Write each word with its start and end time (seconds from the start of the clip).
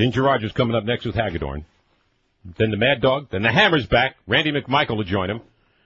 Ginger 0.00 0.22
Rogers 0.22 0.52
coming 0.52 0.74
up 0.74 0.84
next 0.84 1.04
with 1.04 1.14
Hagedorn. 1.14 1.66
Then 2.56 2.70
the 2.70 2.78
Mad 2.78 3.02
Dog. 3.02 3.28
Then 3.28 3.42
the 3.42 3.52
Hammer's 3.52 3.84
back. 3.84 4.16
Randy 4.26 4.50
McMichael 4.50 4.96
to 4.96 5.04
join 5.04 5.28
him. 5.28 5.42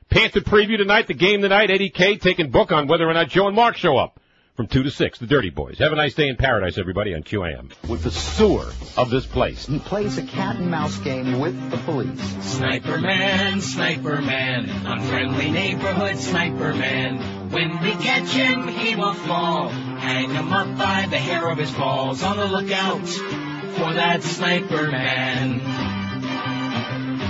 Panther 0.09 0.41
preview 0.41 0.77
tonight. 0.77 1.09
The 1.09 1.15
game 1.15 1.43
tonight. 1.43 1.73
Eddie 1.73 1.91
K 1.91 2.17
taking 2.17 2.53
book 2.53 2.71
on 2.71 2.87
whether 2.87 3.11
or 3.11 3.13
not 3.13 3.29
Joe 3.29 3.49
and 3.49 3.57
Mark 3.57 3.77
show 3.77 3.99
up 3.99 4.21
from 4.55 4.69
2 4.69 4.85
to 4.85 4.91
6. 4.93 5.19
The 5.19 5.27
Dirty 5.27 5.51
Boys. 5.51 5.81
Have 5.81 5.91
a 5.91 5.97
nice 5.97 6.15
day 6.15 6.29
in 6.29 6.37
paradise, 6.37 6.79
everybody, 6.79 7.13
on 7.13 7.25
QAM. 7.25 7.73
With 7.89 8.05
the 8.05 8.13
sewer 8.13 8.71
of 8.97 9.11
this 9.11 9.27
place. 9.27 9.67
He 9.67 9.81
plays 9.81 10.17
a 10.17 10.23
cat 10.23 10.55
and 10.55 10.71
mouse 10.71 10.97
game 10.99 11.41
with 11.41 11.73
the 11.73 11.79
police. 11.79 12.21
Sniper 12.45 13.01
man, 13.01 13.61
sniper 13.63 14.23
man, 14.23 14.71
unfriendly 14.87 15.51
neighborhood 15.51 16.19
sniper 16.19 16.73
man. 16.73 17.51
When 17.51 17.83
we 17.83 17.91
catch 17.95 18.29
him, 18.29 18.69
he 18.69 18.95
will 18.95 19.15
fall. 19.15 19.71
Hang 19.71 20.31
him 20.31 20.53
up 20.53 20.79
by 20.79 21.09
the 21.11 21.19
hair 21.19 21.51
of 21.51 21.59
his 21.59 21.73
balls. 21.73 22.23
On 22.23 22.37
the 22.37 22.47
lookout 22.47 23.54
for 23.77 23.93
that 23.93 24.23
sniper 24.23 24.91
man. 24.91 25.61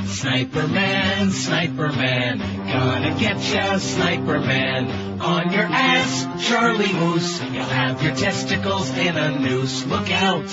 Sniper 0.07 0.69
man, 0.69 1.31
sniper 1.31 1.89
man, 1.93 2.39
gonna 2.39 3.19
get 3.19 3.37
ya, 3.53 3.79
sniper 3.79 4.41
man. 4.41 5.21
On 5.21 5.53
your 5.53 5.65
ass, 5.65 6.47
Charlie 6.47 6.93
Moose, 6.93 7.43
you'll 7.43 7.65
have 7.65 8.03
your 8.03 8.15
testicles 8.15 8.91
in 8.91 9.17
a 9.17 9.39
noose. 9.39 9.85
Look 9.87 10.11
out, 10.11 10.49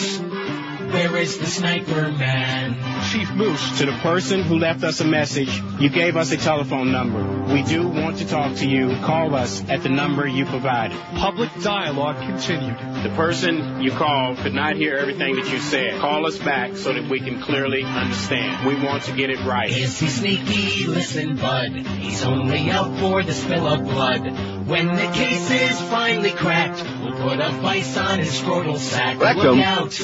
where 0.92 1.18
is 1.18 1.38
the 1.38 1.46
sniper 1.46 2.12
man? 2.12 2.76
Chief 3.12 3.32
Moose, 3.34 3.80
to 3.80 3.86
the 3.86 3.98
person 4.04 4.44
who 4.44 4.58
left 4.58 4.84
us 4.84 5.00
a 5.00 5.06
message, 5.06 5.50
you 5.80 5.90
gave 5.90 6.18
us 6.18 6.32
a 6.32 6.38
telephone 6.38 6.92
number. 6.92 7.54
We 7.54 7.64
do 7.64 7.88
want 7.88 8.18
to 8.18 8.28
talk 8.28 8.58
to 8.58 8.68
you. 8.68 8.90
Call 8.98 9.36
us 9.36 9.68
at 9.70 9.84
the 9.84 9.90
number 9.90 10.28
you 10.28 10.46
provided. 10.46 10.98
Public 11.16 11.50
dialogue 11.62 12.18
continued. 12.18 12.78
The 13.04 13.14
person 13.16 13.82
you 13.82 13.92
called 13.92 14.38
could 14.38 14.54
not 14.54 14.76
hear 14.76 14.98
everything 14.98 15.36
that 15.36 15.50
you 15.50 15.60
said. 15.60 16.00
Call 16.00 16.26
us 16.26 16.38
back 16.38 16.76
so 16.76 16.94
that 16.94 17.10
we 17.10 17.20
can 17.20 17.42
clearly 17.42 17.84
understand. 17.84 18.68
We 18.68 18.76
want 18.76 19.04
to 19.04 19.14
get 19.14 19.30
it 19.30 19.40
right. 19.46 19.70
Is 19.70 20.00
he 20.00 20.08
sneaky? 20.08 20.86
Listen, 20.88 21.36
bud. 21.36 21.72
He's 21.72 22.24
only 22.24 22.70
out 22.70 23.00
for 23.00 23.24
the 23.24 23.34
spill 23.34 23.68
of 23.68 23.84
blood. 23.84 24.68
When 24.68 24.88
the 24.88 25.12
case 25.14 25.50
is 25.50 25.82
finally 25.90 26.32
cracked, 26.32 26.84
we'll 27.02 27.14
put 27.14 27.40
a 27.40 27.52
vice 27.62 27.98
on 27.98 28.20
his 28.20 28.32
scrotal 28.32 28.78
sack. 28.78 29.20
Rectum. 29.20 29.58
Look 29.58 29.66
out. 29.66 30.00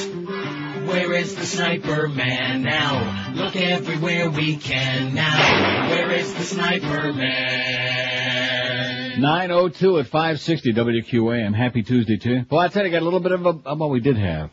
Where 0.88 1.12
is 1.12 1.34
the 1.34 1.44
sniper 1.44 2.08
man 2.08 2.62
now? 2.62 3.32
Look 3.34 3.56
everywhere 3.56 4.30
we 4.30 4.56
can 4.56 5.14
now. 5.14 5.90
Where 5.90 6.10
is 6.12 6.32
the 6.32 6.44
sniper 6.44 7.12
man? 7.12 9.20
902 9.20 9.98
at 9.98 10.06
560 10.06 10.72
WQAM. 10.72 11.54
Happy 11.54 11.82
Tuesday 11.82 12.16
to 12.16 12.30
you. 12.30 12.46
Well, 12.50 12.62
I 12.62 12.68
tell 12.68 12.84
you, 12.84 12.88
I 12.88 12.92
got 12.92 13.02
a 13.02 13.04
little 13.04 13.20
bit 13.20 13.32
of 13.32 13.44
a, 13.44 13.50
of 13.66 13.78
what 13.78 13.90
we 13.90 14.00
did 14.00 14.16
have. 14.16 14.48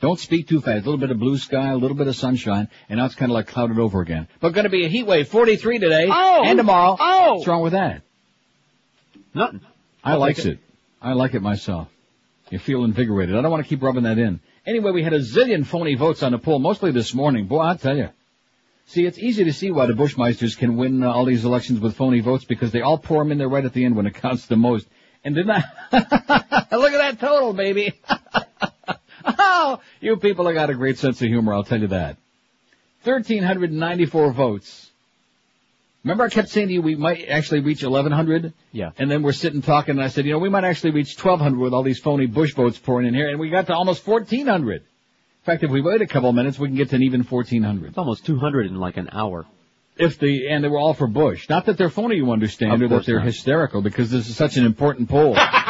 Don't 0.00 0.18
speak 0.18 0.48
too 0.48 0.60
fast. 0.60 0.86
A 0.86 0.90
little 0.90 0.98
bit 0.98 1.12
of 1.12 1.20
blue 1.20 1.38
sky, 1.38 1.70
a 1.70 1.76
little 1.76 1.96
bit 1.96 2.08
of 2.08 2.16
sunshine, 2.16 2.66
and 2.88 2.98
now 2.98 3.06
it's 3.06 3.14
kind 3.14 3.30
of 3.30 3.34
like 3.34 3.46
clouded 3.46 3.78
over 3.78 4.00
again. 4.00 4.26
But 4.40 4.54
going 4.54 4.64
to 4.64 4.70
be 4.70 4.84
a 4.84 4.88
heat 4.88 5.06
wave, 5.06 5.28
43 5.28 5.78
today 5.78 6.08
Oh! 6.10 6.42
and 6.44 6.58
tomorrow. 6.58 6.96
Oh! 6.98 7.34
What's 7.34 7.46
wrong 7.46 7.62
with 7.62 7.74
that? 7.74 8.02
Nothing. 9.32 9.60
I 10.02 10.14
I'll 10.14 10.18
likes 10.18 10.40
it. 10.40 10.54
it. 10.54 10.58
I 11.00 11.12
like 11.12 11.34
it 11.34 11.42
myself. 11.42 11.86
You 12.50 12.58
feel 12.58 12.82
invigorated. 12.82 13.36
I 13.36 13.40
don't 13.42 13.52
want 13.52 13.62
to 13.62 13.68
keep 13.68 13.80
rubbing 13.82 14.02
that 14.02 14.18
in. 14.18 14.40
Anyway, 14.66 14.92
we 14.92 15.02
had 15.02 15.12
a 15.12 15.20
zillion 15.20 15.66
phony 15.66 15.94
votes 15.94 16.22
on 16.22 16.32
the 16.32 16.38
poll, 16.38 16.58
mostly 16.58 16.90
this 16.90 17.12
morning. 17.12 17.46
Boy, 17.46 17.60
I'll 17.60 17.76
tell 17.76 17.96
you. 17.96 18.08
See, 18.86 19.04
it's 19.04 19.18
easy 19.18 19.44
to 19.44 19.52
see 19.52 19.70
why 19.70 19.86
the 19.86 19.92
Bushmeisters 19.92 20.56
can 20.56 20.76
win 20.76 21.02
uh, 21.02 21.10
all 21.10 21.24
these 21.24 21.44
elections 21.44 21.80
with 21.80 21.96
phony 21.96 22.20
votes 22.20 22.44
because 22.44 22.72
they 22.72 22.80
all 22.80 22.98
pour 22.98 23.22
them 23.22 23.32
in 23.32 23.38
there 23.38 23.48
right 23.48 23.64
at 23.64 23.72
the 23.72 23.84
end 23.84 23.96
when 23.96 24.06
it 24.06 24.14
counts 24.22 24.46
the 24.46 24.56
most. 24.56 24.86
And 25.22 25.34
didn't 25.34 25.50
I? 25.50 25.64
Look 26.72 26.92
at 26.92 26.98
that 26.98 27.16
total, 27.18 27.52
baby. 27.52 27.94
oh, 29.24 29.80
you 30.00 30.16
people 30.16 30.46
have 30.46 30.54
got 30.54 30.70
a 30.70 30.74
great 30.74 30.98
sense 30.98 31.20
of 31.20 31.28
humor, 31.28 31.54
I'll 31.54 31.64
tell 31.64 31.80
you 31.80 31.88
that. 31.88 32.16
1,394 33.04 34.32
votes. 34.32 34.83
Remember 36.04 36.24
I 36.24 36.28
kept 36.28 36.50
saying 36.50 36.68
to 36.68 36.74
you 36.74 36.82
we 36.82 36.96
might 36.96 37.26
actually 37.28 37.60
reach 37.60 37.82
1,100? 37.82 38.52
Yeah. 38.72 38.90
And 38.98 39.10
then 39.10 39.22
we're 39.22 39.32
sitting 39.32 39.62
talking 39.62 39.92
and 39.96 40.02
I 40.04 40.08
said, 40.08 40.26
you 40.26 40.32
know, 40.32 40.38
we 40.38 40.50
might 40.50 40.64
actually 40.64 40.90
reach 40.90 41.16
1,200 41.16 41.58
with 41.58 41.72
all 41.72 41.82
these 41.82 41.98
phony 41.98 42.26
Bush 42.26 42.52
votes 42.54 42.78
pouring 42.78 43.06
in 43.06 43.14
here 43.14 43.30
and 43.30 43.40
we 43.40 43.48
got 43.48 43.66
to 43.68 43.74
almost 43.74 44.06
1,400. 44.06 44.82
In 44.82 44.86
fact, 45.44 45.62
if 45.62 45.70
we 45.70 45.80
wait 45.80 46.02
a 46.02 46.06
couple 46.06 46.28
of 46.28 46.34
minutes, 46.34 46.58
we 46.58 46.68
can 46.68 46.76
get 46.76 46.90
to 46.90 46.96
an 46.96 47.02
even 47.02 47.22
1,400. 47.22 47.88
It's 47.88 47.98
almost 47.98 48.26
200 48.26 48.66
in 48.66 48.78
like 48.78 48.98
an 48.98 49.08
hour. 49.12 49.46
If 49.96 50.18
the, 50.18 50.48
and 50.48 50.62
they 50.64 50.68
were 50.68 50.78
all 50.78 50.92
for 50.94 51.06
Bush. 51.06 51.48
Not 51.48 51.66
that 51.66 51.78
they're 51.78 51.90
phony, 51.90 52.16
you 52.16 52.32
understand, 52.32 52.72
Of 52.72 52.82
or 52.82 52.88
that 52.88 53.06
they're 53.06 53.18
not. 53.18 53.26
hysterical 53.26 53.80
because 53.80 54.10
this 54.10 54.28
is 54.28 54.36
such 54.36 54.56
an 54.56 54.66
important 54.66 55.08
poll. 55.08 55.36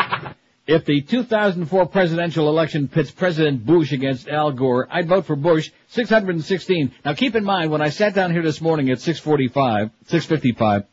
if 0.67 0.85
the 0.87 1.03
2004 1.03 1.87
presidential 1.87 2.49
election 2.49 2.89
pits 2.89 3.11
President 3.11 3.65
Bush 3.65 3.93
against 3.93 4.29
Al 4.29 4.53
Gore, 4.53 4.89
I'd 4.91 5.09
vote 5.09 5.27
for 5.27 5.37
Bush 5.37 5.71
616. 5.89 6.93
Now 7.05 7.15
keep 7.15 7.35
in 7.35 7.45
mind, 7.45 7.71
when 7.71 7.83
I 7.83 7.91
sat 7.91 8.15
down 8.15 8.33
here 8.33 8.43
this 8.43 8.61
morning 8.61 8.91
at 8.91 9.01
645, 9.01 9.91
655, 10.07 10.85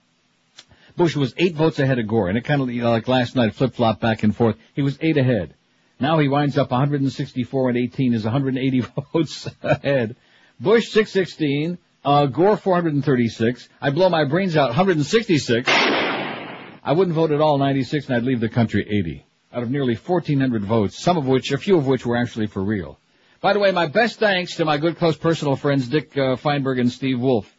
Bush 0.97 1.15
was 1.15 1.33
eight 1.37 1.55
votes 1.55 1.79
ahead 1.79 1.99
of 1.99 2.07
Gore, 2.07 2.27
and 2.27 2.37
it 2.37 2.43
kind 2.43 2.61
of, 2.61 2.69
you 2.69 2.81
know, 2.81 2.91
like 2.91 3.07
last 3.07 3.35
night, 3.35 3.55
flip-flop 3.55 4.01
back 4.01 4.23
and 4.23 4.35
forth. 4.35 4.57
He 4.73 4.81
was 4.81 4.97
eight 5.01 5.17
ahead. 5.17 5.53
Now 6.01 6.19
he 6.19 6.27
winds 6.27 6.57
up 6.57 6.71
164 6.71 7.69
and 7.69 7.77
18 7.77 8.13
is 8.13 8.23
180 8.23 8.79
votes 9.13 9.47
ahead. 9.61 10.15
Bush 10.59 10.89
616, 10.89 11.77
uh, 12.03 12.25
Gore 12.25 12.57
436. 12.57 13.69
I 13.79 13.91
blow 13.91 14.09
my 14.09 14.25
brains 14.25 14.57
out 14.57 14.69
166. 14.69 15.69
I 15.69 16.93
wouldn't 16.93 17.15
vote 17.15 17.31
at 17.31 17.39
all 17.39 17.57
96 17.57 18.07
and 18.07 18.15
I'd 18.15 18.23
leave 18.23 18.39
the 18.39 18.49
country 18.49 18.85
80. 18.85 19.25
Out 19.53 19.63
of 19.63 19.69
nearly 19.69 19.95
1400 19.95 20.63
votes, 20.63 20.97
some 21.03 21.17
of 21.17 21.27
which, 21.27 21.51
a 21.51 21.57
few 21.57 21.77
of 21.77 21.85
which 21.85 22.05
were 22.05 22.15
actually 22.15 22.47
for 22.47 22.63
real. 22.63 22.97
By 23.41 23.53
the 23.53 23.59
way, 23.59 23.71
my 23.71 23.87
best 23.87 24.17
thanks 24.19 24.55
to 24.57 24.65
my 24.65 24.77
good 24.77 24.97
close 24.97 25.17
personal 25.17 25.55
friends 25.57 25.87
Dick 25.89 26.15
uh, 26.17 26.35
Feinberg 26.37 26.79
and 26.79 26.89
Steve 26.91 27.19
Wolf 27.19 27.51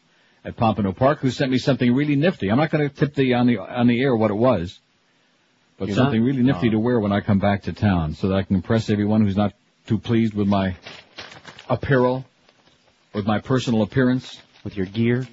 at 0.44 0.56
Pompano 0.56 0.92
Park 0.92 1.19
who 1.20 1.30
sent 1.30 1.50
me 1.50 1.58
something 1.58 1.92
really 1.94 2.16
nifty. 2.16 2.48
I'm 2.50 2.56
not 2.56 2.70
going 2.70 2.88
to 2.88 2.94
tip 2.94 3.14
the 3.14 3.34
on 3.34 3.47
the 3.47 3.58
on 3.58 3.88
the 3.88 4.00
air 4.00 4.16
what 4.16 4.30
it 4.30 4.34
was, 4.36 4.78
but 5.78 5.88
You're 5.88 5.97
something 5.97 6.20
not? 6.20 6.26
really 6.26 6.42
nifty 6.42 6.69
Oh. 6.69 6.72
to 6.72 6.78
wear 6.78 6.98
when 6.98 7.12
I 7.12 7.20
come 7.20 7.38
back 7.41 7.64
to 7.64 7.72
town 7.72 8.14
so 8.14 8.28
that 8.28 8.36
I 8.36 8.42
can 8.42 8.56
impress 8.56 8.88
everyone 8.88 9.22
who's 9.22 9.36
not 9.36 9.53
too 9.86 9.98
pleased 9.98 10.32
with 10.34 10.48
my 10.48 10.74
apparel, 11.69 12.24
with 13.12 13.26
my 13.26 13.38
personal 13.41 13.82
appearance, 13.82 14.41
With 14.64 14.76
your 14.76 14.86
gear. 14.86 15.26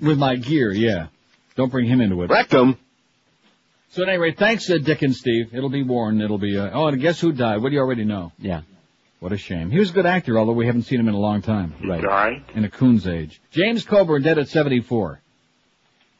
with 0.00 0.18
my 0.18 0.36
gear, 0.36 0.72
yeah. 0.72 1.08
Don't 1.56 1.70
bring 1.70 1.86
him 1.86 2.00
into 2.00 2.22
it. 2.22 2.30
Rectum. 2.30 2.78
So 3.90 4.02
at 4.02 4.08
any 4.08 4.18
rate, 4.18 4.38
thanks 4.38 4.70
uh, 4.70 4.78
Dick 4.78 5.02
and 5.02 5.14
Steve. 5.14 5.52
It'll 5.52 5.68
be 5.68 5.82
worn. 5.82 6.20
It'll 6.20 6.38
be, 6.38 6.56
uh, 6.56 6.70
oh, 6.72 6.86
and 6.86 7.00
guess 7.00 7.20
who 7.20 7.32
died? 7.32 7.60
What 7.60 7.70
do 7.70 7.74
you 7.74 7.80
already 7.80 8.04
know? 8.04 8.30
Yeah. 8.38 8.62
What 9.18 9.32
a 9.32 9.36
shame. 9.36 9.70
He 9.70 9.80
was 9.80 9.90
a 9.90 9.92
good 9.92 10.06
actor, 10.06 10.38
although 10.38 10.52
we 10.52 10.66
haven't 10.66 10.82
seen 10.82 11.00
him 11.00 11.08
in 11.08 11.14
a 11.14 11.18
long 11.18 11.42
time. 11.42 11.74
Right. 11.84 12.02
right. 12.02 12.44
In 12.54 12.64
a 12.64 12.70
coon's 12.70 13.08
age. 13.08 13.40
James 13.50 13.84
Coburn 13.84 14.22
dead 14.22 14.38
at 14.38 14.48
74. 14.48 15.20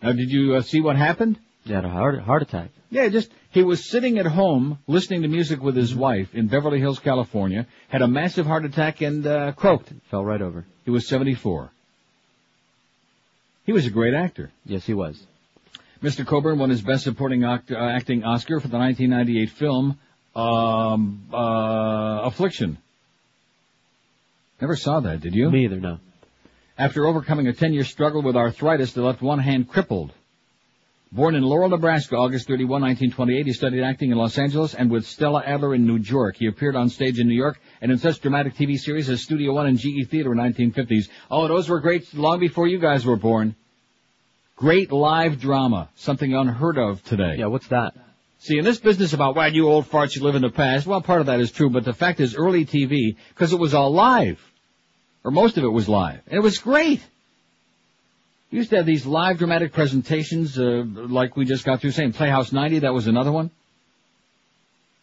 Now, 0.02 0.12
did 0.12 0.30
you 0.30 0.56
uh, 0.56 0.62
see 0.62 0.80
what 0.80 0.96
happened? 0.96 1.38
He 1.64 1.72
had 1.72 1.84
a 1.84 1.88
heart, 1.88 2.20
heart 2.20 2.42
attack. 2.42 2.70
Yeah, 2.90 3.08
just, 3.08 3.30
he 3.52 3.62
was 3.62 3.88
sitting 3.88 4.18
at 4.18 4.26
home 4.26 4.80
listening 4.88 5.22
to 5.22 5.28
music 5.28 5.62
with 5.62 5.76
his 5.76 5.94
wife 5.94 6.34
in 6.34 6.48
Beverly 6.48 6.80
Hills, 6.80 6.98
California, 6.98 7.66
had 7.88 8.02
a 8.02 8.08
massive 8.08 8.46
heart 8.46 8.64
attack 8.64 9.00
and, 9.00 9.24
uh, 9.24 9.52
croaked. 9.52 9.92
Fell 10.10 10.24
right 10.24 10.42
over. 10.42 10.66
He 10.84 10.90
was 10.90 11.06
74. 11.06 11.70
He 13.64 13.72
was 13.72 13.86
a 13.86 13.90
great 13.90 14.14
actor. 14.14 14.50
Yes, 14.66 14.84
he 14.84 14.94
was. 14.94 15.24
Mr. 16.02 16.26
Coburn 16.26 16.58
won 16.58 16.70
his 16.70 16.80
Best 16.80 17.04
Supporting 17.04 17.44
Act- 17.44 17.70
uh, 17.70 17.76
Acting 17.76 18.24
Oscar 18.24 18.58
for 18.58 18.68
the 18.68 18.78
1998 18.78 19.50
film 19.50 19.98
um, 20.34 21.26
uh, 21.32 22.22
Affliction. 22.22 22.78
Never 24.60 24.76
saw 24.76 25.00
that, 25.00 25.20
did 25.20 25.34
you? 25.34 25.50
Me 25.50 25.64
either, 25.64 25.80
no. 25.80 25.98
After 26.78 27.06
overcoming 27.06 27.48
a 27.48 27.52
10-year 27.52 27.84
struggle 27.84 28.22
with 28.22 28.36
arthritis 28.36 28.94
that 28.94 29.02
left 29.02 29.20
one 29.20 29.38
hand 29.38 29.68
crippled. 29.68 30.12
Born 31.12 31.34
in 31.34 31.42
Laurel, 31.42 31.68
Nebraska, 31.68 32.16
August 32.16 32.46
31, 32.46 32.82
1928, 32.82 33.46
he 33.46 33.52
studied 33.52 33.82
acting 33.82 34.12
in 34.12 34.16
Los 34.16 34.38
Angeles 34.38 34.74
and 34.74 34.90
with 34.90 35.04
Stella 35.04 35.42
Adler 35.44 35.74
in 35.74 35.84
New 35.84 35.96
York. 35.96 36.36
He 36.36 36.46
appeared 36.46 36.76
on 36.76 36.88
stage 36.88 37.18
in 37.18 37.26
New 37.26 37.34
York 37.34 37.60
and 37.80 37.90
in 37.90 37.98
such 37.98 38.20
dramatic 38.20 38.54
TV 38.54 38.78
series 38.78 39.10
as 39.10 39.20
Studio 39.20 39.52
One 39.52 39.66
and 39.66 39.76
GE 39.76 40.08
Theater 40.08 40.32
in 40.32 40.38
1950s. 40.38 41.08
Oh, 41.30 41.48
those 41.48 41.68
were 41.68 41.80
great 41.80 42.14
long 42.14 42.38
before 42.38 42.68
you 42.68 42.78
guys 42.78 43.04
were 43.04 43.16
born. 43.16 43.56
Great 44.60 44.92
live 44.92 45.40
drama, 45.40 45.88
something 45.96 46.34
unheard 46.34 46.76
of 46.76 47.02
today. 47.04 47.36
Yeah, 47.38 47.46
what's 47.46 47.68
that? 47.68 47.94
See, 48.40 48.58
in 48.58 48.64
this 48.66 48.78
business 48.78 49.14
about, 49.14 49.34
well, 49.34 49.50
you 49.50 49.66
old 49.66 49.88
farts, 49.88 50.14
you 50.14 50.22
live 50.22 50.34
in 50.34 50.42
the 50.42 50.50
past, 50.50 50.86
well, 50.86 51.00
part 51.00 51.22
of 51.22 51.28
that 51.28 51.40
is 51.40 51.50
true, 51.50 51.70
but 51.70 51.82
the 51.82 51.94
fact 51.94 52.20
is 52.20 52.36
early 52.36 52.66
TV, 52.66 53.16
because 53.30 53.54
it 53.54 53.58
was 53.58 53.72
all 53.72 53.90
live. 53.90 54.38
Or 55.24 55.30
most 55.30 55.56
of 55.56 55.64
it 55.64 55.68
was 55.68 55.88
live. 55.88 56.20
And 56.26 56.36
it 56.36 56.42
was 56.42 56.58
great. 56.58 57.00
We 58.52 58.58
used 58.58 58.68
to 58.68 58.76
have 58.76 58.84
these 58.84 59.06
live 59.06 59.38
dramatic 59.38 59.72
presentations, 59.72 60.58
uh, 60.58 60.84
like 60.84 61.38
we 61.38 61.46
just 61.46 61.64
got 61.64 61.80
through 61.80 61.92
saying, 61.92 62.12
Playhouse 62.12 62.52
90, 62.52 62.80
that 62.80 62.92
was 62.92 63.06
another 63.06 63.32
one. 63.32 63.50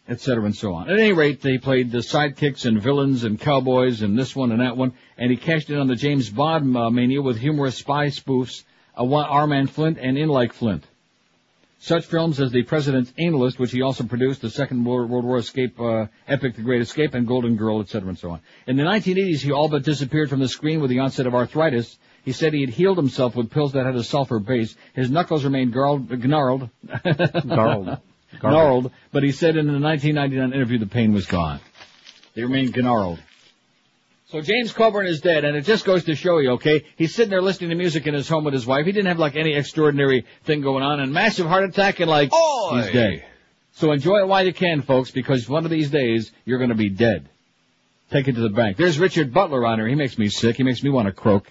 Et 0.08 0.20
cetera 0.20 0.44
and 0.44 0.54
so 0.54 0.72
on. 0.72 0.88
At 0.88 1.00
any 1.00 1.12
rate, 1.12 1.42
they 1.42 1.58
played 1.58 1.90
the 1.90 1.98
sidekicks 1.98 2.64
and 2.64 2.80
villains 2.80 3.24
and 3.24 3.40
cowboys 3.40 4.02
and 4.02 4.16
this 4.16 4.36
one 4.36 4.52
and 4.52 4.60
that 4.60 4.76
one, 4.76 4.92
and 5.16 5.32
he 5.32 5.36
cashed 5.36 5.68
in 5.68 5.80
on 5.80 5.88
the 5.88 5.96
James 5.96 6.30
Bond 6.30 6.76
uh, 6.76 6.90
mania 6.90 7.20
with 7.20 7.38
humorous 7.38 7.76
spy 7.76 8.06
spoofs, 8.06 8.62
Man 8.98 9.66
Flint 9.66 9.98
and 9.98 10.18
In 10.18 10.28
Like 10.28 10.52
Flint. 10.52 10.84
Such 11.80 12.06
films 12.06 12.40
as 12.40 12.50
The 12.50 12.64
President's 12.64 13.12
Analyst, 13.18 13.58
which 13.60 13.70
he 13.70 13.82
also 13.82 14.02
produced, 14.02 14.42
the 14.42 14.50
Second 14.50 14.84
World 14.84 15.10
War 15.10 15.38
Escape, 15.38 15.78
uh, 15.78 16.06
Epic 16.26 16.56
The 16.56 16.62
Great 16.62 16.82
Escape, 16.82 17.14
and 17.14 17.26
Golden 17.26 17.54
Girl, 17.54 17.80
etc. 17.80 18.08
and 18.08 18.18
so 18.18 18.32
on. 18.32 18.40
In 18.66 18.76
the 18.76 18.82
1980s, 18.82 19.40
he 19.40 19.52
all 19.52 19.68
but 19.68 19.84
disappeared 19.84 20.28
from 20.28 20.40
the 20.40 20.48
screen 20.48 20.80
with 20.80 20.90
the 20.90 20.98
onset 20.98 21.28
of 21.28 21.36
arthritis. 21.36 21.96
He 22.24 22.32
said 22.32 22.52
he 22.52 22.62
had 22.62 22.70
healed 22.70 22.98
himself 22.98 23.36
with 23.36 23.50
pills 23.50 23.72
that 23.72 23.86
had 23.86 23.94
a 23.94 24.02
sulfur 24.02 24.40
base. 24.40 24.74
His 24.94 25.08
knuckles 25.08 25.44
remained 25.44 25.72
garled, 25.72 26.10
gnarled, 26.10 26.68
Garled. 27.48 28.00
gnarled, 28.42 28.90
but 29.12 29.22
he 29.22 29.30
said 29.30 29.56
in 29.56 29.66
the 29.66 29.78
1999 29.78 30.52
interview 30.52 30.78
the 30.78 30.86
pain 30.86 31.12
was 31.12 31.26
gone. 31.26 31.60
They 32.34 32.42
remained 32.42 32.76
gnarled. 32.76 33.20
So 34.30 34.42
James 34.42 34.74
Coburn 34.74 35.06
is 35.06 35.22
dead, 35.22 35.46
and 35.46 35.56
it 35.56 35.62
just 35.62 35.86
goes 35.86 36.04
to 36.04 36.14
show 36.14 36.36
you, 36.36 36.50
okay? 36.52 36.84
He's 36.96 37.14
sitting 37.14 37.30
there 37.30 37.40
listening 37.40 37.70
to 37.70 37.76
music 37.76 38.06
in 38.06 38.12
his 38.12 38.28
home 38.28 38.44
with 38.44 38.52
his 38.52 38.66
wife. 38.66 38.84
He 38.84 38.92
didn't 38.92 39.06
have 39.06 39.18
like 39.18 39.36
any 39.36 39.54
extraordinary 39.54 40.26
thing 40.44 40.60
going 40.60 40.82
on, 40.82 41.00
and 41.00 41.14
massive 41.14 41.46
heart 41.46 41.64
attack, 41.64 42.00
and 42.00 42.10
like 42.10 42.30
he's 42.30 42.92
dead. 42.92 43.24
So 43.72 43.90
enjoy 43.90 44.18
it 44.18 44.28
while 44.28 44.44
you 44.44 44.52
can, 44.52 44.82
folks, 44.82 45.10
because 45.10 45.48
one 45.48 45.64
of 45.64 45.70
these 45.70 45.90
days 45.90 46.30
you're 46.44 46.58
going 46.58 46.68
to 46.68 46.76
be 46.76 46.90
dead. 46.90 47.26
Take 48.10 48.28
it 48.28 48.34
to 48.34 48.40
the 48.42 48.50
bank. 48.50 48.76
There's 48.76 48.98
Richard 48.98 49.32
Butler 49.32 49.64
on 49.64 49.78
here. 49.78 49.88
He 49.88 49.94
makes 49.94 50.18
me 50.18 50.28
sick. 50.28 50.56
He 50.56 50.62
makes 50.62 50.82
me 50.82 50.90
want 50.90 51.06
to 51.06 51.12
croak. 51.12 51.50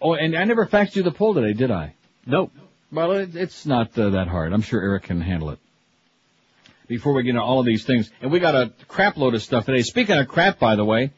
Oh, 0.00 0.14
and 0.14 0.34
I 0.34 0.44
never 0.44 0.66
faxed 0.66 0.96
you 0.96 1.02
the 1.02 1.12
poll 1.12 1.34
today, 1.34 1.52
did 1.52 1.70
I? 1.70 1.94
Nope. 2.24 2.52
Well, 2.90 3.12
it, 3.12 3.36
it's 3.36 3.66
not 3.66 3.98
uh, 3.98 4.10
that 4.10 4.28
hard. 4.28 4.52
I'm 4.54 4.62
sure 4.62 4.80
Eric 4.80 5.04
can 5.04 5.20
handle 5.20 5.50
it. 5.50 5.58
Before 6.92 7.14
we 7.14 7.22
get 7.22 7.30
into 7.30 7.42
all 7.42 7.58
of 7.58 7.66
these 7.66 7.84
things, 7.84 8.10
and 8.20 8.30
we 8.30 8.38
got 8.38 8.54
a 8.54 8.70
crap 8.86 9.16
load 9.16 9.34
of 9.34 9.42
stuff 9.42 9.64
today. 9.64 9.82
Speaking 9.82 10.18
of 10.18 10.28
crap, 10.28 10.58
by 10.58 10.76
the 10.76 10.84
way, 10.84 11.10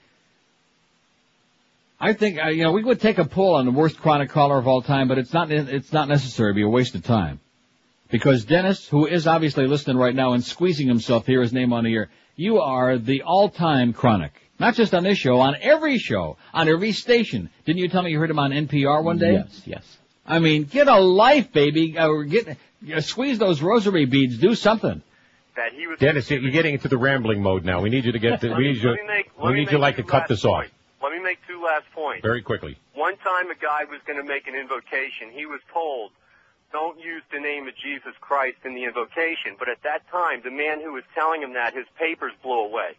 I 2.01 2.13
think 2.13 2.39
uh, 2.39 2.49
you 2.49 2.63
know 2.63 2.71
we 2.71 2.85
would 2.85 3.01
take 3.01 3.19
a 3.19 3.25
poll 3.25 3.57
on 3.57 3.65
the 3.65 3.73
worst 3.73 3.99
chronic 3.99 4.31
caller 4.31 4.57
of 4.57 4.69
all 4.69 4.83
time, 4.83 5.09
but 5.09 5.19
it's 5.19 5.33
not 5.33 5.51
it's 5.51 5.93
not 5.93 6.09
necessary. 6.09 6.51
It'd 6.51 6.57
be 6.57 6.63
a 6.63 6.69
waste 6.69 6.95
of 6.95 7.03
time 7.03 7.41
because 8.09 8.45
Dennis, 8.45 8.87
who 8.87 9.07
is 9.07 9.27
obviously 9.27 9.67
listening 9.67 9.97
right 9.97 10.15
now 10.15 10.35
and 10.35 10.45
squeezing 10.45 10.87
himself 10.87 11.27
here, 11.27 11.43
his 11.43 11.53
name 11.53 11.73
on 11.73 11.83
the 11.83 11.93
air, 11.93 12.11
you 12.37 12.61
are 12.61 12.97
the 12.99 13.23
all-time 13.23 13.93
chronic. 13.93 14.33
Not 14.61 14.75
just 14.75 14.95
on 14.95 15.03
this 15.03 15.19
show, 15.19 15.41
on 15.41 15.57
every 15.61 15.99
show, 15.99 16.37
on 16.53 16.69
every 16.69 16.93
station. 16.93 17.51
Didn't 17.65 17.81
you 17.81 17.89
tell 17.89 18.03
me 18.03 18.13
you 18.13 18.21
heard 18.21 18.31
him 18.31 18.39
on 18.39 18.53
NPR 18.53 19.03
one 19.03 19.19
day? 19.19 19.33
Yes, 19.33 19.63
yes. 19.67 19.99
I 20.25 20.39
mean, 20.39 20.65
get 20.65 20.87
a 20.87 21.01
life, 21.01 21.53
baby. 21.53 21.99
Uh, 21.99 22.23
get 22.23 22.57
uh, 22.95 23.01
squeeze 23.01 23.39
those 23.39 23.61
rosary 23.61 24.05
beads. 24.05 24.39
Do 24.39 24.55
something. 24.55 25.03
That 25.57 25.73
he 25.73 25.87
was. 25.87 25.99
Dennis, 25.99 26.31
you're 26.31 26.51
getting 26.51 26.75
into 26.75 26.89
the 26.89 26.99
rambling 26.99 27.43
mode 27.43 27.65
now. 27.65 27.81
We 27.81 27.91
need 27.91 28.05
you 28.05 28.13
to 28.13 28.19
get. 28.19 28.41
To, 28.41 28.55
we 28.55 28.73
need 28.73 28.83
you. 28.83 28.97
make- 29.07 29.31
we 29.43 29.55
need 29.55 29.71
you 29.71 29.79
like 29.79 29.97
to 29.97 30.03
cut 30.03 30.29
this 30.29 30.45
off. 30.45 30.67
Let 31.03 31.13
me 31.13 31.19
make 31.21 31.39
two 31.47 31.63
last 31.63 31.85
points. 31.95 32.23
very 32.23 32.41
quickly. 32.43 32.79
One 32.95 33.17
time 33.19 33.51
a 33.51 33.55
guy 33.55 33.85
was 33.85 34.01
going 34.07 34.17
to 34.17 34.25
make 34.25 34.47
an 34.49 34.55
invocation. 34.55 35.31
He 35.33 35.45
was 35.45 35.61
told, 35.71 36.13
don't 36.73 36.99
use 36.99 37.23
the 37.31 37.39
name 37.39 37.69
of 37.69 37.75
Jesus 37.77 38.15
Christ 38.23 38.57
in 38.65 38.75
the 38.75 38.85
invocation. 38.85 39.57
But 39.59 39.69
at 39.69 39.83
that 39.83 40.09
time, 40.11 40.41
the 40.43 40.51
man 40.51 40.81
who 40.81 40.93
was 40.93 41.05
telling 41.15 41.43
him 41.43 41.53
that, 41.55 41.75
his 41.75 41.85
papers 41.99 42.33
blew 42.43 42.65
away. 42.65 42.97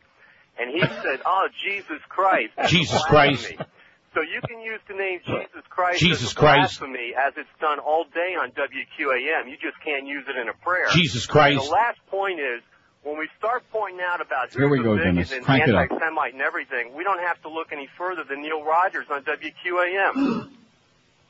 And 0.59 0.69
he 0.69 0.81
said, 1.01 1.21
oh, 1.25 1.47
Jesus 1.65 1.99
Christ. 2.07 2.53
Jesus 2.67 3.01
blasphemy." 3.09 3.55
Christ. 3.57 3.69
So 4.15 4.21
you 4.21 4.39
can 4.47 4.61
use 4.61 4.79
the 4.87 4.95
name 4.95 5.19
Jesus 5.25 5.61
Christ 5.69 5.99
Jesus 5.99 6.23
as 6.27 6.33
Christ. 6.33 6.79
blasphemy 6.79 7.11
as 7.13 7.33
it's 7.37 7.49
done 7.59 7.79
all 7.79 8.05
day 8.05 8.33
on 8.39 8.51
WQAM. 8.51 9.49
You 9.51 9.57
just 9.61 9.77
can't 9.83 10.07
use 10.07 10.23
it 10.27 10.37
in 10.37 10.47
a 10.49 10.53
prayer. 10.53 10.87
Jesus 10.93 11.23
And 11.25 11.31
Christ. 11.31 11.65
the 11.65 11.69
last 11.69 11.99
point 12.09 12.39
is, 12.39 12.61
when 13.03 13.19
we 13.19 13.27
start 13.37 13.63
pointing 13.71 13.99
out 14.01 14.21
about 14.21 14.51
Here 14.51 14.67
we 14.69 14.81
go, 14.81 14.97
Dennis. 14.97 15.31
and 15.31 15.43
Crank 15.45 15.67
it 15.67 15.75
up. 15.75 15.91
anti-Semite 15.91 16.33
and 16.33 16.41
everything, 16.41 16.95
we 16.95 17.03
don't 17.03 17.19
have 17.19 17.39
to 17.43 17.49
look 17.49 17.67
any 17.71 17.87
further 17.97 18.23
than 18.23 18.41
Neil 18.41 18.63
Rogers 18.63 19.05
on 19.11 19.23
WQAM. 19.23 20.49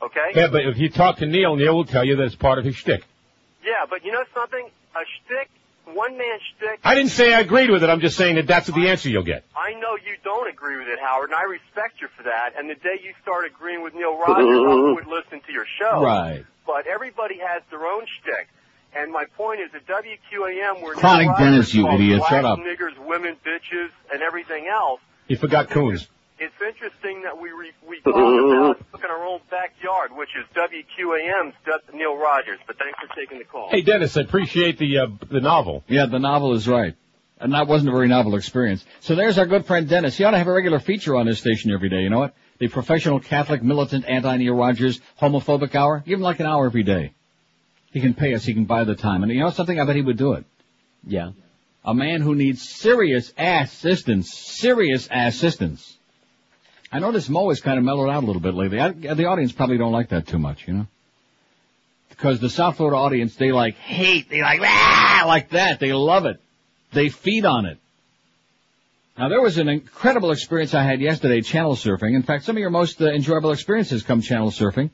Okay? 0.02 0.32
Yeah, 0.34 0.48
but 0.52 0.66
if 0.66 0.76
you 0.76 0.90
talk 0.90 1.16
to 1.18 1.26
Neil, 1.26 1.56
Neil 1.56 1.74
will 1.74 1.86
tell 1.86 2.04
you 2.04 2.16
that 2.16 2.24
it's 2.24 2.34
part 2.34 2.58
of 2.58 2.66
his 2.66 2.76
shtick. 2.76 3.02
Yeah, 3.64 3.86
but 3.88 4.04
you 4.04 4.12
know 4.12 4.24
something? 4.34 4.68
A 4.94 5.00
shtick, 5.24 5.48
one 5.86 6.18
man 6.18 6.38
shtick. 6.56 6.80
I 6.84 6.94
didn't 6.94 7.10
say 7.10 7.32
I 7.32 7.40
agreed 7.40 7.70
with 7.70 7.82
it. 7.82 7.90
I'm 7.90 8.00
just 8.00 8.16
saying 8.16 8.36
that 8.36 8.46
that's 8.46 8.66
the 8.66 8.88
answer 8.88 9.08
you'll 9.08 9.22
get. 9.22 9.44
I 9.56 9.72
know 9.74 9.96
you 9.96 10.16
don't 10.24 10.48
agree 10.48 10.76
with 10.76 10.88
it, 10.88 10.98
Howard, 11.00 11.30
and 11.30 11.38
I 11.38 11.44
respect 11.44 12.00
you 12.00 12.08
for 12.16 12.24
that. 12.24 12.54
And 12.58 12.68
the 12.68 12.74
day 12.74 13.00
you 13.02 13.12
start 13.22 13.46
agreeing 13.46 13.82
with 13.82 13.94
Neil 13.94 14.18
Rogers, 14.18 14.36
I 14.36 14.92
would 14.94 15.06
listen 15.06 15.40
to 15.46 15.52
your 15.52 15.66
show. 15.78 16.02
Right. 16.02 16.44
But 16.66 16.86
everybody 16.86 17.38
has 17.38 17.62
their 17.70 17.86
own 17.86 18.06
shtick. 18.20 18.48
And 18.96 19.12
my 19.12 19.26
point 19.36 19.60
is 19.60 19.70
at 19.74 19.86
WQAM, 19.86 20.82
where 20.82 20.94
Chronic 20.94 21.26
Neil 21.26 21.32
Rogers 21.32 21.72
Dennis, 21.72 21.74
you 21.74 21.88
idiot. 21.90 22.22
Shut 22.28 22.44
up. 22.44 22.58
niggers, 22.58 22.98
women, 23.06 23.36
bitches, 23.44 23.90
and 24.12 24.22
everything 24.22 24.66
else, 24.68 25.00
You 25.28 25.36
forgot 25.36 25.68
Coons. 25.70 26.08
It's 26.38 26.54
interesting 26.60 27.22
that 27.22 27.40
we 27.40 27.50
re- 27.50 27.72
we 27.88 28.00
talk 28.00 28.14
about 28.14 28.78
looking 28.92 29.10
our 29.10 29.24
own 29.24 29.40
backyard, 29.50 30.10
which 30.12 30.28
is 30.38 30.44
WQAM's 30.54 31.54
Neil 31.94 32.16
Rogers. 32.16 32.58
But 32.66 32.76
thanks 32.78 32.98
for 33.00 33.14
taking 33.14 33.38
the 33.38 33.44
call. 33.44 33.68
Hey, 33.70 33.80
Dennis, 33.82 34.16
I 34.16 34.22
appreciate 34.22 34.78
the 34.78 34.98
uh, 34.98 35.06
the 35.30 35.40
novel. 35.40 35.84
Yeah, 35.88 36.06
the 36.06 36.18
novel 36.18 36.54
is 36.54 36.68
right. 36.68 36.94
And 37.38 37.52
that 37.52 37.66
wasn't 37.66 37.90
a 37.90 37.92
very 37.92 38.08
novel 38.08 38.34
experience. 38.34 38.84
So 39.00 39.14
there's 39.14 39.36
our 39.36 39.44
good 39.44 39.66
friend 39.66 39.86
Dennis. 39.88 40.16
He 40.16 40.24
ought 40.24 40.30
to 40.30 40.38
have 40.38 40.46
a 40.46 40.52
regular 40.52 40.78
feature 40.78 41.16
on 41.16 41.26
this 41.26 41.38
station 41.38 41.70
every 41.70 41.90
day. 41.90 42.00
You 42.00 42.08
know 42.08 42.18
what? 42.18 42.34
The 42.58 42.68
professional 42.68 43.20
Catholic 43.20 43.62
militant 43.62 44.06
anti-Neil 44.06 44.54
Rogers 44.54 45.00
homophobic 45.20 45.74
hour. 45.74 46.02
Give 46.06 46.18
him 46.18 46.22
like 46.22 46.40
an 46.40 46.46
hour 46.46 46.64
every 46.64 46.82
day. 46.82 47.12
He 47.92 48.00
can 48.00 48.14
pay 48.14 48.34
us. 48.34 48.44
He 48.44 48.54
can 48.54 48.64
buy 48.64 48.84
the 48.84 48.94
time. 48.94 49.22
And 49.22 49.30
you 49.30 49.40
know 49.40 49.50
something? 49.50 49.78
I 49.78 49.84
bet 49.84 49.96
he 49.96 50.02
would 50.02 50.16
do 50.16 50.32
it. 50.32 50.46
Yeah. 51.06 51.32
A 51.84 51.94
man 51.94 52.22
who 52.22 52.34
needs 52.34 52.66
serious 52.66 53.32
assistance. 53.36 54.32
Serious 54.32 55.06
assistance. 55.10 55.95
I 56.92 56.98
notice 56.98 57.28
Mo 57.28 57.48
has 57.48 57.60
kind 57.60 57.78
of 57.78 57.84
mellowed 57.84 58.10
out 58.10 58.22
a 58.22 58.26
little 58.26 58.40
bit 58.40 58.54
lately. 58.54 58.80
I, 58.80 58.90
the 58.90 59.26
audience 59.26 59.52
probably 59.52 59.78
don't 59.78 59.92
like 59.92 60.10
that 60.10 60.26
too 60.26 60.38
much, 60.38 60.66
you 60.68 60.74
know? 60.74 60.86
Because 62.08 62.40
the 62.40 62.48
South 62.48 62.76
Florida 62.76 62.96
audience, 62.96 63.36
they 63.36 63.52
like 63.52 63.76
hate, 63.76 64.30
they 64.30 64.40
like, 64.40 64.60
ah, 64.62 65.24
like 65.26 65.50
that. 65.50 65.80
They 65.80 65.92
love 65.92 66.24
it. 66.24 66.40
They 66.92 67.08
feed 67.08 67.44
on 67.44 67.66
it. 67.66 67.78
Now 69.18 69.28
there 69.28 69.40
was 69.40 69.58
an 69.58 69.68
incredible 69.68 70.30
experience 70.30 70.74
I 70.74 70.82
had 70.82 71.00
yesterday 71.00 71.40
channel 71.40 71.74
surfing. 71.74 72.14
In 72.14 72.22
fact, 72.22 72.44
some 72.44 72.56
of 72.56 72.60
your 72.60 72.70
most 72.70 73.00
uh, 73.00 73.06
enjoyable 73.06 73.50
experiences 73.50 74.02
come 74.02 74.20
channel 74.20 74.50
surfing. 74.50 74.90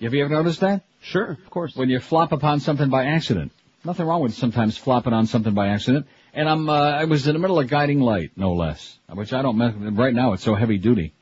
Have 0.00 0.12
you 0.12 0.24
ever 0.24 0.34
noticed 0.34 0.60
that? 0.60 0.82
Sure, 1.00 1.32
of 1.32 1.50
course. 1.50 1.76
When 1.76 1.88
you 1.88 2.00
flop 2.00 2.32
upon 2.32 2.60
something 2.60 2.90
by 2.90 3.04
accident. 3.06 3.52
Nothing 3.84 4.06
wrong 4.06 4.20
with 4.20 4.34
sometimes 4.34 4.76
flopping 4.76 5.12
on 5.12 5.26
something 5.26 5.54
by 5.54 5.68
accident. 5.68 6.06
And 6.36 6.50
I'm, 6.50 6.68
uh, 6.68 6.74
I 6.74 7.04
was 7.06 7.26
in 7.26 7.32
the 7.32 7.38
middle 7.38 7.58
of 7.58 7.66
guiding 7.66 7.98
light, 7.98 8.32
no 8.36 8.52
less. 8.52 8.98
Which 9.08 9.32
I 9.32 9.40
don't, 9.40 9.56
mess 9.56 9.72
right 9.74 10.12
now 10.12 10.34
it's 10.34 10.44
so 10.44 10.54
heavy 10.54 10.76
duty. 10.76 11.14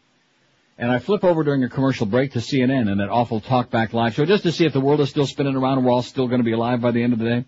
And 0.77 0.91
I 0.91 0.99
flip 0.99 1.23
over 1.23 1.45
during 1.45 1.63
a 1.63 1.69
commercial 1.69 2.05
break 2.05 2.33
to 2.33 2.41
CNN 2.41 2.91
and 2.91 2.99
that 2.99 3.11
awful 3.11 3.41
talkback 3.41 3.93
live 3.93 4.15
show 4.15 4.25
just 4.25 4.43
to 4.43 4.51
see 4.51 4.67
if 4.67 4.73
the 4.73 4.81
world 4.81 5.01
is 5.01 5.11
still 5.11 5.25
spinning 5.25 5.55
around 5.55 5.79
and 5.79 5.87
we're 5.87 5.93
all 5.93 6.03
still 6.03 6.27
going 6.27 6.41
to 6.41 6.45
be 6.45 6.51
alive 6.51 6.81
by 6.81 6.91
the 6.91 7.01
end 7.01 7.13
of 7.13 7.21
the 7.21 7.27
day. 7.27 7.45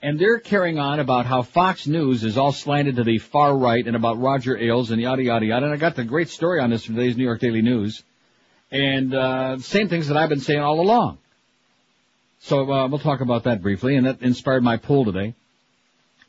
And 0.00 0.16
they're 0.16 0.38
carrying 0.38 0.78
on 0.78 1.00
about 1.00 1.26
how 1.26 1.42
Fox 1.42 1.88
News 1.88 2.22
is 2.22 2.38
all 2.38 2.52
slanted 2.52 2.96
to 2.96 3.04
the 3.04 3.18
far 3.18 3.56
right 3.56 3.84
and 3.84 3.96
about 3.96 4.20
Roger 4.20 4.56
Ailes 4.56 4.92
and 4.92 5.02
yada 5.02 5.24
yada 5.24 5.46
yada. 5.46 5.66
And 5.66 5.74
I 5.74 5.76
got 5.76 5.96
the 5.96 6.04
great 6.04 6.28
story 6.28 6.60
on 6.60 6.70
this 6.70 6.84
from 6.84 6.94
today's 6.94 7.16
New 7.16 7.24
York 7.24 7.40
Daily 7.40 7.62
News. 7.62 8.04
And, 8.70 9.12
uh, 9.12 9.58
same 9.58 9.88
things 9.88 10.06
that 10.06 10.16
I've 10.16 10.28
been 10.28 10.38
saying 10.38 10.60
all 10.60 10.78
along. 10.78 11.18
So, 12.42 12.70
uh, 12.70 12.86
we'll 12.86 13.00
talk 13.00 13.22
about 13.22 13.42
that 13.44 13.60
briefly 13.60 13.96
and 13.96 14.06
that 14.06 14.22
inspired 14.22 14.62
my 14.62 14.76
poll 14.76 15.04
today. 15.04 15.34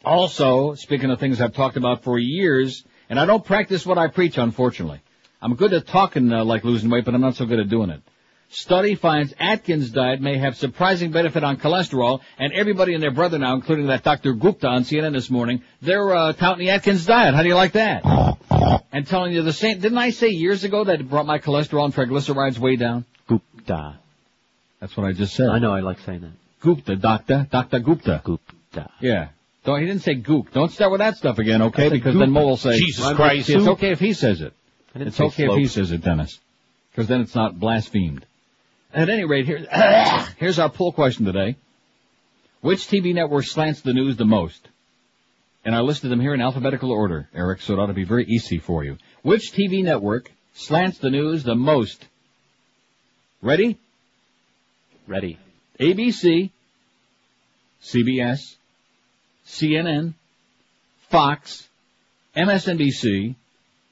Also, 0.06 0.76
speaking 0.76 1.10
of 1.10 1.20
things 1.20 1.42
I've 1.42 1.54
talked 1.54 1.78
about 1.78 2.04
for 2.04 2.20
years, 2.20 2.84
and 3.10 3.20
I 3.20 3.26
don't 3.26 3.44
practice 3.44 3.86
what 3.86 3.98
I 3.98 4.08
preach, 4.08 4.38
unfortunately. 4.38 5.02
I'm 5.42 5.56
good 5.56 5.74
at 5.74 5.88
talking 5.88 6.32
uh, 6.32 6.46
like 6.46 6.64
losing 6.64 6.90
weight, 6.92 7.06
but 7.06 7.16
I'm 7.16 7.22
not 7.22 7.36
so 7.36 7.46
good 7.46 7.60
at 7.60 7.70
doing 7.70 7.90
it. 7.90 8.02
Study 8.50 8.94
finds 8.94 9.34
Atkins 9.40 9.90
diet 9.90 10.22
may 10.22 10.38
have 10.38 10.56
surprising 10.56 11.12
benefit 11.12 11.44
on 11.44 11.58
cholesterol, 11.58 12.22
and 12.38 12.54
everybody 12.54 12.94
and 12.94 13.02
their 13.02 13.12
brother 13.12 13.40
now, 13.40 13.56
including 13.56 13.88
that 13.88 14.04
Dr. 14.04 14.34
Gupta 14.34 14.68
on 14.68 14.84
CNN 14.84 15.14
this 15.14 15.30
morning, 15.30 15.64
they're 15.82 16.16
uh, 16.16 16.34
touting 16.34 16.66
the 16.66 16.72
Atkins 16.72 17.06
diet. 17.06 17.34
How 17.34 17.42
do 17.42 17.48
you 17.48 17.56
like 17.56 17.74
that? 17.74 18.06
And 18.92 19.08
telling 19.08 19.34
you 19.34 19.42
the 19.42 19.54
same. 19.54 19.80
Didn't 19.80 19.98
I 19.98 20.12
say 20.12 20.30
years 20.30 20.64
ago 20.64 20.84
that 20.84 21.02
it 21.02 21.10
brought 21.10 21.26
my 21.26 21.40
cholesterol 21.40 21.86
and 21.86 21.94
triglycerides 21.94 22.60
way 22.60 22.76
down? 22.76 23.06
Gupta. 23.28 23.98
That's 24.80 24.96
what 24.96 25.08
I 25.08 25.14
just 25.14 25.34
said. 25.34 25.50
I 25.50 25.58
know, 25.58 25.72
I 25.72 25.80
like 25.80 26.00
saying 26.02 26.22
that. 26.22 26.34
Gupta, 26.62 26.96
Doctor, 26.96 27.48
Dr. 27.50 27.80
Gupta. 27.80 28.22
Gupta. 28.24 28.90
Yeah. 29.02 29.30
Don't, 29.66 29.80
he 29.80 29.88
didn't 29.88 30.04
say 30.04 30.16
gook. 30.16 30.52
Don't 30.52 30.72
start 30.72 30.92
with 30.92 31.00
that 31.00 31.18
stuff 31.18 31.40
again, 31.40 31.62
okay? 31.64 31.90
Because 31.90 32.14
goop. 32.14 32.20
then 32.22 32.32
Mo 32.32 32.46
will 32.46 32.58
say, 32.58 32.78
Jesus 32.78 33.12
Christ." 33.14 33.50
It's 33.50 33.68
okay 33.68 33.92
if 33.92 34.00
he 34.00 34.14
says 34.14 34.42
it. 34.42 34.54
It's 34.94 35.20
okay 35.20 35.46
if 35.46 35.58
he 35.58 35.68
says 35.68 35.92
it, 35.92 36.02
Dennis. 36.02 36.40
Because 36.92 37.08
then 37.08 37.22
it's 37.22 37.36
not 37.36 37.60
blasphemed. 37.60 38.26
At 38.94 39.10
any 39.10 39.26
rate, 39.26 39.46
here, 39.46 39.66
here's 40.38 40.60
our 40.60 40.70
poll 40.70 40.94
question 40.94 41.26
today. 41.26 41.58
Which 42.62 42.88
TV 42.88 43.14
network 43.14 43.46
slants 43.46 43.82
the 43.82 43.94
news 43.94 44.16
the 44.16 44.26
most? 44.26 44.68
And 45.66 45.76
I 45.76 45.82
listed 45.82 46.12
them 46.12 46.22
here 46.22 46.34
in 46.34 46.42
alphabetical 46.42 46.92
order, 46.92 47.28
Eric, 47.34 47.62
so 47.62 47.74
it 47.74 47.80
ought 47.80 47.88
to 47.88 47.94
be 47.94 48.06
very 48.06 48.26
easy 48.26 48.60
for 48.60 48.84
you. 48.84 48.98
Which 49.24 49.52
TV 49.52 49.84
network 49.84 50.32
slants 50.54 51.00
the 51.00 51.10
news 51.10 51.44
the 51.44 51.56
most? 51.56 52.06
Ready? 53.42 53.78
Ready. 55.08 55.40
ABC, 55.80 56.52
CBS, 57.84 58.56
CNN, 59.48 60.14
Fox, 61.10 61.68
MSNBC, 62.36 63.36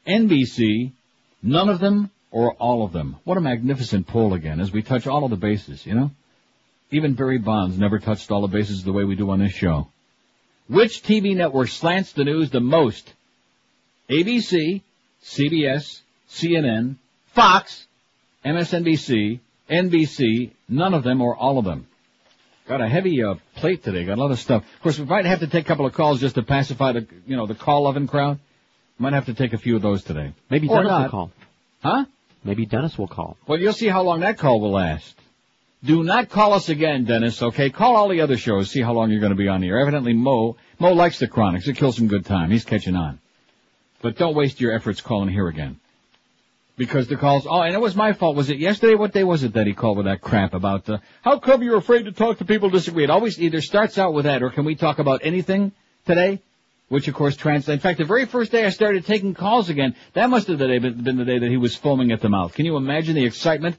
NBC, 0.07 0.91
none 1.41 1.69
of 1.69 1.79
them 1.79 2.09
or 2.31 2.53
all 2.53 2.83
of 2.83 2.91
them. 2.91 3.17
What 3.23 3.37
a 3.37 3.41
magnificent 3.41 4.07
poll 4.07 4.33
again 4.33 4.59
as 4.59 4.71
we 4.71 4.81
touch 4.81 5.07
all 5.07 5.23
of 5.23 5.29
the 5.29 5.37
bases, 5.37 5.85
you 5.85 5.93
know? 5.93 6.11
Even 6.91 7.13
Barry 7.13 7.37
Bonds 7.37 7.77
never 7.77 7.99
touched 7.99 8.31
all 8.31 8.41
the 8.41 8.47
bases 8.47 8.83
the 8.83 8.91
way 8.91 9.03
we 9.03 9.15
do 9.15 9.29
on 9.29 9.39
this 9.39 9.53
show. 9.53 9.87
Which 10.67 11.03
TV 11.03 11.35
network 11.35 11.69
slants 11.69 12.13
the 12.13 12.23
news 12.23 12.49
the 12.49 12.59
most? 12.59 13.13
ABC, 14.09 14.81
CBS, 15.23 16.01
CNN, 16.29 16.95
Fox, 17.27 17.87
MSNBC, 18.45 19.39
NBC, 19.69 20.51
none 20.67 20.93
of 20.93 21.03
them 21.03 21.21
or 21.21 21.35
all 21.35 21.57
of 21.57 21.65
them. 21.65 21.87
Got 22.67 22.81
a 22.81 22.87
heavy 22.87 23.21
uh, 23.23 23.35
plate 23.55 23.83
today. 23.83 24.05
Got 24.05 24.17
a 24.17 24.21
lot 24.21 24.31
of 24.31 24.39
stuff. 24.39 24.63
Of 24.75 24.81
course, 24.81 24.97
we 24.99 25.05
might 25.05 25.25
have 25.25 25.39
to 25.41 25.47
take 25.47 25.65
a 25.65 25.67
couple 25.67 25.85
of 25.85 25.93
calls 25.93 26.21
just 26.21 26.35
to 26.35 26.43
pacify 26.43 26.93
the, 26.93 27.07
you 27.27 27.35
know, 27.35 27.45
the 27.45 27.55
call 27.55 27.83
loving 27.83 28.07
crowd. 28.07 28.39
Might 28.97 29.13
have 29.13 29.25
to 29.25 29.33
take 29.33 29.53
a 29.53 29.57
few 29.57 29.75
of 29.75 29.81
those 29.81 30.03
today. 30.03 30.33
Maybe 30.49 30.69
Or 30.69 30.77
Dennis 30.77 30.91
will 30.91 30.99
not. 30.99 31.11
call. 31.11 31.31
Huh? 31.81 32.05
Maybe 32.43 32.65
Dennis 32.65 32.97
will 32.97 33.07
call. 33.07 33.37
Well, 33.47 33.59
you'll 33.59 33.73
see 33.73 33.87
how 33.87 34.03
long 34.03 34.21
that 34.21 34.37
call 34.37 34.61
will 34.61 34.71
last. 34.71 35.15
Do 35.83 36.03
not 36.03 36.29
call 36.29 36.53
us 36.53 36.69
again, 36.69 37.03
Dennis, 37.03 37.41
okay? 37.41 37.69
Call 37.69 37.97
all 37.97 38.07
the 38.07 38.21
other 38.21 38.37
shows, 38.37 38.71
see 38.71 38.81
how 38.81 38.93
long 38.93 39.11
you're 39.11 39.19
going 39.19 39.31
to 39.33 39.37
be 39.37 39.49
on 39.49 39.61
air. 39.63 39.79
Evidently, 39.79 40.13
Mo, 40.13 40.55
Mo 40.79 40.93
likes 40.93 41.19
the 41.19 41.27
Chronics. 41.27 41.67
It 41.67 41.75
kills 41.75 41.97
some 41.97 42.07
good 42.07 42.25
time. 42.25 42.49
He's 42.51 42.63
catching 42.63 42.95
on. 42.95 43.19
But 44.01 44.17
don't 44.17 44.35
waste 44.35 44.61
your 44.61 44.71
efforts 44.73 45.01
calling 45.01 45.27
here 45.27 45.47
again. 45.49 45.79
Because 46.75 47.07
the 47.07 47.17
calls, 47.17 47.45
oh, 47.47 47.61
and 47.61 47.75
it 47.75 47.81
was 47.81 47.95
my 47.95 48.13
fault. 48.13 48.35
Was 48.35 48.49
it 48.49 48.57
yesterday? 48.57 48.95
What 48.95 49.13
day 49.13 49.23
was 49.23 49.43
it 49.43 49.53
that 49.53 49.67
he 49.67 49.73
called 49.73 49.97
with 49.97 50.07
that 50.07 50.21
crap 50.21 50.55
about, 50.55 50.89
uh, 50.89 50.97
how 51.21 51.37
come 51.37 51.61
you're 51.61 51.77
afraid 51.77 52.05
to 52.05 52.11
talk 52.11 52.39
to 52.39 52.45
people 52.45 52.69
who 52.69 52.77
disagree? 52.77 53.03
It 53.03 53.11
always 53.11 53.39
either 53.39 53.61
starts 53.61 53.99
out 53.99 54.13
with 54.13 54.25
that, 54.25 54.41
or 54.41 54.49
can 54.49 54.65
we 54.65 54.73
talk 54.73 54.97
about 54.97 55.21
anything 55.23 55.71
today? 56.07 56.41
Which 56.89 57.07
of 57.07 57.13
course 57.13 57.35
translates. 57.35 57.77
In 57.77 57.79
fact, 57.79 57.99
the 57.99 58.05
very 58.05 58.25
first 58.25 58.51
day 58.51 58.65
I 58.65 58.69
started 58.69 59.05
taking 59.05 59.35
calls 59.35 59.69
again, 59.69 59.95
that 60.13 60.29
must 60.29 60.47
have 60.47 60.57
been 60.57 61.03
been 61.03 61.17
the 61.17 61.25
day 61.25 61.39
that 61.39 61.49
he 61.49 61.57
was 61.57 61.75
foaming 61.75 62.11
at 62.11 62.21
the 62.21 62.29
mouth. 62.29 62.53
Can 62.53 62.65
you 62.65 62.75
imagine 62.75 63.15
the 63.15 63.25
excitement? 63.25 63.77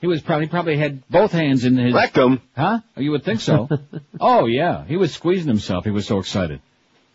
He 0.00 0.06
was 0.06 0.20
probably 0.20 0.48
probably 0.48 0.76
had 0.76 1.06
both 1.08 1.32
hands 1.32 1.64
in 1.64 1.76
his 1.76 1.94
Rectum. 1.94 2.42
Huh? 2.56 2.80
Oh, 2.96 3.00
you 3.00 3.10
would 3.12 3.24
think 3.24 3.40
so. 3.40 3.68
oh 4.20 4.46
yeah, 4.46 4.84
he 4.84 4.96
was 4.96 5.14
squeezing 5.14 5.48
himself. 5.48 5.84
He 5.84 5.90
was 5.90 6.06
so 6.06 6.18
excited. 6.18 6.60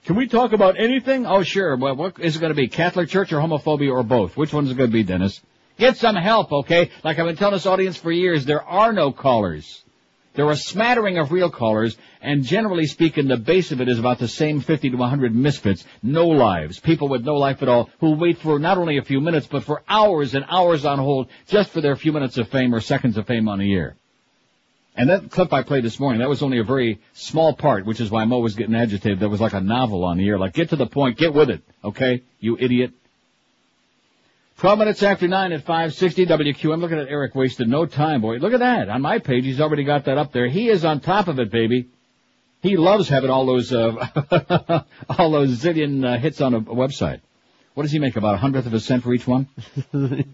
Can 0.06 0.16
we 0.16 0.28
talk 0.28 0.54
about 0.54 0.80
anything? 0.80 1.26
Oh 1.26 1.44
sure. 1.44 1.76
Well, 1.76 1.96
what 1.96 2.20
is 2.20 2.36
it 2.36 2.40
going 2.40 2.52
to 2.52 2.56
be? 2.56 2.68
Catholic 2.68 3.10
Church 3.10 3.32
or 3.32 3.40
homophobia 3.40 3.92
or 3.92 4.04
both? 4.04 4.38
Which 4.38 4.54
one's 4.54 4.72
it 4.72 4.78
going 4.78 4.90
to 4.90 4.94
be, 4.94 5.04
Dennis? 5.04 5.42
Get 5.78 5.98
some 5.98 6.16
help, 6.16 6.52
okay? 6.52 6.90
Like 7.04 7.20
I've 7.20 7.26
been 7.26 7.36
telling 7.36 7.54
this 7.54 7.66
audience 7.66 7.98
for 7.98 8.12
years, 8.12 8.46
there 8.46 8.64
are 8.64 8.92
no 8.92 9.12
callers. 9.12 9.84
There 10.34 10.46
are 10.46 10.52
a 10.52 10.58
smattering 10.58 11.18
of 11.18 11.32
real 11.32 11.50
callers, 11.50 11.98
and 12.22 12.44
generally 12.44 12.86
speaking, 12.86 13.28
the 13.28 13.38
base 13.38 13.72
of 13.72 13.82
it 13.82 13.90
is 13.90 14.00
about 14.00 14.20
the 14.20 14.28
same 14.28 14.62
50 14.62 14.92
to 14.92 14.98
100 14.98 15.36
misfits, 15.36 15.86
no 16.04 16.28
lives, 16.28 16.80
people 16.80 17.10
with 17.10 17.26
no 17.26 17.36
life 17.36 17.62
at 17.62 17.68
all, 17.68 17.90
who 18.00 18.12
wait 18.12 18.38
for 18.38 18.60
not 18.60 18.78
only 18.78 18.98
a 18.98 19.04
few 19.04 19.20
minutes, 19.22 19.48
but 19.48 19.64
for 19.64 19.84
hours 19.88 20.36
and 20.36 20.46
hours 20.48 20.86
on 20.86 21.00
hold 21.00 21.30
just 21.48 21.72
for 21.72 21.82
their 21.82 21.96
few 21.96 22.14
minutes 22.14 22.38
of 22.38 22.48
fame 22.50 22.74
or 22.74 22.80
seconds 22.80 23.18
of 23.18 23.26
fame 23.26 23.50
on 23.50 23.60
the 23.60 23.74
air. 23.74 23.96
And 25.00 25.10
that 25.10 25.32
clip 25.32 25.54
I 25.54 25.64
played 25.64 25.86
this 25.86 25.98
morning, 25.98 26.20
that 26.20 26.28
was 26.28 26.44
only 26.44 26.60
a 26.60 26.64
very 26.66 27.00
small 27.14 27.56
part, 27.56 27.86
which 27.86 28.02
is 28.02 28.12
why 28.12 28.22
I'm 28.22 28.34
always 28.34 28.56
getting 28.56 28.76
agitated. 28.76 29.22
That 29.22 29.30
was 29.30 29.40
like 29.40 29.54
a 29.54 29.62
novel 29.62 30.04
on 30.04 30.18
the 30.18 30.28
air. 30.28 30.38
Like, 30.38 30.52
get 30.52 30.72
to 30.72 30.76
the 30.76 30.88
point, 30.88 31.18
get 31.18 31.34
with 31.34 31.50
it, 31.50 31.62
okay? 31.86 32.24
You 32.42 32.58
idiot. 32.60 32.92
12 34.58 34.78
minutes 34.78 35.02
after 35.02 35.26
9 35.26 35.54
at 35.54 35.62
560 35.62 36.26
WQM. 36.26 36.82
Looking 36.82 37.00
at 37.00 37.08
Eric 37.08 37.34
wasted 37.34 37.70
no 37.70 37.86
time, 37.86 38.20
boy. 38.20 38.40
Look 38.40 38.52
at 38.52 38.60
that. 38.60 38.90
On 38.90 39.02
my 39.02 39.20
page, 39.20 39.46
he's 39.46 39.62
already 39.62 39.86
got 39.86 40.04
that 40.04 40.18
up 40.18 40.34
there. 40.34 40.50
He 40.50 40.68
is 40.68 40.84
on 40.84 41.00
top 41.00 41.30
of 41.30 41.40
it, 41.40 41.50
baby. 41.50 41.88
He 42.62 42.76
loves 42.76 43.08
having 43.08 43.30
all 43.30 43.46
those, 43.46 43.72
uh, 43.72 44.84
all 45.18 45.32
those 45.32 45.64
zillion 45.64 46.06
uh, 46.06 46.20
hits 46.20 46.42
on 46.42 46.54
a, 46.54 46.58
a 46.58 46.76
website. 46.76 47.22
What 47.74 47.84
does 47.84 47.94
he 47.94 48.00
make? 48.00 48.18
About 48.18 48.34
a 48.34 48.38
hundredth 48.38 48.68
of 48.68 48.74
a 48.74 48.82
cent 48.82 49.04
for 49.04 49.14
each 49.14 49.26
one? 49.26 49.48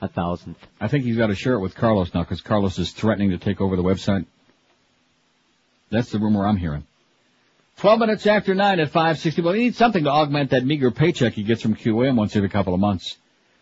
A 0.00 0.08
thousandth. 0.08 0.58
I 0.80 0.88
think 0.88 1.04
he's 1.04 1.16
got 1.16 1.28
to 1.28 1.34
share 1.34 1.54
it 1.54 1.60
with 1.60 1.74
Carlos 1.74 2.12
now 2.14 2.22
because 2.22 2.40
Carlos 2.40 2.78
is 2.78 2.92
threatening 2.92 3.30
to 3.30 3.38
take 3.38 3.60
over 3.60 3.76
the 3.76 3.82
website. 3.82 4.26
That's 5.90 6.10
the 6.10 6.18
rumor 6.18 6.46
I'm 6.46 6.56
hearing. 6.56 6.84
12 7.78 8.00
minutes 8.00 8.26
after 8.26 8.54
9 8.54 8.80
at 8.80 8.88
560. 8.88 9.42
Well, 9.42 9.54
he 9.54 9.62
needs 9.62 9.78
something 9.78 10.04
to 10.04 10.10
augment 10.10 10.50
that 10.50 10.64
meager 10.64 10.90
paycheck 10.90 11.34
he 11.34 11.44
gets 11.44 11.62
from 11.62 11.76
QAM 11.76 12.16
once 12.16 12.34
every 12.34 12.48
couple 12.48 12.74
of 12.74 12.80
months. 12.80 13.16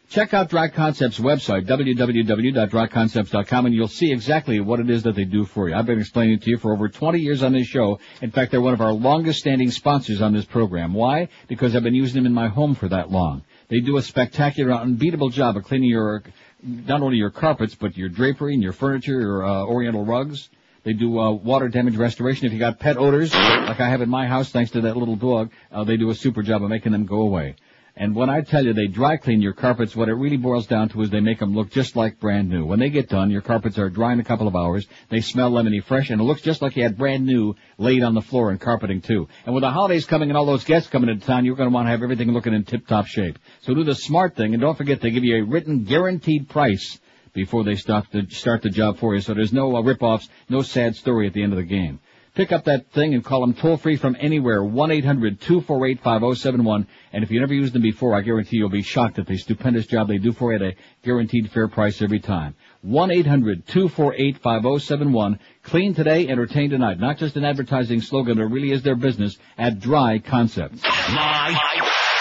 Check 0.08 0.34
out 0.34 0.48
Dry 0.48 0.68
Concepts 0.68 1.18
website, 1.18 1.66
www.dryconcepts.com, 1.66 3.66
and 3.66 3.74
you'll 3.74 3.88
see 3.88 4.12
exactly 4.12 4.60
what 4.60 4.78
it 4.78 4.88
is 4.88 5.02
that 5.02 5.16
they 5.16 5.24
do 5.24 5.44
for 5.44 5.68
you. 5.68 5.74
I've 5.74 5.84
been 5.84 5.98
explaining 5.98 6.34
it 6.34 6.42
to 6.42 6.50
you 6.50 6.58
for 6.58 6.72
over 6.72 6.88
20 6.88 7.18
years 7.18 7.42
on 7.42 7.52
this 7.52 7.66
show. 7.66 7.98
In 8.22 8.30
fact, 8.30 8.52
they're 8.52 8.60
one 8.60 8.72
of 8.72 8.80
our 8.80 8.92
longest 8.92 9.40
standing 9.40 9.72
sponsors 9.72 10.22
on 10.22 10.32
this 10.32 10.44
program. 10.44 10.94
Why? 10.94 11.28
Because 11.48 11.74
I've 11.74 11.82
been 11.82 11.96
using 11.96 12.22
them 12.22 12.26
in 12.26 12.32
my 12.32 12.46
home 12.46 12.76
for 12.76 12.88
that 12.88 13.10
long. 13.10 13.42
They 13.68 13.80
do 13.80 13.96
a 13.96 14.02
spectacular, 14.02 14.72
unbeatable 14.72 15.30
job 15.30 15.56
of 15.56 15.64
cleaning 15.64 15.90
your, 15.90 16.22
not 16.62 17.02
only 17.02 17.16
your 17.16 17.30
carpets, 17.30 17.74
but 17.74 17.96
your 17.96 18.08
drapery 18.08 18.54
and 18.54 18.62
your 18.62 18.72
furniture, 18.72 19.20
your 19.20 19.44
uh, 19.44 19.64
oriental 19.64 20.04
rugs. 20.04 20.48
They 20.84 20.92
do 20.92 21.18
uh, 21.18 21.32
water 21.32 21.68
damage 21.68 21.96
restoration. 21.96 22.46
If 22.46 22.52
you 22.52 22.60
got 22.60 22.78
pet 22.78 22.96
odors, 22.96 23.34
like 23.34 23.80
I 23.80 23.88
have 23.88 24.02
in 24.02 24.08
my 24.08 24.28
house, 24.28 24.50
thanks 24.50 24.70
to 24.72 24.80
that 24.82 24.96
little 24.96 25.16
dog, 25.16 25.50
uh, 25.72 25.82
they 25.82 25.96
do 25.96 26.10
a 26.10 26.14
super 26.14 26.42
job 26.42 26.62
of 26.62 26.70
making 26.70 26.92
them 26.92 27.06
go 27.06 27.22
away. 27.22 27.56
And 27.98 28.14
when 28.14 28.28
I 28.28 28.42
tell 28.42 28.62
you 28.62 28.74
they 28.74 28.88
dry 28.88 29.16
clean 29.16 29.40
your 29.40 29.54
carpets, 29.54 29.96
what 29.96 30.10
it 30.10 30.14
really 30.14 30.36
boils 30.36 30.66
down 30.66 30.90
to 30.90 31.00
is 31.00 31.08
they 31.08 31.20
make 31.20 31.38
them 31.38 31.54
look 31.54 31.70
just 31.70 31.96
like 31.96 32.20
brand 32.20 32.50
new. 32.50 32.66
When 32.66 32.78
they 32.78 32.90
get 32.90 33.08
done, 33.08 33.30
your 33.30 33.40
carpets 33.40 33.78
are 33.78 33.88
dry 33.88 34.12
in 34.12 34.20
a 34.20 34.24
couple 34.24 34.46
of 34.46 34.54
hours. 34.54 34.86
They 35.08 35.22
smell 35.22 35.50
lemony 35.50 35.82
fresh, 35.82 36.10
and 36.10 36.20
it 36.20 36.24
looks 36.24 36.42
just 36.42 36.60
like 36.60 36.76
you 36.76 36.82
had 36.82 36.98
brand 36.98 37.24
new 37.24 37.54
laid 37.78 38.02
on 38.02 38.12
the 38.12 38.20
floor 38.20 38.50
and 38.50 38.60
carpeting 38.60 39.00
too. 39.00 39.28
And 39.46 39.54
with 39.54 39.62
the 39.62 39.70
holidays 39.70 40.04
coming 40.04 40.28
and 40.28 40.36
all 40.36 40.44
those 40.44 40.64
guests 40.64 40.90
coming 40.90 41.08
into 41.08 41.26
town, 41.26 41.46
you're 41.46 41.56
going 41.56 41.70
to 41.70 41.74
want 41.74 41.86
to 41.86 41.90
have 41.90 42.02
everything 42.02 42.32
looking 42.32 42.52
in 42.52 42.64
tip-top 42.64 43.06
shape. 43.06 43.38
So 43.62 43.72
do 43.72 43.82
the 43.82 43.94
smart 43.94 44.36
thing, 44.36 44.52
and 44.52 44.60
don't 44.60 44.76
forget 44.76 45.00
they 45.00 45.10
give 45.10 45.24
you 45.24 45.36
a 45.36 45.46
written 45.46 45.84
guaranteed 45.84 46.50
price 46.50 47.00
before 47.32 47.64
they 47.64 47.76
start 47.76 48.06
the, 48.12 48.26
start 48.28 48.60
the 48.60 48.70
job 48.70 48.98
for 48.98 49.14
you. 49.14 49.22
So 49.22 49.32
there's 49.32 49.54
no 49.54 49.74
uh, 49.74 49.80
rip-offs, 49.80 50.28
no 50.50 50.60
sad 50.60 50.96
story 50.96 51.26
at 51.26 51.32
the 51.32 51.42
end 51.42 51.54
of 51.54 51.58
the 51.58 51.64
game. 51.64 52.00
Pick 52.36 52.52
up 52.52 52.64
that 52.64 52.92
thing 52.92 53.14
and 53.14 53.24
call 53.24 53.40
them 53.40 53.54
toll 53.54 53.78
free 53.78 53.96
from 53.96 54.14
anywhere, 54.20 54.60
1-800-248-5071. 54.60 56.86
And 57.14 57.24
if 57.24 57.30
you 57.30 57.40
never 57.40 57.54
used 57.54 57.72
them 57.72 57.80
before, 57.80 58.14
I 58.14 58.20
guarantee 58.20 58.58
you'll 58.58 58.68
be 58.68 58.82
shocked 58.82 59.18
at 59.18 59.26
the 59.26 59.38
stupendous 59.38 59.86
job 59.86 60.08
they 60.08 60.18
do 60.18 60.34
for 60.34 60.52
you 60.52 60.56
at 60.56 60.62
a 60.62 60.74
guaranteed 61.02 61.50
fair 61.50 61.66
price 61.66 62.02
every 62.02 62.20
time. 62.20 62.54
1-800-248-5071. 62.84 65.38
Clean 65.62 65.94
today, 65.94 66.28
entertain 66.28 66.68
tonight. 66.68 67.00
Not 67.00 67.16
just 67.16 67.36
an 67.36 67.44
advertising 67.46 68.02
slogan, 68.02 68.38
it 68.38 68.44
really 68.44 68.70
is 68.70 68.82
their 68.82 68.96
business 68.96 69.38
at 69.56 69.80
Dry 69.80 70.18
Concepts. 70.18 70.84
Live 70.84 71.56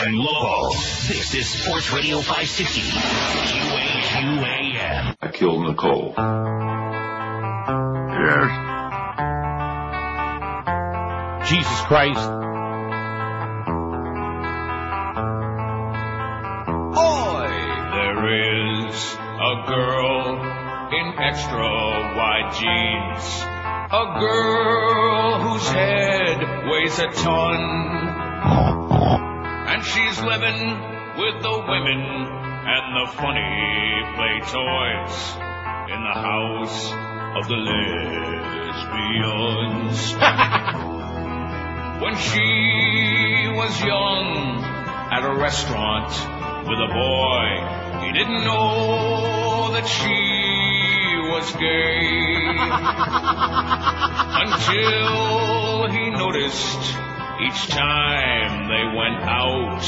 and 0.06 0.16
local. 0.16 0.70
This 1.10 1.36
is 1.36 1.46
Sports 1.46 1.92
Radio 1.92 2.22
560. 2.22 2.80
QAQAM. 4.12 5.16
I 5.22 5.28
killed 5.34 5.68
Nicole. 5.68 6.14
Yes. 8.18 8.75
Jesus 11.46 11.82
Christ. 11.82 12.28
Oi! 16.98 17.50
There 17.94 18.26
is 18.90 18.98
a 19.14 19.54
girl 19.68 20.42
in 20.90 21.14
extra 21.20 21.70
wide 22.18 22.50
jeans. 22.58 23.46
A 23.94 24.06
girl 24.20 25.40
whose 25.42 25.68
head 25.70 26.42
weighs 26.68 26.98
a 26.98 27.12
ton. 27.12 27.62
And 29.70 29.86
she's 29.86 30.20
living 30.24 30.82
with 31.16 31.44
the 31.44 31.64
women 31.70 32.26
and 32.66 32.96
the 32.98 33.06
funny 33.14 34.02
play 34.16 34.40
toys 34.50 35.38
in 35.94 36.02
the 36.02 36.18
house 36.26 36.90
of 37.38 37.46
the 37.48 37.60
lesbians. 39.06 40.16
when 42.06 42.16
she 42.18 43.50
was 43.50 43.82
young 43.82 44.62
at 45.12 45.26
a 45.26 45.34
restaurant 45.42 46.12
with 46.70 46.78
a 46.78 46.88
boy, 46.94 48.06
he 48.06 48.12
didn't 48.14 48.44
know 48.44 49.72
that 49.74 49.88
she 49.88 51.18
was 51.34 51.52
gay 51.54 52.46
until 54.46 55.88
he 55.90 56.12
noticed 56.12 56.94
each 57.42 57.70
time 57.70 58.68
they 58.70 58.86
went 58.96 59.24
out, 59.24 59.82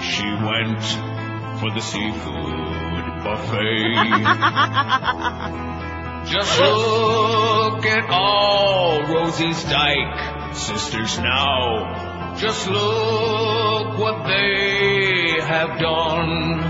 she 0.00 0.24
went 0.24 0.82
for 1.60 1.70
the 1.70 1.82
seafood 1.82 3.04
buffet. 3.24 3.92
Just 6.32 6.58
look 6.60 7.84
at 7.84 8.08
all 8.08 9.02
Rosie's 9.02 9.64
Dyke 9.64 10.37
sisters 10.54 11.18
now. 11.18 12.34
Just 12.36 12.68
look 12.68 13.98
what 13.98 14.26
they 14.26 15.40
have 15.40 15.78
done. 15.78 16.60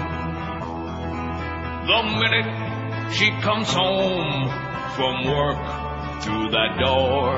The 1.87 2.03
minute 2.21 3.13
she 3.15 3.31
comes 3.43 3.73
home 3.73 4.49
from 4.95 5.25
work 5.25 6.23
through 6.23 6.51
that 6.51 6.79
door, 6.79 7.35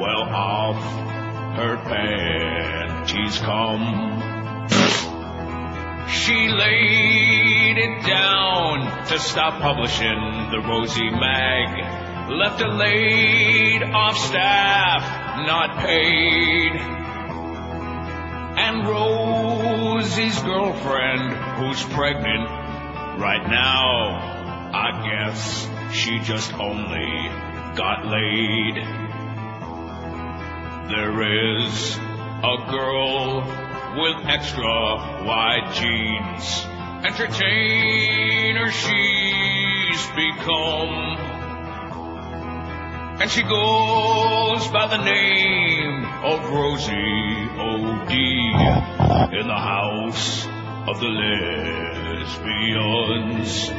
well 0.00 0.28
off 0.34 0.82
her 1.56 1.76
panties 1.84 3.38
come. 3.38 4.22
She 6.08 6.48
laid 6.48 7.78
it 7.78 8.06
down 8.06 9.06
to 9.06 9.18
stop 9.18 9.60
publishing 9.60 10.50
the 10.50 10.60
Rosie 10.60 11.10
Mag. 11.10 12.30
left 12.30 12.60
a 12.60 12.68
laid 12.68 13.82
off 13.84 14.16
staff, 14.16 15.25
not 15.44 15.78
paid. 15.84 16.72
And 18.58 18.86
Rosie's 18.88 20.38
girlfriend, 20.40 21.32
who's 21.58 21.82
pregnant 21.84 22.48
right 23.20 23.46
now, 23.48 24.36
I 24.72 25.02
guess 25.08 25.68
she 25.92 26.18
just 26.20 26.54
only 26.54 27.28
got 27.76 28.06
laid. 28.06 28.76
There 30.88 31.22
is 31.62 31.96
a 31.96 32.56
girl 32.70 33.40
with 34.00 34.26
extra 34.26 35.24
wide 35.24 35.74
jeans. 35.74 36.66
Entertainer 37.04 38.70
she's 38.70 40.06
become. 40.14 41.35
And 43.18 43.30
she 43.30 43.42
goes 43.42 44.68
by 44.68 44.88
the 44.88 45.02
name 45.02 46.04
of 46.22 46.50
Rosie 46.50 47.48
O.D. 47.58 48.12
in 49.40 49.46
the 49.46 49.56
house 49.56 50.46
of 50.86 51.00
the 51.00 51.08
lesbians. 52.26 53.70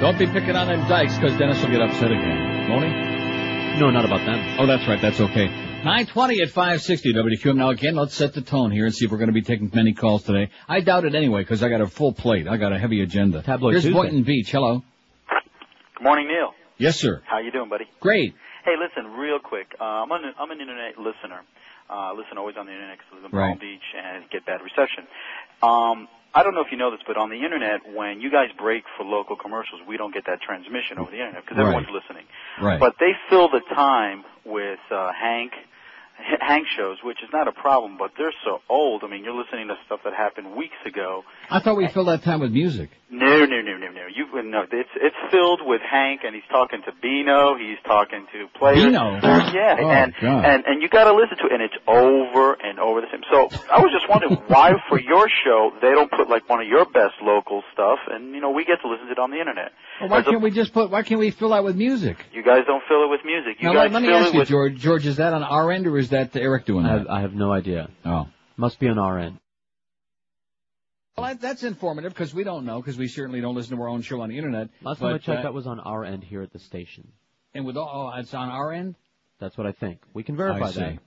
Don't 0.00 0.18
be 0.18 0.26
picking 0.26 0.56
on 0.56 0.66
them 0.66 0.88
dykes, 0.88 1.16
because 1.16 1.38
Dennis 1.38 1.62
will 1.62 1.70
get 1.70 1.80
upset 1.80 2.10
again. 2.10 2.68
Won't? 2.68 3.78
No, 3.78 3.90
not 3.90 4.04
about 4.04 4.26
them. 4.26 4.56
Oh, 4.58 4.66
that's 4.66 4.88
right. 4.88 5.00
That's 5.00 5.20
okay. 5.20 5.46
920 5.46 6.42
at 6.42 6.50
560 6.50 7.14
WQM. 7.14 7.54
Now 7.56 7.70
again, 7.70 7.94
let's 7.94 8.16
set 8.16 8.34
the 8.34 8.42
tone 8.42 8.72
here 8.72 8.84
and 8.84 8.92
see 8.92 9.04
if 9.04 9.12
we're 9.12 9.18
going 9.18 9.28
to 9.28 9.32
be 9.32 9.42
taking 9.42 9.70
many 9.72 9.92
calls 9.94 10.24
today. 10.24 10.50
I 10.68 10.80
doubt 10.80 11.04
it 11.04 11.14
anyway 11.14 11.42
because 11.42 11.62
I 11.62 11.68
got 11.68 11.80
a 11.80 11.86
full 11.86 12.12
plate. 12.12 12.48
I 12.48 12.56
got 12.56 12.72
a 12.72 12.78
heavy 12.80 13.00
agenda. 13.00 13.42
Tabloid 13.42 13.74
Here's 13.74 13.84
Tuesday. 13.84 13.96
Boynton 13.96 14.24
Beach. 14.24 14.50
Hello. 14.50 14.82
Good 15.98 16.02
morning, 16.02 16.26
Neil. 16.26 16.52
Yes, 16.82 16.96
sir. 16.98 17.22
How 17.26 17.38
you 17.38 17.52
doing, 17.52 17.68
buddy? 17.70 17.86
Great. 18.00 18.34
Hey, 18.64 18.74
listen, 18.74 19.12
real 19.12 19.38
quick. 19.38 19.68
Uh, 19.80 20.02
I'm 20.02 20.10
an 20.10 20.34
I'm 20.36 20.50
an 20.50 20.60
internet 20.60 20.98
listener. 20.98 21.42
Uh, 21.88 22.10
I 22.10 22.12
listen 22.12 22.38
always 22.38 22.56
on 22.58 22.66
the 22.66 22.72
internet 22.72 22.98
because 22.98 23.06
I 23.12 23.14
live 23.22 23.32
in 23.32 23.38
Right. 23.38 23.48
Palm 23.54 23.58
Beach 23.58 23.86
and 23.94 24.28
get 24.30 24.44
bad 24.44 24.60
reception. 24.62 25.06
Um, 25.62 26.08
I 26.34 26.42
don't 26.42 26.54
know 26.56 26.60
if 26.66 26.72
you 26.72 26.78
know 26.78 26.90
this, 26.90 26.98
but 27.06 27.16
on 27.16 27.30
the 27.30 27.38
internet, 27.44 27.86
when 27.94 28.20
you 28.20 28.32
guys 28.32 28.48
break 28.58 28.82
for 28.96 29.04
local 29.04 29.36
commercials, 29.36 29.80
we 29.86 29.96
don't 29.96 30.12
get 30.12 30.26
that 30.26 30.40
transmission 30.42 30.98
over 30.98 31.10
the 31.12 31.18
internet 31.22 31.44
because 31.44 31.56
Right. 31.56 31.70
everyone's 31.70 31.90
listening. 31.94 32.26
Right. 32.60 32.80
But 32.80 32.94
they 32.98 33.12
fill 33.30 33.48
the 33.48 33.60
time 33.72 34.24
with 34.44 34.80
uh, 34.90 35.12
Hank. 35.12 35.52
Hank 36.40 36.66
shows, 36.76 36.98
which 37.02 37.22
is 37.22 37.30
not 37.32 37.48
a 37.48 37.52
problem, 37.52 37.96
but 37.98 38.12
they're 38.18 38.34
so 38.44 38.60
old. 38.68 39.02
I 39.02 39.08
mean, 39.08 39.24
you're 39.24 39.34
listening 39.34 39.68
to 39.68 39.76
stuff 39.86 40.00
that 40.04 40.14
happened 40.14 40.54
weeks 40.54 40.76
ago. 40.86 41.24
I 41.52 41.60
thought 41.60 41.76
we 41.76 41.88
filled 41.88 42.08
that 42.08 42.22
time 42.22 42.40
with 42.40 42.50
music. 42.52 42.90
No, 43.10 43.26
no, 43.44 43.60
no, 43.60 43.76
no, 43.76 43.88
no. 43.90 44.02
You 44.14 44.26
no. 44.42 44.62
It's 44.72 44.88
it's 44.96 45.16
filled 45.30 45.60
with 45.64 45.80
Hank, 45.82 46.22
and 46.24 46.34
he's 46.34 46.44
talking 46.50 46.80
to 46.86 46.92
Bino. 47.00 47.56
He's 47.56 47.76
talking 47.84 48.26
to 48.32 48.46
players. 48.58 48.84
Bino? 48.84 49.20
Yeah, 49.22 49.76
Oh, 49.78 49.90
and 49.90 50.14
God. 50.20 50.44
and 50.46 50.64
and 50.64 50.82
you 50.82 50.88
got 50.88 51.04
to 51.04 51.14
listen 51.14 51.36
to 51.38 51.46
it, 51.46 51.52
and 51.52 51.62
it's 51.62 51.74
over 51.86 52.54
and 52.54 52.78
over 52.80 53.00
the 53.02 53.06
same. 53.12 53.20
So 53.30 53.50
I 53.70 53.80
was 53.80 53.90
just 53.92 54.08
wondering 54.08 54.34
why 54.48 54.72
for 54.88 54.98
your 54.98 55.28
show 55.44 55.72
they 55.82 55.90
don't 55.92 56.10
put 56.10 56.28
like 56.30 56.48
one 56.48 56.60
of 56.60 56.66
your 56.66 56.86
best 56.86 57.14
local 57.22 57.62
stuff, 57.72 57.98
and 58.10 58.34
you 58.34 58.40
know 58.40 58.50
we 58.50 58.64
get 58.64 58.80
to 58.82 58.88
listen 58.88 59.06
to 59.06 59.12
it 59.12 59.18
on 59.18 59.30
the 59.30 59.38
internet. 59.38 59.72
Well, 60.00 60.08
why 60.10 60.18
As 60.20 60.24
can't 60.24 60.40
we 60.42 60.50
just 60.50 60.72
put? 60.72 60.90
Why 60.90 61.02
can't 61.02 61.20
we 61.20 61.30
fill 61.30 61.50
that 61.50 61.64
with 61.64 61.76
music? 61.76 62.16
You 62.32 62.42
guys 62.42 62.62
don't 62.66 62.82
fill 62.88 63.04
it 63.04 63.10
with 63.10 63.20
music. 63.24 63.60
You 63.60 63.68
now, 63.68 63.74
guys 63.74 63.92
let, 63.92 64.00
let 64.00 64.02
me 64.02 64.08
fill 64.08 64.16
ask 64.16 64.28
it 64.28 64.32
you, 64.34 64.38
with. 64.40 64.48
George. 64.48 64.76
George, 64.78 65.06
is 65.06 65.16
that 65.18 65.32
on 65.34 65.42
our 65.42 65.70
end 65.70 65.86
or 65.86 65.98
is 65.98 66.08
that 66.10 66.34
Eric 66.34 66.64
doing 66.64 66.86
I 66.86 66.92
that? 66.92 66.98
have, 67.00 67.08
I 67.08 67.20
have 67.20 67.34
no 67.34 67.52
idea. 67.52 67.90
Oh. 68.04 68.26
Must 68.56 68.78
be 68.78 68.88
on 68.88 68.98
our 68.98 69.18
end. 69.18 69.38
Well, 71.16 71.26
that, 71.26 71.40
that's 71.40 71.62
informative 71.62 72.14
because 72.14 72.32
we 72.34 72.42
don't 72.42 72.64
know 72.64 72.80
because 72.80 72.96
we 72.96 73.06
certainly 73.08 73.40
don't 73.40 73.54
listen 73.54 73.76
to 73.76 73.82
our 73.82 73.88
own 73.88 74.02
show 74.02 74.20
on 74.22 74.30
the 74.30 74.38
internet. 74.38 74.70
Last 74.82 74.98
time 74.98 75.08
I 75.08 75.12
But, 75.12 75.22
checked, 75.22 75.40
uh, 75.40 75.42
that 75.42 75.54
was 75.54 75.66
on 75.66 75.78
our 75.80 76.04
end 76.04 76.24
here 76.24 76.42
at 76.42 76.52
the 76.52 76.58
station. 76.58 77.12
and 77.54 77.66
with 77.66 77.76
all, 77.76 78.12
oh, 78.14 78.18
it's 78.18 78.32
on 78.32 78.48
our 78.48 78.72
end. 78.72 78.94
That's 79.38 79.58
what 79.58 79.66
I 79.66 79.72
think. 79.72 80.00
We 80.14 80.22
can 80.22 80.36
verify 80.36 80.66
I 80.66 80.70
see. 80.70 80.80
that. 80.80 80.98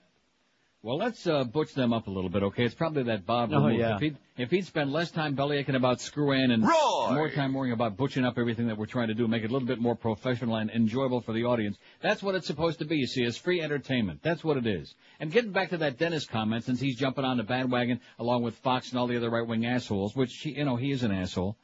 Well, 0.85 0.97
let's 0.97 1.25
uh, 1.25 1.43
butch 1.45 1.73
them 1.73 1.93
up 1.93 2.05
a 2.05 2.11
little 2.11 2.29
bit, 2.29 2.43
okay? 2.43 2.63
It's 2.63 2.75
probably 2.75 3.01
that 3.05 3.25
Bob. 3.25 3.49
Oh, 3.51 3.65
removed. 3.65 3.79
yeah. 3.79 3.95
If 3.95 4.01
he'd, 4.01 4.17
if 4.37 4.51
he'd 4.51 4.67
spend 4.67 4.93
less 4.93 5.09
time 5.09 5.35
bellyaching 5.35 5.75
about 5.75 5.99
screw-in 5.99 6.51
and 6.51 6.61
more 6.61 7.31
time 7.31 7.55
worrying 7.55 7.73
about 7.73 7.97
butching 7.97 8.23
up 8.23 8.37
everything 8.37 8.67
that 8.67 8.77
we're 8.77 8.85
trying 8.85 9.07
to 9.07 9.15
do, 9.15 9.27
make 9.27 9.41
it 9.41 9.49
a 9.49 9.51
little 9.51 9.67
bit 9.67 9.79
more 9.79 9.95
professional 9.95 10.57
and 10.57 10.69
enjoyable 10.69 11.21
for 11.21 11.33
the 11.33 11.45
audience. 11.45 11.75
That's 12.03 12.21
what 12.21 12.35
it's 12.35 12.45
supposed 12.45 12.77
to 12.79 12.85
be, 12.85 12.97
you 12.97 13.07
see, 13.07 13.23
it's 13.23 13.35
free 13.35 13.63
entertainment. 13.63 14.19
That's 14.21 14.43
what 14.43 14.57
it 14.57 14.67
is. 14.67 14.93
And 15.19 15.31
getting 15.31 15.53
back 15.53 15.71
to 15.71 15.77
that 15.77 15.97
Dennis 15.97 16.27
comment, 16.27 16.65
since 16.65 16.79
he's 16.79 16.97
jumping 16.97 17.25
on 17.25 17.37
the 17.37 17.43
bandwagon 17.43 17.99
along 18.19 18.43
with 18.43 18.53
Fox 18.57 18.91
and 18.91 18.99
all 18.99 19.07
the 19.07 19.17
other 19.17 19.31
right-wing 19.31 19.65
assholes, 19.65 20.15
which, 20.15 20.35
he, 20.35 20.51
you 20.51 20.65
know, 20.65 20.75
he 20.75 20.91
is 20.91 21.01
an 21.01 21.11
asshole 21.11 21.57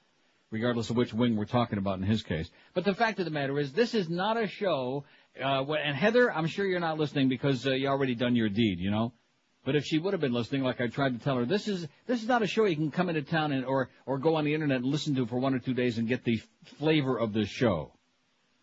regardless 0.52 0.90
of 0.90 0.98
which 0.98 1.14
wing 1.14 1.38
we're 1.38 1.46
talking 1.46 1.80
about 1.80 1.98
in 1.98 2.04
his 2.04 2.22
case. 2.22 2.50
But 2.74 2.84
the 2.84 2.94
fact 2.94 3.20
of 3.20 3.26
the 3.26 3.32
matter 3.32 3.58
is, 3.58 3.72
this 3.72 3.94
is 3.96 4.10
not 4.10 4.36
a 4.36 4.48
show. 4.48 5.06
Uh, 5.40 5.64
and 5.74 5.96
Heather, 5.96 6.32
I'm 6.32 6.48
sure 6.48 6.66
you're 6.66 6.80
not 6.80 6.98
listening 6.98 7.30
because 7.30 7.66
uh, 7.66 7.72
you 7.72 7.88
already 7.88 8.16
done 8.16 8.36
your 8.36 8.50
deed, 8.50 8.80
you 8.80 8.92
know. 8.92 9.14
But 9.64 9.76
if 9.76 9.86
she 9.86 10.00
would 10.00 10.14
have 10.14 10.22
been 10.22 10.34
listening, 10.34 10.64
like 10.64 10.82
I 10.82 10.88
tried 10.88 11.18
to 11.18 11.24
tell 11.24 11.38
her, 11.38 11.46
this 11.46 11.68
is 11.68 11.88
this 12.08 12.22
is 12.22 12.28
not 12.28 12.42
a 12.42 12.48
show 12.48 12.66
you 12.66 12.76
can 12.76 12.90
come 12.90 13.10
into 13.10 13.22
town 13.22 13.52
and 13.52 13.64
or 13.64 13.90
or 14.06 14.18
go 14.18 14.36
on 14.36 14.44
the 14.44 14.54
internet 14.54 14.78
and 14.78 14.88
listen 14.88 15.14
to 15.16 15.28
for 15.28 15.38
one 15.38 15.54
or 15.54 15.60
two 15.60 15.76
days 15.76 16.00
and 16.00 16.08
get 16.08 16.24
the 16.24 16.42
flavor 16.80 17.18
of 17.18 17.32
the 17.32 17.46
show. 17.46 17.94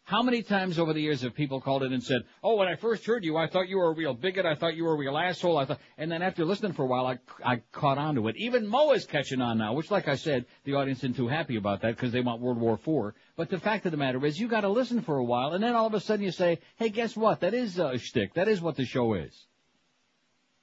How 0.08 0.22
many 0.22 0.42
times 0.42 0.78
over 0.78 0.94
the 0.94 1.02
years 1.02 1.20
have 1.20 1.34
people 1.34 1.60
called 1.60 1.82
in 1.82 1.92
and 1.92 2.02
said, 2.02 2.22
"Oh, 2.42 2.56
when 2.56 2.66
I 2.66 2.76
first 2.76 3.04
heard 3.04 3.24
you, 3.24 3.36
I 3.36 3.46
thought 3.46 3.68
you 3.68 3.76
were 3.76 3.88
a 3.88 3.92
real 3.92 4.14
bigot. 4.14 4.46
I 4.46 4.54
thought 4.54 4.74
you 4.74 4.84
were 4.84 4.94
a 4.94 4.96
real 4.96 5.18
asshole. 5.18 5.58
I 5.58 5.66
thought," 5.66 5.80
and 5.98 6.10
then 6.10 6.22
after 6.22 6.46
listening 6.46 6.72
for 6.72 6.84
a 6.84 6.86
while, 6.86 7.06
I 7.06 7.18
I 7.44 7.56
caught 7.72 7.98
on 7.98 8.14
to 8.14 8.26
it. 8.28 8.36
Even 8.38 8.66
Mo 8.66 8.92
is 8.92 9.04
catching 9.04 9.42
on 9.42 9.58
now, 9.58 9.74
which, 9.74 9.90
like 9.90 10.08
I 10.08 10.14
said, 10.14 10.46
the 10.64 10.76
audience 10.76 11.00
isn't 11.00 11.16
too 11.16 11.28
happy 11.28 11.56
about 11.56 11.82
that 11.82 11.94
because 11.94 12.10
they 12.10 12.22
want 12.22 12.40
World 12.40 12.56
War 12.56 12.78
Four. 12.78 13.16
But 13.36 13.50
the 13.50 13.60
fact 13.60 13.84
of 13.84 13.90
the 13.90 13.98
matter 13.98 14.24
is, 14.24 14.40
you 14.40 14.48
got 14.48 14.62
to 14.62 14.70
listen 14.70 15.02
for 15.02 15.18
a 15.18 15.24
while, 15.24 15.52
and 15.52 15.62
then 15.62 15.74
all 15.74 15.86
of 15.86 15.92
a 15.92 16.00
sudden 16.00 16.24
you 16.24 16.32
say, 16.32 16.60
"Hey, 16.76 16.88
guess 16.88 17.14
what? 17.14 17.40
That 17.40 17.52
is 17.52 17.78
a 17.78 17.98
shtick. 17.98 18.32
That 18.32 18.48
is 18.48 18.62
what 18.62 18.76
the 18.76 18.86
show 18.86 19.12
is." 19.12 19.47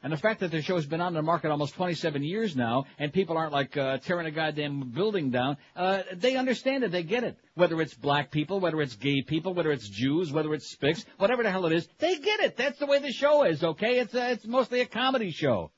And 0.06 0.14
the 0.14 0.18
fact 0.18 0.42
that 0.42 0.52
the 0.52 0.62
show's 0.62 0.86
been 0.86 1.02
on 1.02 1.16
the 1.16 1.24
market 1.24 1.50
almost 1.50 1.74
27 1.74 2.24
years 2.24 2.56
now, 2.56 2.86
and 3.00 3.12
people 3.12 3.40
aren't 3.40 3.52
like 3.52 3.76
uh, 3.76 3.98
tearing 3.98 4.28
a 4.28 4.32
goddamn 4.32 4.92
building 4.92 5.32
down, 5.32 5.58
uh, 5.76 6.04
they 6.14 6.36
understand 6.36 6.84
it. 6.84 6.92
They 6.92 7.02
get 7.02 7.24
it. 7.24 7.40
Whether 7.56 7.82
it's 7.82 7.96
black 7.96 8.30
people, 8.30 8.60
whether 8.60 8.80
it's 8.84 8.96
gay 8.96 9.24
people, 9.24 9.56
whether 9.56 9.72
it's 9.72 9.90
Jews, 9.90 10.32
whether 10.32 10.54
it's 10.54 10.76
Spics, 10.76 11.06
whatever 11.18 11.42
the 11.42 11.50
hell 11.50 11.66
it 11.66 11.72
is, 11.72 11.88
they 11.98 12.18
get 12.18 12.40
it. 12.42 12.56
That's 12.56 12.78
the 12.78 12.86
way 12.86 13.00
the 13.00 13.12
show 13.12 13.46
is. 13.46 13.64
Okay, 13.64 13.98
it's 13.98 14.14
uh, 14.14 14.28
it's 14.30 14.46
mostly 14.46 14.82
a 14.82 14.86
comedy 14.86 15.32
show. 15.32 15.72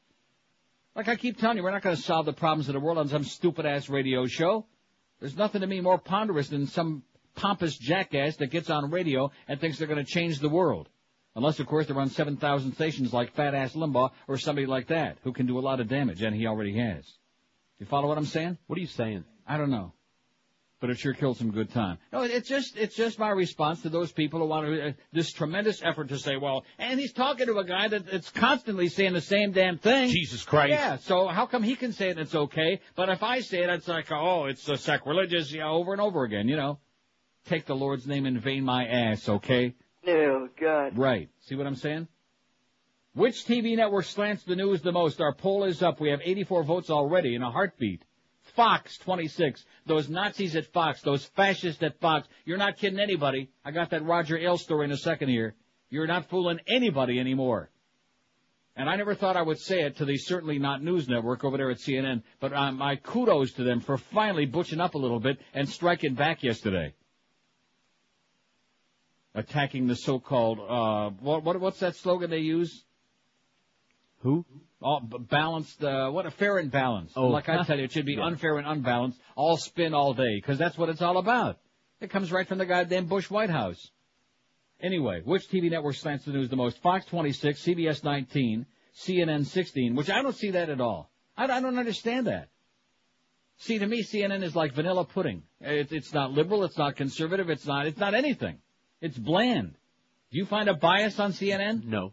Like 0.93 1.07
I 1.07 1.15
keep 1.15 1.39
telling 1.39 1.55
you, 1.55 1.63
we're 1.63 1.71
not 1.71 1.81
going 1.81 1.95
to 1.95 2.01
solve 2.01 2.25
the 2.25 2.33
problems 2.33 2.67
of 2.67 2.73
the 2.73 2.81
world 2.81 2.97
on 2.97 3.07
some 3.07 3.23
stupid 3.23 3.65
ass 3.65 3.87
radio 3.87 4.27
show. 4.27 4.65
There's 5.21 5.37
nothing 5.37 5.61
to 5.61 5.67
me 5.67 5.79
more 5.79 5.99
ponderous 5.99 6.49
than 6.49 6.67
some 6.67 7.03
pompous 7.35 7.77
jackass 7.77 8.35
that 8.35 8.47
gets 8.47 8.69
on 8.69 8.91
radio 8.91 9.31
and 9.47 9.61
thinks 9.61 9.77
they're 9.77 9.87
going 9.87 10.03
to 10.03 10.11
change 10.11 10.39
the 10.39 10.49
world. 10.49 10.89
Unless, 11.37 11.59
of 11.59 11.67
course, 11.67 11.85
they're 11.85 11.99
on 11.99 12.09
7,000 12.09 12.73
stations 12.73 13.13
like 13.13 13.31
Fat 13.35 13.53
Ass 13.53 13.73
Limbaugh 13.73 14.09
or 14.27 14.39
somebody 14.39 14.65
like 14.65 14.87
that 14.87 15.19
who 15.23 15.31
can 15.31 15.45
do 15.45 15.59
a 15.59 15.61
lot 15.61 15.79
of 15.79 15.87
damage, 15.87 16.23
and 16.23 16.35
he 16.35 16.47
already 16.47 16.75
has. 16.79 17.05
You 17.77 17.85
follow 17.85 18.07
what 18.07 18.17
I'm 18.17 18.25
saying? 18.25 18.57
What 18.65 18.77
are 18.77 18.81
you 18.81 18.87
saying? 18.87 19.23
I 19.47 19.57
don't 19.57 19.69
know. 19.69 19.93
But 20.79 20.89
it 20.89 20.97
sure 20.97 21.13
killed 21.13 21.37
some 21.37 21.51
good 21.51 21.71
time. 21.71 21.99
No, 22.11 22.23
it's 22.23 22.49
just, 22.49 22.75
it's 22.75 22.95
just 22.95 23.19
my 23.19 23.29
response 23.29 23.83
to 23.83 23.89
those 23.89 24.11
people 24.11 24.39
who 24.39 24.47
want 24.47 24.65
to, 24.65 24.87
uh, 24.87 24.91
this 25.13 25.31
tremendous 25.31 25.79
effort 25.83 26.09
to 26.09 26.17
say, 26.17 26.37
well, 26.37 26.65
and 26.79 26.99
he's 26.99 27.13
talking 27.13 27.45
to 27.45 27.59
a 27.59 27.65
guy 27.65 27.87
that, 27.87 28.07
that's 28.07 28.31
constantly 28.31 28.87
saying 28.89 29.13
the 29.13 29.21
same 29.21 29.51
damn 29.51 29.77
thing. 29.77 30.09
Jesus 30.09 30.43
Christ. 30.43 30.71
Yeah, 30.71 30.97
so 30.97 31.27
how 31.27 31.45
come 31.45 31.61
he 31.61 31.75
can 31.75 31.93
say 31.93 32.07
it 32.07 32.11
and 32.17 32.21
it's 32.21 32.33
okay, 32.33 32.79
but 32.95 33.09
if 33.09 33.21
I 33.21 33.41
say 33.41 33.59
it, 33.59 33.69
it's 33.69 33.87
like, 33.87 34.11
oh, 34.11 34.45
it's 34.45 34.67
uh, 34.67 34.75
sacrilegious, 34.75 35.53
yeah, 35.53 35.69
over 35.69 35.91
and 35.91 36.01
over 36.01 36.23
again, 36.23 36.47
you 36.47 36.55
know? 36.55 36.79
Take 37.45 37.67
the 37.67 37.75
Lord's 37.75 38.07
name 38.07 38.25
in 38.25 38.39
vain, 38.39 38.63
my 38.63 38.87
ass, 38.87 39.29
okay? 39.29 39.75
No, 40.05 40.49
God. 40.59 40.97
Right. 40.97 41.29
See 41.41 41.55
what 41.55 41.67
I'm 41.67 41.75
saying? 41.75 42.07
Which 43.13 43.45
TV 43.45 43.75
network 43.75 44.05
slants 44.05 44.43
the 44.43 44.55
news 44.55 44.81
the 44.81 44.91
most? 44.91 45.19
Our 45.21 45.33
poll 45.33 45.63
is 45.63 45.81
up. 45.81 45.99
We 45.99 46.11
have 46.11 46.21
84 46.23 46.63
votes 46.63 46.89
already 46.89 47.33
in 47.33 47.41
a 47.41 47.49
heartbeat. 47.49 48.03
Fox 48.55 48.97
26. 48.99 49.65
Those 49.85 50.07
Nazis 50.07 50.55
at 50.55 50.71
Fox, 50.71 51.01
those 51.01 51.25
fascists 51.25 51.81
at 51.81 51.99
Fox. 51.99 52.27
You're 52.45 52.57
not 52.57 52.77
kidding 52.77 52.99
anybody. 52.99 53.49
I 53.65 53.71
got 53.71 53.89
that 53.89 54.05
Roger 54.05 54.37
Ailes 54.37 54.61
story 54.61 54.85
in 54.85 54.91
a 54.91 54.97
second 54.97 55.29
here. 55.29 55.55
You're 55.89 56.07
not 56.07 56.29
fooling 56.29 56.59
anybody 56.67 57.19
anymore. 57.19 57.69
And 58.75 58.87
I 58.87 58.95
never 58.95 59.15
thought 59.15 59.35
I 59.35 59.41
would 59.41 59.59
say 59.59 59.81
it 59.81 59.97
to 59.97 60.05
the 60.05 60.17
certainly 60.17 60.59
not 60.59 60.83
news 60.83 61.09
network 61.09 61.43
over 61.43 61.57
there 61.57 61.71
at 61.71 61.79
CNN, 61.79 62.21
but 62.39 62.53
uh, 62.53 62.71
my 62.71 62.97
kudos 62.97 63.53
to 63.53 63.63
them 63.63 63.79
for 63.79 63.97
finally 63.97 64.45
butching 64.45 64.79
up 64.79 64.93
a 64.93 64.99
little 64.99 65.19
bit 65.19 65.39
and 65.55 65.67
striking 65.67 66.13
back 66.13 66.43
yesterday 66.43 66.93
attacking 69.37 69.87
the 69.87 69.95
so-called 69.95 70.59
uh 70.59 71.09
what, 71.21 71.43
what 71.43 71.59
what's 71.59 71.79
that 71.79 71.95
slogan 71.95 72.29
they 72.29 72.39
use? 72.39 72.83
Who? 74.21 74.45
All 74.81 74.99
balanced. 75.01 75.83
Uh, 75.83 76.09
what 76.09 76.25
a 76.25 76.31
fair 76.31 76.57
and 76.57 76.69
balanced. 76.71 77.13
Oh. 77.15 77.27
Like 77.27 77.47
I 77.49 77.63
tell 77.63 77.77
you, 77.77 77.85
it 77.85 77.91
should 77.91 78.05
be 78.05 78.13
Yeah. 78.17 78.25
unfair 78.25 78.57
and 78.57 78.67
unbalanced. 78.67 79.19
All 79.35 79.57
spin 79.57 79.93
all 79.93 80.13
day 80.13 80.35
because 80.35 80.57
that's 80.57 80.77
what 80.77 80.89
it's 80.89 81.01
all 81.01 81.17
about. 81.17 81.57
It 82.01 82.09
comes 82.09 82.31
right 82.31 82.47
from 82.47 82.57
the 82.57 82.65
goddamn 82.65 83.05
Bush 83.05 83.29
White 83.29 83.49
House. 83.49 83.91
Anyway, 84.79 85.21
which 85.23 85.49
TV 85.49 85.71
network 85.71 85.95
slants 85.95 86.25
the 86.25 86.31
news 86.31 86.49
the 86.49 86.55
most? 86.55 86.77
Fox 86.83 87.05
26, 87.05 87.59
CBS 87.63 88.03
19, 88.03 88.65
CNN 88.95 89.45
16, 89.45 89.95
which 89.95 90.09
I 90.09 90.21
don't 90.21 90.35
see 90.35 90.51
that 90.51 90.69
at 90.69 90.79
all. 90.79 91.09
I, 91.35 91.45
I 91.45 91.59
don't 91.59 91.79
understand 91.79 92.27
that. 92.27 92.49
See, 93.59 93.79
to 93.79 93.87
me, 93.87 94.03
CNN 94.03 94.43
is 94.43 94.55
like 94.55 94.73
vanilla 94.73 95.05
pudding. 95.05 95.41
It, 95.61 95.91
it's 95.91 96.13
not 96.13 96.31
liberal, 96.31 96.63
it's 96.63 96.77
not 96.77 96.95
conservative, 96.95 97.49
it's 97.49 97.65
not, 97.65 97.87
it's 97.87 97.97
not 97.97 98.13
anything. 98.13 98.59
It's 99.01 99.17
bland. 99.17 99.75
Do 100.31 100.37
you 100.37 100.45
find 100.45 100.69
a 100.69 100.73
bias 100.73 101.19
on 101.19 101.31
CNN? 101.31 101.85
No. 101.85 102.11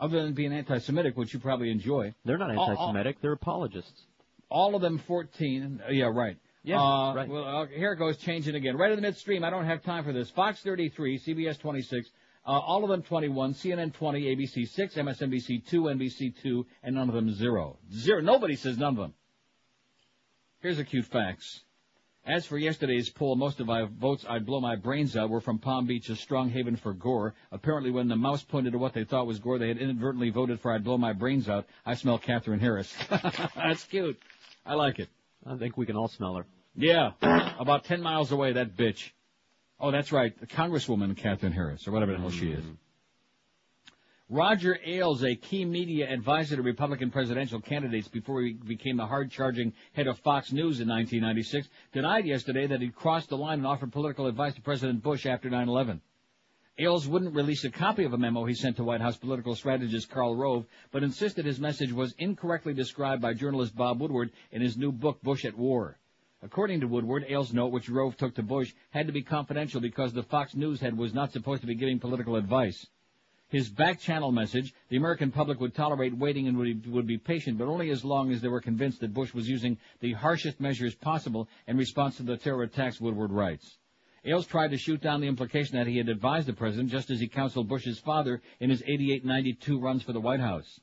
Other 0.00 0.22
than 0.22 0.34
being 0.34 0.52
anti-Semitic, 0.52 1.16
which 1.16 1.34
you 1.34 1.40
probably 1.40 1.70
enjoy. 1.70 2.14
They're 2.24 2.38
not 2.38 2.50
All- 2.56 2.64
all- 2.64 2.70
anti-Semitic. 2.70 3.20
They're 3.20 3.32
apologists. 3.32 4.04
All 4.48 4.74
of 4.74 4.82
them 4.82 4.98
14. 4.98 5.80
uh, 5.86 5.90
Yeah, 5.90 6.06
right. 6.06 6.36
Yeah, 6.62 6.80
uh, 6.82 7.14
right. 7.14 7.28
Well, 7.28 7.44
uh, 7.44 7.66
here 7.66 7.92
it 7.92 7.96
goes, 7.96 8.16
changing 8.18 8.54
again. 8.54 8.76
Right 8.76 8.90
in 8.90 8.96
the 8.96 9.02
midstream. 9.02 9.42
I 9.44 9.50
don't 9.50 9.64
have 9.64 9.82
time 9.82 10.04
for 10.04 10.12
this. 10.12 10.30
Fox 10.30 10.60
33, 10.60 11.18
CBS 11.18 11.58
26, 11.58 12.10
uh, 12.46 12.50
all 12.50 12.84
of 12.84 12.90
them 12.90 13.02
21, 13.02 13.54
CNN 13.54 13.92
20, 13.94 14.36
ABC 14.36 14.66
6, 14.66 14.94
MSNBC 14.96 15.66
2, 15.66 15.82
NBC 15.82 16.30
2, 16.42 16.66
and 16.82 16.94
none 16.94 17.08
of 17.08 17.14
them 17.14 17.32
zero. 17.32 17.78
Zero. 17.92 18.20
Nobody 18.20 18.56
says 18.56 18.76
none 18.76 18.94
of 18.94 18.96
them. 18.98 19.14
Here's 20.60 20.78
a 20.78 20.84
cute 20.84 21.06
facts. 21.06 21.62
As 22.28 22.44
for 22.44 22.58
yesterday's 22.58 23.08
poll, 23.08 23.36
most 23.36 23.58
of 23.58 23.66
my 23.66 23.84
votes 23.84 24.26
I'd 24.28 24.44
blow 24.44 24.60
my 24.60 24.76
brains 24.76 25.16
out 25.16 25.30
were 25.30 25.40
from 25.40 25.58
Palm 25.58 25.86
Beach, 25.86 26.10
a 26.10 26.14
strong 26.14 26.50
haven 26.50 26.76
for 26.76 26.92
Gore. 26.92 27.34
Apparently 27.50 27.90
when 27.90 28.06
the 28.06 28.16
mouse 28.16 28.42
pointed 28.42 28.74
to 28.74 28.78
what 28.78 28.92
they 28.92 29.04
thought 29.04 29.26
was 29.26 29.38
Gore, 29.38 29.58
they 29.58 29.68
had 29.68 29.78
inadvertently 29.78 30.28
voted 30.28 30.60
for 30.60 30.70
I'd 30.70 30.84
blow 30.84 30.98
my 30.98 31.14
brains 31.14 31.48
out. 31.48 31.64
I 31.86 31.94
smell 31.94 32.18
Katherine 32.18 32.60
Harris. 32.60 32.94
That's 33.56 33.82
cute. 33.84 34.20
I 34.66 34.74
like 34.74 34.98
it. 34.98 35.08
I 35.46 35.56
think 35.56 35.78
we 35.78 35.86
can 35.86 35.96
all 35.96 36.08
smell 36.08 36.34
her. 36.34 36.44
Yeah, 36.76 37.12
about 37.58 37.84
10 37.84 38.02
miles 38.02 38.30
away, 38.30 38.52
that 38.52 38.76
bitch. 38.76 39.10
Oh, 39.80 39.90
that's 39.90 40.12
right, 40.12 40.38
the 40.38 40.46
Congresswoman 40.46 41.16
Katherine 41.16 41.52
Harris, 41.52 41.88
or 41.88 41.92
whatever 41.92 42.12
the 42.12 42.18
hell 42.18 42.30
she 42.30 42.50
is. 42.50 42.64
Mm. 42.64 42.76
Roger 44.30 44.78
Ailes, 44.84 45.24
a 45.24 45.34
key 45.34 45.64
media 45.64 46.06
advisor 46.12 46.54
to 46.54 46.60
Republican 46.60 47.10
presidential 47.10 47.62
candidates 47.62 48.08
before 48.08 48.42
he 48.42 48.52
became 48.52 48.98
the 48.98 49.06
hard-charging 49.06 49.72
head 49.94 50.06
of 50.06 50.18
Fox 50.18 50.52
News 50.52 50.80
in 50.80 50.88
1996, 50.88 51.66
denied 51.94 52.26
yesterday 52.26 52.66
that 52.66 52.82
he'd 52.82 52.94
crossed 52.94 53.30
the 53.30 53.38
line 53.38 53.60
and 53.60 53.66
offered 53.66 53.90
political 53.90 54.26
advice 54.26 54.52
to 54.52 54.60
President 54.60 55.02
Bush 55.02 55.24
after 55.24 55.48
9-11. 55.48 56.00
Ailes 56.78 57.08
wouldn't 57.08 57.34
release 57.34 57.64
a 57.64 57.70
copy 57.70 58.04
of 58.04 58.12
a 58.12 58.18
memo 58.18 58.44
he 58.44 58.52
sent 58.52 58.76
to 58.76 58.84
White 58.84 59.00
House 59.00 59.16
political 59.16 59.54
strategist 59.54 60.10
Karl 60.10 60.36
Rove, 60.36 60.66
but 60.92 61.02
insisted 61.02 61.46
his 61.46 61.58
message 61.58 61.90
was 61.90 62.14
incorrectly 62.18 62.74
described 62.74 63.22
by 63.22 63.32
journalist 63.32 63.74
Bob 63.74 63.98
Woodward 63.98 64.30
in 64.52 64.60
his 64.60 64.76
new 64.76 64.92
book, 64.92 65.22
Bush 65.22 65.46
at 65.46 65.56
War. 65.56 65.98
According 66.42 66.80
to 66.80 66.86
Woodward, 66.86 67.24
Ailes' 67.30 67.54
note, 67.54 67.72
which 67.72 67.88
Rove 67.88 68.14
took 68.18 68.34
to 68.34 68.42
Bush, 68.42 68.74
had 68.90 69.06
to 69.06 69.12
be 69.14 69.22
confidential 69.22 69.80
because 69.80 70.12
the 70.12 70.22
Fox 70.22 70.54
News 70.54 70.82
head 70.82 70.98
was 70.98 71.14
not 71.14 71.32
supposed 71.32 71.62
to 71.62 71.66
be 71.66 71.74
giving 71.74 71.98
political 71.98 72.36
advice. 72.36 72.86
His 73.50 73.70
back 73.70 73.98
channel 73.98 74.30
message, 74.30 74.74
the 74.90 74.98
American 74.98 75.30
public 75.30 75.58
would 75.58 75.74
tolerate 75.74 76.14
waiting 76.14 76.48
and 76.48 76.58
would, 76.58 76.86
would 76.86 77.06
be 77.06 77.16
patient, 77.16 77.56
but 77.56 77.66
only 77.66 77.88
as 77.88 78.04
long 78.04 78.30
as 78.30 78.42
they 78.42 78.48
were 78.48 78.60
convinced 78.60 79.00
that 79.00 79.14
Bush 79.14 79.32
was 79.32 79.48
using 79.48 79.78
the 80.00 80.12
harshest 80.12 80.60
measures 80.60 80.94
possible 80.94 81.48
in 81.66 81.78
response 81.78 82.18
to 82.18 82.22
the 82.24 82.36
terror 82.36 82.64
attacks, 82.64 83.00
Woodward 83.00 83.32
writes. 83.32 83.78
Ailes 84.24 84.46
tried 84.46 84.72
to 84.72 84.76
shoot 84.76 85.00
down 85.00 85.22
the 85.22 85.28
implication 85.28 85.76
that 85.78 85.86
he 85.86 85.96
had 85.96 86.10
advised 86.10 86.46
the 86.46 86.52
president 86.52 86.90
just 86.90 87.08
as 87.08 87.20
he 87.20 87.28
counseled 87.28 87.68
Bush's 87.68 87.98
father 87.98 88.42
in 88.60 88.68
his 88.68 88.82
88-92 88.82 89.80
runs 89.80 90.02
for 90.02 90.12
the 90.12 90.20
White 90.20 90.40
House. 90.40 90.80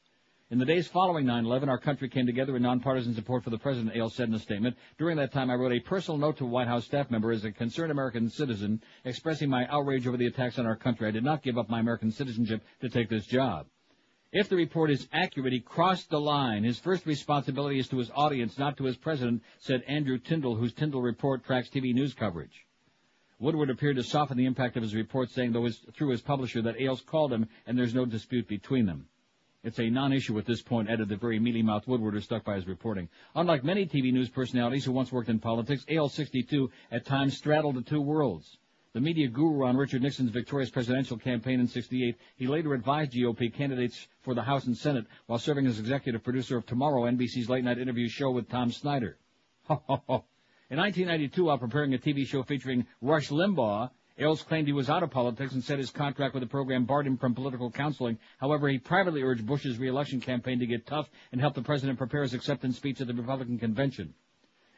In 0.52 0.60
the 0.60 0.66
days 0.66 0.88
following 0.88 1.26
9-11, 1.26 1.70
our 1.70 1.80
country 1.80 2.08
came 2.08 2.28
together 2.28 2.56
in 2.56 2.62
nonpartisan 2.62 3.16
support 3.16 3.44
for 3.44 3.50
the 3.50 3.58
president, 3.58 3.96
Ailes 3.96 4.14
said 4.14 4.30
in 4.30 4.36
a 4.36 4.40
statement. 4.40 4.78
During 5.00 5.18
that 5.18 5.34
time, 5.34 5.50
I 5.50 5.56
wrote 5.56 5.72
a 5.72 5.80
personal 5.80 6.20
note 6.20 6.38
to 6.38 6.44
a 6.44 6.48
White 6.48 6.68
House 6.68 6.86
staff 6.86 7.10
member 7.10 7.32
as 7.32 7.44
a 7.46 7.52
concerned 7.52 7.92
American 7.92 8.30
citizen 8.30 8.80
expressing 9.06 9.50
my 9.50 9.66
outrage 9.70 10.06
over 10.06 10.18
the 10.18 10.28
attacks 10.28 10.60
on 10.60 10.68
our 10.68 10.76
country. 10.76 11.08
I 11.08 11.12
did 11.12 11.24
not 11.24 11.42
give 11.42 11.58
up 11.58 11.68
my 11.68 11.80
American 11.80 12.12
citizenship 12.12 12.62
to 12.82 12.90
take 12.90 13.10
this 13.10 13.26
job. 13.26 13.66
If 14.32 14.48
the 14.48 14.56
report 14.56 14.92
is 14.92 15.08
accurate, 15.12 15.52
he 15.52 15.62
crossed 15.62 16.12
the 16.12 16.22
line. 16.22 16.64
His 16.64 16.78
first 16.78 17.08
responsibility 17.08 17.80
is 17.80 17.88
to 17.88 17.98
his 17.98 18.12
audience, 18.14 18.60
not 18.60 18.78
to 18.78 18.84
his 18.84 18.98
president, 18.98 19.42
said 19.58 19.82
Andrew 19.88 20.20
Tyndall, 20.20 20.58
whose 20.58 20.74
Tyndall 20.74 21.02
report 21.02 21.44
tracks 21.44 21.70
TV 21.70 21.92
news 21.92 22.14
coverage. 22.14 22.68
Woodward 23.40 23.72
appeared 23.72 23.96
to 23.96 24.04
soften 24.04 24.38
the 24.38 24.46
impact 24.46 24.78
of 24.78 24.84
his 24.84 24.94
report, 24.94 25.32
saying 25.32 25.54
though 25.54 25.66
his, 25.66 25.80
through 25.96 26.10
his 26.10 26.22
publisher 26.22 26.62
that 26.62 26.80
Ailes 26.80 27.02
called 27.02 27.34
him 27.34 27.48
and 27.66 27.76
there's 27.76 27.96
no 27.96 28.06
dispute 28.06 28.48
between 28.48 28.86
them. 28.86 29.08
It's 29.66 29.80
a 29.80 29.90
non-issue 29.90 30.38
at 30.38 30.46
this 30.46 30.62
point, 30.62 30.92
added 30.92 31.10
the 31.10 31.16
very 31.16 31.40
mealy-mouthed 31.40 31.88
Woodward 31.88 32.14
who 32.14 32.22
stuck 32.22 32.44
by 32.44 32.54
his 32.54 32.68
reporting. 32.68 33.10
Unlike 33.34 33.64
many 33.64 33.88
TV 33.88 34.14
news 34.14 34.30
personalities 34.30 34.86
who 34.86 34.92
once 34.92 35.12
worked 35.12 35.28
in 35.28 35.40
politics, 35.40 35.84
Ailes-62 35.90 36.68
at 36.92 37.04
times 37.04 37.36
straddled 37.36 37.74
the 37.74 37.82
two 37.82 38.00
worlds. 38.00 38.60
The 38.94 39.02
media 39.02 39.28
guru 39.28 39.66
on 39.66 39.76
Richard 39.76 40.04
Nixon's 40.04 40.30
victorious 40.30 40.70
presidential 40.70 41.18
campaign 41.18 41.60
in 41.60 41.68
68, 41.68 42.16
he 42.36 42.46
later 42.46 42.76
advised 42.76 43.14
GOP 43.14 43.52
candidates 43.52 44.08
for 44.22 44.36
the 44.36 44.44
House 44.44 44.68
and 44.68 44.78
Senate 44.78 45.08
while 45.26 45.40
serving 45.40 45.66
as 45.66 45.80
executive 45.80 46.24
producer 46.24 46.58
of 46.58 46.68
Tomorrow, 46.68 47.06
NBC's 47.06 47.50
late-night 47.50 47.80
interview 47.80 48.08
show 48.08 48.30
with 48.30 48.48
Tom 48.48 48.72
Snyder. 48.72 49.18
In 49.68 50.78
1992, 50.78 51.44
while 51.44 51.58
preparing 51.58 51.96
a 51.96 51.98
TV 51.98 52.28
show 52.28 52.44
featuring 52.44 52.86
Rush 53.02 53.30
Limbaugh, 53.30 53.90
Ailes 54.18 54.44
claimed 54.44 54.68
he 54.68 54.74
was 54.74 54.90
out 54.90 55.04
of 55.04 55.12
politics 55.12 55.54
and 55.54 55.64
said 55.64 55.78
his 55.78 55.92
contract 55.92 56.34
with 56.34 56.42
the 56.42 56.48
program 56.48 56.86
barred 56.86 57.06
him 57.06 57.18
from 57.18 57.36
political 57.36 57.70
counseling. 57.70 58.18
However, 58.38 58.70
he 58.70 58.78
privately 58.78 59.22
urged 59.22 59.46
Bush's 59.46 59.78
reelection 59.78 60.22
campaign 60.22 60.60
to 60.60 60.66
get 60.66 60.88
tough 60.88 61.10
and 61.34 61.42
help 61.42 61.54
the 61.54 61.62
president 61.62 61.98
prepare 61.98 62.22
his 62.22 62.34
acceptance 62.34 62.78
speech 62.78 63.02
at 63.02 63.08
the 63.08 63.14
Republican 63.14 63.60
convention. 63.60 64.14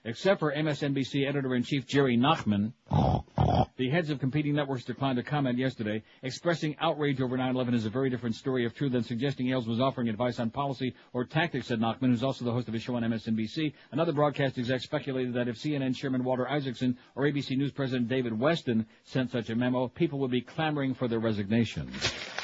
Except 0.08 0.40
for 0.40 0.54
MSNBC 0.54 1.28
editor-in-chief 1.28 1.86
Jerry 1.86 2.18
Nachman, 2.18 2.72
the 3.76 3.90
heads 3.90 4.10
of 4.10 4.22
competing 4.22 4.56
networks 4.56 4.86
declined 4.86 5.18
to 5.18 5.24
comment 5.24 5.58
yesterday. 5.58 6.02
Expressing 6.24 6.78
outrage 6.80 7.20
over 7.20 7.38
9-11 7.38 7.74
is 7.74 7.86
a 7.86 7.90
very 7.90 8.10
different 8.10 8.36
story 8.36 8.66
of 8.66 8.74
truth 8.74 8.94
than 8.94 9.04
suggesting 9.04 9.50
Ailes 9.50 9.68
was 9.68 9.82
offering 9.82 10.08
advice 10.08 10.40
on 10.40 10.50
policy 10.50 10.96
or 11.12 11.26
tactics, 11.26 11.68
said 11.68 11.82
Nachman, 11.82 12.08
who's 12.08 12.24
also 12.24 12.46
the 12.46 12.54
host 12.54 12.70
of 12.70 12.74
a 12.74 12.80
show 12.80 12.96
on 12.96 13.04
MSNBC. 13.04 13.74
Another 13.92 14.14
broadcast 14.14 14.58
exec 14.58 14.80
speculated 14.80 15.34
that 15.34 15.50
if 15.50 15.58
CNN 15.58 15.94
chairman 15.94 16.24
Walter 16.24 16.48
Isaacson 16.48 16.98
or 17.16 17.24
ABC 17.24 17.58
News 17.58 17.74
president 17.74 18.08
David 18.08 18.32
Westin 18.32 18.86
sent 19.04 19.32
such 19.32 19.50
a 19.50 19.56
memo, 19.56 19.90
people 19.90 20.20
would 20.20 20.32
be 20.32 20.40
clamoring 20.40 20.94
for 20.94 21.10
their 21.10 21.20
resignation. 21.20 21.92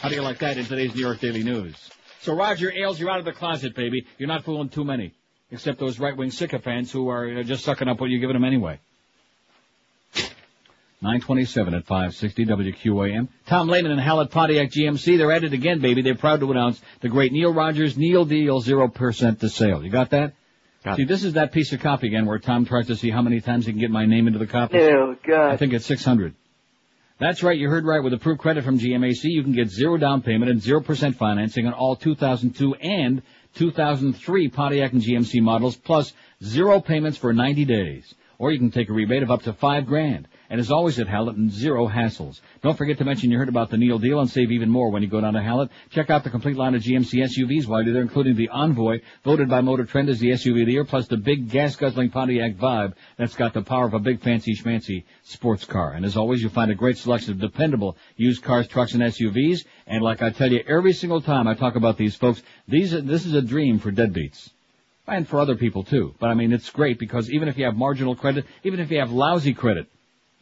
How 0.01 0.09
do 0.09 0.15
you 0.15 0.21
like 0.21 0.39
that 0.39 0.57
in 0.57 0.65
today's 0.65 0.93
New 0.93 1.01
York 1.01 1.21
Daily 1.21 1.43
News? 1.43 1.89
So 2.19 2.35
Roger 2.35 2.73
Ailes, 2.73 2.99
you're 2.99 3.09
out 3.09 3.19
of 3.19 3.25
the 3.25 3.31
closet, 3.31 3.73
baby. 3.73 4.05
You're 4.17 4.27
not 4.27 4.43
fooling 4.43 4.67
too 4.67 4.83
many. 4.83 5.13
Except 5.53 5.79
those 5.79 5.99
right-wing 5.99 6.31
sycophants 6.31 6.91
who 6.91 7.09
are 7.09 7.43
just 7.43 7.63
sucking 7.63 7.87
up 7.87 8.01
what 8.01 8.09
you're 8.09 8.19
giving 8.19 8.33
them 8.33 8.43
anyway. 8.43 8.79
927 11.03 11.75
at 11.75 11.85
560 11.85 12.45
WQAM. 12.45 13.27
Tom 13.45 13.67
Lehman 13.67 13.91
and 13.91 14.01
Hallett 14.01 14.31
Pontiac 14.31 14.71
GMC, 14.71 15.17
they're 15.17 15.31
at 15.31 15.43
it 15.43 15.53
again, 15.53 15.79
baby. 15.79 16.01
They're 16.01 16.15
proud 16.15 16.39
to 16.39 16.49
announce 16.49 16.81
the 17.01 17.09
great 17.09 17.31
Neil 17.31 17.53
Rogers 17.53 17.95
Neil 17.95 18.25
Deal 18.25 18.63
0% 18.63 19.39
to 19.41 19.49
sale. 19.49 19.83
You 19.83 19.91
got 19.91 20.09
that? 20.09 20.33
Got 20.83 20.97
see, 20.97 21.03
this 21.03 21.23
is 21.23 21.33
that 21.33 21.51
piece 21.51 21.71
of 21.71 21.81
copy 21.81 22.07
again 22.07 22.25
where 22.25 22.39
Tom 22.39 22.65
tries 22.65 22.87
to 22.87 22.95
see 22.95 23.11
how 23.11 23.21
many 23.21 23.39
times 23.39 23.67
he 23.67 23.73
can 23.73 23.79
get 23.79 23.91
my 23.91 24.07
name 24.07 24.25
into 24.25 24.39
the 24.39 24.47
copy. 24.47 24.79
Oh, 24.79 25.15
God. 25.23 25.51
I 25.51 25.57
think 25.57 25.73
it's 25.73 25.85
600. 25.85 26.33
That's 27.19 27.43
right, 27.43 27.57
you 27.57 27.69
heard 27.69 27.85
right. 27.85 28.03
With 28.03 28.13
approved 28.13 28.39
credit 28.39 28.63
from 28.63 28.79
GMAC, 28.79 29.23
you 29.25 29.43
can 29.43 29.53
get 29.53 29.69
zero 29.69 29.97
down 29.97 30.23
payment 30.23 30.49
and 30.49 30.59
0% 30.59 31.15
financing 31.15 31.67
on 31.67 31.73
all 31.73 31.95
2002 31.95 32.73
and 32.75 33.21
2003 33.55 34.49
Pontiac 34.49 34.93
and 34.93 35.01
GMC 35.01 35.41
models, 35.41 35.75
plus 35.75 36.13
zero 36.43 36.79
payments 36.79 37.17
for 37.17 37.33
90 37.33 37.65
days. 37.65 38.13
Or 38.37 38.51
you 38.51 38.59
can 38.59 38.71
take 38.71 38.89
a 38.89 38.93
rebate 38.93 39.23
of 39.23 39.31
up 39.31 39.43
to 39.43 39.53
five 39.53 39.85
grand. 39.85 40.27
And 40.53 40.59
as 40.59 40.69
always 40.69 40.99
at 40.99 41.07
Hallett, 41.07 41.35
zero 41.49 41.87
hassles. 41.87 42.39
Don't 42.61 42.77
forget 42.77 42.99
to 42.99 43.05
mention 43.05 43.31
you 43.31 43.39
heard 43.39 43.49
about 43.49 43.71
the 43.71 43.77
Neil 43.77 43.97
deal 43.97 44.19
and 44.19 44.29
save 44.29 44.51
even 44.51 44.69
more 44.69 44.91
when 44.91 45.01
you 45.01 45.09
go 45.09 45.19
down 45.19 45.33
to 45.33 45.41
Hallett. 45.41 45.71
Check 45.89 46.11
out 46.11 46.23
the 46.23 46.29
complete 46.29 46.55
line 46.55 46.75
of 46.75 46.83
GMC 46.83 47.23
SUVs 47.23 47.65
while 47.65 47.81
you're 47.81 47.91
there, 47.91 48.03
including 48.03 48.35
the 48.35 48.49
Envoy, 48.49 48.99
voted 49.23 49.49
by 49.49 49.61
Motor 49.61 49.85
Trend 49.85 50.09
as 50.09 50.19
the 50.19 50.29
SUV 50.29 50.61
of 50.61 50.67
the 50.67 50.73
year, 50.73 50.85
plus 50.85 51.07
the 51.07 51.17
big 51.17 51.49
gas-guzzling 51.49 52.11
Pontiac 52.11 52.53
Vibe 52.57 52.93
that's 53.17 53.33
got 53.33 53.55
the 53.55 53.63
power 53.63 53.87
of 53.87 53.95
a 53.95 53.99
big 53.99 54.21
fancy 54.21 54.55
schmancy 54.55 55.05
sports 55.23 55.65
car. 55.65 55.93
And 55.93 56.05
as 56.05 56.15
always, 56.15 56.39
you'll 56.39 56.51
find 56.51 56.69
a 56.69 56.75
great 56.75 56.99
selection 56.99 57.31
of 57.31 57.39
dependable 57.39 57.97
used 58.15 58.43
cars, 58.43 58.67
trucks, 58.67 58.93
and 58.93 59.01
SUVs. 59.01 59.65
And 59.87 60.03
like 60.03 60.21
I 60.21 60.29
tell 60.29 60.51
you 60.51 60.63
every 60.67 60.93
single 60.93 61.21
time 61.21 61.47
I 61.47 61.55
talk 61.55 61.75
about 61.75 61.97
these 61.97 62.15
folks, 62.15 62.43
these 62.67 62.91
this 62.91 63.25
is 63.25 63.33
a 63.33 63.41
dream 63.41 63.79
for 63.79 63.91
deadbeats. 63.91 64.51
And 65.07 65.27
for 65.27 65.39
other 65.39 65.55
people 65.55 65.83
too. 65.83 66.13
But 66.19 66.29
I 66.29 66.35
mean, 66.35 66.53
it's 66.53 66.69
great 66.69 66.99
because 66.99 67.31
even 67.31 67.47
if 67.47 67.57
you 67.57 67.65
have 67.65 67.75
marginal 67.75 68.15
credit, 68.15 68.45
even 68.63 68.79
if 68.79 68.91
you 68.91 68.99
have 68.99 69.11
lousy 69.11 69.55
credit, 69.55 69.87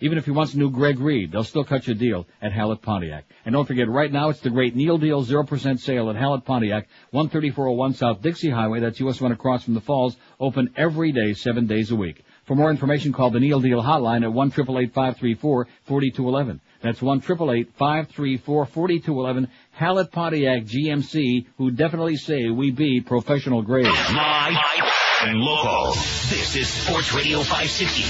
even 0.01 0.17
if 0.17 0.27
you 0.27 0.33
want 0.33 0.49
some 0.49 0.59
new 0.59 0.69
Greg 0.69 0.99
Reed, 0.99 1.31
they'll 1.31 1.43
still 1.43 1.63
cut 1.63 1.87
you 1.87 1.93
a 1.93 1.95
deal 1.95 2.27
at 2.41 2.51
Hallett 2.51 2.81
Pontiac. 2.81 3.25
And 3.45 3.53
don't 3.53 3.67
forget, 3.67 3.87
right 3.87 4.11
now 4.11 4.29
it's 4.29 4.41
the 4.41 4.49
great 4.49 4.75
Neil 4.75 4.97
Deal 4.97 5.23
0% 5.23 5.79
sale 5.79 6.09
at 6.09 6.15
Hallett 6.15 6.43
Pontiac, 6.43 6.87
13401 7.11 7.93
South 7.93 8.21
Dixie 8.21 8.49
Highway, 8.49 8.79
that's 8.79 8.99
US 8.99 9.21
1 9.21 9.31
across 9.31 9.63
from 9.63 9.75
the 9.75 9.81
falls, 9.81 10.17
open 10.39 10.73
every 10.75 11.11
day, 11.11 11.33
seven 11.33 11.67
days 11.67 11.91
a 11.91 11.95
week. 11.95 12.23
For 12.45 12.55
more 12.55 12.71
information, 12.71 13.13
call 13.13 13.29
the 13.29 13.39
Neil 13.39 13.59
Deal 13.59 13.81
hotline 13.81 14.23
at 14.23 14.33
1 14.33 14.49
534 14.49 15.67
4211 15.83 16.59
That's 16.81 17.01
1 17.01 17.21
534 17.21 18.65
4211 18.65 19.47
Hallett 19.71 20.11
Pontiac 20.11 20.63
GMC, 20.63 21.45
who 21.57 21.71
definitely 21.71 22.17
say 22.17 22.49
we 22.49 22.71
be 22.71 23.01
professional 23.01 23.61
grade. 23.61 23.85
Live 23.85 24.90
and 25.23 25.39
local. 25.39 25.91
This 26.29 26.55
is 26.55 26.67
Sports 26.67 27.13
Radio 27.13 27.41
560. 27.43 28.01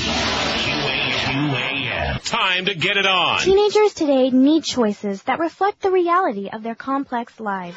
QAM. 1.23 2.23
Time 2.23 2.65
to 2.65 2.75
get 2.75 2.95
it 2.95 3.05
on. 3.05 3.41
Teenagers 3.41 3.93
today 3.93 4.29
need 4.29 4.63
choices 4.63 5.21
that 5.23 5.39
reflect 5.39 5.81
the 5.81 5.91
reality 5.91 6.49
of 6.51 6.63
their 6.63 6.75
complex 6.75 7.37
lives. 7.39 7.75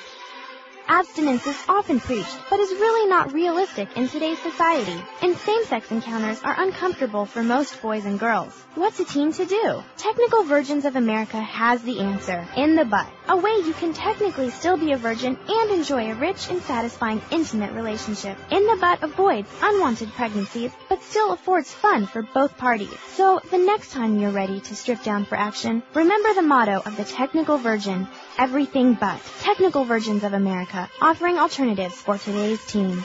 Abstinence 0.87 1.47
is 1.47 1.57
often 1.67 1.99
preached, 1.99 2.37
but 2.51 2.61
is 2.61 2.71
really 2.71 3.09
not 3.09 3.33
realistic 3.33 3.97
in 3.97 4.07
today's 4.07 4.39
society. 4.41 4.97
And 5.23 5.37
same-sex 5.37 5.91
encounters 5.91 6.43
are 6.43 6.55
uncomfortable 6.59 7.25
for 7.25 7.43
most 7.43 7.81
boys 7.81 8.05
and 8.05 8.21
girls. 8.21 8.53
What's 8.75 9.01
a 9.01 9.05
teen 9.05 9.33
to 9.33 9.47
do? 9.47 9.83
Technical 9.97 10.45
Virgins 10.45 10.85
of 10.85 10.97
America 10.97 11.41
has 11.41 11.83
the 11.83 12.01
answer. 12.01 12.47
In 12.57 12.77
the 12.77 12.85
butt. 12.85 13.09
A 13.29 13.37
way 13.37 13.53
you 13.65 13.73
can 13.73 13.95
technically 13.95 14.51
still 14.51 14.77
be 14.77 14.93
a 14.93 14.99
virgin 14.99 15.39
and 15.49 15.71
enjoy 15.71 16.11
a 16.11 16.15
rich 16.15 16.51
and 16.51 16.61
satisfying 16.63 17.23
intimate 17.31 17.73
relationship. 17.73 18.37
In 18.51 18.67
the 18.67 18.77
butt 18.79 19.03
avoids 19.03 19.49
unwanted 19.63 20.13
pregnancies, 20.13 20.73
but 20.91 21.03
still 21.03 21.33
affords 21.33 21.73
fun 21.73 22.07
for 22.07 22.21
both 22.21 22.59
parties. 22.59 22.95
So 23.15 23.41
the 23.51 23.59
next 23.59 23.93
time 23.93 24.19
you're 24.19 24.31
ready 24.31 24.61
to 24.61 24.77
strip 24.77 25.03
down 25.03 25.25
for 25.25 25.37
action, 25.37 25.83
remember 25.95 26.35
the 26.35 26.43
motto 26.43 26.83
of 26.85 26.97
the 26.99 27.05
Technical 27.05 27.57
Virgin. 27.57 28.07
Everything 28.39 28.95
but. 28.95 29.21
Technical 29.41 29.85
Virgins 29.85 30.25
of 30.25 30.33
America, 30.33 30.91
offering 31.01 31.39
alternatives 31.39 31.95
for 31.95 32.19
today's 32.19 32.65
teens. 32.67 33.05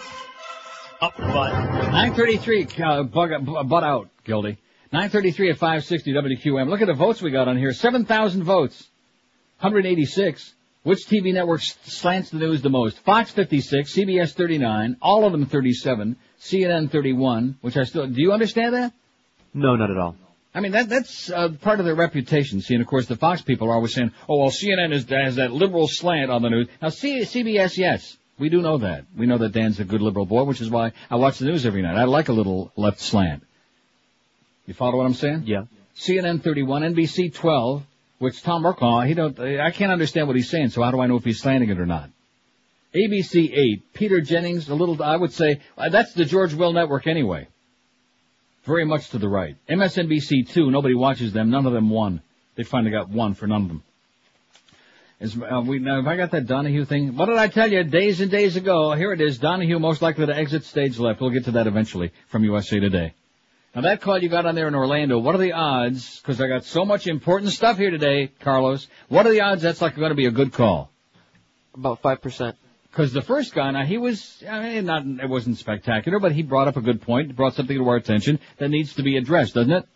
Up 1.02 1.16
butt. 1.18 1.54
933, 1.54 2.68
uh, 2.84 3.04
bug, 3.04 3.30
b- 3.46 3.64
butt 3.66 3.84
out, 3.84 4.10
Gildy. 4.26 4.58
933 4.92 5.52
at 5.52 5.58
560 5.58 6.14
WQM. 6.14 6.68
Look 6.70 6.82
at 6.82 6.88
the 6.88 6.94
votes 6.94 7.22
we 7.22 7.32
got 7.32 7.48
on 7.48 7.58
here. 7.58 7.74
7,000 7.74 8.44
votes. 8.44 8.90
186. 9.60 10.56
Which 10.84 11.00
TV 11.08 11.34
network 11.34 11.62
slants 11.62 12.30
the 12.32 12.38
news 12.38 12.62
the 12.62 12.70
most? 12.70 13.00
Fox 13.00 13.32
56, 13.32 13.94
CBS 13.94 14.34
39, 14.34 14.98
all 15.02 15.26
of 15.26 15.34
them 15.34 15.46
37, 15.46 16.16
CNN 16.40 16.90
31, 16.90 17.58
which 17.62 17.76
I 17.76 17.84
still, 17.84 18.08
do 18.08 18.22
you 18.22 18.32
understand 18.32 18.74
that? 18.76 18.94
No, 19.54 19.76
not 19.76 19.92
at 19.92 19.98
all. 19.98 20.16
I 20.54 20.62
mean, 20.62 20.72
that, 20.72 20.90
that's 20.90 21.30
uh, 21.30 21.50
part 21.62 21.80
of 21.80 21.86
their 21.86 21.96
reputation. 21.96 22.62
See, 22.62 22.74
and 22.74 22.82
of 22.82 22.88
course 22.88 23.06
the 23.06 23.16
Fox 23.16 23.42
people 23.42 23.70
are 23.70 23.76
always 23.76 23.94
saying, 23.94 24.12
oh, 24.28 24.38
well, 24.38 24.50
CNN 24.50 24.94
is, 24.94 25.08
has 25.10 25.36
that 25.36 25.52
liberal 25.52 25.88
slant 25.88 26.32
on 26.32 26.42
the 26.42 26.50
news. 26.50 26.68
Now, 26.82 26.90
C- 26.90 27.22
CBS, 27.22 27.78
yes. 27.78 28.18
We 28.40 28.50
do 28.50 28.62
know 28.62 28.78
that. 28.80 29.06
We 29.18 29.26
know 29.26 29.38
that 29.38 29.52
Dan's 29.52 29.80
a 29.80 29.84
good 29.84 30.02
liberal 30.02 30.26
boy, 30.26 30.44
which 30.46 30.62
is 30.62 30.70
why 30.70 30.94
I 31.10 31.18
watch 31.18 31.40
the 31.40 31.46
news 31.46 31.66
every 31.66 31.82
night. 31.82 31.98
I 31.98 32.06
like 32.06 32.30
a 32.30 32.34
little 32.34 32.72
left 32.76 33.00
slant. 33.00 33.44
You 34.66 34.74
follow 34.74 34.98
what 34.98 35.06
I'm 35.06 35.14
saying? 35.14 35.44
Yeah. 35.46 35.66
CNN 35.98 36.42
31, 36.42 36.94
NBC 36.94 37.34
12, 37.34 37.84
which 38.20 38.42
Tom 38.42 38.62
Brokaw, 38.62 39.02
he 39.02 39.14
don't, 39.14 39.38
I 39.40 39.72
can't 39.72 39.92
understand 39.92 40.28
what 40.28 40.38
he's 40.38 40.50
saying, 40.50 40.70
so 40.70 40.82
how 40.82 40.92
do 40.92 41.02
I 41.02 41.08
know 41.08 41.18
if 41.18 41.26
he's 41.26 41.42
slanting 41.42 41.70
it 41.70 41.80
or 41.80 41.86
not? 41.86 42.10
ABC 42.96 43.52
8, 43.54 43.94
Peter 43.94 44.22
Jennings, 44.22 44.70
a 44.70 44.76
little, 44.76 45.02
I 45.04 45.16
would 45.16 45.34
say, 45.34 45.60
uh, 45.78 45.90
that's 45.90 46.14
the 46.14 46.26
George 46.26 46.54
Will 46.54 46.72
Network 46.74 47.08
anyway. 47.08 47.48
Very 48.70 48.86
much 48.86 49.10
to 49.10 49.18
the 49.18 49.28
right. 49.28 49.56
MSNBC 49.68 50.48
2, 50.50 50.70
nobody 50.70 50.94
watches 50.94 51.34
them, 51.34 51.50
none 51.50 51.66
of 51.66 51.74
them 51.74 51.90
won. 51.90 52.22
They 52.54 52.62
finally 52.62 52.92
got 52.92 53.10
one 53.10 53.34
for 53.34 53.48
none 53.48 53.64
of 53.64 53.68
them. 53.68 53.84
Is, 55.20 55.36
uh, 55.36 55.62
we, 55.62 55.80
now, 55.80 55.96
have 55.96 56.06
I 56.06 56.16
got 56.16 56.30
that 56.32 56.46
Donahue 56.46 56.86
thing? 56.86 57.18
What 57.18 57.26
did 57.26 57.38
I 57.38 57.48
tell 57.48 57.72
you 57.72 57.84
days 57.84 58.22
and 58.22 58.30
days 58.30 58.58
ago? 58.58 58.94
Here 58.94 59.12
it 59.12 59.22
is. 59.22 59.40
Donahue 59.40 59.80
most 59.80 60.04
likely 60.04 60.28
to 60.28 60.36
exit 60.36 60.66
stage 60.66 61.00
left. 61.00 61.20
We'll 61.20 61.32
get 61.32 61.46
to 61.46 61.52
that 61.54 61.66
eventually 61.66 62.12
from 62.28 62.44
USA 62.44 62.80
Today. 62.80 63.16
Now 63.74 63.82
that 63.82 64.02
call 64.02 64.20
you 64.20 64.30
got 64.30 64.46
on 64.46 64.54
there 64.54 64.68
in 64.68 64.76
Orlando, 64.76 65.18
what 65.18 65.34
are 65.34 65.40
the 65.40 65.54
odds? 65.54 66.20
Because 66.20 66.40
I 66.40 66.48
got 66.48 66.64
so 66.64 66.86
much 66.86 67.08
important 67.08 67.52
stuff 67.52 67.80
here 67.80 67.90
today, 67.90 68.28
Carlos. 68.40 68.88
What 69.08 69.26
are 69.26 69.32
the 69.32 69.42
odds 69.42 69.64
that's 69.64 69.82
like 69.82 69.96
going 69.96 70.10
to 70.10 70.16
be 70.16 70.28
a 70.28 70.32
good 70.32 70.54
call? 70.54 70.92
About 71.74 72.04
5%. 72.04 72.54
Because 72.92 73.14
the 73.14 73.22
first 73.22 73.54
guy, 73.54 73.70
now 73.72 73.86
he 73.86 73.98
was, 73.98 74.44
I 74.50 74.60
mean, 74.62 74.86
not, 74.86 75.06
it 75.06 75.30
wasn't 75.30 75.58
spectacular, 75.58 76.20
but 76.20 76.32
he 76.32 76.42
brought 76.44 76.68
up 76.68 76.76
a 76.76 76.82
good 76.82 77.02
point, 77.02 77.36
brought 77.36 77.54
something 77.54 77.78
to 77.78 77.88
our 77.88 77.96
attention 77.96 78.40
that 78.58 78.70
needs 78.70 78.96
to 78.96 79.04
be 79.04 79.18
addressed, 79.18 79.54
doesn't 79.54 79.72
it? 79.72 79.88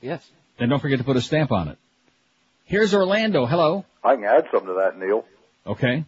Yes. 0.00 0.28
And 0.58 0.70
don't 0.70 0.80
forget 0.80 0.98
to 0.98 1.04
put 1.04 1.16
a 1.16 1.20
stamp 1.20 1.50
on 1.50 1.68
it. 1.68 1.78
Here's 2.64 2.94
Orlando. 2.94 3.46
Hello. 3.46 3.84
I 4.02 4.14
can 4.14 4.24
add 4.24 4.44
something 4.52 4.68
to 4.68 4.74
that, 4.84 4.98
Neil. 4.98 5.24
Okay. 5.66 6.04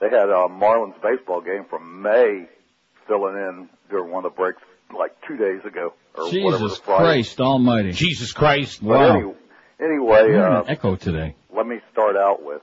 They 0.00 0.06
had 0.10 0.28
a 0.28 0.48
Marlins 0.48 1.00
baseball 1.02 1.40
game 1.40 1.64
from 1.68 2.02
May 2.02 2.46
filling 3.06 3.34
in 3.36 3.68
during 3.90 4.10
one 4.10 4.24
of 4.24 4.32
the 4.32 4.36
breaks 4.36 4.62
like 4.96 5.12
two 5.26 5.36
days 5.36 5.64
ago 5.64 5.92
or 6.16 6.24
whatever 6.24 6.58
Jesus 6.64 6.78
the 6.78 6.84
Christ 6.84 7.40
Almighty. 7.40 7.92
Jesus 7.92 8.32
Christ. 8.32 8.80
But 8.82 8.88
Wow. 8.90 9.16
any, 9.16 9.92
anyway, 9.92 10.36
uh, 10.36 10.62
an 10.62 10.68
echo 10.68 10.96
today. 10.96 11.34
let 11.54 11.66
me 11.66 11.80
start 11.92 12.16
out 12.16 12.42
with 12.42 12.62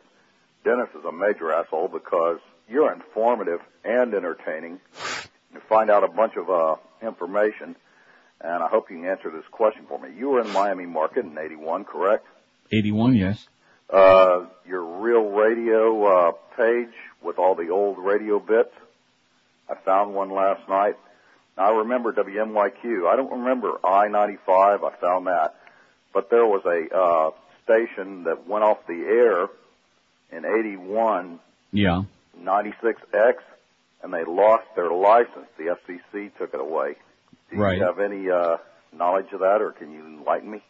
Dennis 0.64 0.88
is 0.98 1.06
a 1.06 1.12
major 1.12 1.52
asshole 1.52 1.88
because 1.90 2.40
you're 2.70 2.92
informative 2.92 3.60
and 3.84 4.14
entertaining. 4.14 4.80
You 5.54 5.60
find 5.70 5.90
out 5.90 6.04
a 6.04 6.08
bunch 6.08 6.34
of 6.36 6.50
uh, 6.50 6.76
information, 7.02 7.76
and 8.42 8.64
I 8.64 8.68
hope 8.68 8.90
you 8.90 8.98
can 8.98 9.06
answer 9.06 9.30
this 9.30 9.46
question 9.52 9.86
for 9.88 10.00
me. 10.00 10.10
You 10.18 10.30
were 10.30 10.42
in 10.42 10.52
Miami 10.52 10.86
Market 10.86 11.26
in 11.26 11.38
'81, 11.38 11.86
correct? 11.86 12.26
81, 12.72 13.16
yes. 13.16 13.46
Uh, 13.90 14.46
your 14.66 14.84
real 14.84 15.30
radio 15.30 16.06
uh, 16.06 16.32
page 16.58 16.94
with 17.22 17.38
all 17.38 17.54
the 17.56 17.70
old 17.70 18.00
radio 18.00 18.40
bits. 18.40 18.74
I 19.70 19.76
found 19.76 20.16
one 20.16 20.32
last 20.32 20.68
night. 20.68 20.96
I 21.58 21.70
remember 21.70 22.12
WMYQ. 22.14 23.08
I 23.08 23.16
don't 23.16 23.32
remember 23.32 23.78
I-95. 23.84 24.84
I 24.84 24.96
found 25.00 25.28
that, 25.28 25.56
but 26.14 26.32
there 26.32 26.46
was 26.46 26.64
a 26.66 26.96
uh, 26.96 27.32
station 27.64 28.24
that 28.24 28.48
went 28.48 28.64
off 28.64 28.88
the 28.88 28.94
air 28.94 29.48
in 30.36 30.46
'81, 30.46 31.40
Yeah. 31.72 32.04
96X, 32.42 33.36
and 34.04 34.14
they 34.14 34.24
lost 34.24 34.66
their 34.76 34.92
license. 34.92 35.48
The 35.58 35.76
FCC 35.88 36.32
took 36.38 36.54
it 36.54 36.60
away. 36.60 36.96
Do 37.52 37.58
Right. 37.58 37.78
you 37.78 37.84
have 37.84 38.00
any 38.00 38.30
uh, 38.30 38.58
knowledge 38.92 39.32
of 39.34 39.40
that, 39.42 39.62
or 39.62 39.72
can 39.72 39.92
you 39.92 40.02
enlighten 40.06 40.52
me? 40.52 40.62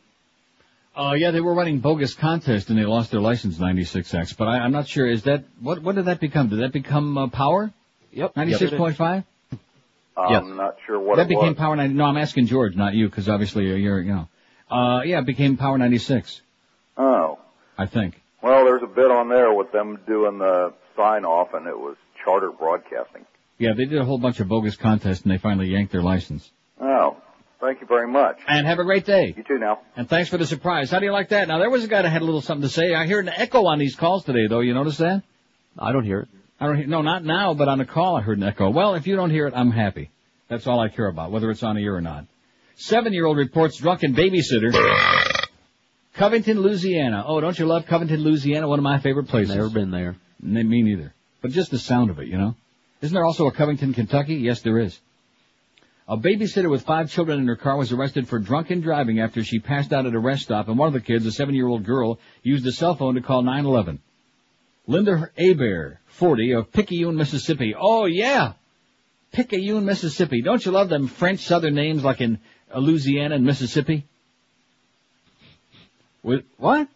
Uh, 0.95 1.13
yeah, 1.17 1.31
they 1.31 1.41
were 1.41 1.53
running 1.55 1.79
bogus 1.79 2.13
contests 2.13 2.69
and 2.69 2.77
they 2.77 2.85
lost 2.85 3.09
their 3.09 3.19
license 3.21 3.57
96X, 3.57 4.37
but 4.37 4.47
I, 4.47 4.59
I'm 4.59 4.71
not 4.71 4.87
sure, 4.87 5.07
is 5.09 5.23
that, 5.23 5.43
what, 5.59 5.81
what 5.81 5.95
did 5.95 6.05
that 6.05 6.19
become? 6.19 6.49
Did 6.49 6.59
that 6.59 6.71
become, 6.71 7.17
uh, 7.17 7.27
power? 7.29 7.71
Yep. 8.11 8.35
96.5? 8.35 9.23
I'm 10.15 10.55
not 10.55 10.75
sure 10.85 10.99
what 10.99 11.15
that 11.15 11.23
it 11.23 11.29
became 11.29 11.47
was. 11.49 11.55
Power 11.57 11.75
90. 11.75 11.95
No, 11.95 12.05
I'm 12.05 12.17
asking 12.17 12.45
George, 12.45 12.75
not 12.75 12.93
you, 12.93 13.09
because 13.09 13.27
obviously 13.27 13.65
you're, 13.65 13.77
you're, 13.77 14.01
you 14.01 14.13
know. 14.13 14.27
Uh, 14.69 15.01
yeah, 15.01 15.19
it 15.19 15.25
became 15.25 15.57
Power 15.57 15.77
96, 15.79 16.41
Oh. 16.97 17.39
I 17.75 17.87
think. 17.87 18.21
Well, 18.43 18.65
there's 18.65 18.83
a 18.83 18.87
bit 18.87 19.09
on 19.09 19.29
there 19.29 19.51
with 19.51 19.71
them 19.71 19.97
doing 20.05 20.37
the 20.37 20.73
sign 20.95 21.25
off, 21.25 21.53
and 21.53 21.67
it 21.67 21.77
was 21.77 21.95
charter 22.23 22.51
broadcasting. 22.51 23.25
Yeah, 23.57 23.73
they 23.73 23.85
did 23.85 23.99
a 23.99 24.05
whole 24.05 24.17
bunch 24.17 24.39
of 24.39 24.47
bogus 24.47 24.75
contests 24.75 25.21
and 25.21 25.31
they 25.31 25.37
finally 25.37 25.67
yanked 25.67 25.91
their 25.91 26.01
license. 26.01 26.49
Oh, 26.81 27.17
thank 27.61 27.81
you 27.81 27.87
very 27.87 28.07
much. 28.07 28.39
And 28.47 28.65
have 28.67 28.79
a 28.79 28.83
great 28.83 29.05
day. 29.05 29.33
You 29.37 29.43
too 29.43 29.59
now. 29.59 29.79
And 29.95 30.09
thanks 30.09 30.29
for 30.29 30.37
the 30.37 30.45
surprise. 30.45 30.89
How 30.89 30.99
do 30.99 31.05
you 31.05 31.11
like 31.11 31.29
that? 31.29 31.47
Now, 31.47 31.59
there 31.59 31.69
was 31.69 31.83
a 31.83 31.87
guy 31.87 32.01
that 32.01 32.09
had 32.09 32.21
a 32.21 32.25
little 32.25 32.41
something 32.41 32.67
to 32.67 32.73
say. 32.73 32.93
I 32.93 33.05
hear 33.05 33.19
an 33.19 33.29
echo 33.29 33.65
on 33.65 33.79
these 33.79 33.95
calls 33.95 34.23
today, 34.25 34.47
though. 34.49 34.59
You 34.61 34.73
notice 34.73 34.97
that? 34.97 35.23
I 35.77 35.91
don't 35.91 36.03
hear 36.03 36.21
it. 36.21 36.29
I 36.59 36.67
don't 36.67 36.77
hear, 36.77 36.87
no, 36.87 37.01
not 37.01 37.23
now, 37.23 37.53
but 37.53 37.67
on 37.67 37.79
a 37.79 37.85
call 37.85 38.15
I 38.15 38.21
heard 38.21 38.37
an 38.37 38.43
echo. 38.43 38.69
Well, 38.69 38.95
if 38.95 39.07
you 39.07 39.15
don't 39.15 39.29
hear 39.31 39.47
it, 39.47 39.53
I'm 39.55 39.71
happy. 39.71 40.09
That's 40.49 40.67
all 40.67 40.79
I 40.79 40.89
care 40.89 41.07
about, 41.07 41.31
whether 41.31 41.49
it's 41.51 41.63
on 41.63 41.75
the 41.75 41.83
air 41.83 41.95
or 41.95 42.01
not. 42.01 42.25
Seven-year-old 42.75 43.37
reports 43.37 43.77
drunken 43.77 44.15
babysitter. 44.15 44.71
Covington, 46.15 46.59
Louisiana. 46.59 47.23
Oh, 47.25 47.39
don't 47.39 47.57
you 47.57 47.65
love 47.65 47.85
Covington, 47.85 48.21
Louisiana? 48.21 48.67
One 48.67 48.79
of 48.79 48.83
my 48.83 48.99
favorite 48.99 49.27
places. 49.27 49.55
Never 49.55 49.69
been 49.69 49.91
there. 49.91 50.15
Me 50.43 50.81
neither. 50.81 51.13
But 51.41 51.51
just 51.51 51.71
the 51.71 51.79
sound 51.79 52.09
of 52.09 52.19
it, 52.19 52.27
you 52.27 52.37
know? 52.37 52.55
Isn't 53.01 53.13
there 53.13 53.25
also 53.25 53.47
a 53.47 53.51
Covington, 53.51 53.93
Kentucky? 53.93 54.35
Yes, 54.35 54.61
there 54.61 54.79
is. 54.79 54.99
A 56.07 56.17
babysitter 56.17 56.69
with 56.69 56.83
five 56.83 57.09
children 57.09 57.39
in 57.39 57.47
her 57.47 57.55
car 57.55 57.77
was 57.77 57.93
arrested 57.93 58.27
for 58.27 58.39
drunken 58.39 58.81
driving 58.81 59.21
after 59.21 59.43
she 59.43 59.59
passed 59.59 59.93
out 59.93 60.05
at 60.05 60.13
a 60.13 60.19
rest 60.19 60.43
stop 60.43 60.67
and 60.67 60.77
one 60.77 60.87
of 60.87 60.93
the 60.93 60.99
kids, 60.99 61.25
a 61.25 61.31
seven-year-old 61.31 61.85
girl, 61.85 62.19
used 62.43 62.67
a 62.67 62.73
cell 62.73 62.95
phone 62.95 63.15
to 63.15 63.21
call 63.21 63.41
911. 63.41 64.01
Linda 64.85 65.29
Abear, 65.37 65.99
40, 66.07 66.51
of 66.51 66.71
Picayune, 66.73 67.15
Mississippi. 67.15 67.73
Oh, 67.77 68.05
yeah! 68.05 68.53
Picayune, 69.31 69.85
Mississippi. 69.85 70.41
Don't 70.41 70.65
you 70.65 70.73
love 70.73 70.89
them 70.89 71.07
French 71.07 71.39
southern 71.39 71.73
names 71.73 72.03
like 72.03 72.19
in 72.19 72.39
Louisiana 72.75 73.35
and 73.35 73.45
Mississippi? 73.45 74.05
With, 76.21 76.43
what? 76.57 76.89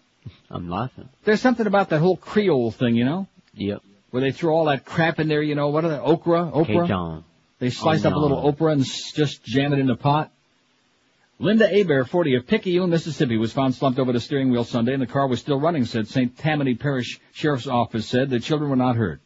I'm 0.49 0.69
laughing. 0.69 1.07
There's 1.23 1.41
something 1.41 1.65
about 1.65 1.89
that 1.89 1.99
whole 1.99 2.17
Creole 2.17 2.71
thing, 2.71 2.95
you 2.95 3.05
know? 3.05 3.27
Yep. 3.57 3.81
Where 4.11 4.21
they 4.21 4.31
throw 4.31 4.55
all 4.55 4.65
that 4.65 4.85
crap 4.85 5.19
in 5.19 5.27
there, 5.27 5.41
you 5.41 5.55
know, 5.55 5.69
what 5.69 5.83
are 5.83 5.89
they, 5.89 5.97
okra? 5.97 6.51
Okra? 6.53 6.81
Cajun. 6.87 7.23
They 7.59 7.69
slice 7.69 8.05
Oh, 8.05 8.09
up 8.09 8.15
a 8.15 8.19
little 8.19 8.41
no. 8.41 8.47
okra 8.49 8.71
and 8.73 8.85
just 8.85 9.43
jam 9.43 9.73
it 9.73 9.79
in 9.79 9.87
the 9.87 9.95
pot. 9.95 10.31
Linda 11.39 11.65
Abear, 11.65 12.03
40, 12.05 12.35
of 12.35 12.47
Picayune, 12.47 12.89
Mississippi, 12.89 13.37
was 13.37 13.53
found 13.53 13.75
slumped 13.75 13.99
over 13.99 14.11
the 14.11 14.19
steering 14.19 14.49
wheel 14.49 14.63
Sunday 14.63 14.93
and 14.93 15.01
the 15.01 15.07
car 15.07 15.27
was 15.27 15.39
still 15.39 15.59
running, 15.59 15.85
said 15.85 16.07
St. 16.07 16.35
Tammany 16.37 16.75
Parish 16.75 17.19
Sheriff's 17.33 17.67
Office 17.67 18.07
said. 18.07 18.29
The 18.29 18.39
children 18.39 18.69
were 18.69 18.75
not 18.75 18.95
hurt. 18.95 19.21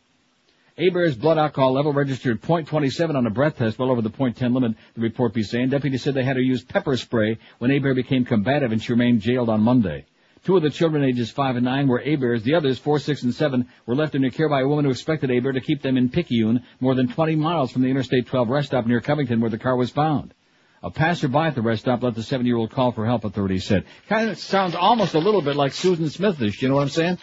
Abear's 0.78 1.16
blood 1.16 1.38
alcohol 1.38 1.74
level 1.74 1.94
registered 1.94 2.42
.27 2.42 3.16
on 3.16 3.28
a 3.28 3.30
breath 3.30 3.58
test, 3.58 3.78
well 3.78 3.92
over 3.92 4.02
the 4.02 4.10
.10 4.10 4.54
limit, 4.54 4.76
the 4.96 5.02
report 5.02 5.34
be 5.34 5.44
saying. 5.44 5.70
Deputies 5.70 6.02
said 6.02 6.14
they 6.14 6.24
had 6.24 6.38
to 6.38 6.42
use 6.42 6.64
pepper 6.64 6.98
spray 6.98 7.38
when 7.60 7.72
Abear 7.72 7.94
became 7.94 8.26
combative 8.26 8.72
and 8.72 8.82
she 8.82 8.92
remained 8.94 9.22
jailed 9.22 9.50
on 9.50 9.62
Monday. 9.62 10.06
Two 10.44 10.58
of 10.58 10.64
the 10.64 10.72
children, 10.72 11.04
ages 11.04 11.30
five 11.30 11.56
and 11.56 11.66
nine, 11.66 11.88
were 11.88 12.02
Abears. 12.02 12.42
The 12.42 12.56
others, 12.56 12.80
four, 12.80 12.98
six, 12.98 13.22
and 13.22 13.34
seven, 13.34 13.68
were 13.86 13.96
left 13.96 14.16
in 14.16 14.24
her 14.24 14.32
care 14.32 14.50
by 14.50 14.62
a 14.62 14.68
woman 14.68 14.86
who 14.86 14.92
expected 14.92 15.30
Abear 15.30 15.52
to 15.52 15.62
keep 15.62 15.84
them 15.84 15.98
in 15.98 16.10
Picayune, 16.10 16.64
more 16.80 16.96
than 16.96 17.08
20 17.08 17.36
miles 17.36 17.72
from 17.72 17.84
the 17.84 17.90
Interstate 17.90 18.26
12 18.26 18.50
rest 18.50 18.68
stop 18.68 18.88
near 18.88 19.02
Covington 19.02 19.40
where 19.40 19.52
the 19.52 19.60
car 19.60 19.76
was 19.76 19.92
found. 19.92 20.34
A 20.82 20.90
passerby 20.90 21.38
at 21.38 21.54
the 21.54 21.62
rest 21.62 21.84
stop 21.84 22.02
let 22.02 22.16
the 22.16 22.24
seven-year-old 22.24 22.72
call 22.72 22.92
for 22.92 23.06
help, 23.06 23.24
authorities 23.24 23.66
said. 23.66 23.86
Kind 24.10 24.30
of 24.30 24.40
sounds 24.40 24.74
almost 24.74 25.14
a 25.14 25.20
little 25.20 25.44
bit 25.44 25.56
like 25.56 25.74
Susan 25.74 26.06
Smithish, 26.06 26.60
you 26.62 26.70
know 26.70 26.76
what 26.76 26.82
I'm 26.82 26.90
saying? 26.90 27.20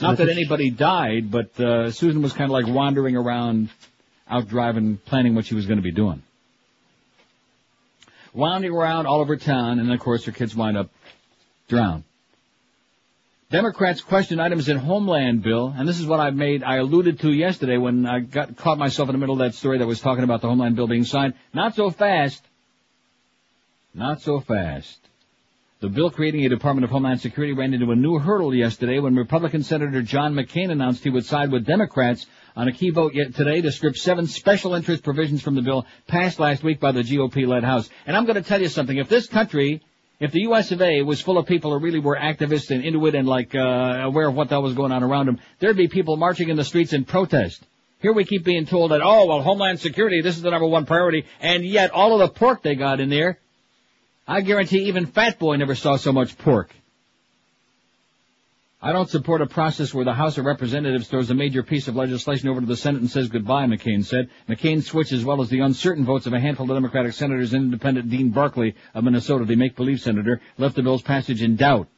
Not 0.00 0.18
that 0.18 0.28
anybody 0.28 0.70
died, 0.70 1.32
but 1.32 1.58
uh, 1.58 1.90
Susan 1.90 2.22
was 2.22 2.32
kind 2.32 2.44
of 2.44 2.52
like 2.52 2.68
wandering 2.68 3.16
around, 3.16 3.70
out 4.28 4.46
driving, 4.46 4.98
planning 4.98 5.34
what 5.34 5.46
she 5.46 5.56
was 5.56 5.66
going 5.66 5.78
to 5.78 5.82
be 5.82 5.90
doing. 5.90 6.22
Wandering 8.32 8.72
around 8.72 9.06
all 9.06 9.20
over 9.20 9.36
town, 9.36 9.80
and 9.80 9.88
then 9.88 9.94
of 9.94 10.00
course 10.00 10.24
her 10.26 10.32
kids 10.32 10.54
wind 10.54 10.76
up 10.76 10.90
drowned. 11.66 12.04
Democrats 13.50 14.00
question 14.00 14.38
items 14.38 14.68
in 14.68 14.76
Homeland 14.76 15.42
bill, 15.42 15.74
and 15.76 15.88
this 15.88 15.98
is 15.98 16.06
what 16.06 16.20
I 16.20 16.30
made, 16.30 16.62
I 16.62 16.76
alluded 16.76 17.18
to 17.20 17.32
yesterday 17.32 17.78
when 17.78 18.06
I 18.06 18.20
got 18.20 18.56
caught 18.56 18.78
myself 18.78 19.08
in 19.08 19.12
the 19.12 19.18
middle 19.18 19.34
of 19.34 19.40
that 19.40 19.56
story 19.56 19.78
that 19.78 19.88
was 19.88 20.00
talking 20.00 20.22
about 20.22 20.40
the 20.40 20.46
Homeland 20.46 20.76
bill 20.76 20.86
being 20.86 21.02
signed. 21.02 21.34
Not 21.52 21.74
so 21.74 21.90
fast. 21.90 22.44
Not 23.92 24.20
so 24.20 24.38
fast. 24.38 25.00
The 25.80 25.88
bill 25.88 26.10
creating 26.10 26.46
a 26.46 26.48
Department 26.48 26.84
of 26.84 26.90
Homeland 26.90 27.22
Security 27.22 27.52
ran 27.52 27.74
into 27.74 27.90
a 27.90 27.96
new 27.96 28.18
hurdle 28.18 28.54
yesterday 28.54 29.00
when 29.00 29.16
Republican 29.16 29.64
Senator 29.64 30.00
John 30.00 30.34
McCain 30.34 30.70
announced 30.70 31.02
he 31.02 31.10
would 31.10 31.26
side 31.26 31.50
with 31.50 31.66
Democrats 31.66 32.26
on 32.54 32.68
a 32.68 32.72
key 32.72 32.90
vote 32.90 33.14
yet 33.14 33.34
today 33.34 33.62
to 33.62 33.72
strip 33.72 33.96
seven 33.96 34.28
special 34.28 34.74
interest 34.74 35.02
provisions 35.02 35.42
from 35.42 35.56
the 35.56 35.62
bill 35.62 35.86
passed 36.06 36.38
last 36.38 36.62
week 36.62 36.78
by 36.78 36.92
the 36.92 37.02
GOP-led 37.02 37.64
House. 37.64 37.90
And 38.06 38.16
I'm 38.16 38.26
going 38.26 38.40
to 38.40 38.48
tell 38.48 38.60
you 38.60 38.68
something. 38.68 38.96
If 38.96 39.08
this 39.08 39.26
country, 39.26 39.82
if 40.20 40.32
the 40.32 40.42
U.S. 40.42 40.70
of 40.70 40.80
A. 40.80 41.02
was 41.02 41.20
full 41.20 41.38
of 41.38 41.46
people 41.46 41.72
who 41.72 41.84
really 41.84 41.98
were 41.98 42.16
activists 42.16 42.70
and 42.70 42.84
into 42.84 43.06
it 43.06 43.14
and 43.14 43.26
like 43.26 43.54
uh, 43.54 43.58
aware 43.58 44.28
of 44.28 44.34
what 44.34 44.50
that 44.50 44.62
was 44.62 44.74
going 44.74 44.92
on 44.92 45.02
around 45.02 45.26
them, 45.26 45.40
there'd 45.58 45.76
be 45.76 45.88
people 45.88 46.16
marching 46.16 46.48
in 46.50 46.56
the 46.56 46.64
streets 46.64 46.92
in 46.92 47.04
protest. 47.04 47.66
Here 48.00 48.12
we 48.12 48.24
keep 48.24 48.44
being 48.44 48.66
told 48.66 48.92
that, 48.92 49.00
oh, 49.02 49.26
well, 49.26 49.42
Homeland 49.42 49.80
Security, 49.80 50.22
this 50.22 50.36
is 50.36 50.42
the 50.42 50.50
number 50.50 50.66
one 50.66 50.86
priority, 50.86 51.26
and 51.40 51.64
yet 51.64 51.90
all 51.90 52.14
of 52.14 52.20
the 52.20 52.38
pork 52.38 52.62
they 52.62 52.74
got 52.74 53.00
in 53.00 53.10
there 53.10 53.38
I 54.30 54.42
guarantee 54.42 54.84
even 54.84 55.06
Fat 55.06 55.40
Boy 55.40 55.56
never 55.56 55.74
saw 55.74 55.96
so 55.96 56.12
much 56.12 56.38
pork. 56.38 56.72
I 58.82 58.92
don't 58.92 59.10
support 59.10 59.42
a 59.42 59.46
process 59.46 59.92
where 59.92 60.06
the 60.06 60.14
House 60.14 60.38
of 60.38 60.46
Representatives 60.46 61.06
throws 61.06 61.28
a 61.28 61.34
major 61.34 61.62
piece 61.62 61.86
of 61.86 61.96
legislation 61.96 62.48
over 62.48 62.60
to 62.60 62.66
the 62.66 62.78
Senate 62.78 63.02
and 63.02 63.10
says 63.10 63.28
goodbye, 63.28 63.66
McCain 63.66 64.02
said. 64.02 64.30
McCain's 64.48 64.86
switch 64.86 65.12
as 65.12 65.22
well 65.22 65.42
as 65.42 65.50
the 65.50 65.60
uncertain 65.60 66.06
votes 66.06 66.26
of 66.26 66.32
a 66.32 66.40
handful 66.40 66.70
of 66.70 66.74
Democratic 66.76 67.12
senators 67.12 67.52
and 67.52 67.64
independent 67.64 68.08
Dean 68.08 68.30
Barkley 68.30 68.74
of 68.94 69.04
Minnesota, 69.04 69.44
the 69.44 69.54
make-believe 69.54 70.00
senator, 70.00 70.40
left 70.56 70.76
the 70.76 70.82
bill's 70.82 71.02
passage 71.02 71.42
in 71.42 71.56
doubt. 71.56 71.88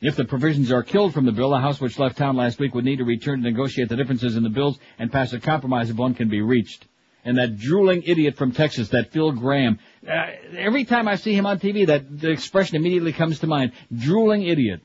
If 0.00 0.16
the 0.16 0.24
provisions 0.24 0.72
are 0.72 0.82
killed 0.82 1.14
from 1.14 1.24
the 1.24 1.30
bill, 1.30 1.50
the 1.50 1.60
House 1.60 1.80
which 1.80 2.00
left 2.00 2.18
town 2.18 2.34
last 2.34 2.58
week 2.58 2.74
would 2.74 2.84
need 2.84 2.96
to 2.96 3.04
return 3.04 3.42
to 3.42 3.48
negotiate 3.48 3.88
the 3.88 3.96
differences 3.96 4.36
in 4.36 4.42
the 4.42 4.50
bills 4.50 4.80
and 4.98 5.12
pass 5.12 5.32
a 5.34 5.38
compromise 5.38 5.88
if 5.88 5.96
one 5.96 6.14
can 6.14 6.28
be 6.28 6.42
reached 6.42 6.86
and 7.24 7.38
that 7.38 7.58
drooling 7.58 8.02
idiot 8.04 8.36
from 8.36 8.52
Texas, 8.52 8.90
that 8.90 9.10
Phil 9.12 9.32
Gramm, 9.32 9.78
Uh, 10.06 10.30
every 10.56 10.84
time 10.84 11.08
I 11.08 11.16
see 11.16 11.32
him 11.32 11.44
on 11.44 11.58
TV, 11.58 11.86
that 11.86 12.20
the 12.20 12.30
expression 12.30 12.76
immediately 12.76 13.12
comes 13.12 13.40
to 13.40 13.48
mind. 13.48 13.72
Drooling 13.92 14.42
idiot. 14.44 14.80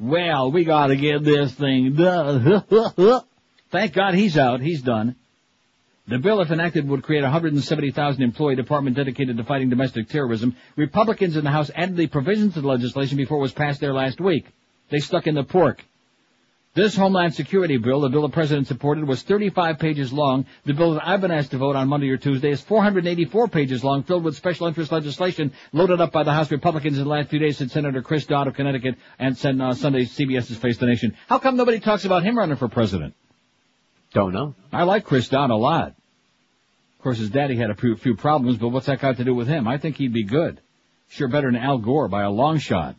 Well, 0.00 0.52
we 0.52 0.64
gotta 0.64 0.96
get 0.96 1.24
this 1.24 1.52
thing 1.54 1.94
done. 1.94 2.64
Thank 3.70 3.92
God 3.92 4.14
he's 4.14 4.38
out. 4.38 4.60
He's 4.60 4.82
done. 4.82 5.16
The 6.06 6.18
bill, 6.18 6.40
if 6.40 6.50
enacted, 6.50 6.88
would 6.88 7.02
create 7.02 7.20
a 7.20 7.24
170,000 7.24 8.22
employee 8.22 8.56
department 8.56 8.96
dedicated 8.96 9.36
to 9.36 9.44
fighting 9.44 9.68
domestic 9.68 10.08
terrorism. 10.08 10.56
Republicans 10.74 11.36
in 11.36 11.44
the 11.44 11.50
House 11.50 11.70
added 11.74 11.96
the 11.96 12.06
provisions 12.06 12.54
to 12.54 12.62
the 12.62 12.68
legislation 12.68 13.18
before 13.18 13.38
it 13.38 13.42
was 13.42 13.52
passed 13.52 13.80
there 13.80 13.92
last 13.92 14.18
week. 14.18 14.46
They 14.88 15.00
stuck 15.00 15.26
in 15.26 15.34
the 15.34 15.44
pork. 15.44 15.84
This 16.78 16.94
Homeland 16.94 17.34
Security 17.34 17.76
bill, 17.76 18.02
the 18.02 18.08
bill 18.08 18.22
the 18.22 18.28
President 18.28 18.68
supported, 18.68 19.02
was 19.02 19.20
35 19.22 19.80
pages 19.80 20.12
long. 20.12 20.46
The 20.64 20.74
bill 20.74 20.94
that 20.94 21.08
I've 21.08 21.20
been 21.20 21.32
asked 21.32 21.50
to 21.50 21.58
vote 21.58 21.74
on 21.74 21.88
Monday 21.88 22.08
or 22.08 22.18
Tuesday 22.18 22.52
is 22.52 22.60
484 22.60 23.48
pages 23.48 23.82
long, 23.82 24.04
filled 24.04 24.22
with 24.22 24.36
special 24.36 24.68
interest 24.68 24.92
legislation 24.92 25.52
loaded 25.72 26.00
up 26.00 26.12
by 26.12 26.22
the 26.22 26.32
House 26.32 26.52
Republicans 26.52 26.96
in 26.96 27.02
the 27.02 27.10
last 27.10 27.30
few 27.30 27.40
days, 27.40 27.58
said 27.58 27.72
Senator 27.72 28.00
Chris 28.00 28.26
Dodd 28.26 28.46
of 28.46 28.54
Connecticut 28.54 28.94
and 29.18 29.34
uh, 29.60 29.74
Sunday 29.74 30.04
CBS's 30.04 30.56
Face 30.56 30.78
the 30.78 30.86
Nation. 30.86 31.16
How 31.26 31.40
come 31.40 31.56
nobody 31.56 31.80
talks 31.80 32.04
about 32.04 32.22
him 32.22 32.38
running 32.38 32.54
for 32.54 32.68
president? 32.68 33.16
Don't 34.12 34.32
know. 34.32 34.54
I 34.72 34.84
like 34.84 35.04
Chris 35.04 35.28
Dodd 35.28 35.50
a 35.50 35.56
lot. 35.56 35.88
Of 35.88 37.02
course, 37.02 37.18
his 37.18 37.30
daddy 37.30 37.56
had 37.56 37.70
a 37.70 37.74
few, 37.74 37.96
few 37.96 38.14
problems, 38.14 38.56
but 38.56 38.68
what's 38.68 38.86
that 38.86 39.00
got 39.00 39.16
to 39.16 39.24
do 39.24 39.34
with 39.34 39.48
him? 39.48 39.66
I 39.66 39.78
think 39.78 39.96
he'd 39.96 40.12
be 40.12 40.22
good. 40.22 40.60
Sure 41.08 41.26
better 41.26 41.50
than 41.50 41.60
Al 41.60 41.78
Gore 41.78 42.06
by 42.06 42.22
a 42.22 42.30
long 42.30 42.58
shot. 42.58 42.94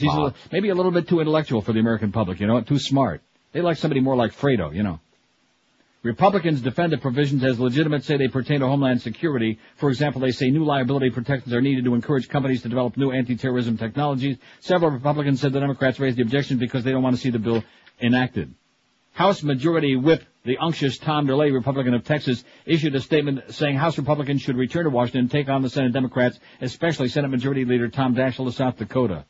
He's 0.00 0.10
a, 0.12 0.34
maybe 0.52 0.68
a 0.68 0.74
little 0.74 0.92
bit 0.92 1.08
too 1.08 1.20
intellectual 1.20 1.62
for 1.62 1.72
the 1.72 1.80
American 1.80 2.12
public, 2.12 2.40
you 2.40 2.46
know, 2.46 2.60
too 2.60 2.78
smart. 2.78 3.22
They 3.52 3.60
like 3.60 3.78
somebody 3.78 4.00
more 4.00 4.16
like 4.16 4.32
Fredo, 4.32 4.74
you 4.74 4.82
know. 4.82 5.00
Republicans 6.02 6.62
defend 6.62 6.92
the 6.92 6.98
provisions 6.98 7.44
as 7.44 7.60
legitimate, 7.60 8.04
say 8.04 8.16
they 8.16 8.28
pertain 8.28 8.60
to 8.60 8.66
Homeland 8.66 9.02
Security. 9.02 9.58
For 9.76 9.90
example, 9.90 10.22
they 10.22 10.30
say 10.30 10.50
new 10.50 10.64
liability 10.64 11.10
protections 11.10 11.52
are 11.52 11.60
needed 11.60 11.84
to 11.84 11.94
encourage 11.94 12.28
companies 12.28 12.62
to 12.62 12.70
develop 12.70 12.96
new 12.96 13.10
anti-terrorism 13.10 13.76
technologies. 13.76 14.38
Several 14.60 14.90
Republicans 14.90 15.42
said 15.42 15.52
the 15.52 15.60
Democrats 15.60 16.00
raised 16.00 16.16
the 16.16 16.22
objection 16.22 16.56
because 16.56 16.84
they 16.84 16.92
don't 16.92 17.02
want 17.02 17.16
to 17.16 17.20
see 17.20 17.28
the 17.28 17.38
bill 17.38 17.62
enacted. 18.00 18.54
House 19.12 19.42
Majority 19.42 19.96
Whip, 19.96 20.24
the 20.44 20.56
unctuous 20.56 20.96
Tom 20.96 21.26
DeLay, 21.26 21.52
Republican 21.52 21.92
of 21.92 22.04
Texas, 22.04 22.44
issued 22.64 22.94
a 22.94 23.00
statement 23.00 23.52
saying 23.52 23.76
House 23.76 23.98
Republicans 23.98 24.40
should 24.40 24.56
return 24.56 24.84
to 24.84 24.90
Washington 24.90 25.22
and 25.22 25.30
take 25.30 25.50
on 25.50 25.60
the 25.60 25.68
Senate 25.68 25.92
Democrats, 25.92 26.38
especially 26.62 27.08
Senate 27.08 27.28
Majority 27.28 27.66
Leader 27.66 27.88
Tom 27.88 28.14
Daschle 28.14 28.46
of 28.46 28.54
South 28.54 28.78
Dakota. 28.78 29.26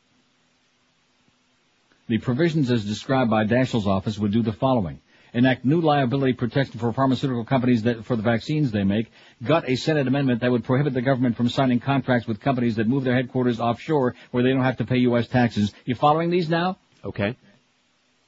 The 2.11 2.17
provisions 2.17 2.69
as 2.69 2.83
described 2.83 3.31
by 3.31 3.45
Daschle's 3.45 3.87
office 3.87 4.19
would 4.19 4.33
do 4.33 4.41
the 4.41 4.51
following. 4.51 4.99
Enact 5.33 5.63
new 5.63 5.79
liability 5.79 6.33
protection 6.33 6.77
for 6.77 6.91
pharmaceutical 6.91 7.45
companies 7.45 7.83
that, 7.83 8.03
for 8.03 8.17
the 8.17 8.21
vaccines 8.21 8.69
they 8.69 8.83
make. 8.83 9.09
Gut 9.41 9.63
a 9.69 9.77
Senate 9.77 10.07
amendment 10.07 10.41
that 10.41 10.51
would 10.51 10.65
prohibit 10.65 10.93
the 10.93 11.01
government 11.01 11.37
from 11.37 11.47
signing 11.47 11.79
contracts 11.79 12.27
with 12.27 12.41
companies 12.41 12.75
that 12.75 12.89
move 12.89 13.05
their 13.05 13.15
headquarters 13.15 13.61
offshore 13.61 14.13
where 14.31 14.43
they 14.43 14.49
don't 14.49 14.61
have 14.61 14.75
to 14.75 14.85
pay 14.85 14.97
U.S. 14.97 15.29
taxes. 15.29 15.73
You 15.85 15.95
following 15.95 16.29
these 16.29 16.49
now? 16.49 16.79
Okay. 17.05 17.37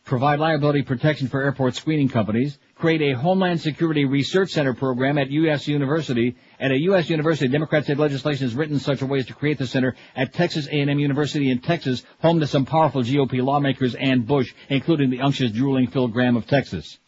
Provide 0.06 0.39
liability 0.39 0.84
protection 0.84 1.28
for 1.28 1.43
airport 1.43 1.76
screening 1.76 2.08
companies. 2.08 2.58
Create 2.84 3.13
a 3.13 3.17
Homeland 3.17 3.62
Security 3.62 4.04
Research 4.04 4.50
Center 4.50 4.74
program 4.74 5.17
at 5.17 5.32
U.S. 5.32 5.69
University. 5.69 6.36
At 6.60 6.72
a 6.72 6.78
U.S. 6.80 7.10
university, 7.10 7.48
Democrats 7.48 7.88
said 7.88 7.98
legislation 7.98 8.46
is 8.46 8.56
written 8.56 8.74
in 8.74 8.82
such 8.82 9.02
a 9.02 9.06
way 9.06 9.19
as 9.19 9.26
to 9.28 9.34
create 9.34 9.58
the 9.58 9.65
center 9.65 9.96
at 10.17 10.34
Texas 10.34 10.67
A&M 10.67 11.00
University 11.00 11.50
in 11.50 11.62
Texas, 11.62 12.04
home 12.19 12.41
to 12.41 12.46
some 12.46 12.65
powerful 12.65 13.02
GOP 13.02 13.41
lawmakers 13.41 13.96
and 13.96 14.28
Bush, 14.28 14.54
including 14.67 15.12
the 15.12 15.22
unctuous 15.22 15.54
drooling 15.54 15.88
Phil 15.88 16.10
Gramm 16.10 16.36
of 16.36 16.46
Texas. 16.46 17.00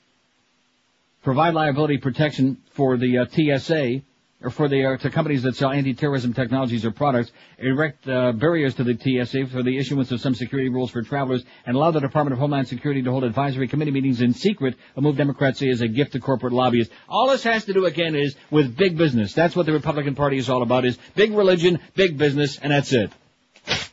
Provide 1.23 1.53
liability 1.53 1.97
protection 1.97 2.55
for 2.71 2.95
the 2.95 3.17
uh, 3.17 3.25
TSA, 3.25 4.01
or 4.41 4.49
for 4.49 4.67
the 4.67 4.85
uh, 4.85 4.97
to 4.97 5.09
companies 5.09 5.43
that 5.43 5.55
sell 5.55 5.71
anti-terrorism 5.71 6.33
technologies 6.33 6.85
or 6.85 6.91
products, 6.91 7.31
erect 7.57 8.07
uh, 8.07 8.31
barriers 8.33 8.75
to 8.75 8.83
the 8.83 8.93
TSA 8.93 9.47
for 9.47 9.63
the 9.63 9.77
issuance 9.77 10.11
of 10.11 10.19
some 10.21 10.35
security 10.35 10.69
rules 10.69 10.91
for 10.91 11.01
travelers, 11.01 11.43
and 11.65 11.75
allow 11.75 11.91
the 11.91 11.99
Department 11.99 12.33
of 12.33 12.39
Homeland 12.39 12.67
Security 12.67 13.01
to 13.01 13.11
hold 13.11 13.23
advisory 13.23 13.67
committee 13.67 13.91
meetings 13.91 14.21
in 14.21 14.33
secret, 14.33 14.75
a 14.95 15.01
move 15.01 15.15
Democrats 15.17 15.59
say 15.59 15.67
is 15.67 15.81
a 15.81 15.87
gift 15.87 16.11
to 16.13 16.19
corporate 16.19 16.53
lobbyists. 16.53 16.93
All 17.07 17.29
this 17.29 17.43
has 17.43 17.65
to 17.65 17.73
do 17.73 17.85
again 17.85 18.15
is 18.15 18.35
with 18.51 18.75
big 18.75 18.97
business. 18.97 19.33
That's 19.33 19.55
what 19.55 19.65
the 19.65 19.73
Republican 19.73 20.15
Party 20.15 20.37
is 20.37 20.49
all 20.49 20.61
about: 20.61 20.85
is 20.85 20.97
big 21.15 21.31
religion, 21.31 21.79
big 21.95 22.17
business, 22.17 22.57
and 22.59 22.71
that's 22.71 22.91
it. 22.93 23.11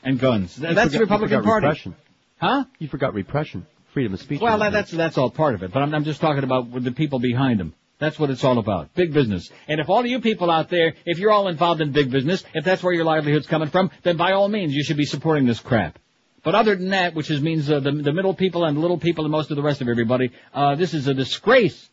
And 0.05 0.19
guns. 0.19 0.59
You 0.59 0.75
That's 0.75 0.93
the 0.93 0.99
forgot- 0.99 0.99
you 0.99 1.01
Republican 1.01 1.45
Party. 1.45 1.67
Repression. 1.67 1.95
Huh? 2.39 2.65
You 2.79 2.89
forgot 2.89 3.15
repression. 3.15 3.67
Freedom 3.95 4.15
of 4.15 4.21
speech. 4.21 4.41
Well, 4.41 4.59
that, 4.59 4.73
that's 4.73 4.91
that's 4.91 5.17
all 5.19 5.31
part 5.31 5.55
of 5.55 5.63
it, 5.63 5.71
but 5.73 5.83
I'm, 5.83 5.95
I'm 5.95 6.05
just 6.05 6.21
talking 6.21 6.43
about 6.45 6.69
with 6.69 6.83
the 6.83 6.93
people 6.93 7.19
behind 7.21 7.61
them. 7.61 7.75
That's 8.03 8.19
what 8.19 8.31
it's 8.31 8.43
all 8.43 8.59
about. 8.59 8.93
Big 8.95 9.13
business. 9.13 9.49
And 9.69 9.81
if 9.81 9.89
all 9.89 10.01
of 10.01 10.07
you 10.07 10.21
people 10.21 10.51
out 10.51 10.69
there, 10.71 10.95
if 11.07 11.21
you're 11.21 11.31
all 11.31 11.47
involved 11.47 11.81
in 11.81 11.93
big 11.93 12.11
business, 12.11 12.43
if 12.53 12.65
that's 12.65 12.83
where 12.83 12.93
your 12.93 13.05
livelihood's 13.05 13.47
coming 13.47 13.69
from, 13.69 13.93
then 14.03 14.17
by 14.17 14.33
all 14.33 14.49
means 14.49 14.75
you 14.75 14.83
should 14.83 14.97
be 14.97 15.05
supporting 15.05 15.47
this 15.47 15.61
crap. 15.61 16.01
But 16.43 16.57
other 16.57 16.75
than 16.75 16.89
that, 16.89 17.15
which 17.15 17.31
is, 17.31 17.41
means 17.41 17.71
uh, 17.71 17.79
the, 17.79 17.93
the 17.93 18.13
middle 18.13 18.35
people 18.35 18.65
and 18.65 18.77
the 18.77 18.81
little 18.81 18.99
people 18.99 19.25
and 19.25 19.31
most 19.31 19.53
of 19.53 19.57
the 19.57 19.63
rest 19.63 19.83
of 19.83 19.89
everybody, 19.89 20.33
uh, 20.53 20.75
this 20.75 20.95
is 20.95 21.07
a 21.07 21.15
disgrace. 21.15 21.89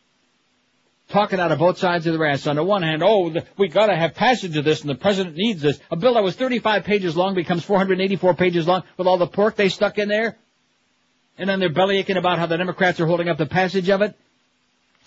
Talking 1.09 1.39
out 1.39 1.51
of 1.51 1.59
both 1.59 1.77
sides 1.77 2.07
of 2.07 2.17
their 2.17 2.25
ass. 2.25 2.47
On 2.47 2.55
the 2.55 2.63
one 2.63 2.81
hand, 2.81 3.03
oh, 3.03 3.29
the, 3.29 3.45
we 3.59 3.67
gotta 3.67 3.95
have 3.95 4.15
passage 4.15 4.57
of 4.57 4.65
this 4.65 4.81
and 4.81 4.89
the 4.89 4.95
president 4.95 5.35
needs 5.35 5.61
this. 5.61 5.79
A 5.91 5.95
bill 5.95 6.15
that 6.15 6.23
was 6.23 6.35
35 6.35 6.85
pages 6.85 7.15
long 7.15 7.35
becomes 7.35 7.63
484 7.63 8.33
pages 8.33 8.67
long 8.67 8.81
with 8.97 9.05
all 9.05 9.19
the 9.19 9.27
pork 9.27 9.55
they 9.55 9.69
stuck 9.69 9.99
in 9.99 10.09
there. 10.09 10.37
And 11.37 11.47
then 11.47 11.59
they're 11.59 11.69
bellyaching 11.69 12.17
about 12.17 12.39
how 12.39 12.47
the 12.47 12.57
Democrats 12.57 12.99
are 12.99 13.05
holding 13.05 13.29
up 13.29 13.37
the 13.37 13.45
passage 13.45 13.91
of 13.91 14.01
it. 14.01 14.15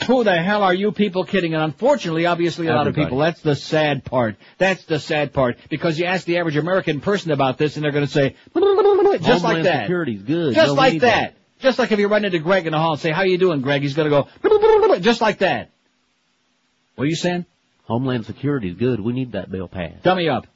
Who 0.06 0.24
the 0.24 0.36
hell 0.36 0.62
are 0.62 0.74
you 0.74 0.90
people 0.90 1.24
kidding? 1.24 1.54
And 1.54 1.62
unfortunately, 1.62 2.26
obviously, 2.26 2.66
a 2.66 2.74
lot 2.74 2.88
of 2.88 2.94
people. 2.94 3.18
That's 3.18 3.40
the 3.40 3.54
sad 3.54 4.04
part. 4.04 4.36
That's 4.58 4.84
the 4.84 4.98
sad 4.98 5.32
part. 5.32 5.58
Because 5.70 5.98
you 5.98 6.06
ask 6.06 6.26
the 6.26 6.38
average 6.38 6.56
American 6.56 7.00
person 7.00 7.30
about 7.30 7.56
this, 7.58 7.76
and 7.76 7.84
they're 7.84 7.92
going 7.92 8.06
to 8.06 8.10
say, 8.10 8.34
just 8.54 8.54
like 8.54 8.74
Homeland 8.84 9.66
that. 9.66 9.82
Security's 9.84 10.22
good. 10.22 10.54
Just 10.54 10.74
like 10.76 11.00
that. 11.00 11.34
Just 11.60 11.78
like 11.78 11.92
if 11.92 11.98
you 12.00 12.08
run 12.08 12.24
into 12.24 12.40
Greg 12.40 12.66
in 12.66 12.72
the 12.72 12.78
hall 12.78 12.92
and 12.92 13.00
say, 13.00 13.12
how 13.12 13.20
are 13.20 13.26
you 13.26 13.38
doing, 13.38 13.60
Greg? 13.60 13.82
He's 13.82 13.94
going 13.94 14.10
to 14.10 14.26
go, 14.42 14.98
just 14.98 15.20
like 15.20 15.38
that. 15.38 15.70
What 16.96 17.04
are 17.04 17.08
you 17.08 17.14
saying? 17.14 17.46
Homeland 17.84 18.26
Security's 18.26 18.74
good. 18.74 18.98
We 19.00 19.12
need 19.12 19.32
that 19.32 19.50
bill 19.50 19.68
passed. 19.68 20.02
Dummy 20.02 20.28
up. 20.28 20.46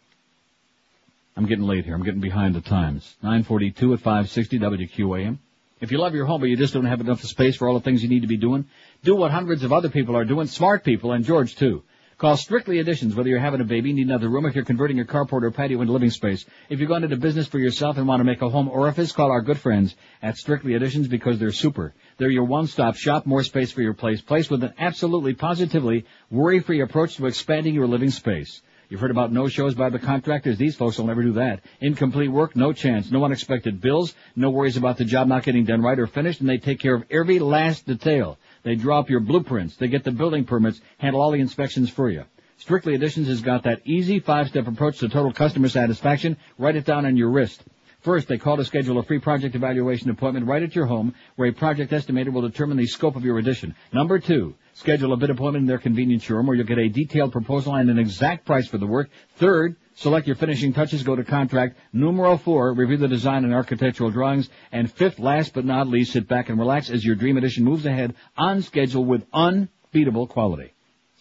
I'm 1.37 1.47
getting 1.47 1.64
late 1.64 1.84
here. 1.84 1.95
I'm 1.95 2.03
getting 2.03 2.20
behind 2.20 2.55
the 2.55 2.61
times. 2.61 3.14
942 3.22 3.93
at 3.93 4.01
560 4.01 4.59
WQAM. 4.59 5.39
If 5.80 5.93
you 5.93 5.99
love 5.99 6.14
your 6.14 6.24
home 6.24 6.41
but 6.41 6.49
you 6.49 6.57
just 6.57 6.72
don't 6.72 6.87
have 6.87 7.01
enough 7.01 7.22
space 7.22 7.57
for 7.57 7.68
all 7.68 7.74
the 7.74 7.80
things 7.80 8.03
you 8.03 8.09
need 8.09 8.22
to 8.22 8.26
be 8.26 8.39
doing, 8.39 8.64
do 9.03 9.14
what 9.14 9.30
hundreds 9.30 9.62
of 9.62 9.72
other 9.72 9.88
people 9.88 10.16
are 10.16 10.24
doing, 10.24 10.47
smart 10.47 10.84
people, 10.84 11.12
and 11.12 11.24
George 11.24 11.57
too. 11.57 11.82
Call 12.18 12.38
Strictly 12.38 12.78
Additions 12.78 13.14
whether 13.14 13.28
you're 13.28 13.38
having 13.38 13.61
a 13.61 13.64
baby, 13.64 13.92
need 13.92 14.07
another 14.07 14.30
room, 14.30 14.47
if 14.47 14.55
you're 14.55 14.64
converting 14.64 14.97
your 14.97 15.05
carport 15.05 15.42
or 15.42 15.51
patio 15.51 15.82
into 15.82 15.92
living 15.92 16.09
space. 16.09 16.47
If 16.70 16.78
you're 16.78 16.88
going 16.88 17.05
into 17.05 17.18
business 17.18 17.47
for 17.47 17.59
yourself 17.59 17.99
and 17.99 18.09
want 18.09 18.20
to 18.20 18.24
make 18.24 18.40
a 18.40 18.49
home 18.49 18.68
orifice, 18.68 19.12
call 19.12 19.30
our 19.30 19.42
good 19.42 19.59
friends 19.59 19.94
at 20.22 20.38
Strictly 20.38 20.72
Additions 20.74 21.09
because 21.09 21.38
they're 21.38 21.53
super. 21.53 21.94
They're 22.16 22.30
your 22.30 22.44
one-stop 22.44 22.97
shop, 22.97 23.26
more 23.26 23.42
space 23.42 23.70
for 23.70 23.82
your 23.82 23.92
place, 23.92 24.22
place 24.22 24.49
with 24.49 24.64
an 24.64 24.72
absolutely 24.78 25.34
positively 25.34 26.07
worry-free 26.30 26.80
approach 26.80 27.16
to 27.16 27.26
expanding 27.26 27.74
your 27.74 27.86
living 27.86 28.11
space. 28.11 28.62
You've 28.88 29.01
heard 29.01 29.11
about 29.11 29.32
no-shows 29.32 29.74
by 29.74 29.90
the 29.90 29.99
contractors. 29.99 30.57
These 30.57 30.76
folks 30.76 30.97
will 30.97 31.09
never 31.09 31.22
do 31.22 31.32
that. 31.32 31.61
Incomplete 31.80 32.30
work, 32.30 32.55
no 32.55 32.72
chance. 32.72 33.11
No 33.11 33.24
unexpected 33.24 33.80
bills, 33.80 34.14
no 34.36 34.49
worries 34.49 34.76
about 34.76 34.97
the 34.97 35.05
job 35.05 35.26
not 35.26 35.42
getting 35.42 35.64
done 35.64 35.82
right 35.82 35.99
or 35.99 36.07
finished, 36.07 36.40
and 36.40 36.49
they 36.49 36.59
take 36.59 36.78
care 36.78 36.94
of 36.94 37.05
every 37.11 37.40
last 37.40 37.84
detail. 37.84 38.38
They 38.67 38.75
draw 38.75 38.99
up 38.99 39.09
your 39.09 39.21
blueprints. 39.21 39.77
They 39.77 39.87
get 39.87 40.03
the 40.03 40.11
building 40.11 40.45
permits, 40.45 40.81
handle 40.99 41.23
all 41.23 41.31
the 41.31 41.39
inspections 41.39 41.89
for 41.89 42.11
you. 42.11 42.25
Strictly 42.57 42.97
Additions 42.97 43.29
has 43.29 43.41
got 43.41 43.62
that 43.62 43.81
easy 43.85 44.19
five-step 44.19 44.67
approach 44.67 44.99
to 44.99 45.09
total 45.09 45.33
customer 45.33 45.69
satisfaction. 45.69 46.37
Write 46.59 46.75
it 46.75 46.85
down 46.85 47.07
on 47.07 47.17
your 47.17 47.31
wrist. 47.31 47.62
First, 48.01 48.27
they 48.27 48.39
call 48.39 48.57
to 48.57 48.64
schedule 48.64 48.99
a 48.99 49.05
free 49.05 49.21
project 49.21 49.55
evaluation 49.55 50.11
appointment 50.11 50.47
right 50.47 50.64
at 50.64 50.75
your 50.75 50.87
home 50.87 51.14
where 51.37 51.49
a 51.49 51.53
project 51.53 51.93
estimator 51.93 52.33
will 52.33 52.43
determine 52.43 52.77
the 52.77 52.87
scope 52.87 53.14
of 53.14 53.25
your 53.25 53.39
addition. 53.39 53.73
Number 53.93 54.19
two, 54.19 54.57
schedule 54.75 55.12
a 55.12 55.17
bid 55.17 55.31
appointment 55.31 55.62
in 55.62 55.69
their 55.69 55.79
convenience 55.79 56.25
showroom 56.25 56.49
where 56.49 56.57
you'll 56.57 56.67
get 56.67 56.79
a 56.79 56.89
detailed 56.89 57.31
proposal 57.31 57.77
and 57.77 57.89
an 57.89 58.01
exact 58.01 58.47
price 58.47 58.67
for 58.67 58.79
the 58.79 58.87
work. 58.87 59.11
Third, 59.37 59.77
select 59.97 60.26
your 60.26 60.36
finishing 60.36 60.72
touches, 60.72 61.03
go 61.03 61.16
to 61.16 61.24
contract. 61.24 61.76
Numero 61.92 62.36
four, 62.36 62.72
review 62.72 62.97
the 62.97 63.09
design 63.09 63.44
and 63.44 63.53
architectural 63.53 64.11
drawings. 64.11 64.49
And 64.70 64.90
fifth, 64.90 65.18
last 65.18 65.53
but 65.53 65.64
not 65.64 65.88
least, 65.88 66.12
sit 66.12 66.28
back 66.28 66.49
and 66.49 66.59
relax 66.59 66.88
as 66.88 67.05
your 67.05 67.16
dream 67.16 67.36
edition 67.36 67.64
moves 67.64 67.84
ahead 67.84 68.14
on 68.36 68.62
schedule 68.62 69.05
with 69.05 69.26
unbeatable 69.32 70.28
quality. 70.28 70.72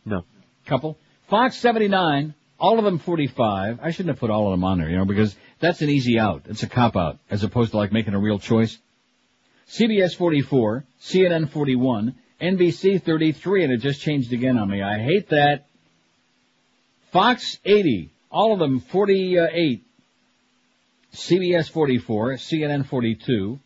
No. 0.05 0.25
Couple. 0.67 0.99
Fox 1.29 1.57
79, 1.59 2.35
all 2.59 2.79
of 2.79 2.85
them 2.85 2.99
45. 2.99 3.81
I 3.83 3.91
shouldn't 3.91 4.15
have 4.15 4.21
put 4.21 4.31
all 4.31 4.47
of 4.47 4.53
them 4.53 4.65
on 4.65 4.79
there, 4.79 4.89
you 4.89 4.97
know, 4.97 5.05
because 5.05 5.35
that's 5.61 5.83
an 5.83 5.91
easy 5.91 6.19
out. 6.19 6.43
It's 6.47 6.63
a 6.63 6.69
cop 6.69 6.97
out, 6.97 7.19
as 7.31 7.43
opposed 7.45 7.73
to 7.73 7.77
like 7.77 7.93
making 7.93 8.15
a 8.15 8.19
real 8.19 8.39
choice. 8.39 8.79
CBS 9.69 10.15
44, 10.17 10.85
CNN 11.01 11.51
41, 11.51 12.15
NBC 12.41 13.03
33, 13.03 13.65
and 13.65 13.73
it 13.73 13.79
just 13.79 14.01
changed 14.01 14.33
again 14.33 14.59
on 14.59 14.69
me. 14.69 14.83
I 14.83 14.99
hate 14.99 15.31
that. 15.31 15.67
Fox 17.13 17.59
80, 17.65 18.11
all 18.31 18.53
of 18.53 18.59
them 18.59 18.81
48. 18.81 19.85
CBS 21.15 21.71
44, 21.71 22.35
CNN 22.35 22.87
42, 22.87 23.61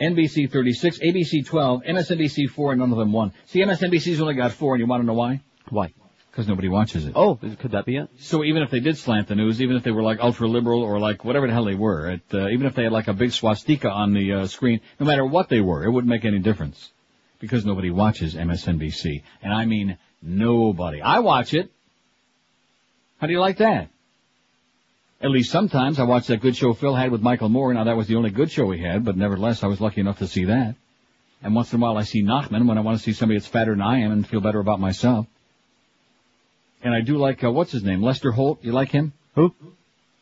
NBC 0.00 0.50
36, 0.50 0.98
ABC 0.98 1.46
12, 1.46 1.82
MSNBC 1.82 2.50
4, 2.50 2.72
and 2.72 2.80
none 2.80 2.90
of 2.90 2.98
them 2.98 3.12
won. 3.12 3.32
See, 3.46 3.62
MSNBC's 3.62 4.20
only 4.20 4.34
got 4.34 4.52
four, 4.52 4.74
and 4.74 4.80
you 4.80 4.86
want 4.86 5.02
to 5.02 5.06
know 5.06 5.12
why? 5.12 5.40
Why? 5.68 5.92
Because 6.36 6.48
nobody 6.48 6.68
watches 6.68 7.06
it. 7.06 7.14
Oh, 7.16 7.36
could 7.36 7.70
that 7.70 7.86
be 7.86 7.96
it? 7.96 8.10
So 8.18 8.44
even 8.44 8.62
if 8.62 8.70
they 8.70 8.80
did 8.80 8.98
slant 8.98 9.26
the 9.26 9.34
news, 9.34 9.62
even 9.62 9.74
if 9.74 9.84
they 9.84 9.90
were 9.90 10.02
like 10.02 10.20
ultra 10.20 10.46
liberal 10.46 10.82
or 10.82 11.00
like 11.00 11.24
whatever 11.24 11.46
the 11.46 11.54
hell 11.54 11.64
they 11.64 11.74
were, 11.74 12.10
it, 12.10 12.20
uh, 12.30 12.48
even 12.48 12.66
if 12.66 12.74
they 12.74 12.82
had 12.82 12.92
like 12.92 13.08
a 13.08 13.14
big 13.14 13.32
swastika 13.32 13.88
on 13.88 14.12
the 14.12 14.34
uh, 14.34 14.46
screen, 14.46 14.82
no 15.00 15.06
matter 15.06 15.24
what 15.24 15.48
they 15.48 15.62
were, 15.62 15.82
it 15.82 15.90
wouldn't 15.90 16.10
make 16.10 16.26
any 16.26 16.38
difference 16.38 16.92
because 17.40 17.64
nobody 17.64 17.90
watches 17.90 18.34
MSNBC, 18.34 19.22
and 19.40 19.50
I 19.50 19.64
mean 19.64 19.96
nobody. 20.20 21.00
I 21.00 21.20
watch 21.20 21.54
it. 21.54 21.70
How 23.16 23.28
do 23.28 23.32
you 23.32 23.40
like 23.40 23.56
that? 23.56 23.88
At 25.22 25.30
least 25.30 25.50
sometimes 25.50 25.98
I 25.98 26.04
watch 26.04 26.26
that 26.26 26.42
good 26.42 26.54
show 26.54 26.74
Phil 26.74 26.94
had 26.94 27.12
with 27.12 27.22
Michael 27.22 27.48
Moore. 27.48 27.72
Now 27.72 27.84
that 27.84 27.96
was 27.96 28.08
the 28.08 28.16
only 28.16 28.28
good 28.28 28.50
show 28.50 28.70
he 28.72 28.82
had, 28.82 29.06
but 29.06 29.16
nevertheless 29.16 29.62
I 29.62 29.68
was 29.68 29.80
lucky 29.80 30.02
enough 30.02 30.18
to 30.18 30.26
see 30.26 30.44
that. 30.44 30.74
And 31.42 31.54
once 31.54 31.72
in 31.72 31.80
a 31.80 31.82
while 31.82 31.96
I 31.96 32.02
see 32.02 32.22
Nachman 32.22 32.66
when 32.68 32.76
I 32.76 32.82
want 32.82 32.98
to 32.98 33.02
see 33.02 33.14
somebody 33.14 33.38
that's 33.38 33.48
fatter 33.48 33.72
than 33.72 33.80
I 33.80 34.00
am 34.00 34.12
and 34.12 34.28
feel 34.28 34.42
better 34.42 34.60
about 34.60 34.80
myself. 34.80 35.26
And 36.86 36.94
I 36.94 37.00
do 37.00 37.16
like, 37.16 37.42
uh, 37.42 37.50
what's 37.50 37.72
his 37.72 37.82
name? 37.82 38.00
Lester 38.00 38.30
Holt. 38.30 38.60
You 38.62 38.70
like 38.70 38.92
him? 38.92 39.12
Who? 39.34 39.52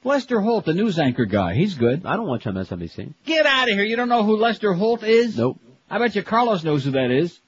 Lester 0.02 0.40
Holt, 0.40 0.64
the 0.64 0.72
news 0.72 0.98
anchor 0.98 1.26
guy. 1.26 1.52
He's 1.52 1.74
good. 1.74 2.06
I 2.06 2.16
don't 2.16 2.26
watch 2.26 2.44
MSNBC. 2.44 3.12
Get 3.26 3.44
out 3.44 3.68
of 3.70 3.74
here. 3.74 3.84
You 3.84 3.96
don't 3.96 4.08
know 4.08 4.24
who 4.24 4.38
Lester 4.38 4.72
Holt 4.72 5.02
is? 5.02 5.36
Nope. 5.36 5.58
I 5.90 5.98
bet 5.98 6.16
you 6.16 6.22
Carlos 6.22 6.64
knows 6.64 6.82
who 6.82 6.92
that 6.92 7.10
is. 7.10 7.38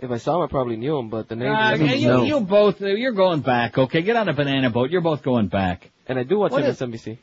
If 0.00 0.10
I 0.10 0.16
saw 0.16 0.36
him, 0.36 0.44
I 0.44 0.46
probably 0.46 0.76
knew 0.76 0.96
him, 0.96 1.10
but 1.10 1.28
the 1.28 1.36
name. 1.36 1.52
Uh, 1.52 1.72
doesn't- 1.72 1.98
you, 2.00 2.24
you 2.24 2.40
both, 2.40 2.80
uh, 2.80 2.86
you're 2.86 3.12
going 3.12 3.40
back, 3.40 3.76
okay? 3.76 4.00
Get 4.00 4.16
on 4.16 4.30
a 4.30 4.32
banana 4.32 4.70
boat. 4.70 4.88
You're 4.90 5.02
both 5.02 5.22
going 5.22 5.48
back. 5.48 5.90
And 6.06 6.18
I 6.18 6.22
do 6.22 6.38
watch 6.38 6.52
What 6.52 6.64
is- 6.64 6.80
MSNBC. 6.80 7.18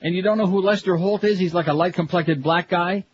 And 0.00 0.14
you 0.14 0.22
don't 0.22 0.38
know 0.38 0.46
who 0.46 0.62
Lester 0.62 0.96
Holt 0.96 1.22
is? 1.24 1.38
He's 1.38 1.52
like 1.52 1.66
a 1.66 1.74
light-complected 1.74 2.42
black 2.42 2.70
guy. 2.70 3.04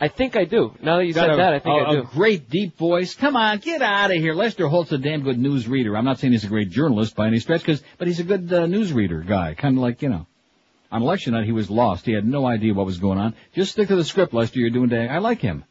I 0.00 0.08
think 0.08 0.36
I 0.36 0.44
do. 0.44 0.72
Now 0.80 0.98
that 0.98 1.06
you 1.06 1.12
Got 1.12 1.22
said 1.26 1.30
a, 1.34 1.36
that, 1.38 1.54
I 1.54 1.58
think 1.58 1.80
a, 1.80 1.86
I 1.88 1.92
do. 1.94 2.00
a 2.02 2.04
great 2.04 2.48
deep 2.48 2.76
voice. 2.78 3.14
Come 3.16 3.34
on, 3.34 3.58
get 3.58 3.82
out 3.82 4.10
of 4.12 4.16
here. 4.16 4.32
Lester 4.34 4.68
Holt's 4.68 4.92
a 4.92 4.98
damn 4.98 5.22
good 5.22 5.38
news 5.38 5.66
reader. 5.66 5.96
I'm 5.96 6.04
not 6.04 6.20
saying 6.20 6.32
he's 6.32 6.44
a 6.44 6.48
great 6.48 6.70
journalist 6.70 7.16
by 7.16 7.26
any 7.26 7.40
stretch, 7.40 7.64
'cause- 7.64 7.82
but 7.98 8.06
he's 8.06 8.20
a 8.20 8.24
good 8.24 8.52
uh, 8.52 8.66
news 8.66 8.92
reader 8.92 9.20
guy. 9.22 9.54
Kind 9.54 9.76
of 9.76 9.82
like, 9.82 10.00
you 10.02 10.08
know. 10.08 10.26
On 10.92 11.02
election 11.02 11.32
night, 11.34 11.44
he 11.44 11.52
was 11.52 11.68
lost. 11.68 12.06
He 12.06 12.12
had 12.12 12.26
no 12.26 12.46
idea 12.46 12.72
what 12.74 12.86
was 12.86 12.98
going 12.98 13.18
on. 13.18 13.34
Just 13.54 13.72
stick 13.72 13.88
to 13.88 13.96
the 13.96 14.04
script, 14.04 14.32
Lester. 14.32 14.58
You're 14.60 14.70
doing 14.70 14.88
day. 14.88 15.06
I 15.08 15.18
like 15.18 15.40
him. 15.40 15.64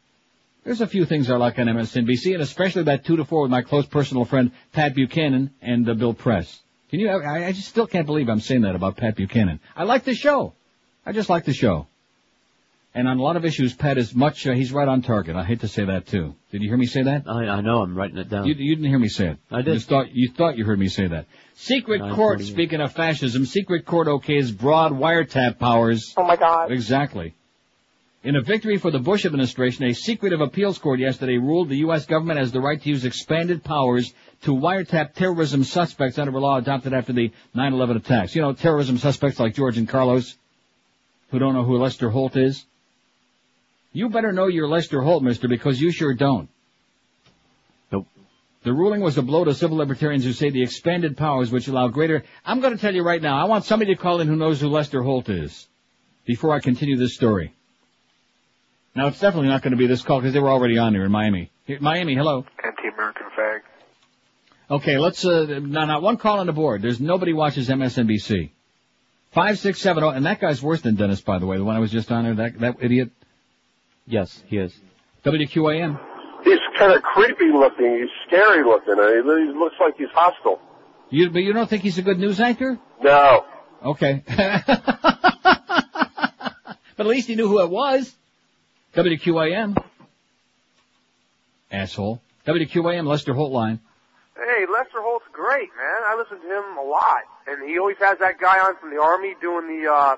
There's 0.64 0.80
a 0.82 0.86
few 0.86 1.06
things 1.06 1.30
I 1.30 1.36
like 1.36 1.58
on 1.58 1.66
MSNBC, 1.66 2.34
and 2.34 2.42
especially 2.42 2.82
that 2.84 3.04
two 3.04 3.16
to 3.16 3.24
four 3.24 3.42
with 3.42 3.50
my 3.50 3.62
close 3.62 3.86
personal 3.86 4.24
friend 4.26 4.52
Pat 4.72 4.94
Buchanan 4.94 5.50
and 5.62 5.88
uh, 5.88 5.94
Bill 5.94 6.12
Press. 6.14 6.60
Can 6.90 7.00
you? 7.00 7.08
I, 7.08 7.46
I 7.46 7.52
just 7.52 7.68
still 7.68 7.86
can't 7.86 8.06
believe 8.06 8.28
I'm 8.28 8.40
saying 8.40 8.60
that 8.62 8.74
about 8.76 8.96
Pat 8.96 9.16
Buchanan. 9.16 9.60
I 9.74 9.84
like 9.84 10.04
the 10.04 10.14
show. 10.14 10.52
I 11.06 11.12
just 11.12 11.28
like 11.30 11.44
the 11.44 11.54
show. 11.54 11.86
And 12.94 13.06
on 13.06 13.18
a 13.18 13.22
lot 13.22 13.36
of 13.36 13.44
issues, 13.44 13.74
Pat 13.74 13.98
is 13.98 14.14
much. 14.14 14.46
Uh, 14.46 14.52
he's 14.52 14.72
right 14.72 14.88
on 14.88 15.02
target. 15.02 15.36
I 15.36 15.44
hate 15.44 15.60
to 15.60 15.68
say 15.68 15.84
that 15.84 16.06
too. 16.06 16.34
Did 16.50 16.62
you 16.62 16.68
hear 16.68 16.78
me 16.78 16.86
say 16.86 17.02
that? 17.02 17.24
I, 17.28 17.46
I 17.46 17.60
know. 17.60 17.82
I'm 17.82 17.96
writing 17.96 18.16
it 18.16 18.28
down. 18.28 18.46
You, 18.46 18.54
you 18.54 18.74
didn't 18.74 18.88
hear 18.88 18.98
me 18.98 19.08
say 19.08 19.28
it. 19.28 19.38
I 19.50 19.62
did. 19.62 19.74
You 19.74 19.80
thought 19.80 20.06
you 20.12 20.32
thought 20.32 20.56
you 20.56 20.64
heard 20.64 20.78
me 20.78 20.88
say 20.88 21.06
that. 21.06 21.26
Secret 21.54 22.00
court. 22.14 22.40
Speaking 22.42 22.80
of 22.80 22.92
fascism, 22.92 23.44
secret 23.44 23.84
court 23.84 24.08
okays 24.08 24.56
broad 24.56 24.92
wiretap 24.92 25.58
powers. 25.58 26.14
Oh 26.16 26.24
my 26.24 26.36
God. 26.36 26.72
Exactly. 26.72 27.34
In 28.24 28.34
a 28.34 28.42
victory 28.42 28.78
for 28.78 28.90
the 28.90 28.98
Bush 28.98 29.24
administration, 29.24 29.84
a 29.84 29.94
secretive 29.94 30.40
appeals 30.40 30.78
court 30.78 30.98
yesterday 30.98 31.36
ruled 31.36 31.68
the 31.68 31.76
U.S. 31.78 32.04
government 32.04 32.40
has 32.40 32.50
the 32.50 32.60
right 32.60 32.80
to 32.82 32.88
use 32.88 33.04
expanded 33.04 33.62
powers 33.62 34.12
to 34.42 34.50
wiretap 34.50 35.14
terrorism 35.14 35.62
suspects 35.62 36.18
under 36.18 36.36
a 36.36 36.40
law 36.40 36.56
adopted 36.56 36.92
after 36.94 37.12
the 37.12 37.30
9/11 37.54 37.96
attacks. 37.96 38.34
You 38.34 38.42
know, 38.42 38.54
terrorism 38.54 38.98
suspects 38.98 39.38
like 39.38 39.54
George 39.54 39.78
and 39.78 39.88
Carlos, 39.88 40.36
who 41.30 41.38
don't 41.38 41.54
know 41.54 41.64
who 41.64 41.78
Lester 41.78 42.10
Holt 42.10 42.36
is. 42.36 42.64
You 43.92 44.08
better 44.10 44.32
know 44.32 44.46
your 44.46 44.68
Lester 44.68 45.00
Holt, 45.02 45.22
mister, 45.22 45.48
because 45.48 45.80
you 45.80 45.90
sure 45.90 46.14
don't. 46.14 46.48
Nope. 47.90 48.06
The 48.62 48.72
ruling 48.72 49.00
was 49.00 49.16
a 49.16 49.22
blow 49.22 49.44
to 49.44 49.54
civil 49.54 49.78
libertarians 49.78 50.24
who 50.24 50.32
say 50.32 50.50
the 50.50 50.62
expanded 50.62 51.16
powers 51.16 51.50
which 51.50 51.68
allow 51.68 51.88
greater... 51.88 52.24
I'm 52.44 52.60
going 52.60 52.74
to 52.74 52.80
tell 52.80 52.94
you 52.94 53.02
right 53.02 53.22
now, 53.22 53.40
I 53.40 53.44
want 53.44 53.64
somebody 53.64 53.94
to 53.94 54.00
call 54.00 54.20
in 54.20 54.28
who 54.28 54.36
knows 54.36 54.60
who 54.60 54.68
Lester 54.68 55.02
Holt 55.02 55.28
is 55.28 55.66
before 56.26 56.54
I 56.54 56.60
continue 56.60 56.96
this 56.96 57.14
story. 57.14 57.54
Now, 58.94 59.06
it's 59.06 59.20
definitely 59.20 59.48
not 59.48 59.62
going 59.62 59.70
to 59.70 59.76
be 59.76 59.86
this 59.86 60.02
call 60.02 60.20
because 60.20 60.34
they 60.34 60.40
were 60.40 60.50
already 60.50 60.76
on 60.76 60.92
here 60.92 61.04
in 61.04 61.12
Miami. 61.12 61.50
Here, 61.64 61.78
Miami, 61.80 62.14
hello. 62.14 62.44
Anti-American 62.62 63.26
fag. 63.38 63.60
Okay, 64.70 64.98
let's, 64.98 65.24
uh, 65.24 65.60
now, 65.62 65.86
not 65.86 66.02
one 66.02 66.18
call 66.18 66.40
on 66.40 66.46
the 66.46 66.52
board. 66.52 66.82
There's 66.82 67.00
nobody 67.00 67.32
watches 67.32 67.68
MSNBC. 67.68 68.50
Five, 69.30 69.58
six, 69.58 69.80
seven, 69.80 70.02
oh, 70.04 70.10
and 70.10 70.26
that 70.26 70.40
guy's 70.40 70.62
worse 70.62 70.80
than 70.80 70.96
Dennis, 70.96 71.20
by 71.20 71.38
the 71.38 71.46
way, 71.46 71.58
the 71.58 71.64
one 71.64 71.76
I 71.76 71.78
was 71.78 71.90
just 71.90 72.10
on 72.10 72.24
there, 72.24 72.34
that, 72.34 72.58
that 72.60 72.76
idiot. 72.80 73.10
Yes, 74.08 74.42
he 74.46 74.56
is. 74.56 74.72
WQAM. 75.24 75.98
He's 76.44 76.58
kind 76.78 76.92
of 76.92 77.02
creepy 77.02 77.52
looking. 77.52 77.98
He's 77.98 78.08
scary 78.26 78.64
looking. 78.64 78.94
I 78.98 79.20
mean, 79.22 79.52
he 79.52 79.58
looks 79.58 79.74
like 79.80 79.96
he's 79.98 80.08
hostile. 80.14 80.60
You, 81.10 81.30
but 81.30 81.40
you 81.40 81.52
don't 81.52 81.68
think 81.68 81.82
he's 81.82 81.98
a 81.98 82.02
good 82.02 82.18
news 82.18 82.40
anchor? 82.40 82.78
No. 83.02 83.44
Okay. 83.84 84.22
but 84.26 84.76
at 86.98 87.06
least 87.06 87.28
he 87.28 87.34
knew 87.34 87.48
who 87.48 87.60
it 87.62 87.70
was. 87.70 88.14
WQAM. 88.94 89.76
Asshole. 91.70 92.20
WQAM, 92.46 93.06
Lester 93.06 93.34
Holt 93.34 93.52
line. 93.52 93.80
Hey, 94.36 94.64
Lester 94.72 95.02
Holt's 95.02 95.26
great, 95.32 95.68
man. 95.76 95.96
I 96.06 96.16
listen 96.16 96.40
to 96.40 96.46
him 96.56 96.78
a 96.78 96.82
lot, 96.82 97.22
and 97.46 97.68
he 97.68 97.78
always 97.78 97.96
has 98.00 98.18
that 98.20 98.40
guy 98.40 98.58
on 98.60 98.76
from 98.78 98.90
the 98.90 99.00
army 99.02 99.34
doing 99.40 99.82
the, 99.82 99.90
uh, 99.92 100.16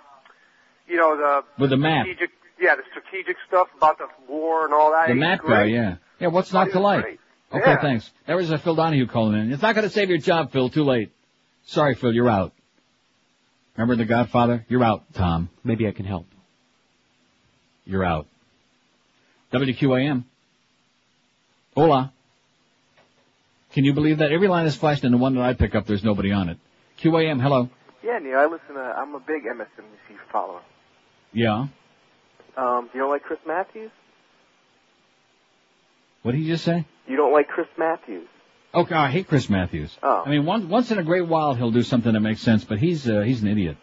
you 0.86 0.96
know, 0.96 1.16
the 1.16 1.42
With 1.60 1.70
the 1.70 1.76
map. 1.76 2.04
strategic, 2.06 2.30
yeah, 2.60 2.74
the 2.76 2.82
strategic 2.90 3.36
stuff 3.48 3.68
about 3.76 3.98
the 3.98 4.06
war 4.28 4.64
and 4.64 4.74
all 4.74 4.90
that. 4.92 5.08
The 5.08 5.14
He's 5.14 5.20
map 5.20 5.40
guy, 5.46 5.64
yeah. 5.64 5.96
Yeah, 6.18 6.28
what's 6.28 6.52
not 6.52 6.70
to 6.72 6.80
like? 6.80 7.02
great. 7.02 7.20
Okay, 7.52 7.70
Yeah. 7.70 7.80
thanks. 7.80 8.10
That 8.26 8.36
was 8.36 8.50
a 8.50 8.58
Phil 8.58 8.74
Donahue 8.76 9.06
calling 9.06 9.40
in. 9.40 9.52
It's 9.52 9.62
not 9.62 9.74
going 9.74 9.86
to 9.86 9.92
save 9.92 10.08
your 10.08 10.18
job, 10.18 10.52
Phil. 10.52 10.68
Too 10.68 10.84
late. 10.84 11.10
Sorry, 11.64 11.94
Phil. 11.94 12.12
You're 12.12 12.28
out. 12.28 12.52
Remember 13.76 13.96
The 13.96 14.04
Godfather? 14.04 14.64
You're 14.68 14.84
out, 14.84 15.04
Tom. 15.14 15.48
Maybe 15.64 15.88
I 15.88 15.92
can 15.92 16.04
help. 16.04 16.26
You're 17.84 18.04
out. 18.04 18.26
WQAM. 19.52 20.24
Hola. 21.74 22.12
Can 23.72 23.84
you 23.84 23.92
believe 23.94 24.18
that? 24.18 24.32
Every 24.32 24.48
line 24.48 24.66
is 24.66 24.76
flashed 24.76 25.04
and 25.04 25.14
the 25.14 25.18
one 25.18 25.34
that 25.34 25.42
I 25.42 25.54
pick 25.54 25.74
up, 25.74 25.86
there's 25.86 26.04
nobody 26.04 26.32
on 26.32 26.48
it. 26.50 26.58
QAM, 27.00 27.40
hello. 27.40 27.68
Yeah, 28.02 28.18
Neil, 28.18 28.38
I 28.38 28.46
listen 28.46 28.74
to, 28.74 28.80
I'm 28.80 29.14
a 29.14 29.20
big 29.20 29.44
MSNBC 29.44 30.16
follower. 30.32 30.60
Yeah. 31.32 31.66
Um, 32.56 32.88
do 32.92 32.98
you 32.98 33.00
don't 33.00 33.10
like 33.10 33.22
Chris 33.22 33.38
Matthews? 33.46 33.90
What 36.22 36.32
did 36.32 36.42
he 36.42 36.48
just 36.48 36.64
say? 36.64 36.84
You 37.08 37.16
don't 37.16 37.32
like 37.32 37.48
Chris 37.48 37.68
Matthews? 37.78 38.28
Okay, 38.72 38.94
I 38.94 39.10
hate 39.10 39.26
Chris 39.26 39.48
Matthews. 39.50 39.96
Oh. 40.02 40.22
I 40.24 40.30
mean, 40.30 40.44
once, 40.44 40.64
once 40.64 40.90
in 40.90 40.98
a 40.98 41.02
great 41.02 41.26
while 41.26 41.54
he'll 41.54 41.72
do 41.72 41.82
something 41.82 42.12
that 42.12 42.20
makes 42.20 42.40
sense, 42.40 42.64
but 42.64 42.78
he's, 42.78 43.08
uh, 43.08 43.20
he's 43.20 43.42
an 43.42 43.48
idiot. 43.48 43.76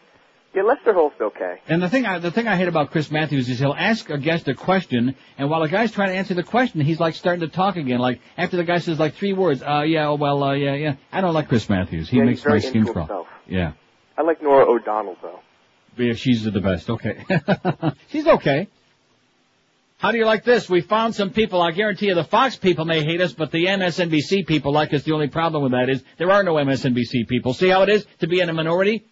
Yeah, 0.55 0.63
Lester 0.63 0.93
Holt's 0.93 1.19
okay. 1.21 1.57
And 1.67 1.83
the 1.83 1.89
thing 1.89 2.05
I, 2.05 2.19
the 2.19 2.31
thing 2.31 2.47
I 2.47 2.55
hate 2.55 2.67
about 2.67 2.89
Chris 2.89 3.11
Matthews 3.11 3.47
is 3.49 3.59
he'll 3.59 3.75
ask 3.77 4.09
a 4.09 4.17
guest 4.17 4.47
a 4.47 4.55
question, 4.55 5.15
and 5.37 5.49
while 5.51 5.61
the 5.61 5.67
guy's 5.67 5.91
trying 5.91 6.09
to 6.09 6.15
answer 6.15 6.33
the 6.33 6.41
question, 6.41 6.81
he's 6.81 6.99
like 6.99 7.13
starting 7.15 7.41
to 7.41 7.47
talk 7.47 7.75
again. 7.75 7.99
Like 7.99 8.21
after 8.37 8.57
the 8.57 8.63
guy 8.63 8.79
says 8.79 8.97
like 8.97 9.13
three 9.15 9.33
words, 9.33 9.61
uh, 9.61 9.81
yeah, 9.81 10.07
oh, 10.07 10.15
well, 10.15 10.43
uh, 10.43 10.53
yeah, 10.53 10.73
yeah. 10.73 10.95
I 11.11 11.21
don't 11.21 11.33
like 11.33 11.47
Chris 11.49 11.69
Matthews. 11.69 12.09
He 12.09 12.17
Yeah, 12.17 12.23
makes 12.23 12.43
my 12.43 12.57
skin 12.59 12.85
crawl. 12.85 13.05
himself. 13.05 13.27
Yeah. 13.45 13.73
I 14.17 14.23
like 14.23 14.41
Norah 14.41 14.65
O'Donnell 14.67 15.17
though. 15.21 15.41
Yeah, 15.97 16.13
she's 16.13 16.43
the 16.43 16.61
best. 16.61 16.89
Okay. 16.89 17.25
she's 18.09 18.27
okay. 18.27 18.67
How 19.99 20.11
do 20.11 20.19
you 20.19 20.25
like 20.25 20.43
this? 20.43 20.69
We 20.69 20.81
found 20.81 21.15
some 21.15 21.31
people. 21.31 21.59
I 21.59 21.71
guarantee 21.71 22.07
you 22.07 22.13
the 22.13 22.23
Fox 22.23 22.55
people 22.55 22.85
may 22.85 23.03
hate 23.03 23.19
us, 23.19 23.33
but 23.33 23.51
the 23.51 23.65
MSNBC 23.65 24.45
people 24.45 24.71
like 24.71 24.93
us. 24.93 25.03
The 25.03 25.13
only 25.13 25.27
problem 25.27 25.63
with 25.63 25.71
that 25.71 25.89
is 25.89 26.03
there 26.17 26.31
are 26.31 26.43
no 26.43 26.53
MSNBC 26.53 27.27
people. 27.27 27.53
See 27.53 27.69
how 27.69 27.81
it 27.81 27.89
is 27.89 28.05
to 28.19 28.27
be 28.27 28.39
in 28.39 28.49
a 28.49 28.53
minority? 28.53 29.05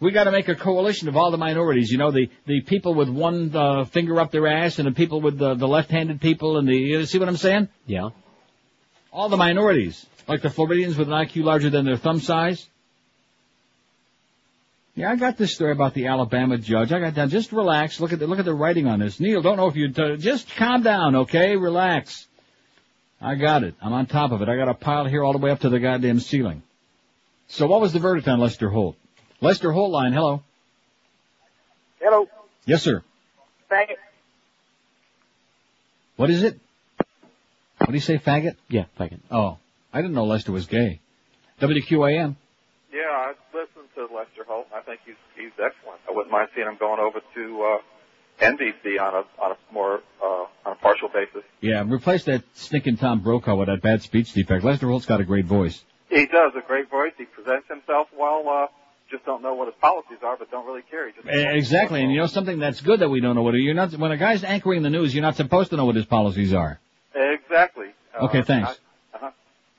We 0.00 0.12
got 0.12 0.24
to 0.24 0.32
make 0.32 0.48
a 0.48 0.54
coalition 0.54 1.08
of 1.08 1.16
all 1.16 1.30
the 1.30 1.38
minorities. 1.38 1.90
You 1.90 1.96
know, 1.96 2.10
the 2.10 2.28
the 2.46 2.60
people 2.60 2.94
with 2.94 3.08
one 3.08 3.56
uh, 3.56 3.84
finger 3.86 4.20
up 4.20 4.30
their 4.30 4.46
ass, 4.46 4.78
and 4.78 4.86
the 4.86 4.92
people 4.92 5.22
with 5.22 5.38
the, 5.38 5.54
the 5.54 5.66
left-handed 5.66 6.20
people, 6.20 6.58
and 6.58 6.68
the 6.68 6.76
you 6.76 7.06
see 7.06 7.18
what 7.18 7.28
I'm 7.28 7.36
saying? 7.38 7.68
Yeah. 7.86 8.10
All 9.10 9.30
the 9.30 9.38
minorities, 9.38 10.04
like 10.28 10.42
the 10.42 10.50
Floridians 10.50 10.98
with 10.98 11.08
an 11.08 11.14
IQ 11.14 11.44
larger 11.44 11.70
than 11.70 11.86
their 11.86 11.96
thumb 11.96 12.20
size. 12.20 12.68
Yeah, 14.98 15.12
I 15.12 15.14
got 15.14 15.36
this 15.36 15.54
story 15.54 15.70
about 15.70 15.94
the 15.94 16.08
Alabama 16.08 16.58
judge. 16.58 16.90
I 16.90 16.98
got 16.98 17.14
down. 17.14 17.28
Just 17.28 17.52
relax. 17.52 18.00
Look 18.00 18.12
at 18.12 18.18
the 18.18 18.26
look 18.26 18.40
at 18.40 18.44
the 18.44 18.52
writing 18.52 18.88
on 18.88 18.98
this. 18.98 19.20
Neil, 19.20 19.40
don't 19.40 19.56
know 19.56 19.68
if 19.68 19.76
you 19.76 19.92
uh, 19.96 20.16
just 20.16 20.52
calm 20.56 20.82
down, 20.82 21.14
okay? 21.14 21.54
Relax. 21.54 22.26
I 23.20 23.36
got 23.36 23.62
it. 23.62 23.76
I'm 23.80 23.92
on 23.92 24.06
top 24.06 24.32
of 24.32 24.42
it. 24.42 24.48
I 24.48 24.56
got 24.56 24.68
a 24.68 24.74
pile 24.74 25.04
here 25.04 25.22
all 25.22 25.30
the 25.32 25.38
way 25.38 25.52
up 25.52 25.60
to 25.60 25.68
the 25.68 25.78
goddamn 25.78 26.18
ceiling. 26.18 26.64
So, 27.46 27.68
what 27.68 27.80
was 27.80 27.92
the 27.92 28.00
verdict 28.00 28.26
on 28.26 28.40
Lester 28.40 28.68
Holt? 28.68 28.96
Lester 29.40 29.70
Holt 29.70 29.92
line. 29.92 30.12
Hello. 30.12 30.42
Hello. 32.00 32.26
Yes, 32.64 32.82
sir. 32.82 33.04
Faggot. 33.70 33.98
What 36.16 36.28
is 36.28 36.42
it? 36.42 36.58
What 37.78 37.86
do 37.86 37.94
you 37.94 38.00
say, 38.00 38.18
faggot? 38.18 38.56
Yeah, 38.68 38.86
faggot. 38.98 39.20
Oh, 39.30 39.58
I 39.92 40.02
didn't 40.02 40.14
know 40.14 40.24
Lester 40.24 40.50
was 40.50 40.66
gay. 40.66 40.98
WQAM. 41.60 42.34
Yeah, 43.98 44.04
I 44.04 44.08
listened 44.08 44.08
to 44.08 44.14
Lester 44.14 44.44
Holt. 44.46 44.66
I 44.74 44.80
think 44.80 45.00
he's 45.04 45.14
he's 45.36 45.52
excellent. 45.52 46.00
I 46.08 46.12
wouldn't 46.12 46.30
mind 46.30 46.48
seeing 46.54 46.66
him 46.66 46.76
going 46.78 47.00
over 47.00 47.20
to 47.34 47.62
uh, 47.62 48.44
NBC 48.44 49.00
on 49.00 49.14
a 49.14 49.42
on 49.42 49.52
a 49.52 49.72
more 49.72 50.00
uh, 50.22 50.26
on 50.66 50.72
a 50.72 50.74
partial 50.76 51.08
basis. 51.08 51.42
Yeah, 51.60 51.84
replace 51.86 52.24
that 52.24 52.44
stinking 52.54 52.96
Tom 52.98 53.20
Brokaw 53.20 53.56
with 53.56 53.68
that 53.68 53.82
bad 53.82 54.02
speech 54.02 54.32
defect. 54.32 54.64
Lester 54.64 54.88
Holt's 54.88 55.06
got 55.06 55.20
a 55.20 55.24
great 55.24 55.46
voice. 55.46 55.84
He 56.08 56.26
does 56.26 56.52
a 56.56 56.66
great 56.66 56.90
voice. 56.90 57.12
He 57.18 57.24
presents 57.24 57.68
himself 57.68 58.08
well. 58.18 58.48
Uh, 58.48 58.66
just 59.10 59.24
don't 59.24 59.42
know 59.42 59.54
what 59.54 59.66
his 59.66 59.74
policies 59.80 60.18
are, 60.22 60.36
but 60.36 60.50
don't 60.50 60.66
really 60.66 60.82
care. 60.82 61.10
Just 61.10 61.26
Exactly, 61.26 62.02
and 62.02 62.12
you 62.12 62.18
know 62.18 62.26
something 62.26 62.58
that's 62.58 62.80
good 62.80 63.00
that 63.00 63.08
we 63.08 63.20
don't 63.20 63.34
know 63.34 63.42
what 63.42 63.54
you're 63.54 63.74
not. 63.74 63.92
When 63.92 64.12
a 64.12 64.16
guy's 64.16 64.44
anchoring 64.44 64.82
the 64.82 64.90
news, 64.90 65.14
you're 65.14 65.22
not 65.22 65.36
supposed 65.36 65.70
to 65.70 65.76
know 65.76 65.86
what 65.86 65.96
his 65.96 66.06
policies 66.06 66.52
are. 66.52 66.80
exactly. 67.14 67.86
Uh, 68.14 68.26
Okay, 68.26 68.42
thanks. 68.42 68.70
I-. 68.70 68.87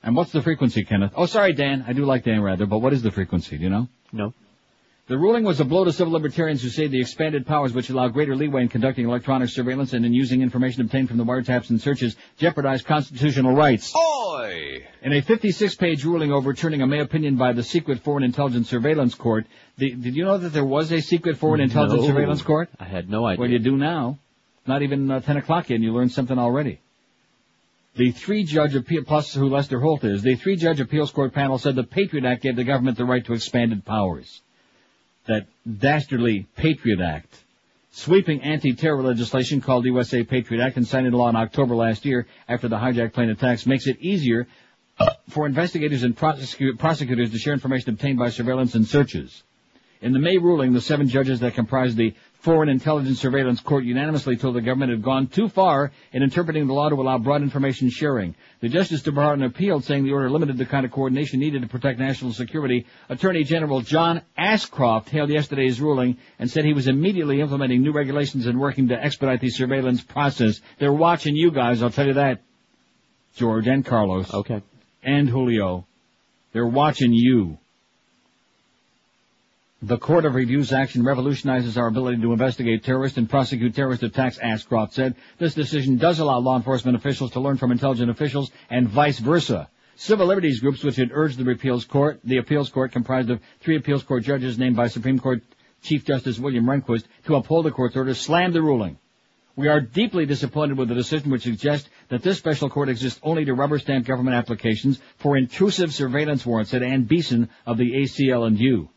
And 0.02 0.16
what's 0.16 0.32
the 0.32 0.42
frequency, 0.42 0.84
Kenneth? 0.84 1.12
Oh, 1.14 1.26
sorry, 1.26 1.52
Dan. 1.52 1.84
I 1.86 1.92
do 1.92 2.04
like 2.04 2.24
Dan 2.24 2.40
Rather, 2.42 2.66
but 2.66 2.78
what 2.78 2.92
is 2.92 3.02
the 3.02 3.10
frequency? 3.10 3.58
Do 3.58 3.64
you 3.64 3.70
know? 3.70 3.88
No. 4.12 4.32
The 5.08 5.18
ruling 5.18 5.42
was 5.42 5.58
a 5.58 5.64
blow 5.64 5.82
to 5.84 5.92
civil 5.92 6.12
libertarians 6.12 6.62
who 6.62 6.68
say 6.68 6.86
the 6.86 7.00
expanded 7.00 7.44
powers 7.44 7.72
which 7.72 7.90
allow 7.90 8.06
greater 8.08 8.36
leeway 8.36 8.62
in 8.62 8.68
conducting 8.68 9.06
electronic 9.06 9.48
surveillance 9.48 9.92
and 9.92 10.06
in 10.06 10.14
using 10.14 10.40
information 10.40 10.82
obtained 10.82 11.08
from 11.08 11.18
the 11.18 11.24
wiretaps 11.24 11.70
and 11.70 11.80
searches 11.80 12.14
jeopardize 12.38 12.82
constitutional 12.82 13.52
rights. 13.52 13.92
Oi! 13.96 14.86
In 15.02 15.12
a 15.12 15.20
56-page 15.20 16.04
ruling 16.04 16.32
overturning 16.32 16.80
a 16.82 16.86
May 16.86 17.00
opinion 17.00 17.34
by 17.34 17.52
the 17.52 17.64
Secret 17.64 17.98
Foreign 18.04 18.22
Intelligence 18.22 18.68
Surveillance 18.68 19.16
Court, 19.16 19.46
the, 19.78 19.90
did 19.90 20.14
you 20.14 20.24
know 20.24 20.38
that 20.38 20.50
there 20.50 20.64
was 20.64 20.92
a 20.92 21.00
Secret 21.00 21.38
Foreign 21.38 21.60
Intelligence 21.60 22.02
No. 22.02 22.06
Surveillance 22.06 22.42
Court? 22.42 22.70
I 22.78 22.84
had 22.84 23.10
no 23.10 23.26
idea. 23.26 23.40
Well, 23.40 23.50
you 23.50 23.58
do 23.58 23.76
now. 23.76 24.16
Not 24.64 24.82
even 24.82 25.10
uh, 25.10 25.20
10 25.20 25.38
o'clock 25.38 25.70
yet, 25.70 25.76
and 25.76 25.84
you 25.84 25.92
learned 25.92 26.12
something 26.12 26.38
already. 26.38 26.80
The 27.96 28.12
three-judge 28.12 28.76
appeal, 28.76 29.02
plus 29.04 29.34
who 29.34 29.48
Lester 29.48 29.80
Holt 29.80 30.04
is, 30.04 30.22
the 30.22 30.36
three-judge 30.36 30.80
appeals 30.80 31.10
court 31.10 31.32
panel 31.32 31.58
said 31.58 31.74
the 31.74 31.82
Patriot 31.82 32.24
Act 32.24 32.42
gave 32.42 32.56
the 32.56 32.64
government 32.64 32.96
the 32.96 33.04
right 33.04 33.24
to 33.24 33.34
expanded 33.34 33.84
powers. 33.84 34.42
That 35.26 35.46
dastardly 35.78 36.46
Patriot 36.56 37.00
Act. 37.00 37.44
Sweeping 37.92 38.42
anti-terror 38.42 39.02
legislation 39.02 39.60
called 39.60 39.84
the 39.84 39.88
USA 39.88 40.22
Patriot 40.22 40.62
Act 40.62 40.76
and 40.76 40.86
signed 40.86 41.06
into 41.06 41.18
law 41.18 41.28
in 41.28 41.36
October 41.36 41.74
last 41.74 42.04
year 42.04 42.26
after 42.48 42.68
the 42.68 42.76
hijacked 42.76 43.12
plane 43.12 43.30
attacks 43.30 43.66
makes 43.66 43.88
it 43.88 43.98
easier 44.00 44.46
for 45.28 45.46
investigators 45.46 46.04
and 46.04 46.16
prosecu- 46.16 46.78
prosecutors 46.78 47.32
to 47.32 47.38
share 47.38 47.52
information 47.52 47.90
obtained 47.90 48.18
by 48.18 48.28
surveillance 48.30 48.76
and 48.76 48.86
searches. 48.86 49.42
In 50.00 50.12
the 50.12 50.18
May 50.18 50.38
ruling, 50.38 50.72
the 50.72 50.80
seven 50.80 51.08
judges 51.08 51.40
that 51.40 51.54
comprise 51.54 51.96
the 51.96 52.14
Foreign 52.40 52.70
Intelligence 52.70 53.20
Surveillance 53.20 53.60
Court 53.60 53.84
unanimously 53.84 54.36
told 54.36 54.54
the 54.54 54.62
government 54.62 54.92
had 54.92 55.02
gone 55.02 55.26
too 55.26 55.50
far 55.50 55.92
in 56.12 56.22
interpreting 56.22 56.66
the 56.66 56.72
law 56.72 56.88
to 56.88 56.94
allow 56.94 57.18
broad 57.18 57.42
information 57.42 57.90
sharing. 57.90 58.34
The 58.60 58.70
Justice 58.70 59.02
Department 59.02 59.52
appealed, 59.52 59.84
saying 59.84 60.04
the 60.04 60.12
order 60.12 60.30
limited 60.30 60.56
the 60.56 60.64
kind 60.64 60.86
of 60.86 60.90
coordination 60.90 61.38
needed 61.38 61.60
to 61.60 61.68
protect 61.68 61.98
national 61.98 62.32
security. 62.32 62.86
Attorney 63.10 63.44
General 63.44 63.82
John 63.82 64.22
Ashcroft 64.38 65.10
hailed 65.10 65.28
yesterday's 65.28 65.82
ruling 65.82 66.16
and 66.38 66.50
said 66.50 66.64
he 66.64 66.72
was 66.72 66.88
immediately 66.88 67.42
implementing 67.42 67.82
new 67.82 67.92
regulations 67.92 68.46
and 68.46 68.58
working 68.58 68.88
to 68.88 68.94
expedite 68.94 69.42
the 69.42 69.50
surveillance 69.50 70.02
process. 70.02 70.62
They're 70.78 70.92
watching 70.92 71.36
you 71.36 71.50
guys, 71.50 71.82
I'll 71.82 71.90
tell 71.90 72.06
you 72.06 72.14
that. 72.14 72.40
George 73.36 73.66
and 73.66 73.84
Carlos. 73.84 74.32
Okay. 74.32 74.62
And 75.02 75.28
Julio. 75.28 75.86
They're 76.52 76.66
watching 76.66 77.12
you. 77.12 77.58
The 79.82 79.96
Court 79.96 80.26
of 80.26 80.34
Review's 80.34 80.74
action 80.74 81.04
revolutionizes 81.04 81.78
our 81.78 81.86
ability 81.86 82.20
to 82.20 82.32
investigate 82.32 82.84
terrorist 82.84 83.16
and 83.16 83.30
prosecute 83.30 83.74
terrorist 83.74 84.02
attacks, 84.02 84.38
Ashcroft 84.38 84.92
said. 84.92 85.14
This 85.38 85.54
decision 85.54 85.96
does 85.96 86.18
allow 86.18 86.38
law 86.38 86.58
enforcement 86.58 86.98
officials 86.98 87.30
to 87.30 87.40
learn 87.40 87.56
from 87.56 87.72
intelligent 87.72 88.10
officials 88.10 88.50
and 88.68 88.86
vice 88.86 89.18
versa. 89.18 89.70
Civil 89.96 90.26
liberties 90.26 90.60
groups 90.60 90.84
which 90.84 90.96
had 90.96 91.12
urged 91.14 91.38
the 91.38 91.50
appeals 91.50 91.86
court, 91.86 92.20
the 92.24 92.36
appeals 92.36 92.68
court 92.68 92.92
comprised 92.92 93.30
of 93.30 93.40
three 93.60 93.76
appeals 93.76 94.02
court 94.02 94.22
judges 94.22 94.58
named 94.58 94.76
by 94.76 94.86
Supreme 94.86 95.18
Court 95.18 95.42
Chief 95.80 96.04
Justice 96.04 96.38
William 96.38 96.66
Rehnquist 96.66 97.04
to 97.24 97.36
uphold 97.36 97.64
the 97.64 97.70
court's 97.70 97.96
order, 97.96 98.12
slammed 98.12 98.52
the 98.52 98.60
ruling. 98.60 98.98
We 99.56 99.68
are 99.68 99.80
deeply 99.80 100.26
disappointed 100.26 100.76
with 100.76 100.90
the 100.90 100.94
decision 100.94 101.30
which 101.30 101.44
suggests 101.44 101.88
that 102.10 102.22
this 102.22 102.36
special 102.36 102.68
court 102.68 102.90
exists 102.90 103.18
only 103.22 103.46
to 103.46 103.54
rubber 103.54 103.78
stamp 103.78 104.04
government 104.04 104.36
applications 104.36 105.00
for 105.16 105.38
intrusive 105.38 105.94
surveillance 105.94 106.44
warrants, 106.44 106.70
said 106.70 106.82
Ann 106.82 107.04
Beeson 107.04 107.48
of 107.64 107.78
the 107.78 107.92
ACLU. 107.92 108.90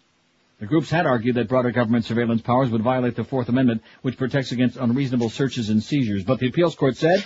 The 0.63 0.69
groups 0.69 0.89
had 0.89 1.05
argued 1.05 1.35
that 1.35 1.49
broader 1.49 1.71
government 1.71 2.05
surveillance 2.05 2.41
powers 2.41 2.69
would 2.69 2.81
violate 2.81 3.17
the 3.17 3.25
Fourth 3.25 3.49
Amendment, 3.49 3.83
which 4.01 4.15
protects 4.15 4.53
against 4.53 4.77
unreasonable 4.77 5.29
searches 5.29 5.69
and 5.69 5.83
seizures. 5.83 6.23
But 6.23 6.39
the 6.39 6.47
appeals 6.47 6.73
court 6.73 6.95
said, 6.95 7.25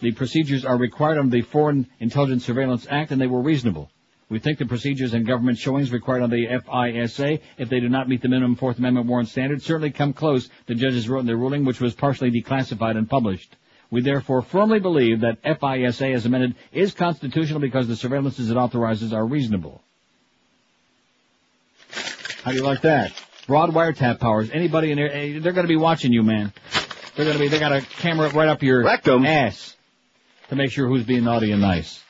The 0.00 0.10
procedures 0.10 0.64
are 0.64 0.76
required 0.76 1.18
under 1.18 1.30
the 1.30 1.42
Foreign 1.42 1.86
Intelligence 2.00 2.44
Surveillance 2.44 2.84
Act 2.90 3.12
and 3.12 3.20
they 3.20 3.28
were 3.28 3.40
reasonable. 3.40 3.92
We 4.28 4.40
think 4.40 4.58
the 4.58 4.66
procedures 4.66 5.14
and 5.14 5.24
government 5.24 5.58
showings 5.58 5.92
required 5.92 6.24
on 6.24 6.30
the 6.30 6.46
FISA, 6.46 7.40
if 7.58 7.68
they 7.68 7.78
do 7.78 7.88
not 7.88 8.08
meet 8.08 8.22
the 8.22 8.28
minimum 8.28 8.56
Fourth 8.56 8.78
Amendment 8.78 9.06
warrant 9.06 9.28
standard, 9.28 9.62
certainly 9.62 9.92
come 9.92 10.12
close, 10.12 10.50
the 10.66 10.74
judges 10.74 11.08
wrote 11.08 11.20
in 11.20 11.26
their 11.26 11.36
ruling, 11.36 11.64
which 11.64 11.80
was 11.80 11.94
partially 11.94 12.32
declassified 12.32 12.96
and 12.96 13.08
published. 13.08 13.54
We 13.92 14.00
therefore 14.00 14.42
firmly 14.42 14.80
believe 14.80 15.20
that 15.20 15.40
FISA 15.44 16.12
as 16.12 16.26
amended 16.26 16.56
is 16.72 16.92
constitutional 16.92 17.60
because 17.60 17.86
the 17.86 17.94
surveillances 17.94 18.50
it 18.50 18.56
authorizes 18.56 19.12
are 19.12 19.24
reasonable. 19.24 19.80
How 22.48 22.52
do 22.52 22.60
you 22.60 22.64
like 22.64 22.80
that? 22.80 23.12
Broad 23.46 23.72
wiretap 23.72 24.20
powers. 24.20 24.48
Anybody 24.50 24.90
in 24.90 24.96
there, 24.96 25.12
eh, 25.12 25.38
they're 25.38 25.52
going 25.52 25.66
to 25.66 25.68
be 25.68 25.76
watching 25.76 26.14
you, 26.14 26.22
man. 26.22 26.50
They're 27.14 27.26
going 27.26 27.36
to 27.36 27.42
be, 27.42 27.48
they 27.48 27.58
got 27.58 27.74
a 27.74 27.82
camera 27.82 28.30
right 28.30 28.48
up 28.48 28.62
your 28.62 28.88
ass 28.88 29.76
to 30.48 30.56
make 30.56 30.70
sure 30.70 30.88
who's 30.88 31.04
being 31.04 31.24
naughty 31.24 31.52
and 31.52 31.60
nice. 31.60 32.02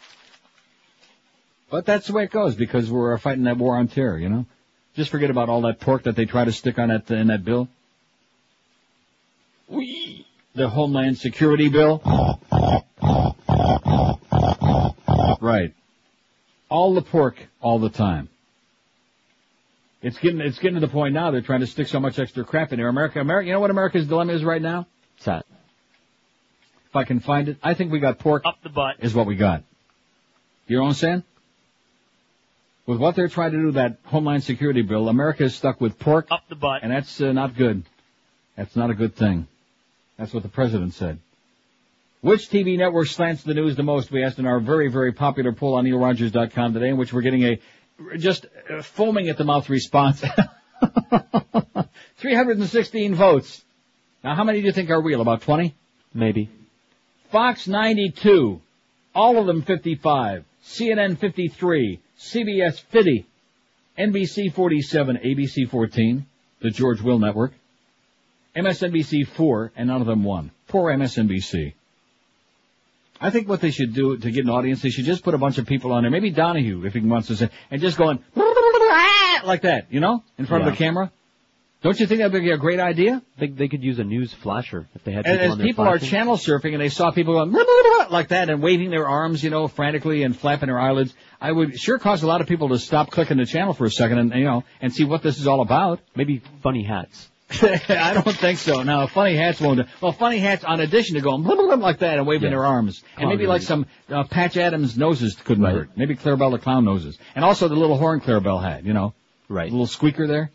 But 1.68 1.86
that's 1.86 2.06
the 2.06 2.12
way 2.12 2.22
it 2.22 2.30
goes 2.30 2.54
because 2.54 2.88
we're 2.88 3.18
fighting 3.18 3.42
that 3.44 3.56
war 3.56 3.78
on 3.78 3.88
terror, 3.88 4.16
you 4.16 4.28
know? 4.28 4.46
Just 4.94 5.10
forget 5.10 5.28
about 5.28 5.48
all 5.48 5.62
that 5.62 5.80
pork 5.80 6.04
that 6.04 6.14
they 6.14 6.24
try 6.24 6.44
to 6.44 6.52
stick 6.52 6.78
on 6.78 6.90
that, 6.90 7.10
in 7.10 7.26
that 7.26 7.44
bill. 7.44 7.68
The 10.54 10.68
Homeland 10.68 11.18
Security 11.18 11.68
Bill. 11.68 12.00
Right. 15.40 15.74
All 16.68 16.94
the 16.94 17.02
pork 17.02 17.44
all 17.60 17.80
the 17.80 17.90
time. 17.90 18.28
It's 20.08 20.18
getting 20.18 20.40
it's 20.40 20.58
getting 20.58 20.80
to 20.80 20.86
the 20.86 20.90
point 20.90 21.12
now 21.12 21.30
they're 21.30 21.42
trying 21.42 21.60
to 21.60 21.66
stick 21.66 21.86
so 21.86 22.00
much 22.00 22.18
extra 22.18 22.42
crap 22.42 22.72
in 22.72 22.78
there. 22.78 22.88
America, 22.88 23.20
America, 23.20 23.46
you 23.46 23.52
know 23.52 23.60
what 23.60 23.70
America's 23.70 24.06
dilemma 24.06 24.32
is 24.32 24.42
right 24.42 24.62
now? 24.62 24.86
What's 25.14 25.26
that? 25.26 25.44
If 26.88 26.96
I 26.96 27.04
can 27.04 27.20
find 27.20 27.50
it, 27.50 27.58
I 27.62 27.74
think 27.74 27.92
we 27.92 27.98
got 28.00 28.18
pork 28.18 28.42
Up 28.46 28.56
the 28.62 28.70
butt. 28.70 28.96
is 29.00 29.14
what 29.14 29.26
we 29.26 29.36
got. 29.36 29.64
You 30.66 30.76
know 30.76 30.84
what 30.84 30.88
I'm 30.88 30.94
saying? 30.94 31.22
With 32.86 32.98
what 32.98 33.16
they're 33.16 33.28
trying 33.28 33.52
to 33.52 33.58
do, 33.58 33.72
that 33.72 33.98
Homeland 34.04 34.44
Security 34.44 34.80
bill, 34.80 35.10
America 35.10 35.44
is 35.44 35.54
stuck 35.54 35.78
with 35.78 35.98
pork. 35.98 36.28
Up 36.30 36.44
the 36.48 36.54
butt. 36.54 36.82
And 36.82 36.90
that's 36.90 37.20
uh, 37.20 37.32
not 37.32 37.54
good. 37.54 37.84
That's 38.56 38.74
not 38.76 38.88
a 38.88 38.94
good 38.94 39.14
thing. 39.14 39.46
That's 40.16 40.32
what 40.32 40.42
the 40.42 40.48
president 40.48 40.94
said. 40.94 41.18
Which 42.22 42.48
TV 42.48 42.78
network 42.78 43.08
slants 43.08 43.42
the 43.42 43.52
news 43.52 43.76
the 43.76 43.82
most? 43.82 44.10
We 44.10 44.24
asked 44.24 44.38
in 44.38 44.46
our 44.46 44.58
very, 44.58 44.88
very 44.88 45.12
popular 45.12 45.52
poll 45.52 45.74
on 45.74 45.84
neilrogers.com 45.84 46.72
today, 46.72 46.88
in 46.88 46.96
which 46.96 47.12
we're 47.12 47.20
getting 47.20 47.44
a 47.44 47.60
just 48.18 48.46
uh, 48.70 48.82
foaming 48.82 49.28
at 49.28 49.36
the 49.36 49.44
mouth 49.44 49.68
response. 49.68 50.22
316 52.18 53.14
votes. 53.14 53.64
Now, 54.22 54.34
how 54.34 54.44
many 54.44 54.60
do 54.60 54.66
you 54.66 54.72
think 54.72 54.90
are 54.90 55.00
real? 55.00 55.20
About 55.20 55.42
20? 55.42 55.74
Maybe. 56.14 56.48
Fox 57.30 57.68
92. 57.68 58.60
All 59.14 59.38
of 59.38 59.46
them 59.46 59.62
55. 59.62 60.44
CNN 60.64 61.18
53. 61.18 62.00
CBS 62.18 62.80
50. 62.80 63.26
NBC 63.98 64.52
47. 64.52 65.18
ABC 65.24 65.68
14. 65.70 66.26
The 66.60 66.70
George 66.70 67.00
Will 67.00 67.18
Network. 67.18 67.52
MSNBC 68.56 69.28
4, 69.28 69.72
and 69.76 69.88
none 69.88 70.00
of 70.00 70.06
them 70.06 70.24
won. 70.24 70.50
Poor 70.66 70.92
MSNBC. 70.92 71.74
I 73.20 73.30
think 73.30 73.48
what 73.48 73.60
they 73.60 73.70
should 73.70 73.94
do 73.94 74.16
to 74.16 74.30
get 74.30 74.44
an 74.44 74.50
audience, 74.50 74.82
they 74.82 74.90
should 74.90 75.04
just 75.04 75.24
put 75.24 75.34
a 75.34 75.38
bunch 75.38 75.58
of 75.58 75.66
people 75.66 75.92
on 75.92 76.02
there, 76.02 76.10
maybe 76.10 76.30
Donahue, 76.30 76.84
if 76.84 76.94
he 76.94 77.00
wants 77.00 77.28
to 77.28 77.36
say, 77.36 77.50
and 77.70 77.80
just 77.80 77.96
going, 77.98 78.18
like 79.44 79.62
that, 79.62 79.86
you 79.90 80.00
know, 80.00 80.22
in 80.38 80.46
front 80.46 80.62
of 80.62 80.66
Yeah. 80.66 80.70
the 80.72 80.76
camera. 80.76 81.12
Don't 81.80 81.98
you 82.00 82.08
think 82.08 82.20
that 82.20 82.32
would 82.32 82.42
be 82.42 82.50
a 82.50 82.56
great 82.58 82.80
idea? 82.80 83.22
I 83.36 83.40
think 83.40 83.56
they 83.56 83.68
could 83.68 83.84
use 83.84 84.00
a 84.00 84.04
news 84.04 84.32
flasher 84.34 84.88
if 84.96 85.04
they 85.04 85.12
had 85.12 85.26
And 85.26 85.38
people 85.38 85.52
as 85.52 85.52
on 85.52 85.64
people 85.64 85.84
are 85.86 85.98
channel 85.98 86.36
surfing 86.36 86.72
and 86.72 86.80
they 86.80 86.88
saw 86.88 87.12
people 87.12 87.34
going 87.34 87.52
like 88.10 88.28
that 88.28 88.50
and 88.50 88.60
waving 88.60 88.90
their 88.90 89.06
arms, 89.08 89.44
you 89.44 89.50
know, 89.50 89.68
frantically 89.68 90.24
and 90.24 90.36
flapping 90.36 90.66
their 90.66 90.80
eyelids, 90.80 91.14
I 91.40 91.52
would 91.52 91.78
sure 91.78 92.00
cause 92.00 92.24
a 92.24 92.26
lot 92.26 92.40
of 92.40 92.48
people 92.48 92.70
to 92.70 92.78
stop 92.80 93.12
clicking 93.12 93.36
the 93.36 93.46
channel 93.46 93.74
for 93.74 93.84
a 93.84 93.90
second 93.92 94.18
and 94.18 94.34
you 94.34 94.44
know 94.44 94.64
and 94.80 94.92
see 94.92 95.04
what 95.04 95.22
this 95.22 95.38
is 95.38 95.46
all 95.46 95.60
about. 95.60 96.00
Maybe 96.16 96.42
funny 96.64 96.82
hats. 96.82 97.28
I 97.62 98.12
don't 98.12 98.36
think 98.36 98.58
so. 98.58 98.82
Now, 98.82 99.06
funny 99.06 99.34
hats 99.34 99.60
won't. 99.60 99.78
do- 99.80 99.86
Well, 100.02 100.12
funny 100.12 100.38
hats, 100.38 100.64
on 100.64 100.80
addition 100.80 101.14
to 101.14 101.22
going 101.22 101.42
like 101.80 102.00
that 102.00 102.18
and 102.18 102.26
waving 102.26 102.44
Yeah. 102.44 102.50
their 102.50 102.66
arms, 102.66 103.02
and 103.16 103.28
maybe 103.30 103.46
like 103.46 103.62
some 103.62 103.86
uh, 104.10 104.24
Patch 104.24 104.56
Adams 104.58 104.98
noses 104.98 105.34
couldn't 105.34 105.64
hurt. 105.64 105.90
Maybe 105.96 106.14
Clarabelle 106.14 106.50
the 106.52 106.58
clown 106.58 106.84
noses, 106.84 107.18
and 107.34 107.44
also 107.44 107.68
the 107.68 107.74
little 107.76 107.96
horn 107.96 108.20
Clarabelle 108.20 108.62
had. 108.62 108.84
You 108.84 108.92
know, 108.92 109.14
right? 109.48 109.70
little 109.70 109.86
squeaker 109.86 110.26
there. 110.26 110.50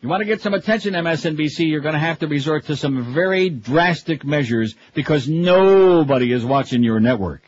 You 0.00 0.08
want 0.08 0.20
to 0.20 0.26
get 0.26 0.40
some 0.40 0.54
attention, 0.54 0.94
MSNBC, 0.94 1.68
you're 1.68 1.80
going 1.80 1.94
to 1.94 1.98
have 1.98 2.20
to 2.20 2.28
resort 2.28 2.66
to 2.66 2.76
some 2.76 3.12
very 3.12 3.50
drastic 3.50 4.24
measures 4.24 4.76
because 4.94 5.28
nobody 5.28 6.32
is 6.32 6.44
watching 6.44 6.84
your 6.84 7.00
network. 7.00 7.42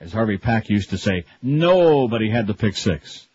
As 0.00 0.12
Harvey 0.12 0.36
Pack 0.36 0.68
used 0.68 0.90
to 0.90 0.98
say, 0.98 1.24
nobody 1.42 2.28
had 2.28 2.48
the 2.48 2.54
pick 2.54 2.76
six. 2.76 3.26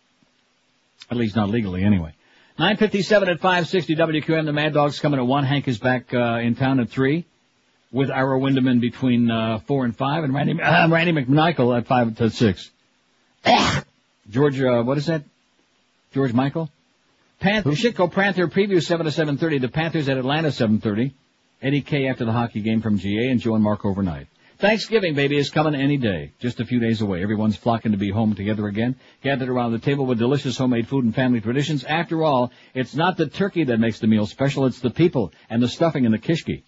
At 1.10 1.16
least 1.16 1.34
not 1.34 1.48
legally 1.48 1.82
anyway. 1.82 2.12
957 2.58 3.28
at 3.30 3.40
560 3.40 3.96
WQM. 3.96 4.44
The 4.44 4.52
Mad 4.52 4.74
Dog's 4.74 5.00
coming 5.00 5.18
at 5.18 5.26
1. 5.26 5.44
Hank 5.44 5.68
is 5.68 5.78
back 5.78 6.12
uh, 6.12 6.38
in 6.38 6.54
town 6.54 6.80
at 6.80 6.90
3 6.90 7.24
with 7.90 8.10
Ira 8.10 8.38
Winderman 8.38 8.80
between 8.80 9.30
uh, 9.30 9.58
4 9.60 9.86
and 9.86 9.96
5 9.96 10.24
and 10.24 10.34
Randy, 10.34 10.60
uh, 10.60 10.88
Randy 10.88 11.12
McMichael 11.12 11.76
at 11.76 11.86
5 11.86 12.16
to 12.16 12.30
6. 12.30 12.70
George, 14.30 14.60
uh, 14.60 14.82
what 14.82 14.98
is 14.98 15.06
that? 15.06 15.22
George 16.12 16.32
Michael? 16.32 16.70
Panther, 17.40 17.70
Shitco 17.70 18.12
Panther 18.12 18.46
preview 18.48 18.82
7 18.82 19.06
to 19.06 19.12
7.30. 19.12 19.60
The 19.62 19.68
Panthers 19.68 20.08
at 20.08 20.18
Atlanta 20.18 20.48
7.30. 20.48 21.12
Eddie 21.62 21.80
K 21.80 22.08
after 22.08 22.24
the 22.24 22.32
hockey 22.32 22.60
game 22.60 22.82
from 22.82 22.98
GA 22.98 23.28
and 23.28 23.40
Joe 23.40 23.54
and 23.54 23.64
Mark 23.64 23.84
overnight. 23.84 24.26
Thanksgiving, 24.62 25.16
baby, 25.16 25.38
is 25.38 25.50
coming 25.50 25.74
any 25.74 25.96
day. 25.96 26.30
Just 26.38 26.60
a 26.60 26.64
few 26.64 26.78
days 26.78 27.00
away. 27.00 27.20
Everyone's 27.20 27.56
flocking 27.56 27.90
to 27.90 27.98
be 27.98 28.10
home 28.10 28.36
together 28.36 28.68
again, 28.68 28.94
gathered 29.20 29.48
around 29.48 29.72
the 29.72 29.80
table 29.80 30.06
with 30.06 30.20
delicious 30.20 30.56
homemade 30.56 30.86
food 30.86 31.04
and 31.04 31.12
family 31.12 31.40
traditions. 31.40 31.82
After 31.82 32.22
all, 32.22 32.52
it's 32.72 32.94
not 32.94 33.16
the 33.16 33.26
turkey 33.26 33.64
that 33.64 33.80
makes 33.80 33.98
the 33.98 34.06
meal 34.06 34.24
special, 34.24 34.66
it's 34.66 34.78
the 34.78 34.90
people 34.90 35.32
and 35.50 35.60
the 35.60 35.66
stuffing 35.66 36.04
and 36.04 36.14
the 36.14 36.18
kishki. 36.20 36.62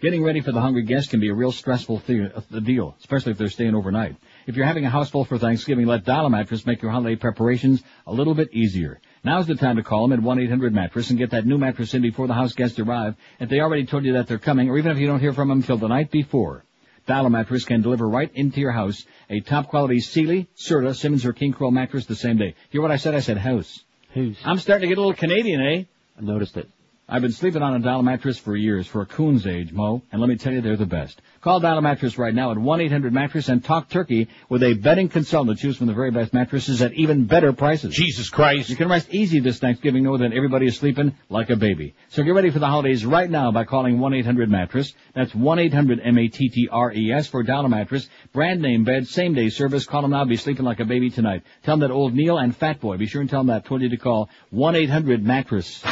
Getting 0.00 0.22
ready 0.22 0.40
for 0.42 0.52
the 0.52 0.60
hungry 0.60 0.84
guests 0.84 1.10
can 1.10 1.18
be 1.18 1.28
a 1.28 1.34
real 1.34 1.50
stressful 1.50 2.00
the- 2.06 2.32
uh, 2.36 2.60
deal, 2.60 2.94
especially 3.00 3.32
if 3.32 3.38
they're 3.38 3.48
staying 3.48 3.74
overnight. 3.74 4.14
If 4.46 4.54
you're 4.54 4.64
having 4.64 4.86
a 4.86 4.90
house 4.90 5.10
full 5.10 5.24
for 5.24 5.36
Thanksgiving, 5.36 5.86
let 5.86 6.04
Dial 6.04 6.30
Mattress 6.30 6.64
make 6.64 6.80
your 6.82 6.92
holiday 6.92 7.16
preparations 7.16 7.82
a 8.06 8.12
little 8.12 8.34
bit 8.34 8.54
easier. 8.54 9.00
Now's 9.24 9.48
the 9.48 9.56
time 9.56 9.74
to 9.74 9.82
call 9.82 10.06
them 10.06 10.16
at 10.16 10.24
1-800-Mattress 10.24 11.10
and 11.10 11.18
get 11.18 11.30
that 11.30 11.46
new 11.46 11.58
mattress 11.58 11.94
in 11.94 12.02
before 12.02 12.28
the 12.28 12.34
house 12.34 12.52
guests 12.52 12.78
arrive. 12.78 13.16
If 13.40 13.48
they 13.48 13.58
already 13.58 13.86
told 13.86 14.04
you 14.04 14.12
that 14.12 14.28
they're 14.28 14.38
coming, 14.38 14.70
or 14.70 14.78
even 14.78 14.92
if 14.92 14.98
you 14.98 15.08
don't 15.08 15.18
hear 15.18 15.32
from 15.32 15.48
them 15.48 15.64
till 15.64 15.78
the 15.78 15.88
night 15.88 16.12
before. 16.12 16.64
Dial 17.10 17.28
Mattress 17.28 17.64
can 17.64 17.82
deliver 17.82 18.08
right 18.08 18.30
into 18.36 18.60
your 18.60 18.70
house 18.70 19.04
a 19.28 19.40
top 19.40 19.66
quality 19.66 19.98
Sealy, 19.98 20.46
Serta, 20.56 20.94
Simmons, 20.94 21.26
or 21.26 21.32
King 21.32 21.52
Koil 21.52 21.72
mattress 21.72 22.06
the 22.06 22.14
same 22.14 22.36
day. 22.36 22.54
Hear 22.70 22.82
what 22.82 22.92
I 22.92 22.98
said? 22.98 23.16
I 23.16 23.18
said 23.18 23.36
house. 23.36 23.82
House. 24.14 24.36
I'm 24.44 24.60
starting 24.60 24.82
to 24.82 24.94
get 24.94 24.96
a 24.96 25.00
little 25.00 25.16
Canadian, 25.16 25.60
eh? 25.60 25.82
I 26.16 26.20
noticed 26.20 26.56
it. 26.56 26.68
I've 27.12 27.22
been 27.22 27.32
sleeping 27.32 27.60
on 27.60 27.74
a 27.74 27.80
Dial 27.80 28.04
mattress 28.04 28.38
for 28.38 28.54
years, 28.54 28.86
for 28.86 29.02
a 29.02 29.06
coon's 29.06 29.44
age, 29.44 29.72
Mo, 29.72 30.00
and 30.12 30.20
let 30.20 30.28
me 30.28 30.36
tell 30.36 30.52
you, 30.52 30.60
they're 30.60 30.76
the 30.76 30.86
best. 30.86 31.20
Call 31.40 31.58
Dial 31.58 31.80
Mattress 31.80 32.16
right 32.16 32.32
now 32.32 32.52
at 32.52 32.56
1-800-Mattress 32.56 33.48
and 33.48 33.64
talk 33.64 33.88
turkey 33.88 34.28
with 34.48 34.62
a 34.62 34.74
bedding 34.74 35.08
consultant 35.08 35.58
to 35.58 35.62
choose 35.62 35.76
from 35.76 35.88
the 35.88 35.92
very 35.92 36.12
best 36.12 36.32
mattresses 36.32 36.80
at 36.82 36.92
even 36.92 37.24
better 37.24 37.52
prices. 37.52 37.96
Jesus 37.96 38.30
Christ. 38.30 38.70
You 38.70 38.76
can 38.76 38.88
rest 38.88 39.08
easy 39.10 39.40
this 39.40 39.58
Thanksgiving 39.58 40.04
knowing 40.04 40.20
that 40.20 40.32
everybody 40.32 40.66
is 40.66 40.76
sleeping 40.76 41.16
like 41.28 41.50
a 41.50 41.56
baby. 41.56 41.96
So 42.10 42.22
get 42.22 42.30
ready 42.30 42.50
for 42.50 42.60
the 42.60 42.68
holidays 42.68 43.04
right 43.04 43.28
now 43.28 43.50
by 43.50 43.64
calling 43.64 43.98
1-800-Mattress. 43.98 44.94
That's 45.12 45.32
1-800-M-A-T-T-R-E-S 45.32 47.26
for 47.26 47.42
Dial 47.42 47.68
Mattress. 47.68 48.08
Brand 48.32 48.62
name 48.62 48.84
bed, 48.84 49.08
same 49.08 49.34
day 49.34 49.48
service. 49.48 49.84
Call 49.84 50.02
them 50.02 50.12
now, 50.12 50.24
be 50.26 50.36
sleeping 50.36 50.64
like 50.64 50.78
a 50.78 50.84
baby 50.84 51.10
tonight. 51.10 51.42
Tell 51.64 51.72
them 51.72 51.80
that 51.80 51.92
old 51.92 52.14
Neil 52.14 52.38
and 52.38 52.56
Fat 52.56 52.80
Boy, 52.80 52.98
be 52.98 53.06
sure 53.06 53.20
and 53.20 53.28
tell 53.28 53.40
them 53.40 53.48
that 53.48 53.64
I 53.64 53.68
told 53.68 53.82
you 53.82 53.88
to 53.88 53.96
call 53.96 54.28
1-800-Mattress. 54.52 55.82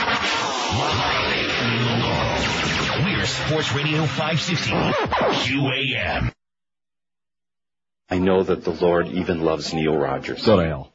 We're 0.70 0.76
Sports 3.24 3.72
Radio 3.72 4.04
560. 4.04 4.70
QAM. 4.70 6.30
I 8.10 8.18
know 8.18 8.42
that 8.42 8.64
the 8.64 8.72
Lord 8.72 9.08
even 9.08 9.40
loves 9.40 9.72
Neil 9.72 9.96
Rogers. 9.96 10.44
Go 10.44 10.56
to 10.56 10.66
hell. 10.66 10.92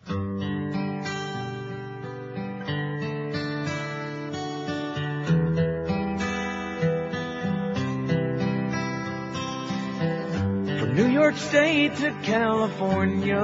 From 10.78 10.96
New 10.96 11.08
York 11.08 11.38
State 11.38 11.96
to 11.96 12.12
California, 12.22 13.42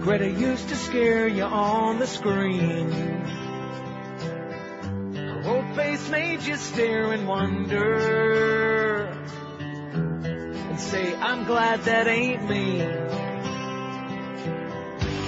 Greta 0.00 0.28
used 0.28 0.70
to 0.70 0.76
scare 0.76 1.28
you 1.28 1.44
on 1.44 2.00
the 2.00 2.08
screen. 2.08 3.21
Old 5.44 5.74
face 5.74 6.08
made 6.08 6.42
you 6.42 6.56
stare 6.56 7.10
and 7.12 7.26
wonder 7.26 9.06
and 10.70 10.78
say, 10.78 11.16
I'm 11.16 11.44
glad 11.44 11.80
that 11.82 12.06
ain't 12.06 12.48
me. 12.48 12.80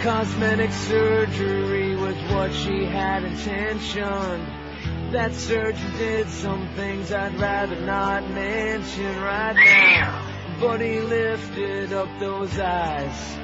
Cosmetic 0.02 0.70
surgery 0.70 1.96
was 1.96 2.14
what 2.30 2.52
she 2.52 2.84
had 2.84 3.24
intentioned. 3.24 4.46
That 5.12 5.34
surgeon 5.34 5.92
did 5.98 6.28
some 6.28 6.68
things 6.76 7.10
I'd 7.12 7.34
rather 7.40 7.80
not 7.80 8.30
mention 8.30 9.20
right 9.20 9.56
now. 9.56 10.30
But 10.60 10.80
he 10.80 11.00
lifted 11.00 11.92
up 11.92 12.08
those 12.20 12.56
eyes, 12.60 13.38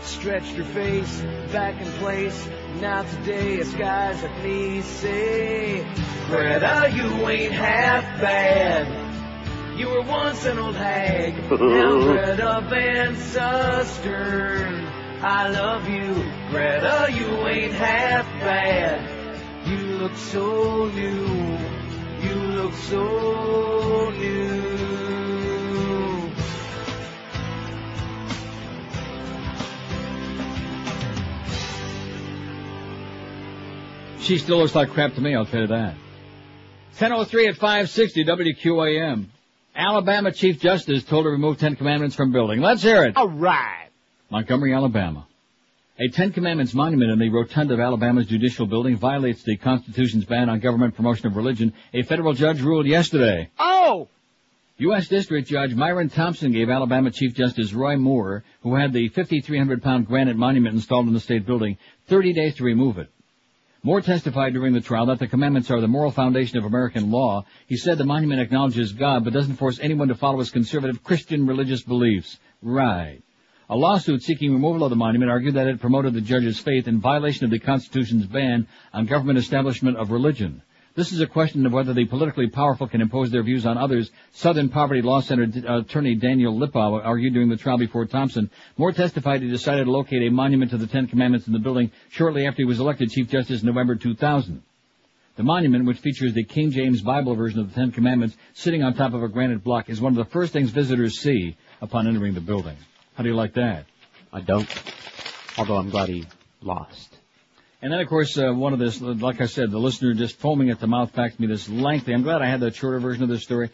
stretched 0.00 0.54
her 0.54 0.64
face 0.64 1.20
back 1.52 1.78
in 1.78 1.92
place. 1.94 2.48
Now 2.80 3.02
today, 3.02 3.60
us 3.60 3.72
guys 3.74 4.22
like 4.22 4.42
me 4.42 4.80
say, 4.80 5.86
Greta, 6.28 6.90
you 6.94 7.28
ain't 7.28 7.52
half 7.52 8.20
bad. 8.20 9.78
You 9.78 9.88
were 9.88 10.02
once 10.02 10.44
an 10.44 10.58
old 10.58 10.74
hag. 10.76 11.34
now 11.50 11.58
Greta 11.58 12.66
Van 12.68 13.14
Susteren, 13.14 14.86
I 15.22 15.48
love 15.50 15.88
you. 15.88 16.14
Greta, 16.50 17.08
you 17.12 17.46
ain't 17.46 17.72
half 17.72 18.26
bad. 18.40 19.66
You 19.66 19.76
look 19.98 20.16
so 20.16 20.86
new. 20.86 21.58
You 22.22 22.34
look 22.34 22.74
so 22.74 24.10
new. 24.10 24.91
She 34.22 34.38
still 34.38 34.58
looks 34.58 34.74
like 34.76 34.90
crap 34.90 35.14
to 35.16 35.20
me, 35.20 35.34
I'll 35.34 35.46
tell 35.46 35.62
you 35.62 35.66
that. 35.66 35.94
1003 36.98 37.48
at 37.48 37.56
560 37.56 38.24
WQAM. 38.24 39.26
Alabama 39.74 40.30
Chief 40.30 40.60
Justice 40.60 41.02
told 41.02 41.24
to 41.24 41.30
remove 41.30 41.58
Ten 41.58 41.74
Commandments 41.74 42.14
from 42.14 42.30
building. 42.30 42.60
Let's 42.60 42.82
hear 42.82 43.02
it. 43.02 43.16
All 43.16 43.28
right. 43.28 43.88
Montgomery, 44.30 44.74
Alabama. 44.74 45.26
A 45.98 46.08
Ten 46.08 46.30
Commandments 46.30 46.72
monument 46.72 47.10
in 47.10 47.18
the 47.18 47.30
rotunda 47.30 47.74
of 47.74 47.80
Alabama's 47.80 48.26
judicial 48.26 48.66
building 48.66 48.96
violates 48.96 49.42
the 49.42 49.56
Constitution's 49.56 50.24
ban 50.24 50.48
on 50.48 50.60
government 50.60 50.94
promotion 50.94 51.26
of 51.26 51.36
religion, 51.36 51.72
a 51.92 52.02
federal 52.02 52.32
judge 52.32 52.60
ruled 52.60 52.86
yesterday. 52.86 53.50
Oh! 53.58 54.06
U.S. 54.78 55.08
District 55.08 55.48
Judge 55.48 55.74
Myron 55.74 56.10
Thompson 56.10 56.52
gave 56.52 56.70
Alabama 56.70 57.10
Chief 57.10 57.34
Justice 57.34 57.72
Roy 57.72 57.96
Moore, 57.96 58.44
who 58.62 58.76
had 58.76 58.92
the 58.92 59.08
5,300 59.08 59.82
pound 59.82 60.06
granite 60.06 60.36
monument 60.36 60.76
installed 60.76 61.08
in 61.08 61.12
the 61.14 61.20
state 61.20 61.44
building, 61.44 61.76
30 62.06 62.32
days 62.32 62.54
to 62.56 62.64
remove 62.64 62.98
it. 62.98 63.08
Moore 63.84 64.00
testified 64.00 64.52
during 64.52 64.74
the 64.74 64.80
trial 64.80 65.06
that 65.06 65.18
the 65.18 65.26
commandments 65.26 65.68
are 65.68 65.80
the 65.80 65.88
moral 65.88 66.12
foundation 66.12 66.56
of 66.56 66.64
American 66.64 67.10
law. 67.10 67.44
He 67.66 67.76
said 67.76 67.98
the 67.98 68.04
monument 68.04 68.40
acknowledges 68.40 68.92
God 68.92 69.24
but 69.24 69.32
doesn't 69.32 69.56
force 69.56 69.80
anyone 69.80 70.06
to 70.06 70.14
follow 70.14 70.38
his 70.38 70.52
conservative 70.52 71.02
Christian 71.02 71.48
religious 71.48 71.82
beliefs. 71.82 72.38
Right. 72.62 73.22
A 73.68 73.76
lawsuit 73.76 74.22
seeking 74.22 74.52
removal 74.52 74.84
of 74.84 74.90
the 74.90 74.96
monument 74.96 75.32
argued 75.32 75.54
that 75.54 75.66
it 75.66 75.80
promoted 75.80 76.14
the 76.14 76.20
judge's 76.20 76.60
faith 76.60 76.86
in 76.86 77.00
violation 77.00 77.44
of 77.44 77.50
the 77.50 77.58
Constitution's 77.58 78.26
ban 78.26 78.68
on 78.92 79.06
government 79.06 79.40
establishment 79.40 79.96
of 79.96 80.12
religion. 80.12 80.62
This 80.94 81.10
is 81.10 81.20
a 81.20 81.26
question 81.26 81.64
of 81.64 81.72
whether 81.72 81.94
the 81.94 82.04
politically 82.04 82.48
powerful 82.48 82.86
can 82.86 83.00
impose 83.00 83.30
their 83.30 83.42
views 83.42 83.64
on 83.64 83.78
others. 83.78 84.10
Southern 84.32 84.68
Poverty 84.68 85.00
Law 85.00 85.20
Center 85.20 85.46
uh, 85.66 85.80
attorney 85.80 86.16
Daniel 86.16 86.54
Lipow 86.54 87.02
argued 87.02 87.32
during 87.32 87.48
the 87.48 87.56
trial 87.56 87.78
before 87.78 88.04
Thompson. 88.04 88.50
Moore 88.76 88.92
testified 88.92 89.40
he 89.40 89.48
decided 89.48 89.84
to 89.84 89.90
locate 89.90 90.22
a 90.22 90.30
monument 90.30 90.70
to 90.72 90.76
the 90.76 90.86
Ten 90.86 91.06
Commandments 91.06 91.46
in 91.46 91.54
the 91.54 91.58
building 91.58 91.90
shortly 92.10 92.46
after 92.46 92.58
he 92.58 92.66
was 92.66 92.78
elected 92.78 93.10
Chief 93.10 93.30
Justice 93.30 93.62
in 93.62 93.66
November 93.66 93.94
2000. 93.94 94.62
The 95.36 95.42
monument, 95.42 95.86
which 95.86 95.98
features 95.98 96.34
the 96.34 96.44
King 96.44 96.70
James 96.70 97.00
Bible 97.00 97.34
version 97.36 97.60
of 97.60 97.72
the 97.72 97.74
Ten 97.74 97.90
Commandments 97.90 98.36
sitting 98.52 98.82
on 98.82 98.92
top 98.92 99.14
of 99.14 99.22
a 99.22 99.28
granite 99.28 99.64
block, 99.64 99.88
is 99.88 99.98
one 99.98 100.12
of 100.12 100.18
the 100.18 100.30
first 100.30 100.52
things 100.52 100.68
visitors 100.68 101.18
see 101.18 101.56
upon 101.80 102.06
entering 102.06 102.34
the 102.34 102.42
building. 102.42 102.76
How 103.14 103.22
do 103.22 103.30
you 103.30 103.34
like 103.34 103.54
that? 103.54 103.86
I 104.30 104.42
don't. 104.42 104.68
Although 105.56 105.76
I'm 105.76 105.88
glad 105.88 106.10
he 106.10 106.26
lost. 106.60 107.11
And 107.82 107.92
then, 107.92 107.98
of 107.98 108.08
course, 108.08 108.38
uh, 108.38 108.52
one 108.52 108.72
of 108.72 108.78
this, 108.78 109.00
like 109.00 109.40
I 109.40 109.46
said, 109.46 109.72
the 109.72 109.78
listener 109.78 110.14
just 110.14 110.36
foaming 110.36 110.70
at 110.70 110.78
the 110.78 110.86
mouth 110.86 111.12
faxed 111.12 111.40
me 111.40 111.48
this 111.48 111.68
lengthy. 111.68 112.14
I'm 112.14 112.22
glad 112.22 112.40
I 112.40 112.46
had 112.46 112.60
the 112.60 112.72
shorter 112.72 113.00
version 113.00 113.24
of 113.24 113.28
this 113.28 113.42
story, 113.42 113.70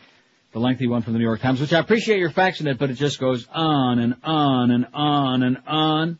the 0.53 0.61
lengthy 0.61 0.89
one 0.89 1.03
from 1.03 1.13
the 1.13 1.19
New 1.19 1.27
York 1.27 1.43
Times, 1.43 1.61
which 1.61 1.75
I 1.75 1.79
appreciate 1.79 2.19
your 2.19 2.31
faxing 2.31 2.67
it, 2.69 2.79
but 2.79 2.89
it 2.89 2.95
just 2.95 3.21
goes 3.21 3.47
on 3.53 3.99
and 3.99 4.15
on 4.25 4.71
and 4.71 4.87
on 4.95 5.43
and 5.43 5.59
on. 5.67 6.19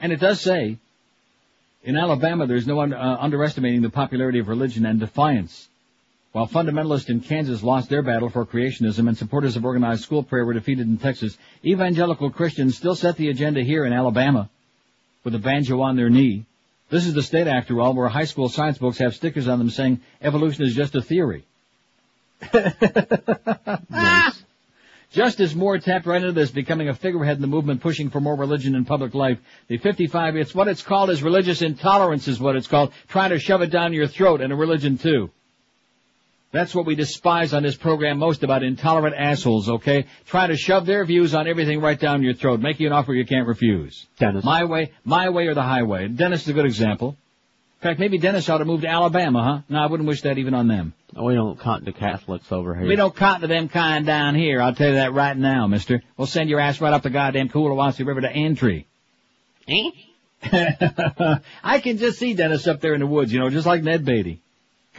And 0.00 0.12
it 0.12 0.20
does 0.20 0.40
say, 0.40 0.78
in 1.82 1.96
Alabama, 1.96 2.46
there's 2.46 2.68
no 2.68 2.80
un- 2.80 2.94
uh, 2.94 3.16
underestimating 3.18 3.82
the 3.82 3.90
popularity 3.90 4.38
of 4.38 4.46
religion 4.46 4.86
and 4.86 5.00
defiance. 5.00 5.68
While 6.30 6.46
fundamentalists 6.46 7.10
in 7.10 7.22
Kansas 7.22 7.60
lost 7.60 7.90
their 7.90 8.02
battle 8.02 8.28
for 8.28 8.46
creationism 8.46 9.08
and 9.08 9.18
supporters 9.18 9.56
of 9.56 9.64
organized 9.64 10.04
school 10.04 10.22
prayer 10.22 10.44
were 10.44 10.54
defeated 10.54 10.86
in 10.86 10.96
Texas, 10.96 11.36
evangelical 11.64 12.30
Christians 12.30 12.76
still 12.76 12.94
set 12.94 13.16
the 13.16 13.30
agenda 13.30 13.62
here 13.62 13.84
in 13.84 13.92
Alabama 13.92 14.48
with 15.24 15.34
a 15.34 15.40
banjo 15.40 15.80
on 15.80 15.96
their 15.96 16.08
knee. 16.08 16.44
This 16.90 17.06
is 17.06 17.14
the 17.14 17.22
state, 17.22 17.46
after 17.46 17.80
all, 17.80 17.94
where 17.94 18.08
high 18.08 18.24
school 18.24 18.48
science 18.48 18.78
books 18.78 18.98
have 18.98 19.14
stickers 19.14 19.48
on 19.48 19.58
them 19.58 19.70
saying 19.70 20.00
evolution 20.20 20.64
is 20.64 20.74
just 20.74 20.94
a 20.94 21.02
theory. 21.02 21.44
Ah! 23.92 24.24
yes. 24.26 24.44
Justice 25.12 25.56
Moore 25.56 25.78
tapped 25.78 26.06
right 26.06 26.20
into 26.20 26.32
this, 26.32 26.52
becoming 26.52 26.88
a 26.88 26.94
figurehead 26.94 27.36
in 27.36 27.40
the 27.40 27.48
movement 27.48 27.80
pushing 27.80 28.10
for 28.10 28.20
more 28.20 28.36
religion 28.36 28.76
in 28.76 28.84
public 28.84 29.12
life. 29.12 29.38
The 29.66 29.78
55, 29.78 30.36
it's 30.36 30.54
what 30.54 30.68
it's 30.68 30.82
called 30.82 31.10
is 31.10 31.20
religious 31.20 31.62
intolerance 31.62 32.28
is 32.28 32.38
what 32.38 32.54
it's 32.54 32.68
called, 32.68 32.92
trying 33.08 33.30
to 33.30 33.40
shove 33.40 33.62
it 33.62 33.70
down 33.70 33.92
your 33.92 34.06
throat 34.06 34.40
and 34.40 34.52
a 34.52 34.56
religion 34.56 34.98
too. 34.98 35.30
That's 36.52 36.74
what 36.74 36.84
we 36.84 36.96
despise 36.96 37.54
on 37.54 37.62
this 37.62 37.76
program 37.76 38.18
most 38.18 38.42
about 38.42 38.64
intolerant 38.64 39.14
assholes, 39.16 39.68
okay? 39.68 40.06
Trying 40.26 40.48
to 40.48 40.56
shove 40.56 40.84
their 40.84 41.04
views 41.04 41.32
on 41.32 41.46
everything 41.46 41.80
right 41.80 41.98
down 41.98 42.22
your 42.22 42.34
throat, 42.34 42.60
make 42.60 42.80
you 42.80 42.88
an 42.88 42.92
offer 42.92 43.14
you 43.14 43.24
can't 43.24 43.46
refuse. 43.46 44.06
Dennis. 44.18 44.44
My 44.44 44.64
way, 44.64 44.92
my 45.04 45.28
way 45.28 45.46
or 45.46 45.54
the 45.54 45.62
highway. 45.62 46.08
Dennis 46.08 46.42
is 46.42 46.48
a 46.48 46.52
good 46.52 46.64
example. 46.64 47.16
In 47.80 47.88
fact, 47.88 48.00
maybe 48.00 48.18
Dennis 48.18 48.48
ought 48.48 48.58
to 48.58 48.64
move 48.64 48.80
to 48.80 48.88
Alabama, 48.88 49.42
huh? 49.42 49.62
No, 49.68 49.78
I 49.78 49.86
wouldn't 49.86 50.08
wish 50.08 50.22
that 50.22 50.38
even 50.38 50.52
on 50.52 50.66
them. 50.66 50.92
Oh, 51.16 51.24
we 51.24 51.34
don't 51.34 51.58
cotton 51.58 51.86
to 51.86 51.92
Catholics 51.92 52.50
over 52.50 52.74
here. 52.74 52.86
We 52.86 52.96
don't 52.96 53.14
cotton 53.14 53.42
to 53.42 53.46
them 53.46 53.68
kind 53.68 54.04
down 54.04 54.34
here, 54.34 54.60
I'll 54.60 54.74
tell 54.74 54.88
you 54.88 54.94
that 54.94 55.12
right 55.14 55.36
now, 55.36 55.68
mister. 55.68 56.02
We'll 56.16 56.26
send 56.26 56.50
your 56.50 56.60
ass 56.60 56.80
right 56.80 56.92
up 56.92 57.02
the 57.02 57.10
goddamn 57.10 57.48
Cahulawassee 57.48 58.04
River 58.04 58.22
to 58.22 58.32
Aintry. 58.32 58.86
Eh? 59.68 59.90
I 61.62 61.80
can 61.80 61.98
just 61.98 62.18
see 62.18 62.34
Dennis 62.34 62.66
up 62.66 62.80
there 62.80 62.94
in 62.94 63.00
the 63.00 63.06
woods, 63.06 63.32
you 63.32 63.38
know, 63.38 63.50
just 63.50 63.66
like 63.66 63.82
Ned 63.82 64.04
Beatty. 64.04 64.42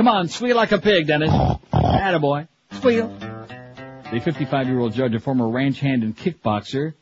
Come 0.02 0.08
on, 0.08 0.30
squeal 0.30 0.56
like 0.56 0.72
a 0.72 0.80
pig, 0.80 1.06
Dennis. 1.06 1.30
Attaboy. 1.74 2.48
Squeal. 2.72 3.08
The 3.10 4.20
55-year-old 4.20 4.94
judge, 4.94 5.14
a 5.14 5.20
former 5.20 5.48
ranch 5.48 5.80
hand 5.80 6.02
and 6.02 6.18
kickboxer, 6.18 6.96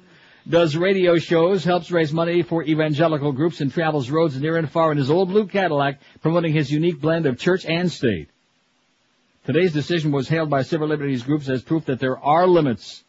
does 0.49 0.75
radio 0.75 1.19
shows, 1.19 1.63
helps 1.63 1.91
raise 1.91 2.11
money 2.11 2.41
for 2.41 2.63
evangelical 2.63 3.31
groups, 3.31 3.61
and 3.61 3.71
travels 3.71 4.09
roads 4.09 4.35
near 4.41 4.57
and 4.57 4.67
far 4.71 4.91
in 4.91 4.97
his 4.97 5.11
old 5.11 5.29
blue 5.29 5.45
Cadillac, 5.45 5.99
promoting 6.23 6.51
his 6.51 6.71
unique 6.71 6.99
blend 6.99 7.27
of 7.27 7.37
church 7.37 7.63
and 7.63 7.91
state. 7.91 8.27
Today's 9.45 9.71
decision 9.71 10.11
was 10.11 10.27
hailed 10.27 10.49
by 10.49 10.63
civil 10.63 10.87
liberties 10.87 11.21
groups 11.21 11.47
as 11.47 11.61
proof 11.61 11.85
that 11.85 11.99
there 11.99 12.17
are 12.17 12.47
limits. 12.47 13.02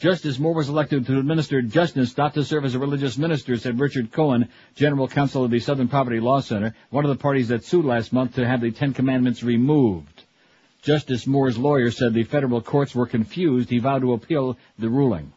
Justice 0.00 0.38
Moore 0.38 0.54
was 0.54 0.70
elected 0.70 1.04
to 1.06 1.18
administer 1.18 1.60
justice, 1.60 2.16
not 2.16 2.32
to 2.32 2.42
serve 2.42 2.64
as 2.64 2.74
a 2.74 2.78
religious 2.78 3.18
minister, 3.18 3.58
said 3.58 3.78
Richard 3.78 4.10
Cohen, 4.10 4.48
general 4.74 5.06
counsel 5.06 5.44
of 5.44 5.50
the 5.50 5.60
Southern 5.60 5.88
Poverty 5.88 6.20
Law 6.20 6.40
Center, 6.40 6.74
one 6.88 7.04
of 7.04 7.10
the 7.10 7.22
parties 7.22 7.48
that 7.48 7.64
sued 7.64 7.84
last 7.84 8.10
month 8.10 8.36
to 8.36 8.46
have 8.46 8.62
the 8.62 8.70
Ten 8.70 8.94
Commandments 8.94 9.42
removed. 9.42 10.22
Justice 10.80 11.26
Moore's 11.26 11.58
lawyer 11.58 11.90
said 11.90 12.14
the 12.14 12.22
federal 12.22 12.62
courts 12.62 12.94
were 12.94 13.04
confused. 13.04 13.68
He 13.68 13.78
vowed 13.78 14.00
to 14.00 14.14
appeal 14.14 14.56
the 14.78 14.88
ruling. 14.88 15.34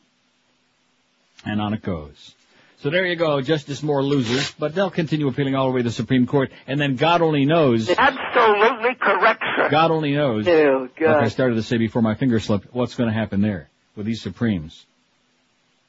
And 1.46 1.60
on 1.60 1.74
it 1.74 1.82
goes. 1.82 2.34
So 2.80 2.90
there 2.90 3.06
you 3.06 3.18
go, 3.18 3.42
Justice 3.42 3.84
Moore 3.84 4.02
loses, 4.02 4.52
but 4.58 4.74
they'll 4.74 4.90
continue 4.90 5.28
appealing 5.28 5.56
all 5.56 5.68
the 5.68 5.74
way 5.74 5.82
to 5.82 5.90
the 5.90 5.92
Supreme 5.92 6.26
Court, 6.26 6.52
and 6.68 6.80
then 6.80 6.96
God 6.96 7.22
only 7.22 7.44
knows. 7.44 7.90
Absolutely 7.90 8.96
correct, 8.96 9.44
sir. 9.58 9.70
God 9.70 9.92
only 9.92 10.14
knows. 10.14 10.48
Oh, 10.48 10.88
God. 10.98 11.16
Like 11.16 11.26
I 11.26 11.28
started 11.28 11.56
to 11.56 11.64
say 11.64 11.78
before 11.78 12.02
my 12.02 12.16
finger 12.16 12.40
slipped, 12.40 12.74
what's 12.74 12.96
going 12.96 13.10
to 13.10 13.14
happen 13.14 13.42
there 13.42 13.70
with 13.96 14.06
these 14.06 14.22
Supremes? 14.22 14.86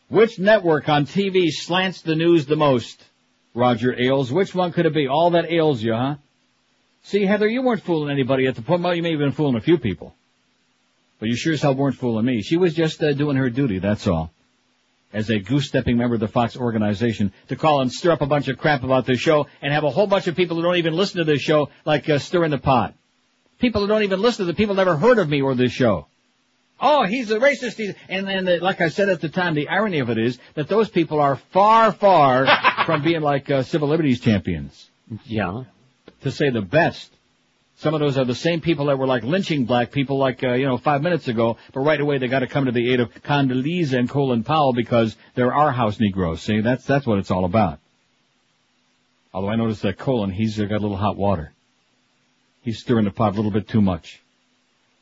Which 0.09 0.39
network 0.39 0.89
on 0.89 1.07
TV 1.07 1.49
slants 1.51 2.03
the 2.03 2.15
news 2.15 2.47
the 2.47 2.57
most? 2.57 3.03
Roger 3.55 3.95
Ailes. 3.99 4.33
Which 4.33 4.55
one 4.55 4.73
could 4.73 4.87
it 4.87 4.95
be? 4.95 5.07
All 5.07 5.31
that 5.31 5.51
ails 5.51 5.83
you, 5.83 5.95
huh? 5.95 6.17
See, 7.05 7.25
Heather, 7.25 7.47
you 7.47 7.63
weren't 7.63 7.83
fooling 7.83 8.11
anybody 8.11 8.47
at 8.47 8.57
the 8.57 8.63
point. 8.63 8.83
Well, 8.83 8.95
you 8.95 9.03
may 9.03 9.11
have 9.11 9.21
been 9.21 9.33
fooling 9.33 9.57
a 9.57 9.61
few 9.61 9.79
people. 9.79 10.15
But 11.21 11.29
you 11.29 11.37
sure 11.37 11.53
as 11.53 11.63
hell 11.63 11.75
weren't 11.75 11.97
fooling 11.97 12.25
me. 12.25 12.43
She 12.43 12.57
was 12.57 12.75
just 12.75 13.03
uh, 13.03 13.13
doing 13.13 13.37
her 13.37 13.51
duty, 13.51 13.79
that's 13.79 14.07
all. 14.07 14.33
As 15.13 15.31
a 15.31 15.39
goose-stepping 15.39 15.97
member 15.97 16.15
of 16.15 16.21
the 16.21 16.29
Fox 16.29 16.57
organization, 16.57 17.33
to 17.49 17.57
call 17.57 17.81
and 17.81 17.93
stir 17.93 18.11
up 18.11 18.23
a 18.23 18.27
bunch 18.27 18.49
of 18.49 18.59
crap 18.59 18.83
about 18.83 19.07
this 19.07 19.21
show 19.21 19.47
and 19.63 19.73
have 19.73 19.85
a 19.85 19.91
whole 19.91 20.09
bunch 20.09 20.27
of 20.27 20.35
people 20.35 20.57
who 20.57 20.63
don't 20.63 20.77
even 20.77 20.95
listen 20.95 21.19
to 21.19 21.25
this 21.25 21.41
show, 21.41 21.69
like 21.85 22.09
uh, 22.11 22.19
stirring 22.19 22.51
the 22.51 22.59
pot. 22.59 22.95
People 23.61 23.83
who 23.83 23.87
don't 23.87 24.03
even 24.03 24.21
listen 24.21 24.45
to 24.47 24.53
the 24.53 24.57
people 24.57 24.75
never 24.75 24.97
heard 24.97 25.19
of 25.19 25.29
me 25.29 25.41
or 25.41 25.55
this 25.55 25.73
show. 25.73 26.07
Oh, 26.81 27.05
he's 27.05 27.31
a 27.31 27.39
racist. 27.39 27.77
He's, 27.77 27.95
and 28.09 28.27
then, 28.27 28.49
uh, 28.49 28.59
like 28.61 28.81
I 28.81 28.89
said 28.89 29.09
at 29.09 29.21
the 29.21 29.29
time, 29.29 29.55
the 29.55 29.69
irony 29.69 30.01
of 30.01 30.11
it 30.11 30.19
is 30.19 30.39
that 30.55 30.69
those 30.69 30.89
people 30.89 31.21
are 31.21 31.37
far, 31.37 31.93
far 31.93 32.47
from 32.87 33.03
being 33.03 33.21
like 33.21 33.51
uh, 33.51 33.63
civil 33.63 33.89
liberties 33.89 34.21
champions. 34.21 34.91
Yeah. 35.25 35.65
To 36.23 36.31
say 36.31 36.51
the 36.51 36.63
best. 36.63 37.11
Some 37.77 37.95
of 37.95 38.01
those 38.01 38.17
are 38.17 38.25
the 38.25 38.35
same 38.35 38.61
people 38.61 38.87
that 38.87 38.99
were 38.99 39.07
like 39.07 39.25
lynching 39.25 39.65
black 39.65 39.91
people 39.91 40.19
like, 40.19 40.43
uh, 40.45 40.53
you 40.53 40.67
know, 40.67 40.79
five 40.79 41.03
minutes 41.03 41.29
ago, 41.29 41.59
but 41.73 41.81
right 41.81 42.01
away 42.01 42.19
they 42.19 42.29
got 42.29 42.41
to 42.41 42.47
come 42.47 42.67
to 42.67 42.73
the 42.73 42.93
aid 42.93 43.01
of 43.01 43.13
Condoleezza 43.23 43.99
and 43.99 44.09
Colin 44.09 44.45
Powell 44.45 44.73
because 44.73 45.17
they're 45.35 45.53
our 45.53 45.73
house 45.73 45.99
Negroes. 45.99 46.43
See, 46.43 46.61
that's, 46.61 46.85
that's 46.85 47.07
what 47.07 47.19
it's 47.19 47.31
all 47.31 47.45
about. 47.45 47.81
Although 49.33 49.49
I 49.49 49.57
noticed 49.57 49.83
that 49.83 49.99
Colin, 49.99 50.31
he's 50.31 50.61
uh, 50.61 50.65
got 50.65 50.79
a 50.79 50.81
little 50.81 50.97
hot 50.97 51.17
water. 51.17 51.53
He's 52.63 52.79
stirring 52.79 53.05
the 53.05 53.11
pot 53.11 53.33
a 53.33 53.37
little 53.37 53.51
bit 53.51 53.69
too 53.69 53.83
much. 53.83 54.23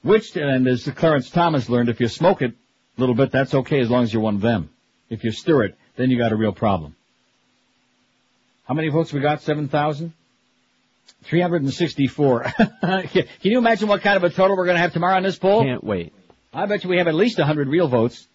Which, 0.02 0.36
and 0.36 0.66
as 0.66 0.84
Clarence 0.84 1.30
Thomas 1.30 1.68
learned, 1.68 1.88
if 1.88 2.00
you 2.00 2.08
smoke 2.08 2.42
it 2.42 2.52
a 2.96 3.00
little 3.00 3.14
bit, 3.14 3.30
that's 3.30 3.54
okay 3.54 3.80
as 3.80 3.88
long 3.88 4.02
as 4.02 4.12
you're 4.12 4.22
one 4.22 4.36
of 4.36 4.40
them. 4.40 4.70
If 5.08 5.24
you 5.24 5.30
stir 5.30 5.64
it, 5.64 5.76
then 5.96 6.10
you 6.10 6.18
got 6.18 6.32
a 6.32 6.36
real 6.36 6.52
problem. 6.52 6.96
How 8.64 8.74
many 8.74 8.88
votes 8.88 9.12
we 9.12 9.20
got? 9.20 9.42
7,000? 9.42 10.12
364. 11.24 12.42
Can 12.80 13.26
you 13.42 13.58
imagine 13.58 13.88
what 13.88 14.02
kind 14.02 14.16
of 14.16 14.24
a 14.24 14.30
total 14.30 14.56
we're 14.56 14.64
going 14.64 14.76
to 14.76 14.82
have 14.82 14.92
tomorrow 14.92 15.16
on 15.16 15.22
this 15.22 15.38
poll? 15.38 15.62
Can't 15.64 15.84
wait. 15.84 16.12
I 16.52 16.66
bet 16.66 16.84
you 16.84 16.90
we 16.90 16.98
have 16.98 17.08
at 17.08 17.14
least 17.14 17.38
100 17.38 17.68
real 17.68 17.88
votes. 17.88 18.26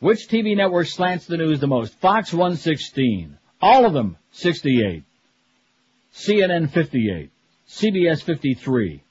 Which 0.00 0.28
TV 0.28 0.56
network 0.56 0.86
slants 0.86 1.26
the 1.26 1.36
news 1.36 1.60
the 1.60 1.66
most? 1.66 1.94
Fox 2.00 2.32
116. 2.32 3.38
All 3.60 3.86
of 3.86 3.92
them 3.92 4.16
68. 4.32 5.02
CNN 6.14 6.70
58. 6.70 7.30
CBS 7.68 8.22
53. 8.22 9.02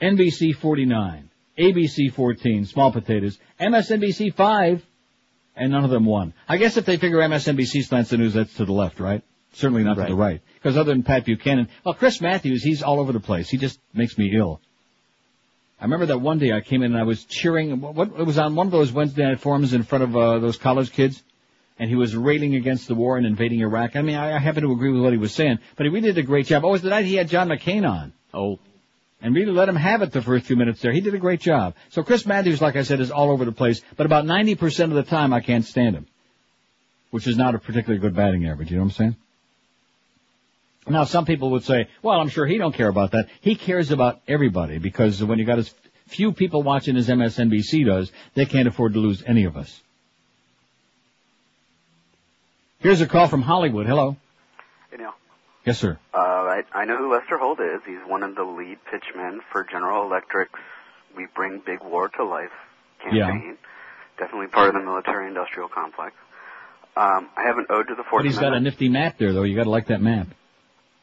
NBC 0.00 0.54
49. 0.56 1.30
ABC 1.58 2.12
14. 2.12 2.64
Small 2.66 2.92
potatoes. 2.92 3.38
MSNBC 3.60 4.34
5. 4.34 4.84
And 5.56 5.72
none 5.72 5.84
of 5.84 5.90
them 5.90 6.06
won. 6.06 6.32
I 6.48 6.56
guess 6.56 6.76
if 6.76 6.86
they 6.86 6.96
figure 6.96 7.18
MSNBC 7.18 7.84
slants 7.84 8.10
the 8.10 8.16
news, 8.18 8.34
that's 8.34 8.54
to 8.54 8.64
the 8.64 8.72
left, 8.72 8.98
right? 9.00 9.22
Certainly 9.52 9.82
not 9.84 9.96
Right. 9.98 10.06
to 10.06 10.12
the 10.12 10.16
right. 10.16 10.40
Because 10.54 10.76
other 10.76 10.92
than 10.92 11.02
Pat 11.02 11.24
Buchanan, 11.24 11.68
well, 11.84 11.94
Chris 11.94 12.20
Matthews, 12.20 12.62
he's 12.62 12.82
all 12.82 13.00
over 13.00 13.12
the 13.12 13.20
place. 13.20 13.50
He 13.50 13.58
just 13.58 13.78
makes 13.92 14.16
me 14.16 14.30
ill. 14.34 14.60
I 15.80 15.84
remember 15.84 16.06
that 16.06 16.18
one 16.20 16.38
day 16.38 16.52
I 16.52 16.60
came 16.60 16.82
in 16.82 16.92
and 16.92 17.00
I 17.00 17.04
was 17.04 17.24
cheering. 17.24 17.80
What 17.80 18.08
it 18.18 18.24
was 18.26 18.38
on 18.38 18.54
one 18.54 18.66
of 18.66 18.70
those 18.72 18.92
Wednesday 18.92 19.24
night 19.24 19.40
forums 19.40 19.72
in 19.72 19.82
front 19.82 20.04
of 20.04 20.16
uh, 20.16 20.38
those 20.38 20.56
college 20.58 20.92
kids, 20.92 21.22
and 21.78 21.88
he 21.88 21.96
was 21.96 22.14
railing 22.14 22.54
against 22.54 22.86
the 22.86 22.94
war 22.94 23.16
and 23.16 23.26
invading 23.26 23.60
Iraq. 23.60 23.96
I 23.96 24.02
mean, 24.02 24.14
I, 24.16 24.36
I 24.36 24.38
happen 24.38 24.62
to 24.62 24.72
agree 24.72 24.92
with 24.92 25.02
what 25.02 25.12
he 25.12 25.18
was 25.18 25.34
saying, 25.34 25.58
but 25.76 25.84
he 25.84 25.90
really 25.90 26.08
did 26.12 26.18
a 26.18 26.22
great 26.22 26.46
job. 26.46 26.64
Oh, 26.64 26.68
it 26.68 26.72
was 26.72 26.82
the 26.82 26.90
night 26.90 27.06
he 27.06 27.14
had 27.16 27.28
John 27.28 27.48
McCain 27.48 27.88
on. 27.90 28.12
Oh. 28.34 28.58
And 29.22 29.34
really 29.34 29.52
let 29.52 29.68
him 29.68 29.76
have 29.76 30.00
it 30.02 30.12
the 30.12 30.22
first 30.22 30.46
few 30.46 30.56
minutes 30.56 30.80
there. 30.80 30.92
He 30.92 31.00
did 31.00 31.14
a 31.14 31.18
great 31.18 31.40
job. 31.40 31.74
So 31.90 32.02
Chris 32.02 32.24
Matthews, 32.24 32.62
like 32.62 32.76
I 32.76 32.82
said, 32.82 33.00
is 33.00 33.10
all 33.10 33.30
over 33.30 33.44
the 33.44 33.52
place, 33.52 33.82
but 33.96 34.06
about 34.06 34.24
90% 34.24 34.84
of 34.84 34.92
the 34.92 35.02
time 35.02 35.34
I 35.34 35.40
can't 35.40 35.64
stand 35.64 35.94
him. 35.94 36.06
Which 37.10 37.26
is 37.26 37.36
not 37.36 37.54
a 37.54 37.58
particularly 37.58 38.00
good 38.00 38.14
batting 38.14 38.46
average, 38.46 38.70
you 38.70 38.76
know 38.76 38.84
what 38.84 38.92
I'm 38.92 38.96
saying? 38.96 39.16
Now, 40.88 41.04
some 41.04 41.26
people 41.26 41.50
would 41.50 41.64
say, 41.64 41.88
well, 42.02 42.18
I'm 42.18 42.28
sure 42.28 42.46
he 42.46 42.56
don't 42.56 42.74
care 42.74 42.88
about 42.88 43.12
that. 43.12 43.28
He 43.40 43.54
cares 43.54 43.90
about 43.90 44.20
everybody 44.26 44.78
because 44.78 45.22
when 45.22 45.38
you 45.38 45.44
got 45.44 45.58
as 45.58 45.74
few 46.06 46.32
people 46.32 46.62
watching 46.62 46.96
as 46.96 47.08
MSNBC 47.08 47.86
does, 47.86 48.10
they 48.34 48.46
can't 48.46 48.66
afford 48.66 48.94
to 48.94 48.98
lose 48.98 49.22
any 49.26 49.44
of 49.44 49.56
us. 49.56 49.80
Here's 52.78 53.00
a 53.00 53.06
call 53.06 53.28
from 53.28 53.42
Hollywood. 53.42 53.86
Hello. 53.86 54.16
Hey, 54.90 54.96
Neil. 54.96 55.12
Yes, 55.66 55.78
sir. 55.78 55.98
Uh, 56.14 56.18
I, 56.50 56.62
I 56.74 56.84
know 56.84 56.96
who 56.96 57.12
Lester 57.12 57.38
Holt 57.38 57.60
is. 57.60 57.80
He's 57.86 58.02
one 58.06 58.22
of 58.22 58.34
the 58.34 58.44
lead 58.44 58.78
pitchmen 58.90 59.40
for 59.52 59.64
General 59.64 60.04
Electric's 60.04 60.58
We 61.16 61.26
Bring 61.34 61.62
Big 61.64 61.82
War 61.82 62.08
to 62.08 62.24
Life 62.24 62.50
campaign. 63.02 63.56
Yeah. 63.58 63.66
Definitely 64.18 64.48
part 64.48 64.68
of 64.68 64.74
the 64.74 64.80
military-industrial 64.80 65.68
complex. 65.70 66.14
Um, 66.96 67.28
I 67.36 67.44
have 67.46 67.56
an 67.56 67.66
ode 67.70 67.88
to 67.88 67.94
the 67.94 68.02
Fourth 68.02 68.24
But 68.24 68.26
he's 68.26 68.38
got 68.38 68.52
a 68.52 68.60
nifty 68.60 68.88
map 68.88 69.16
there, 69.18 69.32
though. 69.32 69.44
You 69.44 69.56
got 69.56 69.64
to 69.64 69.70
like 69.70 69.88
that 69.88 70.02
map. 70.02 70.28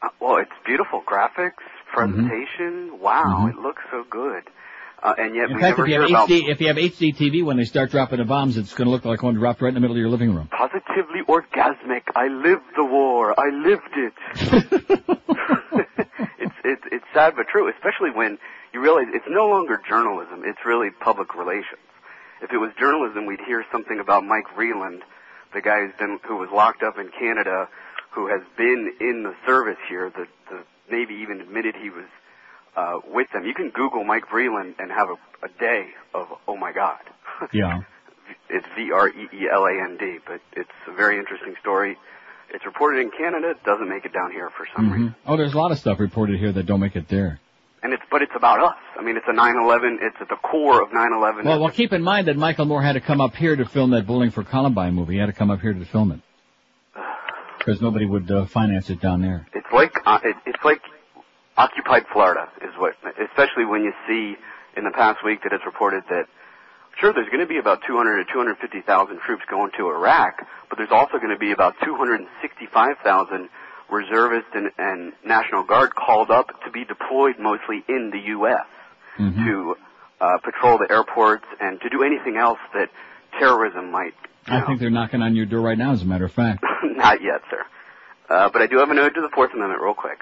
Uh, 0.00 0.08
well, 0.20 0.36
it's 0.36 0.52
beautiful 0.64 1.02
graphics, 1.02 1.64
presentation. 1.92 3.00
Wow, 3.00 3.48
it 3.48 3.56
looks 3.56 3.82
so 3.90 4.04
good. 4.08 4.44
Uh, 5.00 5.14
and 5.16 5.34
yet. 5.34 5.50
In 5.50 5.56
we 5.56 5.62
fact, 5.62 5.78
never 5.78 5.84
if 5.84 5.88
you 5.88 5.94
hear 5.94 6.02
have 6.02 6.10
about 6.10 6.28
HD, 6.28 6.48
if 6.48 6.60
you 6.60 6.66
have 6.66 6.76
HD 6.76 7.14
TV, 7.14 7.44
when 7.44 7.56
they 7.56 7.64
start 7.64 7.90
dropping 7.90 8.18
the 8.18 8.24
bombs, 8.24 8.56
it's 8.56 8.74
going 8.74 8.86
to 8.86 8.90
look 8.90 9.04
like 9.04 9.22
one 9.22 9.34
dropped 9.34 9.62
right 9.62 9.68
in 9.68 9.74
the 9.74 9.80
middle 9.80 9.94
of 9.94 10.00
your 10.00 10.08
living 10.08 10.34
room. 10.34 10.48
positively 10.48 11.22
orgasmic. 11.28 12.02
I 12.16 12.26
lived 12.28 12.64
the 12.76 12.84
war. 12.84 13.38
I 13.38 13.50
lived 13.50 13.94
it. 13.94 14.12
it's 16.38 16.54
it's 16.64 16.82
it's 16.90 17.04
sad 17.14 17.34
but 17.36 17.46
true, 17.48 17.68
especially 17.68 18.10
when 18.10 18.38
you 18.72 18.80
realize 18.80 19.06
it's 19.12 19.24
no 19.28 19.48
longer 19.48 19.80
journalism. 19.88 20.42
It's 20.44 20.58
really 20.66 20.90
public 20.90 21.34
relations. 21.36 21.82
If 22.42 22.52
it 22.52 22.58
was 22.58 22.72
journalism, 22.78 23.26
we'd 23.26 23.40
hear 23.40 23.64
something 23.70 24.00
about 24.00 24.24
Mike 24.24 24.46
Vreeland, 24.56 25.02
the 25.54 25.60
guy 25.60 25.80
who's 25.80 25.94
been 25.98 26.18
who 26.26 26.36
was 26.36 26.48
locked 26.52 26.82
up 26.82 26.98
in 26.98 27.10
Canada, 27.16 27.68
who 28.10 28.26
has 28.28 28.40
been 28.56 28.94
in 29.00 29.22
the 29.22 29.34
service 29.46 29.78
here. 29.88 30.10
The 30.10 30.26
the 30.50 30.64
Navy 30.90 31.14
even 31.22 31.40
admitted 31.40 31.76
he 31.76 31.90
was 31.90 32.06
uh, 32.78 33.00
with 33.12 33.28
them. 33.32 33.44
You 33.44 33.54
can 33.54 33.70
Google 33.70 34.04
Mike 34.04 34.26
Vreeland 34.32 34.74
and 34.78 34.88
have 34.90 35.08
a, 35.14 35.46
a 35.46 35.50
day 35.58 35.82
of 36.14 36.26
oh 36.46 36.56
my 36.56 36.72
god. 36.72 37.00
Yeah. 37.52 37.80
It's 38.50 38.66
V 38.76 38.90
R 38.92 39.08
E 39.08 39.28
E 39.32 39.48
L 39.52 39.64
A 39.64 39.72
N 39.90 39.96
D, 39.98 40.18
but 40.26 40.40
it's 40.60 40.76
a 40.86 40.92
very 40.92 41.18
interesting 41.18 41.54
story. 41.60 41.96
It's 42.54 42.64
reported 42.64 43.00
in 43.00 43.10
Canada, 43.10 43.50
it 43.50 43.62
doesn't 43.64 43.88
make 43.88 44.04
it 44.06 44.12
down 44.12 44.30
here 44.32 44.50
for 44.56 44.66
some 44.74 44.90
reason. 44.92 45.08
hmm 45.08 45.30
Oh, 45.30 45.36
there's 45.36 45.54
a 45.54 45.58
lot 45.58 45.70
of 45.70 45.78
stuff 45.78 45.98
reported 46.00 46.38
here 46.38 46.52
that 46.52 46.64
don't 46.66 46.80
make 46.80 46.96
it 46.96 47.08
there. 47.08 47.40
And 47.82 47.92
it's 47.92 48.02
but 48.10 48.22
it's 48.22 48.32
about 48.34 48.60
us. 48.60 48.76
I 48.98 49.02
mean, 49.02 49.16
it's 49.16 49.26
a 49.28 49.32
9/11. 49.32 49.98
It's 50.02 50.16
at 50.20 50.28
the 50.28 50.36
core 50.36 50.82
of 50.82 50.88
9/11. 50.90 51.44
Well, 51.44 51.60
well, 51.60 51.70
keep 51.70 51.92
in 51.92 52.02
mind 52.02 52.26
that 52.28 52.36
Michael 52.36 52.64
Moore 52.64 52.82
had 52.82 52.94
to 52.94 53.00
come 53.00 53.20
up 53.20 53.34
here 53.34 53.54
to 53.54 53.64
film 53.66 53.90
that 53.90 54.06
Bowling 54.06 54.30
for 54.30 54.42
Columbine 54.44 54.94
movie. 54.94 55.14
He 55.14 55.20
had 55.20 55.26
to 55.26 55.32
come 55.32 55.50
up 55.50 55.60
here 55.60 55.72
to 55.74 55.84
film 55.84 56.12
it. 56.12 56.20
Because 57.58 57.80
nobody 57.82 58.06
would 58.06 58.30
uh, 58.30 58.46
finance 58.46 58.88
it 58.88 59.00
down 59.00 59.20
there. 59.20 59.46
It's 59.52 59.72
like 59.72 59.94
uh, 60.06 60.20
it, 60.24 60.36
it's 60.46 60.64
like 60.64 60.80
occupied 61.58 62.04
Florida 62.12 62.48
is 62.62 62.70
what, 62.78 62.94
especially 63.28 63.66
when 63.66 63.82
you 63.82 63.92
see 64.06 64.36
in 64.76 64.84
the 64.84 64.90
past 64.92 65.24
week 65.24 65.42
that 65.42 65.52
it's 65.52 65.66
reported 65.66 66.04
that 66.08 66.26
sure 67.00 67.12
there's 67.12 67.28
going 67.28 67.40
to 67.40 67.46
be 67.46 67.58
about 67.58 67.80
200 67.86 68.24
to 68.24 68.32
250,000 68.32 69.18
troops 69.20 69.42
going 69.50 69.70
to 69.76 69.90
Iraq, 69.90 70.46
but 70.70 70.78
there's 70.78 70.92
also 70.92 71.18
going 71.18 71.30
to 71.34 71.38
be 71.38 71.52
about 71.52 71.74
265,000 71.84 73.48
reservists 73.90 74.50
and, 74.54 74.70
and 74.78 75.12
National 75.24 75.62
Guard 75.64 75.94
called 75.94 76.30
up 76.30 76.48
to 76.64 76.70
be 76.70 76.84
deployed 76.84 77.36
mostly 77.40 77.82
in 77.88 78.10
the 78.12 78.20
U.S. 78.38 78.66
to 79.46 79.76
uh, 80.20 80.38
patrol 80.44 80.78
the 80.78 80.86
airports 80.90 81.44
and 81.60 81.80
to 81.80 81.88
do 81.88 82.02
anything 82.04 82.36
else 82.36 82.58
that 82.74 82.90
terrorism 83.38 83.90
might. 83.90 84.14
I 84.46 84.64
think 84.66 84.80
they're 84.80 84.90
knocking 84.90 85.22
on 85.22 85.34
your 85.34 85.46
door 85.46 85.60
right 85.60 85.76
now, 85.76 85.92
as 85.92 86.02
a 86.02 86.06
matter 86.06 86.24
of 86.24 86.32
fact. 86.32 86.64
Not 86.84 87.20
yet, 87.22 87.42
sir. 87.50 87.64
Uh, 88.30 88.48
but 88.50 88.62
I 88.62 88.66
do 88.66 88.78
have 88.78 88.90
a 88.90 88.94
note 88.94 89.14
to 89.14 89.20
the 89.20 89.28
Fourth 89.34 89.52
Amendment 89.54 89.80
real 89.82 89.94
quick. 89.94 90.20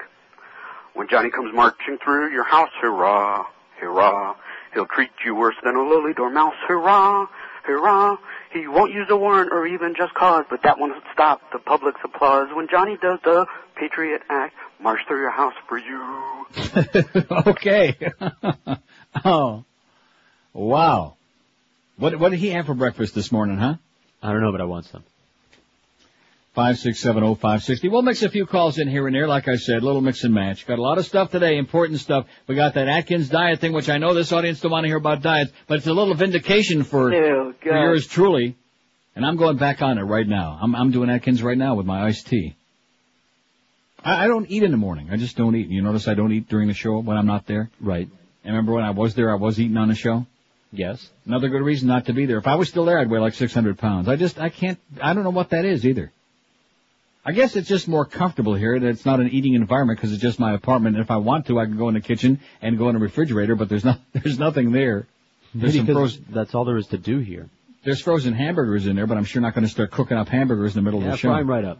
When 0.97 1.07
Johnny 1.07 1.29
comes 1.29 1.53
marching 1.53 1.99
through 2.03 2.31
your 2.31 2.43
house, 2.43 2.71
hurrah, 2.81 3.45
hurrah, 3.79 4.35
he'll 4.73 4.87
treat 4.87 5.11
you 5.23 5.35
worse 5.35 5.53
than 5.63 5.75
a 5.75 5.87
lily 5.87 6.11
dormouse, 6.15 6.55
hurrah, 6.67 7.27
hurrah. 7.65 8.17
He 8.51 8.67
won't 8.67 8.91
use 8.91 9.05
a 9.11 9.15
warrant 9.15 9.51
or 9.51 9.67
even 9.67 9.93
just 9.95 10.15
cause, 10.15 10.45
but 10.49 10.63
that 10.63 10.79
won't 10.79 10.95
stop 11.13 11.39
the 11.53 11.59
public's 11.59 11.99
applause 12.03 12.47
when 12.51 12.67
Johnny 12.67 12.97
does 12.99 13.19
the 13.23 13.45
Patriot 13.75 14.23
Act, 14.27 14.55
march 14.81 15.01
through 15.07 15.21
your 15.21 15.29
house 15.29 15.53
for 15.69 15.77
you. 15.77 16.47
okay. 17.45 17.95
oh. 19.23 19.65
Wow. 20.51 21.17
What 21.97 22.17
what 22.19 22.29
did 22.29 22.39
he 22.39 22.49
have 22.49 22.65
for 22.65 22.73
breakfast 22.73 23.13
this 23.13 23.31
morning, 23.31 23.57
huh? 23.57 23.75
I 24.23 24.31
don't 24.31 24.41
know, 24.41 24.51
but 24.51 24.61
I 24.61 24.65
want 24.65 24.85
some. 24.85 25.03
Five 26.57 26.79
six 26.79 26.99
seven 26.99 27.23
oh 27.23 27.35
five 27.35 27.61
sixty. 27.61 27.87
We'll 27.87 28.01
mix 28.01 28.23
a 28.23 28.29
few 28.29 28.47
calls 28.47 28.79
in 28.79 28.87
here 28.87 29.05
and 29.05 29.15
there, 29.15 29.27
like 29.27 29.47
I 29.47 29.57
said, 29.57 29.83
little 29.83 30.01
mix 30.01 30.23
and 30.23 30.33
match. 30.33 30.65
Got 30.65 30.79
a 30.79 30.81
lot 30.81 30.97
of 30.97 31.05
stuff 31.05 31.29
today, 31.29 31.55
important 31.59 31.99
stuff. 31.99 32.25
We 32.47 32.55
got 32.55 32.73
that 32.73 32.87
Atkins 32.87 33.29
diet 33.29 33.59
thing, 33.59 33.73
which 33.73 33.89
I 33.89 33.99
know 33.99 34.15
this 34.15 34.31
audience 34.31 34.59
don't 34.61 34.71
want 34.71 34.83
to 34.85 34.87
hear 34.87 34.97
about 34.97 35.21
diets, 35.21 35.51
but 35.67 35.77
it's 35.77 35.85
a 35.85 35.93
little 35.93 36.15
vindication 36.15 36.81
for, 36.81 37.13
Ew, 37.13 37.53
for 37.61 37.77
yours 37.77 38.07
truly. 38.07 38.55
And 39.15 39.23
I'm 39.23 39.35
going 39.35 39.57
back 39.57 39.83
on 39.83 39.99
it 39.99 40.01
right 40.01 40.27
now. 40.27 40.57
I'm 40.59 40.75
I'm 40.75 40.89
doing 40.89 41.11
Atkins 41.11 41.43
right 41.43 41.55
now 41.59 41.75
with 41.75 41.85
my 41.85 42.03
iced 42.03 42.25
tea. 42.25 42.55
I, 44.03 44.23
I 44.23 44.27
don't 44.27 44.49
eat 44.49 44.63
in 44.63 44.71
the 44.71 44.77
morning. 44.77 45.09
I 45.11 45.17
just 45.17 45.37
don't 45.37 45.55
eat. 45.55 45.67
You 45.67 45.83
notice 45.83 46.07
I 46.07 46.15
don't 46.15 46.31
eat 46.31 46.49
during 46.49 46.69
the 46.69 46.73
show 46.73 46.97
when 46.97 47.17
I'm 47.17 47.27
not 47.27 47.45
there? 47.45 47.69
Right. 47.79 48.09
And 48.43 48.55
remember 48.55 48.73
when 48.73 48.83
I 48.83 48.89
was 48.89 49.13
there, 49.13 49.29
I 49.31 49.35
was 49.35 49.59
eating 49.59 49.77
on 49.77 49.89
the 49.89 49.95
show? 49.95 50.25
Yes. 50.71 51.07
Another 51.23 51.49
good 51.49 51.61
reason 51.61 51.87
not 51.87 52.07
to 52.07 52.13
be 52.13 52.25
there. 52.25 52.39
If 52.39 52.47
I 52.47 52.55
was 52.55 52.67
still 52.67 52.85
there, 52.85 52.97
I'd 52.97 53.11
weigh 53.11 53.19
like 53.19 53.35
600 53.35 53.77
pounds. 53.77 54.09
I 54.09 54.15
just, 54.15 54.39
I 54.39 54.49
can't, 54.49 54.79
I 54.99 55.13
don't 55.13 55.23
know 55.23 55.29
what 55.29 55.51
that 55.51 55.63
is 55.63 55.85
either. 55.85 56.11
I 57.27 57.33
guess 57.33 57.57
it's 57.57 57.67
just 57.67 57.89
more 57.89 58.05
comfortable 58.05 58.53
here. 58.55 58.79
That 58.79 58.87
it's 58.87 59.05
not 59.05 59.19
an 59.19 59.27
eating 59.29 59.53
environment 59.55 59.99
because 59.99 60.13
it's 60.13 60.21
just 60.21 60.39
my 60.39 60.53
apartment. 60.53 60.95
And 60.95 61.03
if 61.03 61.11
I 61.11 61.17
want 61.17 61.47
to, 61.47 61.59
I 61.59 61.65
can 61.65 61.77
go 61.77 61.89
in 61.89 61.93
the 61.93 61.99
kitchen 62.01 62.39
and 62.61 62.77
go 62.77 62.87
in 62.87 62.95
the 62.95 63.01
refrigerator, 63.01 63.55
but 63.55 63.67
there's 63.67 63.83
not, 63.83 63.99
there's 64.13 64.39
nothing 64.39 64.71
there. 64.71 65.07
There's 65.53 65.75
some 65.75 65.85
frozen, 65.85 66.25
that's 66.29 66.55
all 66.55 66.63
there 66.65 66.77
is 66.77 66.87
to 66.87 66.97
do 66.97 67.17
here. 67.19 67.49
there's 67.83 67.99
frozen 68.01 68.33
hamburgers 68.33 68.87
in 68.87 68.95
there, 68.95 69.07
but 69.07 69.17
I'm 69.17 69.25
sure 69.25 69.41
not 69.41 69.53
going 69.55 69.65
to 69.65 69.69
start 69.71 69.91
cooking 69.91 70.17
up 70.17 70.29
hamburgers 70.29 70.75
in 70.77 70.83
the 70.83 70.89
middle 70.89 71.01
Yeah, 71.01 71.07
of 71.07 71.11
the 71.13 71.17
show. 71.17 71.33
'em 71.33 71.49
right 71.49 71.65
up. 71.65 71.79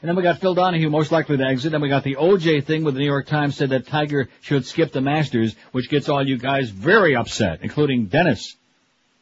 And 0.00 0.08
then 0.08 0.16
we 0.16 0.22
got 0.22 0.40
Phil 0.40 0.54
Donahue, 0.54 0.90
most 0.90 1.12
likely 1.12 1.36
to 1.36 1.44
exit. 1.44 1.70
Then 1.72 1.80
we 1.80 1.88
got 1.88 2.02
the 2.02 2.16
OJ 2.16 2.64
thing 2.64 2.82
where 2.84 2.92
the 2.92 2.98
New 2.98 3.06
York 3.06 3.26
Times 3.26 3.56
said 3.56 3.70
that 3.70 3.86
Tiger 3.86 4.28
should 4.40 4.66
skip 4.66 4.92
the 4.92 5.00
Masters, 5.00 5.54
which 5.72 5.88
gets 5.88 6.08
all 6.08 6.26
you 6.26 6.38
guys 6.38 6.70
very 6.70 7.14
upset, 7.14 7.60
including 7.62 8.06
Dennis, 8.06 8.56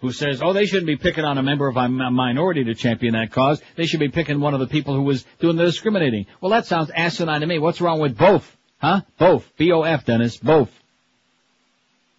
who 0.01 0.13
says, 0.13 0.41
oh, 0.43 0.53
they 0.53 0.67
shouldn't 0.67 0.87
be 0.87 0.97
picking 0.97 1.25
on 1.25 1.39
a 1.39 1.43
member 1.43 1.69
of 1.69 1.77
a 1.77 1.89
minority 1.89 2.65
to 2.65 2.75
champion 2.75 3.15
that 3.15 3.33
cause. 3.33 3.61
They 3.77 3.87
should 3.87 4.01
be 4.01 4.09
picking 4.09 4.41
one 4.41 4.55
of 4.55 4.61
the 4.61 4.67
people 4.67 4.95
who 4.95 5.03
was 5.03 5.25
doing 5.41 5.57
the 5.57 5.65
discriminating. 5.65 6.27
Well, 6.41 6.51
that 6.53 6.67
sounds 6.67 6.91
asinine 6.91 7.43
to 7.43 7.47
me. 7.47 7.59
What's 7.59 7.81
wrong 7.81 8.01
with 8.01 8.17
both? 8.17 8.57
Huh? 8.79 9.03
Both. 9.19 9.47
B-O-F, 9.57 10.07
Dennis. 10.07 10.39
Both. 10.39 10.71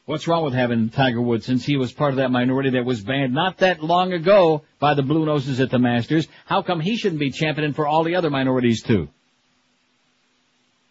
What's 0.06 0.28
wrong 0.28 0.44
with 0.44 0.54
having 0.54 0.90
Tiger 0.90 1.22
Woods 1.22 1.46
since 1.46 1.64
he 1.64 1.78
was 1.78 1.94
part 1.94 2.12
of 2.12 2.18
that 2.18 2.32
minority 2.32 2.72
that 2.72 2.86
was 2.86 3.02
banned 3.02 3.34
not 3.34 3.60
that 3.60 3.84
long 3.84 4.14
ago 4.14 4.64
by 4.80 4.94
the 4.94 5.04
Blue 5.04 5.26
Noses 5.26 5.60
at 5.60 5.70
the 5.70 5.80
Masters? 5.80 6.28
How 6.46 6.62
come 6.62 6.80
he 6.80 6.98
shouldn't 6.98 7.20
be 7.20 7.32
championing 7.32 7.74
for 7.74 7.88
all 7.88 8.04
the 8.04 8.16
other 8.16 8.30
minorities 8.30 8.84
too? 8.84 9.08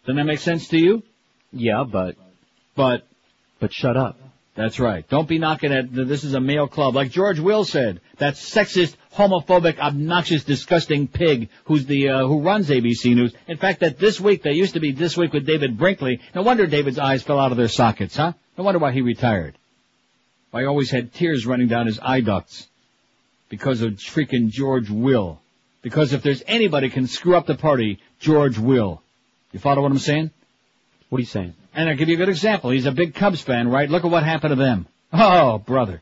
Doesn't 0.05 0.17
that 0.17 0.23
make 0.23 0.39
sense 0.39 0.69
to 0.69 0.77
you? 0.77 1.03
Yeah, 1.53 1.83
but 1.83 2.15
But 2.75 3.05
but 3.59 3.73
shut 3.73 3.97
up. 3.97 4.20
That's 4.53 4.79
right. 4.79 5.07
Don't 5.07 5.29
be 5.29 5.39
knocking 5.39 5.71
at 5.71 5.93
this 5.93 6.25
is 6.25 6.33
a 6.33 6.41
male 6.41 6.67
club. 6.67 6.93
Like 6.93 7.09
George 7.09 7.39
Will 7.39 7.63
said, 7.63 8.01
that 8.17 8.33
sexist, 8.33 8.95
homophobic, 9.15 9.79
obnoxious, 9.79 10.43
disgusting 10.43 11.07
pig 11.07 11.49
who's 11.63 11.85
the 11.85 12.09
uh, 12.09 12.27
who 12.27 12.41
runs 12.41 12.69
ABC 12.69 13.15
News. 13.15 13.33
In 13.47 13.57
fact, 13.57 13.79
that 13.79 13.97
this 13.97 14.19
week 14.19 14.43
they 14.43 14.51
used 14.51 14.73
to 14.73 14.81
be 14.81 14.91
this 14.91 15.15
week 15.15 15.31
with 15.31 15.45
David 15.45 15.77
Brinkley. 15.77 16.19
No 16.35 16.41
wonder 16.41 16.67
David's 16.67 16.99
eyes 16.99 17.23
fell 17.23 17.39
out 17.39 17.51
of 17.51 17.57
their 17.57 17.69
sockets, 17.69 18.17
huh? 18.17 18.33
No 18.57 18.65
wonder 18.65 18.79
why 18.79 18.91
he 18.91 19.01
retired. 19.01 19.57
Why 20.51 20.61
he 20.61 20.67
always 20.67 20.91
had 20.91 21.13
tears 21.13 21.45
running 21.45 21.69
down 21.69 21.85
his 21.85 21.99
eye 22.01 22.19
ducts 22.19 22.67
because 23.47 23.81
of 23.81 23.93
freaking 23.93 24.49
George 24.49 24.89
Will. 24.89 25.39
Because 25.81 26.11
if 26.11 26.23
there's 26.23 26.43
anybody 26.45 26.89
can 26.89 27.07
screw 27.07 27.37
up 27.37 27.45
the 27.45 27.55
party, 27.55 27.99
George 28.19 28.57
Will. 28.57 29.01
You 29.53 29.59
follow 29.59 29.81
what 29.81 29.91
I'm 29.91 29.97
saying? 29.97 30.31
What 31.11 31.17
are 31.17 31.19
you 31.19 31.27
saying? 31.27 31.53
And 31.73 31.89
I'll 31.89 31.97
give 31.97 32.07
you 32.07 32.15
a 32.15 32.17
good 32.17 32.29
example. 32.29 32.69
He's 32.69 32.85
a 32.85 32.91
big 32.93 33.13
Cubs 33.13 33.41
fan, 33.41 33.67
right? 33.67 33.89
Look 33.89 34.05
at 34.05 34.11
what 34.11 34.23
happened 34.23 34.51
to 34.51 34.55
them. 34.55 34.87
Oh, 35.11 35.57
brother. 35.57 36.01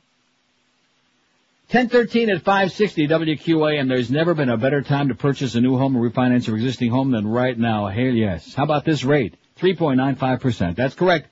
1013 1.71 2.29
at 2.29 2.43
560 2.43 3.07
WQA, 3.07 3.79
and 3.79 3.89
there's 3.89 4.11
never 4.11 4.35
been 4.35 4.49
a 4.49 4.57
better 4.57 4.83
time 4.83 5.07
to 5.07 5.15
purchase 5.15 5.55
a 5.55 5.61
new 5.61 5.79
home 5.79 5.97
or 5.97 6.07
refinance 6.07 6.45
your 6.45 6.57
existing 6.57 6.91
home 6.91 7.09
than 7.09 7.25
right 7.25 7.57
now. 7.57 7.87
Hell 7.87 8.13
yes. 8.13 8.53
How 8.53 8.63
about 8.63 8.85
this 8.85 9.03
rate? 9.03 9.33
3.95%. 9.59 10.75
That's 10.75 10.93
correct. 10.93 11.27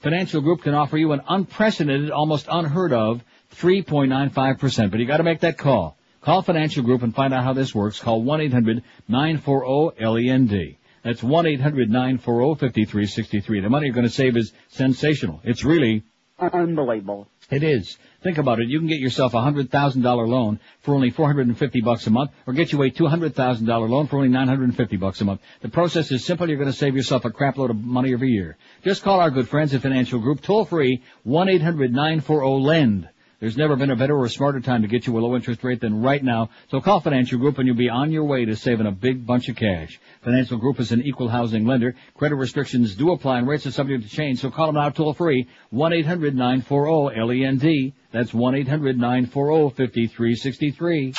Financial 0.00 0.40
Group 0.40 0.62
can 0.62 0.72
offer 0.72 0.96
you 0.96 1.12
an 1.12 1.20
unprecedented, 1.28 2.10
almost 2.10 2.46
unheard 2.50 2.94
of 2.94 3.22
3.95%, 3.56 4.90
but 4.90 4.98
you 4.98 5.04
gotta 5.04 5.24
make 5.24 5.40
that 5.40 5.58
call. 5.58 5.98
Call 6.22 6.40
Financial 6.40 6.82
Group 6.82 7.02
and 7.02 7.14
find 7.14 7.34
out 7.34 7.44
how 7.44 7.52
this 7.52 7.74
works. 7.74 8.00
Call 8.00 8.22
1-800-940-LEND. 8.22 10.76
That's 11.02 11.22
1-800-940-5363. 11.22 13.62
The 13.62 13.68
money 13.68 13.86
you're 13.86 13.94
going 13.94 14.06
to 14.06 14.12
save 14.12 14.36
is 14.36 14.52
sensational. 14.68 15.40
It's 15.44 15.64
really 15.64 16.04
unbelievable. 16.38 17.26
It 17.50 17.62
is. 17.62 17.96
Think 18.22 18.38
about 18.38 18.60
it. 18.60 18.68
You 18.68 18.78
can 18.78 18.88
get 18.88 19.00
yourself 19.00 19.34
a 19.34 19.40
hundred 19.40 19.70
thousand 19.70 20.02
dollar 20.02 20.28
loan 20.28 20.60
for 20.82 20.94
only 20.94 21.10
four 21.10 21.26
hundred 21.26 21.48
and 21.48 21.58
fifty 21.58 21.80
bucks 21.80 22.06
a 22.06 22.10
month, 22.10 22.30
or 22.46 22.52
get 22.52 22.72
you 22.72 22.80
a 22.82 22.90
two 22.90 23.06
hundred 23.06 23.34
thousand 23.34 23.66
dollar 23.66 23.88
loan 23.88 24.06
for 24.06 24.16
only 24.16 24.28
nine 24.28 24.46
hundred 24.46 24.64
and 24.64 24.76
fifty 24.76 24.96
bucks 24.96 25.20
a 25.20 25.24
month. 25.24 25.40
The 25.60 25.68
process 25.68 26.12
is 26.12 26.24
simple. 26.24 26.48
You're 26.48 26.58
going 26.58 26.70
to 26.70 26.76
save 26.76 26.94
yourself 26.94 27.24
a 27.24 27.30
crap 27.30 27.56
load 27.56 27.70
of 27.70 27.76
money 27.76 28.12
every 28.12 28.30
year. 28.30 28.56
Just 28.84 29.02
call 29.02 29.20
our 29.20 29.30
good 29.30 29.48
friends 29.48 29.74
at 29.74 29.82
Financial 29.82 30.20
Group 30.20 30.42
toll 30.42 30.64
free 30.64 31.02
one 31.24 31.48
eight 31.48 31.62
hundred 31.62 31.92
nine 31.92 32.20
four 32.20 32.44
oh 32.44 32.58
zero 32.58 32.60
lend. 32.60 33.08
There's 33.40 33.56
never 33.56 33.74
been 33.74 33.90
a 33.90 33.96
better 33.96 34.16
or 34.16 34.28
smarter 34.28 34.60
time 34.60 34.82
to 34.82 34.88
get 34.88 35.06
you 35.06 35.18
a 35.18 35.20
low 35.20 35.34
interest 35.34 35.64
rate 35.64 35.80
than 35.80 36.02
right 36.02 36.22
now. 36.22 36.50
So 36.70 36.80
call 36.82 37.00
Financial 37.00 37.38
Group 37.38 37.56
and 37.56 37.66
you'll 37.66 37.74
be 37.76 37.88
on 37.88 38.12
your 38.12 38.24
way 38.24 38.44
to 38.44 38.54
saving 38.54 38.86
a 38.86 38.92
big 38.92 39.26
bunch 39.26 39.48
of 39.48 39.56
cash. 39.56 39.98
Financial 40.22 40.58
Group 40.58 40.78
is 40.78 40.92
an 40.92 41.00
equal 41.02 41.28
housing 41.28 41.64
lender. 41.66 41.94
Credit 42.14 42.36
restrictions 42.36 42.94
do 42.94 43.12
apply 43.12 43.38
and 43.38 43.48
rates 43.48 43.66
are 43.66 43.70
subject 43.70 44.02
to 44.04 44.10
change. 44.10 44.40
So 44.40 44.50
call 44.50 44.66
them 44.66 44.74
now 44.74 44.90
toll 44.90 45.14
free 45.14 45.48
one 45.70 45.94
eight 45.94 46.04
hundred 46.04 46.36
nine 46.36 46.60
four 46.60 46.84
zero 46.84 47.08
L 47.08 47.32
E 47.32 47.42
N 47.44 47.56
D. 47.56 47.94
That's 48.12 48.34
one 48.34 48.54
eight 48.54 48.68
hundred 48.68 48.98
nine 48.98 49.24
four 49.24 49.50
oh 49.50 49.56
zero 49.56 49.70
fifty 49.70 50.06
three 50.06 50.34
sixty 50.36 50.70
three. 50.70 51.14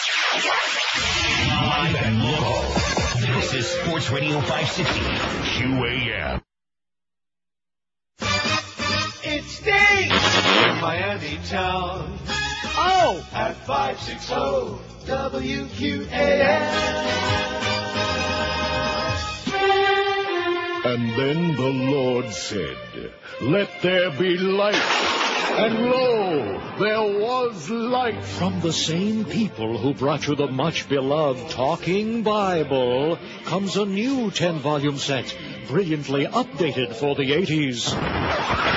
Live 1.47 1.95
and 1.95 2.23
local. 2.23 2.61
This 3.35 3.53
is 3.55 3.67
Sports 3.67 4.11
Radio 4.11 4.39
560. 4.41 4.99
QAM. 5.63 6.41
It 9.23 9.43
stinks 9.45 9.90
in 9.90 9.90
Miami 10.81 11.39
town. 11.47 12.17
Oh, 12.75 13.25
at 13.33 13.55
560 13.65 14.33
WQAM. 15.05 16.61
And 20.83 21.11
then 21.11 21.55
the 21.55 21.71
Lord 21.91 22.31
said, 22.31 22.77
Let 23.41 23.69
there 23.81 24.11
be 24.11 24.37
light. 24.37 25.20
And 25.53 25.85
lo, 25.85 26.77
there 26.79 27.19
was 27.19 27.69
light. 27.69 28.23
From 28.23 28.61
the 28.61 28.71
same 28.71 29.25
people 29.25 29.77
who 29.77 29.93
brought 29.93 30.25
you 30.25 30.35
the 30.35 30.47
much 30.47 30.87
beloved 30.87 31.49
Talking 31.51 32.23
Bible 32.23 33.19
comes 33.45 33.75
a 33.75 33.85
new 33.85 34.31
10 34.31 34.59
volume 34.59 34.97
set, 34.97 35.35
brilliantly 35.67 36.25
updated 36.25 36.95
for 36.95 37.15
the 37.15 37.31
80s. 37.31 37.91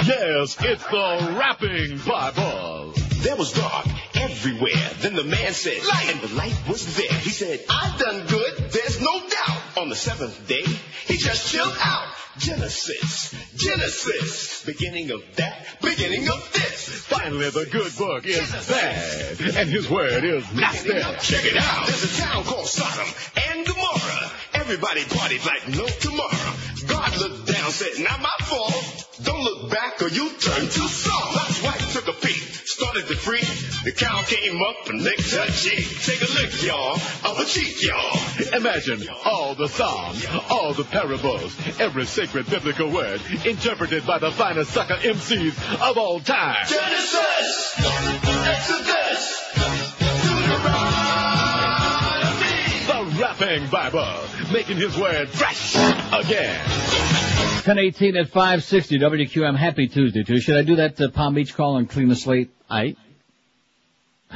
Yes, 0.07 0.57
it's 0.61 0.85
the 0.85 1.37
Rapping 1.39 1.99
Bible. 2.07 2.93
There 3.22 3.37
was 3.37 3.53
dark 3.53 3.87
everywhere. 4.16 4.91
Then 4.99 5.14
the 5.14 5.25
man 5.25 5.53
said, 5.53 5.83
light. 5.87 6.11
And 6.11 6.20
the 6.20 6.35
light 6.35 6.68
was 6.68 6.97
there. 6.97 7.18
He 7.20 7.31
said, 7.31 7.61
I've 7.70 7.99
done 7.99 8.27
good. 8.27 8.57
There's 8.70 9.01
no 9.01 9.20
doubt. 9.20 9.63
On 9.77 9.89
the 9.89 9.97
seventh 9.97 10.47
day, 10.47 10.64
he 11.07 11.16
just 11.16 11.51
chilled 11.51 11.77
out. 11.81 12.09
Genesis, 12.39 13.35
Genesis. 13.57 14.64
Beginning 14.64 15.11
of 15.12 15.22
that, 15.37 15.81
beginning 15.83 16.29
of 16.29 16.53
this. 16.53 17.05
Finally, 17.07 17.51
the 17.51 17.66
good 17.66 17.95
book 17.97 18.27
is 18.27 18.51
bad, 18.68 19.41
and 19.57 19.68
his 19.68 19.89
word 19.89 20.25
is 20.25 20.45
nasty. 20.53 20.91
Check 20.91 21.45
it 21.45 21.57
out. 21.57 21.87
There's 21.87 22.18
a 22.18 22.22
town 22.22 22.45
called 22.45 22.66
Sodom 22.66 23.07
and 23.51 23.66
Gomorrah. 23.66 24.33
Everybody 24.55 25.03
partied 25.03 25.47
like 25.47 25.68
no 25.68 25.87
tomorrow. 25.87 26.55
God 26.87 27.16
looked 27.18 27.47
down, 27.47 27.70
said, 27.70 28.03
not 28.03 28.20
my 28.20 28.35
fault. 28.47 29.05
Don't 29.22 29.43
look 29.43 29.70
back 29.70 30.03
or 30.03 30.09
you 30.09 30.29
turn 30.31 30.66
to 30.66 30.89
salt. 30.89 31.37
Lot's 31.37 31.62
wife 31.62 31.93
took 31.93 32.09
a 32.09 32.12
peek, 32.18 32.43
started 32.66 33.07
to 33.07 33.16
freak. 33.16 33.47
The 33.85 33.93
cow 33.93 34.22
came 34.22 34.62
up 34.62 34.89
and 34.89 35.03
licked 35.03 35.30
her 35.32 35.47
cheek. 35.49 35.85
Take 36.01 36.22
a 36.22 36.32
lick, 36.32 36.62
y'all, 36.62 36.95
of 36.95 37.39
a 37.39 37.45
cheek, 37.45 37.82
y'all. 37.82 38.18
Imagine 38.57 39.07
all 39.26 39.55
the 39.55 39.68
songs, 39.68 40.24
all 40.49 40.72
the 40.72 40.85
parables, 40.85 41.55
every 41.78 42.07
sacred 42.07 42.49
biblical 42.49 42.91
word 42.91 43.20
interpreted 43.45 44.07
by 44.07 44.18
the 44.18 44.30
finest 44.30 44.70
sucker 44.70 44.95
MCs 44.95 45.91
of 45.91 45.99
all 45.99 46.18
time. 46.20 46.64
Genesis, 46.66 47.74
Exodus, 48.47 49.53
The 52.87 53.20
Rapping 53.20 53.68
Bible, 53.68 54.24
making 54.51 54.78
his 54.78 54.97
word 54.97 55.28
fresh 55.28 55.76
again. 55.76 56.59
1018 57.66 58.16
at 58.16 58.28
560 58.28 58.99
WQM. 58.99 59.57
Happy 59.59 59.89
Tuesday, 59.89 60.22
too. 60.22 60.41
Should 60.41 60.57
I 60.57 60.62
do 60.62 60.76
that 60.76 60.99
uh, 60.99 61.11
Palm 61.11 61.35
Beach 61.35 61.55
call 61.55 61.76
and 61.76 61.89
clean 61.89 62.09
the 62.09 62.16
slate? 62.16 62.51
I. 62.70 62.97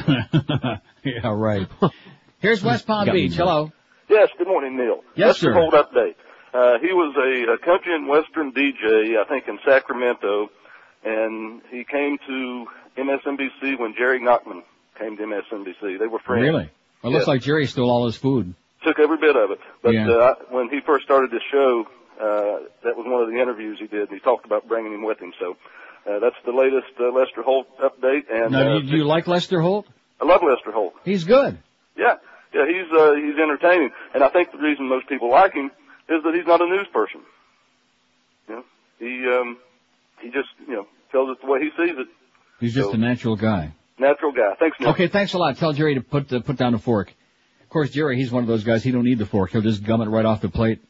yeah, 1.05 1.33
right. 1.33 1.67
Here's 2.41 2.63
West 2.63 2.87
Palm 2.87 3.09
Beach. 3.11 3.35
Hello. 3.35 3.73
Yes, 4.09 4.29
good 4.39 4.47
morning, 4.47 4.77
Neil. 4.77 5.03
Yes, 5.15 5.27
Lester 5.43 5.47
sir. 5.47 5.53
Holt 5.55 5.75
update. 5.75 6.15
Uh, 6.55 6.79
he 6.81 6.93
was 6.93 7.15
a, 7.17 7.53
a 7.53 7.59
country 7.59 7.95
and 7.95 8.09
western 8.09 8.53
DJ, 8.53 9.19
I 9.19 9.25
think 9.29 9.49
in 9.49 9.59
Sacramento, 9.67 10.49
and 11.05 11.61
he 11.71 11.85
came 11.85 12.17
to 12.27 12.67
MSNBC 12.97 13.79
when 13.79 13.95
Jerry 13.97 14.21
Nachman 14.21 14.63
came 14.99 15.17
to 15.17 15.23
MSNBC. 15.25 15.99
They 15.99 16.07
were 16.07 16.19
friends. 16.21 16.43
Really? 16.43 16.71
Well, 17.03 17.13
it 17.13 17.15
Yes. 17.15 17.21
looks 17.21 17.29
like 17.29 17.43
Jerry 17.43 17.67
stole 17.67 17.91
all 17.91 18.07
his 18.07 18.17
food. 18.17 18.55
Took 18.85 18.99
every 18.99 19.19
bit 19.19 19.37
of 19.37 19.51
it. 19.51 19.59
But 19.83 19.93
Yeah. 19.93 20.09
uh, 20.11 20.35
when 20.51 20.69
he 20.71 20.81
first 20.87 21.05
started 21.05 21.31
this 21.31 21.43
show, 21.53 21.87
uh, 22.21 22.65
that 22.83 22.97
was 22.97 23.07
one 23.07 23.23
of 23.23 23.29
the 23.29 23.39
interviews 23.41 23.79
he 23.81 23.87
did, 23.87 24.09
and 24.09 24.11
he 24.11 24.19
talked 24.21 24.47
about 24.47 24.67
bringing 24.67 24.93
him 24.95 25.05
with 25.05 25.19
him. 25.21 25.33
So 25.39 25.57
uh, 26.07 26.19
that's 26.21 26.37
the 26.45 26.53
latest 26.53 26.93
uh, 27.01 27.11
Lester 27.13 27.43
Holt 27.43 27.67
update. 27.79 28.25
And 28.31 28.53
now, 28.53 28.77
uh, 28.77 28.79
do 28.81 28.85
you, 28.87 28.91
do 28.93 28.97
you 28.99 29.05
like 29.05 29.27
Lester 29.27 29.61
Holt? 29.61 29.87
I 30.21 30.25
love 30.25 30.41
Lester 30.43 30.73
Holt. 30.73 30.95
He's 31.05 31.25
good. 31.25 31.59
Yeah, 31.97 32.15
yeah, 32.55 32.65
he's 32.67 32.87
uh, 32.99 33.15
he's 33.15 33.37
entertaining, 33.41 33.91
and 34.15 34.23
I 34.23 34.29
think 34.29 34.53
the 34.53 34.59
reason 34.59 34.89
most 34.89 35.09
people 35.09 35.31
like 35.31 35.55
him 35.55 35.67
is 36.09 36.23
that 36.25 36.35
he's 36.35 36.47
not 36.47 36.61
a 36.61 36.67
news 36.67 36.87
person. 36.93 37.21
You 38.49 38.55
know, 38.57 38.65
he 38.99 39.27
um, 39.29 39.59
he 40.21 40.29
just 40.31 40.49
you 40.67 40.75
know 40.75 40.87
tells 41.13 41.31
it 41.31 41.41
the 41.41 41.51
way 41.51 41.61
he 41.61 41.71
sees 41.77 41.97
it. 41.99 42.07
He's 42.61 42.75
just 42.75 42.89
So- 42.91 42.95
a 42.95 42.99
natural 42.99 43.37
guy. 43.37 43.73
Natural 44.01 44.31
guy. 44.31 44.55
Thanks, 44.61 44.77
Neil. 44.79 44.91
Okay, 44.91 45.09
thanks 45.09 45.33
a 45.35 45.39
lot. 45.39 45.57
Tell 45.57 45.73
Jerry 45.73 45.97
to 45.97 46.01
put 46.01 46.33
uh, 46.33 46.41
put 46.41 46.57
down 46.57 46.73
the 46.73 46.79
fork. 46.79 47.13
Of 47.63 47.69
course, 47.69 47.91
Jerry, 47.91 48.17
he's 48.17 48.31
one 48.31 48.45
of 48.45 48.49
those 48.49 48.63
guys. 48.65 48.83
He 48.85 48.93
don't 48.93 49.03
need 49.05 49.19
the 49.19 49.27
fork. 49.27 49.51
He'll 49.51 49.61
just 49.61 49.83
gum 49.83 50.01
it 50.03 50.07
right 50.07 50.25
off 50.25 50.41
the 50.41 50.49
plate. 50.49 50.81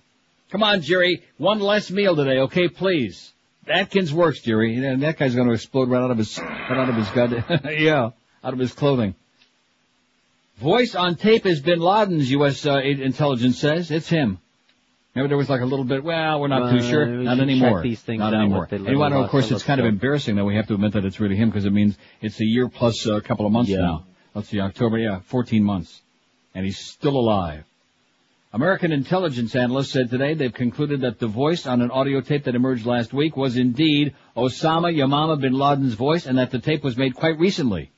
Come 0.53 0.63
on, 0.63 0.83
Jerry. 0.83 1.23
One 1.39 1.59
less 1.59 1.91
meal 1.91 2.15
today, 2.17 2.39
okay? 2.41 2.69
Please. 2.69 3.33
Atkins 3.71 4.13
works, 4.13 4.41
Jerry. 4.41 4.77
And 4.85 5.03
that 5.03 5.19
guy's 5.19 5.35
going 5.35 5.49
to 5.49 5.55
explode 5.55 5.89
right 5.89 6.03
out 6.03 6.11
of 6.11 6.19
his 6.19 6.39
right 6.39 6.71
out 6.79 6.89
of 6.89 6.95
his 6.97 7.09
gut. 7.11 7.63
yeah, 7.79 8.11
out 8.45 8.53
of 8.53 8.59
his 8.59 8.73
clothing. 8.73 9.15
Voice 10.59 10.95
on 10.95 11.15
tape 11.15 11.47
is 11.47 11.61
Bin 11.61 11.79
Laden's. 11.81 12.31
U.S. 12.33 12.67
Uh, 12.67 12.79
intelligence 12.81 13.59
says 13.59 13.91
it's 13.91 14.09
him. 14.09 14.39
Remember, 15.15 15.29
there 15.29 15.39
was 15.39 15.49
like 15.49 15.61
a 15.61 15.65
little 15.67 15.85
bit. 15.85 16.03
Well, 16.05 16.41
we're 16.41 16.49
not 16.49 16.71
too 16.71 16.79
Uh, 16.79 16.91
sure. 16.91 17.07
Not 17.07 17.41
anymore. 17.41 17.83
these 17.83 18.01
things 18.01 18.21
not 18.21 18.35
anymore. 18.35 18.69
And 18.71 18.87
you 18.89 18.99
want 18.99 19.15
to 19.15 19.21
of 19.21 19.31
course, 19.31 19.51
uh, 19.51 19.55
it's 19.55 19.65
kind 19.65 19.81
of 19.81 19.87
embarrassing 19.87 20.37
that 20.37 20.45
we 20.45 20.55
have 20.57 20.67
to 20.69 20.75
admit 20.75 20.93
that 20.93 21.05
it's 21.05 21.19
really 21.21 21.37
him 21.37 21.49
because 21.49 21.65
it 21.65 21.73
means 21.73 21.97
it's 22.21 22.41
a 22.41 22.45
year 22.45 22.69
plus 22.69 23.07
uh, 23.07 23.15
a 23.17 23.21
couple 23.21 23.47
of 23.47 23.53
months 23.53 23.71
Yeah. 23.71 23.79
now. 23.79 24.05
Let's 24.35 24.49
see, 24.49 24.61
October, 24.61 24.99
yeah, 24.99 25.21
14 25.21 25.65
months. 25.65 26.01
And 26.55 26.65
he's 26.65 26.79
still 26.79 27.17
alive. 27.17 27.65
American 28.51 28.93
intelligence 28.93 29.55
analysts 29.55 29.93
said 29.93 30.09
today 30.09 30.33
they've 30.33 30.55
concluded 30.55 31.03
that 31.03 31.19
the 31.19 31.27
voice 31.27 31.67
on 31.67 31.83
an 31.83 31.91
audio 31.91 32.23
tape 32.23 32.45
that 32.45 32.55
emerged 32.55 32.87
last 32.87 33.13
week 33.13 33.37
was 33.37 33.59
indeed 33.59 34.15
Osama 34.35 34.91
Yamama 34.95 35.39
bin 35.39 35.53
Laden's 35.53 35.93
voice 35.93 36.25
and 36.25 36.39
that 36.39 36.51
the 36.51 36.59
tape 36.59 36.83
was 36.83 36.97
made 36.97 37.15
quite 37.15 37.39
recently. 37.39 37.91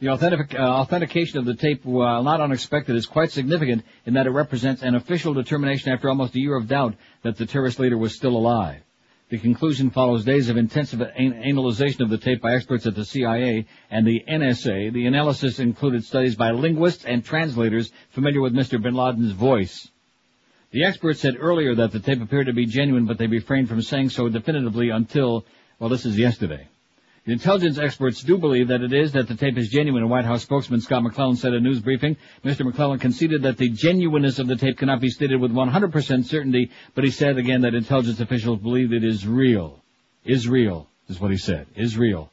The 0.00 0.08
authentic, 0.08 0.54
uh, 0.54 0.62
authentication 0.62 1.38
of 1.38 1.44
the 1.44 1.54
tape, 1.54 1.84
while 1.84 2.22
not 2.22 2.40
unexpected, 2.40 2.96
is 2.96 3.06
quite 3.06 3.32
significant 3.32 3.84
in 4.06 4.14
that 4.14 4.26
it 4.26 4.30
represents 4.30 4.82
an 4.82 4.94
official 4.94 5.34
determination 5.34 5.92
after 5.92 6.08
almost 6.08 6.34
a 6.34 6.40
year 6.40 6.56
of 6.56 6.66
doubt 6.66 6.94
that 7.22 7.36
the 7.36 7.46
terrorist 7.46 7.78
leader 7.78 7.98
was 7.98 8.14
still 8.14 8.36
alive. 8.36 8.82
The 9.34 9.40
conclusion 9.40 9.90
follows 9.90 10.24
days 10.24 10.48
of 10.48 10.56
intensive 10.56 11.00
an- 11.00 11.32
analyzation 11.32 12.02
of 12.02 12.08
the 12.08 12.18
tape 12.18 12.40
by 12.40 12.54
experts 12.54 12.86
at 12.86 12.94
the 12.94 13.04
CIA 13.04 13.66
and 13.90 14.06
the 14.06 14.22
NSA. 14.30 14.92
The 14.92 15.06
analysis 15.06 15.58
included 15.58 16.04
studies 16.04 16.36
by 16.36 16.52
linguists 16.52 17.04
and 17.04 17.24
translators 17.24 17.90
familiar 18.10 18.40
with 18.40 18.54
Mr. 18.54 18.80
bin 18.80 18.94
Laden's 18.94 19.32
voice. 19.32 19.90
The 20.70 20.84
experts 20.84 21.18
said 21.18 21.34
earlier 21.36 21.74
that 21.74 21.90
the 21.90 21.98
tape 21.98 22.22
appeared 22.22 22.46
to 22.46 22.52
be 22.52 22.66
genuine, 22.66 23.06
but 23.06 23.18
they 23.18 23.26
refrained 23.26 23.68
from 23.68 23.82
saying 23.82 24.10
so 24.10 24.28
definitively 24.28 24.90
until, 24.90 25.44
well, 25.80 25.90
this 25.90 26.06
is 26.06 26.16
yesterday. 26.16 26.68
The 27.26 27.32
intelligence 27.32 27.78
experts 27.78 28.22
do 28.22 28.36
believe 28.36 28.68
that 28.68 28.82
it 28.82 28.92
is, 28.92 29.12
that 29.12 29.28
the 29.28 29.34
tape 29.34 29.56
is 29.56 29.70
genuine, 29.70 30.02
and 30.02 30.10
White 30.10 30.26
House 30.26 30.42
spokesman 30.42 30.82
Scott 30.82 31.02
McClellan 31.02 31.36
said 31.36 31.54
in 31.54 31.58
a 31.58 31.60
news 31.60 31.80
briefing. 31.80 32.18
Mr. 32.44 32.66
McClellan 32.66 32.98
conceded 32.98 33.42
that 33.44 33.56
the 33.56 33.70
genuineness 33.70 34.38
of 34.38 34.46
the 34.46 34.56
tape 34.56 34.76
cannot 34.76 35.00
be 35.00 35.08
stated 35.08 35.40
with 35.40 35.50
100% 35.50 36.24
certainty, 36.26 36.70
but 36.94 37.02
he 37.02 37.10
said 37.10 37.38
again 37.38 37.62
that 37.62 37.74
intelligence 37.74 38.20
officials 38.20 38.58
believe 38.58 38.92
it 38.92 39.04
is 39.04 39.26
real. 39.26 39.80
Is 40.26 40.46
real, 40.46 40.86
is 41.08 41.18
what 41.18 41.30
he 41.30 41.38
said. 41.38 41.66
Is 41.76 41.96
real. 41.96 42.30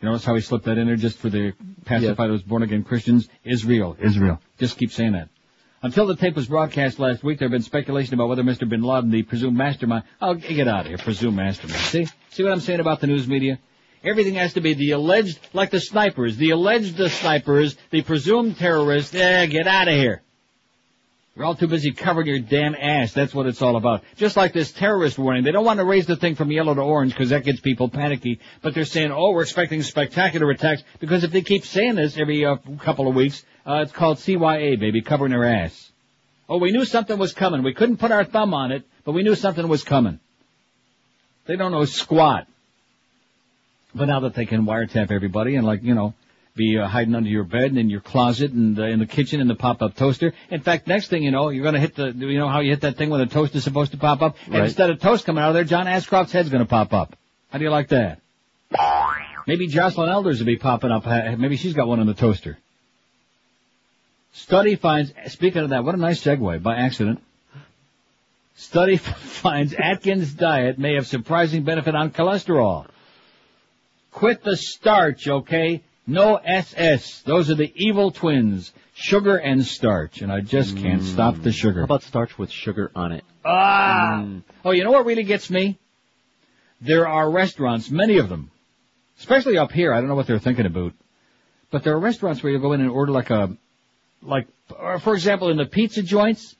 You 0.00 0.08
notice 0.08 0.24
how 0.24 0.34
he 0.34 0.40
slipped 0.40 0.64
that 0.64 0.76
in 0.76 0.88
there 0.88 0.96
just 0.96 1.18
for 1.18 1.30
the 1.30 1.52
pacify 1.84 2.26
those 2.26 2.42
born 2.42 2.64
again 2.64 2.82
Christians? 2.82 3.28
Is 3.44 3.64
real. 3.64 3.96
Is 4.00 4.18
real. 4.18 4.40
Just 4.58 4.76
keep 4.76 4.90
saying 4.90 5.12
that. 5.12 5.28
Until 5.82 6.06
the 6.06 6.16
tape 6.16 6.36
was 6.36 6.46
broadcast 6.46 6.98
last 6.98 7.22
week, 7.22 7.38
there 7.38 7.48
had 7.48 7.52
been 7.52 7.62
speculation 7.62 8.14
about 8.14 8.28
whether 8.28 8.42
Mr. 8.42 8.68
Bin 8.68 8.82
Laden, 8.82 9.10
the 9.10 9.22
presumed 9.22 9.56
mastermind, 9.56 10.04
oh, 10.22 10.34
get 10.34 10.68
out 10.68 10.80
of 10.80 10.86
here, 10.86 10.98
presumed 10.98 11.36
mastermind. 11.36 11.80
See? 11.80 12.06
See 12.30 12.42
what 12.42 12.52
I'm 12.52 12.60
saying 12.60 12.80
about 12.80 13.00
the 13.00 13.06
news 13.06 13.28
media? 13.28 13.58
Everything 14.02 14.34
has 14.34 14.54
to 14.54 14.60
be 14.60 14.74
the 14.74 14.92
alleged, 14.92 15.38
like 15.52 15.70
the 15.70 15.80
snipers, 15.80 16.36
the 16.36 16.50
alleged 16.50 16.98
snipers, 17.10 17.76
the 17.90 18.02
presumed 18.02 18.56
terrorists, 18.56 19.14
eh, 19.14 19.46
get 19.46 19.66
out 19.66 19.88
of 19.88 19.94
here. 19.94 20.22
You're 21.36 21.44
all 21.44 21.54
too 21.54 21.68
busy 21.68 21.92
covering 21.92 22.28
your 22.28 22.38
damn 22.38 22.74
ass. 22.74 23.12
That's 23.12 23.34
what 23.34 23.44
it's 23.44 23.60
all 23.60 23.76
about. 23.76 24.02
Just 24.16 24.38
like 24.38 24.54
this 24.54 24.72
terrorist 24.72 25.18
warning. 25.18 25.44
They 25.44 25.52
don't 25.52 25.66
want 25.66 25.80
to 25.80 25.84
raise 25.84 26.06
the 26.06 26.16
thing 26.16 26.34
from 26.34 26.50
yellow 26.50 26.72
to 26.72 26.80
orange 26.80 27.12
because 27.12 27.28
that 27.28 27.44
gets 27.44 27.60
people 27.60 27.90
panicky. 27.90 28.40
But 28.62 28.74
they're 28.74 28.86
saying, 28.86 29.12
oh, 29.12 29.32
we're 29.32 29.42
expecting 29.42 29.82
spectacular 29.82 30.50
attacks 30.50 30.82
because 30.98 31.24
if 31.24 31.32
they 31.32 31.42
keep 31.42 31.66
saying 31.66 31.96
this 31.96 32.16
every 32.16 32.46
uh, 32.46 32.56
couple 32.78 33.06
of 33.06 33.14
weeks, 33.14 33.44
uh, 33.66 33.82
it's 33.82 33.92
called 33.92 34.18
CYA, 34.18 34.78
baby, 34.78 35.02
covering 35.02 35.32
their 35.32 35.44
ass. 35.44 35.90
Oh, 36.48 36.58
we 36.58 36.70
knew 36.70 36.84
something 36.84 37.18
was 37.18 37.32
coming. 37.32 37.62
We 37.62 37.74
couldn't 37.74 37.96
put 37.96 38.12
our 38.12 38.24
thumb 38.24 38.54
on 38.54 38.70
it, 38.70 38.84
but 39.04 39.12
we 39.12 39.22
knew 39.22 39.34
something 39.34 39.66
was 39.66 39.82
coming. 39.82 40.20
They 41.46 41.56
don't 41.56 41.72
know 41.72 41.84
squat. 41.84 42.46
But 43.94 44.06
now 44.06 44.20
that 44.20 44.34
they 44.34 44.46
can 44.46 44.66
wiretap 44.66 45.10
everybody 45.10 45.56
and 45.56 45.66
like, 45.66 45.82
you 45.82 45.94
know, 45.94 46.14
be 46.54 46.78
uh, 46.78 46.86
hiding 46.86 47.14
under 47.14 47.28
your 47.28 47.44
bed 47.44 47.64
and 47.64 47.78
in 47.78 47.90
your 47.90 48.00
closet 48.00 48.52
and 48.52 48.78
uh, 48.78 48.84
in 48.84 48.98
the 48.98 49.06
kitchen 49.06 49.40
in 49.40 49.48
the 49.48 49.54
pop-up 49.54 49.94
toaster. 49.94 50.32
In 50.50 50.60
fact, 50.60 50.86
next 50.86 51.08
thing 51.08 51.22
you 51.22 51.30
know, 51.30 51.50
you're 51.50 51.62
going 51.62 51.74
to 51.74 51.80
hit 51.80 51.94
the, 51.94 52.12
you 52.12 52.38
know 52.38 52.48
how 52.48 52.60
you 52.60 52.70
hit 52.70 52.82
that 52.82 52.96
thing 52.96 53.10
when 53.10 53.20
the 53.20 53.26
toast 53.26 53.54
is 53.54 53.64
supposed 53.64 53.92
to 53.92 53.98
pop 53.98 54.22
up? 54.22 54.36
And 54.46 54.54
instead 54.64 54.90
of 54.90 55.00
toast 55.00 55.24
coming 55.26 55.42
out 55.42 55.48
of 55.48 55.54
there, 55.54 55.64
John 55.64 55.86
Ashcroft's 55.86 56.32
head's 56.32 56.48
going 56.48 56.62
to 56.62 56.68
pop 56.68 56.92
up. 56.92 57.16
How 57.50 57.58
do 57.58 57.64
you 57.64 57.70
like 57.70 57.88
that? 57.88 58.20
Maybe 59.46 59.68
Joycelyn 59.68 60.10
Elders 60.10 60.38
will 60.38 60.46
be 60.46 60.56
popping 60.56 60.90
up. 60.90 61.06
Maybe 61.38 61.56
she's 61.56 61.74
got 61.74 61.86
one 61.86 62.00
in 62.00 62.06
the 62.06 62.14
toaster. 62.14 62.58
Study 64.36 64.76
finds, 64.76 65.12
speaking 65.28 65.62
of 65.62 65.70
that, 65.70 65.82
what 65.82 65.94
a 65.94 65.98
nice 65.98 66.22
segue 66.22 66.62
by 66.62 66.76
accident. 66.76 67.22
Study 68.54 68.96
finds 68.98 69.72
Atkins 69.72 70.34
diet 70.34 70.78
may 70.78 70.94
have 70.94 71.06
surprising 71.06 71.64
benefit 71.64 71.94
on 71.94 72.10
cholesterol. 72.10 72.86
Quit 74.12 74.44
the 74.44 74.56
starch, 74.56 75.26
okay? 75.26 75.82
No 76.06 76.36
SS. 76.36 77.22
Those 77.22 77.50
are 77.50 77.54
the 77.54 77.72
evil 77.74 78.10
twins. 78.10 78.72
Sugar 78.94 79.38
and 79.38 79.64
starch. 79.64 80.20
And 80.20 80.30
I 80.30 80.42
just 80.42 80.76
can't 80.76 81.02
stop 81.02 81.40
the 81.40 81.50
sugar. 81.50 81.80
How 81.80 81.84
about 81.84 82.02
starch 82.02 82.38
with 82.38 82.50
sugar 82.50 82.92
on 82.94 83.12
it? 83.12 83.24
Ah! 83.42 84.26
Oh, 84.66 84.72
you 84.72 84.84
know 84.84 84.92
what 84.92 85.06
really 85.06 85.24
gets 85.24 85.48
me? 85.48 85.78
There 86.82 87.08
are 87.08 87.30
restaurants, 87.30 87.90
many 87.90 88.18
of 88.18 88.28
them, 88.28 88.50
especially 89.18 89.56
up 89.56 89.72
here. 89.72 89.94
I 89.94 90.00
don't 90.00 90.08
know 90.08 90.14
what 90.14 90.26
they're 90.26 90.38
thinking 90.38 90.66
about, 90.66 90.92
but 91.70 91.82
there 91.84 91.94
are 91.94 91.98
restaurants 91.98 92.42
where 92.42 92.52
you 92.52 92.58
go 92.58 92.74
in 92.74 92.82
and 92.82 92.90
order 92.90 93.12
like 93.12 93.30
a, 93.30 93.56
like, 94.26 94.46
or 94.78 94.98
for 94.98 95.14
example, 95.14 95.50
in 95.50 95.56
the 95.56 95.66
pizza 95.66 96.02
joints. 96.02 96.54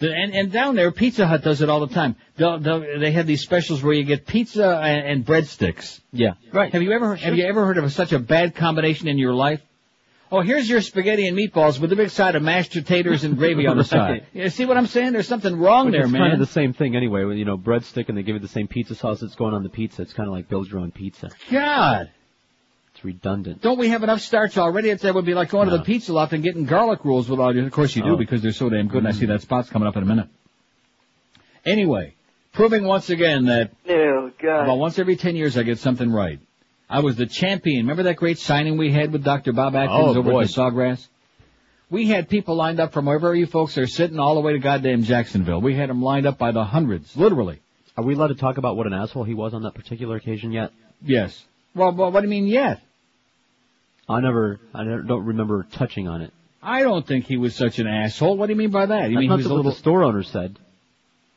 The, 0.00 0.12
and, 0.12 0.32
and 0.32 0.52
down 0.52 0.76
there, 0.76 0.92
Pizza 0.92 1.26
Hut 1.26 1.42
does 1.42 1.60
it 1.60 1.68
all 1.68 1.80
the 1.80 1.92
time. 1.92 2.14
They'll, 2.36 2.60
they'll, 2.60 3.00
they 3.00 3.10
have 3.10 3.26
these 3.26 3.42
specials 3.42 3.82
where 3.82 3.92
you 3.92 4.04
get 4.04 4.28
pizza 4.28 4.78
and, 4.78 5.06
and 5.06 5.26
breadsticks. 5.26 6.00
Yeah. 6.12 6.34
Right. 6.52 6.72
Have 6.72 6.82
you 6.82 6.92
ever 6.92 7.16
have 7.16 7.36
you 7.36 7.44
ever 7.44 7.66
heard 7.66 7.78
of 7.78 7.92
such 7.92 8.12
a 8.12 8.20
bad 8.20 8.54
combination 8.54 9.08
in 9.08 9.18
your 9.18 9.34
life? 9.34 9.60
Oh, 10.30 10.42
here's 10.42 10.68
your 10.68 10.82
spaghetti 10.82 11.26
and 11.26 11.36
meatballs 11.36 11.80
with 11.80 11.90
a 11.90 11.96
big 11.96 12.10
side 12.10 12.36
of 12.36 12.42
mashed 12.42 12.72
potatoes 12.74 13.24
and 13.24 13.36
gravy 13.36 13.66
on 13.66 13.78
the 13.78 13.84
side. 13.96 14.10
Right. 14.10 14.24
You 14.34 14.50
see 14.50 14.66
what 14.66 14.76
I'm 14.76 14.86
saying? 14.86 15.14
There's 15.14 15.26
something 15.26 15.58
wrong 15.58 15.86
Which 15.86 15.94
there, 15.94 16.04
is 16.04 16.12
man. 16.12 16.20
kind 16.20 16.32
of 16.34 16.38
the 16.38 16.46
same 16.46 16.74
thing 16.74 16.94
anyway. 16.94 17.24
When 17.24 17.38
you 17.38 17.46
know 17.46 17.56
breadstick 17.56 18.08
and 18.08 18.16
they 18.16 18.22
give 18.22 18.34
you 18.34 18.40
the 18.40 18.46
same 18.46 18.68
pizza 18.68 18.94
sauce 18.94 19.20
that's 19.20 19.34
going 19.34 19.54
on 19.54 19.62
the 19.62 19.68
pizza. 19.68 20.02
It's 20.02 20.12
kind 20.12 20.28
of 20.28 20.34
like 20.34 20.48
build 20.48 20.68
your 20.68 20.80
own 20.80 20.92
pizza. 20.92 21.30
God. 21.50 22.10
It's 22.98 23.04
redundant. 23.04 23.62
Don't 23.62 23.78
we 23.78 23.90
have 23.90 24.02
enough 24.02 24.20
starch 24.22 24.58
already? 24.58 24.90
It's, 24.90 25.04
that 25.04 25.14
would 25.14 25.24
be 25.24 25.34
like 25.34 25.50
going 25.50 25.70
to 25.70 25.76
the 25.76 25.84
pizza 25.84 26.12
loft 26.12 26.32
and 26.32 26.42
getting 26.42 26.64
garlic 26.64 27.04
rolls 27.04 27.28
with 27.28 27.38
all 27.38 27.54
your. 27.54 27.64
Of 27.64 27.70
course 27.70 27.94
you 27.94 28.02
do 28.02 28.14
Oh. 28.14 28.16
because 28.16 28.42
they're 28.42 28.50
so 28.50 28.68
damn 28.68 28.88
good. 28.88 28.98
And 28.98 29.06
I 29.06 29.12
mm. 29.12 29.20
see 29.20 29.26
that 29.26 29.40
spot's 29.40 29.70
coming 29.70 29.86
up 29.86 29.96
in 29.96 30.02
a 30.02 30.06
minute. 30.06 30.26
Anyway, 31.64 32.14
proving 32.52 32.84
once 32.84 33.08
again 33.08 33.44
that 33.44 33.70
Oh, 33.88 34.32
God. 34.42 34.64
about 34.64 34.78
once 34.78 34.98
every 34.98 35.14
ten 35.14 35.36
years 35.36 35.56
I 35.56 35.62
get 35.62 35.78
something 35.78 36.10
right. 36.10 36.40
I 36.90 36.98
was 36.98 37.14
the 37.14 37.26
champion. 37.26 37.82
Remember 37.82 38.02
that 38.04 38.16
great 38.16 38.38
signing 38.40 38.76
we 38.78 38.90
had 38.90 39.12
with 39.12 39.22
Dr. 39.22 39.52
Bob 39.52 39.76
Atkins 39.76 40.16
Oh, 40.16 40.18
over 40.18 40.32
boy. 40.32 40.40
at 40.42 40.48
the 40.48 40.54
Sawgrass? 40.54 41.06
We 41.90 42.08
had 42.08 42.28
people 42.28 42.56
lined 42.56 42.80
up 42.80 42.92
from 42.92 43.06
wherever 43.06 43.32
you 43.32 43.46
folks 43.46 43.78
are 43.78 43.86
sitting 43.86 44.18
all 44.18 44.34
the 44.34 44.40
way 44.40 44.54
to 44.54 44.58
goddamn 44.58 45.04
Jacksonville. 45.04 45.60
We 45.60 45.76
had 45.76 45.88
them 45.88 46.02
lined 46.02 46.26
up 46.26 46.36
by 46.36 46.50
the 46.50 46.64
hundreds, 46.64 47.16
literally. 47.16 47.60
Are 47.96 48.02
we 48.02 48.14
allowed 48.14 48.28
to 48.28 48.34
talk 48.34 48.58
about 48.58 48.76
what 48.76 48.88
an 48.88 48.92
asshole 48.92 49.22
he 49.22 49.34
was 49.34 49.54
on 49.54 49.62
that 49.62 49.74
particular 49.74 50.16
occasion 50.16 50.50
yet? 50.50 50.72
Yes. 51.00 51.44
Well, 51.76 51.92
well 51.92 52.10
what 52.10 52.22
do 52.22 52.26
you 52.26 52.30
mean 52.30 52.48
yet? 52.48 52.80
I 54.08 54.20
never, 54.20 54.60
I 54.72 54.84
never, 54.84 55.02
don't 55.02 55.24
remember 55.24 55.66
touching 55.72 56.08
on 56.08 56.22
it. 56.22 56.32
I 56.62 56.82
don't 56.82 57.06
think 57.06 57.26
he 57.26 57.36
was 57.36 57.54
such 57.54 57.78
an 57.78 57.86
asshole. 57.86 58.36
What 58.36 58.46
do 58.46 58.52
you 58.52 58.58
mean 58.58 58.70
by 58.70 58.86
that? 58.86 59.10
You 59.10 59.16
That's 59.16 59.20
mean 59.20 59.30
he 59.30 59.36
was 59.36 59.46
a 59.46 59.54
little, 59.54 59.70
the 59.70 59.76
store 59.76 60.02
owner 60.02 60.22
said. 60.22 60.58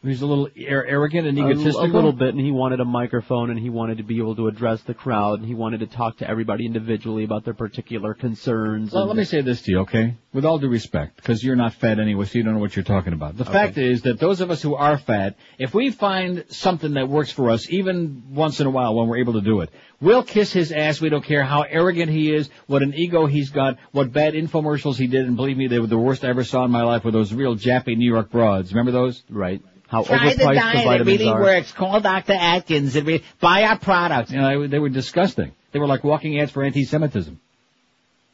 He 0.04 0.10
was 0.10 0.22
a 0.22 0.26
little 0.26 0.46
ar- 0.70 0.86
arrogant 0.86 1.28
and 1.28 1.38
egotistical? 1.38 1.84
a 1.84 1.86
little 1.86 2.12
bit, 2.12 2.30
and 2.30 2.40
he 2.40 2.52
wanted 2.52 2.80
a 2.80 2.86
microphone, 2.86 3.52
and 3.52 3.60
he 3.60 3.70
wanted 3.70 3.98
to 3.98 4.04
be 4.04 4.18
able 4.18 4.36
to 4.36 4.48
address 4.48 4.82
the 4.82 4.94
crowd, 4.96 5.40
and 5.40 5.48
he 5.48 5.54
wanted 5.54 5.82
to 5.82 5.88
talk 5.88 6.18
to 6.18 6.28
everybody 6.30 6.66
individually 6.66 7.24
about 7.24 7.46
their 7.46 7.54
particular 7.54 8.14
concerns. 8.16 8.94
Well, 8.94 9.06
let 9.06 9.16
me 9.16 9.26
say 9.26 9.42
this 9.42 9.62
to 9.64 9.72
you, 9.72 9.80
okay? 9.82 10.16
With 10.34 10.44
all 10.46 10.58
due 10.58 10.70
respect, 10.70 11.18
because 11.18 11.44
you're 11.44 11.56
not 11.56 11.74
fat 11.74 12.00
anyway, 12.00 12.26
so 12.26 12.38
you 12.40 12.44
don't 12.44 12.54
know 12.56 12.60
what 12.60 12.76
you're 12.76 12.84
talking 12.84 13.14
about. 13.14 13.38
The 13.38 13.44
Okay. 13.44 13.52
fact 13.54 13.78
is 13.78 14.02
that 14.04 14.20
those 14.20 14.42
of 14.42 14.50
us 14.50 14.62
who 14.62 14.74
are 14.76 14.98
fat, 14.98 15.36
if 15.60 15.74
we 15.76 15.92
find 15.92 16.46
something 16.48 16.94
that 16.94 17.08
works 17.08 17.32
for 17.32 17.52
us, 17.52 17.70
even 17.70 18.24
once 18.32 18.60
in 18.60 18.66
a 18.66 18.72
while 18.72 18.96
when 18.96 19.08
we're 19.08 19.18
able 19.18 19.34
to 19.34 19.42
do 19.42 19.62
it, 19.62 19.70
we'll 20.00 20.24
kiss 20.24 20.52
his 20.52 20.72
ass. 20.72 21.00
We 21.00 21.10
don't 21.10 21.24
care 21.24 21.44
how 21.44 21.62
arrogant 21.64 22.10
he 22.12 22.34
is, 22.34 22.50
what 22.66 22.82
an 22.82 22.94
ego 22.96 23.28
he's 23.28 23.50
got, 23.52 23.78
what 23.92 24.12
bad 24.12 24.34
infomercials 24.34 24.96
he 24.96 25.06
did, 25.08 25.28
and 25.28 25.36
believe 25.36 25.58
me, 25.58 25.68
they 25.68 25.80
were 25.80 25.86
the 25.88 25.98
worst 25.98 26.24
I 26.26 26.30
ever 26.30 26.44
saw 26.44 26.66
in 26.66 26.72
my 26.72 26.84
life 26.84 27.04
with 27.04 27.14
those 27.14 27.34
real 27.34 27.56
jappy 27.56 27.96
New 27.96 28.10
York 28.12 28.32
broads. 28.32 28.74
Remember 28.74 28.92
those? 28.92 29.22
Right. 29.30 29.62
How 29.92 30.04
Try 30.04 30.34
the 30.34 30.46
diet, 30.46 30.86
the 30.86 30.94
it 31.02 31.06
really 31.06 31.28
are. 31.28 31.42
works. 31.42 31.74
Call 31.74 32.00
Dr. 32.00 32.32
Atkins. 32.32 32.96
It 32.96 33.04
re- 33.04 33.24
buy 33.42 33.64
our 33.64 33.78
products. 33.78 34.32
You 34.32 34.40
know, 34.40 34.62
they, 34.62 34.68
they 34.68 34.80
were 34.80 34.88
disgusting. 34.88 35.52
They 35.74 35.80
were 35.80 35.88
like 35.88 36.06
walking 36.06 36.40
ads 36.40 36.50
for 36.50 36.64
anti-Semitism. 36.64 37.38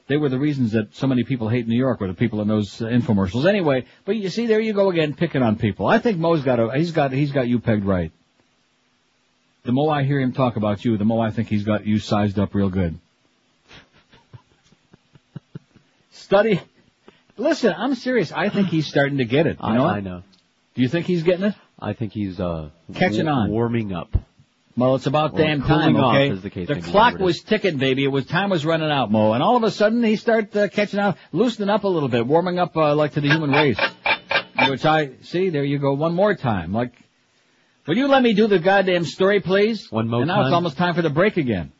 They 0.07 0.17
were 0.17 0.29
the 0.29 0.37
reasons 0.37 0.73
that 0.73 0.93
so 0.93 1.07
many 1.07 1.23
people 1.23 1.49
hate 1.49 1.67
New 1.67 1.75
York, 1.75 1.99
were 1.99 2.07
the 2.09 2.13
people 2.13 2.41
in 2.41 2.47
those 2.47 2.79
uh, 2.79 2.85
infomercials. 2.85 3.49
Anyway, 3.49 3.85
but 4.05 4.15
you 4.15 4.29
see, 4.29 4.45
there 4.45 4.59
you 4.59 4.73
go 4.73 4.91
again, 4.91 5.15
picking 5.15 5.41
on 5.41 5.55
people. 5.55 5.87
I 5.87 5.97
think 5.97 6.19
Mo's 6.19 6.43
got 6.43 6.59
a, 6.59 6.77
he's 6.77 6.91
got, 6.91 7.11
he's 7.11 7.31
got 7.31 7.47
you 7.47 7.57
pegged 7.59 7.85
right. 7.85 8.11
The 9.63 9.71
more 9.71 9.91
I 9.91 10.03
hear 10.03 10.19
him 10.19 10.33
talk 10.33 10.57
about 10.57 10.85
you, 10.85 10.95
the 10.99 11.05
more 11.05 11.25
I 11.25 11.31
think 11.31 11.47
he's 11.47 11.63
got 11.63 11.87
you 11.87 11.97
sized 11.97 12.37
up 12.37 12.53
real 12.53 12.69
good. 12.69 12.99
Study. 16.11 16.61
Listen, 17.35 17.73
I'm 17.75 17.95
serious. 17.95 18.31
I 18.31 18.49
think 18.49 18.67
he's 18.67 18.85
starting 18.85 19.17
to 19.17 19.25
get 19.25 19.47
it. 19.47 19.57
You 19.59 19.67
I, 19.67 19.75
know? 19.75 19.85
I 19.85 19.99
know. 20.01 20.23
Do 20.77 20.83
you 20.83 20.89
think 20.89 21.07
he's 21.07 21.23
getting 21.23 21.43
it? 21.45 21.55
I 21.79 21.93
think 21.93 22.13
he's 22.13 22.39
uh 22.39 22.69
Catching 22.93 23.25
wa- 23.25 23.31
on. 23.31 23.49
warming 23.49 23.93
up. 23.93 24.15
Well, 24.77 24.93
it's 24.93 25.07
about 25.07 25.33
Or 25.33 25.39
damn 25.39 25.63
time, 25.63 25.95
off, 25.95 26.15
okay? 26.15 26.29
the 26.65 26.65
the 26.75 26.81
clock 26.81 27.17
was 27.17 27.41
ticking, 27.41 27.79
baby. 27.79 28.03
It 28.03 28.09
was 28.09 28.27
time 28.27 28.51
was 28.51 28.63
running 28.63 28.91
out, 28.91 29.11
Mo, 29.11 29.33
and 29.33 29.41
all 29.41 29.55
of 29.55 29.63
a 29.63 29.71
sudden 29.71 30.03
he 30.03 30.15
started 30.17 30.55
uh, 30.55 30.67
catching 30.69 30.99
on, 30.99 31.15
loosening 31.31 31.69
up 31.69 31.83
a 31.83 31.87
little 31.87 32.09
bit, 32.09 32.27
warming 32.27 32.59
up 32.59 32.77
uh, 32.77 32.93
like 32.93 33.13
to 33.13 33.21
the 33.21 33.27
human 33.27 33.49
race. 33.49 33.79
Which 34.69 34.85
I 34.85 35.13
see. 35.23 35.49
There 35.49 35.63
you 35.63 35.79
go, 35.79 35.93
one 35.93 36.13
more 36.13 36.35
time. 36.35 36.73
Like, 36.73 36.93
will 37.87 37.97
you 37.97 38.07
let 38.07 38.21
me 38.21 38.33
do 38.33 38.45
the 38.45 38.59
goddamn 38.59 39.05
story, 39.05 39.39
please? 39.39 39.91
One 39.91 40.07
more 40.07 40.19
And 40.21 40.27
now 40.27 40.45
it's 40.45 40.53
almost 40.53 40.77
time 40.77 40.93
for 40.93 41.01
the 41.01 41.09
break 41.09 41.37
again. 41.37 41.71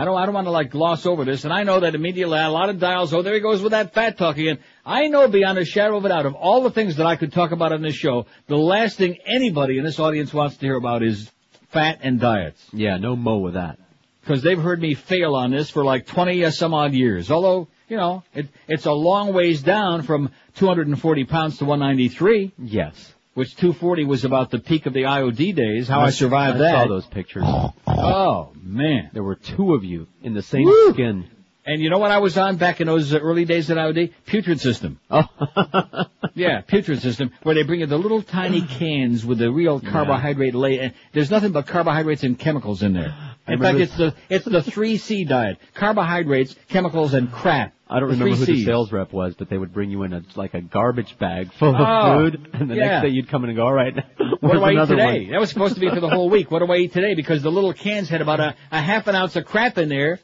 I 0.00 0.04
don't, 0.06 0.16
I 0.16 0.24
don't 0.24 0.34
want 0.34 0.46
to 0.46 0.50
like 0.50 0.70
gloss 0.70 1.04
over 1.04 1.26
this, 1.26 1.44
and 1.44 1.52
I 1.52 1.62
know 1.62 1.80
that 1.80 1.94
immediately 1.94 2.38
a 2.38 2.48
lot 2.48 2.70
of 2.70 2.78
dials, 2.78 3.12
oh, 3.12 3.20
there 3.20 3.34
he 3.34 3.40
goes 3.40 3.60
with 3.60 3.72
that 3.72 3.92
fat 3.92 4.16
talk 4.16 4.38
again. 4.38 4.58
I 4.86 5.08
know 5.08 5.28
beyond 5.28 5.58
a 5.58 5.64
shadow 5.66 5.98
of 5.98 6.04
a 6.06 6.08
doubt 6.08 6.24
of 6.24 6.34
all 6.34 6.62
the 6.62 6.70
things 6.70 6.96
that 6.96 7.04
I 7.04 7.16
could 7.16 7.34
talk 7.34 7.50
about 7.52 7.72
on 7.74 7.82
this 7.82 7.96
show, 7.96 8.24
the 8.46 8.56
last 8.56 8.96
thing 8.96 9.18
anybody 9.26 9.76
in 9.76 9.84
this 9.84 9.98
audience 9.98 10.32
wants 10.32 10.56
to 10.56 10.64
hear 10.64 10.76
about 10.76 11.02
is 11.02 11.30
fat 11.68 11.98
and 12.02 12.18
diets. 12.18 12.64
Yeah, 12.72 12.96
no 12.96 13.14
mo 13.14 13.36
with 13.38 13.54
that. 13.54 13.78
because 14.22 14.42
they've 14.42 14.58
heard 14.58 14.80
me 14.80 14.94
fail 14.94 15.34
on 15.34 15.50
this 15.50 15.68
for 15.68 15.84
like 15.84 16.06
20 16.06 16.46
uh, 16.46 16.50
some 16.50 16.72
odd 16.72 16.94
years. 16.94 17.30
Although, 17.30 17.68
you 17.86 17.98
know, 17.98 18.22
it, 18.34 18.48
it's 18.68 18.86
a 18.86 18.92
long 18.92 19.34
ways 19.34 19.60
down 19.62 20.00
from 20.02 20.30
240 20.56 21.24
pounds 21.24 21.58
to 21.58 21.66
193. 21.66 22.52
Yes. 22.58 23.12
Which 23.34 23.54
240 23.56 24.04
was 24.04 24.24
about 24.24 24.50
the 24.50 24.58
peak 24.58 24.86
of 24.86 24.92
the 24.92 25.02
IOD 25.02 25.54
days. 25.54 25.88
How 25.88 26.00
I, 26.00 26.10
survived 26.10 26.56
I 26.56 26.58
that. 26.60 26.74
I 26.74 26.82
saw 26.82 26.88
those 26.88 27.06
pictures. 27.06 27.44
Oh 27.86 28.52
man, 28.60 29.10
there 29.12 29.22
were 29.22 29.36
two 29.36 29.74
of 29.74 29.84
you 29.84 30.08
in 30.22 30.34
the 30.34 30.42
same 30.42 30.64
Woo! 30.64 30.92
skin. 30.92 31.30
And 31.64 31.80
you 31.80 31.90
know 31.90 31.98
what 31.98 32.10
I 32.10 32.18
was 32.18 32.36
on 32.38 32.56
back 32.56 32.80
in 32.80 32.86
those 32.86 33.14
uh, 33.14 33.18
early 33.18 33.44
days 33.44 33.70
at 33.70 33.76
IOD? 33.76 34.12
Putrid 34.26 34.60
system. 34.60 34.98
Oh. 35.10 36.04
yeah, 36.34 36.60
putrid 36.60 37.00
system, 37.02 37.32
where 37.42 37.54
they 37.54 37.64
bring 37.64 37.80
you 37.80 37.86
the 37.86 37.98
little 37.98 38.22
tiny 38.22 38.62
cans 38.62 39.26
with 39.26 39.38
the 39.38 39.50
real 39.50 39.80
carbohydrate 39.80 40.54
lay. 40.54 40.92
There's 41.12 41.30
nothing 41.30 41.52
but 41.52 41.66
carbohydrates 41.66 42.22
and 42.22 42.38
chemicals 42.38 42.82
in 42.82 42.92
there. 42.92 43.14
In 43.46 43.60
fact, 43.60 43.78
it's 43.78 43.96
the 43.96 44.14
it's 44.28 44.44
the 44.44 44.62
three 44.62 44.96
C 44.96 45.24
diet: 45.24 45.58
carbohydrates, 45.74 46.54
chemicals, 46.68 47.14
and 47.14 47.30
crap. 47.30 47.74
I 47.92 47.98
don't 47.98 48.10
remember 48.10 48.36
who 48.36 48.44
the 48.46 48.64
sales 48.64 48.92
rep 48.92 49.12
was, 49.12 49.34
but 49.34 49.48
they 49.50 49.58
would 49.58 49.72
bring 49.74 49.90
you 49.90 50.04
in 50.04 50.12
a 50.12 50.22
like 50.36 50.54
a 50.54 50.60
garbage 50.60 51.18
bag 51.18 51.52
full 51.54 51.74
of 51.74 51.80
Oh, 51.80 52.18
food, 52.30 52.48
and 52.54 52.70
the 52.70 52.76
yeah. 52.76 52.86
next 52.86 53.02
day 53.02 53.08
you'd 53.10 53.28
come 53.28 53.42
in 53.42 53.50
and 53.50 53.56
go, 53.56 53.64
all 53.66 53.72
right, 53.72 53.94
What 54.40 54.52
do 54.54 54.62
I 54.62 54.72
eat 54.72 54.86
today? 54.88 55.22
one? 55.24 55.30
That 55.32 55.40
was 55.40 55.50
supposed 55.50 55.74
to 55.74 55.80
be 55.80 55.88
for 55.90 55.98
the 56.00 56.08
whole 56.08 56.30
week. 56.30 56.50
What 56.50 56.60
do 56.60 56.72
I 56.72 56.76
eat 56.76 56.92
today? 56.92 57.14
Because 57.14 57.42
the 57.42 57.50
little 57.50 57.72
cans 57.72 58.08
had 58.08 58.22
about 58.22 58.38
a, 58.40 58.54
a 58.70 58.80
half 58.80 59.08
an 59.08 59.16
ounce 59.16 59.34
of 59.36 59.44
crap 59.44 59.76
in 59.76 59.88
there, 59.88 60.20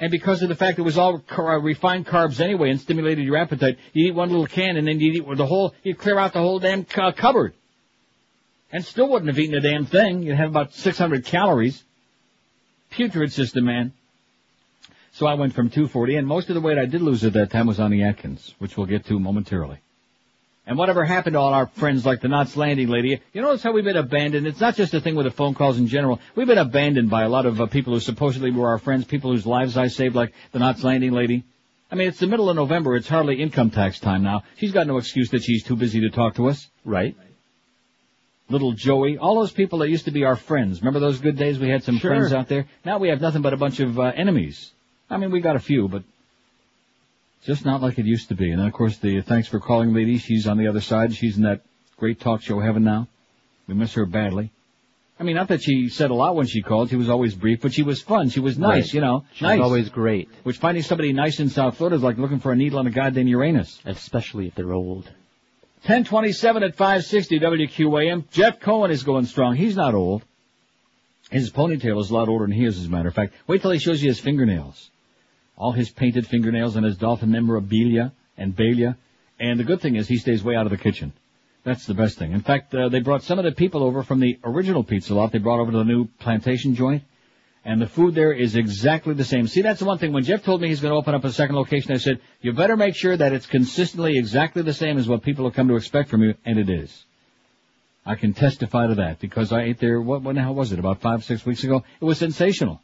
and 0.00 0.10
because 0.10 0.42
of 0.42 0.48
the 0.48 0.54
fact 0.54 0.78
it 0.78 0.82
was 0.82 0.96
all 0.96 1.18
car- 1.18 1.58
uh, 1.58 1.60
refined 1.60 2.06
carbs 2.06 2.40
anyway 2.40 2.70
and 2.70 2.80
stimulated 2.80 3.24
your 3.24 3.36
appetite, 3.36 3.78
you 3.92 4.06
eat 4.08 4.14
one 4.14 4.30
little 4.30 4.46
can 4.46 4.76
and 4.78 4.88
then 4.88 4.98
you 4.98 5.12
eat 5.12 5.36
the 5.36 5.46
whole, 5.46 5.74
you 5.82 5.94
clear 5.94 6.18
out 6.18 6.32
the 6.32 6.40
whole 6.40 6.58
damn 6.58 6.84
cu- 6.84 7.12
cupboard, 7.12 7.52
and 8.72 8.82
still 8.84 9.08
wouldn't 9.10 9.28
have 9.28 9.38
eaten 9.38 9.54
a 9.54 9.60
damn 9.60 9.84
thing. 9.84 10.22
You'd 10.22 10.36
have 10.36 10.48
about 10.48 10.72
600 10.74 11.26
calories. 11.26 11.84
Putrid 12.90 13.32
system, 13.32 13.66
man. 13.66 13.92
So 15.14 15.26
I 15.26 15.34
went 15.34 15.54
from 15.54 15.70
240, 15.70 16.16
and 16.16 16.26
most 16.26 16.48
of 16.48 16.56
the 16.56 16.60
weight 16.60 16.76
I 16.76 16.86
did 16.86 17.00
lose 17.00 17.24
at 17.24 17.34
that 17.34 17.50
time 17.52 17.68
was 17.68 17.78
on 17.78 17.92
the 17.92 18.02
Atkins, 18.02 18.52
which 18.58 18.76
we'll 18.76 18.86
get 18.86 19.06
to 19.06 19.20
momentarily. 19.20 19.78
And 20.66 20.76
whatever 20.76 21.04
happened 21.04 21.34
to 21.34 21.38
all 21.38 21.54
our 21.54 21.68
friends 21.68 22.04
like 22.04 22.20
the 22.20 22.26
Knots 22.26 22.56
Landing 22.56 22.88
lady, 22.88 23.20
you 23.32 23.40
notice 23.40 23.62
how 23.62 23.70
we've 23.70 23.84
been 23.84 23.96
abandoned? 23.96 24.44
It's 24.44 24.60
not 24.60 24.74
just 24.74 24.92
a 24.92 25.00
thing 25.00 25.14
with 25.14 25.26
the 25.26 25.30
phone 25.30 25.54
calls 25.54 25.78
in 25.78 25.86
general. 25.86 26.18
We've 26.34 26.48
been 26.48 26.58
abandoned 26.58 27.10
by 27.10 27.22
a 27.22 27.28
lot 27.28 27.46
of 27.46 27.60
uh, 27.60 27.66
people 27.66 27.92
who 27.92 28.00
supposedly 28.00 28.50
were 28.50 28.66
our 28.70 28.78
friends, 28.78 29.04
people 29.04 29.30
whose 29.30 29.46
lives 29.46 29.76
I 29.76 29.86
saved, 29.86 30.16
like 30.16 30.32
the 30.50 30.58
Knots 30.58 30.82
Landing 30.82 31.12
lady. 31.12 31.44
I 31.92 31.94
mean, 31.94 32.08
it's 32.08 32.18
the 32.18 32.26
middle 32.26 32.50
of 32.50 32.56
November. 32.56 32.96
It's 32.96 33.06
hardly 33.06 33.40
income 33.40 33.70
tax 33.70 34.00
time 34.00 34.24
now. 34.24 34.42
She's 34.56 34.72
got 34.72 34.88
no 34.88 34.98
excuse 34.98 35.30
that 35.30 35.44
she's 35.44 35.62
too 35.62 35.76
busy 35.76 36.00
to 36.00 36.10
talk 36.10 36.34
to 36.36 36.48
us. 36.48 36.66
Right. 36.84 37.16
Little 38.48 38.72
Joey, 38.72 39.16
all 39.16 39.36
those 39.36 39.52
people 39.52 39.78
that 39.78 39.90
used 39.90 40.06
to 40.06 40.10
be 40.10 40.24
our 40.24 40.34
friends. 40.34 40.80
Remember 40.80 40.98
those 40.98 41.20
good 41.20 41.36
days 41.36 41.60
we 41.60 41.68
had 41.68 41.84
some 41.84 41.98
Sure. 41.98 42.10
friends 42.10 42.32
out 42.32 42.48
there? 42.48 42.66
Now 42.84 42.98
we 42.98 43.10
have 43.10 43.20
nothing 43.20 43.42
but 43.42 43.52
a 43.52 43.56
bunch 43.56 43.78
of 43.78 43.96
uh, 44.00 44.10
enemies. 44.16 44.72
I 45.10 45.16
mean, 45.16 45.30
we 45.30 45.40
got 45.40 45.56
a 45.56 45.60
few, 45.60 45.88
but 45.88 46.02
just 47.44 47.64
not 47.64 47.82
like 47.82 47.98
it 47.98 48.06
used 48.06 48.28
to 48.28 48.34
be. 48.34 48.50
And 48.50 48.60
then, 48.60 48.66
of 48.66 48.72
course, 48.72 48.96
the 48.98 49.20
thanks 49.20 49.48
for 49.48 49.60
calling 49.60 49.92
lady, 49.92 50.18
she's 50.18 50.46
on 50.46 50.56
the 50.58 50.68
other 50.68 50.80
side. 50.80 51.14
She's 51.14 51.36
in 51.36 51.42
that 51.44 51.60
great 51.96 52.20
talk 52.20 52.42
show 52.42 52.58
heaven 52.60 52.84
now. 52.84 53.06
We 53.66 53.74
miss 53.74 53.94
her 53.94 54.06
badly. 54.06 54.50
I 55.18 55.22
mean, 55.22 55.36
not 55.36 55.48
that 55.48 55.62
she 55.62 55.88
said 55.90 56.10
a 56.10 56.14
lot 56.14 56.34
when 56.34 56.46
she 56.46 56.60
called. 56.62 56.90
She 56.90 56.96
was 56.96 57.08
always 57.08 57.34
brief, 57.34 57.60
but 57.60 57.72
she 57.72 57.82
was 57.82 58.02
fun. 58.02 58.30
She 58.30 58.40
was 58.40 58.58
nice, 58.58 58.86
Right. 58.86 58.94
you 58.94 59.00
know. 59.00 59.24
She 59.34 59.44
was 59.44 59.60
always 59.60 59.88
great. 59.88 60.28
Which 60.42 60.58
finding 60.58 60.82
somebody 60.82 61.12
nice 61.12 61.38
in 61.38 61.50
South 61.50 61.76
Florida 61.76 61.96
is 61.96 62.02
like 62.02 62.18
looking 62.18 62.40
for 62.40 62.50
a 62.50 62.56
needle 62.56 62.80
on 62.80 62.86
a 62.86 62.90
goddamn 62.90 63.28
Uranus. 63.28 63.80
Especially 63.84 64.48
if 64.48 64.54
they're 64.56 64.72
old. 64.72 65.04
1027 65.86 66.62
at 66.64 66.74
560 66.74 67.38
WQAM. 67.40 68.24
Jeff 68.32 68.58
Cohen 68.58 68.90
is 68.90 69.02
going 69.02 69.26
strong. 69.26 69.54
He's 69.54 69.76
not 69.76 69.94
old. 69.94 70.24
His 71.30 71.52
ponytail 71.52 72.00
is 72.00 72.10
a 72.10 72.14
lot 72.14 72.28
older 72.28 72.46
than 72.46 72.52
he 72.56 72.64
is, 72.64 72.78
as 72.78 72.86
a 72.86 72.90
matter 72.90 73.08
of 73.08 73.14
fact. 73.14 73.34
Wait 73.46 73.60
till 73.62 73.70
he 73.70 73.78
shows 73.78 74.02
you 74.02 74.08
his 74.08 74.18
fingernails. 74.18 74.90
All 75.56 75.72
his 75.72 75.90
painted 75.90 76.26
fingernails 76.26 76.76
and 76.76 76.84
his 76.84 76.96
dolphin 76.96 77.30
memorabilia 77.30 78.12
and 78.36 78.54
balia. 78.54 78.96
And 79.38 79.58
the 79.58 79.64
good 79.64 79.80
thing 79.80 79.96
is 79.96 80.08
he 80.08 80.18
stays 80.18 80.42
way 80.42 80.56
out 80.56 80.66
of 80.66 80.70
the 80.70 80.78
kitchen. 80.78 81.12
That's 81.64 81.86
the 81.86 81.94
best 81.94 82.18
thing. 82.18 82.32
In 82.32 82.40
fact, 82.40 82.74
uh, 82.74 82.88
they 82.88 83.00
brought 83.00 83.22
some 83.22 83.38
of 83.38 83.44
the 83.44 83.52
people 83.52 83.82
over 83.82 84.02
from 84.02 84.20
the 84.20 84.38
original 84.44 84.84
pizza 84.84 85.14
loft. 85.14 85.32
They 85.32 85.38
brought 85.38 85.60
over 85.60 85.72
to 85.72 85.78
the 85.78 85.84
new 85.84 86.06
plantation 86.18 86.74
joint. 86.74 87.02
And 87.64 87.80
the 87.80 87.86
food 87.86 88.14
there 88.14 88.32
is 88.32 88.56
exactly 88.56 89.14
the 89.14 89.24
same. 89.24 89.46
See, 89.46 89.62
that's 89.62 89.80
the 89.80 89.86
one 89.86 89.96
thing. 89.96 90.12
When 90.12 90.24
Jeff 90.24 90.44
told 90.44 90.60
me 90.60 90.68
he's 90.68 90.82
going 90.82 90.92
to 90.92 90.98
open 90.98 91.14
up 91.14 91.24
a 91.24 91.32
second 91.32 91.56
location, 91.56 91.92
I 91.92 91.96
said, 91.96 92.20
you 92.42 92.52
better 92.52 92.76
make 92.76 92.94
sure 92.94 93.16
that 93.16 93.32
it's 93.32 93.46
consistently 93.46 94.18
exactly 94.18 94.60
the 94.60 94.74
same 94.74 94.98
as 94.98 95.08
what 95.08 95.22
people 95.22 95.46
have 95.46 95.54
come 95.54 95.68
to 95.68 95.76
expect 95.76 96.10
from 96.10 96.22
you, 96.22 96.34
and 96.44 96.58
it 96.58 96.68
is. 96.68 97.04
I 98.04 98.16
can 98.16 98.34
testify 98.34 98.88
to 98.88 98.96
that 98.96 99.18
because 99.18 99.50
I 99.50 99.62
ate 99.62 99.78
there, 99.78 99.98
what, 99.98 100.20
when 100.20 100.36
the 100.36 100.42
hell 100.42 100.54
was 100.54 100.72
it? 100.72 100.78
About 100.78 101.00
five, 101.00 101.24
six 101.24 101.46
weeks 101.46 101.64
ago? 101.64 101.82
It 101.98 102.04
was 102.04 102.18
sensational. 102.18 102.82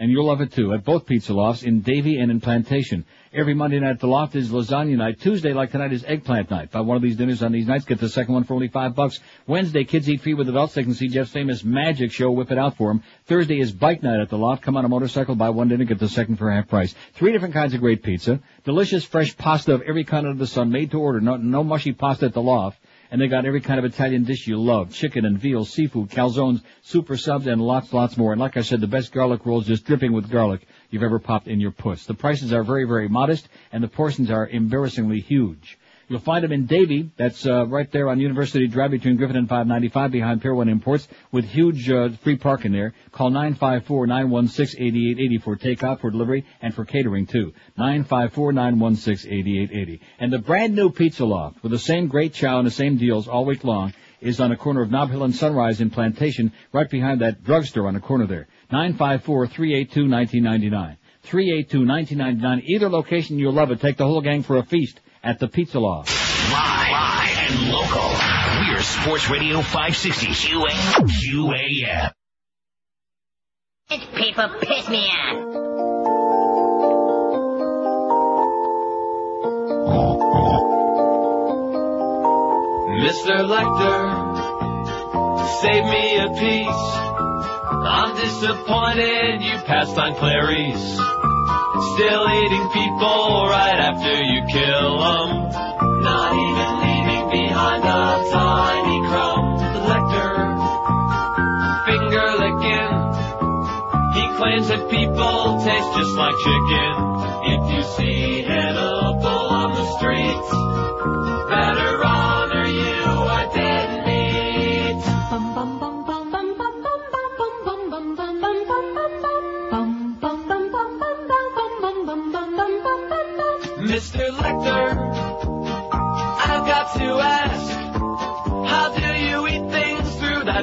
And 0.00 0.12
you'll 0.12 0.26
love 0.26 0.40
it 0.40 0.52
too, 0.52 0.72
at 0.74 0.84
both 0.84 1.06
pizza 1.06 1.34
lofts, 1.34 1.64
in 1.64 1.80
Davie 1.80 2.18
and 2.18 2.30
in 2.30 2.40
Plantation. 2.40 3.04
Every 3.34 3.52
Monday 3.52 3.80
night 3.80 3.90
at 3.90 4.00
the 4.00 4.06
loft 4.06 4.36
is 4.36 4.48
lasagna 4.50 4.96
night. 4.96 5.20
Tuesday, 5.20 5.52
like 5.52 5.72
tonight, 5.72 5.92
is 5.92 6.04
eggplant 6.04 6.52
night. 6.52 6.70
Buy 6.70 6.82
one 6.82 6.96
of 6.96 7.02
these 7.02 7.16
dinners 7.16 7.42
on 7.42 7.50
these 7.50 7.66
nights, 7.66 7.84
get 7.84 7.98
the 7.98 8.08
second 8.08 8.32
one 8.32 8.44
for 8.44 8.54
only 8.54 8.68
five 8.68 8.94
bucks. 8.94 9.18
Wednesday, 9.48 9.82
kids 9.82 10.08
eat 10.08 10.20
free 10.20 10.34
with 10.34 10.48
adults. 10.48 10.74
They 10.74 10.84
can 10.84 10.94
see 10.94 11.08
Jeff's 11.08 11.32
famous 11.32 11.64
magic 11.64 12.12
show, 12.12 12.30
whip 12.30 12.52
it 12.52 12.58
out 12.58 12.76
for 12.76 12.88
them. 12.88 13.02
Thursday 13.26 13.58
is 13.58 13.72
bike 13.72 14.04
night 14.04 14.20
at 14.20 14.28
the 14.28 14.38
loft. 14.38 14.62
Come 14.62 14.76
on 14.76 14.84
a 14.84 14.88
motorcycle, 14.88 15.34
buy 15.34 15.50
one 15.50 15.66
dinner, 15.66 15.84
get 15.84 15.98
the 15.98 16.08
second 16.08 16.36
for 16.36 16.48
half 16.48 16.68
price. 16.68 16.94
Three 17.14 17.32
different 17.32 17.54
kinds 17.54 17.74
of 17.74 17.80
great 17.80 18.04
pizza. 18.04 18.38
Delicious 18.64 19.04
fresh 19.04 19.36
pasta 19.36 19.74
of 19.74 19.82
every 19.82 20.04
kind 20.04 20.28
under 20.28 20.38
the 20.38 20.46
sun, 20.46 20.70
made 20.70 20.92
to 20.92 21.00
order. 21.00 21.20
No, 21.20 21.36
no 21.36 21.64
mushy 21.64 21.92
pasta 21.92 22.26
at 22.26 22.34
the 22.34 22.42
loft. 22.42 22.78
And 23.10 23.20
they 23.20 23.28
got 23.28 23.46
every 23.46 23.62
kind 23.62 23.78
of 23.78 23.86
Italian 23.86 24.24
dish 24.24 24.46
you 24.46 24.60
love. 24.60 24.92
Chicken 24.92 25.24
and 25.24 25.38
veal, 25.38 25.64
seafood, 25.64 26.10
calzones, 26.10 26.62
super 26.82 27.16
subs, 27.16 27.46
and 27.46 27.60
lots, 27.60 27.92
lots 27.92 28.16
more. 28.16 28.32
And 28.32 28.40
like 28.40 28.56
I 28.58 28.62
said, 28.62 28.80
the 28.82 28.86
best 28.86 29.12
garlic 29.12 29.46
rolls 29.46 29.66
just 29.66 29.86
dripping 29.86 30.12
with 30.12 30.30
garlic 30.30 30.66
you've 30.90 31.02
ever 31.02 31.18
popped 31.18 31.48
in 31.48 31.58
your 31.58 31.70
puss. 31.70 32.04
The 32.04 32.14
prices 32.14 32.52
are 32.52 32.62
very, 32.62 32.84
very 32.84 33.08
modest, 33.08 33.48
and 33.72 33.82
the 33.82 33.88
portions 33.88 34.30
are 34.30 34.46
embarrassingly 34.46 35.20
huge. 35.20 35.78
You'll 36.08 36.20
find 36.20 36.42
them 36.42 36.52
in 36.52 36.64
Davie. 36.64 37.10
That's 37.18 37.46
uh, 37.46 37.66
right 37.66 37.92
there 37.92 38.08
on 38.08 38.18
University 38.18 38.66
Drive 38.66 38.92
between 38.92 39.16
Griffin 39.16 39.36
and 39.36 39.46
595 39.46 40.10
behind 40.10 40.40
Pier 40.40 40.54
1 40.54 40.70
Imports 40.70 41.06
with 41.32 41.44
huge 41.44 41.90
uh, 41.90 42.08
free 42.22 42.38
parking 42.38 42.72
there. 42.72 42.94
Call 43.12 43.30
954-916-8880 43.30 45.42
for 45.42 45.56
takeout, 45.56 46.00
for 46.00 46.10
delivery, 46.10 46.46
and 46.62 46.74
for 46.74 46.86
catering 46.86 47.26
too. 47.26 47.52
954-916-8880. 47.78 50.00
And 50.18 50.32
the 50.32 50.38
brand 50.38 50.74
new 50.74 50.88
Pizza 50.90 51.26
Loft 51.26 51.62
with 51.62 51.72
the 51.72 51.78
same 51.78 52.08
great 52.08 52.32
chow 52.32 52.56
and 52.56 52.66
the 52.66 52.70
same 52.70 52.96
deals 52.96 53.28
all 53.28 53.44
week 53.44 53.62
long 53.62 53.92
is 54.22 54.40
on 54.40 54.48
the 54.48 54.56
corner 54.56 54.80
of 54.80 54.90
Nob 54.90 55.10
Hill 55.10 55.24
and 55.24 55.36
Sunrise 55.36 55.82
in 55.82 55.90
Plantation 55.90 56.52
right 56.72 56.88
behind 56.88 57.20
that 57.20 57.44
drugstore 57.44 57.86
on 57.86 57.92
the 57.92 58.00
corner 58.00 58.26
there. 58.26 58.48
954-382-1999. 58.72 60.96
382-1999. 61.26 62.62
Either 62.64 62.88
location 62.88 63.38
you'll 63.38 63.52
love 63.52 63.70
it. 63.70 63.82
Take 63.82 63.98
the 63.98 64.06
whole 64.06 64.22
gang 64.22 64.42
for 64.42 64.56
a 64.56 64.62
feast 64.62 65.00
at 65.22 65.38
the 65.38 65.48
Pizza 65.48 65.78
Loft. 65.78 66.10
Live, 66.50 66.90
live 66.90 67.38
and 67.50 67.70
local. 67.70 68.10
We're 68.68 68.82
Sports 68.82 69.30
Radio 69.30 69.60
560 69.60 70.26
QA, 70.28 70.70
QAM. 71.04 72.12
It's 73.90 74.04
people 74.14 74.48
piss 74.60 74.88
me 74.88 75.06
off. 75.08 75.68
Mr. 82.98 83.46
Lecter, 83.46 83.96
save 85.60 85.84
me 85.84 86.18
a 86.18 86.28
piece. 86.30 87.08
I'm 87.70 88.16
disappointed 88.16 89.42
you 89.42 89.58
passed 89.64 89.96
on 89.96 90.14
Clarice. 90.16 90.98
Still 91.78 92.28
eating 92.28 92.68
people 92.70 93.46
right 93.46 93.78
after 93.78 94.14
you 94.22 94.42
kill 94.50 94.98
them. 94.98 95.28
Not 96.02 96.32
even 96.34 96.70
leaving 96.82 97.30
behind 97.30 97.84
a 97.84 98.28
tiny 98.30 98.98
crumb. 99.06 99.46
Lecter, 99.86 100.30
finger 101.86 102.28
licking. 102.42 102.92
He 104.14 104.24
claims 104.36 104.66
that 104.68 104.90
people 104.90 105.60
taste 105.62 105.90
just 105.94 106.14
like 106.18 106.34
chicken. 106.42 106.90
If 107.52 107.62
you 107.72 107.82
see 107.94 108.42
Hannibal 108.42 109.46
on 109.62 109.70
the 109.74 109.86
streets, 109.98 110.50
better 111.48 111.97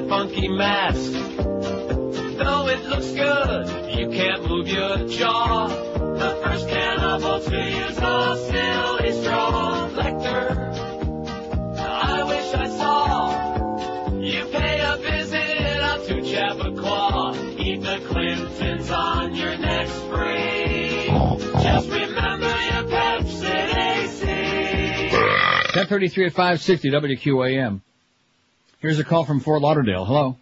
funky 0.08 0.48
mask? 0.48 1.12
Though 1.12 2.68
it 2.68 2.86
looks 2.86 3.12
good, 3.12 3.98
you 3.98 4.10
can't 4.10 4.48
move 4.48 4.68
your 4.68 5.08
jaw. 5.08 5.68
The 5.68 6.42
first 6.44 6.68
cannibal 6.70 7.40
to 7.40 7.58
use 7.58 7.98
a 7.98 8.36
silly 8.50 9.22
straw. 9.22 9.90
Lecter, 9.90 11.80
I 11.80 12.24
wish 12.24 12.54
I 12.54 12.68
saw 12.70 14.14
you 14.20 14.46
pay 14.46 14.80
a 14.82 14.98
visit 14.98 15.82
out 15.82 16.06
to 16.06 16.22
Chappaqua. 16.22 17.56
Eat 17.58 17.82
the 17.82 18.00
Clinton's 18.08 18.92
on 18.92 19.36
your 19.36 19.58
next 19.58 20.00
break. 20.10 21.08
Just 21.08 21.90
remember 21.90 22.48
your 22.48 22.84
Pepcid 22.94 23.76
AC. 23.76 24.26
1033 25.12 26.26
at 26.28 26.34
560 26.34 26.92
WQAM. 26.92 27.82
Here's 28.86 29.00
a 29.00 29.04
call 29.04 29.26
from 29.26 29.40
Fort 29.40 29.64
Lauderdale. 29.66 30.06
Hello. 30.06 30.38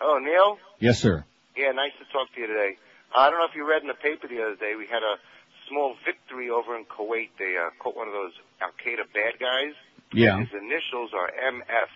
Oh, 0.00 0.18
Neil? 0.18 0.58
Yes, 0.80 0.98
sir. 0.98 1.22
Yeah, 1.56 1.70
nice 1.70 1.92
to 2.02 2.04
talk 2.12 2.26
to 2.34 2.40
you 2.40 2.48
today. 2.48 2.74
I 3.14 3.30
don't 3.30 3.38
know 3.38 3.46
if 3.46 3.54
you 3.54 3.62
read 3.62 3.82
in 3.82 3.86
the 3.86 3.94
paper 3.94 4.26
the 4.26 4.42
other 4.42 4.56
day, 4.58 4.74
we 4.76 4.88
had 4.90 5.04
a 5.06 5.22
small 5.68 5.94
victory 6.04 6.50
over 6.50 6.74
in 6.76 6.82
Kuwait. 6.84 7.30
They 7.38 7.54
uh, 7.54 7.70
caught 7.78 7.94
one 7.94 8.08
of 8.08 8.12
those 8.12 8.32
Al 8.60 8.74
Qaeda 8.74 9.06
bad 9.14 9.38
guys. 9.38 9.74
Yeah. 10.12 10.40
His 10.40 10.48
initials 10.50 11.14
are 11.14 11.30
MF. 11.30 11.90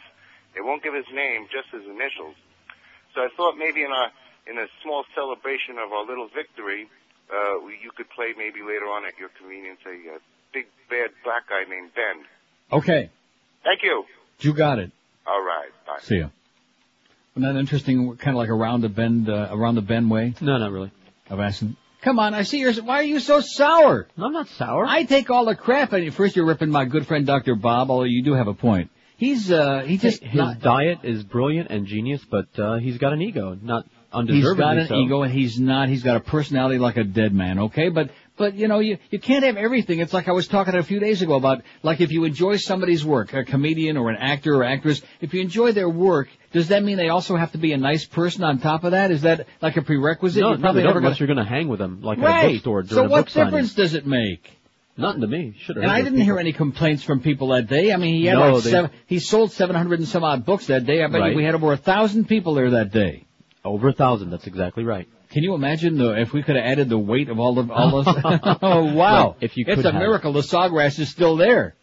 They 0.55 0.60
won't 0.60 0.84
give 0.84 0.94
his 0.94 1.10
name, 1.12 1.48
just 1.51 1.66
his 1.74 1.82
initials. 1.90 2.36
So 3.12 3.22
I 3.22 3.28
thought 3.36 3.59
maybe 3.59 3.82
in 3.82 3.90
a 3.90 4.12
in 4.46 4.59
a 4.59 4.68
small 4.80 5.02
celebration 5.16 5.78
of 5.82 5.90
our 5.90 6.06
little 6.06 6.28
victory, 6.32 6.86
uh, 7.34 7.59
we- 7.66 7.82
you 7.82 7.90
could 7.90 8.09
play 8.10 8.30
maybe 8.38 8.62
later 8.62 8.86
on 8.86 9.05
at 9.06 9.18
your 9.18 9.30
convenience 9.30 9.80
a 9.86 9.90
uh, 10.14 10.18
big 10.52 10.66
bad 10.88 11.10
black 11.24 11.48
guy 11.48 11.64
named 11.68 11.90
Ben. 11.98 12.22
Okay. 12.70 13.10
Thank 13.64 13.82
you. 13.82 14.05
You 14.38 14.55
got 14.55 14.78
it. 14.78 14.92
All 15.26 15.42
right. 15.42 15.70
Bye. 15.86 15.98
See 16.02 16.18
ya. 16.18 16.28
Wasn't 17.34 17.52
that 17.52 17.59
interesting? 17.59 18.16
Kind 18.16 18.36
of 18.36 18.38
like 18.38 18.48
around 18.48 18.82
the 18.82 18.88
bend, 18.88 19.28
uh, 19.28 19.48
around 19.51 19.74
the 19.74 19.82
bend 19.82 20.10
way? 20.10 20.34
No, 20.40 20.56
not 20.59 20.70
really. 20.70 20.92
Of 21.28 21.40
asking. 21.40 21.76
Come 22.02 22.18
on, 22.18 22.34
I 22.34 22.42
see 22.42 22.59
yours. 22.59 22.80
Why 22.80 22.98
are 23.01 23.05
you 23.05 23.18
so 23.18 23.40
sour? 23.40 24.06
I'm 24.18 24.32
not 24.32 24.48
sour. 24.48 24.84
I 24.86 25.05
take 25.05 25.30
all 25.30 25.46
the 25.46 25.56
crap 25.56 25.94
on 25.94 26.02
you. 26.02 26.10
First 26.10 26.36
you're 26.36 26.44
ripping 26.44 26.68
my 26.68 26.84
good 26.84 27.06
friend 27.06 27.26
Dr. 27.26 27.55
Bob, 27.55 27.90
although 27.90 28.05
you 28.05 28.22
do 28.22 28.34
have 28.34 28.46
a 28.46 28.52
point. 28.52 28.90
He's, 29.16 29.51
uh, 29.51 29.84
he 29.86 29.96
just 29.96 30.22
his 30.22 30.34
not, 30.34 30.60
diet 30.60 30.98
is 31.02 31.22
brilliant 31.22 31.70
and 31.70 31.86
genius, 31.86 32.20
but 32.28 32.46
uh, 32.59 32.76
he's 32.76 32.98
got 32.98 33.14
an 33.14 33.22
ego, 33.22 33.56
not 33.60 33.84
he's 33.84 33.92
undeservedly 34.12 34.59
got 34.59 34.76
an 34.76 34.88
so. 34.88 34.96
ego 34.96 35.22
and 35.22 35.32
he's 35.32 35.59
not, 35.59 35.88
he's 35.88 36.02
got 36.02 36.16
a 36.16 36.20
personality 36.20 36.78
like 36.78 36.98
a 36.98 37.05
dead 37.05 37.32
man, 37.32 37.59
okay? 37.59 37.88
But, 37.88 38.10
but 38.36 38.55
you 38.55 38.66
know, 38.69 38.81
you, 38.81 38.98
you 39.11 39.19
can't 39.20 39.44
have 39.44 39.56
everything. 39.56 40.01
It's 40.01 40.12
like 40.12 40.28
I 40.28 40.32
was 40.32 40.48
talking 40.48 40.74
a 40.74 40.82
few 40.82 40.98
days 41.01 41.23
ago 41.23 41.35
about, 41.35 41.62
like 41.82 42.01
if 42.01 42.11
you 42.11 42.24
enjoy 42.24 42.56
somebody's 42.56 43.05
work, 43.05 43.32
a 43.32 43.44
comedian 43.44 43.97
or 43.97 44.11
an 44.11 44.16
actor 44.16 44.55
or 44.56 44.65
actress, 44.65 45.01
if 45.20 45.35
you 45.35 45.40
enjoy 45.40 45.73
their 45.73 45.89
work, 45.89 46.28
does 46.52 46.69
that 46.69 46.82
mean 46.82 46.97
they 46.97 47.09
also 47.09 47.36
have 47.36 47.52
to 47.52 47.59
be 47.59 47.73
a 47.73 47.77
nice 47.77 48.05
person 48.05 48.43
on 48.44 48.59
top 48.59 48.85
of 48.85 48.90
that? 48.93 49.11
Is 49.11 49.23
that 49.23 49.47
like 49.62 49.77
a 49.77 49.82
prerequisite? 49.82 50.40
No, 50.40 50.48
You're 50.48 50.56
no, 50.59 50.62
probably 50.62 50.82
never 50.82 50.98
unless 50.98 51.20
you're 51.20 51.27
going 51.28 51.39
to 51.39 51.44
hang 51.44 51.69
with 51.69 51.78
them, 51.78 52.02
like 52.02 52.19
at 52.19 52.24
a 52.24 52.27
right. 52.27 52.52
bookstore 52.52 52.82
during 52.82 52.94
so 52.94 53.05
a 53.06 53.09
what 53.09 53.27
book 53.27 53.31
signing. 53.31 53.47
difference 53.51 53.74
does 53.74 53.94
it 53.94 54.06
make? 54.06 54.51
Nothing 54.97 55.23
to 55.23 55.27
me. 55.27 55.56
Should 55.59 55.77
have. 55.77 55.82
And 55.82 55.93
I 55.93 56.02
didn't 56.02 56.20
hear 56.20 56.39
any 56.39 56.52
complaints 56.52 57.02
from 57.02 57.20
people 57.20 57.48
that 57.48 57.66
day. 57.69 57.93
I 57.93 57.97
mean, 57.97 58.15
he 58.15 58.27
had 58.27 58.35
No, 58.39 58.55
like 58.55 58.65
they- 58.65 58.70
seven, 58.70 58.90
he 59.06 59.19
sold 59.19 59.51
700 59.52 59.98
and 59.98 60.09
some 60.09 60.23
odd 60.23 60.44
books 60.44 60.66
that 60.69 60.86
day. 60.86 61.02
I 61.02 61.09
bet 61.09 61.20
Right. 61.20 61.36
we 61.36 61.44
had 61.44 61.55
over 61.56 61.73
a 61.73 61.77
thousand 61.77 62.28
people 62.28 62.55
there 62.55 62.70
that 62.70 62.93
day. 62.93 63.24
Over 63.65 63.89
a 63.89 63.93
thousand. 63.93 64.31
That's 64.31 64.47
exactly 64.47 64.85
right. 64.85 65.09
Can 65.35 65.43
you 65.43 65.55
imagine 65.55 65.98
the 65.98 66.12
if 66.20 66.32
we 66.32 66.44
could 66.44 66.55
have 66.55 66.65
added 66.65 66.89
the 66.89 66.97
weight 66.98 67.28
of 67.28 67.40
all 67.40 67.59
of 67.59 67.69
all 67.69 67.90
those? 67.90 68.06
oh 68.62 68.94
wow! 68.94 68.94
Well, 68.94 69.36
if 69.40 69.56
you 69.56 69.65
it's 69.66 69.77
could 69.82 69.86
a 69.86 69.90
have. 69.90 70.01
miracle 70.01 70.32
the 70.32 70.43
sawgrass 70.43 71.01
is 71.01 71.09
still 71.09 71.36
there. 71.36 71.74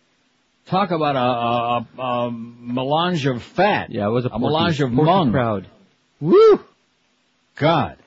Talk 0.68 0.92
about 0.92 1.18
a, 1.18 1.20
a, 1.20 2.02
a, 2.02 2.28
a 2.28 2.32
melange 2.32 3.26
of 3.26 3.44
fat. 3.44 3.90
Yeah, 3.92 4.08
it 4.08 4.12
was 4.12 4.24
a, 4.26 4.30
a 4.30 4.40
melange 4.40 4.80
of 4.80 4.92
porky 4.94 5.06
mung. 5.12 5.32
crowd. 5.34 5.68
Woo! 6.22 6.62
God. 7.58 7.98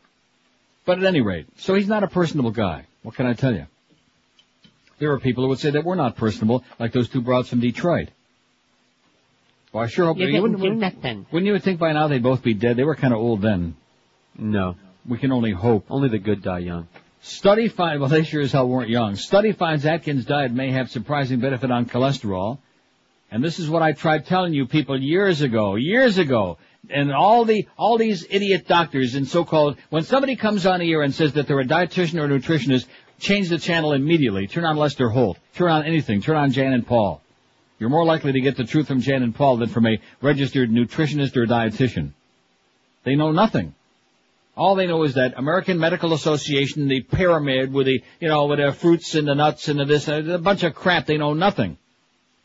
But 0.87 0.99
at 0.99 1.05
any 1.05 1.21
rate, 1.21 1.47
so 1.59 1.75
he's 1.75 1.89
not 1.89 2.03
a 2.05 2.09
personable 2.09 2.51
guy. 2.51 2.87
What 3.03 3.15
can 3.15 3.27
I 3.27 3.35
tell 3.35 3.53
you? 3.55 3.67
There 4.99 5.13
are 5.13 5.21
people 5.21 5.45
who 5.45 5.51
would 5.51 5.59
say 5.59 5.71
that 5.71 5.85
we're 5.85 5.95
not 5.95 6.17
personable, 6.17 6.65
like 6.79 6.93
those 6.93 7.11
two 7.11 7.21
broads 7.21 7.51
from 7.51 7.61
Detroit. 7.61 8.09
Well, 9.75 9.85
I 9.85 9.89
sure 9.89 10.07
hope 10.07 10.17
You 10.17 10.29
you 10.29 10.41
wouldn't, 10.41 10.59
do 10.61 10.63
wouldn't, 10.63 10.81
nothing. 10.81 11.27
wouldn't 11.31 11.53
you 11.53 11.59
think 11.59 11.81
by 11.81 11.93
now 11.93 12.09
they'd 12.09 12.23
both 12.23 12.43
be 12.43 12.55
dead? 12.55 12.77
They 12.77 12.85
were 12.85 12.95
kind 12.95 13.13
of 13.13 13.19
old 13.21 13.43
then. 13.43 13.77
No. 14.39 14.77
We 15.09 15.19
can 15.19 15.33
only 15.33 15.53
hope. 15.53 15.87
Only 15.91 16.09
the 16.09 16.19
good 16.19 16.43
die 16.43 16.61
young. 16.61 16.89
Study 17.23 17.69
finds, 17.69 18.01
well, 18.01 18.11
they 18.11 18.23
sure 18.23 18.43
as 18.43 18.53
hell 18.53 18.69
weren't 18.69 18.91
young. 18.91 19.17
Study 19.17 19.53
finds 19.53 19.87
Atkins 19.87 20.27
diet 20.27 20.53
may 20.53 20.71
have 20.71 20.91
surprising 20.91 21.41
benefit 21.41 21.71
on 21.71 21.87
cholesterol. 21.87 22.59
And 23.31 23.43
this 23.43 23.59
is 23.59 23.69
what 23.69 23.83
I 23.83 23.93
tried 23.93 24.27
telling 24.27 24.53
you 24.53 24.67
people 24.67 25.01
years 25.01 25.41
ago, 25.41 25.77
years 25.77 26.19
ago. 26.19 26.59
And 26.91 27.13
all 27.13 27.47
the, 27.47 27.67
all 27.79 27.97
these 27.97 28.27
idiot 28.29 28.69
doctors 28.69 29.15
and 29.15 29.27
so-called, 29.27 29.79
when 29.89 30.03
somebody 30.03 30.37
comes 30.37 30.67
on 30.67 30.81
here 30.83 31.03
and 31.03 31.15
says 31.15 31.33
that 31.33 31.47
they're 31.47 31.61
a 31.61 31.65
dietitian 31.65 32.21
or 32.21 32.27
a 32.27 32.39
nutritionist, 32.39 32.87
change 33.19 33.49
the 33.49 33.59
channel 33.59 33.95
immediately. 33.95 34.47
Turn 34.47 34.65
on 34.65 34.77
Lester 34.77 35.09
Holt. 35.09 35.39
Turn 35.55 35.71
on 35.71 35.85
anything. 35.85 36.21
Turn 36.21 36.37
on 36.37 36.53
Jan 36.53 36.75
and 36.75 36.87
Paul. 36.87 37.23
You're 37.79 37.91
more 37.91 38.05
likely 38.05 38.33
to 38.33 38.41
get 38.41 38.57
the 38.57 38.65
truth 38.65 38.87
from 38.87 39.01
Jan 39.01 39.23
and 39.23 39.35
Paul 39.35 39.57
than 39.57 39.69
from 39.69 39.87
a 39.87 39.99
registered 40.21 40.71
nutritionist 40.71 41.37
or 41.37 41.47
dietitian. 41.47 42.13
They 43.05 43.17
know 43.17 43.33
nothing. 43.33 43.75
All 44.57 44.77
they 44.77 44.87
know 44.87 45.03
is 45.03 45.15
that 45.15 45.35
American 45.37 45.79
Medical 45.79 46.13
Association, 46.13 46.87
the 46.87 47.01
pyramid 47.01 47.73
with 47.73 47.87
the, 47.87 48.03
you 48.21 48.29
know, 48.29 48.47
with 48.47 48.61
the 48.61 48.73
fruits 48.73 49.15
and 49.15 49.27
the 49.27 49.35
nuts 49.35 49.69
and 49.69 49.81
the 49.81 49.85
this, 49.85 50.07
a 50.07 50.39
bunch 50.39 50.63
of 50.63 50.75
crap. 50.75 51.07
They 51.07 51.19
know 51.19 51.35
nothing. 51.35 51.77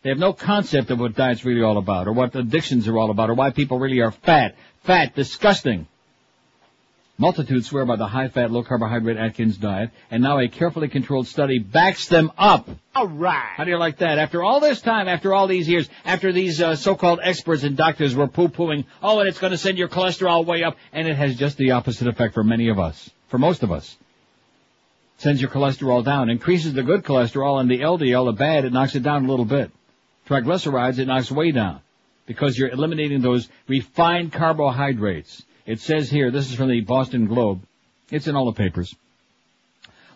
They 0.02 0.10
have 0.10 0.18
no 0.18 0.34
concept 0.34 0.90
of 0.90 1.00
what 1.00 1.16
diet's 1.16 1.46
really 1.46 1.62
all 1.62 1.78
about, 1.78 2.08
or 2.08 2.14
what 2.14 2.36
addictions 2.36 2.88
are 2.88 2.98
all 2.98 3.12
about, 3.12 3.30
or 3.30 3.36
why 3.36 3.52
people 3.52 3.80
really 3.80 4.00
are 4.00 4.12
fat, 4.12 4.56
fat, 4.84 5.14
disgusting. 5.16 5.88
Multitudes 7.22 7.68
swear 7.68 7.84
by 7.84 7.98
the 7.98 8.08
high-fat, 8.08 8.50
low-carbohydrate 8.50 9.18
Atkins 9.18 9.58
diet, 9.58 9.92
and 10.10 10.24
now 10.24 10.40
a 10.40 10.48
carefully 10.48 10.88
controlled 10.88 11.28
study 11.28 11.60
backs 11.60 12.08
them 12.08 12.32
up. 12.38 12.70
All 12.96 13.10
right. 13.10 13.56
How 13.58 13.66
do 13.66 13.72
you 13.72 13.78
like 13.78 13.98
that? 13.98 14.18
After 14.18 14.42
all 14.42 14.62
this 14.62 14.80
time, 14.80 15.10
after 15.10 15.34
all 15.34 15.46
these 15.46 15.68
years, 15.68 15.90
after 16.06 16.32
these 16.32 16.62
uh, 16.62 16.78
so-called 16.78 17.20
experts 17.22 17.64
and 17.64 17.76
doctors 17.76 18.16
were 18.16 18.30
poo-pooing, 18.30 18.86
oh, 19.04 19.20
and 19.20 19.28
it's 19.28 19.38
going 19.38 19.52
to 19.52 19.58
send 19.58 19.78
your 19.78 19.90
cholesterol 19.90 20.46
way 20.46 20.64
up, 20.64 20.78
and 20.94 21.10
it 21.10 21.18
has 21.18 21.36
just 21.36 21.58
the 21.58 21.72
opposite 21.72 22.08
effect 22.08 22.36
for 22.36 22.44
many 22.44 22.70
of 22.70 22.80
us, 22.80 23.10
for 23.28 23.38
most 23.38 23.64
of 23.64 23.72
us. 23.74 23.98
Sends 25.18 25.42
your 25.42 25.50
cholesterol 25.50 26.06
down, 26.06 26.30
increases 26.30 26.74
the 26.74 26.84
good 26.84 27.04
cholesterol, 27.04 27.60
and 27.60 27.70
the 27.70 27.82
LDL, 27.82 28.28
the 28.28 28.32
bad, 28.32 28.64
it 28.64 28.72
knocks 28.72 28.96
it 28.96 29.04
down 29.04 29.26
a 29.26 29.30
little 29.30 29.44
bit. 29.44 29.72
Triglycerides, 30.30 31.00
it 31.00 31.08
knocks 31.08 31.30
way 31.30 31.52
down, 31.52 31.82
because 32.28 32.58
you're 32.58 32.70
eliminating 32.70 33.22
those 33.22 33.50
refined 33.68 34.32
carbohydrates. 34.32 35.44
It 35.70 35.80
says 35.82 36.10
here, 36.10 36.32
this 36.32 36.50
is 36.50 36.56
from 36.56 36.70
the 36.70 36.82
Boston 36.82 37.28
Globe. 37.28 37.62
It's 38.10 38.26
in 38.26 38.36
all 38.36 38.46
the 38.46 38.58
papers. 38.58 38.96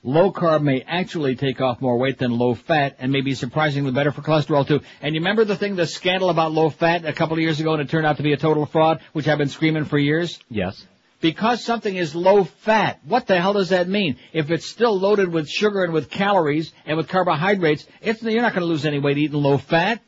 Low 0.02 0.32
carb 0.32 0.64
may 0.64 0.82
actually 0.82 1.36
take 1.36 1.62
off 1.62 1.80
more 1.80 1.96
weight 1.96 2.18
than 2.18 2.32
low 2.32 2.56
fat 2.56 2.96
and 2.98 3.12
may 3.12 3.22
be 3.22 3.36
surprisingly 3.36 3.92
better 3.92 4.12
for 4.12 4.24
cholesterol 4.24 4.68
too. 4.68 4.82
And 5.00 5.14
you 5.14 5.22
remember 5.22 5.46
the 5.46 5.56
thing, 5.56 5.76
the 5.76 5.86
scandal 5.86 6.32
about 6.32 6.54
low 6.54 6.72
fat 6.72 7.06
a 7.06 7.14
couple 7.14 7.36
of 7.36 7.42
years 7.44 7.60
ago 7.60 7.74
and 7.74 7.84
it 7.84 7.90
turned 7.90 8.08
out 8.08 8.18
to 8.18 8.24
be 8.24 8.34
a 8.34 8.38
total 8.38 8.66
fraud, 8.66 9.02
which 9.14 9.28
I've 9.28 9.38
been 9.38 9.48
screaming 9.48 9.86
for 9.86 10.00
years? 10.00 10.40
Yes. 10.50 10.88
Because 11.22 11.64
something 11.64 11.96
is 11.96 12.16
low 12.16 12.46
fat, 12.46 13.02
what 13.06 13.28
the 13.28 13.40
hell 13.40 13.54
does 13.54 13.70
that 13.70 13.88
mean? 13.88 14.18
If 14.34 14.50
it's 14.50 14.66
still 14.66 15.00
loaded 15.00 15.32
with 15.32 15.48
sugar 15.48 15.84
and 15.84 15.94
with 15.94 16.10
calories 16.10 16.74
and 16.88 16.98
with 16.98 17.10
carbohydrates, 17.10 17.86
it's, 18.02 18.24
you're 18.24 18.42
not 18.42 18.54
going 18.54 18.66
to 18.66 18.74
lose 18.74 18.88
any 18.88 18.98
weight 18.98 19.20
eating 19.20 19.40
low 19.40 19.60
fat. 19.60 20.02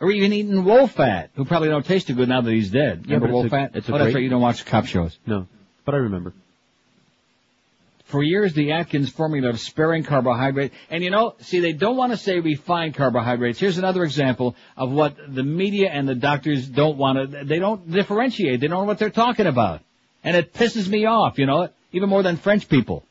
Or 0.00 0.10
even 0.10 0.32
eating 0.32 0.64
low 0.64 0.86
fat, 0.86 1.30
who 1.34 1.44
probably 1.44 1.68
don't 1.68 1.84
taste 1.84 2.06
too 2.06 2.14
good 2.14 2.28
now 2.28 2.40
that 2.40 2.50
he's 2.50 2.70
dead. 2.70 3.04
Yeah, 3.06 3.16
Remember 3.16 3.26
but 3.26 3.34
low 3.34 3.44
it's 3.44 3.52
a- 3.52 3.56
fat? 3.56 3.70
it's 3.74 3.88
a 3.88 3.94
oh, 3.94 3.98
that's 3.98 4.14
right, 4.14 4.22
you 4.22 4.30
don't 4.30 4.40
watch 4.40 4.64
cop 4.64 4.86
shows. 4.86 5.18
No. 5.26 5.46
But 5.84 5.94
I 5.94 5.98
remember. 5.98 6.32
For 8.06 8.24
years, 8.24 8.54
the 8.54 8.72
Atkins 8.72 9.08
formula 9.08 9.50
of 9.50 9.60
sparing 9.60 10.02
carbohydrate, 10.02 10.72
and 10.90 11.04
you 11.04 11.10
know, 11.10 11.36
see, 11.42 11.60
they 11.60 11.72
don't 11.72 11.96
want 11.96 12.10
to 12.12 12.16
say 12.16 12.40
refined 12.40 12.94
carbohydrates. 12.94 13.60
Here's 13.60 13.78
another 13.78 14.02
example 14.02 14.56
of 14.76 14.90
what 14.90 15.16
the 15.28 15.44
media 15.44 15.90
and 15.90 16.08
the 16.08 16.16
doctors 16.16 16.66
don't 16.66 16.96
want 16.96 17.30
to, 17.30 17.44
they 17.44 17.60
don't 17.60 17.88
differentiate. 17.88 18.60
They 18.60 18.66
don't 18.66 18.80
know 18.80 18.84
what 18.84 18.98
they're 18.98 19.10
talking 19.10 19.46
about. 19.46 19.82
And 20.24 20.36
it 20.36 20.52
pisses 20.52 20.88
me 20.88 21.04
off, 21.06 21.38
you 21.38 21.46
know, 21.46 21.68
even 21.92 22.08
more 22.08 22.24
than 22.24 22.36
French 22.36 22.68
people. 22.68 23.04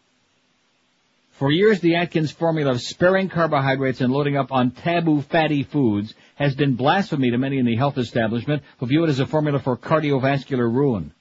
For 1.34 1.50
years, 1.50 1.80
the 1.80 1.96
Atkins 1.96 2.32
formula 2.32 2.72
of 2.72 2.82
sparing 2.82 3.30
carbohydrates 3.30 4.02
and 4.02 4.12
loading 4.12 4.36
up 4.36 4.52
on 4.52 4.72
taboo 4.72 5.22
fatty 5.22 5.64
foods 5.64 6.14
has 6.40 6.56
been 6.56 6.76
blasphemy 6.76 7.32
to 7.32 7.38
many 7.38 7.58
in 7.60 7.66
the 7.66 7.76
health 7.76 7.98
establishment 7.98 8.64
who 8.80 8.88
view 8.88 9.04
it 9.04 9.10
as 9.10 9.20
a 9.20 9.28
formula 9.28 9.60
for 9.60 9.78
cardiovascular 9.78 10.74
ruin. 10.74 11.12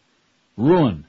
Ruin. 0.57 1.05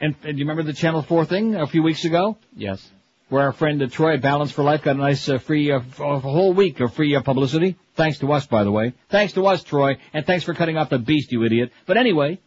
And, 0.00 0.14
and 0.22 0.38
you 0.38 0.44
remember 0.44 0.62
the 0.62 0.72
Channel 0.72 1.02
4 1.02 1.24
thing 1.24 1.56
a 1.56 1.66
few 1.66 1.82
weeks 1.82 2.04
ago? 2.04 2.36
Yes. 2.56 2.88
Where 3.28 3.42
our 3.42 3.52
friend 3.52 3.82
uh, 3.82 3.88
Troy, 3.88 4.16
Balance 4.16 4.52
for 4.52 4.62
Life, 4.62 4.84
got 4.84 4.94
a 4.94 4.98
nice 5.00 5.28
uh, 5.28 5.38
free, 5.38 5.72
uh, 5.72 5.80
f- 5.80 6.00
a 6.00 6.20
whole 6.20 6.54
week 6.54 6.78
of 6.80 6.94
free 6.94 7.14
uh, 7.16 7.20
publicity. 7.20 7.76
Thanks 7.96 8.20
to 8.20 8.32
us, 8.32 8.46
by 8.46 8.62
the 8.62 8.70
way. 8.70 8.94
Thanks 9.10 9.32
to 9.34 9.44
us, 9.46 9.64
Troy. 9.64 9.96
And 10.14 10.24
thanks 10.24 10.44
for 10.44 10.54
cutting 10.54 10.76
off 10.78 10.88
the 10.88 10.98
beast, 11.00 11.32
you 11.32 11.44
idiot. 11.44 11.72
But 11.84 11.96
anyway, 11.96 12.38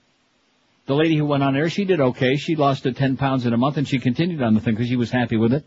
the 0.87 0.95
lady 0.95 1.17
who 1.17 1.25
went 1.25 1.43
on 1.43 1.53
there, 1.53 1.69
she 1.69 1.83
did 1.83 1.99
okay. 1.99 2.37
She 2.37 2.55
lost 2.55 2.87
uh, 2.87 2.93
10 2.93 3.17
pounds 3.17 3.45
in 3.45 3.53
a 3.53 3.57
month 3.57 3.75
and 3.77 3.87
she 3.87 3.99
continued 3.99 4.41
on 4.41 4.53
the 4.53 4.61
thing 4.61 4.75
because 4.75 4.87
she 4.87 4.95
was 4.95 5.11
happy 5.11 5.35
with 5.35 5.53
it. 5.53 5.65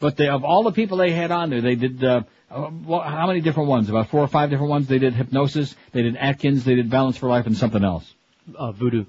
But 0.00 0.16
they, 0.16 0.28
of 0.28 0.44
all 0.44 0.62
the 0.64 0.72
people 0.72 0.96
they 0.96 1.12
had 1.12 1.30
on 1.30 1.50
there, 1.50 1.60
they 1.60 1.74
did, 1.74 2.02
uh, 2.02 2.22
uh, 2.50 2.70
how 3.00 3.26
many 3.26 3.42
different 3.42 3.68
ones? 3.68 3.90
About 3.90 4.08
four 4.08 4.20
or 4.20 4.28
five 4.28 4.50
different 4.50 4.70
ones. 4.70 4.88
They 4.88 4.98
did 4.98 5.14
hypnosis, 5.14 5.76
they 5.92 6.02
did 6.02 6.16
Atkins, 6.16 6.64
they 6.64 6.74
did 6.74 6.90
Balance 6.90 7.18
for 7.18 7.28
Life 7.28 7.46
and 7.46 7.56
something 7.56 7.84
else. 7.84 8.10
Uh, 8.56 8.72
voodoo. 8.72 9.04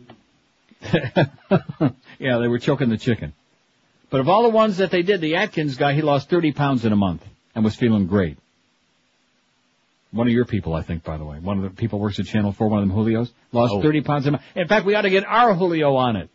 yeah, 0.94 2.38
they 2.40 2.48
were 2.48 2.60
choking 2.60 2.90
the 2.90 2.98
chicken. 2.98 3.34
But 4.10 4.20
of 4.20 4.28
all 4.28 4.44
the 4.44 4.50
ones 4.50 4.78
that 4.78 4.92
they 4.92 5.04
did, 5.04 5.22
the 5.22 5.36
Atkins 5.36 5.78
guy, 5.78 5.94
he 5.94 6.02
lost 6.02 6.30
30 6.30 6.52
pounds 6.52 6.84
in 6.84 6.92
a 6.92 6.98
month 6.98 7.26
and 7.56 7.64
was 7.64 7.76
feeling 7.76 8.08
great. 8.08 8.38
One 10.12 10.28
of 10.28 10.34
your 10.34 10.44
people, 10.44 10.76
I 10.76 10.82
think, 10.82 11.06
by 11.06 11.18
the 11.18 11.24
way. 11.24 11.40
One 11.40 11.58
of 11.58 11.64
the 11.64 11.70
people 11.70 12.00
works 12.00 12.20
at 12.20 12.26
Channel 12.26 12.52
4, 12.52 12.68
one 12.68 12.84
of 12.84 12.90
them 12.90 12.98
Julios, 12.98 13.32
lost 13.54 13.74
Oh. 13.74 13.82
30 13.82 14.02
pounds 14.02 14.28
in 14.28 14.34
a 14.34 14.38
month. 14.38 14.44
In 14.56 14.68
fact, 14.68 14.86
we 14.86 14.94
ought 14.96 15.04
to 15.04 15.10
get 15.10 15.26
our 15.26 15.54
Julio 15.54 15.96
on 15.96 16.18
it. 16.18 16.30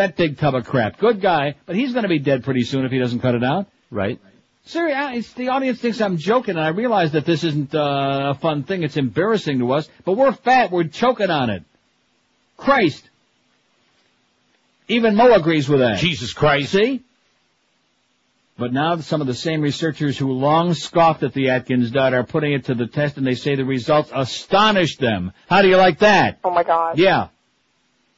That 0.00 0.16
big 0.16 0.38
tub 0.38 0.54
of 0.54 0.64
crap. 0.64 0.96
Good 0.96 1.20
guy, 1.20 1.56
but 1.66 1.76
he's 1.76 1.92
going 1.92 2.04
to 2.04 2.08
be 2.08 2.18
dead 2.18 2.42
pretty 2.42 2.62
soon 2.62 2.86
if 2.86 2.90
he 2.90 2.98
doesn't 2.98 3.20
cut 3.20 3.34
it 3.34 3.44
out. 3.44 3.66
Right. 3.90 4.18
Seriously, 4.64 5.44
the 5.44 5.50
audience 5.50 5.78
thinks 5.78 6.00
I'm 6.00 6.16
joking, 6.16 6.56
and 6.56 6.64
I 6.64 6.68
realize 6.68 7.12
that 7.12 7.26
this 7.26 7.44
isn't 7.44 7.74
uh, 7.74 8.32
a 8.34 8.34
fun 8.40 8.62
thing. 8.62 8.82
It's 8.82 8.96
embarrassing 8.96 9.58
to 9.58 9.72
us, 9.72 9.90
but 10.06 10.14
we're 10.14 10.32
fat. 10.32 10.70
We're 10.70 10.84
choking 10.84 11.28
on 11.28 11.50
it. 11.50 11.64
Christ. 12.56 13.10
Even 14.88 15.16
Mo 15.16 15.34
agrees 15.34 15.68
with 15.68 15.80
that. 15.80 15.98
Jesus 15.98 16.32
Christ. 16.32 16.72
See? 16.72 17.02
But 18.56 18.72
now 18.72 18.96
some 19.00 19.20
of 19.20 19.26
the 19.26 19.34
same 19.34 19.60
researchers 19.60 20.16
who 20.16 20.32
long 20.32 20.72
scoffed 20.72 21.22
at 21.24 21.34
the 21.34 21.50
Atkins 21.50 21.90
diet 21.90 22.14
are 22.14 22.24
putting 22.24 22.54
it 22.54 22.64
to 22.66 22.74
the 22.74 22.86
test 22.86 23.18
and 23.18 23.26
they 23.26 23.34
say 23.34 23.54
the 23.54 23.66
results 23.66 24.10
astonished 24.14 24.98
them. 24.98 25.32
How 25.46 25.60
do 25.60 25.68
you 25.68 25.76
like 25.76 25.98
that? 25.98 26.38
Oh 26.42 26.50
my 26.50 26.62
god. 26.62 26.96
Yeah. 26.96 27.28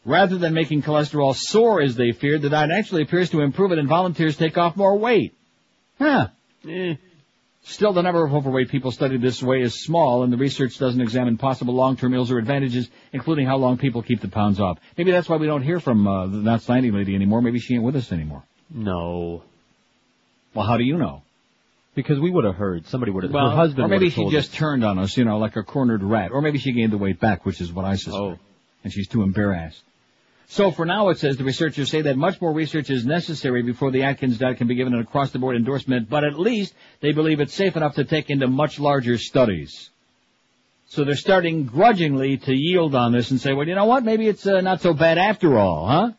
Rather 0.04 0.36
than 0.36 0.52
making 0.52 0.82
cholesterol 0.82 1.34
soar 1.34 1.80
as 1.80 1.94
they 1.94 2.12
feared, 2.12 2.42
the 2.42 2.50
diet 2.50 2.70
actually 2.70 3.02
appears 3.02 3.30
to 3.30 3.40
improve 3.40 3.70
it 3.70 3.78
and 3.78 3.88
volunteers 3.88 4.36
take 4.36 4.58
off 4.58 4.76
more 4.76 4.98
weight. 4.98 5.32
Huh. 5.98 6.28
Eh. 6.68 6.96
Still, 7.64 7.92
the 7.92 8.02
number 8.02 8.24
of 8.24 8.34
overweight 8.34 8.70
people 8.70 8.90
studied 8.90 9.22
this 9.22 9.40
way 9.40 9.60
is 9.60 9.84
small, 9.84 10.24
and 10.24 10.32
the 10.32 10.36
research 10.36 10.78
doesn't 10.78 11.00
examine 11.00 11.38
possible 11.38 11.74
long-term 11.74 12.12
ills 12.12 12.32
or 12.32 12.38
advantages, 12.38 12.88
including 13.12 13.46
how 13.46 13.56
long 13.56 13.78
people 13.78 14.02
keep 14.02 14.20
the 14.20 14.26
pounds 14.26 14.58
off. 14.58 14.78
Maybe 14.98 15.12
that's 15.12 15.28
why 15.28 15.36
we 15.36 15.46
don't 15.46 15.62
hear 15.62 15.78
from 15.78 16.08
uh, 16.08 16.26
the 16.26 16.38
not 16.38 16.62
standing 16.62 16.92
lady 16.92 17.14
anymore. 17.14 17.40
Maybe 17.40 17.60
she 17.60 17.74
ain't 17.74 17.84
with 17.84 17.94
us 17.94 18.10
anymore. 18.10 18.42
No. 18.68 19.44
Well, 20.54 20.66
how 20.66 20.76
do 20.76 20.82
you 20.82 20.96
know? 20.96 21.22
Because 21.94 22.18
we 22.18 22.30
would 22.30 22.44
have 22.44 22.56
heard. 22.56 22.86
Somebody 22.86 23.12
would 23.12 23.22
have. 23.22 23.32
Well, 23.32 23.50
her 23.50 23.56
husband 23.56 23.84
or 23.84 23.88
maybe 23.88 24.10
she 24.10 24.28
just 24.30 24.50
us. 24.50 24.56
turned 24.56 24.84
on 24.84 24.98
us, 24.98 25.16
you 25.16 25.24
know, 25.24 25.38
like 25.38 25.54
a 25.54 25.62
cornered 25.62 26.02
rat. 26.02 26.32
Or 26.32 26.40
maybe 26.40 26.58
she 26.58 26.72
gained 26.72 26.92
the 26.92 26.98
weight 26.98 27.20
back, 27.20 27.46
which 27.46 27.60
is 27.60 27.72
what 27.72 27.84
I 27.84 27.94
suspect. 27.94 28.16
Oh. 28.16 28.38
And 28.82 28.92
she's 28.92 29.06
too 29.06 29.22
embarrassed. 29.22 29.82
So 30.52 30.70
for 30.70 30.84
now, 30.84 31.08
it 31.08 31.18
says 31.18 31.38
the 31.38 31.44
researchers 31.44 31.90
say 31.90 32.02
that 32.02 32.18
much 32.18 32.38
more 32.38 32.52
research 32.52 32.90
is 32.90 33.06
necessary 33.06 33.62
before 33.62 33.90
the 33.90 34.02
Atkins 34.02 34.36
diet 34.36 34.58
can 34.58 34.66
be 34.66 34.74
given 34.74 34.92
an 34.92 35.00
across-the-board 35.00 35.56
endorsement, 35.56 36.10
but 36.10 36.24
at 36.24 36.38
least 36.38 36.74
they 37.00 37.12
believe 37.12 37.40
it's 37.40 37.54
safe 37.54 37.74
enough 37.74 37.94
to 37.94 38.04
take 38.04 38.28
into 38.28 38.46
much 38.46 38.78
larger 38.78 39.16
studies. 39.16 39.88
So 40.88 41.04
they're 41.04 41.14
starting 41.14 41.64
grudgingly 41.64 42.36
to 42.36 42.54
yield 42.54 42.94
on 42.94 43.12
this 43.12 43.30
and 43.30 43.40
say, 43.40 43.54
well, 43.54 43.66
you 43.66 43.74
know 43.74 43.86
what? 43.86 44.04
Maybe 44.04 44.28
it's 44.28 44.46
uh, 44.46 44.60
not 44.60 44.82
so 44.82 44.92
bad 44.92 45.16
after 45.16 45.56
all, 45.56 45.86
huh? 45.86 46.10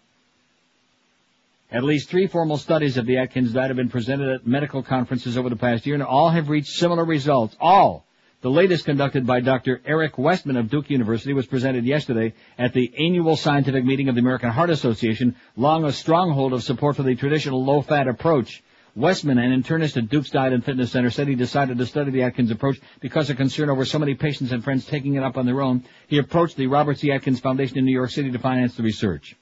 At 1.71 1.83
least 1.83 2.09
three 2.09 2.25
formal 2.25 2.57
studies 2.57 2.97
of 2.97 3.05
the 3.05 3.17
Atkins 3.17 3.53
diet 3.53 3.67
have 3.67 3.77
been 3.77 3.89
presented 3.89 4.29
at 4.29 4.47
medical 4.47 4.81
conferences 4.81 5.37
over 5.37 5.49
the 5.49 5.55
past 5.55 5.85
year, 5.85 5.93
and 5.93 6.03
all 6.03 6.31
have 6.31 6.49
reached 6.49 6.71
similar 6.71 7.05
results. 7.05 7.55
All. 7.61 8.03
The 8.43 8.51
latest 8.51 8.83
conducted 8.83 9.25
by 9.25 9.39
Dr. 9.39 9.79
Eric 9.85 10.17
Westman 10.17 10.57
of 10.57 10.69
Duke 10.69 10.89
University 10.89 11.31
was 11.31 11.45
presented 11.45 11.85
yesterday 11.85 12.33
at 12.59 12.73
the 12.73 12.93
annual 12.99 13.37
scientific 13.37 13.85
meeting 13.85 14.09
of 14.09 14.15
the 14.15 14.19
American 14.19 14.49
Heart 14.49 14.69
Association, 14.69 15.37
long 15.55 15.85
a 15.85 15.93
stronghold 15.93 16.51
of 16.51 16.61
support 16.61 16.97
for 16.97 17.03
the 17.03 17.15
traditional 17.15 17.63
low-fat 17.63 18.09
approach. 18.09 18.61
Westman, 18.97 19.37
an 19.37 19.63
internist 19.63 19.95
at 19.95 20.09
Duke's 20.09 20.29
Diet 20.29 20.51
and 20.51 20.61
Fitness 20.61 20.91
Center, 20.91 21.09
said 21.09 21.29
he 21.29 21.35
decided 21.35 21.77
to 21.77 21.85
study 21.85 22.11
the 22.11 22.23
Atkins 22.23 22.51
approach 22.51 22.81
because 22.99 23.29
of 23.29 23.37
concern 23.37 23.69
over 23.69 23.85
so 23.85 23.97
many 23.97 24.13
patients 24.13 24.51
and 24.51 24.61
friends 24.61 24.85
taking 24.85 25.13
it 25.13 25.23
up 25.23 25.37
on 25.37 25.45
their 25.45 25.61
own. 25.61 25.85
He 26.07 26.17
approached 26.17 26.57
the 26.57 26.67
Robert 26.67 26.97
C. 26.97 27.13
Atkins 27.13 27.39
Foundation 27.39 27.77
in 27.77 27.85
New 27.85 27.93
York 27.93 28.09
City 28.09 28.29
to 28.29 28.39
finance 28.39 28.75
the 28.75 28.83
research. 28.83 29.37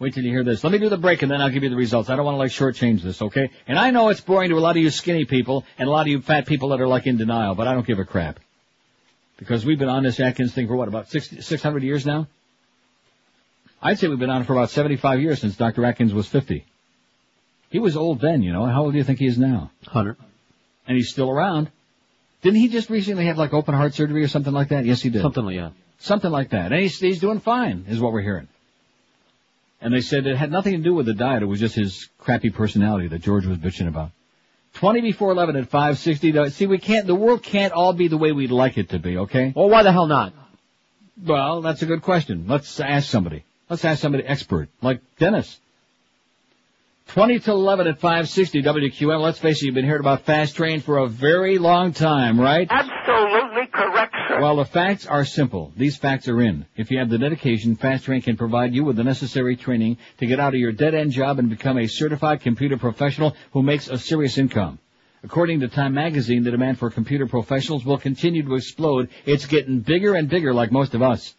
Wait 0.00 0.14
till 0.14 0.24
you 0.24 0.30
hear 0.30 0.44
this. 0.44 0.62
Let 0.62 0.72
me 0.72 0.78
do 0.78 0.88
the 0.88 0.96
break 0.96 1.22
and 1.22 1.30
then 1.30 1.40
I'll 1.40 1.50
give 1.50 1.64
you 1.64 1.70
the 1.70 1.76
results. 1.76 2.08
I 2.08 2.14
don't 2.14 2.24
want 2.24 2.36
to 2.36 2.38
like 2.38 2.52
shortchange 2.52 3.02
this, 3.02 3.20
okay? 3.20 3.50
And 3.66 3.78
I 3.78 3.90
know 3.90 4.10
it's 4.10 4.20
boring 4.20 4.50
to 4.50 4.56
a 4.56 4.60
lot 4.60 4.76
of 4.76 4.82
you 4.82 4.90
skinny 4.90 5.24
people 5.24 5.64
and 5.76 5.88
a 5.88 5.90
lot 5.90 6.02
of 6.02 6.08
you 6.08 6.20
fat 6.20 6.46
people 6.46 6.68
that 6.68 6.80
are 6.80 6.86
like 6.86 7.06
in 7.06 7.16
denial, 7.16 7.56
but 7.56 7.66
I 7.66 7.74
don't 7.74 7.86
give 7.86 7.98
a 7.98 8.04
crap. 8.04 8.38
Because 9.38 9.64
we've 9.64 9.78
been 9.78 9.88
on 9.88 10.04
this 10.04 10.20
Atkins 10.20 10.54
thing 10.54 10.68
for 10.68 10.76
what, 10.76 10.88
about 10.88 11.08
60, 11.08 11.40
600 11.40 11.82
years 11.82 12.06
now? 12.06 12.28
I'd 13.82 13.98
say 13.98 14.08
we've 14.08 14.18
been 14.18 14.30
on 14.30 14.42
it 14.42 14.44
for 14.44 14.52
about 14.52 14.70
75 14.70 15.20
years 15.20 15.40
since 15.40 15.56
Dr. 15.56 15.84
Atkins 15.84 16.14
was 16.14 16.26
50. 16.28 16.64
He 17.70 17.78
was 17.78 17.96
old 17.96 18.20
then, 18.20 18.42
you 18.42 18.52
know. 18.52 18.66
How 18.66 18.84
old 18.84 18.92
do 18.92 18.98
you 18.98 19.04
think 19.04 19.18
he 19.18 19.26
is 19.26 19.38
now? 19.38 19.70
100. 19.84 20.16
And 20.86 20.96
he's 20.96 21.10
still 21.10 21.30
around. 21.30 21.70
Didn't 22.42 22.60
he 22.60 22.68
just 22.68 22.88
recently 22.88 23.26
have 23.26 23.38
like 23.38 23.52
open 23.52 23.74
heart 23.74 23.94
surgery 23.94 24.22
or 24.22 24.28
something 24.28 24.52
like 24.52 24.68
that? 24.68 24.84
Yes, 24.84 25.02
he 25.02 25.10
did. 25.10 25.22
Something 25.22 25.44
like 25.44 25.56
that. 25.56 25.72
Something 25.98 26.30
like 26.30 26.50
that. 26.50 26.72
And 26.72 26.80
he's, 26.80 26.98
he's 26.98 27.20
doing 27.20 27.40
fine, 27.40 27.84
is 27.88 28.00
what 28.00 28.12
we're 28.12 28.22
hearing. 28.22 28.48
And 29.80 29.94
they 29.94 30.00
said 30.00 30.26
it 30.26 30.36
had 30.36 30.50
nothing 30.50 30.72
to 30.72 30.82
do 30.82 30.94
with 30.94 31.06
the 31.06 31.14
diet. 31.14 31.42
It 31.42 31.46
was 31.46 31.60
just 31.60 31.76
his 31.76 32.08
crappy 32.18 32.50
personality 32.50 33.08
that 33.08 33.22
George 33.22 33.46
was 33.46 33.58
bitching 33.58 33.88
about. 33.88 34.10
20 34.74 35.00
before 35.00 35.32
11 35.32 35.56
at 35.56 35.68
560. 35.68 36.50
See, 36.50 36.66
we 36.66 36.78
can't, 36.78 37.06
the 37.06 37.14
world 37.14 37.42
can't 37.42 37.72
all 37.72 37.92
be 37.92 38.08
the 38.08 38.16
way 38.16 38.32
we'd 38.32 38.50
like 38.50 38.78
it 38.78 38.90
to 38.90 38.98
be, 38.98 39.18
okay? 39.18 39.52
Well, 39.54 39.68
why 39.68 39.82
the 39.82 39.92
hell 39.92 40.06
not? 40.06 40.32
Well, 41.24 41.62
that's 41.62 41.82
a 41.82 41.86
good 41.86 42.02
question. 42.02 42.46
Let's 42.48 42.78
ask 42.80 43.08
somebody. 43.08 43.44
Let's 43.68 43.84
ask 43.84 44.00
somebody 44.00 44.24
expert, 44.24 44.68
like 44.80 45.00
Dennis. 45.18 45.58
20 47.08 47.38
to 47.40 47.52
11 47.52 47.86
at 47.86 47.98
560 48.00 48.62
WQM. 48.62 49.20
Let's 49.20 49.38
face 49.38 49.62
it, 49.62 49.66
you've 49.66 49.74
been 49.74 49.84
hearing 49.84 50.00
about 50.00 50.22
Fast 50.22 50.56
Train 50.56 50.80
for 50.80 50.98
a 50.98 51.08
very 51.08 51.58
long 51.58 51.92
time, 51.92 52.38
right? 52.38 52.68
Absolutely 52.70 53.37
correct, 53.66 54.14
sir. 54.28 54.40
Well, 54.40 54.56
the 54.56 54.64
facts 54.64 55.06
are 55.06 55.24
simple. 55.24 55.72
These 55.76 55.96
facts 55.96 56.28
are 56.28 56.40
in. 56.40 56.66
If 56.76 56.90
you 56.90 56.98
have 56.98 57.08
the 57.08 57.18
dedication, 57.18 57.76
Fast 57.76 58.04
Train 58.04 58.22
can 58.22 58.36
provide 58.36 58.74
you 58.74 58.84
with 58.84 58.96
the 58.96 59.04
necessary 59.04 59.56
training 59.56 59.98
to 60.18 60.26
get 60.26 60.40
out 60.40 60.54
of 60.54 60.60
your 60.60 60.72
dead-end 60.72 61.12
job 61.12 61.38
and 61.38 61.50
become 61.50 61.78
a 61.78 61.86
certified 61.86 62.40
computer 62.40 62.76
professional 62.76 63.36
who 63.52 63.62
makes 63.62 63.88
a 63.88 63.98
serious 63.98 64.38
income. 64.38 64.78
According 65.24 65.60
to 65.60 65.68
Time 65.68 65.94
Magazine, 65.94 66.44
the 66.44 66.52
demand 66.52 66.78
for 66.78 66.90
computer 66.90 67.26
professionals 67.26 67.84
will 67.84 67.98
continue 67.98 68.44
to 68.44 68.54
explode. 68.54 69.08
It's 69.26 69.46
getting 69.46 69.80
bigger 69.80 70.14
and 70.14 70.28
bigger 70.28 70.54
like 70.54 70.70
most 70.70 70.94
of 70.94 71.02
us. 71.02 71.34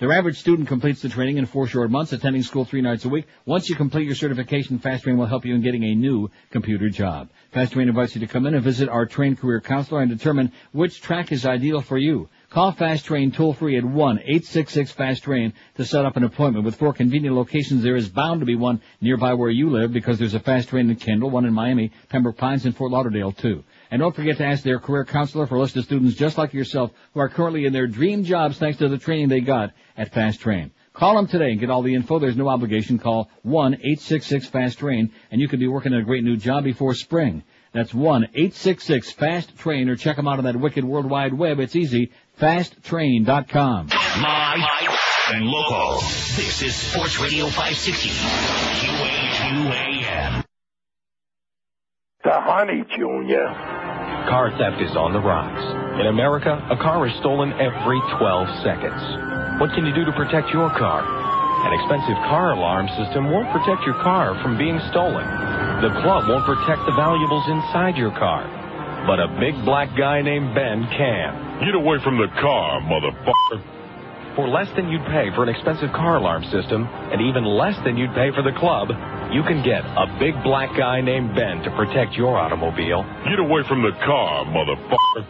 Their 0.00 0.12
average 0.12 0.38
student 0.38 0.66
completes 0.66 1.02
the 1.02 1.10
training 1.10 1.36
in 1.36 1.44
four 1.44 1.66
short 1.66 1.90
months, 1.90 2.14
attending 2.14 2.42
school 2.42 2.64
three 2.64 2.80
nights 2.80 3.04
a 3.04 3.10
week. 3.10 3.26
Once 3.44 3.68
you 3.68 3.76
complete 3.76 4.06
your 4.06 4.14
certification, 4.14 4.78
Fast 4.78 5.04
Train 5.04 5.18
will 5.18 5.26
help 5.26 5.44
you 5.44 5.54
in 5.54 5.60
getting 5.60 5.84
a 5.84 5.94
new 5.94 6.30
computer 6.50 6.88
job. 6.88 7.28
Fast 7.52 7.74
Train 7.74 7.86
invites 7.86 8.14
you 8.14 8.22
to 8.22 8.26
come 8.26 8.46
in 8.46 8.54
and 8.54 8.64
visit 8.64 8.88
our 8.88 9.04
trained 9.04 9.38
career 9.38 9.60
counselor 9.60 10.00
and 10.00 10.10
determine 10.10 10.52
which 10.72 11.02
track 11.02 11.32
is 11.32 11.44
ideal 11.44 11.82
for 11.82 11.98
you. 11.98 12.30
Call 12.48 12.72
Fast 12.72 13.04
Train 13.04 13.30
toll 13.30 13.52
free 13.52 13.76
at 13.76 13.84
1-866-FAST-TRAIN 13.84 15.52
to 15.76 15.84
set 15.84 16.06
up 16.06 16.16
an 16.16 16.24
appointment. 16.24 16.64
With 16.64 16.76
four 16.76 16.94
convenient 16.94 17.36
locations, 17.36 17.82
there 17.82 17.94
is 17.94 18.08
bound 18.08 18.40
to 18.40 18.46
be 18.46 18.56
one 18.56 18.80
nearby 19.02 19.34
where 19.34 19.50
you 19.50 19.68
live 19.68 19.92
because 19.92 20.18
there's 20.18 20.32
a 20.32 20.40
Fast 20.40 20.70
Train 20.70 20.88
in 20.88 20.96
Kendall, 20.96 21.28
one 21.28 21.44
in 21.44 21.52
Miami, 21.52 21.92
Pembroke 22.08 22.38
Pines, 22.38 22.64
and 22.64 22.74
Fort 22.74 22.90
Lauderdale 22.90 23.32
too. 23.32 23.64
And 23.90 24.00
don't 24.00 24.14
forget 24.14 24.36
to 24.36 24.44
ask 24.44 24.62
their 24.62 24.78
career 24.78 25.04
counselor 25.04 25.46
for 25.46 25.56
a 25.56 25.60
list 25.60 25.76
of 25.76 25.84
students 25.84 26.14
just 26.14 26.38
like 26.38 26.54
yourself 26.54 26.92
who 27.12 27.20
are 27.20 27.28
currently 27.28 27.64
in 27.64 27.72
their 27.72 27.88
dream 27.88 28.24
jobs 28.24 28.58
thanks 28.58 28.78
to 28.78 28.88
the 28.88 28.98
training 28.98 29.28
they 29.28 29.40
got 29.40 29.72
at 29.96 30.12
Fast 30.12 30.40
Train. 30.40 30.70
Call 30.92 31.16
them 31.16 31.26
today 31.26 31.50
and 31.50 31.60
get 31.60 31.70
all 31.70 31.82
the 31.82 31.94
info. 31.94 32.18
There's 32.18 32.36
no 32.36 32.48
obligation. 32.48 32.98
Call 32.98 33.30
1-866-FAST-TRAIN 33.46 35.12
and 35.30 35.40
you 35.40 35.48
could 35.48 35.60
be 35.60 35.68
working 35.68 35.92
at 35.92 36.00
a 36.00 36.04
great 36.04 36.24
new 36.24 36.36
job 36.36 36.64
before 36.64 36.94
spring. 36.94 37.42
That's 37.72 37.92
1-866-FAST-TRAIN 37.92 39.88
or 39.88 39.96
check 39.96 40.16
them 40.16 40.28
out 40.28 40.38
on 40.38 40.44
that 40.44 40.56
wicked 40.56 40.84
World 40.84 41.06
Wide 41.06 41.34
Web. 41.34 41.58
It's 41.60 41.76
easy. 41.76 42.12
FastTrain.com. 42.40 43.88
Live 43.88 44.98
and 45.32 45.44
local. 45.46 46.00
This 46.36 46.62
is 46.62 46.74
Sports 46.74 47.20
Radio 47.20 47.46
560. 47.46 48.08
QAQAM. 48.08 49.89
The 52.20 52.36
honey, 52.36 52.84
Junior. 53.00 53.48
Car 54.28 54.52
theft 54.60 54.76
is 54.84 54.92
on 54.92 55.16
the 55.16 55.24
rise. 55.24 55.64
In 55.96 56.12
America, 56.12 56.52
a 56.68 56.76
car 56.76 57.08
is 57.08 57.16
stolen 57.24 57.48
every 57.56 57.96
12 58.20 58.60
seconds. 58.60 59.00
What 59.56 59.72
can 59.72 59.88
you 59.88 59.94
do 59.96 60.04
to 60.04 60.12
protect 60.12 60.52
your 60.52 60.68
car? 60.76 61.00
An 61.00 61.72
expensive 61.80 62.20
car 62.28 62.52
alarm 62.52 62.92
system 63.00 63.32
won't 63.32 63.48
protect 63.56 63.88
your 63.88 63.96
car 64.04 64.36
from 64.44 64.60
being 64.60 64.76
stolen. 64.92 65.24
The 65.80 65.96
club 66.04 66.28
won't 66.28 66.44
protect 66.44 66.84
the 66.84 66.92
valuables 66.92 67.48
inside 67.48 67.96
your 67.96 68.12
car. 68.12 68.44
But 69.08 69.16
a 69.16 69.32
big 69.40 69.56
black 69.64 69.88
guy 69.96 70.20
named 70.20 70.52
Ben 70.52 70.84
can. 70.92 71.64
Get 71.64 71.72
away 71.72 72.04
from 72.04 72.20
the 72.20 72.28
car, 72.36 72.84
motherfucker. 72.84 73.79
For 74.36 74.48
less 74.48 74.68
than 74.76 74.88
you'd 74.88 75.04
pay 75.06 75.30
for 75.34 75.42
an 75.42 75.48
expensive 75.48 75.92
car 75.92 76.16
alarm 76.16 76.44
system, 76.44 76.86
and 76.86 77.20
even 77.20 77.44
less 77.44 77.76
than 77.84 77.96
you'd 77.96 78.14
pay 78.14 78.30
for 78.30 78.42
the 78.42 78.52
club, 78.52 78.88
you 79.32 79.42
can 79.42 79.62
get 79.62 79.82
a 79.84 80.06
big 80.18 80.34
black 80.44 80.76
guy 80.76 81.00
named 81.00 81.34
Ben 81.34 81.62
to 81.62 81.70
protect 81.72 82.14
your 82.14 82.38
automobile. 82.38 83.02
Get 83.28 83.40
away 83.40 83.62
from 83.66 83.82
the 83.82 83.90
car, 84.06 84.44
motherfucker. 84.46 85.26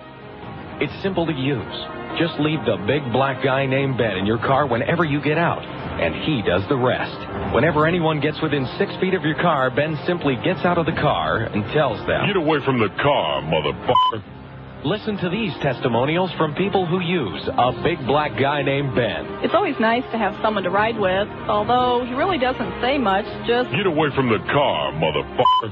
It's 0.82 0.92
simple 1.02 1.26
to 1.26 1.32
use. 1.32 1.76
Just 2.18 2.38
leave 2.40 2.60
the 2.64 2.76
big 2.86 3.00
black 3.12 3.42
guy 3.42 3.66
named 3.66 3.96
Ben 3.96 4.16
in 4.16 4.26
your 4.26 4.38
car 4.38 4.66
whenever 4.66 5.04
you 5.04 5.20
get 5.20 5.38
out, 5.38 5.64
and 5.64 6.14
he 6.14 6.42
does 6.42 6.66
the 6.68 6.76
rest. 6.76 7.16
Whenever 7.54 7.86
anyone 7.86 8.20
gets 8.20 8.40
within 8.42 8.66
six 8.76 8.94
feet 8.96 9.14
of 9.14 9.22
your 9.22 9.36
car, 9.36 9.70
Ben 9.70 9.98
simply 10.06 10.36
gets 10.44 10.60
out 10.64 10.76
of 10.76 10.86
the 10.86 10.92
car 10.92 11.38
and 11.38 11.64
tells 11.72 11.98
them. 12.06 12.26
Get 12.26 12.36
away 12.36 12.58
from 12.64 12.80
the 12.80 12.88
car, 13.00 13.42
motherfucker. 13.42 14.39
Listen 14.84 15.18
to 15.18 15.28
these 15.28 15.52
testimonials 15.60 16.30
from 16.38 16.54
people 16.54 16.86
who 16.86 17.00
use 17.00 17.44
a 17.52 17.72
big 17.84 18.00
black 18.06 18.32
guy 18.40 18.62
named 18.62 18.94
Ben. 18.96 19.28
It's 19.44 19.52
always 19.52 19.76
nice 19.78 20.04
to 20.10 20.16
have 20.16 20.32
someone 20.40 20.64
to 20.64 20.70
ride 20.70 20.96
with, 20.98 21.28
although 21.52 22.02
he 22.08 22.14
really 22.14 22.38
doesn't 22.38 22.80
say 22.80 22.96
much, 22.96 23.26
just 23.46 23.68
Get 23.76 23.84
away 23.84 24.08
from 24.16 24.32
the 24.32 24.40
car, 24.48 24.92
motherfucker. 24.96 25.68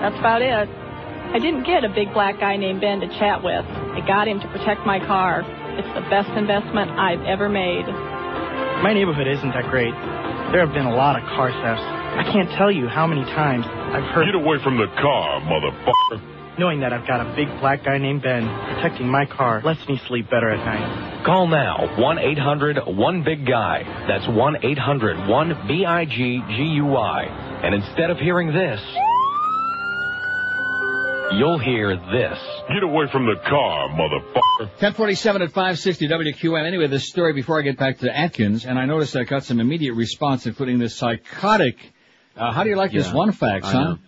that's 0.00 0.16
about 0.16 0.40
it. 0.40 0.64
I 0.64 1.38
didn't 1.38 1.64
get 1.64 1.84
a 1.84 1.90
big 1.92 2.12
black 2.14 2.40
guy 2.40 2.56
named 2.56 2.80
Ben 2.80 3.00
to 3.00 3.08
chat 3.20 3.44
with. 3.44 3.64
I 3.68 4.00
got 4.08 4.28
him 4.28 4.40
to 4.40 4.48
protect 4.48 4.86
my 4.86 4.98
car. 5.04 5.44
It's 5.76 5.88
the 5.92 6.08
best 6.08 6.30
investment 6.32 6.90
I've 6.96 7.20
ever 7.28 7.50
made. 7.50 7.84
My 8.80 8.92
neighborhood 8.96 9.28
isn't 9.28 9.52
that 9.52 9.68
great. 9.68 9.92
There 10.56 10.64
have 10.64 10.72
been 10.72 10.88
a 10.88 10.96
lot 10.96 11.20
of 11.20 11.28
car 11.28 11.52
thefts. 11.52 11.84
I 11.84 12.24
can't 12.32 12.48
tell 12.56 12.72
you 12.72 12.88
how 12.88 13.06
many 13.06 13.24
times 13.36 13.64
I've 13.68 14.08
heard. 14.16 14.24
Get 14.24 14.34
away 14.40 14.56
from 14.64 14.78
the 14.78 14.88
car, 15.00 15.40
motherfucker. 15.44 16.32
Knowing 16.58 16.80
that 16.80 16.92
I've 16.92 17.06
got 17.06 17.20
a 17.26 17.34
big 17.34 17.48
black 17.60 17.82
guy 17.84 17.96
named 17.98 18.22
Ben 18.22 18.46
protecting 18.74 19.08
my 19.08 19.24
car 19.24 19.62
lets 19.64 19.86
me 19.88 19.98
sleep 20.06 20.28
better 20.28 20.50
at 20.50 20.58
night. 20.64 21.24
Call 21.24 21.46
now 21.46 21.98
1 21.98 22.18
800 22.18 22.78
1 22.86 23.22
Big 23.24 23.46
Guy. 23.46 23.82
That's 24.06 24.28
1 24.28 24.56
800 24.62 25.28
1 25.28 25.66
B 25.66 25.84
I 25.86 26.04
G 26.04 26.42
G 26.48 26.62
U 26.76 26.94
I. 26.96 27.22
And 27.64 27.74
instead 27.74 28.10
of 28.10 28.18
hearing 28.18 28.52
this, 28.52 28.80
you'll 31.38 31.58
hear 31.58 31.96
this. 31.96 32.38
Get 32.68 32.82
away 32.82 33.06
from 33.10 33.24
the 33.24 33.36
car, 33.48 33.88
motherfucker. 33.88 34.68
1047 34.82 35.42
at 35.42 35.48
560 35.52 36.08
WQM. 36.08 36.66
Anyway, 36.66 36.86
this 36.88 37.08
story 37.08 37.32
before 37.32 37.58
I 37.58 37.62
get 37.62 37.78
back 37.78 37.98
to 38.00 38.14
Atkins, 38.14 38.66
and 38.66 38.78
I 38.78 38.84
noticed 38.84 39.16
I 39.16 39.24
got 39.24 39.44
some 39.44 39.58
immediate 39.58 39.94
response, 39.94 40.44
including 40.46 40.78
this 40.78 40.94
psychotic. 40.96 41.76
Uh, 42.36 42.52
how 42.52 42.62
do 42.64 42.68
you 42.70 42.76
like 42.76 42.92
this 42.92 43.06
Yeah, 43.06 43.14
one 43.14 43.32
fax, 43.32 43.66
I 43.66 43.72
huh? 43.72 43.84
know. 43.84 43.98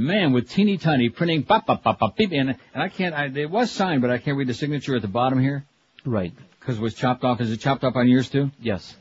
Man, 0.00 0.32
with 0.32 0.48
teeny 0.48 0.78
tiny 0.78 1.10
printing, 1.10 1.42
bop, 1.42 1.66
bop, 1.66 1.82
bop, 1.82 1.98
bop, 1.98 2.16
beep, 2.16 2.32
and, 2.32 2.56
and 2.72 2.82
I 2.82 2.88
can't, 2.88 3.14
I, 3.14 3.26
it 3.26 3.50
was 3.50 3.70
signed, 3.70 4.00
but 4.00 4.10
I 4.10 4.16
can't 4.16 4.38
read 4.38 4.48
the 4.48 4.54
signature 4.54 4.96
at 4.96 5.02
the 5.02 5.08
bottom 5.08 5.38
here. 5.38 5.66
Right. 6.06 6.32
Because 6.58 6.78
it 6.78 6.80
was 6.80 6.94
chopped 6.94 7.22
off. 7.22 7.38
Is 7.42 7.52
it 7.52 7.58
chopped 7.58 7.84
up 7.84 7.96
on 7.96 8.08
yours 8.08 8.30
too? 8.30 8.50
Yes. 8.62 8.96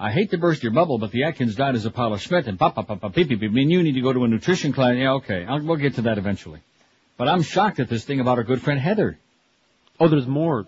I 0.00 0.10
hate 0.10 0.30
to 0.30 0.38
burst 0.38 0.62
your 0.62 0.72
bubble, 0.72 0.96
but 0.96 1.10
the 1.10 1.24
Atkins 1.24 1.54
diet 1.54 1.76
is 1.76 1.84
a 1.84 1.90
pile 1.90 2.14
of 2.14 2.22
Schmidt 2.22 2.46
and 2.46 2.58
pop, 2.58 2.76
pop, 2.76 2.86
pop, 2.86 3.02
pop, 3.02 3.14
beep, 3.14 3.28
beep, 3.28 3.40
beep. 3.40 3.50
I 3.50 3.52
mean, 3.52 3.68
you 3.68 3.82
need 3.82 3.92
to 3.92 4.00
go 4.00 4.10
to 4.10 4.24
a 4.24 4.28
nutrition 4.28 4.72
class. 4.72 4.96
Yeah, 4.96 5.12
okay. 5.14 5.44
I'll, 5.44 5.60
we'll 5.62 5.76
get 5.76 5.96
to 5.96 6.02
that 6.02 6.16
eventually. 6.16 6.60
But 7.18 7.28
I'm 7.28 7.42
shocked 7.42 7.78
at 7.78 7.90
this 7.90 8.04
thing 8.04 8.20
about 8.20 8.38
our 8.38 8.44
good 8.44 8.62
friend 8.62 8.80
Heather. 8.80 9.18
Oh, 10.00 10.08
there's 10.08 10.26
more. 10.26 10.66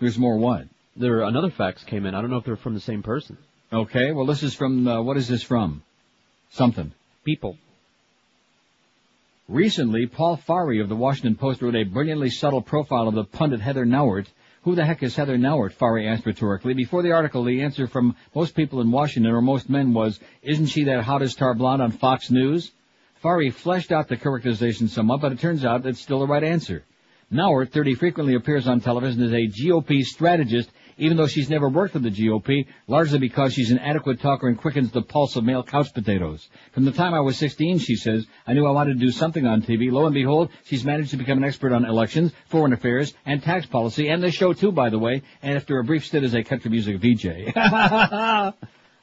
There's 0.00 0.18
more 0.18 0.38
what? 0.38 0.64
There 0.96 1.18
are 1.18 1.22
another 1.22 1.50
fax 1.50 1.84
came 1.84 2.04
in. 2.04 2.16
I 2.16 2.20
don't 2.20 2.30
know 2.30 2.38
if 2.38 2.44
they're 2.44 2.56
from 2.56 2.74
the 2.74 2.80
same 2.80 3.04
person. 3.04 3.38
Okay, 3.72 4.10
well 4.10 4.26
this 4.26 4.42
is 4.42 4.54
from, 4.54 4.88
uh, 4.88 5.00
what 5.00 5.16
is 5.16 5.28
this 5.28 5.44
from? 5.44 5.84
Something. 6.50 6.92
People. 7.24 7.56
Recently, 9.48 10.06
Paul 10.06 10.36
Farhi 10.38 10.82
of 10.82 10.88
the 10.88 10.96
Washington 10.96 11.36
Post 11.36 11.62
wrote 11.62 11.76
a 11.76 11.84
brilliantly 11.84 12.30
subtle 12.30 12.62
profile 12.62 13.06
of 13.06 13.14
the 13.14 13.24
pundit 13.24 13.60
Heather 13.60 13.84
Nauert. 13.84 14.26
Who 14.62 14.74
the 14.74 14.84
heck 14.84 15.04
is 15.04 15.14
Heather 15.14 15.38
Nauert? 15.38 15.72
Farhi 15.72 16.08
asked 16.08 16.26
rhetorically. 16.26 16.74
Before 16.74 17.02
the 17.02 17.12
article, 17.12 17.44
the 17.44 17.62
answer 17.62 17.86
from 17.86 18.16
most 18.34 18.56
people 18.56 18.80
in 18.80 18.90
Washington, 18.90 19.32
or 19.32 19.40
most 19.40 19.70
men, 19.70 19.94
was, 19.94 20.18
isn't 20.42 20.66
she 20.66 20.84
that 20.84 21.04
hottest 21.04 21.38
tar 21.38 21.54
blonde 21.54 21.80
on 21.80 21.92
Fox 21.92 22.30
News? 22.30 22.72
Farhi 23.22 23.52
fleshed 23.52 23.92
out 23.92 24.08
the 24.08 24.16
characterization 24.16 24.88
somewhat, 24.88 25.20
but 25.20 25.30
it 25.30 25.38
turns 25.38 25.64
out 25.64 25.86
it's 25.86 26.00
still 26.00 26.20
the 26.20 26.26
right 26.26 26.42
answer. 26.42 26.84
Nauert, 27.30 27.70
30, 27.70 27.94
frequently 27.94 28.34
appears 28.34 28.66
on 28.66 28.80
television 28.80 29.22
as 29.22 29.32
a 29.32 29.46
GOP 29.46 30.02
strategist, 30.02 30.70
even 30.96 31.16
though 31.16 31.26
she's 31.26 31.50
never 31.50 31.68
worked 31.68 31.92
for 31.92 31.98
the 31.98 32.10
GOP, 32.10 32.66
largely 32.86 33.18
because 33.18 33.52
she's 33.52 33.70
an 33.70 33.78
adequate 33.78 34.20
talker 34.20 34.48
and 34.48 34.58
quickens 34.58 34.90
the 34.90 35.02
pulse 35.02 35.36
of 35.36 35.44
male 35.44 35.62
couch 35.62 35.92
potatoes. 35.94 36.48
From 36.72 36.84
the 36.84 36.92
time 36.92 37.14
I 37.14 37.20
was 37.20 37.36
16, 37.36 37.78
she 37.78 37.96
says, 37.96 38.26
I 38.46 38.52
knew 38.52 38.66
I 38.66 38.70
wanted 38.70 38.94
to 38.94 39.06
do 39.06 39.10
something 39.10 39.46
on 39.46 39.62
TV. 39.62 39.90
Lo 39.90 40.06
and 40.06 40.14
behold, 40.14 40.50
she's 40.64 40.84
managed 40.84 41.10
to 41.10 41.16
become 41.16 41.38
an 41.38 41.44
expert 41.44 41.72
on 41.72 41.84
elections, 41.84 42.32
foreign 42.46 42.72
affairs, 42.72 43.14
and 43.24 43.42
tax 43.42 43.66
policy, 43.66 44.08
and 44.08 44.22
this 44.22 44.34
show 44.34 44.52
too, 44.52 44.72
by 44.72 44.90
the 44.90 44.98
way, 44.98 45.22
and 45.42 45.56
after 45.56 45.78
a 45.78 45.84
brief 45.84 46.04
stint 46.04 46.24
as 46.24 46.34
a 46.34 46.42
country 46.42 46.70
music 46.70 46.96
VJ. 46.98 47.52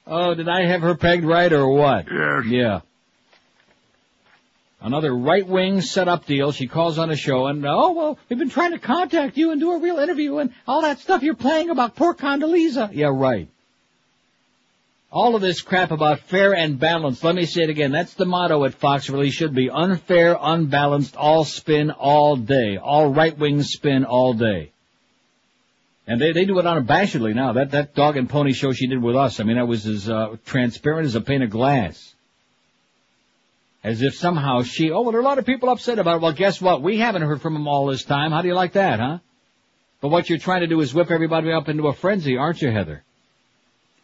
oh, 0.08 0.34
did 0.34 0.50
I 0.50 0.66
have 0.66 0.82
her 0.82 0.96
pegged 0.96 1.24
right 1.24 1.52
or 1.52 1.68
what? 1.70 2.06
Yes. 2.12 2.46
Yeah. 2.48 2.80
Another 4.82 5.14
right-wing 5.14 5.82
set-up 5.82 6.26
deal. 6.26 6.54
She 6.54 6.68
calls 6.68 6.98
on 6.98 7.12
a 7.12 7.16
show 7.16 7.48
and, 7.48 7.66
oh, 7.66 7.92
well, 7.92 8.20
we've 8.30 8.40
been 8.40 8.50
trying 8.50 8.72
to 8.72 8.80
contact 8.80 9.36
you 9.36 9.52
and 9.52 9.60
do 9.60 9.74
a 9.74 9.80
real 9.80 10.00
interview 10.00 10.38
and 10.38 10.54
all 10.66 10.84
that 10.84 11.00
stuff 11.00 11.22
you're 11.22 11.36
playing 11.36 11.70
about 11.70 11.98
poor 11.98 12.14
Condoleezza. 12.14 12.92
Yeah, 12.94 13.12
right. 13.12 13.50
All 15.12 15.36
of 15.36 15.42
this 15.42 15.62
crap 15.62 15.92
about 15.92 16.22
fair 16.22 16.56
and 16.56 16.80
balanced. 16.80 17.24
Let 17.24 17.36
me 17.36 17.46
say 17.46 17.64
it 17.64 17.70
again. 17.70 17.92
That's 17.92 18.14
the 18.14 18.26
motto 18.26 18.64
at 18.64 18.76
Fox 18.76 19.10
really 19.10 19.32
should 19.32 19.54
be. 19.54 19.70
Unfair, 19.70 20.38
unbalanced, 20.40 21.18
all 21.18 21.44
spin 21.44 21.92
all 21.92 22.38
day. 22.38 22.78
All 22.78 23.12
right-wing 23.12 23.64
spin 23.64 24.06
all 24.06 24.34
day. 24.34 24.72
And 26.08 26.22
they, 26.22 26.32
they 26.32 26.46
do 26.46 26.58
it 26.60 26.66
unabashedly 26.66 27.36
now. 27.36 27.54
That, 27.54 27.72
that 27.72 27.96
dog 27.96 28.18
and 28.18 28.30
pony 28.30 28.54
show 28.54 28.72
she 28.72 28.88
did 28.88 29.02
with 29.02 29.16
us, 29.16 29.40
I 29.40 29.44
mean, 29.44 29.58
that 29.58 29.68
was 29.68 29.86
as, 29.86 30.10
uh, 30.10 30.38
transparent 30.46 31.06
as 31.06 31.16
a 31.16 31.22
pane 31.22 31.42
of 31.42 31.50
glass. 31.50 32.16
As 33.90 34.04
if 34.04 34.14
somehow 34.14 34.62
she, 34.62 34.92
oh, 34.92 35.02
well, 35.02 35.12
there 35.12 35.20
are 35.20 35.24
a 35.24 35.26
lot 35.26 35.40
of 35.40 35.48
people 35.48 35.68
upset 35.68 35.98
about 35.98 36.18
it. 36.18 36.22
Well, 36.22 36.32
guess 36.32 36.62
what? 36.62 36.84
We 36.84 37.00
haven't 37.00 37.24
heard 37.24 37.42
from 37.42 37.56
them 37.56 37.68
all 37.68 37.88
this 37.88 38.04
time. 38.04 38.32
How 38.32 38.44
do 38.44 38.48
you 38.48 38.54
like 38.54 38.74
that, 38.74 39.00
huh? 39.00 39.18
But 40.00 40.10
what 40.10 40.30
you're 40.30 40.38
trying 40.38 40.62
to 40.62 40.68
do 40.68 40.80
is 40.82 40.94
whip 40.94 41.10
everybody 41.10 41.52
up 41.52 41.70
into 41.70 41.88
a 41.88 41.94
frenzy, 41.94 42.38
aren't 42.38 42.62
you, 42.62 42.70
Heather? 42.70 43.04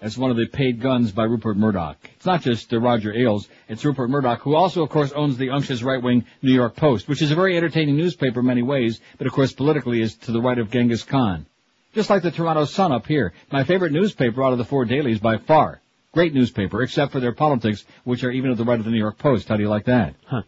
That's 0.02 0.18
one 0.18 0.32
of 0.32 0.38
the 0.38 0.48
paid 0.48 0.82
guns 0.82 1.12
by 1.12 1.26
Rupert 1.26 1.56
Murdoch. 1.56 1.98
It's 2.16 2.26
not 2.26 2.41
just 2.41 2.74
uh, 2.74 2.80
Roger 2.80 3.16
Ailes, 3.16 3.48
it's 3.70 3.86
Rupert 3.86 4.10
Murdoch, 4.10 4.41
who 4.41 4.56
also, 4.56 4.82
of 4.82 4.90
course, 4.90 5.12
owns 5.12 5.38
the 5.38 5.49
unctuous 5.49 5.84
right-wing 5.84 6.26
New 6.41 6.53
York 6.53 6.76
Post, 6.76 7.07
which 7.07 7.22
is 7.22 7.30
a 7.30 7.36
very 7.36 7.56
entertaining 7.56 7.95
newspaper 7.95 8.40
in 8.40 8.48
many 8.48 8.64
ways, 8.64 8.99
but 9.20 9.28
of 9.28 9.34
course 9.34 9.53
politically 9.53 10.02
is 10.02 10.16
to 10.16 10.32
the 10.32 10.41
right 10.41 10.57
of 10.57 10.72
Genghis 10.72 11.03
Khan. 11.03 11.45
Just 11.94 12.10
like 12.10 12.24
the 12.24 12.32
Toronto 12.32 12.66
Sun 12.66 12.91
up 12.91 13.06
here. 13.06 13.34
My 13.52 13.64
favorite 13.64 13.91
newspaper 13.91 14.44
out 14.44 14.52
of 14.52 14.57
the 14.57 14.66
four 14.66 14.86
dailies 14.86 15.20
by 15.20 15.38
far. 15.38 15.80
Great 16.15 16.33
newspaper, 16.33 16.81
except 16.81 17.11
for 17.11 17.19
their 17.19 17.33
politics, 17.33 17.83
which 18.05 18.23
are 18.23 18.31
even 18.31 18.49
at 18.49 18.55
the 18.55 18.63
right 18.63 18.79
of 18.79 18.85
the 18.85 18.91
New 18.91 18.97
York 18.97 19.17
Post. 19.17 19.49
How 19.49 19.57
do 19.57 19.63
you 19.63 19.69
like 19.69 19.85
that? 19.85 20.15
Huh. 20.25 20.43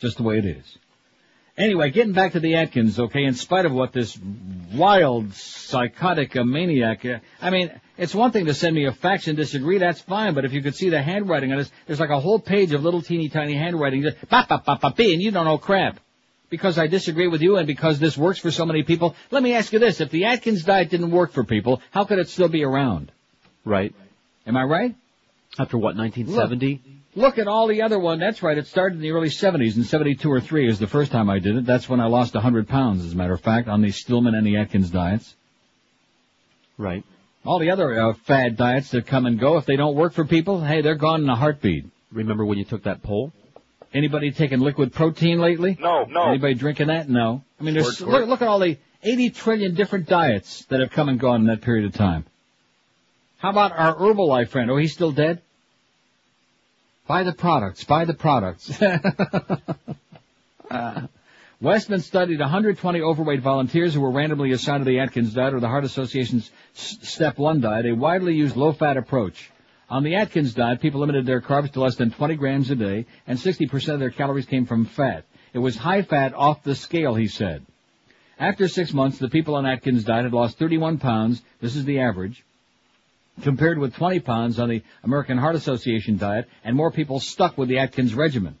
Just 0.00 0.16
the 0.16 0.22
way 0.22 0.38
it 0.38 0.46
is. 0.46 0.64
Anyway, 1.58 1.90
getting 1.90 2.14
back 2.14 2.32
to 2.32 2.40
the 2.40 2.54
Atkins, 2.54 2.98
okay, 2.98 3.24
in 3.24 3.34
spite 3.34 3.66
of 3.66 3.72
what 3.72 3.92
this 3.92 4.18
wild, 4.72 5.34
psychotic 5.34 6.34
maniac, 6.36 7.04
uh, 7.04 7.18
I 7.42 7.50
mean, 7.50 7.70
it's 7.98 8.14
one 8.14 8.30
thing 8.30 8.46
to 8.46 8.54
send 8.54 8.74
me 8.74 8.86
a 8.86 8.92
fax 8.92 9.28
and 9.28 9.36
disagree, 9.36 9.76
that's 9.76 10.00
fine, 10.00 10.32
but 10.32 10.46
if 10.46 10.54
you 10.54 10.62
could 10.62 10.74
see 10.74 10.88
the 10.88 11.02
handwriting 11.02 11.52
on 11.52 11.58
this, 11.58 11.70
there's 11.86 12.00
like 12.00 12.08
a 12.08 12.20
whole 12.20 12.38
page 12.38 12.72
of 12.72 12.82
little 12.82 13.02
teeny 13.02 13.28
tiny 13.28 13.54
handwriting, 13.54 14.00
just 14.00 14.16
bop, 14.30 14.48
bop, 14.48 14.64
bop, 14.64 14.80
bop, 14.80 14.98
and 14.98 15.20
you 15.20 15.30
don't 15.30 15.44
know 15.44 15.58
crap. 15.58 16.00
Because 16.48 16.78
I 16.78 16.86
disagree 16.86 17.28
with 17.28 17.42
you 17.42 17.58
and 17.58 17.66
because 17.66 17.98
this 17.98 18.16
works 18.16 18.38
for 18.38 18.50
so 18.50 18.64
many 18.64 18.82
people, 18.82 19.14
let 19.30 19.42
me 19.42 19.52
ask 19.52 19.74
you 19.74 19.78
this, 19.78 20.00
if 20.00 20.10
the 20.10 20.24
Atkins 20.24 20.64
diet 20.64 20.88
didn't 20.88 21.10
work 21.10 21.32
for 21.32 21.44
people, 21.44 21.82
how 21.90 22.04
could 22.04 22.18
it 22.18 22.30
still 22.30 22.48
be 22.48 22.64
around? 22.64 23.12
Right. 23.66 23.94
Am 24.48 24.56
I 24.56 24.64
right? 24.64 24.96
After 25.58 25.76
what, 25.76 25.94
1970? 25.96 26.82
Look 27.14 27.38
at 27.38 27.48
all 27.48 27.66
the 27.66 27.82
other 27.82 27.98
one. 27.98 28.18
That's 28.18 28.42
right. 28.42 28.56
It 28.56 28.66
started 28.66 28.96
in 28.96 29.02
the 29.02 29.10
early 29.10 29.28
70s. 29.28 29.76
In 29.76 29.84
72 29.84 30.30
or 30.30 30.40
3 30.40 30.68
is 30.68 30.78
the 30.78 30.86
first 30.86 31.12
time 31.12 31.28
I 31.28 31.38
did 31.38 31.56
it. 31.56 31.66
That's 31.66 31.88
when 31.88 32.00
I 32.00 32.06
lost 32.06 32.34
100 32.34 32.66
pounds, 32.68 33.04
as 33.04 33.12
a 33.12 33.16
matter 33.16 33.34
of 33.34 33.40
fact, 33.40 33.68
on 33.68 33.82
the 33.82 33.90
Stillman 33.90 34.34
and 34.34 34.46
the 34.46 34.56
Atkins 34.56 34.90
diets. 34.90 35.34
Right. 36.78 37.04
All 37.44 37.58
the 37.58 37.70
other 37.70 38.00
uh, 38.00 38.14
fad 38.24 38.56
diets 38.56 38.90
that 38.92 39.06
come 39.06 39.26
and 39.26 39.38
go, 39.38 39.58
if 39.58 39.66
they 39.66 39.76
don't 39.76 39.94
work 39.96 40.12
for 40.12 40.24
people, 40.24 40.62
hey, 40.62 40.80
they're 40.80 40.94
gone 40.94 41.22
in 41.22 41.28
a 41.28 41.36
heartbeat. 41.36 41.86
Remember 42.12 42.44
when 42.44 42.56
you 42.56 42.64
took 42.64 42.84
that 42.84 43.02
poll? 43.02 43.32
Anybody 43.92 44.30
taking 44.30 44.60
liquid 44.60 44.92
protein 44.92 45.40
lately? 45.40 45.76
No, 45.80 46.04
no. 46.04 46.28
Anybody 46.28 46.54
drinking 46.54 46.86
that? 46.88 47.08
No. 47.08 47.42
I 47.58 47.64
mean, 47.64 47.74
there's, 47.74 47.96
Squirt, 47.96 48.08
squirt. 48.08 48.20
look, 48.20 48.28
look 48.28 48.42
at 48.42 48.48
all 48.48 48.60
the 48.60 48.78
80 49.02 49.30
trillion 49.30 49.74
different 49.74 50.08
diets 50.08 50.64
that 50.66 50.80
have 50.80 50.90
come 50.90 51.08
and 51.08 51.18
gone 51.18 51.40
in 51.42 51.46
that 51.46 51.62
period 51.62 51.86
of 51.86 51.94
time. 51.94 52.26
How 53.38 53.50
about 53.50 53.72
our 53.72 53.94
Herbalife 53.94 54.48
friend? 54.48 54.70
Oh, 54.70 54.76
he's 54.76 54.92
still 54.92 55.12
dead? 55.12 55.40
Buy 57.06 57.22
the 57.22 57.32
products. 57.32 57.84
Buy 57.84 58.04
the 58.04 58.14
products. 58.14 58.70
Uh, 60.70 61.06
Westman 61.62 62.00
studied 62.00 62.40
120 62.40 63.00
overweight 63.00 63.40
volunteers 63.40 63.94
who 63.94 64.02
were 64.02 64.10
randomly 64.10 64.52
assigned 64.52 64.84
to 64.84 64.90
the 64.90 64.98
Atkins 64.98 65.32
diet 65.32 65.54
or 65.54 65.60
the 65.60 65.66
Heart 65.66 65.84
Association's 65.84 66.50
Step 66.74 67.38
1 67.38 67.62
diet, 67.62 67.86
a 67.86 67.92
widely 67.92 68.34
used 68.34 68.54
low-fat 68.54 68.98
approach. 68.98 69.50
On 69.88 70.04
the 70.04 70.14
Atkins 70.16 70.52
diet, 70.52 70.82
people 70.82 71.00
limited 71.00 71.24
their 71.24 71.40
carbs 71.40 71.72
to 71.72 71.80
less 71.80 71.96
than 71.96 72.10
20 72.10 72.34
grams 72.34 72.70
a 72.70 72.76
day, 72.76 73.06
and 73.26 73.38
60% 73.38 73.94
of 73.94 73.98
their 73.98 74.10
calories 74.10 74.44
came 74.44 74.66
from 74.66 74.84
fat. 74.84 75.24
It 75.54 75.58
was 75.60 75.74
high 75.74 76.02
fat 76.02 76.34
off 76.34 76.62
the 76.62 76.74
scale, 76.74 77.14
he 77.14 77.28
said. 77.28 77.64
After 78.38 78.68
six 78.68 78.92
months, 78.92 79.18
the 79.18 79.30
people 79.30 79.54
on 79.54 79.64
Atkins 79.64 80.04
diet 80.04 80.24
had 80.24 80.34
lost 80.34 80.58
31 80.58 80.98
pounds, 80.98 81.40
this 81.62 81.76
is 81.76 81.86
the 81.86 82.00
average, 82.00 82.44
compared 83.42 83.78
with 83.78 83.94
20 83.94 84.20
pounds 84.20 84.58
on 84.58 84.68
the 84.68 84.82
American 85.04 85.38
Heart 85.38 85.56
Association 85.56 86.16
diet, 86.16 86.48
and 86.64 86.76
more 86.76 86.90
people 86.90 87.20
stuck 87.20 87.56
with 87.58 87.68
the 87.68 87.78
Atkins 87.78 88.14
regimen. 88.14 88.58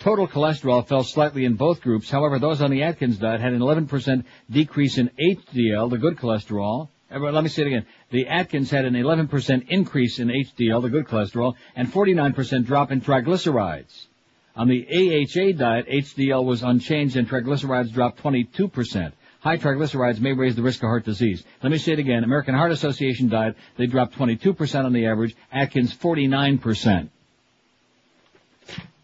Total 0.00 0.28
cholesterol 0.28 0.86
fell 0.86 1.02
slightly 1.02 1.44
in 1.44 1.54
both 1.54 1.80
groups. 1.80 2.08
However, 2.08 2.38
those 2.38 2.62
on 2.62 2.70
the 2.70 2.84
Atkins 2.84 3.18
diet 3.18 3.40
had 3.40 3.52
an 3.52 3.60
11% 3.60 4.24
decrease 4.48 4.96
in 4.96 5.10
HDL, 5.20 5.90
the 5.90 5.98
good 5.98 6.16
cholesterol. 6.16 6.88
Uh, 7.10 7.18
Let 7.18 7.42
me 7.42 7.50
say 7.50 7.62
it 7.62 7.68
again. 7.68 7.86
The 8.10 8.28
Atkins 8.28 8.70
had 8.70 8.84
an 8.84 8.94
11% 8.94 9.68
increase 9.68 10.20
in 10.20 10.28
HDL, 10.28 10.82
the 10.82 10.88
good 10.88 11.06
cholesterol, 11.06 11.54
and 11.74 11.92
49% 11.92 12.64
drop 12.64 12.92
in 12.92 13.00
triglycerides. 13.00 14.06
On 14.54 14.68
the 14.68 14.86
AHA 14.86 15.56
diet, 15.56 15.88
HDL 15.88 16.44
was 16.44 16.62
unchanged 16.62 17.16
and 17.16 17.28
triglycerides 17.28 17.92
dropped 17.92 18.22
22%. 18.22 19.12
High 19.40 19.56
triglycerides 19.56 20.20
may 20.20 20.32
raise 20.32 20.56
the 20.56 20.62
risk 20.62 20.82
of 20.82 20.88
heart 20.88 21.04
disease. 21.04 21.44
Let 21.62 21.70
me 21.70 21.78
say 21.78 21.92
it 21.92 21.98
again. 22.00 22.24
American 22.24 22.54
Heart 22.54 22.72
Association 22.72 23.28
diet, 23.28 23.56
they 23.76 23.86
dropped 23.86 24.16
22% 24.18 24.84
on 24.84 24.92
the 24.92 25.06
average. 25.06 25.36
Atkins, 25.52 25.94
49%. 25.94 27.08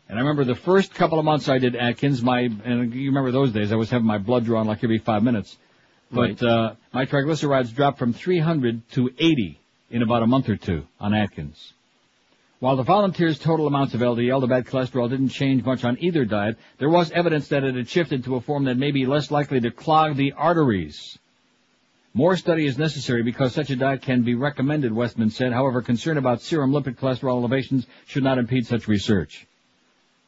And 0.08 0.18
I 0.18 0.20
remember 0.20 0.44
the 0.44 0.54
first 0.54 0.94
couple 0.94 1.18
of 1.18 1.24
months 1.24 1.48
I 1.48 1.58
did 1.58 1.76
Atkins, 1.76 2.22
my, 2.22 2.40
and 2.40 2.92
you 2.92 3.08
remember 3.08 3.30
those 3.30 3.52
days, 3.52 3.72
I 3.72 3.76
was 3.76 3.90
having 3.90 4.06
my 4.06 4.18
blood 4.18 4.44
drawn 4.44 4.66
like 4.66 4.82
every 4.84 4.98
five 4.98 5.22
minutes. 5.22 5.56
But, 6.10 6.40
Right. 6.40 6.42
uh, 6.42 6.74
my 6.92 7.06
triglycerides 7.06 7.74
dropped 7.74 7.98
from 7.98 8.12
300 8.12 8.88
to 8.92 9.10
80. 9.18 9.60
in 9.90 10.02
about 10.02 10.22
a 10.24 10.26
month 10.26 10.48
or 10.48 10.56
two 10.56 10.84
on 10.98 11.14
Atkins. 11.14 11.72
While 12.64 12.76
the 12.76 12.82
volunteers' 12.82 13.38
total 13.38 13.66
amounts 13.66 13.92
of 13.92 14.00
LDL, 14.00 14.40
the 14.40 14.46
bad 14.46 14.64
cholesterol, 14.64 15.10
didn't 15.10 15.28
change 15.28 15.62
much 15.66 15.84
on 15.84 15.98
either 16.00 16.24
diet, 16.24 16.56
there 16.78 16.88
was 16.88 17.10
evidence 17.10 17.48
that 17.48 17.62
it 17.62 17.74
had 17.74 17.90
shifted 17.90 18.24
to 18.24 18.36
a 18.36 18.40
form 18.40 18.64
that 18.64 18.78
may 18.78 18.90
be 18.90 19.04
less 19.04 19.30
likely 19.30 19.60
to 19.60 19.70
clog 19.70 20.16
the 20.16 20.32
arteries. 20.32 21.18
More 22.14 22.38
study 22.38 22.64
is 22.64 22.78
necessary 22.78 23.22
because 23.22 23.52
such 23.52 23.68
a 23.68 23.76
diet 23.76 24.00
can 24.00 24.22
be 24.22 24.34
recommended, 24.34 24.94
Westman 24.94 25.28
said. 25.28 25.52
However, 25.52 25.82
concern 25.82 26.16
about 26.16 26.40
serum 26.40 26.72
lipid 26.72 26.96
cholesterol 26.96 27.36
elevations 27.36 27.86
should 28.06 28.24
not 28.24 28.38
impede 28.38 28.66
such 28.66 28.88
research. 28.88 29.46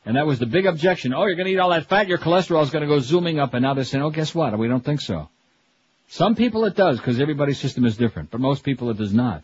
And 0.05 0.19
that 0.19 0.27
was 0.27 0.39
the 0.39 0.45
big 0.45 0.67
objection. 0.67 1.15
Oh, 1.15 1.25
you're 1.25 1.37
going 1.37 1.47
to 1.47 1.53
eat 1.53 1.59
all 1.59 1.71
that 1.71 1.89
fat, 1.89 2.07
your 2.07 2.19
cholesterol 2.19 2.63
is 2.63 2.69
going 2.69 2.87
to 2.87 2.95
go 2.95 2.99
zooming 3.01 3.41
up. 3.41 3.55
And 3.55 3.63
now 3.63 3.73
they're 3.73 3.85
saying, 3.85 4.05
oh, 4.05 4.11
guess 4.11 4.35
what? 4.35 4.59
We 4.59 4.69
don't 4.69 4.85
think 4.85 5.01
so. 5.01 5.31
Some 6.09 6.35
people 6.35 6.67
it 6.67 6.77
does 6.77 6.99
because 6.99 7.19
everybody's 7.19 7.59
system 7.59 7.87
is 7.87 7.97
different, 7.97 8.31
but 8.31 8.43
most 8.43 8.63
people 8.63 8.91
it 8.91 8.99
does 8.99 9.15
not. 9.15 9.43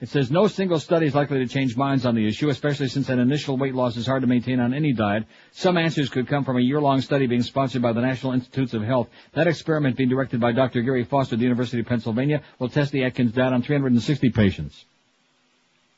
It 0.00 0.08
says 0.08 0.30
no 0.30 0.46
single 0.46 0.78
study 0.78 1.06
is 1.06 1.14
likely 1.14 1.40
to 1.40 1.48
change 1.48 1.76
minds 1.76 2.06
on 2.06 2.14
the 2.14 2.24
issue, 2.24 2.50
especially 2.50 2.86
since 2.86 3.08
an 3.08 3.18
initial 3.18 3.56
weight 3.56 3.74
loss 3.74 3.96
is 3.96 4.06
hard 4.06 4.22
to 4.22 4.28
maintain 4.28 4.60
on 4.60 4.72
any 4.72 4.92
diet. 4.92 5.24
Some 5.50 5.76
answers 5.76 6.08
could 6.08 6.28
come 6.28 6.44
from 6.44 6.56
a 6.56 6.60
year-long 6.60 7.00
study 7.00 7.26
being 7.26 7.42
sponsored 7.42 7.82
by 7.82 7.92
the 7.92 8.00
National 8.00 8.32
Institutes 8.32 8.74
of 8.74 8.82
Health. 8.82 9.08
That 9.32 9.48
experiment 9.48 9.96
being 9.96 10.08
directed 10.08 10.40
by 10.40 10.52
Dr. 10.52 10.82
Gary 10.82 11.02
Foster 11.02 11.34
at 11.34 11.40
the 11.40 11.44
University 11.44 11.80
of 11.80 11.86
Pennsylvania 11.86 12.42
will 12.60 12.68
test 12.68 12.92
the 12.92 13.02
Atkins 13.02 13.32
diet 13.32 13.52
on 13.52 13.62
360 13.62 14.30
patients. 14.30 14.84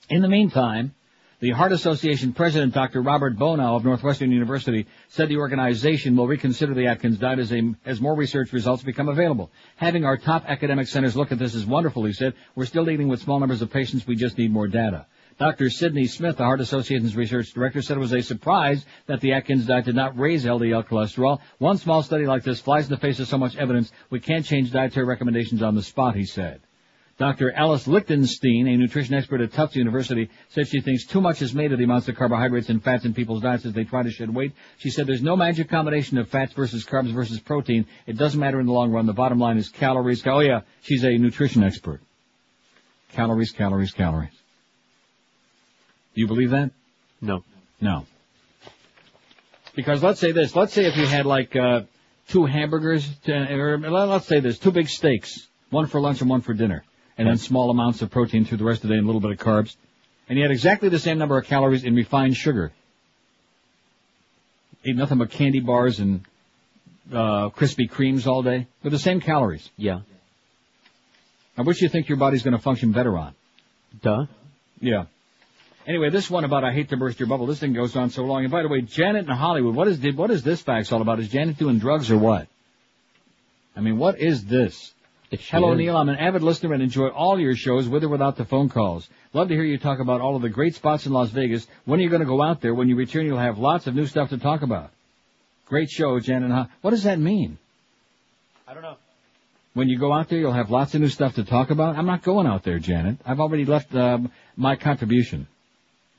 In 0.09 0.23
the 0.23 0.29
meantime, 0.29 0.95
the 1.41 1.51
Heart 1.53 1.73
Association 1.73 2.35
president, 2.35 2.75
Dr. 2.75 3.01
Robert 3.01 3.39
Bonow 3.39 3.75
of 3.75 3.83
Northwestern 3.83 4.31
University, 4.31 4.87
said 5.09 5.31
the 5.31 5.39
organization 5.39 6.15
will 6.15 6.29
reconsider 6.29 6.75
the 6.75 6.87
Atkins 6.87 7.17
diet 7.19 7.39
as, 7.39 7.51
a, 7.51 7.75
as 7.87 7.99
more 7.99 8.15
research 8.15 8.53
results 8.53 8.83
become 8.83 9.09
available. 9.09 9.51
Having 9.77 10.05
our 10.05 10.19
top 10.19 10.45
academic 10.47 10.87
centers 10.87 11.17
look 11.17 11.33
at 11.33 11.39
this 11.39 11.55
is 11.55 11.65
wonderful, 11.65 12.05
he 12.05 12.13
said. 12.13 12.35
We're 12.55 12.67
still 12.67 12.85
dealing 12.85 13.09
with 13.09 13.23
small 13.23 13.41
numbers 13.41 13.63
of 13.63 13.71
patients. 13.71 14.07
We 14.07 14.17
just 14.17 14.37
need 14.37 14.53
more 14.53 14.69
data. 14.69 15.07
Dr. 15.39 15.71
Sidney 15.71 16.07
Smith, 16.07 16.37
the 16.37 16.45
Heart 16.45 16.61
Association's 16.61 17.17
research 17.17 17.55
director, 17.55 17.81
said 17.81 17.97
it 17.97 18.01
was 18.01 18.13
a 18.13 18.21
surprise 18.21 18.85
that 19.07 19.23
the 19.23 19.33
Atkins 19.33 19.65
diet 19.65 19.87
did 19.87 19.95
not 19.95 20.19
raise 20.19 20.45
LDL 20.45 20.87
cholesterol. 20.87 21.41
One 21.57 21.79
small 21.79 22.03
study 22.03 22.27
like 22.27 22.45
this 22.45 22.61
flies 22.61 22.85
in 22.85 22.91
the 22.91 23.01
face 23.01 23.19
of 23.19 23.29
so 23.29 23.39
much 23.39 23.57
evidence. 23.57 23.91
We 24.11 24.21
can't 24.21 24.45
change 24.45 24.73
dietary 24.73 25.07
recommendations 25.07 25.63
on 25.63 25.75
the 25.75 25.83
spot, 25.83 26.17
he 26.17 26.27
said. 26.27 26.61
Dr. 27.21 27.53
Alice 27.53 27.87
Lichtenstein, 27.87 28.67
a 28.67 28.79
nutrition 28.79 29.15
expert 29.15 29.43
at 29.43 29.53
Tufts 29.53 29.77
University, 29.77 30.31
said 30.49 30.67
she 30.67 30.81
thinks 30.81 31.05
too 31.05 31.21
much 31.21 31.43
is 31.43 31.55
made 31.55 31.71
of 31.71 31.77
the 31.77 31.85
amounts 31.85 32.09
of 32.09 32.17
carbohydrates 32.17 32.71
and 32.71 32.83
fats 32.83 33.05
in 33.05 33.13
people's 33.13 33.43
diets 33.43 33.67
as 33.67 33.75
they 33.75 33.85
try 33.85 34.03
to 34.03 34.11
shed 34.11 34.35
weight. 34.35 34.55
She 34.79 34.89
said 34.89 35.07
there's 35.07 35.21
no 35.21 35.37
magic 35.37 35.69
combination 35.69 36.17
of 36.17 36.31
fats 36.31 36.55
versus 36.55 36.83
carbs 36.87 37.13
versus 37.13 37.39
protein. 37.39 37.85
It 38.07 38.17
doesn't 38.17 38.41
matter 38.41 38.59
in 38.59 38.65
the 38.65 38.73
long 38.73 38.91
run. 38.91 39.05
The 39.05 39.13
bottom 39.13 39.39
line 39.39 39.59
is 39.59 39.69
calories. 39.69 40.27
Oh 40.27 40.41
yeah, 40.41 40.61
she's 40.81 41.05
a 41.05 41.11
nutrition 41.19 41.63
expert. 41.63 42.01
Calories, 43.13 43.51
calories, 43.51 43.93
calories. 43.93 44.33
Do 46.15 46.23
you 46.23 46.27
believe 46.27 46.53
that? 46.53 46.71
No. 47.21 47.45
No. 47.83 48.07
Because 49.77 50.03
let's 50.03 50.21
say 50.21 50.33
this. 50.33 50.57
Let's 50.57 50.73
say 50.73 50.87
if 50.87 50.97
you 50.97 51.05
had 51.05 51.27
like 51.27 51.55
uh, 51.55 51.83
two 52.29 52.47
hamburgers, 52.47 53.07
to, 53.25 53.55
or 53.55 53.77
let's 53.77 54.27
say 54.27 54.41
this, 54.41 54.59
two 54.59 54.71
big 54.71 54.89
steaks, 54.89 55.49
one 55.69 55.85
for 55.85 56.01
lunch 56.01 56.23
and 56.23 56.31
one 56.31 56.41
for 56.41 56.55
dinner 56.55 56.83
and 57.21 57.29
then 57.29 57.37
small 57.37 57.71
amounts 57.71 58.01
of 58.01 58.11
protein 58.11 58.47
through 58.47 58.57
the 58.57 58.65
rest 58.65 58.83
of 58.83 58.89
the 58.89 58.95
day 58.95 58.99
and 58.99 59.05
a 59.05 59.07
little 59.07 59.21
bit 59.21 59.31
of 59.31 59.37
carbs. 59.37 59.77
And 60.27 60.39
he 60.39 60.43
had 60.43 60.51
exactly 60.51 60.89
the 60.89 60.99
same 60.99 61.19
number 61.19 61.37
of 61.37 61.45
calories 61.45 61.85
in 61.85 61.95
refined 61.95 62.35
sugar. 62.35 62.73
Ate 64.87 64.97
nothing 64.97 65.19
but 65.19 65.31
candy 65.31 65.61
bars 65.61 66.01
and 66.01 66.25
uh, 67.13 67.51
Krispy 67.51 67.91
Kremes 67.91 68.27
all 68.27 68.43
day 68.43 68.69
with 68.83 68.95
the 68.95 68.99
same 68.99 69.21
calories. 69.21 69.69
Yeah. 69.77 70.01
Now, 71.59 71.65
which 71.65 71.81
do 71.81 71.85
you 71.85 71.91
think 71.91 72.09
your 72.09 72.17
body's 72.17 72.43
going 72.43 72.57
to 72.57 72.63
function 72.63 72.93
better 72.93 73.19
on? 73.19 73.35
Duh. 74.01 74.25
Yeah. 74.81 75.05
Anyway, 75.87 76.09
this 76.09 76.31
one 76.31 76.45
about 76.45 76.65
I 76.65 76.73
hate 76.73 76.89
to 76.89 76.97
burst 76.97 77.21
your 77.21 77.29
bubble. 77.29 77.45
This 77.45 77.61
thing 77.61 77.75
goes 77.75 77.95
on 77.97 78.09
so 78.09 78.23
long. 78.23 78.45
And 78.45 78.51
by 78.51 78.63
the 78.63 78.69
way, 78.69 78.81
Janet 78.81 79.27
in 79.27 79.37
Hollywood, 79.37 79.75
what 79.75 79.89
is 79.89 80.01
what 80.17 80.31
is 80.31 80.43
this 80.43 80.63
fax 80.63 80.91
all 80.91 81.03
about? 81.03 81.21
Is 81.21 81.29
Janet 81.29 81.59
doing 81.59 81.79
drugs 81.79 82.11
or 82.11 82.17
what? 82.17 82.49
I 83.77 83.81
mean, 83.81 83.99
what 83.99 84.19
is 84.19 84.47
this? 84.47 84.95
Hello, 85.31 85.73
is. 85.73 85.79
Neil. 85.79 85.97
I'm 85.97 86.09
an 86.09 86.17
avid 86.17 86.43
listener 86.43 86.75
and 86.75 86.83
enjoy 86.83 87.09
all 87.09 87.39
your 87.39 87.55
shows 87.55 87.89
with 87.89 88.03
or 88.03 88.09
without 88.09 88.37
the 88.37 88.45
phone 88.45 88.69
calls. 88.69 89.09
Love 89.33 89.49
to 89.49 89.55
hear 89.55 89.63
you 89.63 89.79
talk 89.79 90.01
about 90.01 90.21
all 90.21 90.35
of 90.35 90.43
the 90.43 90.49
great 90.49 90.75
spots 90.75 91.07
in 91.07 91.13
Las 91.13 91.31
Vegas. 91.31 91.69
When 91.85 92.01
are 92.01 92.03
you 92.03 92.09
going 92.09 92.21
to 92.21 92.27
go 92.27 92.43
out 92.43 92.61
there? 92.61 92.75
When 92.75 92.89
you 92.89 92.97
return, 92.97 93.27
you'll 93.27 93.39
have 93.39 93.59
lots 93.59 93.87
of 93.87 93.95
new 93.95 94.07
stuff 94.07 94.31
to 94.31 94.39
talk 94.39 94.63
about. 94.63 94.91
Great 95.67 95.89
show, 95.89 96.19
Janet. 96.19 96.51
Huh? 96.51 96.67
What 96.81 96.91
does 96.91 97.05
that 97.05 97.21
mean? 97.21 97.59
I 98.67 98.75
don't 98.75 98.83
know. 98.83 98.97
When 99.75 99.89
you 99.89 100.01
go 100.01 100.13
out 100.13 100.29
there, 100.29 100.41
you'll 100.41 100.53
have 100.53 100.71
lots 100.71 100.97
of 100.97 101.01
new 101.01 101.09
stuff 101.09 101.37
to 101.37 101.45
talk 101.45 101.71
about. 101.71 101.97
I'm 101.97 102.07
not 102.07 102.25
going 102.25 102.49
out 102.49 102.65
there, 102.65 102.81
Janet. 102.81 103.19
I've 103.25 103.39
already 103.39 103.65
left 103.65 103.95
um, 103.95 104.33
my 104.57 104.75
contribution. 104.75 105.47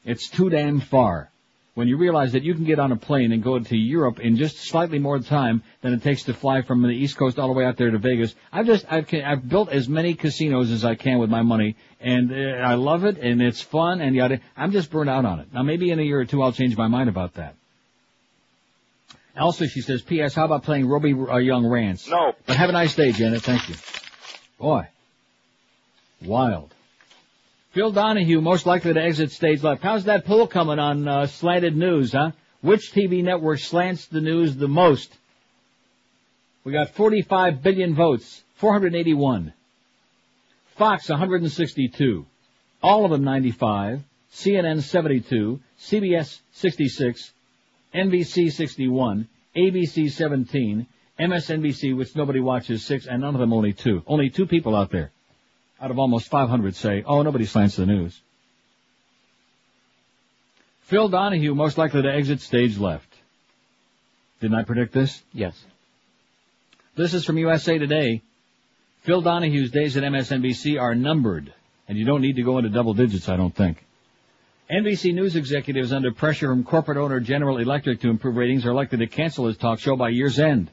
It's 0.05 0.29
too 0.29 0.49
damn 0.49 0.79
far. 0.79 1.30
When 1.73 1.87
you 1.87 1.95
realize 1.95 2.33
that 2.33 2.43
you 2.43 2.53
can 2.53 2.65
get 2.65 2.79
on 2.79 2.91
a 2.91 2.97
plane 2.97 3.31
and 3.31 3.41
go 3.41 3.57
to 3.57 3.77
Europe 3.77 4.19
in 4.19 4.35
just 4.35 4.57
slightly 4.57 4.99
more 4.99 5.19
time 5.19 5.63
than 5.81 5.93
it 5.93 6.03
takes 6.03 6.23
to 6.23 6.33
fly 6.33 6.63
from 6.63 6.81
the 6.81 6.89
East 6.89 7.15
Coast 7.15 7.39
all 7.39 7.47
the 7.47 7.53
way 7.53 7.63
out 7.63 7.77
there 7.77 7.91
to 7.91 7.97
Vegas, 7.97 8.35
I've 8.51 8.65
just 8.65 8.85
I've 8.91 9.07
I've 9.13 9.47
built 9.47 9.69
as 9.69 9.87
many 9.87 10.13
casinos 10.15 10.69
as 10.69 10.83
I 10.83 10.95
can 10.95 11.19
with 11.19 11.29
my 11.29 11.43
money, 11.43 11.77
and 12.01 12.29
uh, 12.31 12.35
I 12.35 12.73
love 12.73 13.05
it 13.05 13.17
and 13.17 13.41
it's 13.41 13.61
fun 13.61 14.01
and 14.01 14.13
yada. 14.15 14.41
I'm 14.57 14.73
just 14.73 14.91
burned 14.91 15.09
out 15.09 15.23
on 15.23 15.39
it. 15.39 15.53
Now 15.53 15.63
maybe 15.63 15.91
in 15.91 15.99
a 15.99 16.03
year 16.03 16.19
or 16.19 16.25
two 16.25 16.41
I'll 16.41 16.51
change 16.51 16.75
my 16.75 16.87
mind 16.87 17.07
about 17.07 17.35
that. 17.35 17.55
Elsa, 19.33 19.67
she 19.67 19.79
says, 19.79 20.01
P.S. 20.01 20.35
How 20.35 20.43
about 20.43 20.63
playing 20.63 20.89
Roby 20.89 21.13
uh, 21.13 21.37
Young 21.37 21.65
Rants? 21.65 22.09
No. 22.09 22.33
But 22.45 22.57
have 22.57 22.69
a 22.69 22.73
nice 22.73 22.95
day, 22.95 23.13
Janet. 23.13 23.43
Thank 23.43 23.69
you. 23.69 23.75
Boy. 24.59 24.89
Wild. 26.21 26.73
Phil 27.71 27.91
Donahue, 27.91 28.41
most 28.41 28.65
likely 28.65 28.93
to 28.93 29.01
exit 29.01 29.31
stage 29.31 29.63
left. 29.63 29.81
How's 29.81 30.03
that 30.03 30.25
poll 30.25 30.45
coming 30.45 30.77
on 30.77 31.07
uh, 31.07 31.25
slanted 31.25 31.77
news, 31.77 32.11
huh? 32.11 32.31
Which 32.59 32.91
TV 32.91 33.23
network 33.23 33.59
slants 33.59 34.07
the 34.07 34.19
news 34.19 34.57
the 34.57 34.67
most? 34.67 35.17
We 36.65 36.73
got 36.73 36.89
45 36.89 37.63
billion 37.63 37.95
votes, 37.95 38.43
481. 38.55 39.53
Fox 40.75 41.07
162. 41.07 42.25
All 42.83 43.05
of 43.05 43.11
them 43.11 43.23
95. 43.23 44.03
CNN 44.33 44.81
72. 44.81 45.59
CBS 45.79 46.41
66. 46.51 47.31
NBC 47.95 48.51
61. 48.51 49.29
ABC 49.55 50.11
17. 50.11 50.87
MSNBC, 51.19 51.95
which 51.95 52.15
nobody 52.15 52.41
watches, 52.41 52.85
6, 52.85 53.05
and 53.05 53.21
none 53.21 53.35
of 53.35 53.39
them 53.39 53.53
only 53.53 53.73
2. 53.73 54.03
Only 54.07 54.29
two 54.29 54.45
people 54.45 54.75
out 54.75 54.91
there 54.91 55.11
out 55.81 55.91
of 55.91 55.97
almost 55.97 56.29
500 56.29 56.75
say, 56.75 57.03
oh, 57.05 57.23
nobody 57.23 57.45
slants 57.45 57.75
the 57.75 57.85
news. 57.85 58.21
Phil 60.81 61.09
Donahue 61.09 61.55
most 61.55 61.77
likely 61.77 62.03
to 62.03 62.11
exit 62.11 62.41
stage 62.41 62.77
left. 62.77 63.07
Didn't 64.41 64.57
I 64.57 64.63
predict 64.63 64.93
this? 64.93 65.23
Yes. 65.33 65.59
This 66.95 67.13
is 67.13 67.25
from 67.25 67.37
USA 67.37 67.77
Today. 67.77 68.21
Phil 69.01 69.21
Donahue's 69.21 69.71
days 69.71 69.97
at 69.97 70.03
MSNBC 70.03 70.79
are 70.79 70.93
numbered, 70.93 71.51
and 71.87 71.97
you 71.97 72.05
don't 72.05 72.21
need 72.21 72.35
to 72.35 72.43
go 72.43 72.59
into 72.59 72.69
double 72.69 72.93
digits, 72.93 73.29
I 73.29 73.35
don't 73.35 73.55
think. 73.55 73.83
NBC 74.71 75.13
News 75.13 75.35
executives 75.35 75.91
under 75.91 76.11
pressure 76.11 76.47
from 76.47 76.63
corporate 76.63 76.97
owner 76.97 77.19
General 77.19 77.57
Electric 77.57 78.01
to 78.01 78.09
improve 78.09 78.35
ratings 78.35 78.65
are 78.65 78.73
likely 78.73 78.99
to 78.99 79.07
cancel 79.07 79.47
his 79.47 79.57
talk 79.57 79.79
show 79.79 79.95
by 79.95 80.09
year's 80.09 80.39
end. 80.39 80.69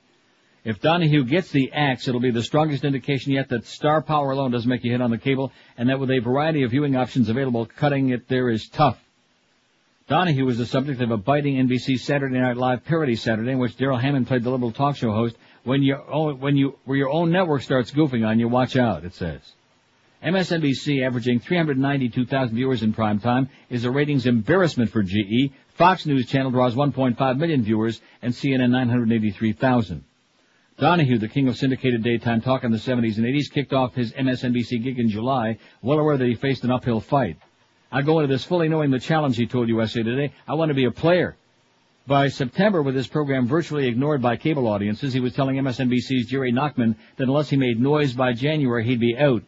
If 0.68 0.82
Donahue 0.82 1.24
gets 1.24 1.50
the 1.50 1.72
axe, 1.72 2.08
it'll 2.08 2.20
be 2.20 2.30
the 2.30 2.42
strongest 2.42 2.84
indication 2.84 3.32
yet 3.32 3.48
that 3.48 3.64
star 3.64 4.02
power 4.02 4.32
alone 4.32 4.50
doesn't 4.50 4.68
make 4.68 4.84
you 4.84 4.92
hit 4.92 5.00
on 5.00 5.10
the 5.10 5.16
cable, 5.16 5.50
and 5.78 5.88
that 5.88 5.98
with 5.98 6.10
a 6.10 6.18
variety 6.18 6.62
of 6.62 6.72
viewing 6.72 6.94
options 6.94 7.30
available, 7.30 7.64
cutting 7.64 8.10
it 8.10 8.28
there 8.28 8.50
is 8.50 8.68
tough. 8.68 9.02
Donahue 10.08 10.44
was 10.44 10.58
the 10.58 10.66
subject 10.66 11.00
of 11.00 11.10
a 11.10 11.16
biting 11.16 11.56
NBC 11.56 11.98
Saturday 11.98 12.38
Night 12.38 12.58
Live 12.58 12.84
parody 12.84 13.16
Saturday 13.16 13.52
in 13.52 13.58
which 13.58 13.78
Darrell 13.78 13.96
Hammond 13.96 14.26
played 14.26 14.44
the 14.44 14.50
liberal 14.50 14.70
talk 14.70 14.96
show 14.96 15.10
host. 15.10 15.36
When 15.64 15.82
you 15.82 15.94
when 15.94 16.58
you 16.58 16.78
where 16.84 16.98
your 16.98 17.08
own 17.08 17.32
network 17.32 17.62
starts 17.62 17.90
goofing 17.90 18.28
on 18.28 18.38
you, 18.38 18.46
watch 18.46 18.76
out. 18.76 19.06
It 19.06 19.14
says. 19.14 19.40
MSNBC, 20.22 21.02
averaging 21.02 21.40
392,000 21.40 22.54
viewers 22.54 22.82
in 22.82 22.92
prime 22.92 23.20
time, 23.20 23.48
is 23.70 23.86
a 23.86 23.90
ratings 23.90 24.26
embarrassment 24.26 24.90
for 24.90 25.02
GE. 25.02 25.50
Fox 25.76 26.04
News 26.04 26.26
Channel 26.26 26.50
draws 26.50 26.74
1.5 26.74 27.38
million 27.38 27.62
viewers, 27.62 28.02
and 28.20 28.34
CNN 28.34 28.70
983,000. 28.70 30.04
Donahue, 30.78 31.18
the 31.18 31.26
king 31.26 31.48
of 31.48 31.56
syndicated 31.56 32.04
daytime 32.04 32.40
talk 32.40 32.62
in 32.62 32.70
the 32.70 32.78
70s 32.78 33.16
and 33.16 33.26
80s, 33.26 33.50
kicked 33.52 33.72
off 33.72 33.96
his 33.96 34.12
MSNBC 34.12 34.80
gig 34.80 35.00
in 35.00 35.08
July, 35.08 35.58
well 35.82 35.98
aware 35.98 36.16
that 36.16 36.28
he 36.28 36.36
faced 36.36 36.62
an 36.62 36.70
uphill 36.70 37.00
fight. 37.00 37.36
I 37.90 38.02
go 38.02 38.20
into 38.20 38.32
this 38.32 38.44
fully 38.44 38.68
knowing 38.68 38.92
the 38.92 39.00
challenge, 39.00 39.36
he 39.36 39.48
told 39.48 39.68
USA 39.68 40.04
Today. 40.04 40.32
I 40.46 40.54
want 40.54 40.68
to 40.68 40.74
be 40.74 40.84
a 40.84 40.92
player. 40.92 41.36
By 42.06 42.28
September, 42.28 42.80
with 42.80 42.94
his 42.94 43.08
program 43.08 43.48
virtually 43.48 43.88
ignored 43.88 44.22
by 44.22 44.36
cable 44.36 44.68
audiences, 44.68 45.12
he 45.12 45.18
was 45.18 45.34
telling 45.34 45.56
MSNBC's 45.56 46.26
Jerry 46.26 46.52
Nachman 46.52 46.94
that 47.16 47.24
unless 47.24 47.50
he 47.50 47.56
made 47.56 47.80
noise 47.80 48.12
by 48.12 48.32
January, 48.32 48.84
he'd 48.84 49.00
be 49.00 49.18
out. 49.18 49.42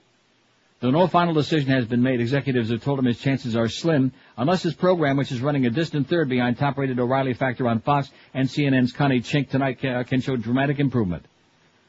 Though 0.81 0.91
no 0.91 1.07
final 1.09 1.35
decision 1.35 1.69
has 1.73 1.85
been 1.85 2.03
made, 2.03 2.21
executives 2.21 2.71
have 2.71 2.83
told 2.83 2.99
him 2.99 3.05
his 3.05 3.21
chances 3.21 3.55
are 3.55 3.69
slim, 3.69 4.13
unless 4.39 4.63
his 4.63 4.75
program, 4.75 5.19
which 5.19 5.31
is 5.31 5.43
running 5.43 5.67
a 5.67 5.71
distant 5.71 6.09
third 6.09 6.31
behind 6.31 6.57
top-rated 6.57 6.99
O'Reilly 6.99 7.35
Factor 7.35 7.69
on 7.69 7.81
Fox 7.81 8.11
and 8.33 8.49
CNN's 8.49 8.93
Connie 8.93 9.21
Chung 9.21 9.45
tonight, 9.45 9.79
can, 9.79 9.95
uh, 9.95 10.03
can 10.05 10.23
show 10.23 10.37
dramatic 10.37 10.79
improvement. 10.79 11.27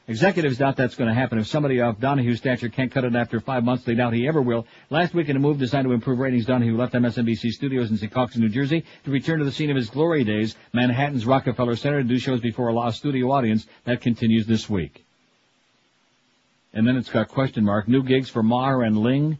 Executives 0.08 0.58
doubt 0.58 0.76
that's 0.76 0.94
going 0.94 1.08
to 1.08 1.14
happen. 1.14 1.38
If 1.38 1.46
somebody 1.46 1.80
of 1.80 2.00
Donahue's 2.00 2.36
stature 2.36 2.68
can't 2.68 2.92
cut 2.92 3.04
it 3.04 3.16
after 3.16 3.40
five 3.40 3.64
months, 3.64 3.84
they 3.84 3.94
doubt 3.94 4.12
he 4.12 4.28
ever 4.28 4.42
will. 4.42 4.66
Last 4.90 5.14
week 5.14 5.30
in 5.30 5.36
a 5.36 5.40
move 5.40 5.58
designed 5.58 5.86
to 5.86 5.92
improve 5.92 6.18
ratings, 6.18 6.44
Donahue 6.44 6.76
left 6.76 6.92
MSNBC 6.92 7.50
studios 7.50 7.90
in 7.90 7.96
Secaucus, 7.96 8.36
New 8.36 8.50
Jersey 8.50 8.84
to 9.04 9.10
return 9.10 9.38
to 9.38 9.46
the 9.46 9.52
scene 9.52 9.70
of 9.70 9.76
his 9.76 9.88
glory 9.88 10.24
days, 10.24 10.54
Manhattan's 10.74 11.24
Rockefeller 11.24 11.76
Center, 11.76 12.02
to 12.02 12.08
do 12.08 12.18
shows 12.18 12.40
before 12.40 12.68
a 12.68 12.74
live 12.74 12.94
studio 12.94 13.30
audience. 13.30 13.66
That 13.84 14.02
continues 14.02 14.46
this 14.46 14.68
week. 14.68 15.06
And 16.74 16.86
then 16.86 16.96
it's 16.96 17.10
got 17.10 17.28
question 17.28 17.64
mark, 17.64 17.86
new 17.88 18.02
gigs 18.02 18.30
for 18.30 18.42
Maher 18.42 18.82
and 18.82 18.96
Ling. 18.98 19.38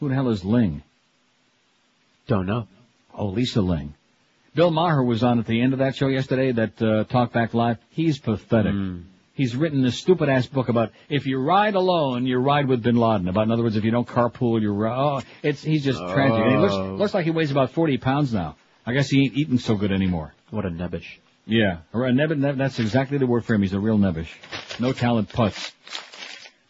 Who 0.00 0.08
the 0.08 0.14
hell 0.14 0.28
is 0.28 0.44
Ling? 0.44 0.82
Don't 2.26 2.46
know. 2.46 2.66
Oh, 3.14 3.26
Lisa 3.28 3.62
Ling. 3.62 3.94
Bill 4.54 4.70
Maher 4.70 5.02
was 5.02 5.22
on 5.22 5.38
at 5.38 5.46
the 5.46 5.60
end 5.60 5.72
of 5.72 5.78
that 5.80 5.96
show 5.96 6.08
yesterday, 6.08 6.52
that 6.52 6.80
uh, 6.82 7.04
Talk 7.04 7.32
Back 7.32 7.54
Live. 7.54 7.78
He's 7.90 8.18
pathetic. 8.18 8.74
He's 9.34 9.54
written 9.54 9.82
this 9.82 9.98
stupid 9.98 10.30
ass 10.30 10.46
book 10.46 10.70
about 10.70 10.92
if 11.10 11.26
you 11.26 11.38
ride 11.38 11.74
alone, 11.74 12.24
you 12.26 12.38
ride 12.38 12.66
with 12.68 12.82
Bin 12.82 12.96
Laden. 12.96 13.28
About 13.28 13.42
in 13.44 13.50
other 13.50 13.62
words, 13.62 13.76
if 13.76 13.84
you 13.84 13.90
don't 13.90 14.08
carpool, 14.08 14.60
you 14.62 14.72
ri- 14.72 14.88
oh, 14.90 15.20
it's 15.42 15.62
he's 15.62 15.84
just 15.84 15.98
tragic. 15.98 16.38
And 16.38 16.52
he 16.52 16.56
looks 16.56 16.72
Oh. 16.74 16.94
looks 16.94 17.12
like 17.12 17.26
he 17.26 17.30
weighs 17.30 17.50
about 17.50 17.72
forty 17.72 17.98
pounds 17.98 18.32
now. 18.32 18.56
I 18.86 18.94
guess 18.94 19.10
he 19.10 19.24
ain't 19.24 19.34
eating 19.36 19.58
so 19.58 19.74
good 19.76 19.92
anymore. 19.92 20.32
What 20.50 20.64
a 20.64 20.70
nebbish. 20.70 21.18
Yeah, 21.44 21.78
or 21.92 22.06
a 22.06 22.12
nebbit, 22.12 22.38
neb- 22.38 22.56
that's 22.56 22.78
exactly 22.78 23.18
the 23.18 23.26
word 23.26 23.44
for 23.44 23.54
him. 23.54 23.60
He's 23.62 23.74
a 23.74 23.78
real 23.78 23.98
nebbish. 23.98 24.30
No 24.80 24.92
talent 24.92 25.28
putz. 25.28 25.70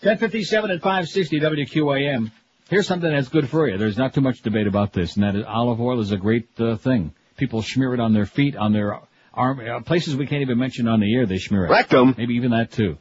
1057 0.00 0.70
and 0.70 0.82
560 0.82 1.40
WQAM. 1.40 2.30
Here's 2.68 2.86
something 2.86 3.10
that's 3.10 3.28
good 3.28 3.48
for 3.48 3.66
you. 3.66 3.78
There's 3.78 3.96
not 3.96 4.12
too 4.12 4.20
much 4.20 4.42
debate 4.42 4.66
about 4.66 4.92
this, 4.92 5.14
and 5.14 5.24
that 5.24 5.34
is 5.34 5.44
olive 5.46 5.80
oil 5.80 6.00
is 6.00 6.12
a 6.12 6.18
great 6.18 6.48
uh, 6.60 6.76
thing. 6.76 7.14
People 7.38 7.62
smear 7.62 7.94
it 7.94 8.00
on 8.00 8.12
their 8.12 8.26
feet, 8.26 8.56
on 8.56 8.74
their 8.74 9.00
arm, 9.32 9.60
uh, 9.60 9.80
places 9.80 10.14
we 10.14 10.26
can't 10.26 10.42
even 10.42 10.58
mention 10.58 10.86
on 10.86 11.00
the 11.00 11.14
air, 11.14 11.24
they 11.24 11.38
smear 11.38 11.64
it. 11.64 11.70
Rectum. 11.70 12.14
Maybe 12.18 12.34
even 12.34 12.50
that 12.50 12.72
too. 12.72 12.98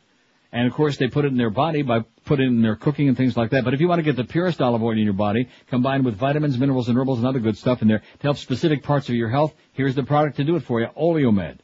And 0.53 0.67
of 0.67 0.73
course 0.73 0.95
they 0.95 1.09
put 1.09 1.25
it 1.25 1.33
in 1.33 1.37
their 1.37 1.49
body 1.49 1.81
by 1.81 2.05
putting 2.23 2.45
it 2.45 2.49
in 2.49 2.61
their 2.61 2.77
cooking 2.77 3.09
and 3.09 3.17
things 3.17 3.35
like 3.35 3.49
that. 3.49 3.65
But 3.65 3.73
if 3.73 3.81
you 3.81 3.89
want 3.89 3.99
to 3.99 4.03
get 4.03 4.15
the 4.15 4.23
purest 4.23 4.61
olive 4.61 4.81
oil 4.81 4.91
in 4.91 4.99
your 4.99 5.11
body, 5.11 5.49
combined 5.67 6.05
with 6.05 6.15
vitamins, 6.15 6.57
minerals, 6.57 6.87
and 6.87 6.97
herbals 6.97 7.17
and 7.17 7.27
other 7.27 7.39
good 7.39 7.57
stuff 7.57 7.81
in 7.81 7.89
there 7.89 7.99
to 7.99 8.21
help 8.21 8.37
specific 8.37 8.83
parts 8.83 9.09
of 9.09 9.15
your 9.15 9.29
health, 9.29 9.53
here's 9.73 9.95
the 9.95 10.03
product 10.03 10.37
to 10.37 10.45
do 10.45 10.55
it 10.55 10.63
for 10.63 10.79
you, 10.79 10.87
Oleomed. 10.95 11.59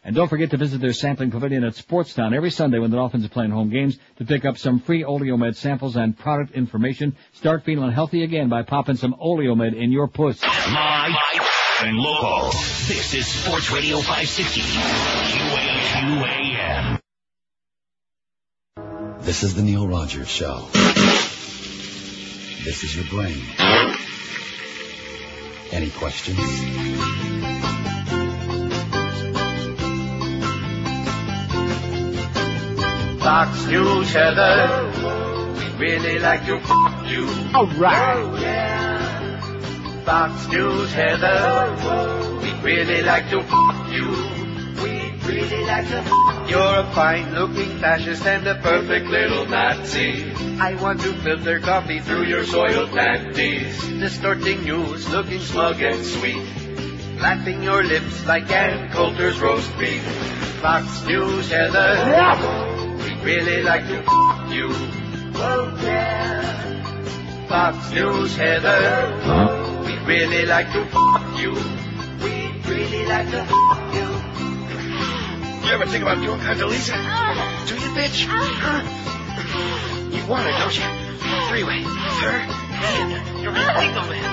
And 0.05 0.15
don't 0.15 0.29
forget 0.29 0.51
to 0.51 0.57
visit 0.57 0.79
their 0.79 0.93
sampling 0.93 1.29
pavilion 1.29 1.65
at 1.65 1.73
Sportstown 1.73 2.33
every 2.33 2.51
Sunday 2.51 2.79
when 2.79 2.89
the 2.89 2.95
Dolphins 2.97 3.25
are 3.25 3.29
playing 3.29 3.51
home 3.51 3.69
games 3.69 3.99
to 4.17 4.23
pick 4.23 4.45
up 4.45 4.57
some 4.57 4.79
free 4.79 5.03
Oleomed 5.03 5.57
samples 5.57 5.97
and 5.97 6.17
product 6.17 6.53
information. 6.55 7.17
Start 7.33 7.65
feeling 7.65 7.91
healthy 7.91 8.23
again 8.23 8.47
by 8.47 8.63
popping 8.63 8.95
some 8.95 9.13
Oleomed 9.15 9.75
in 9.75 9.91
your 9.91 10.07
puss. 10.07 10.41
Live 10.41 11.50
and 11.83 11.97
local. 11.97 12.51
This 12.87 13.13
is 13.15 13.25
Sports 13.27 13.71
Radio 13.71 13.97
560. 13.97 14.61
QAQAM. 15.31 16.99
This 19.21 19.43
is 19.43 19.55
the 19.55 19.61
Neil 19.63 19.87
Rogers 19.87 20.27
Show. 20.27 20.67
This 22.63 22.83
is 22.83 22.95
your 22.95 23.05
brain. 23.05 23.41
Any 25.71 25.89
questions? 25.89 26.37
Fox 33.19 33.65
News, 33.67 34.11
Heather. 34.13 35.53
We'd 35.57 35.79
really 35.79 36.19
like 36.19 36.45
to 36.47 36.55
f- 36.55 37.11
you. 37.11 37.27
All 37.53 37.67
right. 37.77 38.15
Oh, 38.17 38.80
Fox 40.11 40.45
News, 40.49 40.91
Heather. 40.91 41.39
We'd 42.43 42.61
really 42.63 43.01
like 43.01 43.29
to 43.29 43.39
f- 43.39 43.91
you. 43.95 44.07
We'd 44.83 45.23
really 45.23 45.63
like 45.63 45.87
to 45.87 46.03
f- 46.03 46.49
You're 46.49 46.79
a 46.83 46.91
fine-looking 46.93 47.77
fascist 47.79 48.25
and 48.25 48.45
a 48.45 48.55
perfect 48.55 49.05
little 49.07 49.45
Nazi. 49.45 50.29
I 50.59 50.75
want 50.81 50.99
to 51.03 51.13
filter 51.23 51.61
coffee 51.61 51.99
through 52.01 52.23
your 52.25 52.43
soiled 52.43 52.89
panties. 52.91 53.79
Distorting 53.87 54.65
news, 54.65 55.07
looking 55.09 55.39
smug 55.39 55.81
and 55.81 56.03
sweet. 56.05 56.43
Laughing 57.21 57.63
your 57.63 57.81
lips 57.81 58.25
like 58.25 58.51
Ann 58.51 58.91
Coulter's 58.91 59.39
roast 59.39 59.71
beef. 59.79 60.03
Fox 60.59 61.05
News, 61.05 61.49
Heather. 61.49 61.95
We'd 62.99 63.23
really 63.23 63.63
like 63.63 63.87
to 63.87 63.99
f- 64.03 64.51
you. 64.51 64.67
Oh, 65.39 65.79
yeah. 65.81 67.47
Fox 67.47 67.93
News, 67.93 68.35
Heather. 68.35 69.71
We'd 69.71 69.80
really 70.05 70.45
like 70.45 70.71
to 70.73 70.79
f- 70.81 71.39
you. 71.39 71.51
We'd 72.23 72.65
really 72.67 73.05
like 73.05 73.29
to 73.31 73.39
f- 73.39 73.93
you. 73.93 74.07
You 75.67 75.73
ever 75.73 75.85
think 75.85 76.03
about 76.03 76.21
doing 76.21 76.39
Condoleezza? 76.39 76.95
Do 77.67 77.75
you, 77.75 77.89
bitch? 77.95 78.25
Huh? 78.27 78.81
You 80.11 80.25
want 80.27 80.47
it, 80.47 80.55
don't 80.57 80.75
you? 80.75 80.87
Three-way. 81.49 81.81
Her 81.83 82.37
and 82.83 83.41
your 83.43 83.51
man 83.51 83.75
Dingo 83.79 84.01
Man. 84.09 84.23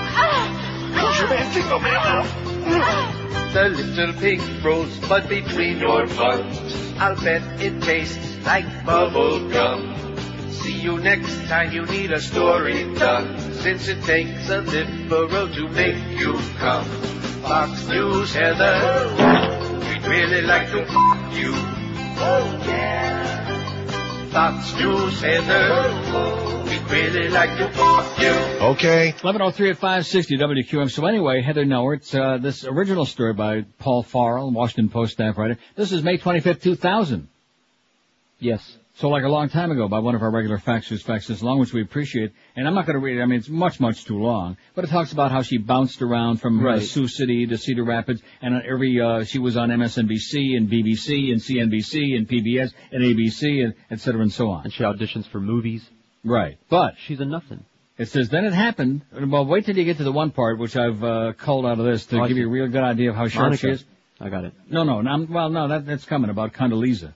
How's 0.93 1.19
your 1.19 1.29
man 1.29 1.53
Dingo 1.53 1.79
Man? 1.79 3.53
The 3.53 3.69
little 3.69 4.13
pig 4.19 4.41
rosebud 4.63 5.29
between 5.29 5.79
your 5.79 6.05
buns. 6.07 6.93
I'll 6.99 7.15
bet 7.15 7.41
it 7.61 7.81
tastes 7.81 8.37
like 8.45 8.65
bubble 8.85 9.47
gum. 9.49 10.08
See 10.51 10.79
you 10.79 10.99
next 10.99 11.47
time 11.47 11.71
you 11.71 11.85
need 11.85 12.11
a 12.11 12.19
story 12.21 12.93
done. 12.95 13.39
Since 13.53 13.87
it 13.87 14.01
takes 14.03 14.49
a 14.49 14.61
liberal 14.61 15.47
to 15.53 15.69
make 15.69 16.17
you 16.19 16.33
come. 16.57 16.85
Fox 17.43 17.87
News, 17.87 18.33
Heather. 18.33 19.15
We'd 19.79 20.05
really 20.07 20.41
like 20.41 20.69
to 20.71 20.81
f- 20.81 21.33
you. 21.37 21.51
Oh, 22.21 22.63
yeah. 22.67 24.29
Fox 24.31 24.73
News, 24.75 25.21
Heather. 25.21 26.63
We'd 26.69 26.91
really 26.91 27.29
like 27.29 27.57
to 27.57 27.69
f- 27.69 28.19
you. 28.19 28.65
Okay. 28.67 29.11
1103 29.21 29.69
at 29.71 29.77
560 29.77 30.37
WQM. 30.37 30.91
So 30.91 31.05
anyway, 31.05 31.41
Heather 31.41 31.65
Nauert, 31.65 32.13
uh, 32.13 32.37
this 32.37 32.65
original 32.65 33.05
story 33.05 33.33
by 33.33 33.65
Paul 33.79 34.03
Farhi, 34.03 34.51
Washington 34.51 34.89
Post 34.89 35.13
staff 35.13 35.37
writer. 35.37 35.57
This 35.75 35.91
is 35.91 36.03
May 36.03 36.17
25th, 36.17 36.61
2000. 36.61 37.27
Yes. 38.39 38.77
So 38.95 39.07
like 39.07 39.23
a 39.23 39.29
long 39.29 39.47
time 39.47 39.71
ago 39.71 39.87
by 39.87 39.99
one 39.99 40.13
of 40.15 40.21
our 40.21 40.29
regular 40.31 40.57
faxers 40.57 41.05
this 41.25 41.41
long, 41.41 41.57
which 41.59 41.71
we 41.71 41.81
appreciate. 41.81 42.33
And 42.57 42.67
I'm 42.67 42.73
not 42.73 42.85
going 42.85 42.95
to 42.95 42.99
read 42.99 43.17
it. 43.17 43.21
I 43.21 43.25
mean, 43.25 43.39
it's 43.39 43.47
much, 43.47 43.79
much 43.79 44.03
too 44.03 44.19
long. 44.19 44.57
But 44.75 44.83
it 44.83 44.87
talks 44.89 45.13
about 45.13 45.31
how 45.31 45.41
she 45.41 45.57
bounced 45.57 46.01
around 46.01 46.41
from 46.41 46.65
uh, 46.65 46.79
Sioux 46.81 47.07
City 47.07 47.47
to 47.47 47.57
Cedar 47.57 47.85
Rapids, 47.85 48.21
and 48.41 48.55
on 48.55 48.63
every 48.69 48.99
uh, 48.99 49.23
she 49.23 49.39
was 49.39 49.55
on 49.55 49.69
MSNBC 49.69 50.57
and 50.57 50.69
BBC 50.69 51.31
and 51.31 51.39
CNBC 51.39 52.17
and 52.17 52.27
PBS 52.27 52.73
and 52.91 53.01
ABC 53.03 53.63
and 53.63 53.73
et 53.89 54.01
cetera 54.01 54.21
and 54.21 54.33
so 54.33 54.49
on. 54.51 54.65
And 54.65 54.73
she 54.73 54.83
auditions 54.83 55.25
for 55.27 55.39
movies. 55.39 55.87
Right. 56.25 56.57
But 56.69 56.95
she's 56.97 57.21
a 57.21 57.25
nothing. 57.25 57.63
It 57.97 58.09
says, 58.09 58.29
then 58.29 58.45
it 58.45 58.53
happened. 58.53 59.01
Well, 59.13 59.45
wait 59.45 59.65
till 59.65 59.77
you 59.77 59.83
get 59.85 59.97
to 59.97 60.03
the 60.03 60.11
one 60.11 60.31
part, 60.31 60.57
which 60.57 60.75
I've 60.75 61.03
uh, 61.03 61.33
culled 61.37 61.65
out 61.65 61.79
of 61.79 61.85
this 61.85 62.05
to 62.07 62.21
Oh, 62.21 62.27
give 62.27 62.37
you 62.37 62.47
a 62.47 62.49
real 62.49 62.67
good 62.67 62.83
idea 62.83 63.09
of 63.11 63.15
how 63.15 63.27
sharp 63.27 63.47
Monica. 63.47 63.61
she 63.67 63.71
is. 63.71 63.85
I 64.21 64.29
got 64.29 64.43
it. 64.45 64.53
No, 64.69 64.83
no, 64.83 65.01
no 65.01 65.09
I'm- 65.09 65.31
well, 65.31 65.49
no, 65.49 65.67
that, 65.69 65.85
that's 65.85 66.05
coming 66.05 66.29
about 66.29 66.53
Condoleezza. 66.53 67.13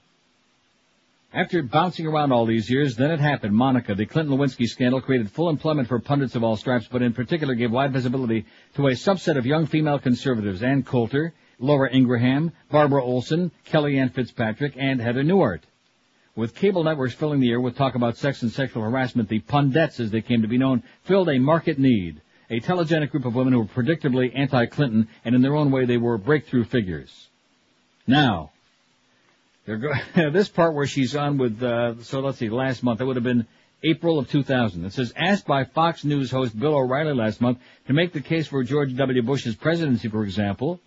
After 1.35 1.63
bouncing 1.63 2.05
around 2.05 2.31
all 2.31 2.45
these 2.45 2.69
years, 2.69 2.95
then 2.95 3.09
it 3.09 3.19
happened. 3.19 3.55
Monica, 3.55 3.95
the 3.95 4.05
Clinton 4.05 4.37
Lewinsky 4.37 4.67
scandal 4.67 5.01
created 5.01 5.31
full 5.31 5.49
employment 5.49 5.87
for 5.87 5.97
pundits 5.97 6.35
of 6.35 6.43
all 6.43 6.55
stripes, 6.55 6.87
but 6.87 7.01
in 7.01 7.11
particular 7.11 7.55
gave 7.55 7.71
wide 7.71 7.91
visibility 7.91 8.45
to 8.75 8.85
a 8.85 8.91
subset 8.91 9.35
of 9.35 9.45
young 9.45 9.65
female 9.65 9.97
conservatives, 9.97 10.61
Ann 10.61 10.83
Coulter, 10.83 11.33
Laura 11.57 11.91
Ingraham, 11.91 12.51
Barbara 12.69 13.03
Olson, 13.03 13.49
Kellyanne 13.65 14.13
Fitzpatrick, 14.13 14.75
and 14.77 15.01
Heather 15.01 15.23
Nauert. 15.23 15.63
With 16.35 16.53
cable 16.53 16.83
networks 16.83 17.15
filling 17.15 17.39
the 17.39 17.49
air 17.49 17.59
with 17.59 17.75
talk 17.75 17.95
about 17.95 18.17
sex 18.17 18.43
and 18.43 18.51
sexual 18.51 18.83
harassment, 18.83 19.27
the 19.27 19.39
pundits, 19.39 19.99
as 19.99 20.11
they 20.11 20.21
came 20.21 20.43
to 20.43 20.47
be 20.47 20.59
known, 20.59 20.83
filled 21.05 21.29
a 21.29 21.39
market 21.39 21.79
need. 21.79 22.21
A 22.51 22.59
telegenic 22.59 23.09
group 23.09 23.25
of 23.25 23.33
women 23.33 23.53
who 23.53 23.59
were 23.59 23.65
predictably 23.65 24.31
anti-Clinton, 24.35 25.07
and 25.25 25.33
in 25.33 25.41
their 25.41 25.55
own 25.55 25.71
way 25.71 25.85
they 25.85 25.97
were 25.97 26.19
breakthrough 26.19 26.63
figures. 26.63 27.29
Now, 28.05 28.51
They're 29.65 29.77
go- 29.77 29.93
this 30.31 30.49
part 30.49 30.73
where 30.73 30.87
she's 30.87 31.15
on 31.15 31.37
with, 31.37 31.61
uh, 31.63 32.01
so 32.03 32.19
let's 32.19 32.37
see, 32.37 32.49
last 32.49 32.83
month, 32.83 33.01
it 33.01 33.05
would 33.05 33.15
have 33.15 33.23
been 33.23 33.47
April 33.83 34.19
of 34.19 34.29
2000. 34.29 34.85
It 34.85 34.93
says, 34.93 35.13
asked 35.15 35.45
by 35.45 35.65
Fox 35.65 36.03
News 36.03 36.31
host 36.31 36.57
Bill 36.57 36.75
O'Reilly 36.75 37.13
last 37.13 37.41
month 37.41 37.59
to 37.87 37.93
make 37.93 38.13
the 38.13 38.21
case 38.21 38.47
for 38.47 38.63
George 38.63 38.95
W. 38.95 39.21
Bush's 39.21 39.55
presidency, 39.55 40.07
for 40.07 40.23
example, 40.23 40.79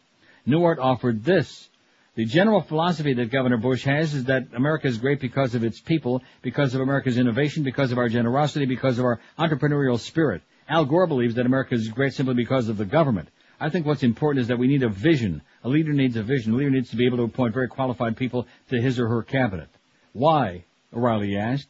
Nauert 0.46 0.78
offered 0.78 1.24
this. 1.24 1.68
The 2.14 2.24
general 2.24 2.62
philosophy 2.62 3.12
that 3.12 3.30
Governor 3.30 3.58
Bush 3.58 3.84
has 3.84 4.14
is 4.14 4.24
that 4.24 4.48
America 4.54 4.86
is 4.86 4.96
great 4.96 5.20
because 5.20 5.54
of 5.54 5.62
its 5.62 5.80
people, 5.80 6.22
because 6.40 6.74
of 6.74 6.80
America's 6.80 7.18
innovation, 7.18 7.62
because 7.62 7.92
of 7.92 7.98
our 7.98 8.08
generosity, 8.08 8.64
because 8.64 8.98
of 8.98 9.04
our 9.04 9.20
entrepreneurial 9.38 9.98
spirit. 9.98 10.40
Al 10.66 10.86
Gore 10.86 11.06
believes 11.06 11.34
that 11.34 11.44
America 11.44 11.74
is 11.74 11.88
great 11.88 12.14
simply 12.14 12.34
because 12.34 12.70
of 12.70 12.78
the 12.78 12.86
government. 12.86 13.28
I 13.58 13.70
think 13.70 13.86
what's 13.86 14.02
important 14.02 14.42
is 14.42 14.48
that 14.48 14.58
we 14.58 14.66
need 14.66 14.82
a 14.82 14.88
vision. 14.88 15.42
A 15.64 15.68
leader 15.68 15.92
needs 15.92 16.16
a 16.16 16.22
vision. 16.22 16.52
A 16.52 16.56
leader 16.56 16.70
needs 16.70 16.90
to 16.90 16.96
be 16.96 17.06
able 17.06 17.18
to 17.18 17.24
appoint 17.24 17.54
very 17.54 17.68
qualified 17.68 18.16
people 18.16 18.46
to 18.70 18.80
his 18.80 18.98
or 18.98 19.08
her 19.08 19.22
cabinet. 19.22 19.68
Why? 20.12 20.64
O'Reilly 20.94 21.36
asked. 21.36 21.68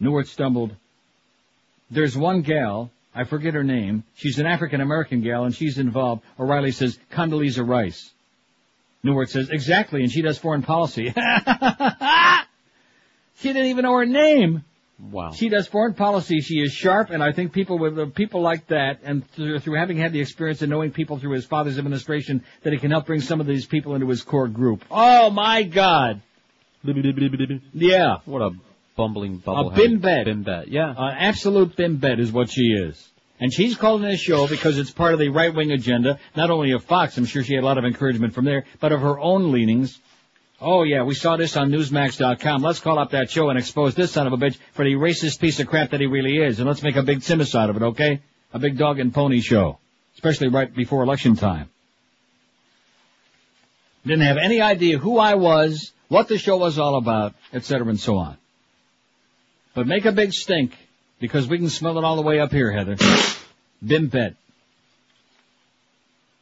Nauert 0.00 0.26
stumbled. 0.26 0.74
There's 1.90 2.16
one 2.16 2.42
gal, 2.42 2.90
I 3.14 3.24
forget 3.24 3.54
her 3.54 3.64
name, 3.64 4.04
she's 4.14 4.38
an 4.38 4.46
African 4.46 4.80
American 4.80 5.20
gal 5.22 5.44
and 5.44 5.54
she's 5.54 5.78
involved. 5.78 6.22
O'Reilly 6.38 6.72
says, 6.72 6.98
Condoleezza 7.12 7.66
Rice. 7.66 8.10
Nauert 9.04 9.28
says, 9.28 9.50
exactly, 9.50 10.02
and 10.02 10.10
she 10.10 10.22
does 10.22 10.38
foreign 10.38 10.62
policy. 10.62 11.04
she 13.36 13.52
didn't 13.52 13.66
even 13.66 13.82
know 13.82 13.94
her 13.94 14.06
name. 14.06 14.64
Wow. 15.10 15.32
She 15.32 15.48
does 15.48 15.66
foreign 15.66 15.94
policy. 15.94 16.40
She 16.40 16.60
is 16.60 16.72
sharp, 16.72 17.10
and 17.10 17.22
I 17.22 17.32
think 17.32 17.52
people 17.52 17.78
with 17.78 17.98
uh, 17.98 18.06
people 18.06 18.40
like 18.40 18.68
that, 18.68 19.00
and 19.02 19.28
through, 19.32 19.58
through 19.58 19.74
having 19.76 19.96
had 19.96 20.12
the 20.12 20.20
experience 20.20 20.62
of 20.62 20.68
knowing 20.68 20.92
people 20.92 21.18
through 21.18 21.32
his 21.32 21.44
father's 21.44 21.78
administration, 21.78 22.44
that 22.62 22.72
he 22.72 22.78
can 22.78 22.92
help 22.92 23.06
bring 23.06 23.20
some 23.20 23.40
of 23.40 23.46
these 23.46 23.66
people 23.66 23.94
into 23.94 24.08
his 24.08 24.22
core 24.22 24.48
group. 24.48 24.84
Oh 24.90 25.30
my 25.30 25.64
God! 25.64 26.22
Yeah. 27.72 28.18
What 28.26 28.42
a 28.42 28.50
bumbling 28.96 29.38
bubble. 29.38 29.70
A 29.70 29.74
bimbet. 29.74 30.26
Bimbet, 30.26 30.66
yeah. 30.68 30.90
An 30.90 31.16
absolute 31.18 31.76
bimbet 31.76 32.20
is 32.20 32.30
what 32.30 32.50
she 32.50 32.62
is. 32.62 33.08
And 33.40 33.52
she's 33.52 33.76
calling 33.76 34.02
this 34.02 34.20
show 34.20 34.46
because 34.46 34.78
it's 34.78 34.92
part 34.92 35.14
of 35.14 35.18
the 35.18 35.28
right-wing 35.30 35.72
agenda, 35.72 36.20
not 36.36 36.50
only 36.50 36.72
of 36.72 36.84
Fox, 36.84 37.16
I'm 37.18 37.24
sure 37.24 37.42
she 37.42 37.56
had 37.56 37.64
a 37.64 37.66
lot 37.66 37.76
of 37.76 37.84
encouragement 37.84 38.34
from 38.34 38.44
there, 38.44 38.66
but 38.78 38.92
of 38.92 39.00
her 39.00 39.18
own 39.18 39.50
leanings. 39.50 39.98
Oh 40.64 40.84
yeah, 40.84 41.02
we 41.02 41.14
saw 41.14 41.36
this 41.36 41.56
on 41.56 41.72
Newsmax.com. 41.72 42.62
Let's 42.62 42.78
call 42.78 43.00
up 43.00 43.10
that 43.10 43.32
show 43.32 43.50
and 43.50 43.58
expose 43.58 43.96
this 43.96 44.12
son 44.12 44.28
of 44.28 44.32
a 44.32 44.36
bitch 44.36 44.56
for 44.74 44.84
the 44.84 44.94
racist 44.94 45.40
piece 45.40 45.58
of 45.58 45.66
crap 45.66 45.90
that 45.90 45.98
he 45.98 46.06
really 46.06 46.36
is, 46.36 46.60
and 46.60 46.68
let's 46.68 46.84
make 46.84 46.94
a 46.94 47.02
big 47.02 47.18
simus 47.18 47.56
out 47.56 47.68
of 47.68 47.76
it, 47.76 47.82
okay? 47.82 48.20
A 48.52 48.60
big 48.60 48.78
dog 48.78 49.00
and 49.00 49.12
pony 49.12 49.40
show. 49.40 49.78
Especially 50.14 50.48
right 50.48 50.72
before 50.72 51.02
election 51.02 51.34
time. 51.34 51.68
Didn't 54.06 54.24
have 54.24 54.36
any 54.36 54.60
idea 54.60 54.98
who 54.98 55.18
I 55.18 55.34
was, 55.34 55.90
what 56.06 56.28
the 56.28 56.38
show 56.38 56.58
was 56.58 56.78
all 56.78 56.96
about, 56.96 57.34
etc. 57.52 57.88
and 57.88 57.98
so 57.98 58.18
on. 58.18 58.36
But 59.74 59.88
make 59.88 60.04
a 60.04 60.12
big 60.12 60.32
stink, 60.32 60.76
because 61.18 61.48
we 61.48 61.58
can 61.58 61.70
smell 61.70 61.98
it 61.98 62.04
all 62.04 62.14
the 62.14 62.22
way 62.22 62.38
up 62.38 62.52
here, 62.52 62.70
Heather. 62.70 62.96
Bimbet. 63.84 64.36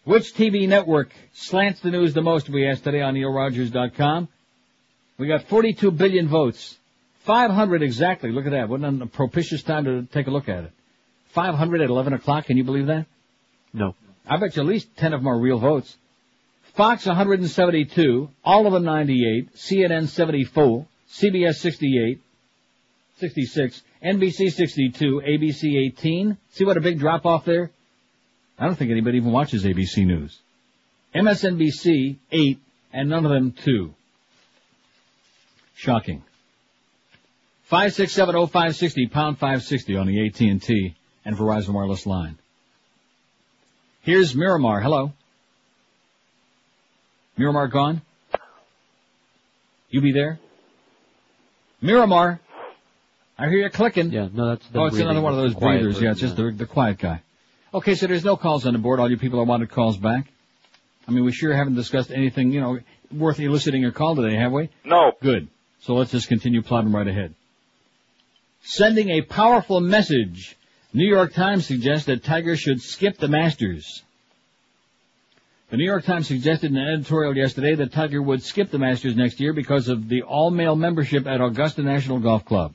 Which 0.04 0.34
TV 0.34 0.66
network 0.66 1.12
slants 1.32 1.80
the 1.80 1.90
news 1.90 2.14
the 2.14 2.22
most, 2.22 2.48
we 2.48 2.66
asked 2.66 2.84
today 2.84 3.02
on 3.02 3.14
NeilRogers.com. 3.14 4.28
We 5.18 5.28
got 5.28 5.44
42 5.44 5.90
billion 5.90 6.28
votes. 6.28 6.78
500 7.24 7.82
exactly. 7.82 8.32
Look 8.32 8.46
at 8.46 8.52
that. 8.52 8.68
Wasn't 8.68 9.02
a 9.02 9.06
propitious 9.06 9.62
time 9.62 9.84
to 9.84 10.02
take 10.04 10.26
a 10.26 10.30
look 10.30 10.48
at 10.48 10.64
it. 10.64 10.72
500 11.32 11.82
at 11.82 11.90
11 11.90 12.14
o'clock. 12.14 12.46
Can 12.46 12.56
you 12.56 12.64
believe 12.64 12.86
that? 12.86 13.06
No. 13.74 13.94
I 14.26 14.38
bet 14.38 14.56
you 14.56 14.62
at 14.62 14.68
least 14.68 14.96
10 14.96 15.12
of 15.12 15.20
them 15.20 15.28
are 15.28 15.38
real 15.38 15.58
votes. 15.58 15.96
Fox 16.74 17.04
172, 17.04 18.30
all 18.44 18.66
of 18.66 18.72
them 18.72 18.84
98, 18.84 19.54
CNN 19.54 20.08
74, 20.08 20.86
CBS 21.10 21.56
68, 21.56 22.20
66, 23.18 23.82
NBC 24.02 24.50
62, 24.50 25.22
ABC 25.26 25.78
18. 25.78 26.38
See 26.52 26.64
what 26.64 26.76
a 26.76 26.80
big 26.80 26.98
drop 26.98 27.26
off 27.26 27.44
there? 27.44 27.70
I 28.60 28.66
don't 28.66 28.76
think 28.76 28.90
anybody 28.90 29.16
even 29.16 29.32
watches 29.32 29.64
ABC 29.64 30.06
News. 30.06 30.38
MSNBC 31.14 32.16
8, 32.30 32.58
and 32.92 33.08
none 33.08 33.24
of 33.24 33.32
them 33.32 33.52
2. 33.52 33.94
Shocking. 35.74 36.22
5670560, 37.72 39.10
pound 39.10 39.38
560 39.38 39.96
on 39.96 40.06
the 40.06 40.26
AT&T 40.26 40.94
and 41.24 41.36
Verizon 41.36 41.70
wireless 41.70 42.04
line. 42.04 42.36
Here's 44.02 44.34
Miramar. 44.34 44.80
Hello. 44.80 45.12
Miramar 47.38 47.68
gone? 47.68 48.02
You 49.88 50.02
be 50.02 50.12
there? 50.12 50.38
Miramar. 51.80 52.40
I 53.38 53.48
hear 53.48 53.58
you 53.58 53.70
clicking. 53.70 54.12
Yeah, 54.12 54.28
no, 54.30 54.50
that's 54.50 54.68
the 54.68 54.78
Oh, 54.78 54.84
it's 54.84 54.98
another 54.98 55.22
one 55.22 55.32
of 55.32 55.38
those 55.38 55.54
breathers. 55.54 56.00
Yeah, 56.00 56.10
it's 56.10 56.20
just 56.20 56.36
the, 56.36 56.50
the 56.50 56.66
quiet 56.66 56.98
guy. 56.98 57.22
Okay, 57.72 57.94
so 57.94 58.06
there's 58.08 58.24
no 58.24 58.36
calls 58.36 58.66
on 58.66 58.72
the 58.72 58.78
board. 58.78 58.98
All 58.98 59.10
you 59.10 59.16
people 59.16 59.38
that 59.38 59.44
wanted 59.44 59.70
calls 59.70 59.96
back. 59.96 60.26
I 61.06 61.12
mean, 61.12 61.24
we 61.24 61.32
sure 61.32 61.54
haven't 61.54 61.76
discussed 61.76 62.10
anything, 62.10 62.52
you 62.52 62.60
know, 62.60 62.78
worth 63.12 63.38
eliciting 63.38 63.84
a 63.84 63.92
call 63.92 64.16
today, 64.16 64.36
have 64.36 64.52
we? 64.52 64.70
No. 64.84 65.12
Good. 65.20 65.48
So 65.80 65.94
let's 65.94 66.10
just 66.10 66.28
continue 66.28 66.62
plodding 66.62 66.92
right 66.92 67.06
ahead. 67.06 67.34
Sending 68.62 69.10
a 69.10 69.22
powerful 69.22 69.80
message. 69.80 70.56
New 70.92 71.08
York 71.08 71.32
Times 71.32 71.66
suggests 71.66 72.06
that 72.06 72.24
Tiger 72.24 72.56
should 72.56 72.82
skip 72.82 73.18
the 73.18 73.28
Masters. 73.28 74.02
The 75.70 75.76
New 75.76 75.84
York 75.84 76.04
Times 76.04 76.26
suggested 76.26 76.72
in 76.72 76.76
an 76.76 76.88
editorial 76.94 77.36
yesterday 77.36 77.76
that 77.76 77.92
Tiger 77.92 78.20
would 78.20 78.42
skip 78.42 78.72
the 78.72 78.78
Masters 78.78 79.14
next 79.14 79.40
year 79.40 79.52
because 79.52 79.88
of 79.88 80.08
the 80.08 80.22
all-male 80.22 80.74
membership 80.74 81.28
at 81.28 81.40
Augusta 81.40 81.82
National 81.82 82.18
Golf 82.18 82.44
Club. 82.44 82.74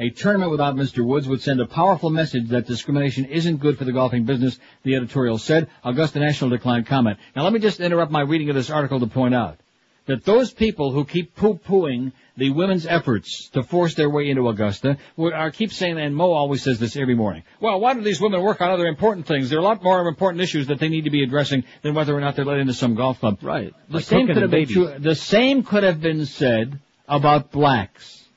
A 0.00 0.10
tournament 0.10 0.52
without 0.52 0.76
Mr. 0.76 1.04
Woods 1.04 1.26
would 1.26 1.42
send 1.42 1.60
a 1.60 1.66
powerful 1.66 2.10
message 2.10 2.48
that 2.50 2.66
discrimination 2.66 3.24
isn't 3.24 3.56
good 3.56 3.78
for 3.78 3.84
the 3.84 3.92
golfing 3.92 4.24
business, 4.24 4.58
the 4.84 4.94
editorial 4.94 5.38
said. 5.38 5.68
Augusta 5.82 6.20
National 6.20 6.50
declined 6.50 6.86
comment. 6.86 7.18
Now 7.34 7.42
let 7.42 7.52
me 7.52 7.58
just 7.58 7.80
interrupt 7.80 8.12
my 8.12 8.20
reading 8.20 8.48
of 8.48 8.54
this 8.54 8.70
article 8.70 9.00
to 9.00 9.08
point 9.08 9.34
out 9.34 9.58
that 10.06 10.24
those 10.24 10.52
people 10.52 10.92
who 10.92 11.04
keep 11.04 11.34
poo-pooing 11.34 12.12
the 12.36 12.50
women's 12.50 12.86
efforts 12.86 13.50
to 13.50 13.62
force 13.64 13.94
their 13.94 14.08
way 14.08 14.30
into 14.30 14.48
Augusta 14.48 14.96
are 15.18 15.34
uh, 15.34 15.50
keep 15.50 15.72
saying, 15.72 15.98
and 15.98 16.14
Mo 16.14 16.30
always 16.30 16.62
says 16.62 16.78
this 16.78 16.96
every 16.96 17.16
morning, 17.16 17.42
well, 17.60 17.80
why 17.80 17.94
do 17.94 18.00
these 18.00 18.20
women 18.20 18.40
work 18.40 18.60
on 18.60 18.70
other 18.70 18.86
important 18.86 19.26
things? 19.26 19.50
There 19.50 19.58
are 19.58 19.62
a 19.62 19.64
lot 19.64 19.82
more 19.82 20.06
important 20.06 20.40
issues 20.40 20.68
that 20.68 20.78
they 20.78 20.88
need 20.88 21.04
to 21.04 21.10
be 21.10 21.24
addressing 21.24 21.64
than 21.82 21.94
whether 21.94 22.16
or 22.16 22.20
not 22.20 22.36
they're 22.36 22.44
let 22.44 22.58
into 22.58 22.72
some 22.72 22.94
golf 22.94 23.18
club. 23.18 23.38
Right. 23.42 23.74
The 23.88 23.96
Like 23.96 24.04
same 24.04 24.28
could 24.28 24.36
have 24.36 24.50
been 24.50 24.68
true, 24.68 24.94
the 24.98 25.16
same 25.16 25.64
could 25.64 25.82
have 25.82 26.00
been 26.00 26.24
said 26.26 26.78
about 27.08 27.50
blacks. 27.50 28.27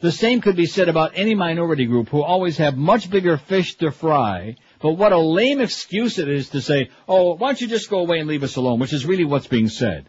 The 0.00 0.12
same 0.12 0.40
could 0.40 0.54
be 0.54 0.66
said 0.66 0.88
about 0.88 1.12
any 1.14 1.34
minority 1.34 1.86
group 1.86 2.08
who 2.08 2.22
always 2.22 2.58
have 2.58 2.76
much 2.76 3.10
bigger 3.10 3.36
fish 3.36 3.74
to 3.76 3.90
fry. 3.90 4.56
But 4.80 4.92
what 4.92 5.12
a 5.12 5.18
lame 5.18 5.60
excuse 5.60 6.18
it 6.18 6.28
is 6.28 6.50
to 6.50 6.60
say, 6.60 6.90
oh, 7.08 7.34
why 7.34 7.48
don't 7.48 7.60
you 7.60 7.66
just 7.66 7.90
go 7.90 7.98
away 7.98 8.20
and 8.20 8.28
leave 8.28 8.44
us 8.44 8.56
alone, 8.56 8.78
which 8.78 8.92
is 8.92 9.04
really 9.04 9.24
what's 9.24 9.48
being 9.48 9.68
said. 9.68 10.08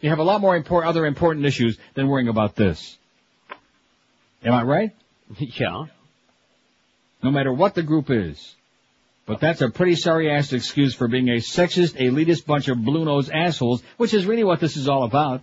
You 0.00 0.10
have 0.10 0.18
a 0.18 0.24
lot 0.24 0.40
more 0.40 0.56
important, 0.56 0.88
other 0.88 1.06
important 1.06 1.46
issues 1.46 1.78
than 1.94 2.08
worrying 2.08 2.28
about 2.28 2.56
this. 2.56 2.96
Am 4.44 4.52
I 4.52 4.62
right? 4.62 4.96
yeah. 5.38 5.86
No 7.22 7.30
matter 7.30 7.52
what 7.52 7.74
the 7.74 7.82
group 7.82 8.10
is. 8.10 8.56
But 9.26 9.40
that's 9.40 9.60
a 9.60 9.68
pretty 9.68 9.94
sorry 9.94 10.30
ass 10.30 10.52
excuse 10.52 10.94
for 10.94 11.06
being 11.06 11.28
a 11.28 11.36
sexist, 11.36 11.96
elitist 11.98 12.46
bunch 12.46 12.68
of 12.68 12.82
blue-nosed 12.82 13.30
assholes, 13.30 13.82
which 13.98 14.14
is 14.14 14.24
really 14.24 14.44
what 14.44 14.58
this 14.58 14.76
is 14.76 14.88
all 14.88 15.04
about. 15.04 15.42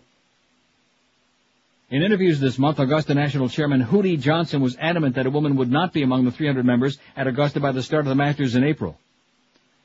In 1.91 2.01
interviews 2.01 2.39
this 2.39 2.57
month, 2.57 2.79
Augusta 2.79 3.13
National 3.13 3.47
Chairman 3.47 3.83
Hootie 3.83 4.19
Johnson 4.19 4.59
was 4.59 4.75
adamant 4.79 5.15
that 5.15 5.27
a 5.27 5.29
woman 5.29 5.55
would 5.57 5.69
not 5.69 5.93
be 5.93 6.01
among 6.01 6.25
the 6.25 6.31
300 6.31 6.65
members 6.65 6.97
at 7.15 7.27
Augusta 7.27 7.59
by 7.59 7.71
the 7.71 7.83
start 7.83 8.05
of 8.05 8.09
the 8.09 8.15
Masters 8.15 8.55
in 8.55 8.63
April. 8.63 8.97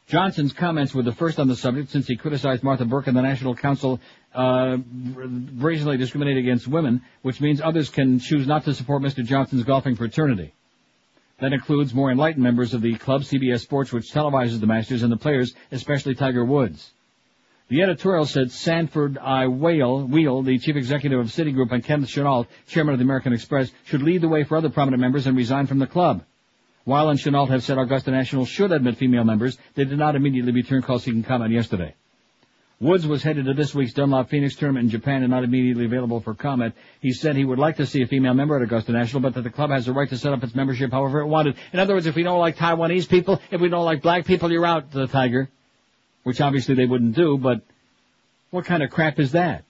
Johnson's 0.06 0.54
comments 0.54 0.94
were 0.94 1.02
the 1.02 1.12
first 1.12 1.38
on 1.38 1.46
the 1.46 1.54
subject 1.54 1.90
since 1.90 2.06
he 2.06 2.16
criticized 2.16 2.62
Martha 2.62 2.86
Burk 2.86 3.06
and 3.06 3.14
the 3.14 3.20
National 3.20 3.54
Council 3.54 4.00
uh, 4.34 4.78
brazenly 4.78 5.98
discriminate 5.98 6.38
against 6.38 6.66
women, 6.66 7.02
which 7.20 7.38
means 7.38 7.60
others 7.60 7.90
can 7.90 8.18
choose 8.18 8.46
not 8.46 8.64
to 8.64 8.72
support 8.72 9.02
Mr. 9.02 9.22
Johnson's 9.22 9.64
golfing 9.64 9.94
fraternity. 9.94 10.54
That 11.40 11.52
includes 11.52 11.92
more 11.92 12.10
enlightened 12.10 12.42
members 12.42 12.72
of 12.72 12.80
the 12.80 12.94
club, 12.94 13.22
CBS 13.22 13.60
Sports, 13.60 13.92
which 13.92 14.10
televises 14.10 14.58
the 14.58 14.66
Masters, 14.66 15.02
and 15.02 15.12
the 15.12 15.18
players, 15.18 15.54
especially 15.70 16.14
Tiger 16.14 16.46
Woods. 16.46 16.92
The 17.70 17.82
editorial 17.82 18.26
said 18.26 18.50
Sanford 18.50 19.16
I. 19.16 19.46
Whale, 19.46 20.04
Wheel, 20.04 20.42
the 20.42 20.58
chief 20.58 20.74
executive 20.74 21.20
of 21.20 21.26
Citigroup, 21.28 21.70
and 21.70 21.84
Kenneth 21.84 22.08
Chenault, 22.08 22.48
chairman 22.66 22.94
of 22.94 22.98
the 22.98 23.04
American 23.04 23.32
Express, 23.32 23.70
should 23.84 24.02
lead 24.02 24.22
the 24.22 24.28
way 24.28 24.42
for 24.42 24.56
other 24.56 24.70
prominent 24.70 25.00
members 25.00 25.28
and 25.28 25.36
resign 25.36 25.68
from 25.68 25.78
the 25.78 25.86
club. 25.86 26.24
Weil 26.84 27.10
and 27.10 27.20
Chenault 27.20 27.46
have 27.46 27.62
said 27.62 27.78
Augusta 27.78 28.10
National 28.10 28.44
should 28.44 28.72
admit 28.72 28.96
female 28.96 29.22
members. 29.22 29.56
They 29.76 29.84
did 29.84 30.00
not 30.00 30.16
immediately 30.16 30.50
return 30.50 30.82
call 30.82 30.98
seeking 30.98 31.22
comment 31.22 31.52
yesterday. 31.52 31.94
Woods 32.80 33.06
was 33.06 33.22
headed 33.22 33.44
to 33.44 33.54
this 33.54 33.72
week's 33.72 33.92
Dunlop 33.92 34.30
Phoenix 34.30 34.56
tournament 34.56 34.86
in 34.86 34.90
Japan 34.90 35.22
and 35.22 35.30
not 35.30 35.44
immediately 35.44 35.84
available 35.84 36.18
for 36.18 36.34
comment. 36.34 36.74
He 37.00 37.12
said 37.12 37.36
he 37.36 37.44
would 37.44 37.60
like 37.60 37.76
to 37.76 37.86
see 37.86 38.02
a 38.02 38.08
female 38.08 38.34
member 38.34 38.56
at 38.56 38.62
Augusta 38.62 38.90
National, 38.90 39.20
but 39.20 39.34
that 39.34 39.42
the 39.42 39.50
club 39.50 39.70
has 39.70 39.86
the 39.86 39.92
right 39.92 40.08
to 40.08 40.18
set 40.18 40.32
up 40.32 40.42
its 40.42 40.56
membership 40.56 40.90
however 40.90 41.20
it 41.20 41.26
wanted. 41.26 41.54
In 41.72 41.78
other 41.78 41.94
words, 41.94 42.06
if 42.06 42.16
we 42.16 42.24
don't 42.24 42.40
like 42.40 42.56
Taiwanese 42.56 43.08
people, 43.08 43.40
if 43.52 43.60
we 43.60 43.68
don't 43.68 43.84
like 43.84 44.02
black 44.02 44.24
people, 44.24 44.50
you're 44.50 44.66
out, 44.66 44.90
the 44.90 45.06
Tiger. 45.06 45.48
Which 46.22 46.40
obviously 46.40 46.74
they 46.74 46.86
wouldn't 46.86 47.14
do, 47.14 47.38
but 47.38 47.62
what 48.50 48.64
kind 48.64 48.82
of 48.82 48.90
crap 48.90 49.18
is 49.18 49.32
that? 49.32 49.64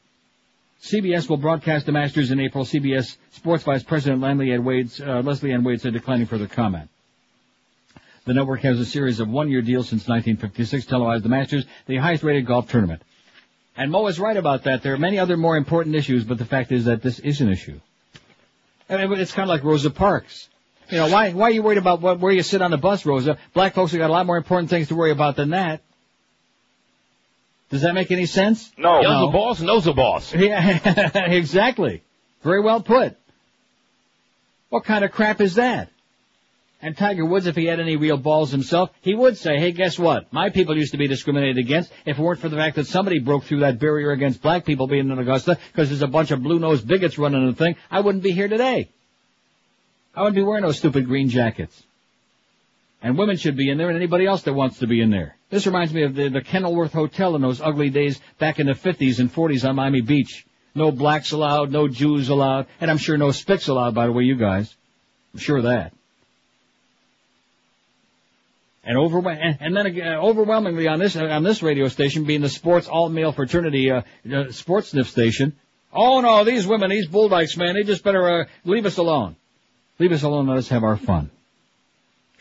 CBS 0.82 1.28
will 1.28 1.36
broadcast 1.36 1.86
the 1.86 1.92
Masters 1.92 2.30
in 2.30 2.40
April. 2.40 2.64
CBS 2.64 3.16
Sports 3.32 3.64
Vice 3.64 3.82
President 3.82 4.20
Leslie 4.20 4.52
Ann 4.52 4.66
uh, 5.06 5.22
Leslie 5.22 5.52
Ann 5.52 5.62
Wade 5.62 5.80
said 5.80 5.92
declining 5.92 6.26
further 6.26 6.46
comment. 6.46 6.88
The 8.24 8.34
network 8.34 8.60
has 8.60 8.78
a 8.80 8.84
series 8.84 9.20
of 9.20 9.28
one-year 9.28 9.62
deals 9.62 9.88
since 9.88 10.08
1956, 10.08 10.86
televised 10.86 11.24
the 11.24 11.28
Masters, 11.28 11.66
the 11.86 11.96
highest-rated 11.96 12.46
golf 12.46 12.70
tournament. 12.70 13.02
And 13.76 13.90
Mo 13.90 14.06
is 14.06 14.18
right 14.18 14.36
about 14.36 14.64
that. 14.64 14.82
There 14.82 14.94
are 14.94 14.98
many 14.98 15.18
other 15.18 15.36
more 15.36 15.56
important 15.56 15.96
issues, 15.96 16.24
but 16.24 16.38
the 16.38 16.44
fact 16.44 16.72
is 16.72 16.84
that 16.86 17.02
this 17.02 17.18
is 17.18 17.40
an 17.40 17.50
issue. 17.50 17.80
I 18.88 19.06
mean, 19.06 19.18
it's 19.20 19.32
kind 19.32 19.48
of 19.48 19.54
like 19.54 19.64
Rosa 19.64 19.90
Parks. 19.90 20.48
You 20.90 20.98
know, 20.98 21.08
why, 21.08 21.32
why 21.32 21.44
are 21.44 21.50
you 21.50 21.62
worried 21.62 21.78
about 21.78 22.00
what, 22.00 22.18
where 22.18 22.32
you 22.32 22.42
sit 22.42 22.62
on 22.62 22.72
the 22.72 22.78
bus, 22.78 23.06
Rosa? 23.06 23.38
Black 23.54 23.74
folks 23.74 23.92
have 23.92 24.00
got 24.00 24.10
a 24.10 24.12
lot 24.12 24.26
more 24.26 24.36
important 24.36 24.70
things 24.70 24.88
to 24.88 24.96
worry 24.96 25.12
about 25.12 25.36
than 25.36 25.50
that. 25.50 25.82
Does 27.70 27.82
that 27.82 27.94
make 27.94 28.10
any 28.10 28.26
sense? 28.26 28.70
No. 28.76 29.00
Knows 29.00 29.04
No. 29.04 29.26
the 29.26 29.32
boss, 29.32 29.60
knows 29.60 29.84
the 29.84 29.92
boss. 29.92 30.34
Yeah, 30.34 31.10
exactly. 31.30 32.02
Very 32.42 32.60
well 32.60 32.82
put. 32.82 33.16
What 34.70 34.84
kind 34.84 35.04
of 35.04 35.12
crap 35.12 35.40
is 35.40 35.54
that? 35.54 35.88
And 36.82 36.96
Tiger 36.96 37.26
Woods, 37.26 37.46
if 37.46 37.56
he 37.56 37.66
had 37.66 37.78
any 37.78 37.96
real 37.96 38.16
balls 38.16 38.50
himself, 38.50 38.88
he 39.02 39.14
would 39.14 39.36
say, 39.36 39.58
hey, 39.58 39.70
guess 39.72 39.98
what? 39.98 40.32
My 40.32 40.48
people 40.48 40.76
used 40.76 40.92
to 40.92 40.98
be 40.98 41.08
discriminated 41.08 41.58
against 41.58 41.92
if 42.06 42.18
it 42.18 42.22
weren't 42.22 42.40
for 42.40 42.48
the 42.48 42.56
fact 42.56 42.76
that 42.76 42.86
somebody 42.86 43.18
broke 43.18 43.44
through 43.44 43.60
that 43.60 43.78
barrier 43.78 44.12
against 44.12 44.40
black 44.40 44.64
people 44.64 44.86
being 44.86 45.10
in 45.10 45.18
Augusta 45.18 45.58
because 45.72 45.90
there's 45.90 46.00
a 46.00 46.06
bunch 46.06 46.30
of 46.30 46.42
blue-nosed 46.42 46.86
bigots 46.86 47.18
running 47.18 47.46
the 47.46 47.52
thing. 47.54 47.76
I 47.90 48.00
wouldn't 48.00 48.24
be 48.24 48.30
here 48.32 48.48
today. 48.48 48.88
I 50.14 50.22
wouldn't 50.22 50.36
be 50.36 50.42
wearing 50.42 50.62
those 50.64 50.78
stupid 50.78 51.06
green 51.06 51.28
jackets. 51.28 51.82
And 53.02 53.16
women 53.16 53.36
should 53.36 53.56
be 53.56 53.70
in 53.70 53.78
there 53.78 53.88
and 53.88 53.96
anybody 53.96 54.26
else 54.26 54.42
that 54.42 54.52
wants 54.52 54.78
to 54.80 54.86
be 54.86 55.00
in 55.00 55.10
there. 55.10 55.36
This 55.48 55.66
reminds 55.66 55.92
me 55.92 56.02
of 56.02 56.14
the, 56.14 56.28
the 56.28 56.42
Kenilworth 56.42 56.92
Hotel 56.92 57.34
in 57.34 57.42
those 57.42 57.60
ugly 57.60 57.90
days 57.90 58.20
back 58.38 58.58
in 58.58 58.66
the 58.66 58.74
50s 58.74 59.18
and 59.18 59.32
40s 59.32 59.66
on 59.66 59.76
Miami 59.76 60.02
Beach. 60.02 60.46
No 60.74 60.92
blacks 60.92 61.32
allowed, 61.32 61.72
no 61.72 61.88
Jews 61.88 62.28
allowed, 62.28 62.66
and 62.80 62.90
I'm 62.90 62.98
sure 62.98 63.16
no 63.16 63.28
spics 63.28 63.68
allowed, 63.68 63.94
by 63.94 64.06
the 64.06 64.12
way, 64.12 64.24
you 64.24 64.36
guys. 64.36 64.74
I'm 65.32 65.40
sure 65.40 65.58
of 65.58 65.64
that. 65.64 65.92
And, 68.84 68.96
overwhel- 68.96 69.56
and, 69.60 69.76
then 69.76 69.86
again, 69.86 70.14
overwhelmingly 70.16 70.86
on 70.88 70.98
this 70.98 71.16
on 71.16 71.42
this 71.42 71.62
radio 71.62 71.88
station, 71.88 72.24
being 72.24 72.40
the 72.40 72.48
sports 72.48 72.88
all 72.88 73.08
male 73.08 73.32
fraternity 73.32 73.90
uh, 73.90 74.02
uh, 74.32 74.52
sports 74.52 74.90
sniff 74.90 75.08
station. 75.08 75.54
Oh 75.92 76.20
no, 76.20 76.44
these 76.44 76.66
women, 76.66 76.90
these 76.90 77.08
bulldykes, 77.08 77.56
man, 77.56 77.74
they 77.74 77.82
just 77.82 78.04
better 78.04 78.42
uh, 78.42 78.44
leave 78.64 78.86
us 78.86 78.96
alone. 78.96 79.36
Leave 79.98 80.12
us 80.12 80.22
alone. 80.22 80.46
Let 80.46 80.56
us 80.56 80.68
have 80.68 80.82
our 80.82 80.96
fun. 80.96 81.30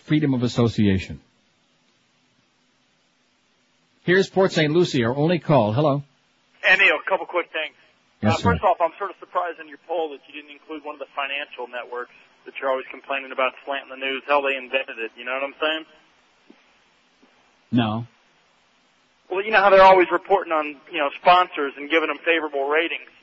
Freedom 0.09 0.33
of 0.33 0.41
association. 0.41 1.21
Here's 4.05 4.27
Port 4.27 4.51
St. 4.51 4.73
Lucie, 4.73 5.05
our 5.05 5.15
only 5.15 5.37
call. 5.37 5.71
Hello. 5.71 6.01
And 6.67 6.81
Neil, 6.81 6.97
a 6.97 7.07
couple 7.07 7.27
quick 7.27 7.53
things. 7.53 7.77
Yes, 8.19 8.33
uh, 8.33 8.37
sir. 8.37 8.43
first 8.49 8.63
off, 8.63 8.81
I'm 8.81 8.89
sort 8.97 9.11
of 9.11 9.17
surprised 9.19 9.61
in 9.61 9.69
your 9.69 9.77
poll 9.85 10.09
that 10.09 10.25
you 10.25 10.33
didn't 10.33 10.49
include 10.49 10.83
one 10.83 10.95
of 10.95 10.99
the 10.99 11.05
financial 11.13 11.69
networks 11.69 12.09
that 12.49 12.57
you're 12.57 12.71
always 12.71 12.89
complaining 12.89 13.31
about 13.31 13.53
slanting 13.65 13.93
the 13.93 14.01
news. 14.01 14.23
Hell, 14.25 14.41
they 14.41 14.57
invented 14.57 14.97
it. 14.97 15.13
You 15.13 15.29
know 15.29 15.37
what 15.37 15.45
I'm 15.45 15.57
saying? 15.61 15.85
No. 17.69 18.07
Well, 19.29 19.45
you 19.45 19.51
know 19.53 19.61
how 19.61 19.69
they're 19.69 19.85
always 19.85 20.09
reporting 20.09 20.51
on, 20.51 20.73
you 20.89 20.97
know, 20.97 21.13
sponsors 21.21 21.77
and 21.77 21.85
giving 21.85 22.09
them 22.09 22.17
favorable 22.25 22.65
ratings. 22.65 23.13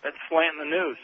That's 0.00 0.16
slanting 0.32 0.64
the 0.64 0.72
news. 0.72 0.96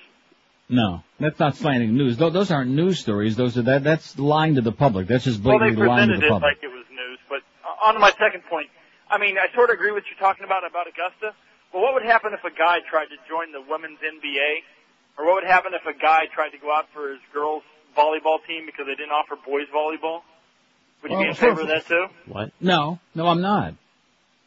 No, 0.69 1.03
that's 1.21 1.39
not 1.39 1.57
slanting 1.57 1.95
news. 1.95 2.17
Tho- 2.17 2.31
Those 2.31 2.51
aren't 2.51 2.71
news 2.71 2.99
stories. 2.99 3.37
Those 3.37 3.59
are 3.59 3.63
that. 3.63 3.85
That's 3.85 4.19
lying 4.19 4.55
to 4.57 4.63
the 4.63 4.73
public. 4.73 5.07
That's 5.07 5.25
just 5.25 5.43
Well, 5.43 5.59
they 5.59 5.71
blatantly 5.77 5.87
lying 5.89 6.09
to 6.09 6.15
presented 6.15 6.27
it 6.27 6.31
public. 6.31 6.57
like 6.57 6.63
it 6.65 6.73
was 6.73 6.85
news. 6.91 7.19
But 7.29 7.41
on 7.85 7.95
to 7.95 8.01
my 8.01 8.11
second 8.13 8.45
point, 8.49 8.69
I 9.11 9.19
mean, 9.19 9.37
I 9.37 9.53
sort 9.55 9.69
of 9.71 9.75
agree 9.75 9.93
with 9.93 10.05
you 10.09 10.17
talking 10.19 10.45
about 10.45 10.65
about 10.65 10.87
Augusta. 10.89 11.37
But 11.73 11.81
what 11.83 11.93
would 11.95 12.05
happen 12.05 12.33
if 12.33 12.45
a 12.45 12.55
guy 12.57 12.79
tried 12.89 13.07
to 13.13 13.19
join 13.29 13.53
the 13.53 13.61
women's 13.61 13.99
NBA, 14.01 14.63
or 15.19 15.27
what 15.27 15.43
would 15.43 15.51
happen 15.51 15.73
if 15.75 15.85
a 15.85 15.93
guy 15.99 16.27
tried 16.33 16.51
to 16.51 16.59
go 16.59 16.73
out 16.73 16.87
for 16.95 17.11
his 17.11 17.21
girls' 17.35 17.63
volleyball 17.97 18.39
team 18.47 18.65
because 18.65 18.87
they 18.87 18.95
didn't 18.95 19.13
offer 19.13 19.37
boys 19.45 19.67
volleyball? 19.75 20.23
Would 21.03 21.13
you 21.13 21.19
be 21.19 21.29
in 21.29 21.35
favor 21.35 21.61
of 21.61 21.69
that 21.69 21.87
too? 21.87 22.07
What? 22.27 22.53
No, 22.61 22.99
no, 23.15 23.27
I'm 23.27 23.43
not. 23.43 23.75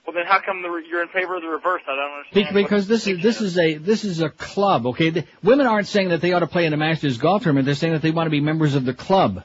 Well, 0.07 0.13
then 0.13 0.25
how 0.25 0.39
come 0.39 0.61
the, 0.61 0.69
re- 0.69 0.87
you're 0.89 1.01
in 1.01 1.09
favor 1.09 1.35
of 1.35 1.41
the 1.41 1.49
reverse? 1.49 1.81
I 1.85 1.95
don't 1.95 2.19
understand. 2.19 2.55
Be- 2.55 2.63
Because 2.63 2.87
this 2.87 3.07
is 3.07 3.21
this 3.21 3.41
is 3.41 3.57
a 3.57 3.75
this 3.75 4.05
is 4.05 4.21
a 4.21 4.29
club. 4.29 4.87
Okay, 4.87 5.09
the, 5.09 5.25
women 5.43 5.67
aren't 5.67 5.87
saying 5.87 6.09
that 6.09 6.21
they 6.21 6.31
ought 6.31 6.39
to 6.39 6.47
play 6.47 6.63
in 6.63 6.71
the 6.71 6.77
Masters 6.77 7.17
golf 7.17 7.43
tournament. 7.43 7.65
They're 7.65 7.75
saying 7.75 7.91
that 7.91 8.01
they 8.01 8.11
want 8.11 8.27
to 8.27 8.31
be 8.31 8.39
members 8.39 8.73
of 8.73 8.85
the 8.85 8.93
club. 8.93 9.43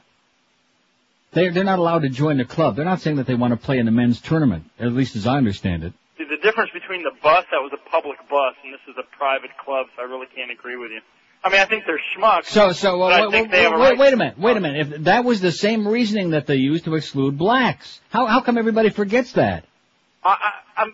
They're 1.33 1.51
they're 1.51 1.65
not 1.65 1.79
allowed 1.79 2.03
to 2.03 2.09
join 2.09 2.37
the 2.37 2.45
club. 2.45 2.77
They're 2.77 2.85
not 2.85 3.01
saying 3.01 3.17
that 3.17 3.27
they 3.27 3.35
want 3.35 3.51
to 3.51 3.57
play 3.57 3.77
in 3.77 3.85
the 3.85 3.91
men's 3.91 4.21
tournament. 4.21 4.63
At 4.79 4.93
least 4.93 5.17
as 5.17 5.27
I 5.27 5.35
understand 5.35 5.83
it. 5.83 5.91
See, 6.17 6.23
the 6.23 6.37
difference 6.37 6.71
between 6.71 7.03
the 7.03 7.11
bus 7.21 7.43
that 7.51 7.57
was 7.59 7.73
a 7.73 7.89
public 7.89 8.19
bus 8.29 8.55
and 8.63 8.73
this 8.73 8.79
is 8.87 8.95
a 8.97 9.17
private 9.17 9.51
club, 9.57 9.87
so 9.97 10.01
I 10.01 10.05
really 10.05 10.27
can't 10.33 10.49
agree 10.49 10.77
with 10.77 10.91
you. 10.91 11.01
I 11.43 11.49
mean, 11.49 11.59
I 11.59 11.65
think 11.65 11.83
they're 11.85 11.99
schmucks. 12.15 12.45
So 12.45 12.71
so 12.71 13.01
uh, 13.01 13.07
I 13.07 13.21
wait, 13.27 13.31
think 13.31 13.51
wait, 13.51 13.65
a 13.65 13.69
right. 13.69 13.97
wait 13.97 14.13
a 14.13 14.17
minute. 14.17 14.39
Wait 14.39 14.55
a 14.55 14.61
minute. 14.61 14.93
If 14.93 15.03
that 15.03 15.25
was 15.25 15.41
the 15.41 15.51
same 15.51 15.85
reasoning 15.85 16.29
that 16.29 16.47
they 16.47 16.55
used 16.55 16.85
to 16.85 16.95
exclude 16.95 17.37
blacks, 17.37 17.99
how 18.11 18.27
how 18.27 18.39
come 18.39 18.57
everybody 18.57 18.91
forgets 18.91 19.33
that? 19.33 19.65
I, 20.23 20.29
I, 20.29 20.81
I'm 20.81 20.93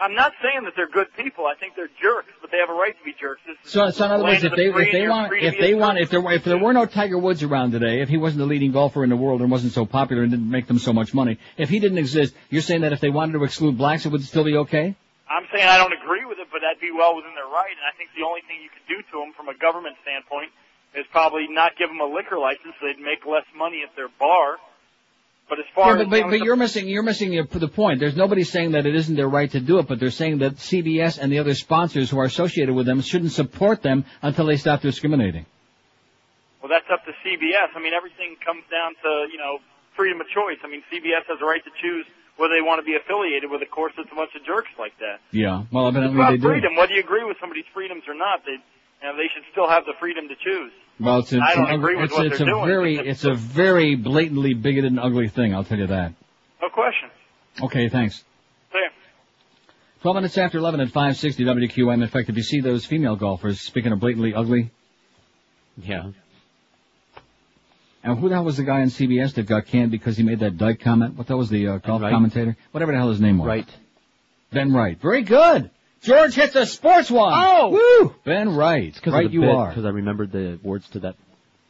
I'm 0.00 0.14
not 0.14 0.32
saying 0.42 0.64
that 0.64 0.74
they're 0.76 0.88
good 0.88 1.06
people. 1.16 1.46
I 1.46 1.54
think 1.54 1.76
they're 1.76 1.90
jerks, 2.02 2.32
but 2.40 2.50
they 2.50 2.58
have 2.58 2.68
a 2.68 2.74
right 2.74 2.96
to 2.98 3.04
be 3.04 3.14
jerks. 3.18 3.40
So, 3.64 3.90
so 3.90 4.04
in 4.04 4.10
other 4.10 4.24
words, 4.24 4.42
if 4.42 4.50
the 4.50 4.56
they 4.56 4.66
if 4.66 4.92
they 4.92 5.08
want 5.08 5.32
if 5.32 5.58
they 5.58 5.74
want 5.74 5.98
if 5.98 6.10
there 6.10 6.20
were 6.20 6.32
if 6.32 6.44
there 6.44 6.58
were 6.58 6.72
no 6.72 6.84
Tiger 6.86 7.16
Woods 7.18 7.42
around 7.42 7.70
today, 7.70 8.00
if 8.00 8.08
he 8.08 8.16
wasn't 8.16 8.40
the 8.40 8.46
leading 8.46 8.72
golfer 8.72 9.04
in 9.04 9.10
the 9.10 9.16
world 9.16 9.40
and 9.40 9.50
wasn't 9.50 9.72
so 9.72 9.86
popular 9.86 10.22
and 10.22 10.32
didn't 10.32 10.50
make 10.50 10.66
them 10.66 10.78
so 10.78 10.92
much 10.92 11.14
money, 11.14 11.38
if 11.56 11.68
he 11.68 11.78
didn't 11.78 11.98
exist, 11.98 12.34
you're 12.50 12.62
saying 12.62 12.80
that 12.80 12.92
if 12.92 13.00
they 13.00 13.10
wanted 13.10 13.34
to 13.34 13.44
exclude 13.44 13.78
blacks, 13.78 14.04
it 14.04 14.10
would 14.10 14.22
still 14.24 14.44
be 14.44 14.56
okay? 14.56 14.96
I'm 15.30 15.46
saying 15.52 15.66
I 15.66 15.78
don't 15.78 15.94
agree 15.94 16.24
with 16.24 16.38
it, 16.38 16.48
but 16.50 16.60
that'd 16.60 16.80
be 16.80 16.90
well 16.90 17.16
within 17.16 17.34
their 17.34 17.46
right. 17.46 17.70
And 17.70 17.86
I 17.86 17.96
think 17.96 18.10
the 18.18 18.26
only 18.26 18.42
thing 18.42 18.60
you 18.62 18.70
could 18.70 18.86
do 18.88 19.00
to 19.00 19.24
them 19.24 19.32
from 19.32 19.48
a 19.48 19.56
government 19.56 19.96
standpoint 20.02 20.50
is 20.94 21.06
probably 21.10 21.46
not 21.48 21.78
give 21.78 21.88
them 21.88 22.00
a 22.00 22.06
liquor 22.06 22.38
license 22.38 22.74
so 22.78 22.86
they'd 22.86 23.00
make 23.00 23.24
less 23.26 23.46
money 23.56 23.82
at 23.86 23.94
their 23.96 24.08
bar. 24.18 24.58
But 25.48 25.58
as 25.58 25.66
far 25.74 25.94
Yeah, 25.96 26.02
as 26.02 26.08
but, 26.08 26.16
you 26.16 26.22
but, 26.24 26.30
but 26.30 26.40
you're 26.40 26.56
missing 26.56 26.88
you're 26.88 27.02
missing 27.02 27.30
the, 27.32 27.58
the 27.58 27.68
point. 27.68 28.00
There's 28.00 28.16
nobody 28.16 28.44
saying 28.44 28.72
that 28.72 28.86
it 28.86 28.94
isn't 28.94 29.14
their 29.14 29.28
right 29.28 29.50
to 29.52 29.60
do 29.60 29.78
it, 29.78 29.86
but 29.86 30.00
they're 30.00 30.10
saying 30.10 30.38
that 30.38 30.56
CBS 30.56 31.18
and 31.18 31.30
the 31.30 31.38
other 31.38 31.54
sponsors 31.54 32.10
who 32.10 32.18
are 32.18 32.24
associated 32.24 32.74
with 32.74 32.86
them 32.86 33.00
shouldn't 33.02 33.32
support 33.32 33.82
them 33.82 34.04
until 34.22 34.46
they 34.46 34.56
stop 34.56 34.80
discriminating. 34.80 35.44
Well, 36.62 36.70
that's 36.72 36.88
up 36.90 37.04
to 37.04 37.12
CBS. 37.20 37.76
I 37.76 37.80
mean, 37.80 37.92
everything 37.92 38.36
comes 38.40 38.64
down 38.72 38.96
to, 39.04 39.28
you 39.30 39.36
know, 39.36 39.58
freedom 39.96 40.20
of 40.20 40.26
choice. 40.32 40.56
I 40.64 40.68
mean, 40.68 40.82
CBS 40.90 41.28
has 41.28 41.36
a 41.40 41.44
right 41.44 41.62
to 41.62 41.70
choose 41.82 42.06
whether 42.40 42.54
they 42.56 42.64
want 42.64 42.80
to 42.80 42.86
be 42.88 42.96
affiliated 42.96 43.50
with. 43.50 43.60
Of 43.60 43.70
course, 43.70 43.92
it's 43.98 44.10
a 44.10 44.16
bunch 44.16 44.32
of 44.34 44.42
jerks 44.48 44.72
like 44.78 44.96
that. 44.98 45.20
Yeah, 45.30 45.68
well, 45.70 45.86
It's 45.88 45.96
evidently 45.96 46.18
about 46.24 46.30
they 46.32 46.36
do. 46.40 46.48
freedom. 46.48 46.74
Whether 46.74 46.94
you 46.96 47.00
agree 47.04 47.22
with 47.22 47.36
somebody's 47.38 47.68
freedoms 47.76 48.02
or 48.08 48.14
not, 48.16 48.42
they, 48.48 48.56
you 48.56 49.04
know, 49.04 49.12
they 49.14 49.28
should 49.28 49.44
still 49.52 49.68
have 49.68 49.84
the 49.84 49.92
freedom 50.00 50.24
to 50.32 50.36
choose. 50.40 50.72
Well, 51.00 51.18
it's, 51.18 51.32
it's, 51.32 51.42
I 51.42 51.54
don't 51.56 51.68
an 51.68 51.74
agree 51.74 51.96
with 51.96 52.04
it's, 52.06 52.12
what 52.14 52.26
it's 52.26 52.38
they're 52.38 52.48
a 52.48 52.52
doing. 52.52 52.66
very 52.66 52.96
it's 52.98 53.24
a 53.24 53.34
very 53.34 53.96
blatantly 53.96 54.54
bigoted 54.54 54.92
and 54.92 55.00
ugly 55.00 55.28
thing. 55.28 55.54
I'll 55.54 55.64
tell 55.64 55.78
you 55.78 55.88
that. 55.88 56.14
No 56.62 56.68
question. 56.68 57.10
Okay, 57.60 57.88
thanks. 57.88 58.22
There. 58.72 58.80
12 60.02 60.14
minutes 60.16 60.38
after 60.38 60.58
11 60.58 60.80
at 60.80 60.88
560 60.88 61.44
WQM. 61.44 62.02
In 62.02 62.08
fact, 62.08 62.28
if 62.28 62.36
you 62.36 62.42
see 62.42 62.60
those 62.60 62.84
female 62.86 63.16
golfers, 63.16 63.60
speaking 63.60 63.92
of 63.92 64.00
blatantly 64.00 64.34
ugly. 64.34 64.70
Yeah. 65.76 66.10
And 68.04 68.18
who 68.18 68.28
the 68.28 68.34
hell 68.34 68.44
was 68.44 68.58
the 68.58 68.64
guy 68.64 68.82
on 68.82 68.88
CBS 68.88 69.34
that 69.34 69.46
got 69.46 69.66
canned 69.66 69.90
because 69.90 70.16
he 70.16 70.22
made 70.22 70.40
that 70.40 70.58
dyke 70.58 70.80
comment? 70.80 71.16
What 71.16 71.26
that 71.28 71.36
was 71.36 71.48
the 71.48 71.66
uh, 71.68 71.78
golf 71.78 72.02
Wright. 72.02 72.12
commentator? 72.12 72.56
Whatever 72.70 72.92
the 72.92 72.98
hell 72.98 73.08
his 73.10 73.20
name 73.20 73.38
was. 73.38 73.46
Right. 73.48 73.68
Ben 74.52 74.72
Wright. 74.72 75.00
Very 75.00 75.22
good. 75.22 75.70
George 76.04 76.34
hits 76.34 76.54
a 76.54 76.66
sports 76.66 77.10
one. 77.10 77.32
Oh! 77.34 77.70
Woo! 77.70 78.14
Ben 78.24 78.54
Wright. 78.54 78.94
Because 78.94 79.14
Right 79.14 79.30
you 79.30 79.44
are. 79.50 79.68
Because 79.70 79.84
I 79.84 79.90
remembered 79.90 80.32
the 80.32 80.58
words 80.62 80.88
to 80.90 81.00
that 81.00 81.16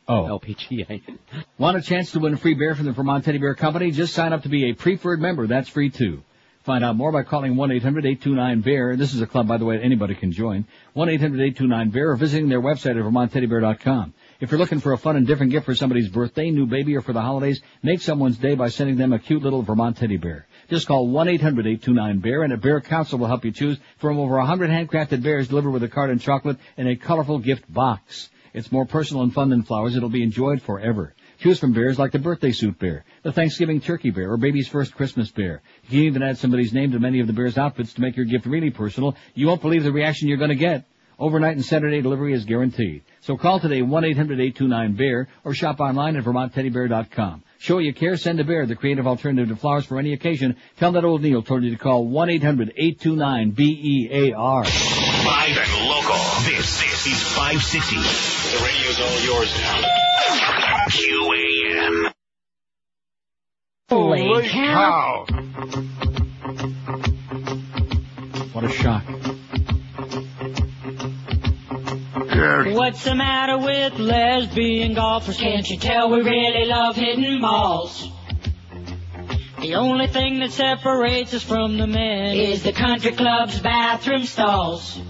Oh. 0.06 0.38
LPGA. 0.38 1.00
Want 1.58 1.78
a 1.78 1.80
chance 1.80 2.12
to 2.12 2.18
win 2.20 2.34
a 2.34 2.36
free 2.36 2.54
bear 2.54 2.74
from 2.74 2.84
the 2.86 2.92
Vermont 2.92 3.24
Teddy 3.24 3.38
Bear 3.38 3.54
Company? 3.54 3.90
Just 3.90 4.12
sign 4.12 4.32
up 4.34 4.42
to 4.42 4.50
be 4.50 4.68
a 4.68 4.74
preferred 4.74 5.20
member. 5.20 5.46
That's 5.46 5.68
free 5.68 5.88
too. 5.88 6.22
Find 6.64 6.82
out 6.84 6.96
more 6.96 7.12
by 7.12 7.22
calling 7.24 7.56
1-800-829-BEAR. 7.56 8.96
This 8.96 9.12
is 9.14 9.20
a 9.20 9.26
club, 9.26 9.46
by 9.46 9.58
the 9.58 9.66
way, 9.66 9.78
anybody 9.80 10.14
can 10.14 10.32
join. 10.32 10.66
1-800-829-BEAR 10.96 12.10
or 12.12 12.16
visiting 12.16 12.48
their 12.48 12.60
website 12.60 12.92
at 12.92 13.04
vermontteddybear.com. 13.04 14.14
If 14.40 14.50
you're 14.50 14.58
looking 14.58 14.80
for 14.80 14.92
a 14.92 14.98
fun 14.98 15.16
and 15.16 15.26
different 15.26 15.52
gift 15.52 15.66
for 15.66 15.74
somebody's 15.74 16.08
birthday, 16.08 16.50
new 16.50 16.66
baby, 16.66 16.96
or 16.96 17.02
for 17.02 17.12
the 17.12 17.20
holidays, 17.20 17.60
make 17.82 18.00
someone's 18.00 18.38
day 18.38 18.54
by 18.54 18.68
sending 18.68 18.96
them 18.96 19.12
a 19.12 19.18
cute 19.18 19.42
little 19.42 19.62
Vermont 19.62 19.98
teddy 19.98 20.16
bear. 20.16 20.46
Just 20.68 20.86
call 20.86 21.08
1-800-829-BEAR 21.08 22.42
and 22.42 22.52
a 22.52 22.56
bear 22.56 22.80
council 22.80 23.18
will 23.18 23.26
help 23.26 23.44
you 23.44 23.52
choose 23.52 23.78
from 23.98 24.18
over 24.18 24.36
100 24.36 24.70
handcrafted 24.70 25.22
bears 25.22 25.48
delivered 25.48 25.70
with 25.70 25.82
a 25.82 25.88
card 25.88 26.10
and 26.10 26.20
chocolate 26.20 26.58
in 26.76 26.88
a 26.88 26.96
colorful 26.96 27.38
gift 27.38 27.70
box. 27.72 28.30
It's 28.54 28.70
more 28.70 28.86
personal 28.86 29.24
and 29.24 29.34
fun 29.34 29.50
than 29.50 29.62
flowers. 29.62 29.96
It'll 29.96 30.08
be 30.08 30.22
enjoyed 30.22 30.62
forever. 30.62 31.14
Choose 31.38 31.58
from 31.58 31.72
bears 31.72 31.98
like 31.98 32.12
the 32.12 32.20
birthday 32.20 32.52
suit 32.52 32.78
bear, 32.78 33.04
the 33.22 33.32
Thanksgiving 33.32 33.80
turkey 33.80 34.10
bear, 34.10 34.30
or 34.30 34.36
baby's 34.36 34.68
first 34.68 34.94
Christmas 34.94 35.30
bear. 35.30 35.62
You 35.88 35.98
can 35.98 36.06
even 36.06 36.22
add 36.22 36.38
somebody's 36.38 36.72
name 36.72 36.92
to 36.92 37.00
many 37.00 37.20
of 37.20 37.26
the 37.26 37.32
bear's 37.32 37.58
outfits 37.58 37.94
to 37.94 38.00
make 38.00 38.16
your 38.16 38.26
gift 38.26 38.46
really 38.46 38.70
personal. 38.70 39.16
You 39.34 39.48
won't 39.48 39.60
believe 39.60 39.82
the 39.82 39.92
reaction 39.92 40.28
you're 40.28 40.38
going 40.38 40.50
to 40.50 40.56
get. 40.56 40.84
Overnight 41.18 41.56
and 41.56 41.64
Saturday 41.64 42.00
delivery 42.00 42.32
is 42.32 42.44
guaranteed. 42.44 43.02
So 43.24 43.36
call 43.38 43.58
today 43.58 43.80
1-800-829-BEAR 43.80 45.28
or 45.44 45.54
shop 45.54 45.80
online 45.80 46.16
at 46.16 46.24
vermontteddybear.com. 46.24 47.42
Show 47.56 47.78
you 47.78 47.94
care, 47.94 48.18
send 48.18 48.38
a 48.38 48.44
bear, 48.44 48.66
the 48.66 48.76
creative 48.76 49.06
alternative 49.06 49.48
to 49.48 49.56
flowers 49.56 49.86
for 49.86 49.98
any 49.98 50.12
occasion. 50.12 50.56
Tell 50.76 50.92
that 50.92 51.06
old 51.06 51.22
Neil 51.22 51.42
told 51.42 51.64
you 51.64 51.70
to 51.70 51.78
call 51.78 52.06
1-800-829-BEAR. 52.06 54.34
Live 54.34 55.56
and 55.56 55.88
local. 55.88 56.16
This, 56.44 56.82
this 56.82 57.06
is 57.06 57.22
560. 57.32 57.96
The 57.96 58.58
radio's 58.62 59.00
all 59.00 59.20
yours 59.24 59.48
now. 59.58 59.80
QAM. 60.90 62.12
Holy 63.88 64.48
cow. 64.50 65.24
What 68.52 68.64
a 68.64 68.68
shock. 68.68 69.02
What's 72.44 73.04
the 73.04 73.14
matter 73.14 73.56
with 73.56 73.98
lesbian 73.98 74.94
golfers? 74.94 75.38
Can't 75.38 75.68
you 75.68 75.78
tell 75.78 76.10
we 76.10 76.20
really 76.20 76.66
love 76.66 76.94
hitting 76.94 77.40
balls? 77.40 78.10
The 79.60 79.76
only 79.76 80.08
thing 80.08 80.40
that 80.40 80.52
separates 80.52 81.32
us 81.32 81.42
from 81.42 81.78
the 81.78 81.86
men 81.86 82.36
is 82.36 82.62
the 82.62 82.72
country 82.72 83.12
club's 83.12 83.58
bathroom 83.60 84.24
stalls. 84.24 85.00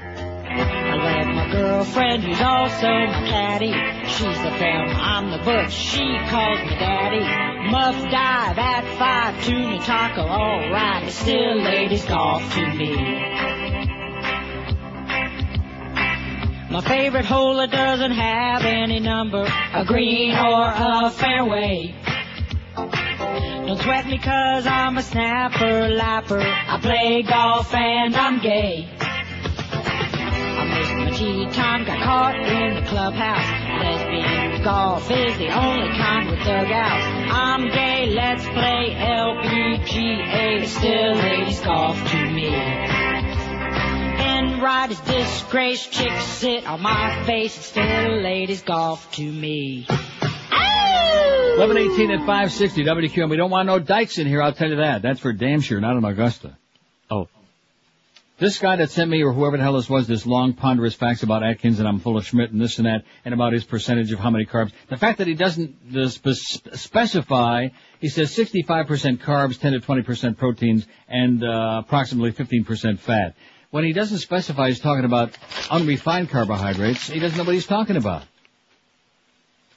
I 0.00 0.94
love 0.94 1.34
my 1.34 1.52
girlfriend 1.52 2.22
who's 2.22 2.40
also 2.40 2.86
my 2.86 3.26
caddy. 3.26 3.72
She's 4.08 4.42
the 4.42 4.50
femme, 4.56 4.90
I'm 4.90 5.30
the 5.32 5.38
butch, 5.38 5.72
she 5.72 6.16
calls 6.30 6.60
me 6.60 6.76
daddy. 6.78 7.70
Must 7.72 8.04
dive 8.08 8.58
at 8.58 8.98
five, 8.98 9.44
tuna 9.44 9.80
taco, 9.80 10.22
alright, 10.22 11.10
still 11.10 11.60
ladies 11.60 12.04
golf 12.04 12.54
to 12.54 12.66
me. 12.74 13.67
My 16.70 16.82
favorite 16.82 17.24
hole 17.24 17.56
that 17.56 17.70
doesn't 17.70 18.10
have 18.10 18.62
any 18.62 19.00
number, 19.00 19.46
a 19.72 19.84
green 19.86 20.32
or 20.32 20.70
a 20.70 21.10
fairway. 21.10 21.94
Don't 22.76 23.80
sweat 23.80 24.06
me 24.06 24.18
cause 24.18 24.66
I'm 24.66 24.98
a 24.98 25.02
snapper, 25.02 25.88
lapper. 25.88 26.42
I 26.42 26.78
play 26.82 27.22
golf 27.22 27.72
and 27.72 28.14
I'm 28.14 28.40
gay. 28.40 28.86
I 29.00 30.78
missed 30.78 30.94
my 30.94 31.10
tea 31.16 31.46
time, 31.52 31.86
got 31.86 32.02
caught 32.02 32.34
in 32.34 32.74
the 32.74 32.82
clubhouse. 32.82 33.48
Lesbian 33.82 34.62
golf 34.62 35.10
is 35.10 35.38
the 35.38 35.48
only 35.48 35.88
kind 35.96 36.28
with 36.28 36.40
dugouts. 36.40 37.32
I'm 37.32 37.68
gay, 37.70 38.10
let's 38.10 38.44
play 38.44 38.94
LPGA. 38.94 40.66
Still 40.66 41.14
ladies 41.14 41.60
golf 41.60 41.96
to 42.10 42.30
me. 42.30 43.17
And 44.38 44.62
right 44.62 44.88
as 44.88 45.00
disgrace 45.00 45.84
chicks 45.88 46.24
sit 46.24 46.64
on 46.64 46.80
my 46.80 47.24
face, 47.24 47.56
it's 47.56 47.66
still 47.66 48.22
ladies 48.22 48.62
golf 48.62 49.10
to 49.16 49.24
me. 49.24 49.84
1118 49.88 52.12
at 52.12 52.20
560 52.20 52.84
WQM. 52.84 53.30
We 53.30 53.36
don't 53.36 53.50
want 53.50 53.66
no 53.66 53.80
dykes 53.80 54.16
in 54.16 54.28
here, 54.28 54.40
I'll 54.40 54.52
tell 54.52 54.70
you 54.70 54.76
that. 54.76 55.02
That's 55.02 55.18
for 55.18 55.32
damn 55.32 55.60
sure, 55.60 55.80
not 55.80 55.96
in 55.96 56.04
Augusta. 56.04 56.56
Oh. 57.10 57.26
This 58.38 58.60
guy 58.60 58.76
that 58.76 58.92
sent 58.92 59.10
me, 59.10 59.24
or 59.24 59.32
whoever 59.32 59.56
the 59.56 59.64
hell 59.64 59.72
this 59.72 59.90
was, 59.90 60.06
this 60.06 60.24
long 60.24 60.52
ponderous 60.52 60.94
facts 60.94 61.24
about 61.24 61.42
Atkins 61.42 61.80
and 61.80 61.88
I'm 61.88 61.98
full 61.98 62.16
of 62.16 62.24
Schmidt 62.24 62.52
and 62.52 62.60
this 62.60 62.78
and 62.78 62.86
that, 62.86 63.02
and 63.24 63.34
about 63.34 63.54
his 63.54 63.64
percentage 63.64 64.12
of 64.12 64.20
how 64.20 64.30
many 64.30 64.46
carbs. 64.46 64.70
The 64.88 64.98
fact 64.98 65.18
that 65.18 65.26
he 65.26 65.34
doesn't 65.34 65.74
uh, 65.96 66.08
spe- 66.08 66.74
specify, 66.74 67.70
he 67.98 68.08
says 68.08 68.30
65% 68.36 69.18
carbs, 69.18 69.58
10 69.58 69.72
to 69.72 69.80
20% 69.80 70.36
proteins, 70.36 70.86
and 71.08 71.42
uh, 71.42 71.82
approximately 71.84 72.30
15% 72.30 73.00
fat. 73.00 73.34
When 73.70 73.84
he 73.84 73.92
doesn't 73.92 74.18
specify, 74.18 74.68
he's 74.68 74.80
talking 74.80 75.04
about 75.04 75.36
unrefined 75.70 76.30
carbohydrates. 76.30 77.08
He 77.08 77.20
doesn't 77.20 77.36
know 77.36 77.44
what 77.44 77.54
he's 77.54 77.66
talking 77.66 77.96
about. 77.96 78.22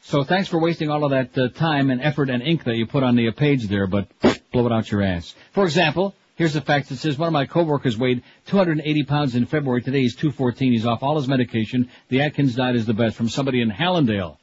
So 0.03 0.23
thanks 0.23 0.47
for 0.47 0.59
wasting 0.59 0.89
all 0.89 1.03
of 1.03 1.11
that 1.11 1.37
uh, 1.37 1.49
time 1.49 1.89
and 1.89 2.01
effort 2.01 2.29
and 2.29 2.41
ink 2.41 2.63
that 2.63 2.75
you 2.75 2.85
put 2.87 3.03
on 3.03 3.15
the 3.15 3.27
uh, 3.27 3.31
page 3.31 3.67
there, 3.67 3.87
but 3.87 4.07
blow 4.51 4.65
it 4.65 4.71
out 4.71 4.89
your 4.91 5.01
ass. 5.01 5.35
For 5.51 5.65
example, 5.65 6.15
here's 6.35 6.53
the 6.53 6.61
fact 6.61 6.89
that 6.89 6.97
says 6.97 7.17
one 7.17 7.27
of 7.27 7.33
my 7.33 7.45
coworkers 7.45 7.97
weighed 7.97 8.23
280 8.47 9.03
pounds 9.03 9.35
in 9.35 9.45
February. 9.45 9.81
Today 9.81 10.01
he's 10.01 10.15
214. 10.15 10.71
He's 10.71 10.85
off 10.85 11.03
all 11.03 11.17
his 11.17 11.27
medication. 11.27 11.89
The 12.09 12.21
Atkins 12.21 12.55
diet 12.55 12.77
is 12.77 12.85
the 12.85 12.93
best 12.93 13.15
from 13.15 13.29
somebody 13.29 13.61
in 13.61 13.69
Hallandale. 13.69 14.37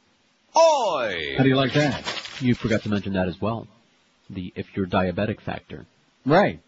Oi! 0.55 1.35
How 1.37 1.43
do 1.43 1.49
you 1.49 1.55
like 1.55 1.73
that? 1.73 2.03
You 2.39 2.55
forgot 2.55 2.83
to 2.83 2.89
mention 2.89 3.13
that 3.13 3.27
as 3.27 3.39
well. 3.41 3.67
The 4.29 4.53
if 4.55 4.75
you're 4.75 4.87
diabetic 4.87 5.41
factor. 5.41 5.85
Right. 6.25 6.61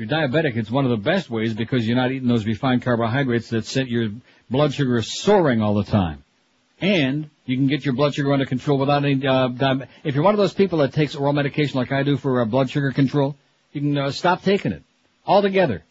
You're 0.00 0.08
diabetic, 0.08 0.56
it's 0.56 0.70
one 0.70 0.86
of 0.86 0.90
the 0.90 0.96
best 0.96 1.28
ways 1.28 1.52
because 1.52 1.86
you're 1.86 1.94
not 1.94 2.10
eating 2.10 2.26
those 2.26 2.46
refined 2.46 2.80
carbohydrates 2.80 3.50
that 3.50 3.66
set 3.66 3.86
your 3.86 4.08
blood 4.48 4.72
sugar 4.72 5.02
soaring 5.02 5.60
all 5.60 5.74
the 5.74 5.84
time. 5.84 6.24
And 6.80 7.28
you 7.44 7.58
can 7.58 7.66
get 7.66 7.84
your 7.84 7.92
blood 7.92 8.14
sugar 8.14 8.32
under 8.32 8.46
control 8.46 8.78
without 8.78 9.04
any, 9.04 9.26
uh, 9.26 9.48
di- 9.48 9.86
if 10.02 10.14
you're 10.14 10.24
one 10.24 10.32
of 10.32 10.38
those 10.38 10.54
people 10.54 10.78
that 10.78 10.94
takes 10.94 11.14
oral 11.14 11.34
medication 11.34 11.78
like 11.78 11.92
I 11.92 12.02
do 12.02 12.16
for 12.16 12.40
uh, 12.40 12.46
blood 12.46 12.70
sugar 12.70 12.92
control, 12.92 13.36
you 13.72 13.82
can 13.82 13.98
uh, 13.98 14.10
stop 14.10 14.42
taking 14.42 14.72
it 14.72 14.84
altogether. 15.26 15.84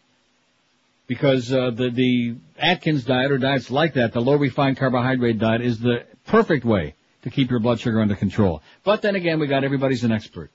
Because 1.05 1.53
uh, 1.53 1.69
the 1.69 1.91
the 1.91 2.35
Atkins 2.57 3.03
diet 3.03 3.31
or 3.31 3.37
diets 3.37 3.69
like 3.69 3.93
that, 3.93 4.13
the 4.13 4.21
low 4.21 4.37
refined 4.37 4.77
carbohydrate 4.77 5.37
diet, 5.37 5.61
is 5.61 5.79
the 5.79 6.05
perfect 6.25 6.65
way 6.65 6.95
to 7.21 7.29
keep 7.29 7.51
your 7.51 7.59
blood 7.59 7.79
sugar 7.79 8.01
under 8.01 8.15
control. 8.15 8.63
But 8.83 9.03
then 9.03 9.13
again, 9.13 9.39
we 9.39 9.45
got 9.45 9.63
everybody's 9.63 10.03
an 10.03 10.11
expert. 10.11 10.49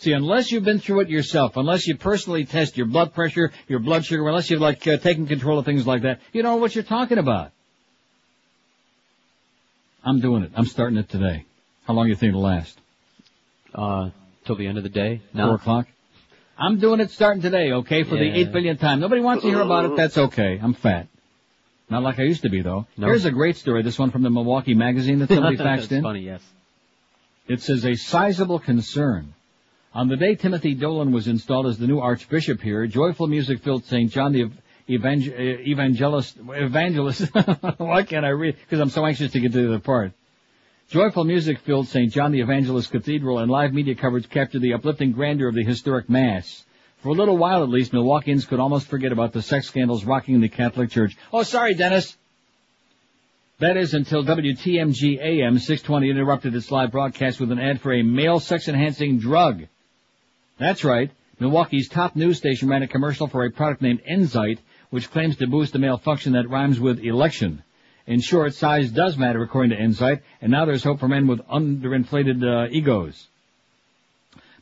See, 0.00 0.12
unless 0.12 0.50
you've 0.50 0.64
been 0.64 0.78
through 0.80 1.00
it 1.00 1.10
yourself, 1.10 1.58
unless 1.58 1.86
you 1.86 1.94
personally 1.94 2.46
test 2.46 2.78
your 2.78 2.86
blood 2.86 3.12
pressure, 3.12 3.52
your 3.68 3.80
blood 3.80 4.02
sugar, 4.02 4.26
unless 4.26 4.48
you've 4.50 4.60
like 4.62 4.86
uh, 4.86 4.96
taken 4.96 5.26
control 5.26 5.58
of 5.58 5.66
things 5.66 5.86
like 5.86 6.02
that, 6.02 6.20
you 6.32 6.40
don't 6.42 6.52
know 6.52 6.56
what 6.56 6.74
you're 6.74 6.84
talking 6.84 7.18
about. 7.18 7.52
I'm 10.02 10.20
doing 10.20 10.42
it. 10.42 10.52
I'm 10.56 10.64
starting 10.64 10.96
it 10.96 11.10
today. 11.10 11.44
How 11.86 11.92
long 11.92 12.06
do 12.06 12.08
you 12.08 12.16
think 12.16 12.30
it'll 12.30 12.40
last? 12.40 12.78
Uh, 13.74 14.08
till 14.46 14.56
the 14.56 14.66
end 14.66 14.78
of 14.78 14.84
the 14.84 14.88
day? 14.88 15.20
Four 15.36 15.56
o'clock? 15.56 15.86
I'm 16.56 16.78
doing 16.78 17.00
it 17.00 17.10
starting 17.10 17.42
today, 17.42 17.72
okay, 17.72 18.02
for 18.02 18.16
the 18.16 18.24
Yeah. 18.24 18.36
eight 18.36 18.52
billionth 18.52 18.80
time. 18.80 19.00
Nobody 19.00 19.20
wants 19.20 19.42
to 19.42 19.50
hear 19.50 19.60
about 19.60 19.84
it, 19.84 19.96
that's 19.96 20.16
okay. 20.16 20.58
I'm 20.62 20.72
fat. 20.72 21.08
Not 21.90 22.02
like 22.02 22.18
I 22.18 22.22
used 22.22 22.42
to 22.42 22.48
be 22.48 22.62
though. 22.62 22.86
No. 22.96 23.06
Here's 23.08 23.26
a 23.26 23.30
great 23.30 23.56
story, 23.58 23.82
this 23.82 23.98
one 23.98 24.10
from 24.10 24.22
the 24.22 24.30
Milwaukee 24.30 24.74
Magazine 24.74 25.18
that 25.18 25.28
somebody 25.28 25.56
faxed 25.58 25.80
That's 25.80 25.92
in. 25.92 26.02
funny, 26.02 26.20
yes. 26.20 26.42
It 27.48 27.60
says 27.60 27.84
a 27.84 27.96
sizable 27.96 28.60
concern. 28.60 29.34
On 29.92 30.06
the 30.06 30.16
day 30.16 30.36
Timothy 30.36 30.74
Dolan 30.74 31.10
was 31.10 31.26
installed 31.26 31.66
as 31.66 31.76
the 31.76 31.88
new 31.88 31.98
Archbishop 31.98 32.60
here, 32.60 32.86
joyful 32.86 33.26
music 33.26 33.60
filled 33.60 33.84
St. 33.84 34.10
John 34.10 34.32
the 34.32 34.48
evangel- 34.88 35.34
Evangelist, 35.36 36.36
Evangelist, 36.38 37.22
why 37.78 38.04
can't 38.04 38.24
I 38.24 38.28
read? 38.28 38.56
Because 38.56 38.78
I'm 38.78 38.90
so 38.90 39.04
anxious 39.04 39.32
to 39.32 39.40
get 39.40 39.50
to 39.52 39.62
the 39.62 39.68
other 39.68 39.80
part. 39.80 40.12
Joyful 40.90 41.24
music 41.24 41.58
filled 41.58 41.88
St. 41.88 42.12
John 42.12 42.30
the 42.30 42.40
Evangelist 42.40 42.92
Cathedral 42.92 43.40
and 43.40 43.50
live 43.50 43.72
media 43.72 43.96
coverage 43.96 44.28
captured 44.28 44.62
the 44.62 44.74
uplifting 44.74 45.10
grandeur 45.10 45.48
of 45.48 45.56
the 45.56 45.64
historic 45.64 46.08
Mass. 46.08 46.64
For 46.98 47.08
a 47.08 47.12
little 47.12 47.36
while 47.36 47.64
at 47.64 47.68
least, 47.68 47.92
Milwaukeeans 47.92 48.46
could 48.46 48.60
almost 48.60 48.86
forget 48.86 49.10
about 49.10 49.32
the 49.32 49.42
sex 49.42 49.66
scandals 49.66 50.04
rocking 50.04 50.40
the 50.40 50.48
Catholic 50.48 50.90
Church. 50.90 51.16
Oh, 51.32 51.42
sorry, 51.42 51.74
Dennis. 51.74 52.16
That 53.58 53.76
is 53.76 53.92
until 53.94 54.24
WTMJ 54.24 55.20
AM 55.20 55.58
620 55.58 56.10
interrupted 56.10 56.54
its 56.54 56.70
live 56.70 56.92
broadcast 56.92 57.40
with 57.40 57.50
an 57.50 57.58
ad 57.58 57.80
for 57.80 57.92
a 57.92 58.02
male 58.02 58.38
sex 58.38 58.68
enhancing 58.68 59.18
drug. 59.18 59.66
That's 60.60 60.84
right. 60.84 61.10
Milwaukee's 61.40 61.88
top 61.88 62.14
news 62.14 62.36
station 62.36 62.68
ran 62.68 62.82
a 62.82 62.86
commercial 62.86 63.26
for 63.26 63.46
a 63.46 63.50
product 63.50 63.80
named 63.80 64.02
Enzyte, 64.04 64.58
which 64.90 65.10
claims 65.10 65.36
to 65.36 65.46
boost 65.46 65.72
the 65.72 65.78
male 65.78 65.96
function 65.96 66.34
that 66.34 66.50
rhymes 66.50 66.78
with 66.78 67.00
election. 67.00 67.62
In 68.06 68.20
short, 68.20 68.52
size 68.52 68.90
does 68.90 69.16
matter 69.16 69.42
according 69.42 69.70
to 69.70 69.82
Enzyte, 69.82 70.20
and 70.42 70.52
now 70.52 70.66
there's 70.66 70.84
hope 70.84 71.00
for 71.00 71.08
men 71.08 71.26
with 71.26 71.40
underinflated 71.48 72.44
uh, 72.44 72.68
egos. 72.70 73.26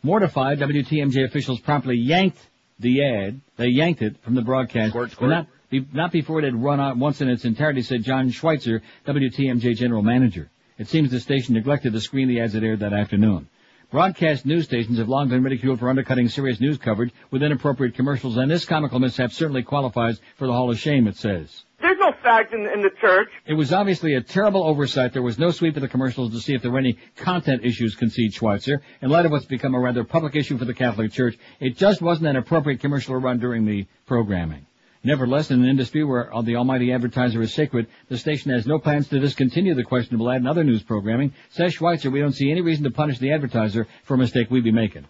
Mortified, 0.05 0.61
WTMJ 0.61 1.25
officials 1.25 1.59
promptly 1.59 1.97
yanked 1.97 2.39
the 2.79 3.03
ad. 3.03 3.41
They 3.57 3.67
yanked 3.67 4.01
it 4.01 4.19
from 4.23 4.37
the 4.37 4.43
broadcast. 4.43 4.95
but 4.95 5.29
Not, 5.29 5.47
be, 5.69 5.85
not 5.93 6.13
before 6.13 6.39
it 6.39 6.45
had 6.45 6.55
run 6.55 6.79
out 6.79 6.97
once 6.97 7.21
in 7.21 7.29
its 7.29 7.45
entirety, 7.45 7.83
said 7.83 8.05
John 8.05 8.31
Schweitzer, 8.31 8.83
WTMJ 9.05 9.75
general 9.75 10.03
manager. 10.03 10.49
It 10.79 10.87
seems 10.87 11.11
the 11.11 11.19
station 11.19 11.55
neglected 11.55 11.93
to 11.93 12.01
screen 12.01 12.29
the 12.29 12.41
ads 12.41 12.53
that 12.53 12.63
aired 12.63 12.81
that 12.81 12.93
afternoon. 12.93 13.49
Broadcast 13.91 14.45
news 14.45 14.67
stations 14.67 14.99
have 14.99 15.09
long 15.09 15.31
been 15.31 15.43
ridiculed 15.43 15.79
for 15.79 15.89
undercutting 15.89 16.29
serious 16.29 16.61
news 16.61 16.77
coverage 16.77 17.11
with 17.31 17.43
inappropriate 17.43 17.95
commercials, 17.95 18.37
and 18.37 18.51
this 18.51 18.67
comical 18.67 18.99
mishap 18.99 19.33
certainly 19.33 19.63
qualifies 19.63 20.21
for 20.37 20.47
the 20.47 20.53
Hall 20.53 20.71
of 20.71 20.79
Shame, 20.79 21.09
it 21.09 21.17
says. 21.17 21.65
There's 21.81 21.97
no 21.99 22.13
fact 22.23 22.53
in, 22.53 22.67
in 22.67 22.83
the 22.83 22.91
church. 23.01 23.31
It 23.47 23.55
was 23.55 23.73
obviously 23.73 24.13
a 24.13 24.21
terrible 24.21 24.63
oversight. 24.63 25.15
There 25.15 25.23
was 25.23 25.39
no 25.39 25.51
sweep 25.51 25.75
of 25.77 25.81
the 25.81 25.89
commercials 25.89 26.33
to 26.33 26.41
see 26.41 26.53
if 26.53 26.61
there 26.61 26.71
were 26.71 26.81
any 26.81 26.99
content 27.17 27.65
issues, 27.65 27.95
concede 27.95 28.35
Schweitzer. 28.35 28.83
In 29.01 29.09
light 29.09 29.25
of 29.25 29.33
what's 29.33 29.47
become 29.47 29.75
a 29.75 29.81
rather 29.81 30.05
public 30.05 30.37
issue 30.37 30.59
for 30.59 30.67
the 30.67 30.75
Catholic 30.75 31.11
Church, 31.11 31.39
it 31.59 31.79
just 31.79 32.03
wasn't 32.03 32.29
an 32.29 32.37
appropriate 32.37 32.81
commercial 32.81 33.15
to 33.15 33.19
run 33.19 33.39
during 33.39 33.65
the 33.65 33.87
programming. 34.05 34.67
Nevertheless, 35.05 35.51
in 35.51 35.63
an 35.63 35.69
industry 35.69 36.03
where 36.03 36.31
the 36.43 36.57
almighty 36.57 36.93
advertiser 36.93 37.41
is 37.41 37.55
sacred, 37.55 37.87
the 38.09 38.19
station 38.19 38.51
has 38.51 38.67
no 38.67 38.79
plans 38.79 39.09
to 39.09 39.21
discontinue 39.21 39.75
the 39.75 39.85
questionable 39.85 40.29
ad 40.29 40.39
and 40.39 40.49
other 40.49 40.65
news 40.65 40.83
programming. 40.83 41.33
Says 41.51 41.75
Schweitzer, 41.75 42.11
we 42.11 42.21
don't 42.21 42.33
see 42.33 42.51
any 42.51 42.63
reason 42.63 42.85
to 42.85 42.91
punish 42.91 43.19
the 43.19 43.33
advertiser 43.33 43.87
for 44.05 44.15
a 44.15 44.19
mistake 44.19 44.51
we'd 44.51 44.65
be 44.65 44.73
making. 44.73 45.07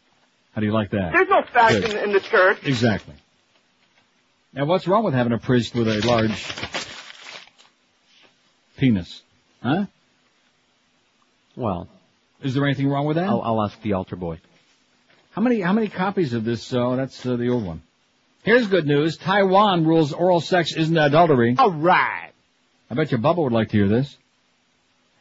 How 0.52 0.60
do 0.60 0.66
you 0.66 0.73
like 0.73 0.90
that? 0.90 1.12
There's 1.12 1.28
no 1.28 1.43
fact 1.43 1.74
Good. 1.74 1.90
in, 1.90 1.98
in 1.98 2.12
the 2.12 2.20
church. 2.20 2.59
Exactly. 2.65 3.15
Now, 4.52 4.66
what's 4.66 4.86
wrong 4.86 5.05
with 5.05 5.15
having 5.15 5.32
a 5.32 5.39
priest 5.39 5.74
with 5.74 5.89
a 5.89 6.06
large 6.06 6.47
penis? 8.77 9.23
Huh? 9.62 9.86
Well, 11.56 11.89
is 12.43 12.55
there 12.55 12.65
anything 12.65 12.89
wrong 12.89 13.06
with 13.06 13.16
that? 13.16 13.28
I'll, 13.28 13.43
I'll 13.43 13.62
ask 13.62 13.81
the 13.82 13.94
altar 13.94 14.16
boy. 14.16 14.40
How 15.32 15.43
many 15.43 15.60
how 15.60 15.73
many 15.73 15.89
copies 15.89 16.35
of 16.35 16.44
this? 16.44 16.73
Oh, 16.73 16.97
that's 16.97 17.24
uh, 17.24 17.36
the 17.36 17.48
old 17.48 17.65
one. 17.65 17.82
Here's 18.48 18.66
good 18.66 18.86
news. 18.86 19.18
Taiwan 19.18 19.84
rules 19.84 20.14
oral 20.14 20.40
sex 20.40 20.72
isn't 20.72 20.96
adultery. 20.96 21.54
All 21.58 21.70
right. 21.70 22.30
I 22.90 22.94
bet 22.94 23.10
your 23.10 23.20
Bubba 23.20 23.42
would 23.42 23.52
like 23.52 23.68
to 23.68 23.76
hear 23.76 23.88
this. 23.88 24.16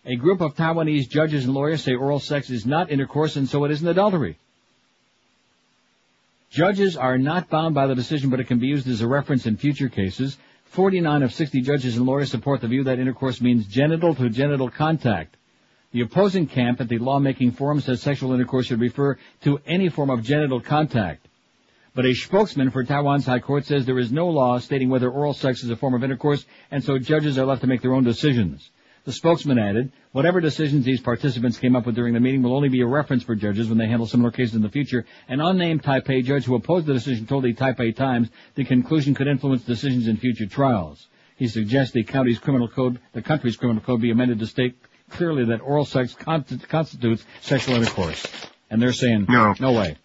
A 0.05 0.15
group 0.15 0.39
of 0.39 0.55
Taiwanese 0.55 1.09
judges 1.09 1.43
and 1.43 1.53
lawyers 1.53 1.83
say 1.83 1.93
oral 1.93 2.21
sex 2.21 2.49
is 2.49 2.65
not 2.65 2.89
intercourse 2.89 3.35
and 3.35 3.49
so 3.49 3.65
it 3.65 3.71
isn't 3.71 3.85
adultery. 3.85 4.37
Judges 6.51 6.95
are 6.95 7.17
not 7.17 7.49
bound 7.49 7.75
by 7.75 7.85
the 7.87 7.95
decision, 7.95 8.29
but 8.29 8.39
it 8.39 8.47
can 8.47 8.59
be 8.59 8.67
used 8.67 8.87
as 8.87 9.01
a 9.01 9.07
reference 9.09 9.45
in 9.45 9.57
future 9.57 9.89
cases. 9.89 10.37
49 10.67 11.21
of 11.21 11.33
60 11.33 11.59
judges 11.59 11.97
and 11.97 12.05
lawyers 12.05 12.31
support 12.31 12.61
the 12.61 12.69
view 12.69 12.85
that 12.85 12.97
intercourse 12.97 13.41
means 13.41 13.67
genital 13.67 14.15
to 14.15 14.29
genital 14.29 14.69
contact. 14.69 15.35
The 15.91 15.99
opposing 15.99 16.47
camp 16.47 16.79
at 16.79 16.87
the 16.87 16.99
lawmaking 16.99 17.51
forum 17.51 17.81
says 17.81 18.01
sexual 18.01 18.31
intercourse 18.31 18.67
should 18.67 18.79
refer 18.79 19.17
to 19.41 19.59
any 19.65 19.89
form 19.89 20.11
of 20.11 20.23
genital 20.23 20.61
contact. 20.61 21.26
But 21.97 22.05
a 22.05 22.13
spokesman 22.13 22.69
for 22.69 22.83
Taiwan's 22.83 23.25
High 23.25 23.39
Court 23.39 23.65
says 23.65 23.87
there 23.87 23.97
is 23.97 24.11
no 24.11 24.27
law 24.27 24.59
stating 24.59 24.87
whether 24.87 25.09
oral 25.09 25.33
sex 25.33 25.63
is 25.63 25.71
a 25.71 25.75
form 25.75 25.95
of 25.95 26.03
intercourse, 26.03 26.45
and 26.69 26.83
so 26.83 26.99
judges 26.99 27.39
are 27.39 27.45
left 27.47 27.61
to 27.61 27.67
make 27.67 27.81
their 27.81 27.95
own 27.95 28.03
decisions. 28.03 28.69
The 29.05 29.11
spokesman 29.11 29.57
added, 29.57 29.91
whatever 30.11 30.39
decisions 30.39 30.85
these 30.85 31.01
participants 31.01 31.57
came 31.57 31.75
up 31.75 31.87
with 31.87 31.95
during 31.95 32.13
the 32.13 32.19
meeting 32.19 32.43
will 32.43 32.55
only 32.55 32.69
be 32.69 32.81
a 32.81 32.85
reference 32.85 33.23
for 33.23 33.33
judges 33.33 33.67
when 33.67 33.79
they 33.79 33.87
handle 33.87 34.05
similar 34.05 34.29
cases 34.29 34.53
in 34.53 34.61
the 34.61 34.69
future. 34.69 35.07
An 35.27 35.41
unnamed 35.41 35.81
Taipei 35.81 36.23
judge 36.23 36.45
who 36.45 36.53
opposed 36.53 36.85
the 36.85 36.93
decision 36.93 37.25
told 37.25 37.45
the 37.45 37.55
Taipei 37.55 37.95
Times 37.95 38.29
the 38.53 38.63
conclusion 38.63 39.15
could 39.15 39.27
influence 39.27 39.63
decisions 39.63 40.07
in 40.07 40.17
future 40.17 40.45
trials. 40.45 41.07
He 41.35 41.47
suggests 41.47 41.95
the 41.95 42.03
county's 42.03 42.37
criminal 42.37 42.67
code, 42.67 42.99
the 43.13 43.23
country's 43.23 43.57
criminal 43.57 43.81
code 43.81 44.01
be 44.01 44.11
amended 44.11 44.37
to 44.37 44.45
state 44.45 44.75
clearly 45.09 45.45
that 45.45 45.61
oral 45.61 45.85
sex 45.85 46.13
con- 46.13 46.45
constitutes 46.69 47.25
sexual 47.41 47.73
intercourse. 47.73 48.23
And 48.69 48.79
they're 48.79 48.93
saying, 48.93 49.25
no, 49.27 49.55
no 49.59 49.71
way. 49.71 49.97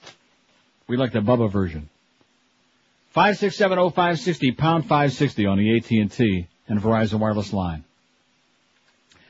We 0.88 0.96
like 0.96 1.12
the 1.12 1.20
Bubba 1.20 1.50
version. 1.50 1.88
5670560, 3.14 4.56
pound 4.56 4.84
560 4.84 5.46
on 5.46 5.58
the 5.58 5.76
AT&T 5.76 6.46
and 6.68 6.80
Verizon 6.80 7.18
wireless 7.18 7.52
line. 7.52 7.84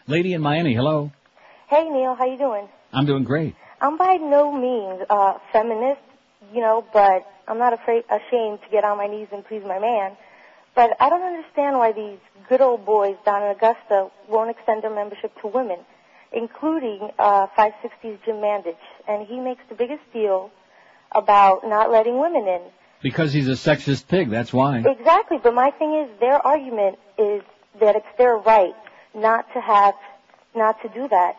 Lady 0.06 0.34
in 0.34 0.40
Miami, 0.40 0.74
hello. 0.74 1.12
Hey 1.68 1.88
Neil, 1.88 2.14
how 2.14 2.26
you 2.26 2.38
doing? 2.38 2.68
I'm 2.92 3.06
doing 3.06 3.24
great. 3.24 3.54
I'm 3.80 3.96
by 3.98 4.16
no 4.16 4.52
means 4.52 5.02
uh 5.10 5.38
feminist, 5.52 6.00
you 6.52 6.60
know, 6.60 6.84
but 6.92 7.26
I'm 7.48 7.58
not 7.58 7.72
afraid 7.72 8.04
ashamed 8.08 8.60
to 8.62 8.68
get 8.70 8.84
on 8.84 8.98
my 8.98 9.06
knees 9.06 9.28
and 9.32 9.44
please 9.44 9.62
my 9.64 9.78
man. 9.78 10.16
But 10.74 10.96
I 11.00 11.08
don't 11.08 11.22
understand 11.22 11.78
why 11.78 11.92
these 11.92 12.18
good 12.48 12.60
old 12.60 12.84
boys 12.86 13.16
down 13.24 13.42
in 13.42 13.50
Augusta 13.50 14.10
won't 14.28 14.50
extend 14.50 14.82
their 14.82 14.94
membership 14.94 15.32
to 15.42 15.48
women, 15.48 15.78
including 16.32 17.10
uh 17.18 17.46
560's 17.58 18.20
Jim 18.24 18.36
Mandich, 18.36 18.76
and 19.08 19.26
he 19.26 19.40
makes 19.40 19.62
the 19.68 19.74
biggest 19.74 20.02
deal 20.12 20.50
about 21.14 21.64
not 21.64 21.90
letting 21.90 22.18
women 22.18 22.46
in. 22.46 22.60
Because 23.02 23.32
he's 23.32 23.48
a 23.48 23.52
sexist 23.52 24.06
pig, 24.06 24.30
that's 24.30 24.52
why. 24.52 24.78
Exactly, 24.78 25.38
but 25.42 25.54
my 25.54 25.70
thing 25.72 25.94
is 25.94 26.20
their 26.20 26.44
argument 26.46 26.98
is 27.18 27.42
that 27.80 27.96
it's 27.96 28.06
their 28.16 28.36
right 28.36 28.74
not 29.14 29.46
to 29.54 29.60
have, 29.60 29.94
not 30.54 30.80
to 30.82 30.88
do 30.88 31.08
that. 31.08 31.36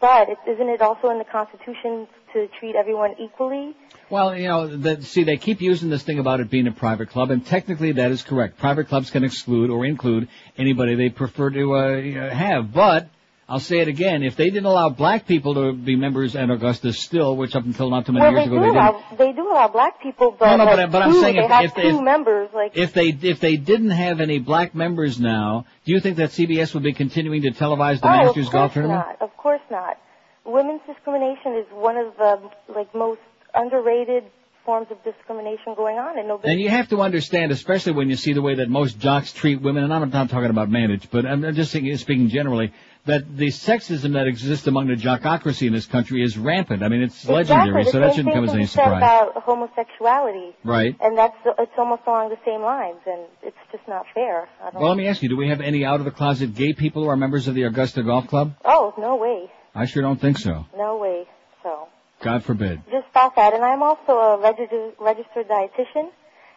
But 0.00 0.28
it, 0.30 0.38
isn't 0.48 0.68
it 0.68 0.80
also 0.80 1.10
in 1.10 1.18
the 1.18 1.24
Constitution 1.24 2.08
to 2.32 2.48
treat 2.58 2.74
everyone 2.74 3.14
equally? 3.18 3.74
Well, 4.10 4.36
you 4.36 4.48
know, 4.48 4.76
the, 4.76 5.02
see, 5.02 5.24
they 5.24 5.36
keep 5.36 5.60
using 5.60 5.88
this 5.88 6.02
thing 6.02 6.18
about 6.18 6.40
it 6.40 6.50
being 6.50 6.66
a 6.66 6.72
private 6.72 7.10
club, 7.10 7.30
and 7.30 7.44
technically 7.44 7.92
that 7.92 8.10
is 8.10 8.22
correct. 8.22 8.58
Private 8.58 8.88
clubs 8.88 9.10
can 9.10 9.24
exclude 9.24 9.70
or 9.70 9.86
include 9.86 10.28
anybody 10.58 10.94
they 10.94 11.08
prefer 11.08 11.50
to 11.50 11.74
uh, 11.74 12.34
have, 12.34 12.72
but 12.72 13.08
I'll 13.48 13.60
say 13.60 13.78
it 13.80 13.88
again: 13.88 14.22
if 14.22 14.36
they 14.36 14.46
didn't 14.50 14.64
allow 14.64 14.88
black 14.88 15.26
people 15.26 15.54
to 15.54 15.72
be 15.74 15.96
members 15.96 16.34
at 16.34 16.48
Augusta 16.50 16.92
still, 16.94 17.36
which 17.36 17.54
up 17.54 17.64
until 17.64 17.90
not 17.90 18.06
too 18.06 18.12
many 18.12 18.24
well, 18.24 18.32
years 18.32 18.48
they 18.48 18.56
ago 18.56 18.60
they 18.60 18.72
didn't, 18.72 19.18
they 19.18 19.32
do 19.32 19.50
allow 19.52 19.68
black 19.68 20.00
people, 20.02 20.34
but 20.38 20.46
No, 20.46 20.56
no, 20.56 20.64
but- 20.64 20.78
like 20.78 20.90
but 20.90 21.02
I'm 21.02 21.12
two, 21.12 21.20
saying 21.20 21.36
they 21.36 21.44
if- 21.44 21.50
have 21.50 21.64
if- 21.66 21.74
two 21.74 21.80
if- 21.98 22.00
members. 22.02 22.48
Like 22.54 22.72
if 22.76 22.92
they 22.94 23.08
if 23.08 23.40
they 23.40 23.56
didn't 23.56 23.90
have 23.90 24.20
any 24.20 24.38
black 24.38 24.74
members 24.74 25.20
now, 25.20 25.66
do 25.84 25.92
you 25.92 26.00
think 26.00 26.16
that 26.16 26.30
CBS 26.30 26.72
would 26.74 26.82
be 26.82 26.94
continuing 26.94 27.42
to 27.42 27.50
televise 27.50 28.00
the 28.00 28.08
oh, 28.08 28.24
Masters 28.24 28.48
golf 28.48 28.72
tournament? 28.72 28.98
not. 29.06 29.20
Of 29.20 29.36
course 29.36 29.60
not. 29.70 29.98
Women's 30.46 30.80
discrimination 30.86 31.54
is 31.54 31.66
one 31.72 31.96
of 31.98 32.16
the 32.16 32.40
like 32.74 32.94
most 32.94 33.20
underrated 33.54 34.24
forms 34.64 34.86
of 34.90 34.96
discrimination 35.04 35.74
going 35.76 35.98
on, 35.98 36.18
and 36.18 36.26
nobody. 36.28 36.50
And 36.50 36.60
you 36.60 36.70
have 36.70 36.88
to 36.88 37.02
understand, 37.02 37.52
especially 37.52 37.92
when 37.92 38.08
you 38.08 38.16
see 38.16 38.32
the 38.32 38.40
way 38.40 38.54
that 38.56 38.70
most 38.70 38.98
jocks 38.98 39.30
treat 39.32 39.60
women, 39.60 39.84
and 39.84 39.92
I'm 39.92 40.08
not 40.08 40.30
talking 40.30 40.48
about 40.50 40.70
Mandich, 40.70 41.08
but 41.10 41.26
I'm 41.26 41.44
I'm 41.44 41.54
just 41.54 41.72
thinking, 41.72 41.94
speaking 41.98 42.28
generally, 42.30 42.72
that 43.06 43.36
the 43.36 43.48
sexism 43.48 44.14
that 44.14 44.26
exists 44.26 44.66
among 44.66 44.86
the 44.86 44.94
jockocracy 44.94 45.66
in 45.66 45.72
this 45.74 45.86
country 45.86 46.22
is 46.22 46.38
rampant. 46.38 46.82
I 46.82 46.88
mean, 46.88 47.02
it's 47.02 47.26
legendary, 47.28 47.82
exactly. 47.82 47.92
so 47.92 47.98
that 48.00 48.14
shouldn't 48.14 48.34
come 48.34 48.44
as 48.44 48.50
any 48.50 48.58
can 48.60 48.62
be 48.62 48.66
said 48.66 48.82
surprise. 48.84 48.98
about 48.98 49.42
homosexuality, 49.42 50.54
Right. 50.64 50.96
and 51.00 51.16
that's 51.18 51.36
it's 51.58 51.72
almost 51.76 52.02
along 52.06 52.30
the 52.30 52.38
same 52.46 52.62
lines, 52.62 53.00
and 53.06 53.20
it's 53.42 53.56
just 53.70 53.86
not 53.88 54.06
fair. 54.14 54.48
I 54.62 54.70
don't. 54.70 54.80
Well, 54.80 54.88
let 54.88 54.96
me 54.96 55.06
ask 55.08 55.22
you, 55.22 55.28
do 55.28 55.36
we 55.36 55.48
have 55.48 55.60
any 55.60 55.84
out 55.84 56.00
of 56.00 56.04
the 56.06 56.12
closet 56.12 56.54
gay 56.54 56.72
people 56.72 57.02
who 57.04 57.08
are 57.10 57.16
members 57.16 57.46
of 57.46 57.54
the 57.54 57.64
Augusta 57.64 58.02
Golf 58.02 58.26
Club? 58.28 58.54
Oh, 58.64 58.94
no 58.98 59.16
way, 59.16 59.50
I 59.74 59.84
sure 59.86 60.02
don't 60.02 60.20
think 60.20 60.38
so. 60.38 60.64
no 60.76 60.96
way. 60.98 61.26
So. 61.62 61.88
God 62.22 62.42
forbid. 62.44 62.80
just 62.90 63.06
thought 63.12 63.36
that. 63.36 63.52
And 63.52 63.62
I'm 63.62 63.82
also 63.82 64.12
a 64.12 64.38
registered, 64.40 64.94
registered 64.98 65.46
dietitian, 65.48 66.08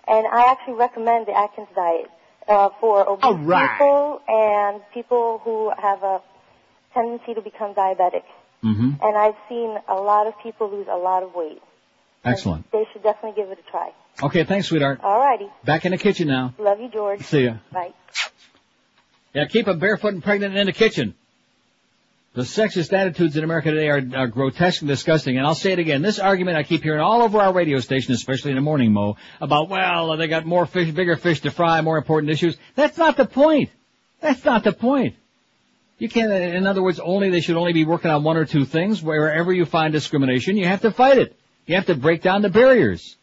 and 0.08 0.26
I 0.28 0.52
actually 0.52 0.76
recommend 0.76 1.26
the 1.26 1.34
Atkins 1.38 1.68
diet 1.76 2.10
uh, 2.48 2.70
for 2.80 3.10
obese 3.10 3.46
right. 3.46 3.72
people 3.78 4.22
and 4.30 4.82
people 4.94 5.42
who 5.44 5.72
have 5.78 6.04
a 6.04 6.22
tendency 6.98 7.34
to 7.36 7.42
become 7.42 7.74
diabetic. 7.74 8.24
Mm-hmm. 8.64 8.92
And 9.02 9.18
I've 9.18 9.36
seen 9.48 9.78
a 9.88 9.96
lot 9.96 10.28
of 10.28 10.34
people 10.42 10.72
lose 10.72 10.88
a 10.90 10.98
lot 10.98 11.24
of 11.24 11.36
weight. 11.36 11.62
Excellent. 12.26 12.70
They 12.72 12.86
should 12.92 13.04
definitely 13.04 13.42
give 13.42 13.52
it 13.52 13.60
a 13.66 13.72
try. 13.72 13.92
Okay, 14.24 14.44
thanks, 14.44 14.68
sweetheart. 14.68 15.00
All 15.04 15.20
righty. 15.20 15.48
Back 15.64 15.86
in 15.86 15.92
the 15.92 15.98
kitchen 15.98 16.28
now. 16.28 16.56
Love 16.58 16.80
you, 16.80 16.90
George. 16.90 17.22
See 17.22 17.44
ya. 17.44 17.58
Bye. 17.72 17.94
Yeah, 19.34 19.46
keep 19.46 19.68
them 19.68 19.78
barefoot 19.78 20.14
and 20.14 20.24
pregnant 20.24 20.58
in 20.58 20.66
the 20.66 20.74
kitchen. 20.74 21.14
The 22.34 22.42
sexist 22.44 22.94
attitudes 22.94 23.38
in 23.38 23.44
America 23.44 23.72
today 23.72 23.90
are, 23.90 24.02
are 24.16 24.28
grotesque 24.28 24.82
and 24.82 24.88
disgusting. 24.88 25.38
And 25.38 25.46
I'll 25.46 25.56
say 25.56 25.72
it 25.72 25.80
again. 25.80 26.02
This 26.02 26.20
argument 26.20 26.58
I 26.58 26.64
keep 26.64 26.84
hearing 26.84 27.02
all 27.02 27.22
over 27.22 27.40
our 27.40 27.54
radio 27.54 27.80
station, 27.80 28.14
especially 28.14 28.52
in 28.52 28.56
the 28.56 28.62
morning, 28.62 28.92
Mo, 28.92 29.18
about, 29.40 29.70
well, 29.70 30.18
they 30.18 30.28
got 30.28 30.46
more 30.46 30.66
fish, 30.66 30.92
bigger 30.92 31.16
fish 31.16 31.42
to 31.42 31.52
fry, 31.52 31.82
more 31.82 31.98
important 31.98 32.32
issues. 32.32 32.58
That's 32.76 32.98
not 32.98 33.18
the 33.18 33.26
point. 33.26 33.70
That's 34.22 34.44
not 34.44 34.64
the 34.64 34.74
point. 34.74 35.16
You 36.00 36.10
can't, 36.10 36.32
in 36.32 36.68
other 36.68 36.84
words, 36.84 37.00
only, 37.00 37.30
they 37.32 37.42
should 37.42 37.58
only 37.58 37.74
be 37.74 37.86
working 37.86 38.12
on 38.12 38.24
one 38.24 38.38
or 38.38 38.46
two 38.46 38.66
things. 38.66 39.02
Wherever 39.02 39.52
you 39.52 39.66
find 39.66 39.92
discrimination, 39.92 40.56
you 40.56 40.68
have 40.68 40.82
to 40.82 40.92
fight 40.92 41.18
it. 41.18 41.36
You 41.66 41.76
have 41.76 41.88
to 41.88 41.96
break 41.96 42.22
down 42.22 42.44
the 42.44 42.50
barriers. 42.50 43.16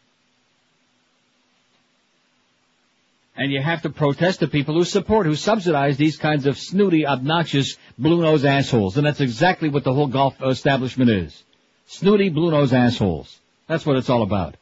And 3.37 3.51
you 3.51 3.61
have 3.61 3.81
to 3.83 3.89
protest 3.89 4.39
the 4.39 4.47
people 4.47 4.75
who 4.75 4.83
support, 4.83 5.25
who 5.25 5.35
subsidize 5.35 5.97
these 5.97 6.17
kinds 6.17 6.45
of 6.45 6.57
snooty, 6.57 7.05
obnoxious, 7.05 7.77
blue-nosed 7.97 8.45
assholes. 8.45 8.97
And 8.97 9.05
that's 9.05 9.21
exactly 9.21 9.69
what 9.69 9.83
the 9.83 9.93
whole 9.93 10.07
golf 10.07 10.41
establishment 10.41 11.09
is. 11.09 11.43
Snooty, 11.87 12.29
blue-nosed 12.29 12.73
assholes. 12.73 13.39
That's 13.67 13.85
what 13.85 13.97
it's 13.97 14.09
all 14.09 14.21
about. 14.21 14.55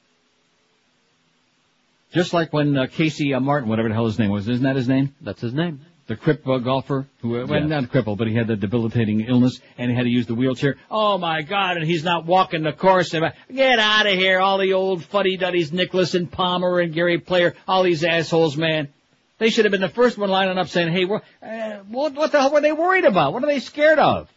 Just 2.13 2.33
like 2.33 2.53
when 2.53 2.77
uh, 2.77 2.87
Casey 2.91 3.33
uh, 3.33 3.39
Martin, 3.39 3.69
whatever 3.69 3.89
the 3.89 3.95
hell 3.95 4.05
his 4.05 4.19
name 4.19 4.29
was, 4.29 4.47
isn't 4.47 4.63
that 4.63 4.75
his 4.75 4.87
name? 4.87 5.15
That's 5.21 5.41
his 5.41 5.53
name. 5.53 5.81
The 6.05 6.17
crip 6.17 6.43
golfer, 6.43 7.07
who, 7.21 7.29
well, 7.29 7.63
not 7.63 7.85
cripple, 7.85 8.17
but 8.17 8.27
he 8.27 8.35
had 8.35 8.47
the 8.47 8.57
debilitating 8.57 9.21
illness 9.21 9.61
and 9.77 9.89
he 9.89 9.95
had 9.95 10.03
to 10.03 10.09
use 10.09 10.27
the 10.27 10.35
wheelchair. 10.35 10.75
Oh 10.91 11.17
my 11.17 11.43
God! 11.43 11.77
And 11.77 11.85
he's 11.85 12.03
not 12.03 12.25
walking 12.25 12.63
the 12.63 12.73
course. 12.73 13.11
Get 13.11 13.79
out 13.79 14.05
of 14.05 14.13
here! 14.13 14.39
All 14.39 14.57
the 14.57 14.73
old 14.73 15.05
fuddy-duddies, 15.05 15.71
Nicklaus 15.71 16.13
and 16.13 16.29
Palmer 16.29 16.79
and 16.81 16.93
Gary 16.93 17.19
Player, 17.19 17.55
all 17.69 17.83
these 17.83 18.03
assholes, 18.03 18.57
man. 18.57 18.89
They 19.37 19.49
should 19.49 19.63
have 19.63 19.71
been 19.71 19.81
the 19.81 19.87
first 19.89 20.17
one 20.17 20.29
lining 20.29 20.57
up 20.57 20.67
saying, 20.67 20.91
"Hey, 20.91 21.05
what, 21.05 21.23
uh, 21.41 21.77
what, 21.87 22.13
what 22.15 22.31
the 22.33 22.39
hell 22.41 22.51
were 22.51 22.61
they 22.61 22.73
worried 22.73 23.05
about? 23.05 23.31
What 23.31 23.43
are 23.43 23.47
they 23.47 23.59
scared 23.59 23.99
of? 23.99 24.29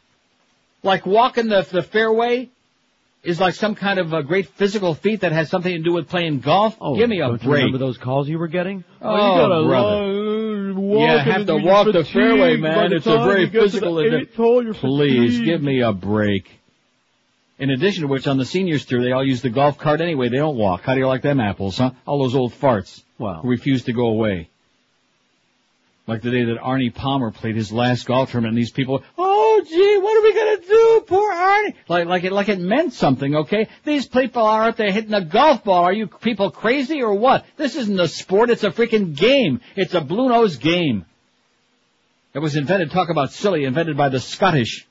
Like 0.84 1.04
walking 1.04 1.48
the 1.48 1.66
the 1.68 1.82
fairway 1.82 2.48
is 3.24 3.40
like 3.40 3.54
some 3.54 3.74
kind 3.74 3.98
of 3.98 4.12
a 4.12 4.22
great 4.22 4.48
physical 4.50 4.94
feat 4.94 5.22
that 5.22 5.32
has 5.32 5.50
something 5.50 5.72
to 5.72 5.82
do 5.82 5.92
with 5.92 6.08
playing 6.08 6.38
golf? 6.40 6.76
Oh, 6.80 6.96
Give 6.96 7.08
me 7.10 7.20
a 7.20 7.26
don't 7.26 7.42
you 7.42 7.48
break. 7.48 7.64
remember 7.64 7.78
those 7.78 7.98
calls 7.98 8.28
you 8.28 8.38
were 8.38 8.46
getting? 8.46 8.84
Oh, 9.02 9.14
you 9.14 9.40
gotta 9.40 9.66
brother. 9.66 10.45
Uh, 10.72 10.80
walk 10.80 11.00
Yeah, 11.08 11.22
have 11.22 11.46
to 11.46 11.56
walk 11.56 11.92
the 11.92 12.04
fairway, 12.04 12.56
man. 12.56 12.92
It's 12.92 13.06
a 13.06 13.18
very 13.18 13.42
you 13.42 13.46
get 13.48 13.52
to 13.52 13.58
the 13.58 13.70
physical 13.70 13.94
hole, 14.36 14.72
Please 14.74 15.32
fatigued. 15.34 15.44
give 15.44 15.62
me 15.62 15.80
a 15.80 15.92
break. 15.92 16.50
In 17.58 17.70
addition 17.70 18.02
to 18.02 18.08
which, 18.08 18.26
on 18.26 18.36
the 18.36 18.44
seniors 18.44 18.84
tour, 18.84 19.02
they 19.02 19.12
all 19.12 19.24
use 19.24 19.40
the 19.40 19.48
golf 19.50 19.78
cart 19.78 20.00
anyway. 20.02 20.28
They 20.28 20.36
don't 20.36 20.56
walk. 20.58 20.82
How 20.82 20.92
do 20.94 21.00
you 21.00 21.06
like 21.06 21.22
them 21.22 21.40
apples, 21.40 21.78
huh? 21.78 21.92
All 22.06 22.18
those 22.22 22.34
old 22.34 22.52
farts 22.52 23.02
Wow. 23.18 23.40
who 23.40 23.48
refuse 23.48 23.84
to 23.84 23.92
go 23.94 24.06
away. 24.08 24.50
Like 26.06 26.22
the 26.22 26.30
day 26.30 26.44
that 26.44 26.58
Arnie 26.58 26.94
Palmer 26.94 27.32
played 27.32 27.56
his 27.56 27.72
last 27.72 28.06
golf 28.06 28.30
tournament, 28.30 28.52
and 28.52 28.58
these 28.58 28.70
people, 28.70 29.02
oh 29.18 29.62
gee, 29.68 29.98
what 29.98 30.16
are 30.16 30.22
we 30.22 30.34
gonna 30.34 30.66
do? 30.66 31.04
Poor 31.06 31.34
Arnie. 31.34 31.74
Like, 31.88 32.06
like 32.06 32.24
it, 32.24 32.32
like 32.32 32.48
it 32.48 32.60
meant 32.60 32.92
something, 32.92 33.34
okay? 33.34 33.68
These 33.84 34.06
people 34.06 34.42
are 34.42 34.64
out 34.64 34.76
there 34.76 34.92
hitting 34.92 35.14
a 35.14 35.24
golf 35.24 35.64
ball. 35.64 35.82
Are 35.82 35.92
you 35.92 36.06
people 36.06 36.52
crazy 36.52 37.02
or 37.02 37.14
what? 37.14 37.44
This 37.56 37.74
isn't 37.74 37.98
a 37.98 38.06
sport. 38.06 38.50
It's 38.50 38.62
a 38.62 38.70
freaking 38.70 39.16
game. 39.16 39.60
It's 39.74 39.94
a 39.94 40.00
blue 40.00 40.28
nose 40.28 40.56
game. 40.56 41.06
It 42.34 42.38
was 42.40 42.54
invented, 42.54 42.90
talk 42.90 43.08
about 43.08 43.32
silly, 43.32 43.64
invented 43.64 43.96
by 43.96 44.10
the 44.10 44.20
Scottish. 44.20 44.86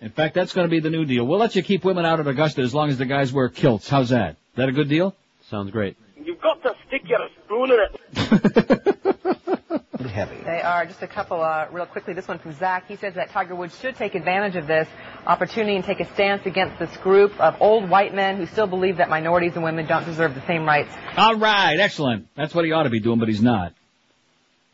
In 0.00 0.10
fact, 0.10 0.34
that's 0.34 0.52
going 0.52 0.66
to 0.66 0.70
be 0.70 0.80
the 0.80 0.90
new 0.90 1.04
deal. 1.04 1.24
We'll 1.26 1.38
let 1.38 1.54
you 1.54 1.62
keep 1.62 1.84
women 1.84 2.04
out 2.04 2.20
at 2.20 2.26
Augusta 2.26 2.62
as 2.62 2.74
long 2.74 2.88
as 2.88 2.98
the 2.98 3.04
guys 3.04 3.32
wear 3.32 3.48
kilts. 3.48 3.88
How's 3.88 4.08
that? 4.08 4.36
That 4.56 4.68
a 4.68 4.72
good 4.72 4.88
deal? 4.88 5.14
Sounds 5.48 5.70
great. 5.70 5.96
You've 6.22 6.40
got 6.40 6.62
to 6.62 6.74
stick 6.86 7.02
your 7.06 7.20
spoon 7.44 7.70
in 7.72 7.78
it. 7.80 9.00
They 10.44 10.60
are 10.60 10.84
just 10.84 11.02
a 11.02 11.06
couple, 11.06 11.40
uh, 11.40 11.66
real 11.70 11.86
quickly. 11.86 12.14
This 12.14 12.26
one 12.26 12.38
from 12.38 12.52
Zach. 12.54 12.86
He 12.88 12.96
says 12.96 13.14
that 13.14 13.30
Tiger 13.30 13.54
Woods 13.54 13.78
should 13.78 13.96
take 13.96 14.14
advantage 14.14 14.56
of 14.56 14.66
this 14.66 14.88
opportunity 15.26 15.76
and 15.76 15.84
take 15.84 16.00
a 16.00 16.12
stance 16.14 16.44
against 16.46 16.78
this 16.78 16.94
group 16.98 17.38
of 17.40 17.56
old 17.60 17.88
white 17.88 18.14
men 18.14 18.36
who 18.36 18.46
still 18.46 18.66
believe 18.66 18.96
that 18.96 19.08
minorities 19.08 19.54
and 19.54 19.62
women 19.62 19.86
don't 19.86 20.04
deserve 20.04 20.34
the 20.34 20.44
same 20.46 20.66
rights. 20.66 20.92
All 21.16 21.36
right, 21.36 21.78
excellent. 21.78 22.26
That's 22.34 22.54
what 22.54 22.64
he 22.64 22.72
ought 22.72 22.82
to 22.84 22.90
be 22.90 23.00
doing, 23.00 23.18
but 23.18 23.28
he's 23.28 23.42
not. 23.42 23.72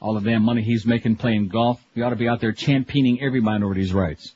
All 0.01 0.15
the 0.15 0.21
damn 0.21 0.43
money 0.43 0.63
he's 0.63 0.87
making 0.87 1.17
playing 1.17 1.49
golf, 1.49 1.81
he 1.95 2.03
ought 2.03 2.11
to 2.11 2.17
be 2.17 2.29
out 2.29 2.41
there 2.41 2.53
championing 2.53 3.21
every 3.21 3.41
minority's 3.41 3.93
rights. 3.93 4.33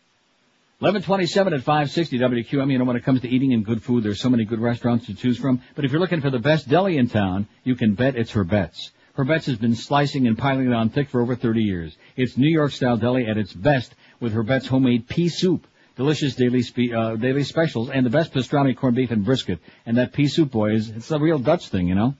1127 0.80 1.52
at 1.52 1.60
560 1.60 2.18
WQM. 2.18 2.72
You 2.72 2.78
know, 2.78 2.84
when 2.84 2.96
it 2.96 3.04
comes 3.04 3.20
to 3.20 3.28
eating 3.28 3.52
and 3.52 3.66
good 3.66 3.82
food, 3.82 4.02
there's 4.02 4.18
so 4.18 4.30
many 4.30 4.46
good 4.46 4.60
restaurants 4.60 5.04
to 5.06 5.14
choose 5.14 5.36
from. 5.36 5.60
But 5.74 5.84
if 5.84 5.92
you're 5.92 6.00
looking 6.00 6.22
for 6.22 6.30
the 6.30 6.38
best 6.38 6.70
deli 6.70 6.96
in 6.96 7.06
town, 7.06 7.48
you 7.64 7.76
can 7.76 7.92
bet 7.94 8.16
it's 8.16 8.30
her 8.32 8.44
bets. 8.44 8.90
Her 9.12 9.24
bets 9.24 9.44
has 9.44 9.58
been 9.58 9.74
slicing 9.74 10.26
and 10.26 10.38
piling 10.38 10.68
it 10.68 10.72
on 10.72 10.88
thick 10.88 11.10
for 11.10 11.20
over 11.20 11.36
30 11.36 11.60
years. 11.62 11.94
It's 12.16 12.38
New 12.38 12.48
York 12.48 12.72
style 12.72 12.96
deli 12.96 13.26
at 13.26 13.36
its 13.36 13.52
best 13.52 13.94
with 14.20 14.32
her 14.32 14.42
bets 14.42 14.68
homemade 14.68 15.06
pea 15.06 15.28
soup. 15.28 15.66
Delicious 15.96 16.34
daily 16.34 16.62
spe- 16.62 16.94
uh, 16.96 17.16
daily 17.16 17.44
specials 17.44 17.90
and 17.90 18.06
the 18.06 18.10
best 18.10 18.32
pastrami 18.32 18.74
corned 18.74 18.96
beef 18.96 19.10
and 19.10 19.22
brisket. 19.22 19.58
And 19.84 19.98
that 19.98 20.14
pea 20.14 20.28
soup, 20.28 20.50
boy, 20.50 20.70
is 20.72 20.88
it's 20.88 21.10
a 21.10 21.18
real 21.18 21.38
Dutch 21.38 21.68
thing, 21.68 21.88
you 21.88 21.94
know. 21.94 22.14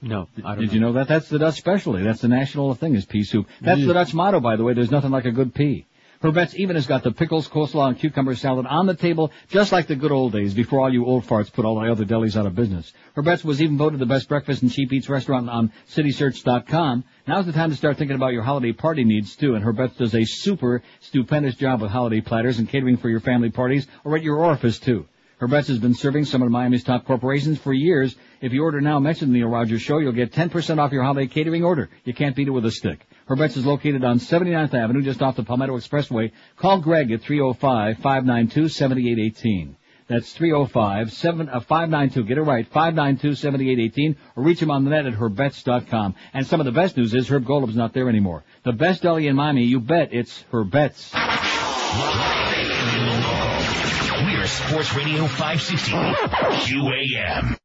No, 0.00 0.28
I 0.44 0.54
don't 0.54 0.60
Did 0.60 0.74
you 0.74 0.78
know 0.78 0.92
that? 0.92 1.08
That's 1.08 1.28
the 1.28 1.40
Dutch 1.40 1.56
specialty. 1.56 2.04
That's 2.04 2.20
the 2.20 2.28
national 2.28 2.72
thing 2.76 2.94
is 2.94 3.04
pea 3.04 3.24
soup. 3.24 3.48
That's 3.60 3.80
Yeah. 3.80 3.86
the 3.88 3.94
Dutch 3.94 4.14
motto, 4.14 4.38
by 4.38 4.54
the 4.54 4.62
way. 4.62 4.74
There's 4.74 4.92
nothing 4.92 5.10
like 5.10 5.24
a 5.24 5.32
good 5.32 5.52
pea. 5.54 5.86
Her 6.20 6.32
bets 6.32 6.56
even 6.56 6.74
has 6.74 6.88
got 6.88 7.04
the 7.04 7.12
pickles, 7.12 7.48
coleslaw, 7.48 7.88
and 7.88 7.98
cucumber 7.98 8.34
salad 8.34 8.66
on 8.66 8.86
the 8.86 8.94
table, 8.94 9.30
just 9.48 9.70
like 9.70 9.86
the 9.86 9.94
good 9.94 10.10
old 10.10 10.32
days 10.32 10.52
before 10.52 10.80
all 10.80 10.92
you 10.92 11.06
old 11.06 11.24
farts 11.24 11.52
put 11.52 11.64
all 11.64 11.78
the 11.78 11.90
other 11.90 12.04
delis 12.04 12.36
out 12.36 12.44
of 12.44 12.56
business. 12.56 12.92
Her 13.14 13.22
bets 13.22 13.44
was 13.44 13.62
even 13.62 13.78
voted 13.78 14.00
the 14.00 14.06
best 14.06 14.28
breakfast 14.28 14.62
and 14.62 14.72
cheap 14.72 14.92
eats 14.92 15.08
restaurant 15.08 15.48
on 15.48 15.72
citysearch.com. 15.88 17.04
Now's 17.28 17.46
the 17.46 17.52
time 17.52 17.70
to 17.70 17.76
start 17.76 17.98
thinking 17.98 18.16
about 18.16 18.32
your 18.32 18.42
holiday 18.42 18.72
party 18.72 19.04
needs 19.04 19.36
too, 19.36 19.54
and 19.54 19.62
Her 19.62 19.72
bets 19.72 19.96
does 19.96 20.14
a 20.14 20.24
super 20.24 20.82
stupendous 21.00 21.54
job 21.54 21.82
with 21.82 21.92
holiday 21.92 22.20
platters 22.20 22.58
and 22.58 22.68
catering 22.68 22.96
for 22.96 23.08
your 23.08 23.20
family 23.20 23.50
parties 23.50 23.86
or 24.02 24.16
at 24.16 24.24
your 24.24 24.38
orifice 24.38 24.80
too. 24.80 25.06
Herbett's 25.38 25.68
has 25.68 25.78
been 25.78 25.94
serving 25.94 26.24
some 26.24 26.42
of 26.42 26.50
Miami's 26.50 26.82
top 26.82 27.06
corporations 27.06 27.58
for 27.60 27.72
years. 27.72 28.16
If 28.40 28.52
you 28.52 28.64
order 28.64 28.80
now, 28.80 28.98
mention 28.98 29.32
the 29.32 29.44
Rogers 29.44 29.82
Show, 29.82 29.98
you'll 29.98 30.10
get 30.10 30.32
10% 30.32 30.78
off 30.78 30.90
your 30.90 31.04
holiday 31.04 31.28
catering 31.28 31.62
order. 31.62 31.90
You 32.04 32.12
can't 32.12 32.34
beat 32.34 32.48
it 32.48 32.50
with 32.50 32.66
a 32.66 32.72
stick. 32.72 33.06
Herbett's 33.28 33.56
is 33.58 33.66
located 33.66 34.02
on 34.04 34.18
79th 34.18 34.72
Avenue, 34.72 35.02
just 35.02 35.20
off 35.20 35.36
the 35.36 35.44
Palmetto 35.44 35.76
Expressway. 35.76 36.32
Call 36.56 36.80
Greg 36.80 37.12
at 37.12 37.20
305-592-7818. 37.20 39.74
That's 40.06 40.32
305 40.32 41.08
uh, 41.08 41.10
592 41.60 42.24
get 42.24 42.38
it 42.38 42.42
right, 42.42 42.66
592-7818, 42.70 44.16
or 44.34 44.42
reach 44.42 44.62
him 44.62 44.70
on 44.70 44.84
the 44.84 44.90
net 44.90 45.04
at 45.04 45.12
herbets.com. 45.12 46.14
And 46.32 46.46
some 46.46 46.60
of 46.60 46.64
the 46.64 46.72
best 46.72 46.96
news 46.96 47.14
is 47.14 47.28
Herb 47.28 47.44
Golub's 47.44 47.76
not 47.76 47.92
there 47.92 48.08
anymore. 48.08 48.44
The 48.62 48.72
best 48.72 49.02
deli 49.02 49.26
in 49.26 49.36
Miami, 49.36 49.64
you 49.64 49.80
bet 49.80 50.14
it's 50.14 50.42
Herbett's. 50.50 51.12
We're 54.24 54.46
Sports 54.46 54.94
Radio 54.94 55.26
560 55.26 55.92
QAM. 55.92 57.58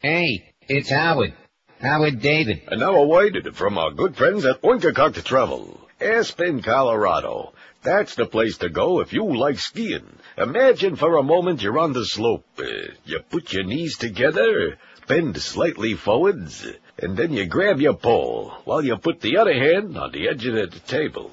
Hey, 0.00 0.52
it's 0.68 0.90
Howard. 0.90 1.32
Howard 1.80 2.20
David. 2.20 2.62
And 2.68 2.80
now 2.80 2.94
a 2.94 3.06
word 3.06 3.54
from 3.54 3.76
our 3.76 3.90
good 3.90 4.16
friends 4.16 4.44
at 4.44 4.62
Oinkacock 4.62 5.22
Travel. 5.24 5.78
Aspen, 6.00 6.62
Colorado. 6.62 7.52
That's 7.82 8.14
the 8.14 8.26
place 8.26 8.58
to 8.58 8.68
go 8.68 9.00
if 9.00 9.12
you 9.12 9.24
like 9.36 9.58
skiing. 9.58 10.18
Imagine 10.38 10.96
for 10.96 11.16
a 11.16 11.22
moment 11.22 11.62
you're 11.62 11.78
on 11.78 11.92
the 11.92 12.04
slope. 12.04 12.46
Uh, 12.58 12.64
you 13.04 13.20
put 13.30 13.52
your 13.52 13.64
knees 13.64 13.96
together, 13.96 14.78
bend 15.06 15.40
slightly 15.40 15.94
forwards, 15.94 16.66
and 16.98 17.16
then 17.16 17.32
you 17.32 17.46
grab 17.46 17.80
your 17.80 17.94
pole 17.94 18.52
while 18.64 18.84
you 18.84 18.96
put 18.96 19.20
the 19.20 19.36
other 19.36 19.54
hand 19.54 19.96
on 19.96 20.12
the 20.12 20.28
edge 20.28 20.46
of 20.46 20.54
the 20.54 20.80
table. 20.86 21.30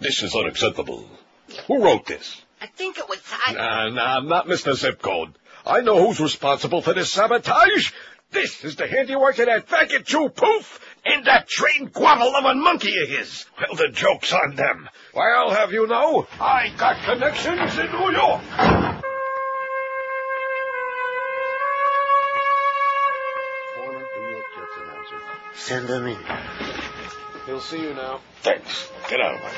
this 0.00 0.22
is 0.22 0.34
unacceptable. 0.34 1.06
Who 1.66 1.84
wrote 1.84 2.06
this? 2.06 2.42
I 2.60 2.66
think 2.66 2.98
it 2.98 3.08
was 3.08 3.20
I. 3.46 3.52
Nah, 3.52 3.88
nah, 3.90 4.20
not 4.20 4.46
Mr. 4.46 4.74
Zip 4.74 5.00
Code. 5.02 5.34
I 5.64 5.80
know 5.80 6.06
who's 6.06 6.20
responsible 6.20 6.82
for 6.82 6.94
this 6.94 7.12
sabotage. 7.12 7.92
This 8.30 8.64
is 8.64 8.76
the 8.76 8.86
handiwork 8.86 9.38
of 9.38 9.46
that 9.46 9.68
faggot 9.68 10.04
Jew 10.04 10.30
Poof 10.30 10.80
and 11.04 11.26
that 11.26 11.48
trained 11.48 11.92
guavel 11.92 12.34
of 12.34 12.44
a 12.44 12.54
monkey 12.54 12.94
of 13.02 13.08
his. 13.08 13.44
Well, 13.60 13.76
the 13.76 13.90
joke's 13.92 14.32
on 14.32 14.56
them. 14.56 14.88
Why, 15.12 15.32
I'll 15.36 15.50
have 15.50 15.72
you 15.72 15.86
know, 15.86 16.26
I 16.40 16.72
got 16.76 16.96
connections 17.04 17.78
in 17.78 17.92
New 17.92 18.12
York. 18.12 18.42
Send 25.54 25.88
him 25.88 26.06
in. 26.06 26.18
He'll 27.46 27.60
see 27.60 27.82
you 27.82 27.94
now. 27.94 28.20
Thanks. 28.40 28.90
Get 29.08 29.20
out 29.20 29.34
of 29.34 29.40
my 29.42 29.48
way. 29.48 29.56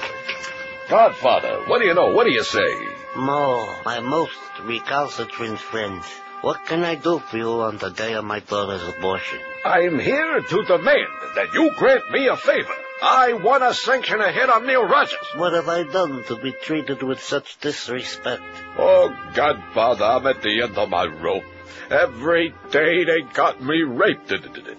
Godfather, 0.88 1.64
what 1.66 1.80
do 1.80 1.86
you 1.86 1.94
know? 1.94 2.12
What 2.12 2.24
do 2.24 2.32
you 2.32 2.42
say? 2.42 2.93
Mo, 3.16 3.68
my 3.84 4.00
most 4.00 4.36
recalcitrant 4.64 5.60
friend. 5.60 6.02
What 6.40 6.66
can 6.66 6.82
I 6.82 6.96
do 6.96 7.20
for 7.20 7.36
you 7.36 7.60
on 7.62 7.78
the 7.78 7.90
day 7.90 8.14
of 8.14 8.24
my 8.24 8.40
daughter's 8.40 8.86
abortion? 8.88 9.38
I'm 9.64 10.00
here 10.00 10.40
to 10.40 10.64
demand 10.64 11.08
that 11.36 11.54
you 11.54 11.70
grant 11.76 12.10
me 12.10 12.26
a 12.26 12.36
favor. 12.36 12.74
I 13.02 13.34
want 13.34 13.62
to 13.62 13.72
sanction 13.72 14.20
a 14.20 14.32
hit 14.32 14.50
on 14.50 14.66
Neil 14.66 14.84
Rogers. 14.84 15.28
What 15.36 15.52
have 15.52 15.68
I 15.68 15.84
done 15.84 16.24
to 16.24 16.36
be 16.36 16.52
treated 16.52 17.02
with 17.04 17.22
such 17.22 17.58
disrespect? 17.60 18.42
Oh, 18.78 19.14
Godfather, 19.34 20.04
I'm 20.04 20.26
at 20.26 20.42
the 20.42 20.62
end 20.62 20.76
of 20.76 20.88
my 20.88 21.04
rope. 21.04 21.44
Every 21.90 22.52
day 22.70 23.04
they 23.04 23.22
got 23.32 23.62
me 23.62 23.82
raped, 23.82 24.32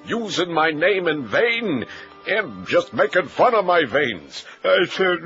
using 0.06 0.52
my 0.52 0.72
name 0.72 1.08
in 1.08 1.28
vain, 1.28 1.86
and 2.28 2.68
just 2.68 2.94
making 2.94 3.28
fun 3.28 3.54
of 3.56 3.66
my 3.66 3.86
veins. 3.86 4.46
I 4.64 4.86
said, 4.86 5.24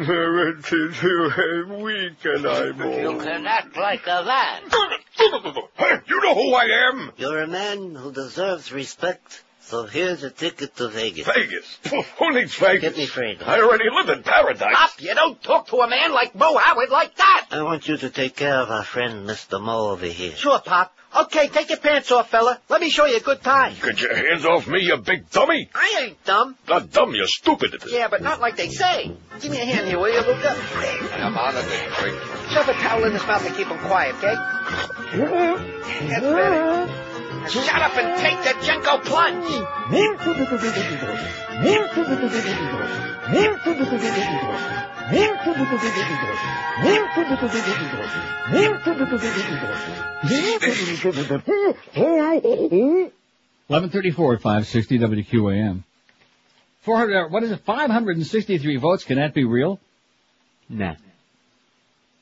weak 1.82 2.26
and 2.26 2.46
I'm 2.46 2.82
old. 2.82 3.02
You 3.02 3.18
can 3.24 3.46
act 3.48 3.76
like 3.78 4.06
a 4.08 4.22
lad. 4.22 4.64
You 6.08 6.22
know 6.22 6.34
who 6.34 6.54
I 6.54 6.90
am? 6.92 7.12
You're 7.18 7.42
a 7.42 7.48
man 7.48 7.94
who 7.96 8.12
deserves 8.12 8.72
respect, 8.72 9.44
so 9.62 9.86
here's 9.86 10.24
a 10.24 10.30
ticket 10.32 10.76
to 10.78 10.90
Vegas. 10.90 11.28
Vegas? 11.28 11.78
Who 12.18 12.34
needs 12.34 12.56
Vegas? 12.56 12.82
Get 12.82 12.98
me 12.98 13.06
freedom. 13.06 13.48
I 13.48 13.60
already 13.62 13.90
live 13.90 14.10
in 14.10 14.24
paradise. 14.24 14.76
Stop! 14.76 15.02
You 15.02 15.14
don't 15.16 15.42
talk 15.42 15.68
to 15.68 15.78
a 15.78 15.90
man 15.90 16.14
like 16.14 16.36
Mo 16.36 16.58
Howard 16.58 16.90
like 16.90 17.16
that! 17.16 17.48
I 17.52 17.64
want 17.64 17.88
you 17.88 17.98
to 17.98 18.10
take 18.10 18.36
care 18.36 18.56
of 18.56 18.70
our 18.70 18.84
friend 18.84 19.28
Mr. 19.30 19.62
Mo 19.62 19.92
over 19.92 20.06
here. 20.06 20.36
Sure, 20.36 20.60
Pop. 20.60 20.94
Okay, 21.16 21.48
take 21.48 21.70
your 21.70 21.80
pants 21.80 22.12
off, 22.12 22.30
fella. 22.30 22.60
Let 22.70 22.82
me 22.82 22.90
show 22.90 23.06
you 23.06 23.18
a 23.18 23.20
good 23.20 23.42
time. 23.42 23.74
Get 23.82 24.00
your 24.00 24.16
hands 24.16 24.46
off 24.46 24.68
me, 24.68 24.82
you 24.82 24.98
big 24.98 25.30
dummy. 25.32 25.70
I 25.74 26.02
ain't 26.04 26.24
dumb. 26.24 26.56
Not 26.68 26.92
dumb, 26.92 27.16
you're 27.16 27.28
stupid. 27.28 27.84
Yeah, 27.88 28.10
but 28.10 28.22
not 28.22 28.40
like 28.40 28.58
they 28.58 28.70
say. 28.70 29.12
Give 29.42 29.52
me 29.52 29.60
a 29.60 29.66
hand 29.66 29.88
here, 29.88 29.98
will 29.98 30.12
you, 30.14 30.20
Luca? 30.20 30.56
Come 31.18 31.38
on, 31.38 31.56
let 31.56 31.66
me 31.66 31.96
drink. 32.00 32.20
Shove 32.52 32.70
a 32.70 32.74
towel 32.74 33.04
in 33.06 33.14
his 33.14 33.26
mouth 33.26 33.46
and 33.46 33.56
keep 33.56 33.68
him 33.68 33.80
quiet, 33.80 34.16
okay? 34.16 34.36
That's 36.08 36.22
better. 36.22 37.09
Now 37.40 37.48
shut 37.48 37.82
up 37.82 37.96
and 37.98 38.20
take 38.20 38.40
the 38.44 38.54
Jenko 38.66 39.04
plunge. 39.06 39.50
Eleven 53.70 53.90
thirty-four, 53.92 54.38
five 54.40 54.68
sixty 54.68 54.98
WQAM. 55.00 55.84
Four 56.82 56.98
hundred. 56.98 57.30
What 57.30 57.44
is 57.44 57.52
it? 57.52 57.60
Five 57.62 57.90
hundred 57.90 58.18
and 58.18 58.28
sixty-three 58.28 58.78
votes. 58.78 59.04
Can 59.04 59.18
that 59.18 59.34
be 59.34 59.46
real? 59.46 59.80
Nah. 60.68 60.96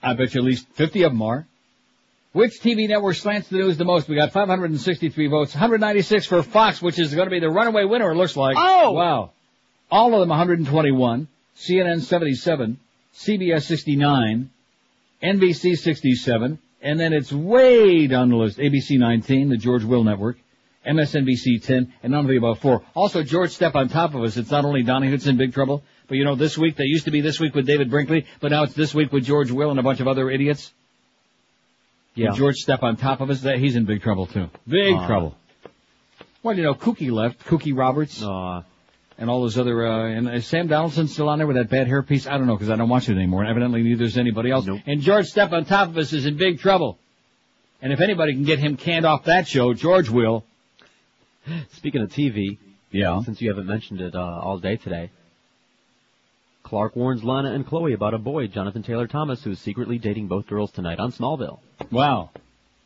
I 0.04 0.14
bet 0.14 0.36
you 0.36 0.42
at 0.42 0.46
least 0.46 0.68
fifty 0.74 1.04
of 1.04 1.12
them 1.12 1.22
are. 1.22 1.47
Which 2.34 2.60
TV 2.62 2.88
network 2.88 3.16
slants 3.16 3.48
the 3.48 3.58
news 3.58 3.78
the 3.78 3.86
most? 3.86 4.08
We 4.08 4.16
got 4.16 4.32
563 4.32 5.28
votes. 5.28 5.54
196 5.54 6.26
for 6.28 6.44
Fox, 6.44 6.82
which 6.82 7.00
is 7.00 7.14
going 7.14 7.28
to 7.28 7.32
be 7.32 7.40
the 7.40 7.50
runaway 7.50 7.86
winner, 7.86 8.12
it 8.12 8.16
looks 8.16 8.36
like. 8.36 8.56
Oh! 8.60 8.92
Wow. 8.92 9.32
All 9.90 10.14
of 10.14 10.20
them 10.20 10.30
121. 10.30 11.28
CNN 11.56 12.02
77. 12.02 12.80
CBS 13.16 13.64
69. 13.64 14.50
NBC 15.24 15.76
67. 15.76 16.60
And 16.82 17.00
then 17.00 17.14
it's 17.14 17.32
way 17.34 18.08
down 18.08 18.30
the 18.30 18.36
list. 18.36 18.60
ABC 18.60 19.00
19, 19.00 19.50
the 19.50 19.58
George 19.58 19.84
Will 19.84 20.04
Network. 20.04 20.38
MSNBC 20.88 21.64
10, 21.64 21.94
and 22.02 22.12
none 22.12 22.22
of 22.22 22.30
the 22.30 22.38
above 22.38 22.60
four. 22.60 22.82
Also, 22.96 23.22
George 23.22 23.58
Stephanopoulos. 23.58 24.38
It's 24.38 24.52
not 24.52 24.64
only 24.64 24.84
Donnie 24.84 25.10
Hudson 25.10 25.36
Big 25.36 25.54
Trouble, 25.54 25.84
but 26.08 26.16
you 26.16 26.24
know, 26.24 26.36
this 26.36 26.58
week, 26.58 26.78
they 26.78 26.86
used 26.86 27.06
to 27.06 27.12
be 27.12 27.20
this 27.20 27.40
week 27.40 27.56
with 27.56 27.66
David 27.66 27.90
Brinkley, 27.90 28.26
but 28.40 28.52
now 28.52 28.64
it's 28.64 28.74
this 28.74 28.94
week 28.96 29.12
with 29.12 29.26
George 29.26 29.52
Will 29.52 29.70
and 29.70 29.80
a 29.80 29.84
bunch 29.84 30.00
of 30.00 30.08
other 30.08 30.30
idiots. 30.30 30.72
Yeah. 32.18 32.30
And 32.30 32.36
George 32.36 32.56
Stephanopoulos, 32.66 33.42
that 33.42 33.60
he's 33.60 33.76
in 33.76 33.86
big 33.86 34.02
trouble 34.02 34.26
too. 34.26 34.50
Big 34.68 34.96
trouble. 35.06 35.36
Well, 36.44 36.56
you 36.56 36.64
know, 36.64 36.74
Cokie 36.74 37.12
left. 37.12 37.46
Cokie 37.46 37.78
Roberts. 37.78 38.24
Aw. 38.24 38.64
and 39.20 39.30
all 39.30 39.42
those 39.42 39.58
other, 39.58 39.88
uh, 39.88 40.10
and 40.10 40.30
is 40.30 40.46
Sam 40.46 40.68
Donaldson 40.68 41.08
still 41.08 41.30
on 41.30 41.38
there 41.40 41.48
with 41.48 41.58
that 41.58 41.70
bad 41.70 41.88
hairpiece? 41.88 42.30
I 42.30 42.38
don't 42.38 42.48
know 42.48 42.56
because 42.56 42.70
I 42.70 42.76
don't 42.76 42.90
watch 42.90 43.10
it 43.10 43.16
anymore, 43.16 43.42
and 43.42 43.50
evidently 43.50 43.82
neither 43.84 44.06
is 44.06 44.18
anybody 44.18 44.52
else. 44.52 44.68
And 44.86 45.02
George 45.02 45.26
Stephanopoulos 45.32 46.14
is 46.14 46.26
in 46.26 46.38
big 46.38 46.60
trouble. 46.60 46.98
And 47.82 47.94
if 47.94 48.00
anybody 48.00 48.34
can 48.34 48.44
get 48.44 48.60
him 48.60 48.78
canned 48.78 49.06
off 49.06 49.26
that 49.26 49.48
show, 49.48 49.74
George 49.74 50.10
will. 50.10 50.44
Speaking 51.74 52.02
of 52.02 52.10
TV, 52.10 52.58
yeah. 52.92 53.22
Since 53.22 53.42
you 53.42 53.50
haven't 53.50 53.68
mentioned 53.68 54.02
it 54.02 54.16
uh, 54.16 54.20
all 54.20 54.58
day 54.60 54.78
today, 54.78 55.12
Clark 56.68 56.98
warns 56.98 57.24
Lana 57.24 57.54
and 57.54 57.66
Chloe 57.66 57.94
about 57.94 58.14
a 58.14 58.18
boy, 58.18 58.48
Jonathan 58.48 58.84
Taylor 58.84 59.08
Thomas, 59.08 59.42
who's 59.42 59.58
secretly 59.58 59.98
dating 59.98 60.28
both 60.28 60.48
girls 60.48 60.70
tonight 60.70 61.00
on 61.00 61.14
Smallville. 61.14 61.60
Wow. 61.92 62.32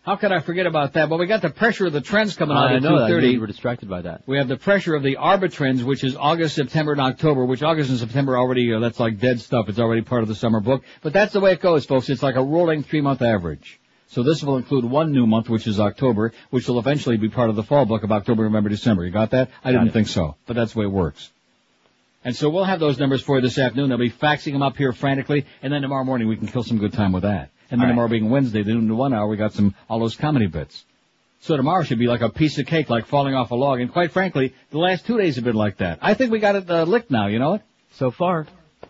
How 0.03 0.17
could 0.17 0.31
I 0.31 0.39
forget 0.39 0.67
about 0.67 0.93
that? 0.93 1.09
Well, 1.09 1.17
we 1.17 1.25
got 1.25 1.41
the 1.41 1.49
pressure 1.49 1.87
of 1.87 1.93
the 1.93 1.99
trends 2.01 2.35
coming 2.35 2.55
on 2.55 2.71
I 2.73 2.75
at 2.75 2.83
know 2.83 2.99
that. 2.99 3.09
2.30. 3.09 3.33
You 3.33 3.39
were 3.41 3.47
distracted 3.47 3.89
by 3.89 4.03
that. 4.03 4.21
We 4.27 4.37
have 4.37 4.47
the 4.47 4.57
pressure 4.57 4.93
of 4.93 5.01
the 5.01 5.15
arbitrends, 5.15 5.81
which 5.81 6.03
is 6.03 6.15
August, 6.15 6.53
September, 6.53 6.91
and 6.91 7.01
October, 7.01 7.43
which 7.43 7.63
August 7.63 7.89
and 7.89 7.97
September 7.97 8.37
already, 8.37 8.71
uh, 8.71 8.77
that's 8.79 8.99
like 8.99 9.19
dead 9.19 9.39
stuff. 9.41 9.67
It's 9.67 9.79
already 9.79 10.03
part 10.03 10.21
of 10.21 10.27
the 10.27 10.35
summer 10.35 10.59
book. 10.59 10.83
But 11.01 11.13
that's 11.13 11.33
the 11.33 11.39
way 11.39 11.53
it 11.53 11.59
goes, 11.59 11.87
folks. 11.87 12.07
It's 12.07 12.21
like 12.21 12.35
a 12.35 12.43
rolling 12.43 12.83
three-month 12.83 13.23
average. 13.23 13.79
So 14.09 14.21
this 14.21 14.43
will 14.43 14.57
include 14.57 14.85
one 14.85 15.11
new 15.11 15.25
month, 15.25 15.49
which 15.49 15.65
is 15.65 15.79
October, 15.79 16.33
which 16.51 16.67
will 16.67 16.77
eventually 16.77 17.17
be 17.17 17.29
part 17.29 17.49
of 17.49 17.55
the 17.55 17.63
fall 17.63 17.85
book 17.87 18.03
of 18.03 18.11
October, 18.11 18.43
November, 18.43 18.69
December. 18.69 19.05
You 19.05 19.11
got 19.11 19.31
that? 19.31 19.49
I 19.63 19.71
Got 19.71 19.79
didn't 19.79 19.87
it. 19.89 19.93
think 19.93 20.07
so, 20.07 20.35
but 20.45 20.55
that's 20.55 20.73
the 20.73 20.79
way 20.81 20.85
it 20.85 20.91
works. 20.91 21.31
And 22.23 22.35
so 22.35 22.49
we'll 22.49 22.65
have 22.65 22.79
those 22.79 22.99
numbers 22.99 23.21
for 23.21 23.37
you 23.37 23.41
this 23.41 23.57
afternoon. 23.57 23.89
They'll 23.89 23.97
be 23.97 24.11
faxing 24.11 24.53
them 24.53 24.61
up 24.61 24.77
here 24.77 24.93
frantically, 24.93 25.45
and 25.61 25.73
then 25.73 25.81
tomorrow 25.81 26.03
morning 26.03 26.27
we 26.27 26.37
can 26.37 26.47
kill 26.47 26.63
some 26.63 26.77
good 26.77 26.93
time 26.93 27.11
with 27.11 27.23
that. 27.23 27.49
And 27.71 27.79
then 27.79 27.87
right. 27.87 27.93
tomorrow 27.93 28.09
being 28.09 28.29
Wednesday, 28.29 28.63
the 28.63 28.73
noon 28.73 28.87
to 28.89 28.95
one 28.95 29.13
hour, 29.13 29.27
we 29.27 29.37
got 29.37 29.53
some, 29.53 29.73
all 29.89 29.99
those 29.99 30.15
comedy 30.15 30.47
bits. 30.47 30.83
So 31.39 31.57
tomorrow 31.57 31.83
should 31.83 31.97
be 31.97 32.07
like 32.07 32.21
a 32.21 32.29
piece 32.29 32.59
of 32.59 32.67
cake, 32.67 32.89
like 32.89 33.07
falling 33.07 33.33
off 33.33 33.49
a 33.49 33.55
log. 33.55 33.79
And 33.79 33.91
quite 33.91 34.11
frankly, 34.11 34.53
the 34.69 34.77
last 34.77 35.07
two 35.07 35.17
days 35.17 35.35
have 35.37 35.45
been 35.45 35.55
like 35.55 35.77
that. 35.77 35.97
I 36.01 36.13
think 36.13 36.31
we 36.31 36.39
got 36.39 36.55
it 36.55 36.69
uh, 36.69 36.83
licked 36.83 37.09
now, 37.09 37.27
you 37.27 37.39
know 37.39 37.55
it? 37.55 37.61
So 37.93 38.11
far. 38.11 38.45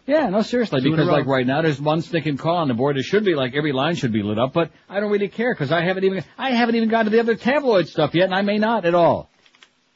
Yeah, 0.05 0.29
no, 0.29 0.41
seriously, 0.41 0.81
Two 0.81 0.91
because 0.91 1.07
like 1.07 1.25
right 1.25 1.45
now, 1.45 1.61
there's 1.61 1.79
one 1.79 2.01
sticking 2.01 2.37
call 2.37 2.57
on 2.57 2.67
the 2.67 2.73
board. 2.73 2.97
It 2.97 3.03
should 3.03 3.23
be 3.23 3.35
like 3.35 3.55
every 3.55 3.71
line 3.71 3.95
should 3.95 4.11
be 4.11 4.23
lit 4.23 4.39
up, 4.39 4.51
but 4.51 4.71
I 4.89 4.99
don't 4.99 5.11
really 5.11 5.27
care 5.27 5.53
because 5.53 5.71
I 5.71 5.81
haven't 5.81 6.03
even, 6.03 6.23
I 6.37 6.51
haven't 6.51 6.75
even 6.75 6.89
gotten 6.89 7.05
to 7.05 7.11
the 7.11 7.19
other 7.19 7.35
tabloid 7.35 7.87
stuff 7.87 8.13
yet, 8.13 8.25
and 8.25 8.35
I 8.35 8.41
may 8.41 8.57
not 8.57 8.85
at 8.85 8.95
all. 8.95 9.29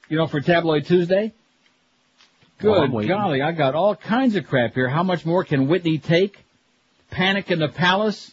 You 0.07 0.17
know, 0.17 0.27
for 0.27 0.39
Tabloid 0.39 0.85
Tuesday? 0.85 1.33
Good 2.59 2.91
Well, 2.91 3.07
golly, 3.07 3.41
I 3.41 3.51
got 3.51 3.75
all 3.75 3.95
kinds 3.95 4.35
of 4.35 4.47
crap 4.47 4.73
here. 4.73 4.87
How 4.87 5.03
much 5.03 5.25
more 5.25 5.43
can 5.43 5.67
Whitney 5.67 5.97
take? 5.97 6.43
Panic 7.11 7.51
in 7.51 7.59
the 7.59 7.67
Palace? 7.67 8.31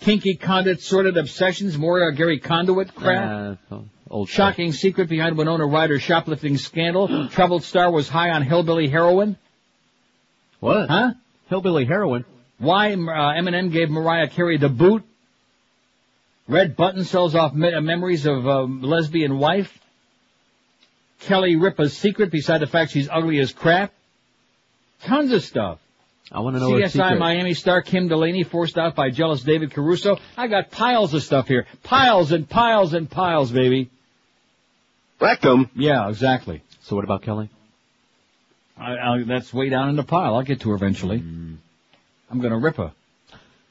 Kinky 0.00 0.36
Condit 0.36 0.82
sorted 0.82 1.16
obsessions? 1.16 1.78
More 1.78 2.06
uh, 2.06 2.10
Gary 2.10 2.38
Condit 2.38 2.94
crap? 2.94 3.58
Uh, 3.70 3.78
old 4.10 4.28
Shocking 4.28 4.72
secret 4.72 5.08
behind 5.08 5.38
Winona 5.38 5.64
Ryder's 5.64 6.02
shoplifting 6.02 6.58
scandal. 6.58 7.28
Troubled 7.30 7.64
star 7.64 7.90
was 7.90 8.08
high 8.08 8.30
on 8.30 8.42
hillbilly 8.42 8.88
heroin. 8.88 9.36
What? 10.60 10.88
Huh? 10.88 11.12
Hillbilly 11.48 11.86
heroin. 11.86 12.24
Why 12.58 12.92
uh, 12.92 12.96
Eminem 12.96 13.72
gave 13.72 13.90
Mariah 13.90 14.28
Carey 14.28 14.58
the 14.58 14.68
boot. 14.68 15.02
Red 16.46 16.76
Button 16.76 17.04
sells 17.04 17.34
off 17.34 17.54
me- 17.54 17.72
uh, 17.72 17.80
memories 17.80 18.26
of 18.26 18.46
uh, 18.46 18.62
lesbian 18.64 19.38
wife. 19.38 19.78
Kelly 21.24 21.56
Ripa's 21.56 21.96
secret 21.96 22.30
beside 22.30 22.58
the 22.58 22.66
fact 22.66 22.92
she's 22.92 23.08
ugly 23.10 23.38
as 23.40 23.52
crap. 23.52 23.92
Tons 25.02 25.32
of 25.32 25.42
stuff. 25.42 25.80
I 26.32 26.40
want 26.40 26.56
to 26.56 26.60
know 26.60 26.70
her 26.70 26.80
CSI 26.80 26.90
secret. 26.90 27.18
Miami 27.18 27.54
star 27.54 27.82
Kim 27.82 28.08
Delaney 28.08 28.44
forced 28.44 28.78
out 28.78 28.94
by 28.94 29.10
jealous 29.10 29.42
David 29.42 29.72
Caruso. 29.72 30.18
I 30.36 30.48
got 30.48 30.70
piles 30.70 31.12
of 31.14 31.22
stuff 31.22 31.48
here. 31.48 31.66
Piles 31.82 32.32
and 32.32 32.48
piles 32.48 32.94
and 32.94 33.10
piles, 33.10 33.52
baby. 33.52 33.90
Rectum. 35.20 35.70
Yeah, 35.74 36.08
exactly. 36.08 36.62
So 36.82 36.96
what 36.96 37.04
about 37.04 37.22
Kelly? 37.22 37.50
I, 38.76 38.96
I, 38.96 39.22
that's 39.24 39.52
way 39.54 39.68
down 39.68 39.88
in 39.90 39.96
the 39.96 40.02
pile. 40.02 40.34
I'll 40.34 40.42
get 40.42 40.60
to 40.60 40.70
her 40.70 40.74
eventually. 40.74 41.20
Mm. 41.20 41.56
I'm 42.30 42.40
going 42.40 42.52
to 42.52 42.58
rip 42.58 42.76
her. 42.76 42.92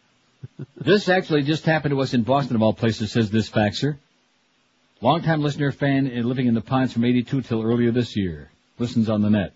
this 0.78 1.10
actually 1.10 1.44
just 1.44 1.66
happened 1.66 1.94
to 1.94 2.02
us 2.02 2.14
in 2.14 2.24
Boston, 2.24 2.56
of 2.56 2.62
all 2.62 2.74
places, 2.74 3.12
says 3.12 3.30
this 3.30 3.50
faxer. 3.50 3.98
Longtime 5.04 5.42
listener 5.42 5.74
fan 5.74 6.08
uh, 6.08 6.22
living 6.22 6.48
in 6.48 6.54
the 6.54 6.62
Pines 6.62 6.94
from 6.94 7.04
82 7.04 7.42
till 7.42 7.62
earlier 7.62 7.92
this 7.92 8.16
year. 8.16 8.50
Listens 8.80 9.10
on 9.10 9.22
the 9.22 9.30
net. 9.30 9.52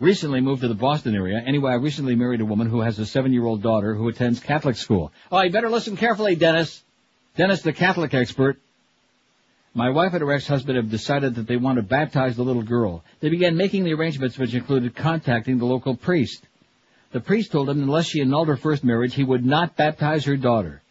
Recently 0.00 0.40
moved 0.40 0.62
to 0.62 0.68
the 0.68 0.74
Boston 0.74 1.14
area. 1.14 1.40
Anyway, 1.46 1.70
I 1.70 1.76
recently 1.76 2.16
married 2.16 2.40
a 2.40 2.44
woman 2.44 2.68
who 2.68 2.80
has 2.80 2.98
a 2.98 3.06
seven-year-old 3.06 3.62
daughter 3.62 3.94
who 3.94 4.08
attends 4.08 4.40
Catholic 4.40 4.74
school. 4.74 5.12
Oh, 5.30 5.40
you 5.42 5.52
better 5.52 5.70
listen 5.70 5.96
carefully, 5.96 6.34
Dennis. 6.34 6.82
Dennis, 7.36 7.62
the 7.62 7.72
Catholic 7.72 8.14
expert. 8.14 8.58
My 9.74 9.90
wife 9.90 10.12
and 10.12 10.22
her 10.22 10.32
ex-husband 10.32 10.76
have 10.76 10.90
decided 10.90 11.36
that 11.36 11.46
they 11.46 11.56
want 11.56 11.76
to 11.76 11.82
baptize 11.82 12.34
the 12.34 12.42
little 12.42 12.64
girl. 12.64 13.04
They 13.20 13.28
began 13.28 13.56
making 13.56 13.84
the 13.84 13.94
arrangements 13.94 14.38
which 14.38 14.54
included 14.54 14.96
contacting 14.96 15.58
the 15.58 15.66
local 15.66 15.94
priest. 15.94 16.42
The 17.12 17.20
priest 17.20 17.52
told 17.52 17.68
them 17.68 17.80
unless 17.80 18.08
she 18.08 18.22
annulled 18.22 18.48
her 18.48 18.56
first 18.56 18.82
marriage, 18.82 19.14
he 19.14 19.22
would 19.22 19.46
not 19.46 19.76
baptize 19.76 20.24
her 20.24 20.36
daughter. 20.36 20.82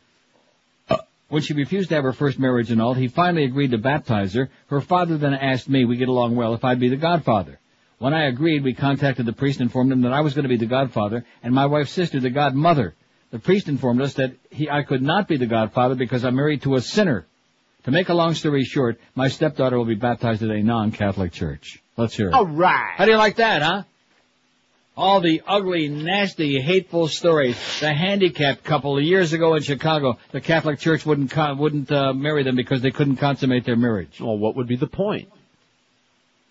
When 1.30 1.44
she 1.44 1.54
refused 1.54 1.90
to 1.90 1.96
have 1.96 2.04
her 2.04 2.14
first 2.14 2.40
marriage 2.40 2.72
annulled, 2.72 2.98
he 2.98 3.08
finally 3.08 3.46
agreed 3.46 3.72
to 3.72 3.78
baptize 3.78 4.34
her. 4.34 4.50
Her 4.68 4.82
father 4.82 5.18
then 5.18 5.34
asked 5.34 5.70
me, 5.70 5.86
we 5.86 5.98
get 5.98 6.10
along 6.10 6.36
well, 6.36 6.56
if 6.56 6.64
I'd 6.64 6.80
be 6.80 6.90
the 6.90 6.98
godfather. 6.98 7.60
When 8.00 8.14
I 8.14 8.28
agreed, 8.28 8.64
we 8.64 8.74
contacted 8.74 9.26
the 9.26 9.34
priest 9.34 9.60
and 9.60 9.68
informed 9.68 9.92
him 9.92 10.02
that 10.02 10.14
I 10.14 10.22
was 10.22 10.34
going 10.34 10.44
to 10.44 10.50
be 10.50 10.58
the 10.58 10.66
godfather 10.66 11.26
and 11.44 11.54
my 11.54 11.68
wife's 11.68 11.92
sister 11.92 12.20
the 12.20 12.30
godmother. 12.30 12.96
The 13.32 13.40
priest 13.40 13.68
informed 13.68 14.02
us 14.02 14.16
that 14.16 14.34
he, 14.50 14.70
I 14.70 14.82
could 14.82 15.04
not 15.04 15.28
be 15.28 15.38
the 15.38 15.46
godfather 15.46 15.96
because 15.96 16.26
I'm 16.26 16.36
married 16.36 16.64
to 16.64 16.76
a 16.76 16.82
sinner. 16.82 17.28
To 17.84 17.92
make 17.92 18.10
a 18.10 18.14
long 18.14 18.34
story 18.34 18.64
short, 18.64 19.00
my 19.16 19.28
stepdaughter 19.28 19.78
will 19.78 19.86
be 19.86 19.96
baptized 19.96 20.42
at 20.42 20.50
a 20.50 20.64
non-Catholic 20.64 21.32
church. 21.32 21.84
Let's 21.96 22.16
hear 22.16 22.30
it. 22.30 22.34
All 22.34 22.48
right. 22.48 22.96
How 22.96 23.06
do 23.06 23.12
you 23.12 23.18
like 23.18 23.36
that, 23.36 23.62
huh? 23.62 23.84
All 25.00 25.22
the 25.22 25.42
ugly, 25.48 25.88
nasty, 25.88 26.60
hateful 26.60 27.08
stories. 27.08 27.56
The 27.80 27.94
handicapped 27.94 28.66
couple 28.66 29.00
years 29.00 29.32
ago 29.32 29.56
in 29.56 29.64
Chicago, 29.64 30.20
the 30.32 30.42
Catholic 30.42 30.78
Church 30.78 31.06
wouldn't 31.06 31.32
con- 31.32 31.58
wouldn't 31.58 31.90
uh, 31.90 32.12
marry 32.12 32.44
them 32.44 32.58
because 32.58 32.82
they 32.82 32.92
couldn't 32.92 33.16
consummate 33.16 33.64
their 33.64 33.78
marriage. 33.78 34.20
Well, 34.20 34.38
what 34.38 34.58
would 34.58 34.68
be 34.68 34.76
the 34.76 34.88
point? 34.88 35.30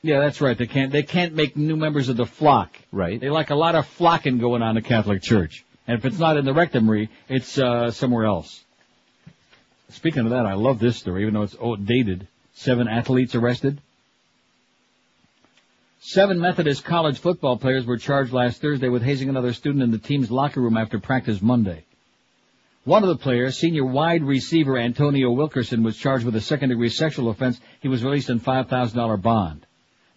Yeah, 0.00 0.20
that's 0.20 0.40
right. 0.40 0.56
They 0.56 0.66
can't 0.66 0.90
they 0.90 1.02
can't 1.02 1.34
make 1.34 1.58
new 1.58 1.76
members 1.76 2.08
of 2.08 2.16
the 2.16 2.24
flock. 2.24 2.74
Right. 2.90 3.20
They 3.20 3.28
like 3.28 3.50
a 3.50 3.54
lot 3.54 3.74
of 3.74 3.86
flocking 3.86 4.38
going 4.38 4.62
on 4.62 4.70
in 4.70 4.82
the 4.82 4.88
Catholic 4.88 5.20
Church. 5.20 5.62
And 5.86 5.98
if 5.98 6.06
it's 6.06 6.18
not 6.18 6.38
in 6.38 6.46
the 6.46 6.54
rectory, 6.54 7.10
it's 7.28 7.58
uh, 7.58 7.90
somewhere 7.90 8.24
else. 8.24 8.64
Speaking 9.90 10.24
of 10.24 10.30
that, 10.30 10.46
I 10.46 10.54
love 10.54 10.78
this 10.78 10.96
story, 10.96 11.20
even 11.20 11.34
though 11.34 11.42
it's 11.42 11.56
dated. 11.84 12.26
Seven 12.54 12.88
athletes 12.88 13.34
arrested. 13.34 13.82
Seven 16.00 16.38
Methodist 16.38 16.84
college 16.84 17.18
football 17.18 17.56
players 17.56 17.84
were 17.84 17.96
charged 17.96 18.32
last 18.32 18.60
Thursday 18.60 18.88
with 18.88 19.02
hazing 19.02 19.28
another 19.28 19.52
student 19.52 19.82
in 19.82 19.90
the 19.90 19.98
team's 19.98 20.30
locker 20.30 20.60
room 20.60 20.76
after 20.76 21.00
practice 21.00 21.42
Monday. 21.42 21.84
One 22.84 23.02
of 23.02 23.08
the 23.08 23.16
players, 23.16 23.58
senior 23.58 23.84
wide 23.84 24.22
receiver 24.22 24.78
Antonio 24.78 25.32
Wilkerson, 25.32 25.82
was 25.82 25.96
charged 25.96 26.24
with 26.24 26.36
a 26.36 26.40
second-degree 26.40 26.90
sexual 26.90 27.30
offense. 27.30 27.60
He 27.80 27.88
was 27.88 28.04
released 28.04 28.30
on 28.30 28.38
$5,000 28.38 29.20
bond. 29.20 29.66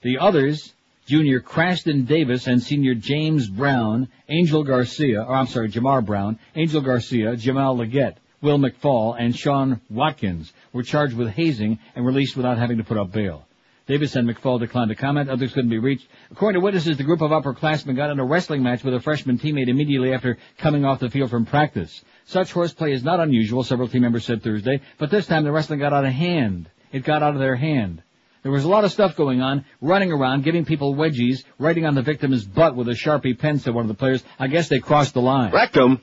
The 0.04 0.20
others, 0.20 0.72
junior 1.08 1.42
Craston 1.42 2.06
Davis 2.06 2.46
and 2.46 2.62
senior 2.62 2.94
James 2.94 3.50
Brown, 3.50 4.08
Angel 4.30 4.64
Garcia, 4.64 5.24
or 5.24 5.34
I'm 5.34 5.48
sorry, 5.48 5.70
Jamar 5.70 6.06
Brown, 6.06 6.38
Angel 6.56 6.82
Garcia, 6.82 7.36
Jamal 7.36 7.76
Leggett, 7.76 8.18
Will 8.42 8.60
McFall, 8.60 9.16
and 9.20 9.36
Sean 9.36 9.82
Watkins 9.90 10.54
were 10.74 10.84
charged 10.84 11.16
with 11.16 11.30
hazing 11.30 11.80
and 11.96 12.06
released 12.06 12.38
without 12.38 12.60
having 12.60 12.78
to 12.78 12.84
put 12.84 12.98
up 12.98 13.12
bail. 13.12 13.48
Davis 13.92 14.16
and 14.16 14.26
McFall 14.26 14.58
declined 14.58 14.88
to 14.88 14.96
comment. 14.96 15.30
Others 15.30 15.52
couldn't 15.52 15.70
be 15.70 15.78
reached. 15.78 16.08
According 16.32 16.62
to 16.62 16.64
witnesses, 16.64 16.96
the 16.96 17.04
group 17.04 17.20
of 17.20 17.32
upperclassmen 17.32 17.98
got 17.98 18.10
in 18.10 18.22
a 18.22 18.26
wrestling 18.26 18.64
match 18.64 18.86
with 18.86 18.94
a 18.94 19.02
freshman 19.02 19.38
teammate 19.38 19.68
immediately 19.68 20.14
after 20.14 20.38
coming 20.60 20.86
off 20.86 21.02
the 21.02 21.10
field 21.10 21.30
from 21.30 21.46
practice. 21.46 22.02
Such 22.24 22.54
horseplay 22.54 22.94
is 22.94 23.04
not 23.04 23.20
unusual, 23.20 23.66
several 23.66 23.90
team 23.90 24.04
members 24.04 24.24
said 24.24 24.44
Thursday, 24.44 24.80
but 24.98 25.12
this 25.12 25.28
time 25.28 25.44
the 25.44 25.52
wrestling 25.52 25.80
got 25.80 25.92
out 25.92 26.06
of 26.06 26.14
hand. 26.14 26.70
It 26.94 27.04
got 27.04 27.22
out 27.22 27.34
of 27.34 27.42
their 27.42 27.58
hand. 27.58 28.02
There 28.44 28.52
was 28.54 28.64
a 28.64 28.70
lot 28.70 28.86
of 28.86 28.94
stuff 28.94 29.18
going 29.18 29.42
on, 29.42 29.66
running 29.82 30.14
around, 30.14 30.46
giving 30.46 30.64
people 30.64 30.96
wedgies, 30.96 31.44
writing 31.60 31.86
on 31.86 31.94
the 31.94 32.02
victim's 32.02 32.46
butt 32.46 32.78
with 32.78 32.88
a 32.88 32.94
Sharpie 32.94 33.38
pen, 33.38 33.60
said 33.60 33.74
one 33.74 33.84
of 33.84 33.90
the 33.90 33.94
players. 33.94 34.24
I 34.40 34.48
guess 34.48 34.70
they 34.70 34.80
crossed 34.80 35.16
the 35.16 35.22
line. 35.22 35.52
Rectum. 35.52 36.02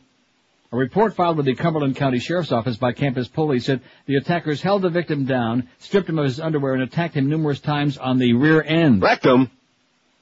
A 0.71 0.77
report 0.77 1.15
filed 1.15 1.39
with 1.39 1.47
the 1.47 1.55
Cumberland 1.55 1.97
County 1.97 2.19
Sheriff's 2.19 2.53
Office 2.53 2.77
by 2.77 2.93
campus 2.93 3.27
police 3.27 3.65
said 3.65 3.81
the 4.05 4.17
attackers 4.17 4.61
held 4.61 4.83
the 4.83 4.91
victim 4.91 5.25
down, 5.25 5.69
stripped 5.79 6.11
him 6.11 6.19
of 6.19 6.27
his 6.27 6.41
underwear, 6.41 6.75
and 6.75 6.83
attacked 6.83 7.15
him 7.15 7.31
numerous 7.31 7.59
times 7.59 7.97
on 7.97 8.19
the 8.19 8.35
rear 8.35 8.63
end. 8.63 9.01
Rectum. 9.01 9.51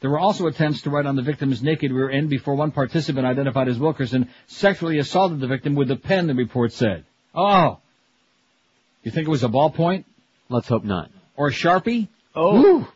There 0.00 0.10
were 0.10 0.20
also 0.20 0.46
attempts 0.46 0.82
to 0.82 0.90
write 0.90 1.06
on 1.06 1.16
the 1.16 1.22
victim's 1.22 1.64
naked 1.64 1.90
rear 1.90 2.10
end 2.10 2.30
before 2.30 2.54
one 2.54 2.70
participant 2.70 3.26
identified 3.26 3.66
as 3.66 3.78
Wilkerson 3.78 4.28
sexually 4.46 4.98
assaulted 4.98 5.40
the 5.40 5.48
victim 5.48 5.74
with 5.74 5.90
a 5.90 5.96
pen, 5.96 6.28
the 6.28 6.34
report 6.34 6.72
said. 6.72 7.04
Oh. 7.34 7.78
You 9.02 9.10
think 9.10 9.26
it 9.26 9.30
was 9.30 9.42
a 9.42 9.48
ballpoint? 9.48 10.04
Let's 10.48 10.68
hope 10.68 10.84
not. 10.84 11.10
Or 11.36 11.48
a 11.48 11.52
Sharpie? 11.52 12.06
Oh. 12.36 12.62
Woo. 12.62 12.88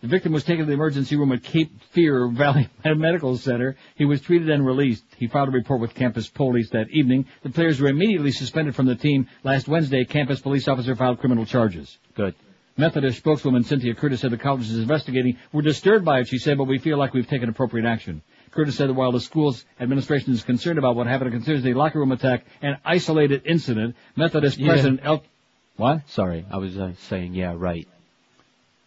The 0.00 0.06
victim 0.06 0.32
was 0.32 0.44
taken 0.44 0.60
to 0.60 0.66
the 0.66 0.74
emergency 0.74 1.16
room 1.16 1.32
at 1.32 1.42
Cape 1.42 1.72
Fear 1.90 2.28
Valley 2.28 2.68
Medical 2.84 3.36
Center. 3.36 3.76
He 3.96 4.04
was 4.04 4.20
treated 4.20 4.48
and 4.48 4.64
released. 4.64 5.04
He 5.16 5.26
filed 5.26 5.48
a 5.48 5.52
report 5.52 5.80
with 5.80 5.94
campus 5.94 6.28
police 6.28 6.70
that 6.70 6.88
evening. 6.90 7.26
The 7.42 7.50
players 7.50 7.80
were 7.80 7.88
immediately 7.88 8.30
suspended 8.30 8.76
from 8.76 8.86
the 8.86 8.94
team. 8.94 9.26
Last 9.42 9.66
Wednesday, 9.66 10.04
campus 10.04 10.40
police 10.40 10.68
officer 10.68 10.94
filed 10.94 11.18
criminal 11.18 11.44
charges. 11.44 11.98
Good. 12.14 12.36
Methodist 12.76 13.18
spokeswoman 13.18 13.64
Cynthia 13.64 13.92
Curtis 13.92 14.20
said 14.20 14.30
the 14.30 14.38
college 14.38 14.70
is 14.70 14.78
investigating. 14.78 15.36
We're 15.52 15.62
disturbed 15.62 16.04
by 16.04 16.20
it, 16.20 16.28
she 16.28 16.38
said, 16.38 16.58
but 16.58 16.64
we 16.64 16.78
feel 16.78 16.96
like 16.96 17.12
we've 17.12 17.26
taken 17.26 17.48
appropriate 17.48 17.84
action. 17.84 18.22
Curtis 18.52 18.76
said 18.76 18.88
that 18.88 18.94
while 18.94 19.10
the 19.10 19.20
school's 19.20 19.64
administration 19.80 20.32
is 20.32 20.44
concerned 20.44 20.78
about 20.78 20.94
what 20.94 21.08
happened, 21.08 21.30
it 21.30 21.32
considers 21.32 21.64
the 21.64 21.74
locker 21.74 21.98
room 21.98 22.12
attack 22.12 22.44
an 22.62 22.78
isolated 22.84 23.42
incident. 23.46 23.96
Methodist 24.14 24.58
Yeah. 24.58 24.68
President 24.68 25.00
El... 25.02 25.24
What? 25.76 26.08
Sorry, 26.10 26.46
I 26.48 26.58
was 26.58 26.78
uh, 26.78 26.92
saying, 27.08 27.34
yeah, 27.34 27.54
right. 27.56 27.88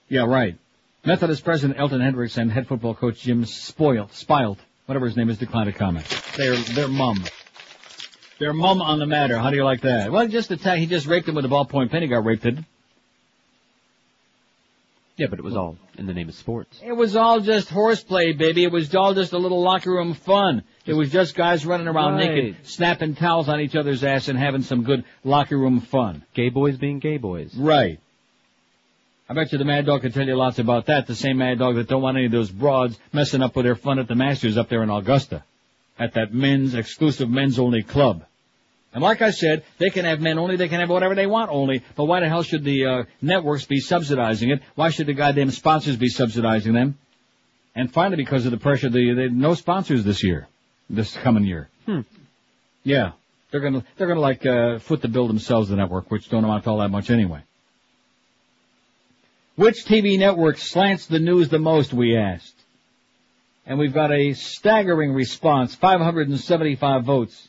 Yeah, 0.08 0.26
right. 0.26 0.58
Methodist 1.04 1.44
President 1.44 1.80
Elton 1.80 2.00
Hendricks 2.02 2.38
and 2.38 2.52
head 2.52 2.68
football 2.68 2.94
coach 2.94 3.22
Jim 3.22 3.46
Spoilt, 3.46 4.14
Spilt, 4.14 4.60
whatever 4.86 5.08
his 5.08 5.18
name 5.18 5.30
is, 5.30 5.38
declined 5.40 5.72
to 5.72 5.78
comment. 5.78 6.06
They're, 6.38 6.56
they're 6.56 6.88
mum. 6.88 7.24
They're 8.40 8.54
mum 8.54 8.82
on 8.82 9.00
the 9.00 9.08
matter. 9.08 9.38
How 9.38 9.50
do 9.50 9.56
you 9.56 9.64
like 9.64 9.82
that? 9.82 10.12
Well, 10.12 10.28
just 10.28 10.52
attack, 10.52 10.78
he 10.78 10.86
just 10.86 11.08
raped 11.08 11.28
him 11.28 11.36
with 11.36 11.46
a 11.46 11.48
ballpoint 11.48 11.90
pen. 11.90 12.04
He 12.04 12.08
got 12.08 12.24
raped, 12.24 12.46
Yeah, 15.18 15.28
but 15.28 15.40
it 15.40 15.44
was 15.44 15.56
all 15.56 15.78
in 15.98 16.06
the 16.06 16.14
name 16.14 16.30
of 16.30 16.36
sports. 16.36 16.80
It 16.84 16.94
was 16.94 17.16
all 17.16 17.40
just 17.40 17.70
horseplay, 17.70 18.34
baby. 18.34 18.64
It 18.64 18.72
was 18.72 18.94
all 18.94 19.16
just 19.16 19.34
a 19.34 19.38
little 19.40 19.62
locker 19.62 19.92
room 19.92 20.14
fun. 20.14 20.64
It 20.86 20.94
was 20.94 21.12
just 21.12 21.36
guys 21.36 21.66
running 21.66 21.88
around 21.88 22.16
Right. 22.16 22.30
naked, 22.30 22.68
snapping 22.68 23.16
towels 23.16 23.50
on 23.50 23.60
each 23.60 23.76
other's 23.76 24.04
ass 24.04 24.28
and 24.28 24.38
having 24.38 24.62
some 24.62 24.84
good 24.84 25.04
locker 25.24 25.58
room 25.58 25.80
fun. 25.80 26.24
Gay 26.36 26.50
boys 26.50 26.78
being 26.78 27.00
gay 27.00 27.18
boys. 27.18 27.56
Right. 27.56 28.00
I 29.32 29.34
bet 29.34 29.54
you 29.54 29.58
the 29.58 29.64
Mad 29.64 29.86
Dog 29.86 30.02
could 30.02 30.14
tell 30.14 30.28
you 30.28 30.36
lots 30.36 30.60
about 30.60 30.88
that. 30.88 31.08
The 31.08 31.16
same 31.16 31.38
Mad 31.38 31.58
Dog 31.58 31.76
that 31.76 31.88
don't 31.88 32.02
want 32.02 32.18
any 32.18 32.26
of 32.26 32.34
those 32.34 32.52
broads 32.52 33.00
messing 33.14 33.42
up 33.42 33.56
with 33.56 33.64
their 33.64 33.76
fun 33.76 33.98
at 33.98 34.10
the 34.10 34.14
Masters 34.14 34.58
up 34.58 34.68
there 34.68 34.84
in 34.84 34.90
Augusta. 34.90 35.46
At 35.98 36.16
that 36.16 36.34
men's, 36.34 36.76
exclusive 36.76 37.30
men's 37.30 37.58
only 37.58 37.82
club. 37.82 38.26
And 38.94 39.02
like 39.02 39.22
I 39.22 39.32
said, 39.32 39.64
they 39.78 39.90
can 39.90 40.04
have 40.04 40.20
men 40.20 40.38
only, 40.38 40.58
they 40.58 40.68
can 40.68 40.82
have 40.82 40.90
whatever 40.90 41.16
they 41.16 41.28
want 41.28 41.50
only, 41.50 41.82
but 41.96 42.08
why 42.08 42.20
the 42.20 42.28
hell 42.28 42.44
should 42.44 42.66
the 42.66 42.86
uh, 42.86 43.04
networks 43.22 43.64
be 43.64 43.80
subsidizing 43.80 44.50
it? 44.50 44.60
Why 44.76 44.90
should 44.90 45.08
the 45.08 45.14
goddamn 45.14 45.52
sponsors 45.52 45.96
be 45.96 46.10
subsidizing 46.10 46.74
them? 46.74 46.98
And 47.74 47.90
finally, 47.90 48.18
because 48.18 48.44
of 48.46 48.52
the 48.52 48.58
pressure, 48.58 48.90
the, 48.90 49.14
the 49.14 49.30
no 49.30 49.54
sponsors 49.54 50.04
this 50.04 50.26
year, 50.26 50.50
this 50.90 51.16
coming 51.16 51.46
year. 51.46 51.70
Hmm. 51.86 52.02
Yeah, 52.84 53.14
they're 53.50 53.62
gonna 53.62 53.86
they're 53.96 54.10
gonna 54.10 54.20
like 54.20 54.46
uh, 54.46 54.80
foot 54.80 55.02
the 55.02 55.08
bill 55.08 55.28
themselves, 55.28 55.70
the 55.70 55.78
network, 55.78 56.12
which 56.12 56.28
don't 56.28 56.44
amount 56.44 56.66
to 56.66 56.72
all 56.72 56.80
that 56.80 56.90
much 56.90 57.10
anyway. 57.10 57.44
Which 59.62 59.86
TV 59.86 60.18
network 60.18 60.58
slants 60.58 61.06
the 61.06 61.20
news 61.20 61.50
the 61.50 61.60
most? 61.60 61.94
We 61.94 62.18
asked, 62.18 62.56
and 63.68 63.78
we've 63.78 63.94
got 63.94 64.12
a 64.12 64.34
staggering 64.34 65.14
response: 65.14 65.76
575 65.76 67.04
votes. 67.04 67.48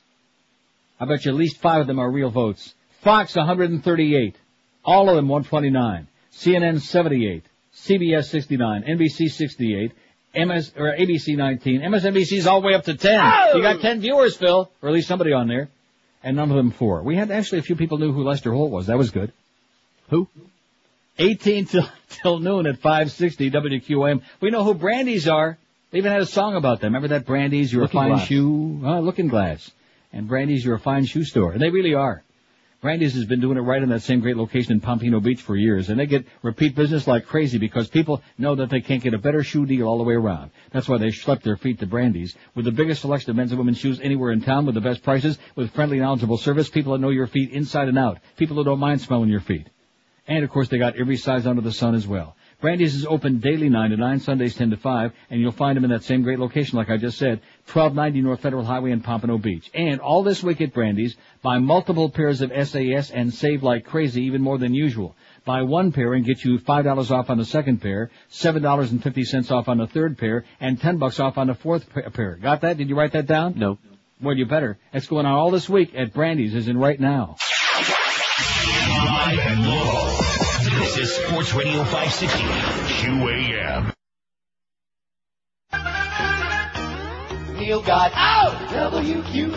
I 1.00 1.06
bet 1.06 1.24
you 1.24 1.30
at 1.30 1.38
least 1.38 1.62
five 1.62 1.80
of 1.80 1.86
them 1.86 1.98
are 1.98 2.10
real 2.10 2.28
votes. 2.28 2.74
Fox 3.00 3.34
138, 3.34 4.36
all 4.84 5.08
of 5.08 5.16
them 5.16 5.26
129. 5.26 6.06
CNN 6.34 6.82
78, 6.82 7.44
CBS 7.74 8.24
69, 8.24 8.82
NBC 8.82 9.30
68, 9.30 9.92
MS 10.34 10.72
or 10.76 10.94
ABC 10.94 11.34
19. 11.34 11.80
MSNBC's 11.80 12.46
all 12.46 12.60
the 12.60 12.66
way 12.66 12.74
up 12.74 12.84
to 12.84 12.94
10. 12.94 13.20
You 13.54 13.62
got 13.62 13.80
10 13.80 14.02
viewers, 14.02 14.36
Phil, 14.36 14.70
or 14.82 14.90
at 14.90 14.94
least 14.94 15.08
somebody 15.08 15.32
on 15.32 15.48
there, 15.48 15.70
and 16.22 16.36
none 16.36 16.50
of 16.50 16.56
them 16.58 16.72
four. 16.72 17.02
We 17.04 17.16
had 17.16 17.30
actually 17.30 17.60
a 17.60 17.62
few 17.62 17.76
people 17.76 17.96
knew 17.96 18.12
who 18.12 18.22
Lester 18.22 18.52
Holt 18.52 18.70
was. 18.70 18.88
That 18.88 18.98
was 18.98 19.10
good. 19.10 19.32
Who? 20.10 20.28
18 21.18 21.66
till, 21.66 21.88
till 22.08 22.38
noon 22.38 22.66
at 22.66 22.78
560 22.78 23.50
WQAM. 23.50 24.22
We 24.40 24.50
know 24.50 24.64
who 24.64 24.74
Brandy's 24.74 25.28
are. 25.28 25.58
They 25.90 25.98
even 25.98 26.12
had 26.12 26.22
a 26.22 26.26
song 26.26 26.56
about 26.56 26.80
them. 26.80 26.94
Remember 26.94 27.08
that 27.08 27.26
Brandy's, 27.26 27.72
you're 27.72 27.82
Looking 27.82 28.00
a 28.00 28.02
fine 28.02 28.10
Glass. 28.12 28.26
shoe, 28.26 28.80
uh, 28.84 29.00
looking 29.00 29.28
glass. 29.28 29.70
And 30.12 30.26
Brandy's, 30.26 30.64
you're 30.64 30.76
a 30.76 30.80
fine 30.80 31.04
shoe 31.04 31.24
store. 31.24 31.52
And 31.52 31.60
they 31.60 31.70
really 31.70 31.94
are. 31.94 32.22
Brandy's 32.82 33.14
has 33.14 33.26
been 33.26 33.40
doing 33.40 33.56
it 33.56 33.60
right 33.60 33.80
in 33.80 33.90
that 33.90 34.02
same 34.02 34.18
great 34.18 34.36
location 34.36 34.72
in 34.72 34.80
Pompano 34.80 35.20
Beach 35.20 35.40
for 35.40 35.54
years, 35.54 35.88
and 35.88 36.00
they 36.00 36.06
get 36.06 36.26
repeat 36.42 36.74
business 36.74 37.06
like 37.06 37.26
crazy 37.26 37.56
because 37.56 37.86
people 37.86 38.20
know 38.38 38.56
that 38.56 38.70
they 38.70 38.80
can't 38.80 39.00
get 39.00 39.14
a 39.14 39.18
better 39.18 39.44
shoe 39.44 39.64
deal 39.66 39.86
all 39.86 39.98
the 39.98 40.02
way 40.02 40.14
around. 40.14 40.50
That's 40.72 40.88
why 40.88 40.98
they 40.98 41.10
schlep 41.10 41.42
their 41.44 41.56
feet 41.56 41.78
to 41.78 41.86
Brandy's 41.86 42.34
with 42.56 42.64
the 42.64 42.72
biggest 42.72 43.02
selection 43.02 43.30
of 43.30 43.36
men's 43.36 43.52
and 43.52 43.58
women's 43.60 43.78
shoes 43.78 44.00
anywhere 44.00 44.32
in 44.32 44.40
town 44.40 44.66
with 44.66 44.74
the 44.74 44.80
best 44.80 45.04
prices, 45.04 45.38
with 45.54 45.70
friendly, 45.70 46.00
knowledgeable 46.00 46.38
service, 46.38 46.68
people 46.68 46.92
that 46.94 46.98
know 46.98 47.10
your 47.10 47.28
feet 47.28 47.50
inside 47.50 47.86
and 47.86 47.96
out, 47.96 48.18
people 48.36 48.56
who 48.56 48.64
don't 48.64 48.80
mind 48.80 49.00
smelling 49.00 49.30
your 49.30 49.38
feet. 49.40 49.68
And 50.26 50.44
of 50.44 50.50
course 50.50 50.68
they 50.68 50.78
got 50.78 50.96
every 50.96 51.16
size 51.16 51.46
under 51.46 51.62
the 51.62 51.72
sun 51.72 51.94
as 51.94 52.06
well. 52.06 52.36
Brandy's 52.60 52.94
is 52.94 53.04
open 53.04 53.40
daily 53.40 53.68
9 53.68 53.90
to 53.90 53.96
9, 53.96 54.20
Sundays 54.20 54.54
10 54.54 54.70
to 54.70 54.76
5, 54.76 55.12
and 55.30 55.40
you'll 55.40 55.50
find 55.50 55.76
them 55.76 55.82
in 55.82 55.90
that 55.90 56.04
same 56.04 56.22
great 56.22 56.38
location 56.38 56.78
like 56.78 56.90
I 56.90 56.96
just 56.96 57.18
said, 57.18 57.40
1290 57.66 58.20
North 58.20 58.40
Federal 58.40 58.64
Highway 58.64 58.92
in 58.92 59.00
Pompano 59.00 59.36
Beach. 59.36 59.68
And 59.74 60.00
all 60.00 60.22
this 60.22 60.44
week 60.44 60.60
at 60.60 60.72
Brandy's, 60.72 61.16
buy 61.42 61.58
multiple 61.58 62.08
pairs 62.08 62.40
of 62.40 62.52
SAS 62.52 63.10
and 63.10 63.34
save 63.34 63.64
like 63.64 63.84
crazy, 63.84 64.22
even 64.22 64.42
more 64.42 64.58
than 64.58 64.74
usual. 64.74 65.16
Buy 65.44 65.62
one 65.62 65.90
pair 65.90 66.14
and 66.14 66.24
get 66.24 66.44
you 66.44 66.60
$5 66.60 67.10
off 67.10 67.30
on 67.30 67.38
the 67.38 67.44
second 67.44 67.82
pair, 67.82 68.12
$7.50 68.30 69.50
off 69.50 69.68
on 69.68 69.78
the 69.78 69.88
third 69.88 70.16
pair, 70.16 70.44
and 70.60 70.80
10 70.80 70.98
bucks 70.98 71.18
off 71.18 71.38
on 71.38 71.48
the 71.48 71.54
fourth 71.54 71.90
pa- 71.92 72.10
pair. 72.10 72.36
Got 72.36 72.60
that? 72.60 72.76
Did 72.76 72.88
you 72.88 72.94
write 72.94 73.12
that 73.12 73.26
down? 73.26 73.54
No. 73.58 73.78
Well, 74.20 74.36
you 74.36 74.46
better. 74.46 74.78
It's 74.92 75.08
going 75.08 75.26
on 75.26 75.32
all 75.32 75.50
this 75.50 75.68
week 75.68 75.96
at 75.96 76.12
Brandy's, 76.14 76.54
as 76.54 76.68
in 76.68 76.78
right 76.78 77.00
now. 77.00 77.34
This 80.94 81.08
is 81.08 81.24
Sports 81.24 81.54
Radio 81.54 81.84
560 81.84 82.44
QAM. 83.00 83.94
Neil 87.58 87.80
got 87.80 88.12
out 88.14 88.52
WQAM, 88.68 89.52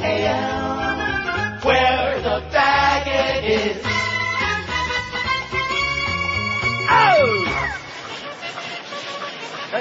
where 1.65 1.94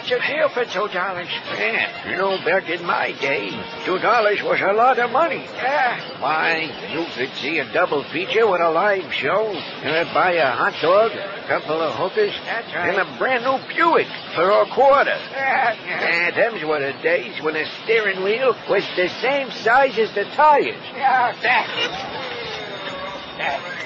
Deal 0.05 0.51
for 0.51 0.67
two 0.67 0.89
dollars? 0.89 1.29
Yeah, 1.57 2.11
you 2.11 2.17
know, 2.19 2.37
back 2.45 2.69
in 2.69 2.85
my 2.85 3.13
day, 3.13 3.49
two 3.87 3.99
dollars 3.99 4.43
was 4.43 4.61
a 4.61 4.73
lot 4.75 4.99
of 4.99 5.11
money. 5.11 5.45
Yeah. 5.57 6.21
Why, 6.21 6.69
you 6.93 7.07
could 7.17 7.35
see 7.37 7.59
a 7.59 7.73
double 7.73 8.05
feature 8.05 8.47
with 8.47 8.61
a 8.61 8.71
live 8.71 9.11
show, 9.15 9.47
and 9.47 10.13
buy 10.13 10.33
a 10.33 10.51
hot 10.51 10.75
dog, 10.83 11.13
a 11.13 11.49
couple 11.49 11.81
of 11.81 11.95
hookers, 11.95 12.35
and 12.75 12.99
a 12.99 13.19
brand 13.19 13.45
new 13.45 13.59
Buick 13.75 14.07
for 14.35 14.51
a 14.51 14.67
quarter. 14.75 15.17
Yeah, 15.33 15.73
yeah. 15.87 16.31
them's 16.33 16.63
were 16.65 16.81
the 16.81 16.93
days 17.03 17.41
when 17.41 17.55
the 17.55 17.65
steering 17.85 18.23
wheel 18.23 18.55
was 18.69 18.85
the 18.97 19.09
same 19.23 19.51
size 19.51 19.99
as 19.99 20.13
the 20.15 20.25
tires. 20.37 20.77
Yeah, 20.95 21.35
that. 21.41 22.15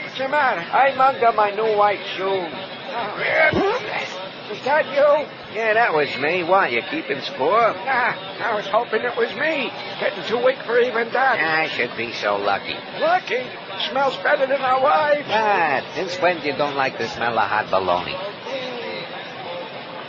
What's 0.05 0.19
the 0.19 0.29
matter? 0.29 0.61
I 0.61 0.97
mugged 0.97 1.23
up 1.23 1.37
my 1.37 1.53
new 1.53 1.77
white 1.77 2.05
shoes. 2.17 2.53
Oh, 2.91 4.18
Was 4.49 4.61
that 4.65 4.87
you? 4.87 5.29
Yeah, 5.55 5.75
that 5.75 5.93
was 5.93 6.09
me. 6.17 6.43
Why, 6.43 6.69
you 6.69 6.81
keeping 6.91 7.21
score? 7.21 7.73
Nah, 7.85 8.15
I 8.41 8.55
was 8.55 8.67
hoping 8.67 9.03
it 9.03 9.17
was 9.17 9.29
me. 9.35 9.71
Getting 10.01 10.25
too 10.25 10.43
weak 10.45 10.57
for 10.65 10.81
even 10.81 11.13
that. 11.13 11.39
I 11.39 11.69
should 11.69 11.95
be 11.97 12.13
so 12.13 12.37
lucky. 12.37 12.75
Lucky? 12.99 13.45
Smells 13.91 14.17
better 14.17 14.47
than 14.47 14.63
our 14.63 14.83
wife. 14.83 15.27
Ah, 15.29 15.85
since 15.95 16.17
when 16.23 16.43
you 16.43 16.57
don't 16.57 16.77
like 16.77 16.97
the 16.97 17.09
smell 17.09 17.39
of 17.39 17.49
hot 17.49 17.71
bologna? 17.71 18.13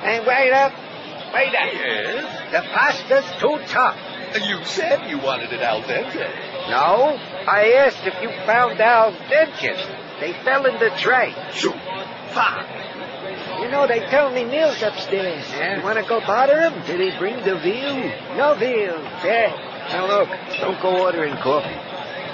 Hey, 0.01 0.19
wait 0.25 0.53
up. 0.53 0.71
Wait 1.33 1.53
up. 1.53 1.73
Yes? 1.73 2.51
The 2.51 2.61
pasta's 2.71 3.25
too 3.41 3.59
tough. 3.67 3.97
You 4.47 4.63
said 4.63 5.09
you 5.09 5.17
wanted 5.19 5.51
it 5.51 5.61
al 5.61 5.81
dente. 5.81 6.69
No, 6.69 7.17
I 7.47 7.73
asked 7.77 8.05
if 8.05 8.15
you 8.21 8.29
found 8.45 8.79
al 8.79 9.11
dentures. 9.11 9.83
They 10.21 10.33
fell 10.43 10.65
in 10.65 10.79
the 10.79 10.91
tray. 10.97 11.35
Shoot. 11.51 11.75
Fuck. 12.31 12.65
You 13.61 13.69
know, 13.69 13.87
they 13.87 13.99
tell 14.07 14.31
me 14.31 14.43
Neil's 14.43 14.81
upstairs. 14.81 15.45
Yeah? 15.51 15.77
You 15.77 15.83
want 15.83 15.97
to 15.99 16.03
go 16.07 16.19
bother 16.21 16.59
him? 16.61 16.73
Did 16.85 16.99
he 16.99 17.17
bring 17.17 17.35
the 17.43 17.59
veal? 17.59 17.95
No 18.37 18.55
veal. 18.55 18.97
Yeah. 19.23 19.53
Now, 19.89 20.07
look, 20.07 20.29
don't 20.59 20.81
go 20.81 21.03
ordering 21.03 21.35
coffee. 21.37 21.75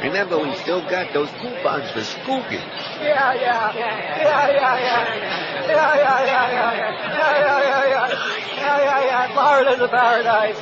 Remember, 0.06 0.38
we 0.38 0.54
still 0.58 0.82
got 0.90 1.14
those 1.14 1.30
coupons 1.42 1.90
for 1.92 2.02
Skookins. 2.02 2.62
Yeah, 3.02 3.34
yeah. 3.34 3.74
Yeah, 3.74 3.76
yeah, 3.76 4.52
yeah, 4.52 4.80
yeah. 4.80 5.66
Yeah, 5.66 5.96
yeah, 5.96 6.26
yeah, 6.26 6.26
yeah, 6.26 6.74
yeah. 6.74 6.92
Yeah, 7.08 7.40
yeah, 7.40 7.62
yeah, 7.64 7.88
yeah. 7.88 8.56
Yeah, 8.58 8.80
yeah, 8.84 9.06
yeah. 9.06 9.34
Florida's 9.34 9.82
a 9.82 9.88
paradise. 9.88 10.58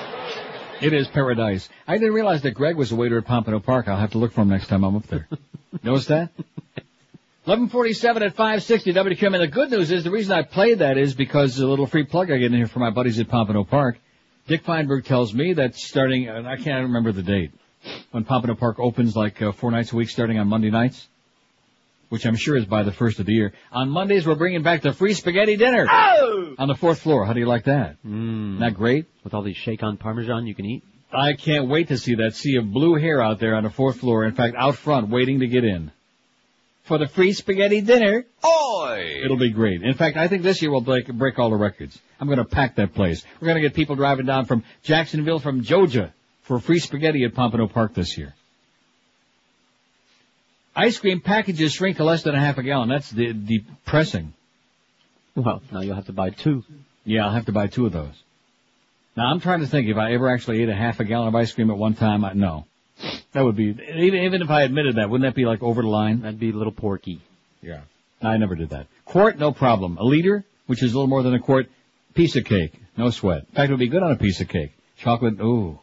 It 0.82 0.94
is 0.94 1.08
paradise. 1.08 1.68
I 1.88 1.98
didn't 1.98 2.14
realize 2.14 2.42
that 2.44 2.52
Greg 2.52 2.76
was 2.78 2.92
a 2.92 2.96
waiter 2.96 3.18
at 3.18 3.26
Pompano 3.26 3.60
Park. 3.60 3.88
I'll 3.88 3.98
have 3.98 4.12
to 4.12 4.18
look 4.18 4.34
for 4.34 4.42
him 4.42 4.50
next 4.50 4.68
time 4.68 4.84
I'm 4.84 4.96
up 4.96 5.08
there. 5.08 5.28
Notice 5.82 6.06
that? 6.08 6.30
1147 7.46 8.24
at 8.24 8.36
560 8.36 8.94
WQM. 8.94 9.34
And 9.36 9.44
the 9.44 9.48
good 9.48 9.70
news 9.70 9.92
is 9.92 10.06
the 10.06 10.12
reason 10.12 10.32
I 10.32 10.44
played 10.44 10.80
that 10.80 10.98
is 10.98 11.14
because 11.14 11.60
a 11.60 11.68
little 11.68 11.86
free 11.88 12.06
plug 12.06 12.32
I 12.32 12.38
get 12.38 12.46
in 12.52 12.54
here 12.54 12.68
for 12.68 12.80
my 12.80 12.90
buddies 12.90 13.20
at 13.20 13.28
Pompano 13.28 13.66
Park. 13.66 13.98
Dick 14.48 14.64
Feinberg 14.64 15.04
tells 15.04 15.34
me 15.34 15.52
that 15.54 15.76
starting, 15.76 16.30
and 16.30 16.48
I 16.48 16.56
can't 16.56 16.84
remember 16.86 17.12
the 17.12 17.22
date, 17.22 17.52
when 18.12 18.24
Pompano 18.24 18.56
Park 18.56 18.80
opens 18.80 19.14
like 19.14 19.42
uh, 19.42 19.52
four 19.52 19.72
nights 19.72 19.92
a 19.92 19.98
week 19.98 20.10
starting 20.10 20.40
on 20.40 20.48
Monday 20.48 20.70
nights, 20.70 21.06
which 22.08 22.26
I'm 22.26 22.38
sure 22.38 22.56
is 22.56 22.66
by 22.66 22.84
the 22.84 22.94
first 22.94 23.20
of 23.20 23.26
the 23.26 23.34
year. 23.34 23.52
On 23.74 23.90
Mondays 23.90 24.26
we're 24.26 24.36
bringing 24.36 24.64
back 24.64 24.82
the 24.82 24.94
free 24.94 25.14
spaghetti 25.14 25.58
dinner 25.58 25.86
Oh! 25.92 26.56
on 26.58 26.70
the 26.70 26.76
fourth 26.76 27.02
floor. 27.02 27.26
How 27.26 27.34
do 27.34 27.42
you 27.42 27.46
like 27.46 27.66
that? 27.66 27.98
Mm. 28.06 28.60
That 28.60 28.74
great? 28.74 29.06
With 29.26 29.34
all 29.34 29.42
these 29.44 29.58
shake-on 29.58 29.98
parmesan 29.98 30.48
you 30.48 30.56
can 30.56 30.66
eat. 30.66 30.84
I 31.12 31.34
can't 31.34 31.68
wait 31.68 31.90
to 31.90 31.98
see 31.98 32.16
that 32.16 32.36
sea 32.36 32.56
of 32.56 32.72
blue 32.72 32.96
hair 32.96 33.22
out 33.22 33.40
there 33.40 33.56
on 33.56 33.64
the 33.64 33.70
fourth 33.70 33.98
floor. 34.00 34.24
In 34.24 34.34
fact, 34.34 34.56
out 34.58 34.76
front, 34.76 35.10
waiting 35.10 35.42
to 35.42 35.48
get 35.48 35.66
in. 35.66 35.92
For 36.84 36.98
the 36.98 37.08
free 37.08 37.34
spaghetti 37.34 37.82
dinner. 37.82 38.26
Oi! 38.46 39.22
It'll 39.24 39.38
be 39.38 39.52
great. 39.52 39.82
In 39.82 39.94
fact, 39.94 40.18
I 40.18 40.28
think 40.28 40.44
this 40.44 40.62
year 40.62 40.72
we'll 40.72 40.82
break, 40.82 41.08
break 41.08 41.40
all 41.40 41.50
the 41.50 41.56
records. 41.56 41.98
I'm 42.20 42.28
going 42.28 42.40
to 42.40 42.46
pack 42.46 42.76
that 42.76 42.94
place. 42.94 43.24
We're 43.40 43.48
going 43.48 43.62
to 43.62 43.68
get 43.68 43.74
people 43.74 43.96
driving 43.96 44.26
down 44.26 44.46
from 44.46 44.64
Jacksonville, 44.84 45.40
from 45.40 45.64
Georgia, 45.64 46.14
for 46.44 46.60
free 46.60 46.80
spaghetti 46.80 47.24
at 47.24 47.34
Pompano 47.34 47.68
Park 47.68 47.94
this 47.94 48.18
year. 48.18 48.34
Ice 50.76 50.98
cream 50.98 51.22
packages 51.22 51.74
shrink 51.74 51.98
to 51.98 52.04
less 52.04 52.24
than 52.24 52.36
a 52.36 52.40
half 52.40 52.58
a 52.58 52.64
gallon. 52.64 52.90
That's 52.90 53.10
de- 53.12 53.34
depressing. 53.34 54.34
Well, 55.36 55.62
now 55.72 55.82
you'll 55.82 55.96
have 55.96 56.08
to 56.08 56.14
buy 56.14 56.32
two. 56.32 56.64
Yeah, 57.06 57.26
I'll 57.26 57.34
have 57.34 57.46
to 57.46 57.52
buy 57.52 57.68
two 57.68 57.86
of 57.86 57.92
those. 57.92 58.14
Now 59.16 59.28
I'm 59.28 59.40
trying 59.40 59.60
to 59.60 59.68
think 59.68 59.88
if 59.88 59.98
I 59.98 60.14
ever 60.14 60.30
actually 60.30 60.64
ate 60.64 60.70
a 60.70 60.76
half 60.76 61.00
a 61.00 61.04
gallon 61.04 61.28
of 61.28 61.36
ice 61.36 61.52
cream 61.52 61.70
at 61.70 61.78
one 61.78 61.94
time. 61.94 62.26
I, 62.26 62.34
no, 62.34 62.66
that 63.34 63.44
would 63.44 63.56
be 63.56 63.66
even 63.96 64.20
even 64.24 64.42
if 64.42 64.50
I 64.50 64.64
admitted 64.64 64.96
that, 64.96 65.10
wouldn't 65.10 65.28
that 65.28 65.36
be 65.36 65.46
like 65.46 65.62
over 65.64 65.82
the 65.82 65.88
line? 65.88 66.22
That'd 66.22 66.40
be 66.40 66.52
a 66.52 66.54
little 66.54 66.74
porky. 66.74 67.22
Yeah, 67.62 67.82
I 68.22 68.38
never 68.38 68.56
did 68.56 68.70
that. 68.70 68.88
Quart, 69.06 69.38
no 69.40 69.52
problem. 69.52 69.98
A 69.98 70.04
liter, 70.04 70.46
which 70.68 70.84
is 70.84 70.92
a 70.94 70.96
little 70.96 71.08
more 71.08 71.24
than 71.24 71.34
a 71.34 71.40
quart, 71.40 71.68
piece 72.14 72.36
of 72.36 72.46
cake, 72.46 72.74
no 72.98 73.10
sweat. 73.10 73.46
In 73.50 73.56
fact, 73.56 73.70
it 73.70 73.74
would 73.74 73.80
be 73.80 73.88
good 73.88 74.04
on 74.04 74.12
a 74.12 74.16
piece 74.18 74.42
of 74.42 74.48
cake. 74.48 74.72
Chocolate, 74.98 75.40
ooh, 75.42 75.80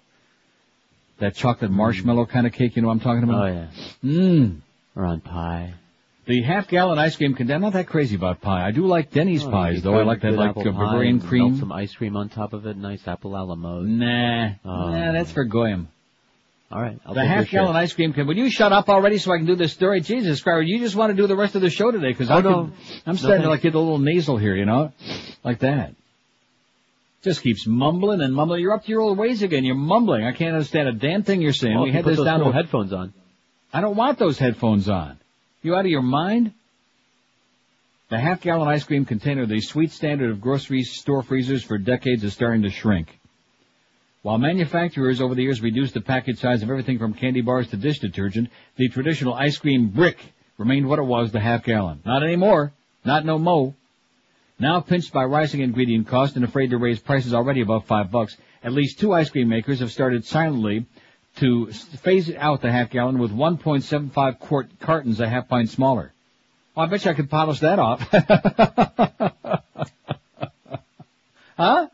that 1.18 1.34
chocolate 1.34 1.70
marshmallow 1.70 2.26
kind 2.26 2.46
of 2.46 2.52
cake. 2.52 2.76
You 2.76 2.82
know 2.82 2.88
what 2.88 2.94
I'm 2.94 3.00
talking 3.00 3.22
about? 3.24 3.42
Oh 3.42 3.46
yeah. 3.52 3.66
Mmm. 4.04 4.60
Or 4.96 5.04
on 5.04 5.20
pie. 5.20 5.74
The 6.26 6.42
half 6.42 6.68
gallon 6.68 6.98
ice 6.98 7.16
cream 7.16 7.34
container. 7.34 7.56
I'm 7.56 7.62
not 7.62 7.72
that 7.72 7.86
crazy 7.88 8.14
about 8.14 8.40
pie. 8.40 8.64
I 8.66 8.70
do 8.70 8.86
like 8.86 9.10
Denny's 9.10 9.44
Oh, 9.44 9.50
pies 9.50 9.82
though. 9.82 9.98
I 9.98 10.02
like 10.04 10.20
that 10.22 10.32
like 10.34 10.50
apple 10.50 10.62
uh, 10.68 10.72
Bavarian 10.72 11.20
cream. 11.20 11.48
Melt 11.48 11.60
some 11.60 11.72
ice 11.72 11.92
cream 11.94 12.16
on 12.16 12.28
top 12.28 12.52
of 12.52 12.66
it. 12.66 12.76
Nice 12.76 13.06
apple 13.08 13.34
a 13.36 13.42
la 13.42 13.54
mode. 13.54 13.86
Nah, 13.88 14.50
Oh. 14.64 14.90
nah, 14.90 15.12
that's 15.12 15.32
for 15.32 15.44
goyim. 15.44 15.88
All 16.72 16.80
right. 16.80 17.00
I'll 17.04 17.14
the 17.14 17.24
half 17.24 17.50
gallon 17.50 17.74
ice 17.74 17.92
cream 17.92 18.12
can. 18.12 18.28
Would 18.28 18.36
you 18.36 18.48
shut 18.48 18.72
up 18.72 18.88
already 18.88 19.18
so 19.18 19.32
I 19.32 19.38
can 19.38 19.46
do 19.46 19.56
this 19.56 19.72
story? 19.72 20.00
Jesus 20.00 20.40
Christ, 20.40 20.68
you 20.68 20.78
just 20.78 20.94
want 20.94 21.10
to 21.10 21.16
do 21.20 21.26
the 21.26 21.34
rest 21.34 21.56
of 21.56 21.62
the 21.62 21.70
show 21.70 21.90
today 21.90 22.08
because 22.12 22.30
Oh, 22.30 22.34
I 22.34 22.40
no. 22.42 22.64
could, 22.66 22.72
I'm 23.06 23.14
No, 23.14 23.14
starting 23.14 23.42
to 23.42 23.48
thanks. 23.48 23.48
like 23.48 23.62
get 23.62 23.74
a 23.74 23.78
little 23.80 23.98
nasal 23.98 24.36
here, 24.36 24.54
you 24.54 24.66
know, 24.66 24.92
like 25.42 25.60
that. 25.60 25.94
Just 27.22 27.42
keeps 27.42 27.66
mumbling 27.66 28.20
and 28.22 28.32
mumbling. 28.34 28.62
You're 28.62 28.72
up 28.72 28.84
to 28.84 28.88
your 28.90 29.00
old 29.00 29.18
ways 29.18 29.42
again. 29.42 29.64
You're 29.64 29.74
mumbling. 29.74 30.24
I 30.24 30.32
can't 30.32 30.54
understand 30.54 30.88
a 30.88 30.92
damn 30.92 31.22
thing 31.24 31.42
you're 31.42 31.52
saying. 31.52 31.74
Well, 31.74 31.84
we 31.84 31.92
had 31.92 32.04
this 32.04 32.16
those 32.18 32.24
down 32.24 32.40
to 32.40 32.52
headphones 32.52 32.92
on. 32.92 33.12
I 33.72 33.80
don't 33.80 33.96
want 33.96 34.18
those 34.18 34.38
headphones 34.38 34.88
on. 34.88 35.18
You 35.62 35.74
out 35.74 35.80
of 35.84 35.90
your 35.90 36.02
mind? 36.02 36.52
The 38.08 38.18
half 38.18 38.40
gallon 38.40 38.68
ice 38.68 38.84
cream 38.84 39.04
container, 39.04 39.44
the 39.44 39.60
sweet 39.60 39.92
standard 39.92 40.30
of 40.30 40.40
grocery 40.40 40.82
store 40.82 41.22
freezers 41.22 41.62
for 41.62 41.78
decades 41.78 42.24
is 42.24 42.32
starting 42.32 42.62
to 42.62 42.70
shrink. 42.70 43.19
While 44.22 44.36
manufacturers 44.36 45.22
over 45.22 45.34
the 45.34 45.42
years 45.42 45.62
reduced 45.62 45.94
the 45.94 46.02
package 46.02 46.40
size 46.40 46.62
of 46.62 46.68
everything 46.68 46.98
from 46.98 47.14
candy 47.14 47.40
bars 47.40 47.68
to 47.68 47.78
dish 47.78 48.00
detergent, 48.00 48.50
the 48.76 48.90
traditional 48.90 49.32
ice 49.32 49.56
cream 49.56 49.88
brick 49.88 50.18
remained 50.58 50.86
what 50.86 50.98
it 50.98 51.04
was, 51.04 51.32
the 51.32 51.40
half 51.40 51.64
gallon. 51.64 52.02
Not 52.04 52.22
anymore. 52.22 52.74
Not 53.02 53.24
no 53.24 53.38
mo. 53.38 53.74
Now 54.58 54.80
pinched 54.80 55.14
by 55.14 55.24
rising 55.24 55.62
ingredient 55.62 56.06
costs 56.06 56.36
and 56.36 56.44
afraid 56.44 56.68
to 56.70 56.76
raise 56.76 57.00
prices 57.00 57.32
already 57.32 57.62
above 57.62 57.86
five 57.86 58.10
bucks, 58.10 58.36
at 58.62 58.72
least 58.72 58.98
two 58.98 59.14
ice 59.14 59.30
cream 59.30 59.48
makers 59.48 59.80
have 59.80 59.90
started 59.90 60.26
silently 60.26 60.84
to 61.36 61.72
phase 61.72 62.30
out 62.34 62.60
the 62.60 62.70
half 62.70 62.90
gallon 62.90 63.18
with 63.18 63.30
1.75 63.30 64.38
quart 64.38 64.68
cartons 64.80 65.20
a 65.20 65.28
half 65.30 65.48
pint 65.48 65.70
smaller. 65.70 66.12
Oh, 66.76 66.82
I 66.82 66.86
bet 66.86 67.06
you 67.06 67.10
I 67.10 67.14
could 67.14 67.30
polish 67.30 67.60
that 67.60 67.78
off. 67.78 68.00
huh? 71.56 71.88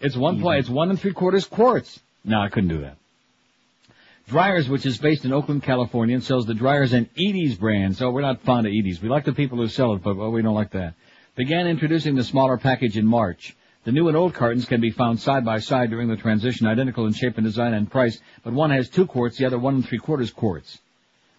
It's 0.00 0.16
one 0.16 0.40
point, 0.40 0.60
it's 0.60 0.70
one 0.70 0.90
and 0.90 0.98
three 0.98 1.12
quarters 1.12 1.46
quarts. 1.46 2.00
No, 2.24 2.40
I 2.40 2.48
couldn't 2.48 2.70
do 2.70 2.80
that. 2.80 2.96
Dreyer's, 4.28 4.68
which 4.68 4.86
is 4.86 4.96
based 4.96 5.24
in 5.24 5.32
Oakland, 5.32 5.62
California, 5.62 6.14
and 6.14 6.22
sells 6.22 6.46
the 6.46 6.54
Dreyer's 6.54 6.92
and 6.92 7.08
Edy's 7.18 7.56
brand. 7.56 7.96
So 7.96 8.10
we're 8.10 8.20
not 8.20 8.42
fond 8.42 8.66
of 8.66 8.72
Edy's. 8.72 9.02
We 9.02 9.08
like 9.08 9.24
the 9.24 9.32
people 9.32 9.58
who 9.58 9.66
sell 9.66 9.94
it, 9.94 10.02
but 10.02 10.16
well, 10.16 10.30
we 10.30 10.42
don't 10.42 10.54
like 10.54 10.70
that. 10.70 10.94
Began 11.34 11.66
introducing 11.66 12.14
the 12.14 12.24
smaller 12.24 12.56
package 12.56 12.96
in 12.96 13.06
March. 13.06 13.56
The 13.84 13.92
new 13.92 14.08
and 14.08 14.16
old 14.16 14.34
cartons 14.34 14.66
can 14.66 14.80
be 14.80 14.90
found 14.90 15.20
side 15.20 15.44
by 15.44 15.58
side 15.58 15.90
during 15.90 16.08
the 16.08 16.16
transition, 16.16 16.66
identical 16.66 17.06
in 17.06 17.12
shape 17.12 17.38
and 17.38 17.44
design 17.44 17.74
and 17.74 17.90
price, 17.90 18.20
but 18.44 18.52
one 18.52 18.70
has 18.70 18.88
two 18.88 19.06
quarts, 19.06 19.38
the 19.38 19.46
other 19.46 19.58
one 19.58 19.76
and 19.76 19.86
three 19.86 19.98
quarters 19.98 20.30
quarts. 20.30 20.78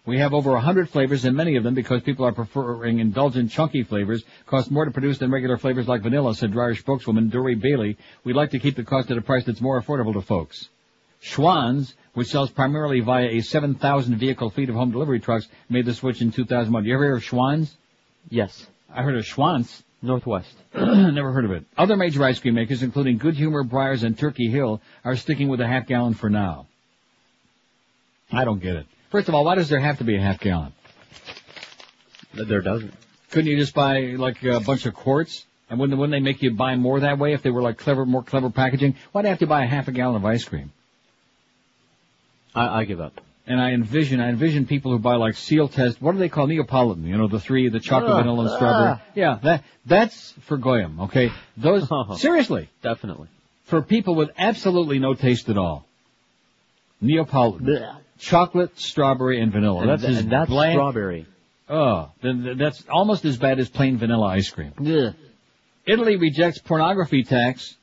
We 0.05 0.17
have 0.17 0.33
over 0.33 0.55
a 0.55 0.61
hundred 0.61 0.89
flavors 0.89 1.25
and 1.25 1.37
many 1.37 1.57
of 1.57 1.63
them, 1.63 1.75
because 1.75 2.01
people 2.01 2.25
are 2.25 2.31
preferring 2.31 2.99
indulgent 2.99 3.51
chunky 3.51 3.83
flavors, 3.83 4.23
cost 4.47 4.71
more 4.71 4.85
to 4.85 4.91
produce 4.91 5.19
than 5.19 5.31
regular 5.31 5.57
flavors 5.57 5.87
like 5.87 6.01
vanilla, 6.01 6.33
said 6.33 6.51
Dreyer 6.51 6.73
spokeswoman 6.73 7.29
Dory 7.29 7.53
Bailey. 7.53 7.97
We'd 8.23 8.35
like 8.35 8.51
to 8.51 8.59
keep 8.59 8.75
the 8.75 8.83
cost 8.83 9.11
at 9.11 9.17
a 9.17 9.21
price 9.21 9.45
that's 9.45 9.61
more 9.61 9.79
affordable 9.79 10.13
to 10.13 10.21
folks. 10.21 10.69
Schwan's, 11.21 11.93
which 12.13 12.29
sells 12.29 12.49
primarily 12.49 12.99
via 13.01 13.27
a 13.27 13.41
7,000 13.41 14.17
vehicle 14.17 14.49
fleet 14.49 14.69
of 14.69 14.75
home 14.75 14.91
delivery 14.91 15.19
trucks, 15.19 15.47
made 15.69 15.85
the 15.85 15.93
switch 15.93 16.19
in 16.21 16.31
2001. 16.31 16.83
You 16.83 16.95
ever 16.95 17.03
hear 17.03 17.15
of 17.17 17.23
Schwan's? 17.23 17.77
Yes. 18.29 18.65
I 18.89 19.03
heard 19.03 19.15
of 19.15 19.25
Schwan's. 19.25 19.83
Northwest. 20.01 20.51
Never 20.73 21.31
heard 21.31 21.45
of 21.45 21.51
it. 21.51 21.63
Other 21.77 21.95
major 21.95 22.23
ice 22.23 22.39
cream 22.39 22.55
makers, 22.55 22.81
including 22.81 23.19
Good 23.19 23.35
Humor, 23.35 23.63
Breyers, 23.63 24.03
and 24.03 24.17
Turkey 24.17 24.49
Hill, 24.49 24.81
are 25.05 25.15
sticking 25.15 25.47
with 25.47 25.61
a 25.61 25.67
half 25.67 25.85
gallon 25.85 26.15
for 26.15 26.27
now. 26.27 26.65
I 28.31 28.43
don't 28.43 28.59
get 28.59 28.77
it. 28.77 28.87
First 29.11 29.27
of 29.27 29.35
all, 29.35 29.43
why 29.45 29.55
does 29.55 29.69
there 29.69 29.79
have 29.79 29.97
to 29.99 30.03
be 30.03 30.15
a 30.15 30.21
half 30.21 30.39
gallon? 30.39 30.73
There 32.33 32.61
doesn't. 32.61 32.93
Couldn't 33.29 33.51
you 33.51 33.57
just 33.57 33.73
buy 33.73 33.99
like 34.17 34.41
a 34.43 34.59
bunch 34.61 34.85
of 34.85 34.93
quarts? 34.93 35.45
And 35.69 35.79
wouldn't, 35.79 35.97
wouldn't 35.97 36.13
they 36.13 36.23
make 36.23 36.41
you 36.41 36.51
buy 36.51 36.75
more 36.75 36.99
that 37.01 37.17
way 37.17 37.33
if 37.33 37.43
they 37.43 37.49
were 37.49 37.61
like 37.61 37.77
clever, 37.77 38.05
more 38.05 38.23
clever 38.23 38.49
packaging? 38.49 38.95
Why'd 39.11 39.25
they 39.25 39.29
have 39.29 39.39
to 39.39 39.47
buy 39.47 39.63
a 39.63 39.67
half 39.67 39.87
a 39.87 39.91
gallon 39.91 40.15
of 40.17 40.25
ice 40.25 40.43
cream? 40.43 40.71
I, 42.55 42.81
I 42.81 42.83
give 42.85 42.99
up. 42.99 43.21
And 43.47 43.59
I 43.59 43.71
envision, 43.71 44.19
I 44.21 44.29
envision 44.29 44.65
people 44.65 44.91
who 44.91 44.99
buy 44.99 45.15
like 45.15 45.35
Sealtest, 45.35 46.01
what 46.01 46.11
do 46.13 46.17
they 46.19 46.29
call 46.29 46.47
Neapolitan? 46.47 47.05
You 47.05 47.17
know, 47.17 47.27
the 47.27 47.39
three, 47.39 47.69
the 47.69 47.79
chocolate, 47.79 48.11
Ah, 48.11 48.17
vanilla, 48.17 48.45
and 48.45 48.51
strawberry. 48.55 48.91
ah. 48.91 49.01
Yeah, 49.15 49.39
that, 49.43 49.63
that's 49.85 50.31
for 50.41 50.57
Goyim, 50.57 50.99
okay? 51.01 51.31
Those, 51.57 51.89
seriously. 52.17 52.69
Definitely. 52.81 53.27
For 53.63 53.81
people 53.81 54.15
with 54.15 54.29
absolutely 54.37 54.99
no 54.99 55.13
taste 55.15 55.49
at 55.49 55.57
all. 55.57 55.85
Neapolitan. 57.01 57.65
Chocolate, 58.21 58.79
strawberry, 58.79 59.41
and 59.41 59.51
vanilla. 59.51 59.81
And 59.81 59.89
that's 59.89 60.03
th- 60.03 60.25
that's 60.25 60.49
bland- 60.49 60.75
strawberry. 60.75 61.25
Oh, 61.69 62.11
then 62.21 62.57
that's 62.57 62.83
almost 62.89 63.25
as 63.25 63.37
bad 63.37 63.59
as 63.59 63.69
plain 63.69 63.97
vanilla 63.97 64.27
ice 64.27 64.49
cream. 64.49 64.73
Italy 65.85 66.17
rejects 66.17 66.59
pornography 66.59 67.23
tax. 67.23 67.75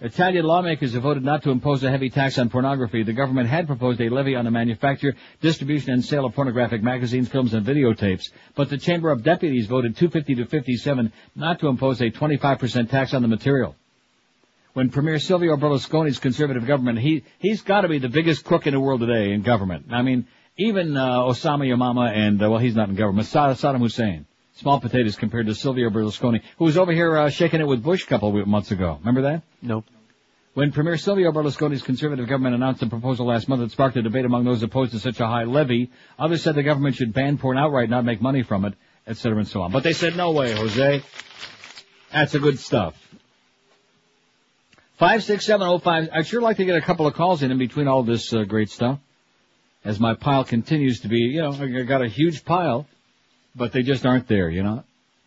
Italian 0.00 0.44
lawmakers 0.44 0.92
have 0.92 1.02
voted 1.02 1.24
not 1.24 1.42
to 1.42 1.50
impose 1.50 1.82
a 1.82 1.90
heavy 1.90 2.08
tax 2.08 2.38
on 2.38 2.48
pornography. 2.50 3.02
The 3.02 3.12
government 3.12 3.48
had 3.48 3.66
proposed 3.66 4.00
a 4.00 4.08
levy 4.08 4.36
on 4.36 4.44
the 4.44 4.50
manufacture, 4.52 5.16
distribution, 5.40 5.92
and 5.92 6.04
sale 6.04 6.24
of 6.24 6.34
pornographic 6.36 6.84
magazines, 6.84 7.28
films, 7.28 7.52
and 7.52 7.66
videotapes. 7.66 8.30
But 8.54 8.70
the 8.70 8.78
Chamber 8.78 9.10
of 9.10 9.24
Deputies 9.24 9.66
voted 9.66 9.96
250 9.96 10.36
to 10.36 10.44
57 10.46 11.12
not 11.34 11.58
to 11.58 11.66
impose 11.66 12.00
a 12.00 12.10
25% 12.12 12.88
tax 12.90 13.12
on 13.12 13.22
the 13.22 13.28
material. 13.28 13.74
When 14.78 14.90
Premier 14.90 15.18
Silvio 15.18 15.56
Berlusconi's 15.56 16.20
conservative 16.20 16.64
government, 16.64 17.00
he, 17.00 17.24
he's 17.40 17.62
gotta 17.62 17.88
be 17.88 17.98
the 17.98 18.08
biggest 18.08 18.44
crook 18.44 18.68
in 18.68 18.74
the 18.74 18.78
world 18.78 19.00
today 19.00 19.32
in 19.32 19.42
government. 19.42 19.86
I 19.90 20.02
mean, 20.02 20.28
even, 20.56 20.96
uh, 20.96 21.18
Osama 21.22 21.66
Yamama 21.66 22.16
and, 22.16 22.40
uh, 22.40 22.48
well, 22.48 22.60
he's 22.60 22.76
not 22.76 22.88
in 22.88 22.94
government, 22.94 23.26
Sa- 23.26 23.54
Saddam 23.54 23.80
Hussein. 23.80 24.26
Small 24.52 24.78
potatoes 24.78 25.16
compared 25.16 25.46
to 25.46 25.54
Silvio 25.56 25.90
Berlusconi, 25.90 26.42
who 26.58 26.64
was 26.66 26.78
over 26.78 26.92
here, 26.92 27.16
uh, 27.16 27.28
shaking 27.28 27.60
it 27.60 27.66
with 27.66 27.82
Bush 27.82 28.04
a 28.04 28.06
couple 28.06 28.40
of 28.40 28.46
months 28.46 28.70
ago. 28.70 28.98
Remember 29.00 29.22
that? 29.22 29.42
Nope. 29.60 29.84
When 30.54 30.70
Premier 30.70 30.96
Silvio 30.96 31.32
Berlusconi's 31.32 31.82
conservative 31.82 32.28
government 32.28 32.54
announced 32.54 32.80
a 32.80 32.86
proposal 32.86 33.26
last 33.26 33.48
month 33.48 33.62
that 33.62 33.72
sparked 33.72 33.96
a 33.96 34.02
debate 34.02 34.26
among 34.26 34.44
those 34.44 34.62
opposed 34.62 34.92
to 34.92 35.00
such 35.00 35.18
a 35.18 35.26
high 35.26 35.42
levy, 35.42 35.90
others 36.20 36.44
said 36.44 36.54
the 36.54 36.62
government 36.62 36.94
should 36.94 37.12
ban 37.12 37.36
porn 37.36 37.58
outright, 37.58 37.90
not 37.90 38.04
make 38.04 38.22
money 38.22 38.44
from 38.44 38.64
it, 38.64 38.74
etc. 39.08 39.38
and 39.38 39.48
so 39.48 39.60
on. 39.60 39.72
But 39.72 39.82
they 39.82 39.92
said, 39.92 40.16
no 40.16 40.30
way, 40.30 40.52
Jose. 40.52 41.02
That's 42.12 42.30
the 42.30 42.38
good 42.38 42.60
stuff. 42.60 42.94
Five 44.98 45.22
six 45.22 45.46
seven 45.46 45.66
oh 45.66 45.78
five. 45.78 46.08
I'd 46.12 46.26
sure 46.26 46.40
like 46.40 46.56
to 46.56 46.64
get 46.64 46.76
a 46.76 46.80
couple 46.80 47.06
of 47.06 47.14
calls 47.14 47.44
in 47.44 47.52
in 47.52 47.58
between 47.58 47.86
all 47.86 48.02
this 48.02 48.32
uh, 48.32 48.42
great 48.42 48.68
stuff. 48.68 48.98
As 49.84 50.00
my 50.00 50.14
pile 50.14 50.44
continues 50.44 51.00
to 51.00 51.08
be, 51.08 51.18
you 51.18 51.40
know, 51.40 51.52
I 51.52 51.82
got 51.82 52.02
a 52.02 52.08
huge 52.08 52.44
pile, 52.44 52.86
but 53.54 53.70
they 53.70 53.82
just 53.82 54.04
aren't 54.04 54.26
there, 54.26 54.50
you 54.50 54.64
know. 54.64 54.82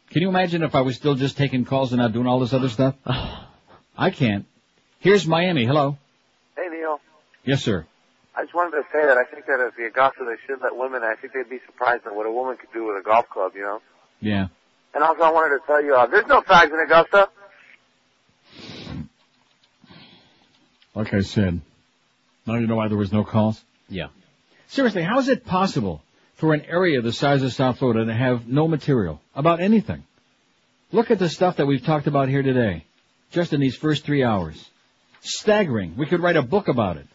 Can 0.09 0.21
you 0.21 0.27
imagine 0.27 0.61
if 0.61 0.75
I 0.75 0.81
was 0.81 0.97
still 0.97 1.15
just 1.15 1.37
taking 1.37 1.63
calls 1.63 1.93
and 1.93 2.01
not 2.01 2.11
doing 2.11 2.27
all 2.27 2.41
this 2.41 2.51
other 2.51 2.67
stuff? 2.67 2.95
I 3.97 4.09
can't. 4.09 4.45
Here's 4.99 5.25
Miami. 5.25 5.65
Hello. 5.65 5.97
Hey 6.57 6.67
Neil, 6.69 6.99
Yes, 7.45 7.63
sir. 7.63 7.85
I 8.35 8.43
just 8.43 8.53
wanted 8.53 8.71
to 8.71 8.83
say 8.91 9.05
that 9.05 9.17
I 9.17 9.23
think 9.23 9.45
that 9.45 9.61
at 9.61 9.75
the 9.77 9.85
Augusta 9.85 10.25
they 10.25 10.35
should 10.45 10.61
let 10.61 10.75
women. 10.75 11.01
I 11.01 11.15
think 11.15 11.31
they'd 11.31 11.49
be 11.49 11.59
surprised 11.65 12.05
at 12.05 12.13
what 12.13 12.25
a 12.25 12.31
woman 12.31 12.57
could 12.57 12.73
do 12.73 12.87
with 12.87 12.97
a 12.97 13.03
golf 13.03 13.29
club, 13.29 13.53
you 13.55 13.61
know. 13.61 13.81
Yeah. 14.19 14.47
And 14.93 15.01
also, 15.01 15.21
I 15.21 15.31
wanted 15.31 15.59
to 15.59 15.65
tell 15.65 15.81
you, 15.81 15.95
uh, 15.95 16.07
there's 16.07 16.27
no 16.27 16.41
fags 16.41 16.73
in 16.73 16.79
Augusta. 16.81 17.29
Like 20.95 21.13
I 21.13 21.21
said. 21.21 21.61
Now 22.45 22.55
you 22.55 22.67
know 22.67 22.75
why 22.75 22.87
there 22.87 22.97
was 22.97 23.11
no 23.11 23.23
calls? 23.23 23.61
Yeah. 23.89 24.07
Seriously, 24.67 25.03
how 25.03 25.19
is 25.19 25.29
it 25.29 25.45
possible 25.45 26.01
for 26.35 26.53
an 26.53 26.61
area 26.61 27.01
the 27.01 27.13
size 27.13 27.43
of 27.43 27.53
South 27.53 27.79
Florida 27.79 28.05
to 28.05 28.13
have 28.13 28.47
no 28.47 28.67
material 28.67 29.21
about 29.35 29.59
anything? 29.59 30.03
Look 30.91 31.11
at 31.11 31.19
the 31.19 31.29
stuff 31.29 31.57
that 31.57 31.67
we've 31.67 31.83
talked 31.83 32.07
about 32.07 32.29
here 32.29 32.41
today. 32.41 32.85
Just 33.31 33.53
in 33.53 33.61
these 33.61 33.75
first 33.75 34.03
three 34.03 34.23
hours. 34.23 34.69
Staggering. 35.21 35.95
We 35.97 36.05
could 36.05 36.21
write 36.21 36.35
a 36.35 36.41
book 36.41 36.67
about 36.67 36.97
it. 36.97 37.07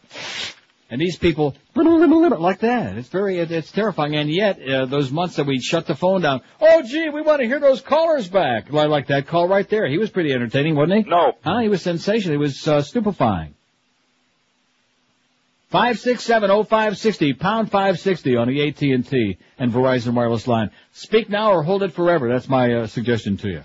And 0.89 1.01
these 1.01 1.17
people, 1.17 1.53
like 1.75 2.59
that. 2.61 2.97
It's 2.97 3.09
very, 3.09 3.39
it's 3.39 3.71
terrifying. 3.71 4.15
And 4.15 4.29
yet, 4.29 4.57
uh, 4.61 4.85
those 4.85 5.11
months 5.11 5.35
that 5.35 5.45
we 5.45 5.59
shut 5.59 5.85
the 5.85 5.95
phone 5.95 6.21
down, 6.21 6.41
oh 6.61 6.81
gee, 6.81 7.09
we 7.09 7.21
want 7.21 7.41
to 7.41 7.45
hear 7.45 7.59
those 7.59 7.81
callers 7.81 8.29
back. 8.29 8.71
Like, 8.71 8.87
like 8.87 9.07
that 9.07 9.27
call 9.27 9.49
right 9.49 9.67
there. 9.69 9.87
He 9.87 9.97
was 9.97 10.09
pretty 10.09 10.31
entertaining, 10.31 10.75
wasn't 10.75 11.05
he? 11.05 11.09
No. 11.09 11.33
Huh? 11.43 11.59
He 11.59 11.67
was 11.67 11.81
sensational. 11.81 12.33
He 12.33 12.37
was, 12.37 12.65
uh, 12.67 12.81
stupefying. 12.81 13.53
Five 15.69 15.99
six 15.99 16.23
seven 16.23 16.49
oh 16.49 16.63
five 16.63 16.97
sixty 16.97 17.33
pound 17.33 17.69
five 17.71 17.99
sixty 17.99 18.37
on 18.37 18.47
the 18.47 18.67
AT 18.69 18.81
and 18.81 19.05
T 19.05 19.37
and 19.59 19.71
Verizon 19.71 20.13
wireless 20.13 20.47
line. 20.47 20.71
Speak 20.93 21.29
now 21.29 21.51
or 21.51 21.61
hold 21.63 21.83
it 21.83 21.91
forever. 21.93 22.29
That's 22.29 22.47
my 22.47 22.73
uh, 22.73 22.87
suggestion 22.87 23.35
to 23.37 23.49
you. 23.49 23.63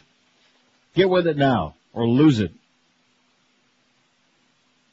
Get 0.94 1.08
with 1.08 1.26
it 1.28 1.36
now 1.36 1.76
or 1.92 2.06
lose 2.08 2.40
it. 2.40 2.50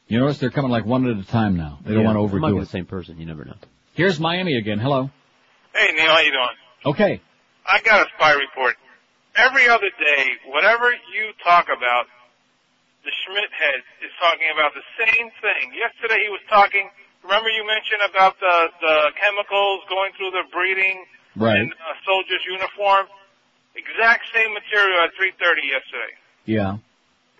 You 0.07 0.19
notice 0.19 0.37
they're 0.39 0.49
coming 0.51 0.71
like 0.71 0.85
one 0.85 1.07
at 1.09 1.17
a 1.17 1.27
time 1.27 1.55
now. 1.57 1.79
They 1.83 1.93
don't 1.93 2.01
Yeah, 2.03 2.13
want 2.13 2.15
to 2.31 2.35
it 2.37 2.39
might 2.39 2.47
overdo 2.47 2.55
be 2.55 2.61
it. 2.61 2.65
the 2.65 2.69
same 2.71 2.85
person. 2.85 3.19
You 3.19 3.25
never 3.25 3.45
know. 3.45 3.55
Here's 3.95 4.19
Miami 4.19 4.55
again. 4.57 4.79
Hello. 4.79 5.09
Hey 5.73 5.91
Neil, 5.95 6.07
how 6.07 6.19
you 6.19 6.31
doing? 6.31 6.93
Okay. 6.93 7.21
I 7.65 7.81
got 7.81 8.01
a 8.01 8.09
spy 8.17 8.33
report. 8.33 8.75
Every 9.35 9.67
other 9.67 9.89
day, 9.99 10.25
whatever 10.47 10.91
you 10.91 11.31
talk 11.43 11.65
about, 11.65 12.05
the 13.09 13.15
Schmidt 13.25 13.49
head 13.57 13.81
is 14.05 14.13
talking 14.21 14.45
about 14.53 14.77
the 14.77 14.85
same 15.01 15.33
thing. 15.41 15.73
Yesterday 15.73 16.21
he 16.21 16.29
was 16.29 16.45
talking. 16.45 16.85
Remember 17.25 17.49
you 17.49 17.65
mentioned 17.65 18.05
about 18.05 18.37
the 18.37 18.55
the 18.85 18.95
chemicals 19.17 19.81
going 19.89 20.13
through 20.13 20.29
the 20.37 20.45
breeding 20.53 21.01
Right. 21.35 21.57
in 21.57 21.73
a 21.73 21.93
soldier's 22.05 22.45
uniform. 22.45 23.09
Exact 23.75 24.29
same 24.33 24.53
material 24.53 25.01
at 25.09 25.11
3:30 25.17 25.65
yesterday. 25.73 26.13
Yeah. 26.45 26.77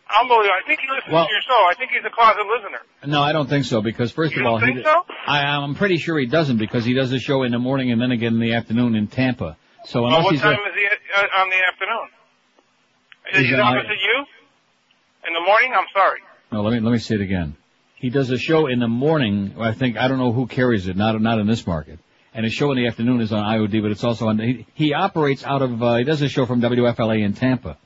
Unbelievable. 0.09 0.57
I 0.57 0.65
think 0.65 0.79
he 0.81 0.87
listens 0.89 1.13
Well- 1.13 1.27
to 1.27 1.31
your 1.31 1.41
show. 1.45 1.61
I 1.69 1.75
think 1.77 1.91
he's 1.91 2.05
a 2.05 2.09
closet 2.09 2.45
listener. 2.49 2.81
No, 3.05 3.21
I 3.21 3.31
don't 3.31 3.47
think 3.47 3.65
so 3.65 3.81
because 3.81 4.11
first 4.11 4.33
You 4.33 4.41
of 4.41 4.47
all, 4.47 4.57
he 4.57 4.81
so? 4.81 5.05
I, 5.27 5.45
I'm 5.45 5.75
pretty 5.75 5.97
sure 5.97 6.17
he 6.17 6.25
doesn't 6.25 6.57
because 6.57 6.83
he 6.83 6.93
does 6.95 7.11
a 7.13 7.19
show 7.19 7.43
in 7.43 7.51
the 7.51 7.59
morning 7.59 7.91
and 7.91 8.01
then 8.01 8.11
again 8.11 8.33
in 8.33 8.39
the 8.39 8.53
afternoon 8.53 8.95
in 8.95 9.05
Tampa. 9.07 9.55
So 9.85 10.01
Well, 10.01 10.09
unless 10.09 10.23
what 10.25 10.33
he's 10.33 10.41
time 10.41 10.57
a- 10.57 10.69
is 10.69 10.75
he 10.75 10.85
uh, 10.87 11.41
on 11.41 11.49
the 11.49 11.61
afternoon? 11.67 12.07
Is 13.33 13.53
on 13.53 13.59
my- 13.59 13.77
opposite 13.77 14.01
you? 14.01 14.25
In 15.29 15.33
the 15.35 15.41
morning? 15.41 15.71
I'm 15.77 15.85
sorry. 15.93 16.19
no, 16.51 16.63
let 16.63 16.73
me 16.73 16.79
let 16.79 16.91
me 16.91 16.97
say 16.97 17.15
it 17.15 17.21
again. 17.21 17.55
He 17.97 18.09
does 18.09 18.31
a 18.31 18.37
show 18.39 18.65
in 18.65 18.79
the 18.79 18.87
morning. 18.87 19.53
I 19.59 19.73
think 19.73 19.95
I 19.95 20.07
don't 20.07 20.17
know 20.17 20.31
who 20.31 20.47
carries 20.47 20.87
it. 20.87 20.97
Not 20.97 21.21
not 21.21 21.37
in 21.37 21.45
this 21.45 21.67
market. 21.67 21.99
And 22.33 22.45
his 22.45 22.53
show 22.53 22.71
in 22.71 22.77
the 22.77 22.87
afternoon 22.87 23.21
is 23.21 23.31
on 23.31 23.43
IOD, 23.43 23.81
but 23.83 23.91
it's 23.91 24.03
also 24.03 24.27
on. 24.27 24.39
He, 24.39 24.65
he 24.73 24.93
operates 24.93 25.43
out 25.43 25.61
of. 25.61 25.81
Uh, 25.83 25.97
he 25.97 26.03
does 26.03 26.21
a 26.23 26.29
show 26.29 26.45
from 26.47 26.61
WFLA 26.61 27.23
in 27.23 27.33
Tampa. 27.33 27.77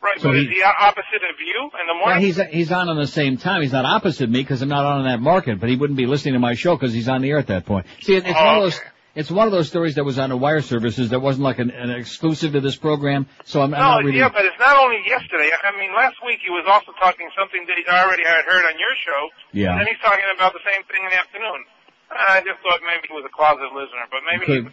Right, 0.00 0.20
So 0.20 0.28
but 0.28 0.36
he- 0.36 0.42
is 0.42 0.48
he 0.50 0.62
opposite 0.62 1.22
of 1.28 1.36
you 1.44 1.70
in 1.80 1.86
the 1.88 1.94
morning? 1.94 2.22
he's 2.24 2.40
he's 2.52 2.70
on 2.70 2.88
on 2.88 2.96
the 2.96 3.06
same 3.08 3.38
time. 3.38 3.62
He's 3.62 3.72
not 3.72 3.84
opposite 3.84 4.30
me 4.30 4.40
because 4.42 4.62
I'm 4.62 4.68
not 4.68 4.84
on 4.86 5.00
in 5.00 5.06
that 5.06 5.20
market, 5.20 5.58
but 5.58 5.68
he 5.68 5.74
wouldn't 5.74 5.96
be 5.96 6.06
listening 6.06 6.34
to 6.34 6.40
my 6.40 6.54
show 6.54 6.76
because 6.76 6.92
he's 6.92 7.08
on 7.08 7.22
the 7.22 7.30
air 7.30 7.38
at 7.38 7.48
that 7.48 7.66
point. 7.66 7.86
See, 8.02 8.14
it, 8.14 8.24
it's 8.24 8.38
Oh, 8.38 8.44
one 8.44 8.56
of 8.58 8.62
those. 8.62 8.80
It's 9.18 9.34
one 9.34 9.50
of 9.50 9.52
those 9.52 9.66
stories 9.66 9.96
that 9.96 10.06
was 10.06 10.14
on 10.14 10.30
the 10.30 10.36
wire 10.38 10.62
services 10.62 11.10
that 11.10 11.18
wasn't 11.18 11.42
like 11.42 11.58
an, 11.58 11.74
an 11.74 11.90
exclusive 11.90 12.52
to 12.52 12.60
this 12.60 12.76
program. 12.76 13.26
So 13.50 13.58
I'm, 13.58 13.74
I'm 13.74 13.80
no, 13.80 13.86
not 13.98 14.04
really. 14.04 14.18
yeah, 14.18 14.30
but 14.30 14.44
it's 14.46 14.60
not 14.60 14.78
only 14.78 15.02
yesterday. 15.02 15.50
I 15.50 15.74
mean, 15.76 15.90
last 15.90 16.22
week 16.24 16.38
he 16.38 16.50
was 16.54 16.62
also 16.70 16.94
talking 17.02 17.26
something 17.34 17.66
that 17.66 17.74
I 17.90 18.06
already 18.06 18.22
had 18.22 18.44
heard 18.46 18.62
on 18.62 18.78
your 18.78 18.94
show. 19.02 19.20
Yeah. 19.50 19.74
And 19.74 19.80
then 19.80 19.86
he's 19.90 19.98
talking 20.06 20.22
about 20.30 20.52
the 20.52 20.62
same 20.62 20.86
thing 20.86 21.02
in 21.02 21.10
the 21.10 21.18
afternoon. 21.18 21.66
I 22.14 22.46
just 22.46 22.62
thought 22.62 22.78
maybe 22.86 23.10
he 23.10 23.14
was 23.18 23.26
a 23.26 23.34
closet 23.34 23.74
listener, 23.74 24.06
but 24.06 24.22
maybe 24.22 24.46
he, 24.46 24.62
Could, 24.62 24.72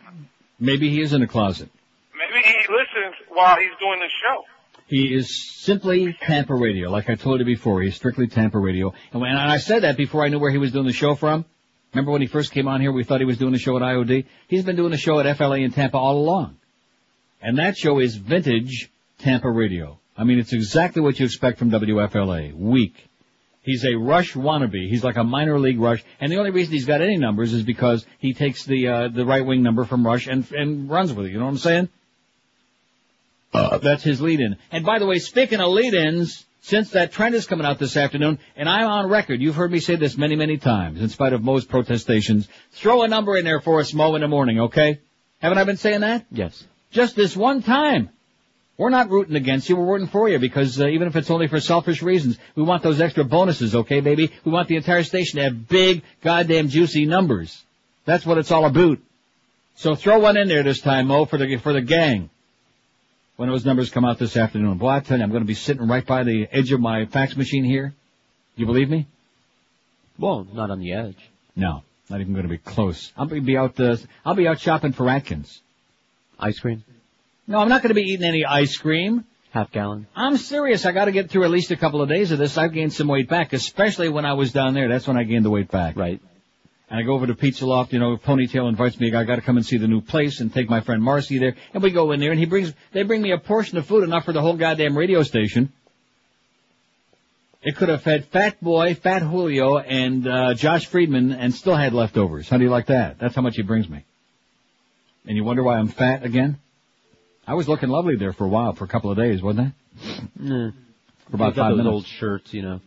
maybe 0.59 0.89
he 0.93 1.01
is 1.01 1.11
in 1.13 1.23
a 1.23 1.27
closet. 1.27 1.73
maybe 2.13 2.45
he 2.45 2.53
listens 2.69 3.17
while 3.33 3.57
he's 3.57 3.73
doing 3.81 3.97
the 3.97 4.13
show. 4.21 4.45
He 4.85 5.09
is 5.09 5.57
simply 5.57 6.13
Tampa 6.21 6.53
Radio, 6.53 6.91
like 6.91 7.09
I 7.09 7.15
told 7.15 7.39
you 7.39 7.45
before. 7.49 7.81
He's 7.81 7.95
strictly 7.95 8.27
Tampa 8.27 8.59
Radio. 8.59 8.93
And 9.11 9.21
when 9.21 9.31
and 9.31 9.39
I 9.39 9.57
said 9.57 9.81
that 9.81 9.97
before 9.97 10.23
I 10.23 10.29
knew 10.29 10.37
where 10.37 10.51
he 10.51 10.59
was 10.59 10.71
doing 10.71 10.85
the 10.85 10.93
show 10.93 11.15
from. 11.15 11.45
Remember 11.95 12.11
when 12.11 12.21
he 12.21 12.27
first 12.27 12.51
came 12.51 12.67
on 12.67 12.81
here, 12.81 12.91
we 12.91 13.05
thought 13.05 13.21
he 13.21 13.25
was 13.25 13.37
doing 13.37 13.53
a 13.55 13.57
show 13.57 13.77
at 13.77 13.81
IOD? 13.81 14.25
He's 14.49 14.65
been 14.65 14.75
doing 14.75 14.91
a 14.91 14.97
show 14.97 15.17
at 15.21 15.37
FLA 15.37 15.59
in 15.59 15.71
Tampa 15.71 15.97
all 15.97 16.17
along. 16.17 16.57
And 17.41 17.57
that 17.57 17.77
show 17.77 17.99
is 17.99 18.17
vintage 18.17 18.91
Tampa 19.19 19.49
Radio. 19.49 19.97
I 20.17 20.25
mean, 20.25 20.37
it's 20.37 20.51
exactly 20.51 21.01
what 21.01 21.17
you 21.17 21.25
expect 21.25 21.57
from 21.57 21.71
WFLA. 21.71 22.53
Weak. 22.53 22.95
He's 23.61 23.85
a 23.85 23.95
Rush 23.95 24.33
wannabe. 24.33 24.89
He's 24.89 25.05
like 25.05 25.15
a 25.15 25.23
minor 25.23 25.57
league 25.57 25.79
Rush. 25.79 26.03
And 26.19 26.29
the 26.29 26.37
only 26.37 26.51
reason 26.51 26.73
he's 26.73 26.85
got 26.85 27.01
any 27.01 27.15
numbers 27.15 27.53
is 27.53 27.63
because 27.63 28.05
he 28.19 28.33
takes 28.33 28.65
the, 28.65 28.87
uh, 28.89 29.07
the 29.07 29.25
right 29.25 29.45
wing 29.45 29.63
number 29.63 29.85
from 29.85 30.05
Rush 30.05 30.27
and, 30.27 30.45
and 30.51 30.89
runs 30.89 31.13
with 31.13 31.27
it. 31.27 31.31
You 31.31 31.39
know 31.39 31.45
what 31.45 31.51
I'm 31.51 31.57
saying? 31.59 31.89
Uh, 33.53 33.77
that's 33.77 34.03
his 34.03 34.19
lead-in. 34.19 34.57
And 34.69 34.85
by 34.85 34.99
the 34.99 35.05
way, 35.05 35.19
speaking 35.19 35.61
of 35.61 35.69
lead-ins, 35.69 36.44
since 36.65 36.89
that 36.91 37.11
trend 37.11 37.35
is 37.35 37.45
coming 37.45 37.63
out 37.63 37.77
this 37.77 37.95
afternoon, 37.95 38.39
and 38.55 38.67
I'm 38.67 38.87
on 38.87 39.07
record, 39.07 39.39
you've 39.39 39.53
heard 39.53 39.71
me 39.71 39.79
say 39.79 39.97
this 39.97 40.17
many, 40.17 40.35
many 40.35 40.57
times, 40.57 40.99
in 40.99 41.09
spite 41.09 41.31
of 41.31 41.43
Mo's 41.43 41.63
protestations, 41.63 42.47
throw 42.71 43.03
a 43.03 43.07
number 43.07 43.37
in 43.37 43.45
there 43.45 43.61
for 43.61 43.79
us, 43.79 43.93
Mo, 43.93 44.15
in 44.15 44.21
the 44.21 44.27
morning, 44.27 44.59
okay? 44.61 44.99
Haven't 45.39 45.59
I 45.59 45.63
been 45.63 45.77
saying 45.77 46.01
that? 46.01 46.25
Yes. 46.31 46.65
Just 46.89 47.15
this 47.15 47.37
one 47.37 47.61
time. 47.61 48.09
We're 48.79 48.89
not 48.89 49.11
rooting 49.11 49.35
against 49.35 49.69
you, 49.69 49.75
we're 49.75 49.93
rooting 49.93 50.07
for 50.07 50.27
you, 50.27 50.39
because 50.39 50.81
uh, 50.81 50.87
even 50.87 51.07
if 51.07 51.15
it's 51.15 51.29
only 51.29 51.45
for 51.45 51.59
selfish 51.59 52.01
reasons, 52.01 52.39
we 52.55 52.63
want 52.63 52.81
those 52.81 52.99
extra 52.99 53.23
bonuses, 53.23 53.75
okay, 53.75 53.99
baby? 53.99 54.31
We 54.43 54.51
want 54.51 54.67
the 54.67 54.77
entire 54.77 55.03
station 55.03 55.37
to 55.37 55.43
have 55.43 55.67
big, 55.67 56.01
goddamn 56.23 56.69
juicy 56.69 57.05
numbers. 57.05 57.63
That's 58.05 58.25
what 58.25 58.39
it's 58.39 58.51
all 58.51 58.65
about. 58.65 58.97
So 59.75 59.93
throw 59.93 60.17
one 60.17 60.35
in 60.35 60.47
there 60.47 60.63
this 60.63 60.81
time, 60.81 61.09
Mo, 61.09 61.25
for 61.25 61.37
the, 61.37 61.57
for 61.57 61.73
the 61.73 61.81
gang 61.81 62.31
when 63.37 63.49
those 63.49 63.65
numbers 63.65 63.89
come 63.89 64.05
out 64.05 64.19
this 64.19 64.37
afternoon. 64.37 64.77
Boy, 64.77 64.89
I 64.89 64.99
tell 64.99 65.17
you, 65.17 65.23
I'm 65.23 65.29
going 65.29 65.43
to 65.43 65.47
be 65.47 65.53
sitting 65.53 65.87
right 65.87 66.05
by 66.05 66.23
the 66.23 66.47
edge 66.51 66.71
of 66.71 66.79
my 66.79 67.05
fax 67.05 67.35
machine 67.35 67.63
here. 67.63 67.93
You 68.55 68.65
believe 68.65 68.89
me? 68.89 69.07
Well, 70.17 70.47
not 70.53 70.71
on 70.71 70.79
the 70.79 70.93
edge. 70.93 71.17
No, 71.55 71.83
not 72.09 72.21
even 72.21 72.33
going 72.33 72.43
to 72.43 72.49
be 72.49 72.57
close. 72.57 73.11
I'll 73.17 73.25
be, 73.25 73.39
be 73.39 73.57
out. 73.57 73.79
Uh, 73.79 73.97
I'll 74.25 74.35
be 74.35 74.47
out 74.47 74.59
shopping 74.59 74.93
for 74.93 75.09
Atkins. 75.09 75.61
Ice 76.39 76.59
cream? 76.59 76.83
No, 77.47 77.59
I'm 77.59 77.69
not 77.69 77.81
going 77.81 77.89
to 77.89 77.95
be 77.95 78.03
eating 78.03 78.25
any 78.25 78.45
ice 78.45 78.77
cream. 78.77 79.25
Half 79.51 79.71
gallon? 79.71 80.07
I'm 80.15 80.35
serious. 80.37 80.85
I 80.85 80.91
got 80.91 81.05
to 81.05 81.11
get 81.11 81.29
through 81.29 81.45
at 81.45 81.51
least 81.51 81.71
a 81.71 81.77
couple 81.77 82.01
of 82.01 82.09
days 82.09 82.31
of 82.31 82.39
this. 82.39 82.57
I've 82.57 82.73
gained 82.73 82.91
some 82.91 83.07
weight 83.07 83.29
back, 83.29 83.53
especially 83.53 84.09
when 84.09 84.25
I 84.25 84.33
was 84.33 84.51
down 84.51 84.73
there. 84.73 84.89
That's 84.89 85.07
when 85.07 85.17
I 85.17 85.23
gained 85.23 85.45
the 85.45 85.49
weight 85.49 85.71
back. 85.71 85.95
Right. 85.95 86.21
And 86.95 87.03
I 87.03 87.05
go 87.05 87.11
over 87.11 87.27
to 87.27 87.35
Pizza 87.35 87.65
Loft, 87.65 87.91
you 87.91 87.99
know, 87.99 88.15
Ponytail 88.15 88.69
invites 88.69 88.97
me, 88.97 89.13
I 89.13 89.25
gotta 89.25 89.41
come 89.41 89.57
and 89.57 89.65
see 89.65 89.75
the 89.75 89.85
new 89.85 89.99
place 89.99 90.39
and 90.39 90.53
take 90.53 90.69
my 90.69 90.79
friend 90.79 91.03
Marcy 91.03 91.39
there. 91.39 91.57
And 91.73 91.83
we 91.83 91.91
go 91.91 92.13
in 92.13 92.21
there 92.21 92.31
and 92.31 92.39
he 92.39 92.45
brings, 92.45 92.71
they 92.93 93.03
bring 93.03 93.21
me 93.21 93.33
a 93.33 93.37
portion 93.37 93.77
of 93.77 93.85
food 93.85 94.05
enough 94.05 94.23
for 94.23 94.31
the 94.31 94.39
whole 94.39 94.55
goddamn 94.55 94.97
radio 94.97 95.21
station. 95.23 95.73
It 97.61 97.75
could 97.75 97.89
have 97.89 98.01
fed 98.01 98.27
Fat 98.27 98.61
Boy, 98.61 98.93
Fat 98.93 99.23
Julio, 99.23 99.77
and, 99.77 100.25
uh, 100.25 100.53
Josh 100.53 100.85
Friedman 100.85 101.33
and 101.33 101.53
still 101.53 101.75
had 101.75 101.91
leftovers. 101.91 102.47
How 102.47 102.55
do 102.55 102.63
you 102.63 102.69
like 102.69 102.85
that? 102.85 103.19
That's 103.19 103.35
how 103.35 103.41
much 103.41 103.57
he 103.57 103.61
brings 103.61 103.89
me. 103.89 104.05
And 105.27 105.35
you 105.35 105.43
wonder 105.43 105.63
why 105.63 105.75
I'm 105.75 105.89
fat 105.89 106.23
again? 106.23 106.59
I 107.45 107.55
was 107.55 107.67
looking 107.67 107.89
lovely 107.89 108.15
there 108.15 108.31
for 108.31 108.45
a 108.45 108.49
while, 108.49 108.71
for 108.71 108.85
a 108.85 108.87
couple 108.87 109.11
of 109.11 109.17
days, 109.17 109.41
wasn't 109.41 109.73
I? 109.99 110.21
Nah. 110.39 110.71
For 111.29 111.35
about 111.35 111.55
five 111.55 111.71
those 111.71 111.77
minutes. 111.79 111.93
old 111.93 112.05
shirts, 112.05 112.53
you 112.53 112.61
know. 112.61 112.79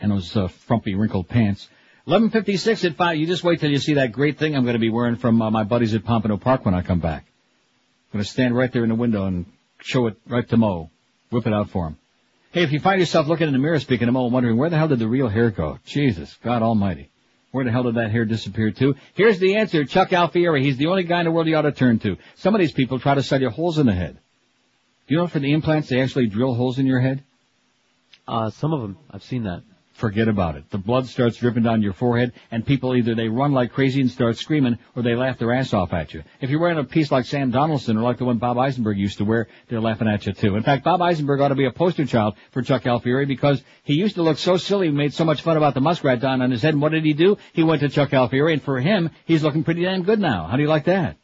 and 0.00 0.10
those 0.10 0.36
uh, 0.36 0.48
frumpy 0.48 0.96
wrinkled 0.96 1.28
pants. 1.28 1.68
11:56 2.08 2.86
at 2.86 2.96
five. 2.96 3.18
You 3.18 3.26
just 3.26 3.44
wait 3.44 3.60
till 3.60 3.70
you 3.70 3.78
see 3.78 3.94
that 3.94 4.12
great 4.12 4.38
thing 4.38 4.56
I'm 4.56 4.62
going 4.62 4.72
to 4.72 4.80
be 4.80 4.88
wearing 4.88 5.16
from 5.16 5.42
uh, 5.42 5.50
my 5.50 5.64
buddies 5.64 5.94
at 5.94 6.06
Pompano 6.06 6.38
Park 6.38 6.64
when 6.64 6.74
I 6.74 6.80
come 6.80 7.00
back. 7.00 7.26
I'm 7.26 8.18
going 8.18 8.24
to 8.24 8.30
stand 8.30 8.56
right 8.56 8.72
there 8.72 8.82
in 8.82 8.88
the 8.88 8.94
window 8.94 9.26
and 9.26 9.44
show 9.82 10.06
it 10.06 10.16
right 10.26 10.48
to 10.48 10.56
Mo, 10.56 10.90
whip 11.30 11.46
it 11.46 11.52
out 11.52 11.68
for 11.68 11.86
him. 11.86 11.98
Hey, 12.50 12.62
if 12.62 12.72
you 12.72 12.80
find 12.80 12.98
yourself 12.98 13.26
looking 13.26 13.46
in 13.46 13.52
the 13.52 13.58
mirror, 13.58 13.78
speaking 13.78 14.06
to 14.06 14.12
Mo, 14.12 14.28
wondering 14.28 14.56
where 14.56 14.70
the 14.70 14.78
hell 14.78 14.88
did 14.88 15.00
the 15.00 15.06
real 15.06 15.28
hair 15.28 15.50
go? 15.50 15.78
Jesus, 15.84 16.34
God 16.42 16.62
Almighty, 16.62 17.10
where 17.50 17.66
the 17.66 17.70
hell 17.70 17.82
did 17.82 17.96
that 17.96 18.10
hair 18.10 18.24
disappear 18.24 18.70
to? 18.70 18.94
Here's 19.12 19.38
the 19.38 19.56
answer: 19.56 19.84
Chuck 19.84 20.10
Alfieri. 20.10 20.62
He's 20.62 20.78
the 20.78 20.86
only 20.86 21.04
guy 21.04 21.18
in 21.18 21.26
the 21.26 21.30
world 21.30 21.46
you 21.46 21.56
ought 21.56 21.62
to 21.62 21.72
turn 21.72 21.98
to. 21.98 22.16
Some 22.36 22.54
of 22.54 22.60
these 22.60 22.72
people 22.72 22.98
try 22.98 23.16
to 23.16 23.22
sell 23.22 23.38
you 23.38 23.50
holes 23.50 23.76
in 23.78 23.84
the 23.84 23.92
head. 23.92 24.14
Do 24.14 25.14
you 25.14 25.18
know 25.18 25.26
for 25.26 25.40
the 25.40 25.52
implants 25.52 25.90
they 25.90 26.00
actually 26.00 26.28
drill 26.28 26.54
holes 26.54 26.78
in 26.78 26.86
your 26.86 27.00
head? 27.00 27.22
Uh, 28.26 28.48
some 28.48 28.72
of 28.72 28.80
them. 28.80 28.96
I've 29.10 29.22
seen 29.22 29.42
that. 29.42 29.62
Forget 29.98 30.28
about 30.28 30.56
it. 30.56 30.70
The 30.70 30.78
blood 30.78 31.06
starts 31.06 31.36
dripping 31.36 31.64
down 31.64 31.82
your 31.82 31.92
forehead, 31.92 32.32
and 32.50 32.64
people 32.64 32.94
either 32.94 33.14
they 33.14 33.28
run 33.28 33.52
like 33.52 33.72
crazy 33.72 34.00
and 34.00 34.10
start 34.10 34.38
screaming, 34.38 34.78
or 34.94 35.02
they 35.02 35.14
laugh 35.14 35.38
their 35.38 35.52
ass 35.52 35.74
off 35.74 35.92
at 35.92 36.14
you. 36.14 36.22
If 36.40 36.50
you're 36.50 36.60
wearing 36.60 36.78
a 36.78 36.84
piece 36.84 37.10
like 37.10 37.24
Sam 37.24 37.50
Donaldson 37.50 37.96
or 37.96 38.02
like 38.02 38.18
the 38.18 38.24
one 38.24 38.38
Bob 38.38 38.58
Eisenberg 38.58 38.96
used 38.96 39.18
to 39.18 39.24
wear, 39.24 39.48
they're 39.68 39.80
laughing 39.80 40.08
at 40.08 40.24
you 40.24 40.32
too. 40.32 40.56
In 40.56 40.62
fact, 40.62 40.84
Bob 40.84 41.02
Eisenberg 41.02 41.40
ought 41.40 41.48
to 41.48 41.56
be 41.56 41.66
a 41.66 41.72
poster 41.72 42.06
child 42.06 42.36
for 42.52 42.62
Chuck 42.62 42.84
Alfieri 42.86 43.26
because 43.26 43.62
he 43.82 43.94
used 43.94 44.14
to 44.14 44.22
look 44.22 44.38
so 44.38 44.56
silly, 44.56 44.86
he 44.86 44.92
made 44.92 45.12
so 45.12 45.24
much 45.24 45.42
fun 45.42 45.56
about 45.56 45.74
the 45.74 45.80
muskrat 45.80 46.20
down 46.20 46.42
on 46.42 46.50
his 46.50 46.62
head, 46.62 46.74
and 46.74 46.82
what 46.82 46.92
did 46.92 47.04
he 47.04 47.12
do? 47.12 47.36
He 47.52 47.64
went 47.64 47.80
to 47.80 47.88
Chuck 47.88 48.10
Alfieri, 48.10 48.52
and 48.52 48.62
for 48.62 48.78
him, 48.78 49.10
he's 49.24 49.42
looking 49.42 49.64
pretty 49.64 49.82
damn 49.82 50.04
good 50.04 50.20
now. 50.20 50.46
How 50.46 50.56
do 50.56 50.62
you 50.62 50.68
like 50.68 50.84
that? 50.84 51.16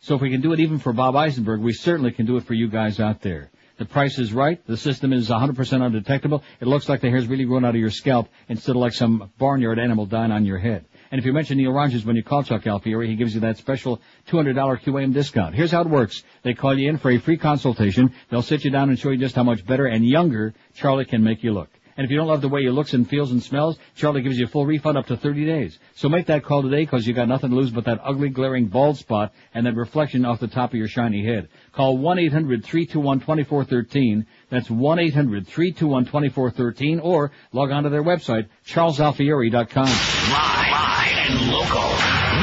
So 0.00 0.14
if 0.14 0.22
we 0.22 0.30
can 0.30 0.40
do 0.40 0.54
it 0.54 0.60
even 0.60 0.78
for 0.78 0.94
Bob 0.94 1.14
Eisenberg, 1.14 1.60
we 1.60 1.74
certainly 1.74 2.12
can 2.12 2.24
do 2.24 2.38
it 2.38 2.44
for 2.44 2.54
you 2.54 2.68
guys 2.68 2.98
out 2.98 3.20
there. 3.20 3.50
The 3.80 3.86
price 3.86 4.18
is 4.18 4.34
right. 4.34 4.62
The 4.66 4.76
system 4.76 5.10
is 5.14 5.30
100% 5.30 5.82
undetectable. 5.82 6.44
It 6.60 6.68
looks 6.68 6.86
like 6.86 7.00
the 7.00 7.08
hair's 7.08 7.26
really 7.26 7.46
grown 7.46 7.64
out 7.64 7.74
of 7.74 7.80
your 7.80 7.88
scalp 7.88 8.28
instead 8.46 8.72
of 8.72 8.76
like 8.76 8.92
some 8.92 9.32
barnyard 9.38 9.78
animal 9.78 10.04
dying 10.04 10.32
on 10.32 10.44
your 10.44 10.58
head. 10.58 10.84
And 11.10 11.18
if 11.18 11.24
you 11.24 11.32
mention 11.32 11.56
Neil 11.56 11.72
Rogers 11.72 12.04
when 12.04 12.14
you 12.14 12.22
call 12.22 12.42
Chuck 12.42 12.64
Alfieri, 12.64 13.08
he 13.08 13.16
gives 13.16 13.34
you 13.34 13.40
that 13.40 13.56
special 13.56 14.02
$200 14.28 14.54
QAM 14.82 15.14
discount. 15.14 15.54
Here's 15.54 15.70
how 15.70 15.80
it 15.80 15.88
works. 15.88 16.22
They 16.42 16.52
call 16.52 16.78
you 16.78 16.90
in 16.90 16.98
for 16.98 17.10
a 17.10 17.16
free 17.16 17.38
consultation. 17.38 18.12
They'll 18.28 18.42
sit 18.42 18.66
you 18.66 18.70
down 18.70 18.90
and 18.90 18.98
show 18.98 19.12
you 19.12 19.16
just 19.16 19.34
how 19.34 19.44
much 19.44 19.64
better 19.64 19.86
and 19.86 20.04
younger 20.04 20.52
Charlie 20.74 21.06
can 21.06 21.24
make 21.24 21.42
you 21.42 21.54
look. 21.54 21.70
And 22.00 22.06
if 22.06 22.10
you 22.10 22.16
don't 22.16 22.28
love 22.28 22.40
the 22.40 22.48
way 22.48 22.62
he 22.62 22.70
looks 22.70 22.94
and 22.94 23.06
feels 23.06 23.30
and 23.30 23.42
smells, 23.42 23.76
Charlie 23.94 24.22
gives 24.22 24.38
you 24.38 24.46
a 24.46 24.48
full 24.48 24.64
refund 24.64 24.96
up 24.96 25.08
to 25.08 25.18
30 25.18 25.44
days. 25.44 25.78
So 25.96 26.08
make 26.08 26.28
that 26.28 26.44
call 26.44 26.62
today 26.62 26.86
because 26.86 27.06
you 27.06 27.12
got 27.12 27.28
nothing 27.28 27.50
to 27.50 27.56
lose 27.56 27.70
but 27.70 27.84
that 27.84 28.00
ugly 28.02 28.30
glaring 28.30 28.68
bald 28.68 28.96
spot 28.96 29.34
and 29.52 29.66
that 29.66 29.74
reflection 29.74 30.24
off 30.24 30.40
the 30.40 30.48
top 30.48 30.70
of 30.70 30.76
your 30.76 30.88
shiny 30.88 31.22
head. 31.22 31.50
Call 31.72 31.98
1-800-321-2413. 31.98 34.24
That's 34.48 34.68
1-800-321-2413 34.68 37.04
or 37.04 37.32
log 37.52 37.70
on 37.70 37.82
to 37.82 37.90
their 37.90 38.02
website, 38.02 38.48
charlesalfieri.com. 38.66 39.84
Live, 39.84 40.72
live 40.72 41.28
and 41.28 41.50
local. 41.50 41.90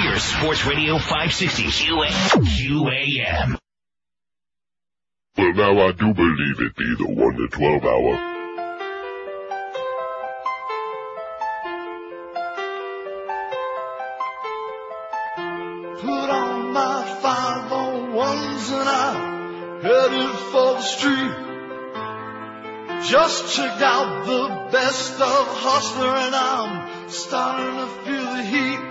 We're 0.05 0.19
Sports 0.19 0.67
Radio 0.67 0.99
560 0.99 1.63
QA, 1.63 2.09
QAM. 2.45 3.57
Well, 5.35 5.53
now 5.53 5.87
I 5.87 5.93
do 5.93 6.13
believe 6.13 6.59
it 6.59 6.75
be 6.75 6.93
the 6.99 7.07
1 7.07 7.37
to 7.37 7.47
12 7.47 7.83
hour. 7.83 8.36
Street. 20.95 21.35
Just 23.03 23.55
checked 23.55 23.81
out 23.81 24.25
the 24.25 24.43
best 24.71 25.13
of 25.13 25.43
Hustler 25.65 26.15
and 26.25 26.35
I'm 26.35 27.09
starting 27.09 27.75
to 27.81 27.87
feel 28.03 28.27
the 28.35 28.43
heat. 28.53 28.81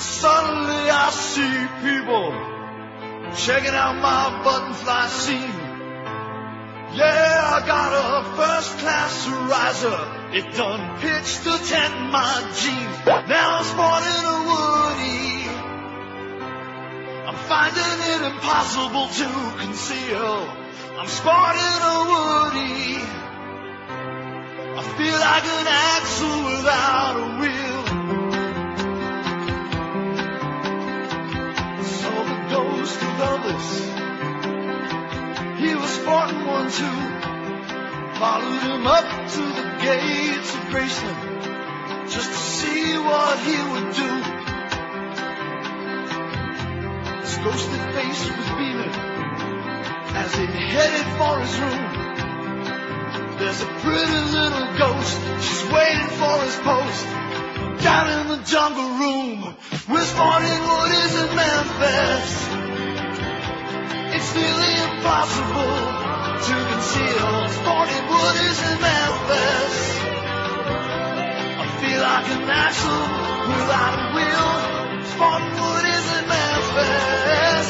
Suddenly 0.00 0.84
I 0.90 1.10
see 1.10 1.56
people 1.86 2.28
checking 3.44 3.76
out 3.82 3.96
my 4.00 4.42
button 4.44 4.74
fly 4.74 5.06
scene. 5.08 5.60
Yeah, 6.96 7.56
I 7.56 7.66
got 7.66 7.90
a 7.92 8.36
first 8.36 8.78
class 8.78 9.28
riser. 9.28 10.00
It 10.38 10.54
done 10.56 10.98
pitched 11.00 11.44
to 11.44 11.58
tent 11.70 11.94
my 12.10 12.34
jeans. 12.58 12.96
Now 13.28 13.58
I'm 13.58 13.64
sporting 13.64 14.24
a 14.24 14.36
Woody. 14.48 15.29
I'm 17.30 17.38
finding 17.46 17.98
it 18.12 18.22
impossible 18.26 19.06
to 19.06 19.28
conceal. 19.62 20.50
I'm 20.98 21.06
sporting 21.06 21.80
a 21.90 21.96
Woody. 22.10 22.98
I 24.74 24.82
feel 24.98 25.14
like 25.14 25.46
an 25.46 25.66
axle 25.94 26.38
without 26.50 27.14
a 27.14 27.26
wheel. 27.38 27.82
Saw 31.86 32.18
the 32.30 32.38
ghost 32.50 32.98
of 32.98 33.14
Elvis. 33.30 33.68
He 35.60 35.70
was 35.76 35.90
sporting 35.90 36.44
one 36.46 36.68
too. 36.72 37.00
Followed 38.18 38.62
him 38.70 38.86
up 38.88 39.06
to 39.34 39.42
the 39.54 39.66
gates 39.84 40.50
of 40.56 40.62
Graceland 40.72 42.10
just 42.10 42.28
to 42.28 42.36
see 42.36 42.98
what 42.98 43.38
he 43.38 43.56
would 43.70 43.94
do. 43.94 44.39
His 47.30 47.38
ghostly 47.38 47.78
face 47.94 48.26
was 48.26 48.48
beaming 48.58 48.90
as 50.18 50.34
he 50.34 50.46
headed 50.46 51.06
for 51.14 51.38
his 51.38 51.54
room. 51.62 51.86
There's 53.38 53.60
a 53.62 53.70
pretty 53.86 54.20
little 54.34 54.66
ghost, 54.74 55.14
she's 55.38 55.64
waiting 55.70 56.10
for 56.18 56.34
his 56.42 56.56
post. 56.66 57.06
Down 57.86 58.06
in 58.18 58.26
the 58.34 58.42
jungle 58.42 58.90
room, 58.98 59.54
we're 59.88 60.10
sporting 60.10 60.60
Woodies 60.74 61.14
in 61.22 61.30
Memphis. 61.38 62.30
It's 64.16 64.34
nearly 64.34 64.74
impossible 64.90 65.76
to 66.46 66.54
conceal 66.66 67.30
sporting 67.62 68.04
Woodies 68.10 68.58
in 68.70 68.76
Memphis. 68.82 69.76
I 71.62 71.66
feel 71.78 72.00
like 72.02 72.26
an 72.34 72.50
axle 72.50 73.02
without 73.54 73.94
a 73.94 74.10
wheel. 75.00 75.10
Sporting 75.10 75.48
Woodies 75.48 76.18
in 76.18 76.28
Memphis. 76.28 77.68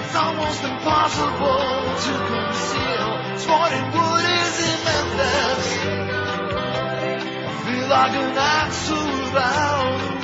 It's 0.00 0.14
almost 0.14 0.64
impossible 0.64 1.66
to 2.04 2.12
conceal 2.26 3.38
sporting 3.38 3.86
Woodies 3.92 4.56
in 4.66 4.78
Memphis. 4.84 5.66
I 7.44 7.62
feel 7.64 7.88
like 7.88 8.12
an 8.12 8.36
axle 8.36 9.06
without 9.06 10.16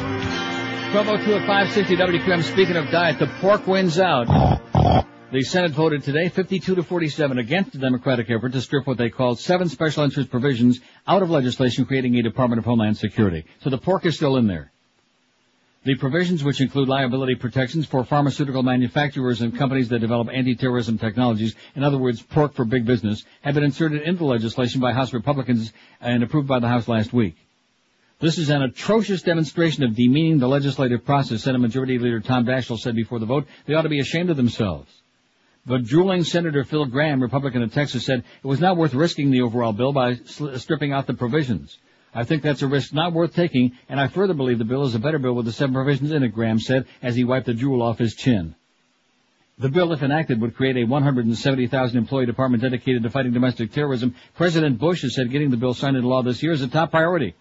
a 0.82 0.94
1202 0.94 1.34
at 1.34 1.46
560 1.46 1.96
WQM. 1.96 2.42
Speaking 2.42 2.76
of 2.76 2.90
diet, 2.90 3.18
the 3.18 3.26
pork 3.40 3.66
wins 3.66 3.98
out. 3.98 4.26
The 5.32 5.42
Senate 5.42 5.72
voted 5.72 6.02
today 6.02 6.28
52 6.28 6.74
to 6.74 6.82
47 6.82 7.38
against 7.38 7.72
the 7.72 7.78
Democratic 7.78 8.30
effort 8.30 8.52
to 8.52 8.60
strip 8.60 8.86
what 8.86 8.98
they 8.98 9.08
called 9.08 9.40
seven 9.40 9.70
special 9.70 10.04
interest 10.04 10.30
provisions 10.30 10.80
out 11.06 11.22
of 11.22 11.30
legislation 11.30 11.86
creating 11.86 12.16
a 12.16 12.22
Department 12.22 12.58
of 12.58 12.66
Homeland 12.66 12.98
Security. 12.98 13.46
So 13.62 13.70
the 13.70 13.78
pork 13.78 14.04
is 14.04 14.16
still 14.16 14.36
in 14.36 14.46
there. 14.46 14.71
The 15.84 15.96
provisions, 15.96 16.44
which 16.44 16.60
include 16.60 16.88
liability 16.88 17.34
protections 17.34 17.86
for 17.86 18.04
pharmaceutical 18.04 18.62
manufacturers 18.62 19.40
and 19.40 19.56
companies 19.56 19.88
that 19.88 19.98
develop 19.98 20.28
anti-terrorism 20.32 20.96
technologies, 20.98 21.56
in 21.74 21.82
other 21.82 21.98
words, 21.98 22.22
pork 22.22 22.54
for 22.54 22.64
big 22.64 22.86
business, 22.86 23.24
have 23.40 23.54
been 23.54 23.64
inserted 23.64 24.02
into 24.02 24.24
legislation 24.24 24.80
by 24.80 24.92
House 24.92 25.12
Republicans 25.12 25.72
and 26.00 26.22
approved 26.22 26.46
by 26.46 26.60
the 26.60 26.68
House 26.68 26.86
last 26.86 27.12
week. 27.12 27.34
This 28.20 28.38
is 28.38 28.50
an 28.50 28.62
atrocious 28.62 29.22
demonstration 29.22 29.82
of 29.82 29.96
demeaning 29.96 30.38
the 30.38 30.46
legislative 30.46 31.04
process, 31.04 31.42
Senate 31.42 31.58
Majority 31.58 31.98
Leader 31.98 32.20
Tom 32.20 32.46
Daschle 32.46 32.78
said 32.78 32.94
before 32.94 33.18
the 33.18 33.26
vote. 33.26 33.48
They 33.66 33.74
ought 33.74 33.82
to 33.82 33.88
be 33.88 33.98
ashamed 33.98 34.30
of 34.30 34.36
themselves. 34.36 34.88
But 35.66 35.82
drooling 35.82 36.22
Senator 36.22 36.62
Phil 36.62 36.84
Gramm, 36.84 37.20
Republican 37.20 37.62
of 37.62 37.74
Texas, 37.74 38.06
said 38.06 38.20
it 38.20 38.46
was 38.46 38.60
not 38.60 38.76
worth 38.76 38.94
risking 38.94 39.32
the 39.32 39.42
overall 39.42 39.72
bill 39.72 39.92
by 39.92 40.14
stripping 40.14 40.92
out 40.92 41.08
the 41.08 41.14
provisions. 41.14 41.76
I 42.14 42.24
think 42.24 42.42
that's 42.42 42.62
a 42.62 42.66
risk 42.66 42.92
not 42.92 43.12
worth 43.12 43.34
taking, 43.34 43.72
and 43.88 43.98
I 43.98 44.08
further 44.08 44.34
believe 44.34 44.58
the 44.58 44.64
bill 44.64 44.84
is 44.84 44.94
a 44.94 44.98
better 44.98 45.18
bill 45.18 45.34
with 45.34 45.46
the 45.46 45.52
seven 45.52 45.74
provisions 45.74 46.12
in 46.12 46.22
it, 46.22 46.28
Gramm 46.28 46.58
said 46.58 46.86
as 47.02 47.16
he 47.16 47.24
wiped 47.24 47.46
the 47.46 47.54
drool 47.54 47.82
off 47.82 47.98
his 47.98 48.14
chin. 48.14 48.54
The 49.58 49.68
bill, 49.68 49.92
if 49.92 50.02
enacted, 50.02 50.40
would 50.40 50.56
create 50.56 50.76
a 50.76 50.84
170,000 50.84 51.96
employee 51.96 52.26
department 52.26 52.62
dedicated 52.62 53.02
to 53.02 53.10
fighting 53.10 53.32
domestic 53.32 53.72
terrorism. 53.72 54.14
President 54.34 54.78
Bush 54.78 55.02
has 55.02 55.14
said 55.14 55.30
getting 55.30 55.50
the 55.50 55.56
bill 55.56 55.74
signed 55.74 55.96
into 55.96 56.08
law 56.08 56.22
this 56.22 56.42
year 56.42 56.52
is 56.52 56.62
a 56.62 56.68
top 56.68 56.90
priority. 56.90 57.34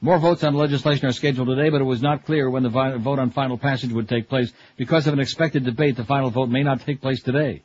More 0.00 0.18
votes 0.18 0.44
on 0.44 0.54
legislation 0.54 1.06
are 1.06 1.12
scheduled 1.12 1.48
today, 1.48 1.68
but 1.68 1.80
it 1.80 1.84
was 1.84 2.02
not 2.02 2.24
clear 2.24 2.50
when 2.50 2.62
the 2.62 2.68
vote 2.68 3.18
on 3.18 3.30
final 3.30 3.58
passage 3.58 3.92
would 3.92 4.08
take 4.08 4.28
place. 4.28 4.52
Because 4.76 5.06
of 5.06 5.12
an 5.12 5.20
expected 5.20 5.64
debate, 5.64 5.96
the 5.96 6.04
final 6.04 6.30
vote 6.30 6.48
may 6.48 6.62
not 6.62 6.80
take 6.80 7.00
place 7.00 7.22
today. 7.22 7.62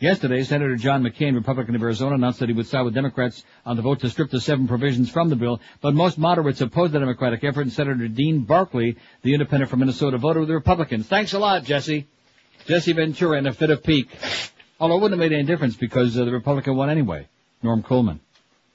Yesterday, 0.00 0.42
Senator 0.44 0.76
John 0.76 1.02
McCain, 1.02 1.34
Republican 1.34 1.74
of 1.74 1.82
Arizona, 1.82 2.14
announced 2.14 2.40
that 2.40 2.48
he 2.48 2.54
would 2.54 2.66
side 2.66 2.82
with 2.82 2.94
Democrats 2.94 3.44
on 3.66 3.76
the 3.76 3.82
vote 3.82 4.00
to 4.00 4.08
strip 4.08 4.30
the 4.30 4.40
seven 4.40 4.66
provisions 4.66 5.10
from 5.10 5.28
the 5.28 5.36
bill, 5.36 5.60
but 5.82 5.92
most 5.92 6.16
moderates 6.16 6.62
opposed 6.62 6.94
the 6.94 6.98
Democratic 6.98 7.44
effort, 7.44 7.60
and 7.60 7.72
Senator 7.72 8.08
Dean 8.08 8.40
Barkley, 8.44 8.96
the 9.20 9.34
independent 9.34 9.70
from 9.70 9.80
Minnesota, 9.80 10.16
voted 10.16 10.40
with 10.40 10.48
the 10.48 10.54
Republicans. 10.54 11.06
Thanks 11.06 11.34
a 11.34 11.38
lot, 11.38 11.64
Jesse. 11.64 12.06
Jesse 12.64 12.94
Ventura 12.94 13.36
in 13.36 13.46
a 13.46 13.52
fit 13.52 13.68
of 13.68 13.82
pique. 13.82 14.08
Although 14.80 14.96
it 14.96 15.02
wouldn't 15.02 15.20
have 15.20 15.30
made 15.30 15.36
any 15.36 15.46
difference 15.46 15.76
because 15.76 16.18
uh, 16.18 16.24
the 16.24 16.32
Republican 16.32 16.76
won 16.76 16.88
anyway. 16.88 17.28
Norm 17.62 17.82
Coleman, 17.82 18.20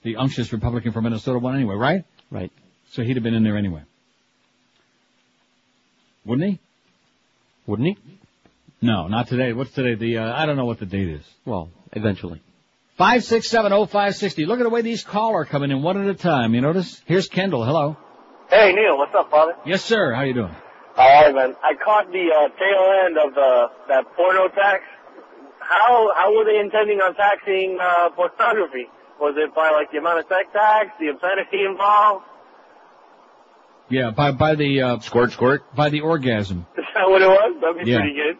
the 0.03 0.17
unctuous 0.17 0.53
Republican 0.53 0.91
from 0.91 1.05
Minnesota, 1.05 1.39
won 1.39 1.55
anyway, 1.55 1.73
right? 1.73 2.03
Right. 2.29 2.51
So 2.91 3.01
he'd 3.01 3.15
have 3.15 3.23
been 3.23 3.33
in 3.33 3.43
there 3.43 3.57
anyway. 3.57 3.81
Wouldn't 6.23 6.47
he? 6.47 6.59
Wouldn't 7.65 7.87
he? 7.87 8.19
No, 8.85 9.07
not 9.07 9.27
today. 9.27 9.51
What's 9.51 9.71
today? 9.71 9.95
The 9.95 10.19
uh, 10.19 10.33
I 10.39 10.45
don't 10.45 10.57
know 10.57 10.65
what 10.65 10.77
the 10.77 10.85
date 10.85 11.09
is. 11.09 11.23
Well, 11.43 11.71
eventually. 11.93 12.43
Five 12.99 13.23
six 13.23 13.49
seven 13.49 13.73
oh 13.73 13.87
five 13.87 14.15
sixty. 14.15 14.45
Look 14.45 14.59
at 14.59 14.63
the 14.63 14.69
way 14.69 14.83
these 14.83 15.03
call 15.03 15.33
are 15.33 15.43
coming 15.43 15.71
in 15.71 15.81
one 15.81 15.97
at 15.99 16.07
a 16.07 16.13
time. 16.13 16.53
You 16.53 16.61
notice? 16.61 17.01
Here's 17.05 17.27
Kendall. 17.27 17.65
Hello. 17.65 17.97
Hey 18.49 18.73
Neil, 18.73 18.95
what's 18.99 19.15
up, 19.15 19.31
father? 19.31 19.53
Yes, 19.65 19.83
sir. 19.83 20.13
How 20.13 20.21
you 20.21 20.35
doing? 20.35 20.55
All 20.97 21.23
right, 21.23 21.33
man. 21.33 21.55
I 21.63 21.73
caught 21.83 22.11
the 22.11 22.29
uh, 22.29 22.47
tail 22.61 23.05
end 23.07 23.17
of 23.17 23.33
the 23.33 23.67
that 23.87 24.05
porno 24.15 24.49
tax. 24.49 24.83
How 25.59 26.11
how 26.15 26.37
were 26.37 26.45
they 26.45 26.59
intending 26.59 26.99
on 26.99 27.15
taxing 27.15 27.79
uh, 27.81 28.09
pornography? 28.11 28.85
Was 29.19 29.33
it 29.35 29.55
by 29.55 29.71
like 29.71 29.91
the 29.91 29.97
amount 29.97 30.19
of 30.19 30.25
sex 30.29 30.45
tax, 30.53 30.91
the 30.99 31.07
obscenity 31.07 31.65
involved? 31.67 32.23
Yeah, 33.89 34.11
by 34.11 34.31
by 34.31 34.53
the 34.53 34.81
uh, 34.81 34.99
squirt 34.99 35.31
squirt 35.31 35.75
by 35.75 35.89
the 35.89 36.01
orgasm. 36.01 36.67
Is 36.77 36.85
that 36.93 37.09
what 37.09 37.23
it 37.23 37.27
was? 37.27 37.57
That'd 37.61 37.83
be 37.83 37.89
Yeah. 37.91 37.97
pretty 37.97 38.13
good. 38.15 38.37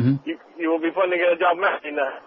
Hmm 0.00 0.16
You 0.24 0.38
you 0.58 0.70
will 0.70 0.80
be 0.80 0.90
fun 0.94 1.10
to 1.10 1.16
get 1.16 1.32
a 1.32 1.36
job 1.38 1.56
matching 1.58 1.96
that. 1.96 2.22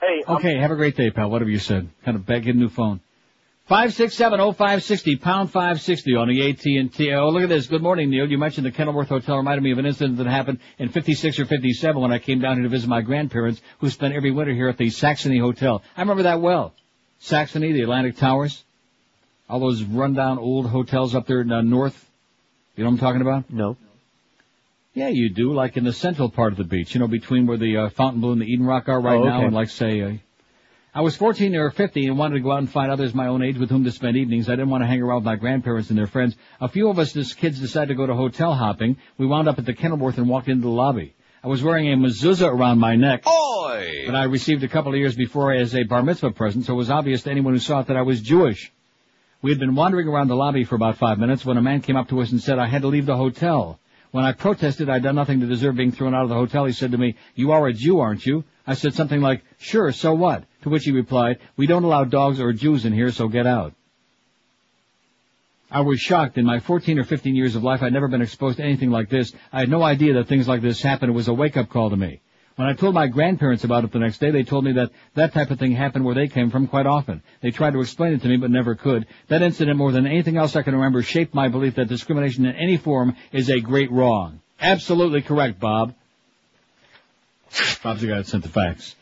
Hey, 0.00 0.22
I'm- 0.26 0.36
Okay, 0.36 0.56
have 0.58 0.70
a 0.70 0.76
great 0.76 0.96
day, 0.96 1.10
pal. 1.10 1.30
Whatever 1.30 1.50
you 1.50 1.58
said. 1.58 1.88
Kind 2.04 2.16
of 2.16 2.24
beg, 2.26 2.44
get 2.44 2.54
a 2.54 2.58
new 2.58 2.68
phone. 2.68 3.00
Five 3.66 3.92
six 3.92 4.14
seven 4.14 4.40
oh 4.40 4.52
five 4.52 4.82
sixty 4.82 5.16
pound 5.16 5.50
five 5.50 5.80
sixty 5.82 6.14
on 6.16 6.28
the 6.28 6.50
AT 6.50 6.64
and 6.64 6.92
T. 6.92 7.12
Oh, 7.12 7.28
look 7.28 7.42
at 7.42 7.50
this. 7.50 7.66
Good 7.66 7.82
morning, 7.82 8.08
Neil. 8.08 8.26
You 8.30 8.38
mentioned 8.38 8.64
the 8.64 8.70
Kenilworth 8.70 9.08
Hotel 9.10 9.36
reminded 9.36 9.62
me 9.62 9.72
of 9.72 9.78
an 9.78 9.84
incident 9.84 10.16
that 10.18 10.26
happened 10.26 10.60
in 10.78 10.88
fifty 10.88 11.14
six 11.14 11.38
or 11.38 11.44
fifty 11.44 11.72
seven 11.74 12.00
when 12.00 12.10
I 12.12 12.18
came 12.18 12.40
down 12.40 12.54
here 12.54 12.62
to 12.62 12.68
visit 12.70 12.88
my 12.88 13.02
grandparents, 13.02 13.60
who 13.80 13.90
spent 13.90 14.14
every 14.14 14.30
winter 14.30 14.54
here 14.54 14.68
at 14.68 14.78
the 14.78 14.88
Saxony 14.88 15.38
Hotel. 15.38 15.82
I 15.96 16.00
remember 16.00 16.22
that 16.22 16.40
well. 16.40 16.72
Saxony, 17.18 17.72
the 17.72 17.82
Atlantic 17.82 18.16
Towers, 18.16 18.64
all 19.50 19.60
those 19.60 19.82
rundown 19.82 20.38
old 20.38 20.66
hotels 20.66 21.14
up 21.14 21.26
there 21.26 21.40
in 21.42 21.48
the 21.48 21.60
north. 21.60 22.08
You 22.76 22.84
know 22.84 22.90
what 22.90 22.94
I'm 22.94 22.98
talking 23.00 23.20
about? 23.20 23.50
No. 23.52 23.76
Yeah, 24.98 25.10
you 25.10 25.30
do. 25.30 25.52
Like 25.54 25.76
in 25.76 25.84
the 25.84 25.92
central 25.92 26.28
part 26.28 26.52
of 26.52 26.58
the 26.58 26.64
beach, 26.64 26.92
you 26.92 26.98
know, 26.98 27.06
between 27.06 27.46
where 27.46 27.56
the 27.56 27.76
uh, 27.76 27.88
Fontainebleau 27.90 28.32
and 28.32 28.40
the 28.40 28.46
Eden 28.46 28.66
Rock 28.66 28.88
are 28.88 29.00
right 29.00 29.16
Oh, 29.16 29.22
now, 29.22 29.42
and 29.44 29.54
like 29.54 29.70
say, 29.70 30.02
uh, 30.02 30.12
I 30.92 31.02
was 31.02 31.14
14 31.14 31.54
or 31.54 31.70
15 31.70 32.08
and 32.08 32.18
wanted 32.18 32.34
to 32.34 32.40
go 32.40 32.50
out 32.50 32.58
and 32.58 32.68
find 32.68 32.90
others 32.90 33.14
my 33.14 33.28
own 33.28 33.40
age 33.40 33.58
with 33.58 33.70
whom 33.70 33.84
to 33.84 33.92
spend 33.92 34.16
evenings. 34.16 34.48
I 34.48 34.52
didn't 34.52 34.70
want 34.70 34.82
to 34.82 34.88
hang 34.88 35.00
around 35.00 35.18
with 35.18 35.26
my 35.26 35.36
grandparents 35.36 35.90
and 35.90 35.96
their 35.96 36.08
friends. 36.08 36.34
A 36.60 36.68
few 36.68 36.88
of 36.88 36.98
us 36.98 37.16
as 37.16 37.32
kids 37.32 37.60
decided 37.60 37.88
to 37.88 37.94
go 37.94 38.06
to 38.06 38.14
hotel 38.16 38.52
hopping. 38.54 38.96
We 39.18 39.26
wound 39.26 39.46
up 39.46 39.60
at 39.60 39.66
the 39.66 39.72
Kenilworth 39.72 40.18
and 40.18 40.28
walked 40.28 40.48
into 40.48 40.62
the 40.62 40.68
lobby. 40.68 41.14
I 41.44 41.46
was 41.46 41.62
wearing 41.62 41.92
a 41.92 41.96
mezuzah 41.96 42.48
around 42.48 42.80
my 42.80 42.96
neck. 42.96 43.24
Oi! 43.28 44.06
That 44.06 44.16
I 44.16 44.24
received 44.24 44.64
a 44.64 44.68
couple 44.68 44.92
of 44.92 44.98
years 44.98 45.14
before 45.14 45.52
as 45.52 45.76
a 45.76 45.84
bar 45.84 46.02
mitzvah 46.02 46.32
present, 46.32 46.64
so 46.64 46.72
it 46.72 46.76
was 46.76 46.90
obvious 46.90 47.22
to 47.22 47.30
anyone 47.30 47.52
who 47.52 47.60
saw 47.60 47.78
it 47.78 47.86
that 47.86 47.96
I 47.96 48.02
was 48.02 48.20
Jewish. 48.20 48.72
We 49.42 49.52
had 49.52 49.60
been 49.60 49.76
wandering 49.76 50.08
around 50.08 50.26
the 50.26 50.34
lobby 50.34 50.64
for 50.64 50.74
about 50.74 50.96
five 50.96 51.20
minutes 51.20 51.44
when 51.46 51.56
a 51.56 51.62
man 51.62 51.82
came 51.82 51.94
up 51.94 52.08
to 52.08 52.20
us 52.20 52.32
and 52.32 52.42
said 52.42 52.58
I 52.58 52.66
had 52.66 52.82
to 52.82 52.88
leave 52.88 53.06
the 53.06 53.16
hotel. 53.16 53.78
When 54.10 54.24
I 54.24 54.32
protested 54.32 54.88
I'd 54.88 55.02
done 55.02 55.16
nothing 55.16 55.40
to 55.40 55.46
deserve 55.46 55.76
being 55.76 55.92
thrown 55.92 56.14
out 56.14 56.22
of 56.22 56.28
the 56.28 56.34
hotel, 56.34 56.64
he 56.64 56.72
said 56.72 56.92
to 56.92 56.98
me, 56.98 57.16
you 57.34 57.52
are 57.52 57.66
a 57.66 57.72
Jew, 57.72 58.00
aren't 58.00 58.24
you? 58.24 58.44
I 58.66 58.74
said 58.74 58.94
something 58.94 59.20
like, 59.20 59.42
sure, 59.58 59.92
so 59.92 60.14
what? 60.14 60.44
To 60.62 60.70
which 60.70 60.84
he 60.84 60.92
replied, 60.92 61.38
we 61.56 61.66
don't 61.66 61.84
allow 61.84 62.04
dogs 62.04 62.40
or 62.40 62.52
Jews 62.52 62.84
in 62.84 62.92
here, 62.92 63.10
so 63.10 63.28
get 63.28 63.46
out. 63.46 63.74
I 65.70 65.82
was 65.82 66.00
shocked. 66.00 66.38
In 66.38 66.46
my 66.46 66.60
14 66.60 66.98
or 66.98 67.04
15 67.04 67.34
years 67.34 67.54
of 67.54 67.62
life, 67.62 67.82
I'd 67.82 67.92
never 67.92 68.08
been 68.08 68.22
exposed 68.22 68.56
to 68.56 68.64
anything 68.64 68.90
like 68.90 69.10
this. 69.10 69.32
I 69.52 69.60
had 69.60 69.68
no 69.68 69.82
idea 69.82 70.14
that 70.14 70.26
things 70.26 70.48
like 70.48 70.62
this 70.62 70.82
happened. 70.82 71.10
It 71.10 71.14
was 71.14 71.28
a 71.28 71.34
wake-up 71.34 71.68
call 71.68 71.90
to 71.90 71.96
me. 71.96 72.20
When 72.58 72.66
I 72.66 72.72
told 72.72 72.92
my 72.92 73.06
grandparents 73.06 73.62
about 73.62 73.84
it 73.84 73.92
the 73.92 74.00
next 74.00 74.18
day, 74.18 74.32
they 74.32 74.42
told 74.42 74.64
me 74.64 74.72
that 74.72 74.90
that 75.14 75.32
type 75.32 75.52
of 75.52 75.60
thing 75.60 75.70
happened 75.70 76.04
where 76.04 76.16
they 76.16 76.26
came 76.26 76.50
from 76.50 76.66
quite 76.66 76.86
often. 76.86 77.22
They 77.40 77.52
tried 77.52 77.74
to 77.74 77.80
explain 77.80 78.14
it 78.14 78.22
to 78.22 78.28
me, 78.28 78.36
but 78.36 78.50
never 78.50 78.74
could. 78.74 79.06
That 79.28 79.42
incident, 79.42 79.78
more 79.78 79.92
than 79.92 80.08
anything 80.08 80.36
else 80.36 80.56
I 80.56 80.62
can 80.62 80.74
remember, 80.74 81.00
shaped 81.04 81.32
my 81.32 81.46
belief 81.46 81.76
that 81.76 81.86
discrimination 81.86 82.46
in 82.46 82.56
any 82.56 82.76
form 82.76 83.14
is 83.30 83.48
a 83.48 83.60
great 83.60 83.92
wrong. 83.92 84.40
Absolutely 84.60 85.22
correct, 85.22 85.60
Bob. 85.60 85.94
Bob's 87.84 88.00
the 88.00 88.08
guy 88.08 88.16
that 88.16 88.26
sent 88.26 88.42
the 88.42 88.48
fax. 88.48 88.96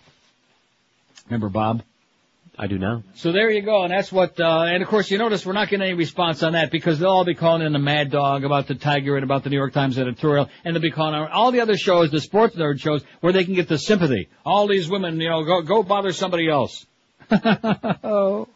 Remember 1.24 1.48
Bob? 1.48 1.82
I 2.58 2.68
do 2.68 2.78
now. 2.78 3.02
So 3.14 3.32
there 3.32 3.50
you 3.50 3.60
go, 3.60 3.82
and 3.82 3.92
that's 3.92 4.10
what, 4.10 4.40
uh, 4.40 4.62
and 4.62 4.82
of 4.82 4.88
course 4.88 5.10
you 5.10 5.18
notice 5.18 5.44
we're 5.44 5.52
not 5.52 5.68
getting 5.68 5.86
any 5.86 5.94
response 5.94 6.42
on 6.42 6.54
that 6.54 6.70
because 6.70 6.98
they'll 6.98 7.10
all 7.10 7.24
be 7.24 7.34
calling 7.34 7.60
in 7.60 7.74
the 7.74 7.78
Mad 7.78 8.10
Dog 8.10 8.44
about 8.44 8.66
the 8.66 8.74
Tiger 8.74 9.16
and 9.16 9.24
about 9.24 9.44
the 9.44 9.50
New 9.50 9.56
York 9.56 9.74
Times 9.74 9.98
editorial, 9.98 10.48
and 10.64 10.74
they'll 10.74 10.82
be 10.82 10.90
calling 10.90 11.14
on 11.14 11.30
all 11.30 11.52
the 11.52 11.60
other 11.60 11.76
shows, 11.76 12.10
the 12.10 12.20
sports 12.20 12.56
nerd 12.56 12.80
shows, 12.80 13.04
where 13.20 13.34
they 13.34 13.44
can 13.44 13.52
get 13.52 13.68
the 13.68 13.76
sympathy. 13.76 14.30
All 14.44 14.66
these 14.68 14.88
women, 14.88 15.20
you 15.20 15.28
know, 15.28 15.44
go, 15.44 15.60
go 15.60 15.82
bother 15.82 16.12
somebody 16.12 16.48
else. 16.48 16.86
and 17.30 18.46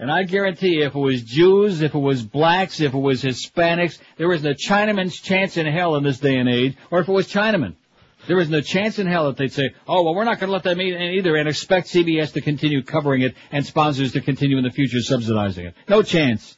I 0.00 0.24
guarantee 0.24 0.78
you, 0.78 0.86
if 0.86 0.96
it 0.96 0.98
was 0.98 1.22
Jews, 1.22 1.82
if 1.82 1.94
it 1.94 1.98
was 1.98 2.24
blacks, 2.24 2.80
if 2.80 2.92
it 2.92 2.98
was 2.98 3.22
Hispanics, 3.22 4.00
there 4.16 4.32
isn't 4.32 4.50
a 4.50 4.54
Chinaman's 4.54 5.20
chance 5.20 5.56
in 5.56 5.66
hell 5.66 5.94
in 5.94 6.02
this 6.02 6.18
day 6.18 6.36
and 6.36 6.48
age, 6.48 6.76
or 6.90 6.98
if 6.98 7.08
it 7.08 7.12
was 7.12 7.28
Chinaman. 7.28 7.76
There 8.26 8.38
isn't 8.38 8.54
a 8.54 8.62
chance 8.62 8.98
in 8.98 9.06
hell 9.06 9.26
that 9.26 9.36
they'd 9.36 9.52
say, 9.52 9.70
oh, 9.88 10.02
well, 10.02 10.14
we're 10.14 10.24
not 10.24 10.38
going 10.38 10.48
to 10.48 10.52
let 10.52 10.62
that 10.64 10.78
in 10.78 11.00
either 11.14 11.36
and 11.36 11.48
expect 11.48 11.88
CBS 11.88 12.32
to 12.34 12.40
continue 12.40 12.82
covering 12.82 13.22
it 13.22 13.34
and 13.50 13.64
sponsors 13.64 14.12
to 14.12 14.20
continue 14.20 14.58
in 14.58 14.64
the 14.64 14.70
future 14.70 15.00
subsidizing 15.00 15.66
it. 15.66 15.74
No 15.88 16.02
chance. 16.02 16.56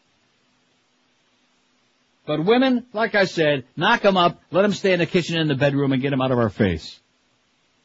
But 2.26 2.44
women, 2.44 2.86
like 2.92 3.14
I 3.14 3.24
said, 3.24 3.64
knock 3.76 4.02
them 4.02 4.16
up, 4.16 4.40
let 4.50 4.62
them 4.62 4.72
stay 4.72 4.92
in 4.92 5.00
the 5.00 5.06
kitchen 5.06 5.36
and 5.36 5.42
in 5.42 5.48
the 5.48 5.60
bedroom 5.60 5.92
and 5.92 6.00
get 6.00 6.10
them 6.10 6.20
out 6.20 6.30
of 6.30 6.38
our 6.38 6.50
face. 6.50 6.98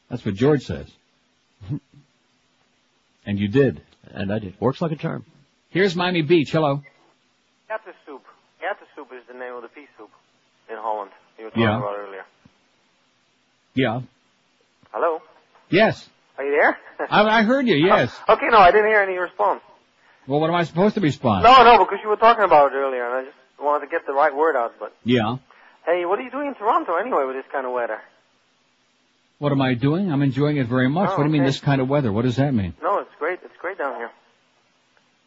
That's 0.09 0.23
what 0.25 0.35
George 0.35 0.63
says. 0.63 0.87
and 3.25 3.39
you 3.39 3.47
did. 3.47 3.81
And 4.11 4.31
I 4.31 4.39
did. 4.39 4.59
Works 4.59 4.81
like 4.81 4.91
a 4.91 4.95
charm. 4.95 5.25
Here's 5.69 5.95
Miami 5.95 6.21
Beach. 6.21 6.51
Hello. 6.51 6.81
Yatta 7.69 7.93
soup. 8.05 8.23
Yatta 8.63 8.85
soup 8.95 9.09
is 9.11 9.23
the 9.27 9.37
name 9.37 9.53
of 9.53 9.63
the 9.63 9.67
pea 9.69 9.87
soup 9.97 10.09
in 10.69 10.77
Holland. 10.77 11.11
You 11.37 11.45
were 11.45 11.49
talking 11.49 11.63
Yeah. 11.63 11.77
about 11.77 11.97
earlier. 11.97 12.25
Yeah. 13.77 14.01
Hello? 14.91 15.21
Yes. 15.69 16.09
Are 16.39 16.43
you 16.43 16.49
there? 16.51 16.77
I, 17.11 17.39
I 17.39 17.43
heard 17.43 17.67
you, 17.67 17.75
yes. 17.75 18.11
Oh, 18.27 18.33
okay, 18.33 18.47
no, 18.49 18.57
I 18.57 18.71
didn't 18.71 18.87
hear 18.87 19.01
any 19.01 19.17
response. 19.17 19.61
Well, 20.25 20.39
what 20.39 20.49
am 20.49 20.55
I 20.55 20.63
supposed 20.63 20.95
to 20.95 21.01
respond? 21.01 21.43
No, 21.43 21.63
no, 21.63 21.85
because 21.85 21.99
you 22.03 22.09
were 22.09 22.15
talking 22.17 22.43
about 22.43 22.73
it 22.73 22.75
earlier, 22.75 23.05
and 23.05 23.13
I 23.13 23.23
just 23.29 23.37
wanted 23.61 23.85
to 23.85 23.91
get 23.91 24.07
the 24.07 24.13
right 24.13 24.35
word 24.35 24.55
out. 24.55 24.73
But 24.79 24.93
Yeah. 25.03 25.37
hey, 25.85 26.05
what 26.05 26.17
are 26.17 26.23
you 26.23 26.31
doing 26.31 26.47
in 26.47 26.55
Toronto 26.55 26.95
anyway 26.95 27.23
with 27.25 27.35
this 27.35 27.45
kind 27.51 27.67
of 27.67 27.71
weather? 27.71 27.99
What 29.37 29.51
am 29.51 29.61
I 29.61 29.75
doing? 29.75 30.11
I'm 30.11 30.23
enjoying 30.23 30.57
it 30.57 30.65
very 30.67 30.89
much. 30.89 31.09
Oh, 31.09 31.17
what 31.17 31.23
do 31.23 31.29
you 31.29 31.33
mean 31.33 31.43
this 31.43 31.59
kind 31.59 31.79
of 31.79 31.87
weather? 31.87 32.11
What 32.11 32.23
does 32.25 32.37
that 32.37 32.55
mean? 32.55 32.73
No, 32.81 32.97
it's 32.99 33.11
great. 33.19 33.39
It's 33.45 33.55
great 33.61 33.77
down 33.77 33.95
here 33.97 34.09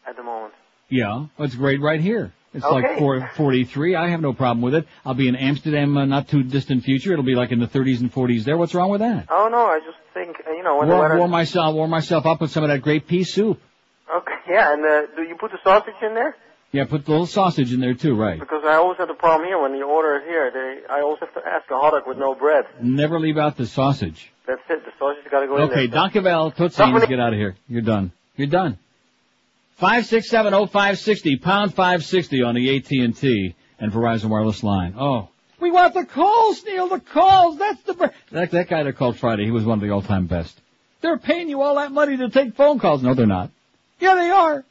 at 0.05 0.17
the 0.17 0.23
moment. 0.23 0.53
Yeah, 0.89 1.27
well, 1.37 1.45
it's 1.47 1.55
great 1.55 1.79
right 1.79 2.01
here. 2.01 2.33
It's 2.53 2.65
like 2.65 2.83
Okay. 2.83 2.99
four, 2.99 3.29
43. 3.37 3.95
I 3.95 4.09
have 4.09 4.19
no 4.21 4.33
problem 4.33 4.61
with 4.61 4.75
it. 4.75 4.85
I'll 5.05 5.13
be 5.13 5.27
in 5.29 5.35
Amsterdam 5.37 5.95
uh, 5.97 6.05
not 6.05 6.27
too 6.27 6.43
distant 6.43 6.83
future. 6.83 7.13
It'll 7.13 7.23
be 7.23 7.35
like 7.35 7.51
in 7.51 7.59
the 7.59 7.67
30s 7.67 8.01
and 8.01 8.11
40s 8.13 8.43
there. 8.43 8.57
What's 8.57 8.75
wrong 8.75 8.89
with 8.89 8.99
that? 9.01 9.27
Oh 9.29 9.47
no, 9.49 9.65
I 9.67 9.79
just 9.79 9.97
think 10.13 10.35
uh, 10.45 10.51
you 10.51 10.63
know 10.63 10.77
when 10.79 10.89
the 10.89 10.93
Warm, 10.95 11.01
weather. 11.07 11.17
warm 11.19 11.31
myself, 11.31 11.73
warm 11.75 11.89
myself 11.89 12.25
up 12.25 12.41
with 12.41 12.51
some 12.51 12.63
of 12.63 12.69
that 12.69 12.81
great 12.81 13.07
pea 13.07 13.23
soup. 13.23 13.59
Okay, 14.13 14.33
yeah, 14.49 14.73
and 14.73 14.83
uh, 14.85 15.01
do 15.15 15.23
you 15.23 15.35
put 15.39 15.51
the 15.51 15.59
sausage 15.63 15.93
in 16.01 16.13
there? 16.13 16.35
Yeah, 16.73 16.85
put 16.85 17.03
the 17.05 17.11
little 17.11 17.25
sausage 17.25 17.73
in 17.73 17.79
there 17.81 17.93
too, 17.93 18.15
right? 18.15 18.39
Because 18.39 18.63
I 18.65 18.75
always 18.75 18.97
have 18.97 19.07
the 19.09 19.13
problem 19.13 19.47
here 19.47 19.61
when 19.61 19.73
you 19.75 19.85
order 19.89 20.17
it 20.17 20.23
here. 20.27 20.51
They, 20.51 20.93
I 20.93 21.01
always 21.01 21.19
have 21.19 21.33
to 21.33 21.41
ask 21.45 21.69
a 21.71 21.77
hot 21.77 21.91
dog 21.91 22.03
with 22.07 22.17
no 22.17 22.33
bread. 22.35 22.65
Never 22.81 23.19
leave 23.19 23.37
out 23.37 23.57
the 23.57 23.65
sausage. 23.65 24.31
That's 24.47 24.61
it. 24.69 24.83
The 24.85 24.91
sausage 24.97 25.29
got 25.29 25.41
to 25.41 25.47
go 25.47 25.57
in 25.57 25.69
there. 25.69 25.77
Okay. 25.79 25.87
Donkevel, 25.89 26.55
Tootsies, 26.55 27.07
get 27.09 27.19
out 27.19 27.33
of 27.33 27.39
here. 27.39 27.55
You're 27.67 27.81
done. 27.81 28.11
You're 28.37 28.47
done. 28.47 28.77
Five 29.81 30.05
six 30.05 30.29
seven 30.29 30.53
oh 30.53 30.67
five 30.67 30.99
sixty 30.99 31.37
pound 31.37 31.73
five 31.73 32.05
sixty 32.05 32.43
on 32.43 32.53
the 32.53 32.77
AT 32.77 32.91
and 32.91 33.17
T 33.17 33.55
and 33.79 33.91
Verizon 33.91 34.25
wireless 34.25 34.61
line. 34.61 34.93
Oh, 34.95 35.29
we 35.59 35.71
want 35.71 35.95
the 35.95 36.05
calls, 36.05 36.63
Neil. 36.63 36.87
The 36.87 36.99
calls. 36.99 37.57
That's 37.57 37.81
the 37.81 37.95
br- 37.95 38.05
that 38.31 38.51
that 38.51 38.69
guy 38.69 38.83
that 38.83 38.95
called 38.95 39.17
Friday. 39.17 39.43
He 39.43 39.49
was 39.49 39.65
one 39.65 39.79
of 39.79 39.81
the 39.81 39.89
all 39.89 40.03
time 40.03 40.27
best. 40.27 40.55
They're 41.01 41.17
paying 41.17 41.49
you 41.49 41.63
all 41.63 41.77
that 41.77 41.91
money 41.91 42.15
to 42.17 42.29
take 42.29 42.53
phone 42.53 42.77
calls. 42.77 43.01
No, 43.01 43.15
they're 43.15 43.25
not. 43.25 43.49
Yeah, 43.99 44.13
they 44.13 44.29
are. 44.29 44.63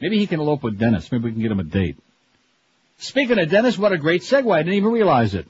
Maybe 0.00 0.16
he 0.16 0.26
can 0.26 0.40
elope 0.40 0.62
with 0.62 0.78
Dennis. 0.78 1.12
Maybe 1.12 1.24
we 1.24 1.32
can 1.32 1.42
get 1.42 1.52
him 1.52 1.60
a 1.60 1.64
date. 1.64 1.98
Speaking 2.96 3.38
of 3.38 3.50
Dennis, 3.50 3.76
what 3.76 3.92
a 3.92 3.98
great 3.98 4.22
segue. 4.22 4.50
I 4.50 4.62
didn't 4.62 4.78
even 4.78 4.92
realize 4.92 5.34
it. 5.34 5.46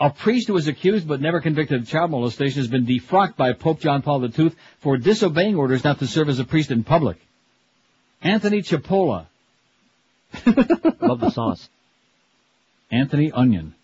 A 0.00 0.08
priest 0.08 0.46
who 0.46 0.54
was 0.54 0.68
accused 0.68 1.06
but 1.06 1.20
never 1.20 1.42
convicted 1.42 1.82
of 1.82 1.86
child 1.86 2.12
molestation 2.12 2.60
has 2.60 2.68
been 2.68 2.86
defrocked 2.86 3.36
by 3.36 3.52
Pope 3.52 3.80
John 3.80 4.00
Paul 4.00 4.24
II 4.24 4.52
for 4.78 4.96
disobeying 4.96 5.56
orders 5.56 5.84
not 5.84 5.98
to 5.98 6.06
serve 6.06 6.30
as 6.30 6.38
a 6.38 6.44
priest 6.44 6.70
in 6.70 6.82
public. 6.82 7.18
Anthony 8.22 8.62
Cipolla. 8.62 9.26
Love 10.46 11.20
the 11.20 11.30
sauce. 11.30 11.68
Anthony 12.90 13.32
Onion. 13.32 13.74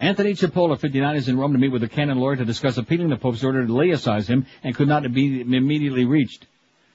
Anthony 0.00 0.34
Cipolla, 0.34 0.78
59, 0.78 1.16
is 1.16 1.28
in 1.28 1.38
Rome 1.38 1.52
to 1.52 1.58
meet 1.58 1.72
with 1.72 1.82
a 1.82 1.88
canon 1.88 2.18
lawyer 2.18 2.36
to 2.36 2.44
discuss 2.44 2.78
appealing 2.78 3.08
the 3.08 3.16
Pope's 3.16 3.42
order 3.42 3.66
to 3.66 3.72
laicize 3.72 4.28
him 4.28 4.46
and 4.62 4.74
could 4.74 4.86
not 4.86 5.12
be 5.12 5.40
immediately 5.40 6.04
reached. 6.04 6.46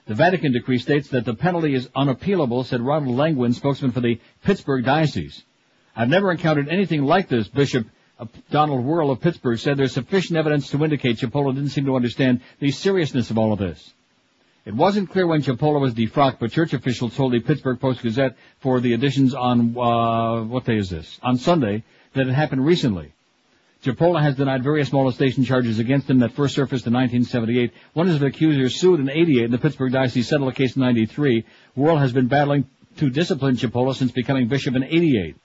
The 0.05 0.15
Vatican 0.15 0.53
decree 0.53 0.77
states 0.77 1.09
that 1.09 1.25
the 1.25 1.33
penalty 1.33 1.75
is 1.75 1.87
unappealable, 1.89 2.65
said 2.65 2.81
Ronald 2.81 3.15
Lengwin, 3.17 3.53
spokesman 3.53 3.91
for 3.91 4.01
the 4.01 4.19
Pittsburgh 4.43 4.85
Diocese. 4.85 5.43
I've 5.95 6.09
never 6.09 6.31
encountered 6.31 6.69
anything 6.69 7.03
like 7.03 7.27
this, 7.27 7.47
Bishop 7.47 7.87
Donald 8.51 8.85
Wuerl 8.85 9.11
of 9.11 9.21
Pittsburgh 9.21 9.59
said 9.59 9.77
there's 9.77 9.93
sufficient 9.93 10.37
evidence 10.37 10.69
to 10.69 10.83
indicate 10.83 11.17
Cipolla 11.17 11.53
didn't 11.53 11.69
seem 11.69 11.85
to 11.85 11.95
understand 11.95 12.41
the 12.59 12.71
seriousness 12.71 13.31
of 13.31 13.37
all 13.37 13.51
of 13.51 13.59
this. 13.59 13.93
It 14.65 14.73
wasn't 14.73 15.09
clear 15.09 15.27
when 15.27 15.41
Cipolla 15.41 15.81
was 15.81 15.93
defrocked, 15.93 16.39
but 16.39 16.51
church 16.51 16.73
officials 16.73 17.15
told 17.15 17.33
the 17.33 17.41
Pittsburgh 17.41 17.79
Post-Gazette 17.81 18.37
for 18.59 18.79
the 18.79 18.93
editions 18.93 19.33
on, 19.33 19.77
uh, 19.77 20.43
what 20.43 20.63
day 20.63 20.77
is 20.77 20.89
this? 20.89 21.19
On 21.21 21.37
Sunday, 21.37 21.83
that 22.13 22.27
it 22.27 22.33
happened 22.33 22.65
recently. 22.65 23.11
Cipolla 23.83 24.21
has 24.21 24.35
denied 24.35 24.63
various 24.63 24.93
molestation 24.93 25.43
charges 25.43 25.79
against 25.79 26.09
him 26.09 26.19
that 26.19 26.31
first 26.31 26.55
surfaced 26.55 26.87
in 26.87 26.93
1978. 26.93 27.73
One 27.91 28.07
of 28.07 28.13
his 28.13 28.21
accusers 28.21 28.79
sued 28.79 29.01
in 29.01 29.09
88 29.09 29.43
and 29.43 29.53
the 29.53 29.57
Pittsburgh 29.57 29.91
Diocese 29.91 30.29
settled 30.29 30.53
a 30.53 30.55
case 30.55 30.77
in 30.77 30.81
93. 30.81 31.43
Wuerl 31.77 31.99
has 31.99 32.13
been 32.13 32.27
battling 32.27 32.65
to 32.97 33.09
discipline 33.09 33.57
Cipolla 33.57 33.93
since 33.93 34.13
becoming 34.13 34.47
bishop 34.47 34.75
in 34.77 34.83
88. 34.85 35.35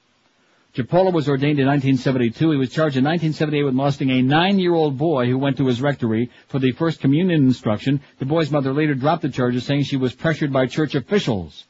Cipolla 0.75 1.13
was 1.13 1.29
ordained 1.29 1.59
in 1.59 1.67
1972. 1.67 2.51
He 2.51 2.57
was 2.57 2.71
charged 2.71 2.97
in 2.97 3.05
1978 3.05 3.65
with 3.65 3.75
molesting 3.75 4.11
a 4.11 4.23
nine-year-old 4.23 4.99
boy 4.99 5.27
who 5.27 5.39
went 5.39 5.57
to 5.57 5.67
his 5.67 5.81
rectory 5.81 6.31
for 6.49 6.59
the 6.59 6.73
first 6.73 7.01
communion 7.01 7.45
instruction. 7.45 8.01
The 8.19 8.27
boy's 8.27 8.51
mother 8.51 8.73
later 8.73 8.95
dropped 8.95 9.23
the 9.23 9.31
charges, 9.31 9.65
saying 9.65 9.85
she 9.85 9.97
was 9.97 10.15
pressured 10.15 10.53
by 10.53 10.67
church 10.67 10.95
officials. 10.95 11.65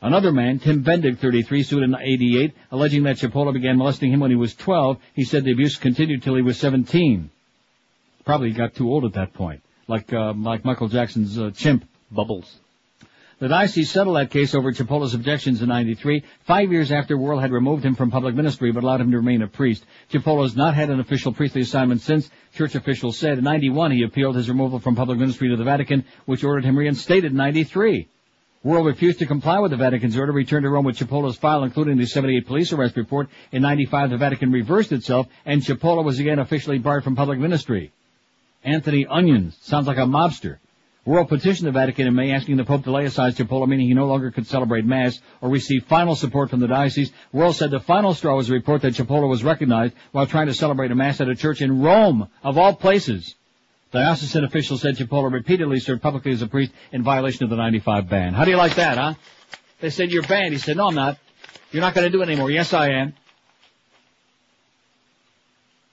Another 0.00 0.32
man, 0.32 0.58
Tim 0.58 0.84
Bendig, 0.84 1.18
33, 1.18 1.62
sued 1.62 1.82
in 1.82 1.94
88, 1.94 2.52
alleging 2.70 3.04
that 3.04 3.16
Cipolla 3.16 3.54
began 3.54 3.78
molesting 3.78 4.12
him 4.12 4.20
when 4.20 4.30
he 4.30 4.36
was 4.36 4.54
12. 4.54 4.98
He 5.14 5.24
said 5.24 5.44
the 5.44 5.52
abuse 5.52 5.76
continued 5.76 6.22
till 6.22 6.36
he 6.36 6.42
was 6.42 6.58
17. 6.58 7.30
Probably 8.26 8.52
got 8.52 8.74
too 8.74 8.90
old 8.90 9.06
at 9.06 9.14
that 9.14 9.32
point, 9.32 9.62
like 9.88 10.12
uh, 10.12 10.34
like 10.34 10.64
Michael 10.64 10.88
Jackson's 10.88 11.38
uh, 11.38 11.50
chimp. 11.50 11.86
Bubbles. 12.10 12.60
The 13.40 13.48
diocese 13.48 13.90
settled 13.90 14.16
that 14.16 14.30
case 14.30 14.54
over 14.54 14.72
Cipolla's 14.72 15.12
objections 15.12 15.60
in 15.60 15.68
93, 15.68 16.22
five 16.42 16.70
years 16.70 16.92
after 16.92 17.16
Wuerl 17.16 17.40
had 17.40 17.50
removed 17.50 17.84
him 17.84 17.96
from 17.96 18.10
public 18.10 18.34
ministry 18.34 18.70
but 18.70 18.84
allowed 18.84 19.00
him 19.00 19.10
to 19.10 19.16
remain 19.16 19.42
a 19.42 19.48
priest. 19.48 19.84
Cipolla 20.10 20.42
has 20.42 20.54
not 20.54 20.74
had 20.74 20.88
an 20.88 21.00
official 21.00 21.32
priestly 21.32 21.62
assignment 21.62 22.00
since, 22.00 22.30
church 22.54 22.76
officials 22.76 23.18
said. 23.18 23.38
In 23.38 23.44
91, 23.44 23.90
he 23.90 24.04
appealed 24.04 24.36
his 24.36 24.48
removal 24.48 24.78
from 24.78 24.94
public 24.94 25.18
ministry 25.18 25.48
to 25.48 25.56
the 25.56 25.64
Vatican, 25.64 26.04
which 26.26 26.44
ordered 26.44 26.64
him 26.64 26.78
reinstated 26.78 27.32
in 27.32 27.36
93. 27.36 28.06
Wuerl 28.64 28.86
refused 28.86 29.18
to 29.18 29.26
comply 29.26 29.58
with 29.58 29.72
the 29.72 29.76
Vatican's 29.76 30.16
order, 30.16 30.32
returned 30.32 30.62
to 30.62 30.70
Rome 30.70 30.84
with 30.84 30.96
Cipolla's 30.96 31.36
file, 31.36 31.64
including 31.64 31.98
the 31.98 32.06
78 32.06 32.46
police 32.46 32.72
arrest 32.72 32.96
report. 32.96 33.28
In 33.50 33.62
95, 33.62 34.10
the 34.10 34.16
Vatican 34.16 34.52
reversed 34.52 34.92
itself, 34.92 35.26
and 35.44 35.60
Cipolla 35.60 36.04
was 36.04 36.20
again 36.20 36.38
officially 36.38 36.78
barred 36.78 37.02
from 37.02 37.16
public 37.16 37.40
ministry. 37.40 37.90
Anthony 38.62 39.06
Onions 39.06 39.58
sounds 39.60 39.86
like 39.88 39.98
a 39.98 40.06
mobster. 40.06 40.58
Wuerl 41.06 41.28
petitioned 41.28 41.66
the 41.66 41.72
Vatican 41.72 42.06
in 42.06 42.14
May 42.14 42.32
asking 42.32 42.56
the 42.56 42.64
Pope 42.64 42.84
to 42.84 42.90
lay 42.90 43.04
aside 43.04 43.34
Cipolla, 43.34 43.68
meaning 43.68 43.88
he 43.88 43.94
no 43.94 44.06
longer 44.06 44.30
could 44.30 44.46
celebrate 44.46 44.86
Mass 44.86 45.20
or 45.42 45.50
receive 45.50 45.84
final 45.84 46.16
support 46.16 46.48
from 46.48 46.60
the 46.60 46.68
diocese. 46.68 47.12
Wuerl 47.32 47.52
said 47.52 47.70
the 47.70 47.80
final 47.80 48.14
straw 48.14 48.36
was 48.36 48.48
a 48.48 48.54
report 48.54 48.82
that 48.82 48.94
Cipolla 48.94 49.28
was 49.28 49.44
recognized 49.44 49.94
while 50.12 50.26
trying 50.26 50.46
to 50.46 50.54
celebrate 50.54 50.90
a 50.90 50.94
Mass 50.94 51.20
at 51.20 51.28
a 51.28 51.34
church 51.34 51.60
in 51.60 51.82
Rome, 51.82 52.28
of 52.42 52.56
all 52.56 52.74
places. 52.74 53.34
Diocesan 53.92 54.44
officials 54.44 54.80
said 54.80 54.96
Cipolla 54.96 55.30
repeatedly 55.30 55.78
served 55.78 56.02
publicly 56.02 56.32
as 56.32 56.42
a 56.42 56.46
priest 56.46 56.72
in 56.90 57.02
violation 57.02 57.44
of 57.44 57.50
the 57.50 57.56
95 57.56 58.08
ban. 58.08 58.32
How 58.32 58.44
do 58.44 58.50
you 58.50 58.56
like 58.56 58.76
that, 58.76 58.96
huh? 58.96 59.14
They 59.80 59.90
said, 59.90 60.10
you're 60.10 60.22
banned. 60.22 60.52
He 60.52 60.58
said, 60.58 60.78
no, 60.78 60.88
I'm 60.88 60.94
not. 60.94 61.18
You're 61.70 61.82
not 61.82 61.94
going 61.94 62.06
to 62.06 62.10
do 62.10 62.22
it 62.22 62.28
anymore. 62.28 62.50
Yes, 62.50 62.72
I 62.72 62.88
am. 62.90 63.14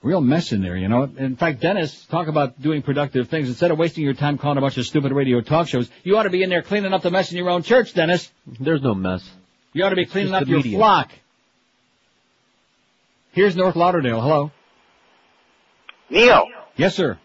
Real 0.04 0.22
mess 0.22 0.52
in 0.52 0.62
there, 0.64 0.76
you 0.76 0.88
know. 0.88 1.04
In 1.04 1.36
fact, 1.36 1.62
Dennis, 1.62 2.06
talk 2.06 2.28
about 2.28 2.60
doing 2.60 2.82
productive 2.82 3.30
things. 3.30 3.50
Instead 3.50 3.70
of 3.70 3.78
wasting 3.78 4.04
your 4.04 4.16
time 4.16 4.40
calling 4.40 4.58
a 4.58 4.62
bunch 4.62 4.78
of 4.78 4.86
stupid 4.86 5.12
radio 5.12 5.42
talk 5.42 5.68
shows, 5.68 5.90
you 6.04 6.18
ought 6.18 6.24
to 6.24 6.32
be 6.32 6.42
in 6.42 6.50
there 6.50 6.64
cleaning 6.64 6.92
up 6.92 7.04
the 7.04 7.12
mess 7.12 7.32
in 7.32 7.38
your 7.38 7.50
own 7.52 7.62
church, 7.62 7.94
Dennis. 7.94 8.32
There's 8.60 8.82
no 8.82 8.96
mess. 8.96 9.24
You 9.74 9.84
ought 9.84 9.90
to 9.90 9.96
be 9.96 10.06
cleaning 10.08 10.34
up 10.34 10.44
the 10.46 10.50
your 10.50 10.58
media. 10.60 10.78
flock. 10.80 11.12
Here's 13.32 13.56
North 13.56 13.76
Lauderdale. 13.76 14.22
Hello. 14.22 14.52
Neil, 16.10 16.48
Yes, 16.76 16.96
sir. 16.96 17.18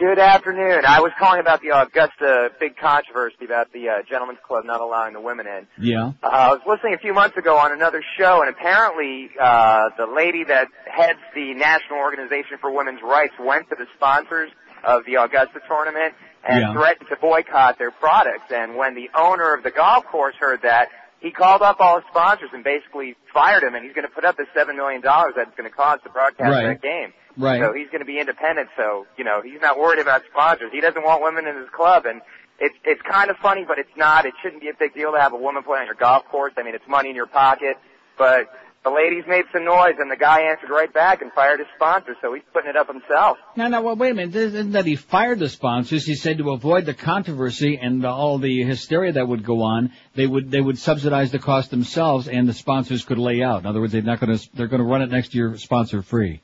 Good 0.00 0.18
afternoon. 0.18 0.80
I 0.86 1.00
was 1.00 1.12
calling 1.18 1.40
about 1.40 1.60
the 1.60 1.68
Augusta 1.78 2.48
big 2.58 2.74
controversy 2.78 3.44
about 3.44 3.70
the 3.72 3.88
uh, 3.90 3.92
Gentlemen's 4.08 4.38
Club 4.46 4.64
not 4.64 4.80
allowing 4.80 5.12
the 5.12 5.20
women 5.20 5.46
in. 5.46 5.66
Yeah. 5.78 6.12
Uh, 6.22 6.26
I 6.26 6.48
was 6.52 6.60
listening 6.66 6.94
a 6.94 6.98
few 6.98 7.12
months 7.12 7.36
ago 7.36 7.58
on 7.58 7.70
another 7.70 8.02
show, 8.18 8.40
and 8.40 8.48
apparently 8.48 9.28
uh, 9.38 9.90
the 9.98 10.06
lady 10.06 10.42
that 10.44 10.68
heads 10.90 11.18
the 11.34 11.52
National 11.52 11.98
Organization 11.98 12.56
for 12.62 12.74
Women's 12.74 13.02
Rights 13.02 13.34
went 13.38 13.68
to 13.68 13.76
the 13.78 13.86
sponsors 13.94 14.50
of 14.84 15.04
the 15.04 15.16
Augusta 15.16 15.60
tournament 15.68 16.14
and 16.48 16.60
Yeah. 16.62 16.72
threatened 16.72 17.08
to 17.10 17.16
boycott 17.16 17.76
their 17.78 17.90
products. 17.90 18.50
And 18.50 18.76
when 18.76 18.94
the 18.94 19.10
owner 19.14 19.52
of 19.52 19.62
the 19.62 19.70
golf 19.70 20.06
course 20.06 20.34
heard 20.40 20.62
that, 20.62 20.88
he 21.20 21.30
called 21.30 21.62
up 21.62 21.80
all 21.80 21.96
his 22.00 22.04
sponsors 22.10 22.50
and 22.52 22.64
basically 22.64 23.16
fired 23.32 23.62
him, 23.62 23.74
and 23.74 23.84
he's 23.84 23.94
going 23.94 24.06
to 24.06 24.12
put 24.12 24.24
up 24.24 24.36
the 24.36 24.46
seven 24.54 24.76
million 24.76 25.00
dollars 25.00 25.34
that's 25.36 25.54
going 25.56 25.68
to 25.68 25.74
cost 25.74 26.02
to 26.04 26.10
broadcast 26.10 26.50
Right. 26.50 26.66
that 26.66 26.82
game. 26.82 27.12
Right. 27.36 27.60
So 27.60 27.72
he's 27.72 27.86
going 27.88 28.00
to 28.00 28.06
be 28.06 28.18
independent. 28.18 28.68
So 28.76 29.06
you 29.16 29.24
know 29.24 29.40
he's 29.42 29.60
not 29.60 29.78
worried 29.78 30.00
about 30.00 30.22
sponsors. 30.30 30.70
He 30.72 30.80
doesn't 30.80 31.02
want 31.04 31.22
women 31.22 31.46
in 31.46 31.56
his 31.56 31.68
club, 31.70 32.06
and 32.06 32.20
it's 32.58 32.74
it's 32.84 33.02
kind 33.02 33.30
of 33.30 33.36
funny, 33.36 33.64
but 33.66 33.78
it's 33.78 33.96
not. 33.96 34.26
It 34.26 34.34
shouldn't 34.42 34.60
be 34.62 34.68
a 34.68 34.74
big 34.78 34.94
deal 34.94 35.12
to 35.12 35.20
have 35.20 35.32
a 35.32 35.36
woman 35.36 35.62
play 35.62 35.78
on 35.78 35.86
your 35.86 35.94
golf 35.94 36.24
course. 36.26 36.52
I 36.56 36.62
mean, 36.62 36.74
it's 36.74 36.88
money 36.88 37.10
in 37.10 37.16
your 37.16 37.26
pocket. 37.26 37.76
But 38.18 38.50
the 38.82 38.90
ladies 38.90 39.24
made 39.28 39.44
some 39.52 39.64
noise, 39.64 39.96
and 39.98 40.10
the 40.10 40.16
guy 40.16 40.40
answered 40.50 40.70
right 40.70 40.92
back 40.92 41.20
and 41.20 41.30
fired 41.32 41.58
his 41.58 41.68
sponsor. 41.76 42.16
So 42.22 42.32
he's 42.32 42.42
putting 42.52 42.70
it 42.70 42.76
up 42.76 42.86
himself. 42.86 43.36
No, 43.54 43.68
no, 43.68 43.82
well, 43.82 43.96
wait 43.96 44.12
a 44.12 44.14
minute. 44.14 44.32
This 44.32 44.54
Isn't 44.54 44.72
that 44.72 44.86
he 44.86 44.96
fired 44.96 45.38
the 45.38 45.50
sponsors? 45.50 46.06
He 46.06 46.14
said 46.14 46.38
to 46.38 46.50
avoid 46.52 46.86
the 46.86 46.94
controversy 46.94 47.78
and 47.80 48.04
all 48.06 48.38
the 48.38 48.62
hysteria 48.62 49.12
that 49.12 49.28
would 49.28 49.44
go 49.44 49.62
on, 49.62 49.92
they 50.14 50.26
would 50.26 50.50
they 50.50 50.60
would 50.60 50.78
subsidize 50.78 51.30
the 51.30 51.38
cost 51.38 51.70
themselves, 51.70 52.26
and 52.26 52.48
the 52.48 52.54
sponsors 52.54 53.04
could 53.04 53.18
lay 53.18 53.42
out. 53.42 53.60
In 53.60 53.66
other 53.66 53.80
words, 53.80 53.92
they're 53.92 54.02
not 54.02 54.18
going 54.18 54.36
to 54.36 54.48
they're 54.54 54.68
going 54.68 54.82
to 54.82 54.88
run 54.88 55.02
it 55.02 55.10
next 55.10 55.34
year 55.34 55.58
sponsor 55.58 56.00
free. 56.00 56.40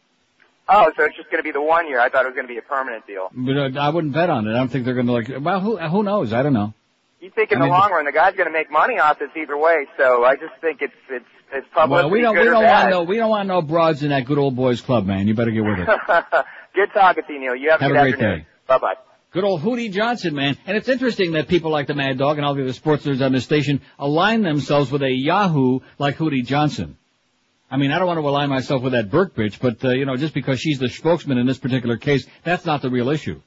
Oh, 0.69 0.91
so 0.97 1.05
it's 1.05 1.17
just 1.17 1.31
going 1.31 1.39
to 1.39 1.45
be 1.45 1.53
the 1.53 1.63
one 1.63 1.89
year. 1.89 2.01
I 2.01 2.09
thought 2.09 2.25
it 2.25 2.29
was 2.29 2.35
going 2.35 2.49
to 2.49 2.53
be 2.53 2.59
a 2.59 2.63
permanent 2.63 3.07
deal. 3.07 3.31
But 3.33 3.57
uh, 3.57 3.81
I 3.81 3.89
wouldn't 3.89 4.13
bet 4.13 4.31
on 4.31 4.47
it. 4.49 4.51
I 4.51 4.55
don't 4.55 4.69
think 4.69 4.85
they're 4.85 4.95
going 4.95 5.07
to 5.07 5.13
like. 5.13 5.31
Well, 5.41 5.61
who 5.61 5.77
who 5.79 6.03
knows? 6.03 6.33
I 6.33 6.43
don't 6.43 6.53
know. 6.53 6.75
You 7.21 7.31
think 7.31 7.51
in 7.51 7.59
I 7.59 7.61
mean, 7.63 7.71
the 7.71 7.79
long 7.79 7.91
run 7.93 8.05
the 8.05 8.13
guy's 8.13 8.35
going 8.35 8.47
to 8.47 8.53
make 8.53 8.71
money 8.71 8.99
off 8.99 9.19
this 9.19 9.31
either 9.37 9.57
way. 9.57 9.87
So 9.97 10.25
I 10.25 10.37
just 10.37 10.55
think 10.61 10.83
it's 10.83 10.93
it's 11.09 11.25
it's 11.53 11.67
publicity 11.73 11.89
Well, 11.91 12.11
we 12.11 12.21
don't 12.21 12.35
good 12.35 12.45
we 12.45 12.51
don't 12.51 12.65
want 12.65 12.91
no 12.91 13.03
we 13.03 13.17
don't 13.17 13.31
want 13.31 13.49
no 13.49 13.63
broads 13.63 14.03
in 14.03 14.11
that 14.11 14.25
good 14.27 14.39
old 14.39 14.57
boys 14.57 14.81
club, 14.81 15.07
man. 15.07 15.27
You 15.29 15.35
better 15.35 15.51
get 15.51 15.65
with 15.65 15.79
it. 15.79 15.87
good 16.75 16.89
talking 16.93 17.25
to 17.27 17.33
you, 17.33 17.41
Neil. 17.41 17.57
You 17.57 17.71
have, 17.71 17.81
Have 17.81 17.91
a 17.93 17.95
a 17.95 18.01
great 18.03 18.15
afternoon. 18.15 18.39
day. 18.41 18.47
Bye 18.67 18.79
bye. 18.79 18.95
Good 19.33 19.45
old 19.45 19.61
Hootie 19.61 19.93
Johnson, 19.93 20.35
man. 20.35 20.57
And 20.67 20.77
it's 20.77 20.89
interesting 20.89 21.33
that 21.33 21.47
people 21.49 21.71
like 21.71 21.87
the 21.89 21.95
Mad 21.95 22.17
Dog 22.19 22.39
and 22.39 22.47
all 22.47 22.55
the 22.55 22.63
other 22.63 22.73
sports 22.73 23.05
nerds 23.05 23.25
on 23.25 23.33
this 23.33 23.45
station 23.45 23.83
align 23.99 24.43
themselves 24.43 24.91
with 24.91 25.03
a 25.03 25.11
Yahoo 25.11 25.81
like 25.99 26.17
Hootie 26.17 26.45
Johnson. 26.45 26.97
I 27.71 27.77
mean, 27.77 27.91
I 27.93 27.99
don't 27.99 28.07
want 28.07 28.19
to 28.21 28.27
align 28.27 28.49
myself 28.49 28.83
with 28.83 28.93
that 28.93 29.11
Burk 29.11 29.35
bitch, 29.35 29.59
but, 29.61 29.85
uh, 29.85 29.91
you 29.91 30.07
know, 30.07 30.17
just 30.17 30.33
because 30.33 30.61
she's 30.61 30.79
the 30.79 30.89
spokesman 30.89 31.37
in 31.37 31.47
this 31.47 31.59
particular 31.59 31.97
case, 31.97 32.25
that's 32.45 32.65
not 32.65 32.81
the 32.81 32.89
real 32.89 33.09
issue. 33.11 33.41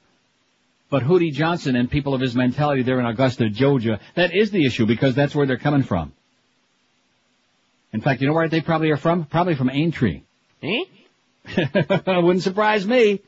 But 0.90 1.02
Hootie 1.02 1.32
Johnson 1.32 1.74
and 1.74 1.90
people 1.90 2.14
of 2.14 2.20
his 2.20 2.36
mentality 2.36 2.82
there 2.82 3.00
in 3.00 3.06
Augusta, 3.06 3.48
Georgia, 3.48 3.98
that 4.16 4.34
is 4.34 4.50
the 4.50 4.66
issue 4.66 4.84
because 4.86 5.14
that's 5.14 5.34
where 5.34 5.46
they're 5.46 5.56
coming 5.56 5.82
from. 5.82 6.12
In 7.92 8.00
fact, 8.00 8.20
you 8.20 8.28
know 8.28 8.34
where 8.34 8.48
they 8.48 8.60
probably 8.60 8.90
are 8.90 8.96
from? 8.96 9.24
Probably 9.24 9.54
from 9.54 9.68
Aintry. 9.68 10.22
Eh? 10.62 10.84
wouldn't 12.06 12.42
surprise 12.42 12.86
me. 12.86 13.20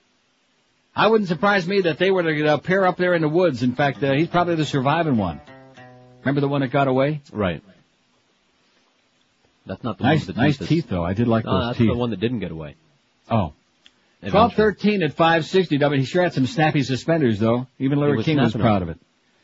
I 0.94 1.06
wouldn't 1.08 1.28
surprise 1.28 1.66
me 1.66 1.82
that 1.82 1.98
they 1.98 2.10
were 2.10 2.22
to 2.22 2.46
uh, 2.46 2.58
pair 2.58 2.86
up 2.86 2.96
there 2.98 3.14
in 3.14 3.22
the 3.22 3.28
woods. 3.28 3.62
In 3.62 3.74
fact, 3.74 4.02
uh, 4.02 4.12
he's 4.12 4.28
probably 4.28 4.56
the 4.56 4.66
surviving 4.66 5.16
one. 5.16 5.40
Remember 6.20 6.40
the 6.40 6.48
one 6.48 6.60
that 6.60 6.68
got 6.68 6.86
away? 6.86 7.22
Right. 7.32 7.62
That's 9.66 9.82
not 9.82 9.98
the 9.98 10.04
Nice, 10.04 10.26
one 10.28 10.36
nice 10.36 10.58
teeth. 10.58 10.68
teeth 10.68 10.88
though. 10.88 11.04
I 11.04 11.14
did 11.14 11.28
like 11.28 11.44
No, 11.44 11.52
those 11.52 11.66
that's 11.68 11.78
teeth. 11.78 11.90
the 11.90 11.96
one 11.96 12.10
that 12.10 12.20
didn't 12.20 12.40
get 12.40 12.50
away. 12.50 12.74
Oh. 13.30 13.54
Eventually. 14.20 14.30
Twelve 14.30 14.54
thirteen 14.54 15.02
at 15.02 15.14
five 15.14 15.44
sixty. 15.46 15.78
W. 15.78 16.00
He 16.00 16.06
sure 16.06 16.22
had 16.22 16.32
some 16.32 16.46
snappy 16.46 16.82
suspenders 16.82 17.38
though. 17.40 17.66
Even 17.78 17.98
Larry 17.98 18.16
was 18.16 18.24
King 18.26 18.38
was 18.38 18.52
proud 18.54 18.82
of 18.82 18.88
it. 18.88 18.98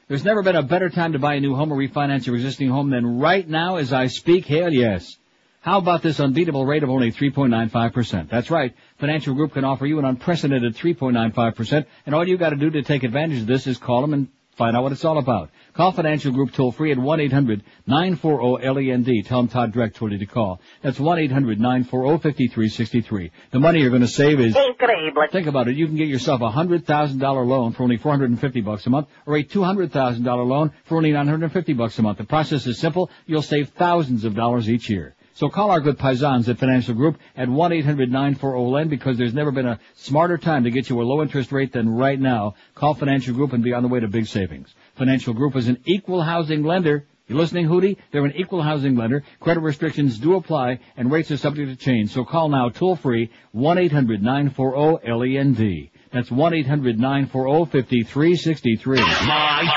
There's 0.08 0.24
never 0.24 0.42
been 0.42 0.56
a 0.56 0.62
better 0.62 0.88
time 0.88 1.12
to 1.12 1.18
buy 1.18 1.34
a 1.34 1.40
new 1.40 1.54
home 1.54 1.70
or 1.70 1.76
refinance 1.76 2.24
your 2.24 2.34
existing 2.34 2.70
home 2.70 2.88
than 2.88 3.18
right 3.18 3.46
now 3.46 3.76
as 3.76 3.92
I 3.92 4.06
speak. 4.06 4.46
Hell 4.46 4.72
yes. 4.72 5.18
How 5.60 5.76
about 5.76 6.00
this 6.00 6.18
unbeatable 6.18 6.64
rate 6.64 6.82
of 6.82 6.88
only 6.88 7.12
3.95%? 7.12 8.30
That's 8.30 8.50
right. 8.50 8.74
Financial 8.96 9.34
Group 9.34 9.52
can 9.52 9.66
offer 9.66 9.84
you 9.84 9.98
an 9.98 10.06
unprecedented 10.06 10.74
3.95%, 10.76 11.84
and 12.06 12.14
all 12.14 12.26
you 12.26 12.38
got 12.38 12.50
to 12.50 12.56
do 12.56 12.70
to 12.70 12.82
take 12.82 13.02
advantage 13.02 13.42
of 13.42 13.46
this 13.46 13.66
is 13.66 13.76
call 13.76 14.00
them 14.00 14.14
and 14.14 14.28
find 14.58 14.76
out 14.76 14.82
what 14.82 14.92
it's 14.92 15.04
all 15.04 15.16
about. 15.18 15.50
Call 15.72 15.92
Financial 15.92 16.32
Group 16.32 16.52
toll 16.52 16.72
free 16.72 16.90
at 16.92 16.98
1-800-940-LEND. 16.98 19.08
E 19.08 19.22
Tell 19.22 19.40
them 19.42 19.48
Todd 19.48 19.72
Dreck 19.72 19.94
told 19.94 20.10
you 20.12 20.18
to 20.18 20.26
call. 20.26 20.60
That's 20.82 20.98
1-800-940-5363. 20.98 23.30
The 23.52 23.60
money 23.60 23.80
you're 23.80 23.90
going 23.90 24.02
to 24.02 24.08
save 24.08 24.40
is 24.40 24.54
Increíble. 24.56 25.30
Think 25.30 25.46
about 25.46 25.68
it. 25.68 25.76
You 25.76 25.86
can 25.86 25.94
get 25.96 26.08
yourself 26.08 26.40
a 26.40 26.50
hundred 26.50 26.84
thousand 26.86 27.20
dollar 27.20 27.44
loan 27.44 27.72
for 27.72 27.84
only 27.84 27.96
four 27.96 28.10
hundred 28.12 28.30
and 28.30 28.40
fifty 28.40 28.60
bucks 28.60 28.84
a 28.86 28.90
month, 28.90 29.06
or 29.26 29.36
a 29.36 29.42
two 29.44 29.62
hundred 29.62 29.92
thousand 29.92 30.24
dollar 30.24 30.42
loan 30.42 30.72
for 30.84 30.96
only 30.96 31.12
nine 31.12 31.28
hundred 31.28 31.44
and 31.44 31.52
fifty 31.52 31.72
bucks 31.72 31.96
a 31.98 32.02
month. 32.02 32.18
The 32.18 32.24
process 32.24 32.66
is 32.66 32.78
simple. 32.78 33.10
You'll 33.26 33.42
save 33.42 33.68
thousands 33.70 34.24
of 34.24 34.34
dollars 34.34 34.68
each 34.68 34.90
year. 34.90 35.14
So 35.38 35.48
call 35.48 35.70
our 35.70 35.80
good 35.80 35.98
paisans 35.98 36.48
at 36.48 36.58
Financial 36.58 36.96
Group 36.96 37.16
at 37.36 37.48
one 37.48 37.72
eight 37.72 37.84
hundred 37.84 38.10
nine 38.10 38.34
four 38.34 38.56
oh 38.56 38.62
zero 38.62 38.70
len 38.70 38.88
because 38.88 39.16
there's 39.16 39.34
never 39.34 39.52
been 39.52 39.68
a 39.68 39.78
smarter 39.94 40.36
time 40.36 40.64
to 40.64 40.70
get 40.72 40.90
you 40.90 41.00
a 41.00 41.04
low 41.04 41.22
interest 41.22 41.52
rate 41.52 41.72
than 41.72 41.88
right 41.88 42.18
now. 42.18 42.56
Call 42.74 42.94
Financial 42.94 43.32
Group 43.32 43.52
and 43.52 43.62
be 43.62 43.72
on 43.72 43.84
the 43.84 43.88
way 43.88 44.00
to 44.00 44.08
big 44.08 44.26
savings. 44.26 44.74
Financial 44.96 45.32
Group 45.32 45.54
is 45.54 45.68
an 45.68 45.78
equal 45.84 46.22
housing 46.22 46.64
lender. 46.64 47.06
You 47.28 47.36
listening, 47.36 47.68
Hootie? 47.68 47.98
They're 48.10 48.24
an 48.24 48.32
equal 48.34 48.62
housing 48.62 48.96
lender. 48.96 49.22
Credit 49.38 49.60
restrictions 49.60 50.18
do 50.18 50.34
apply, 50.34 50.80
and 50.96 51.12
rates 51.12 51.30
are 51.30 51.36
subject 51.36 51.70
to 51.70 51.76
change. 51.76 52.10
So 52.10 52.24
call 52.24 52.48
now, 52.48 52.70
toll 52.70 52.96
free, 52.96 53.30
1-800-940-LEND. 53.54 55.60
E 55.60 55.92
That's 56.10 56.30
1-800-940-5363. 56.30 58.98
Live 59.28 59.68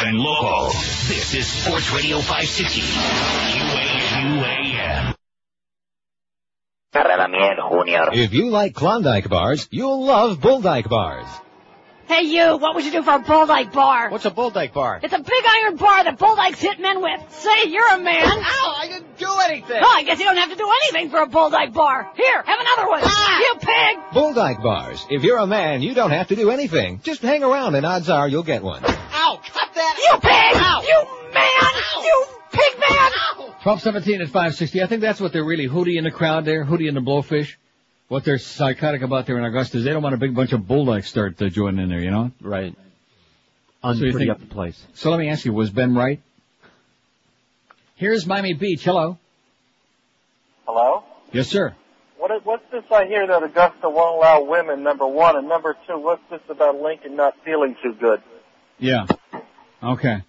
and 0.00 0.18
local. 0.18 0.68
This 0.68 1.34
is 1.34 1.46
Sports 1.46 1.92
Radio 1.92 2.20
560. 2.20 2.80
QAM. 2.80 4.63
If 8.14 8.32
you 8.32 8.50
like 8.50 8.74
Klondike 8.74 9.28
bars, 9.28 9.66
you'll 9.70 10.04
love 10.04 10.38
Bulldyke 10.38 10.88
bars. 10.88 11.26
Hey 12.06 12.22
you, 12.22 12.58
what 12.58 12.74
would 12.74 12.84
you 12.84 12.92
do 12.92 13.02
for 13.02 13.14
a 13.14 13.18
bull 13.18 13.46
dyke 13.46 13.72
bar? 13.72 14.10
What's 14.10 14.26
a 14.26 14.30
Bulldyke 14.30 14.74
bar? 14.74 15.00
It's 15.02 15.14
a 15.14 15.18
big 15.18 15.44
iron 15.46 15.76
bar 15.76 16.04
that 16.04 16.18
bull 16.18 16.36
dykes 16.36 16.60
hit 16.60 16.78
men 16.78 17.00
with. 17.00 17.20
Say, 17.30 17.68
you're 17.68 17.88
a 17.94 17.98
man. 17.98 18.26
Ow, 18.28 18.76
I 18.78 18.88
didn't 18.88 19.16
do 19.16 19.30
anything. 19.48 19.80
Oh, 19.82 19.92
I 19.94 20.02
guess 20.02 20.18
you 20.18 20.26
don't 20.26 20.36
have 20.36 20.50
to 20.50 20.56
do 20.56 20.70
anything 20.84 21.10
for 21.10 21.20
a 21.20 21.26
bull 21.26 21.48
dyke 21.48 21.72
bar. 21.72 22.10
Here, 22.14 22.42
have 22.42 22.60
another 22.60 22.90
one. 22.90 23.00
Ah. 23.04 23.38
You 23.40 23.54
pig. 23.58 23.98
Bulldyke 24.12 24.62
bars. 24.62 25.06
If 25.08 25.22
you're 25.22 25.38
a 25.38 25.46
man, 25.46 25.80
you 25.80 25.94
don't 25.94 26.10
have 26.10 26.28
to 26.28 26.36
do 26.36 26.50
anything. 26.50 27.00
Just 27.02 27.22
hang 27.22 27.42
around 27.42 27.74
and 27.74 27.86
odds 27.86 28.10
are 28.10 28.28
you'll 28.28 28.42
get 28.42 28.62
one. 28.62 28.84
Ow, 28.84 29.40
cut 29.42 29.74
that. 29.74 29.96
You 29.98 30.18
pig. 30.20 30.88
You 30.88 31.32
man. 31.32 32.04
You 32.04 32.26
pig 32.52 32.78
man. 32.80 33.12
1217 33.62 34.20
at 34.20 34.26
560. 34.28 34.82
I 34.82 34.86
think 34.86 35.00
that's 35.00 35.20
what 35.20 35.32
they're 35.32 35.44
really 35.44 35.68
hootie 35.68 35.96
in 35.96 36.04
the 36.04 36.10
crowd 36.10 36.44
there, 36.44 36.66
hootie 36.66 36.86
and 36.86 36.96
the 36.96 37.00
blowfish. 37.00 37.54
What 38.08 38.24
they're 38.24 38.38
psychotic 38.38 39.02
about 39.02 39.26
there 39.26 39.38
in 39.38 39.44
Augusta 39.44 39.78
is 39.78 39.84
they 39.84 39.90
don't 39.90 40.02
want 40.02 40.14
a 40.14 40.18
big 40.18 40.34
bunch 40.34 40.52
of 40.52 40.62
bulldykes 40.62 41.06
start 41.06 41.40
uh, 41.40 41.48
joining 41.48 41.84
in 41.84 41.88
there, 41.88 42.00
you 42.00 42.10
know? 42.10 42.32
Right. 42.40 42.74
So 43.82 43.92
you 43.92 44.16
think- 44.16 44.30
up 44.30 44.40
the 44.40 44.46
place. 44.46 44.82
So 44.94 45.10
let 45.10 45.18
me 45.18 45.28
ask 45.28 45.44
you, 45.44 45.52
was 45.52 45.70
Ben 45.70 45.94
right? 45.94 46.20
Here's 47.96 48.26
Miami 48.26 48.54
Beach. 48.54 48.82
Hello. 48.84 49.18
Hello? 50.66 51.04
Yes, 51.32 51.48
sir. 51.48 51.74
What 52.18 52.30
is, 52.30 52.40
what's 52.44 52.64
this 52.70 52.84
I 52.90 53.04
hear 53.06 53.26
that 53.26 53.42
Augusta 53.42 53.88
won't 53.90 54.16
allow 54.16 54.42
women, 54.44 54.82
number 54.82 55.06
one, 55.06 55.36
and 55.36 55.48
number 55.48 55.76
two, 55.86 55.98
what's 55.98 56.22
this 56.30 56.40
about 56.48 56.80
Lincoln 56.80 57.16
not 57.16 57.34
feeling 57.44 57.76
too 57.82 57.94
good? 57.94 58.22
Yeah. 58.78 59.06
Okay. 59.82 60.22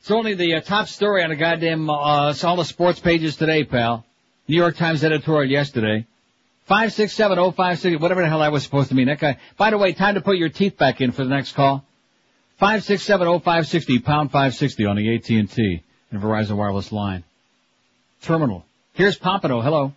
It's 0.00 0.10
only 0.10 0.34
the 0.34 0.54
uh, 0.56 0.60
top 0.60 0.88
story 0.88 1.24
on 1.24 1.30
the 1.30 1.36
goddamn, 1.36 1.88
uh, 1.88 2.34
all 2.44 2.56
the 2.56 2.64
sports 2.64 3.00
pages 3.00 3.36
today, 3.36 3.64
pal. 3.64 4.04
New 4.46 4.56
York 4.56 4.76
Times 4.76 5.04
editorial 5.04 5.50
yesterday. 5.50 6.06
Five 6.68 6.92
six 6.92 7.14
seven 7.14 7.38
oh 7.38 7.50
five 7.50 7.78
six 7.78 7.98
whatever 7.98 8.20
the 8.20 8.28
hell 8.28 8.40
that 8.40 8.52
was 8.52 8.62
supposed 8.62 8.90
to 8.90 8.94
mean. 8.94 9.06
That 9.06 9.18
guy. 9.18 9.38
By 9.56 9.70
the 9.70 9.78
way, 9.78 9.94
time 9.94 10.16
to 10.16 10.20
put 10.20 10.36
your 10.36 10.50
teeth 10.50 10.76
back 10.76 11.00
in 11.00 11.12
for 11.12 11.24
the 11.24 11.30
next 11.30 11.52
call. 11.52 11.82
Five 12.58 12.84
six 12.84 13.04
seven 13.04 13.26
oh 13.26 13.38
five 13.38 13.66
sixty 13.66 13.98
pound 14.00 14.30
five 14.30 14.54
sixty 14.54 14.84
on 14.84 14.96
the 14.96 15.14
AT 15.14 15.30
and 15.30 15.50
T 15.50 15.82
and 16.10 16.20
Verizon 16.20 16.56
wireless 16.56 16.92
line. 16.92 17.24
Terminal. 18.20 18.66
Here's 18.92 19.16
Pompano. 19.16 19.62
Hello. 19.62 19.94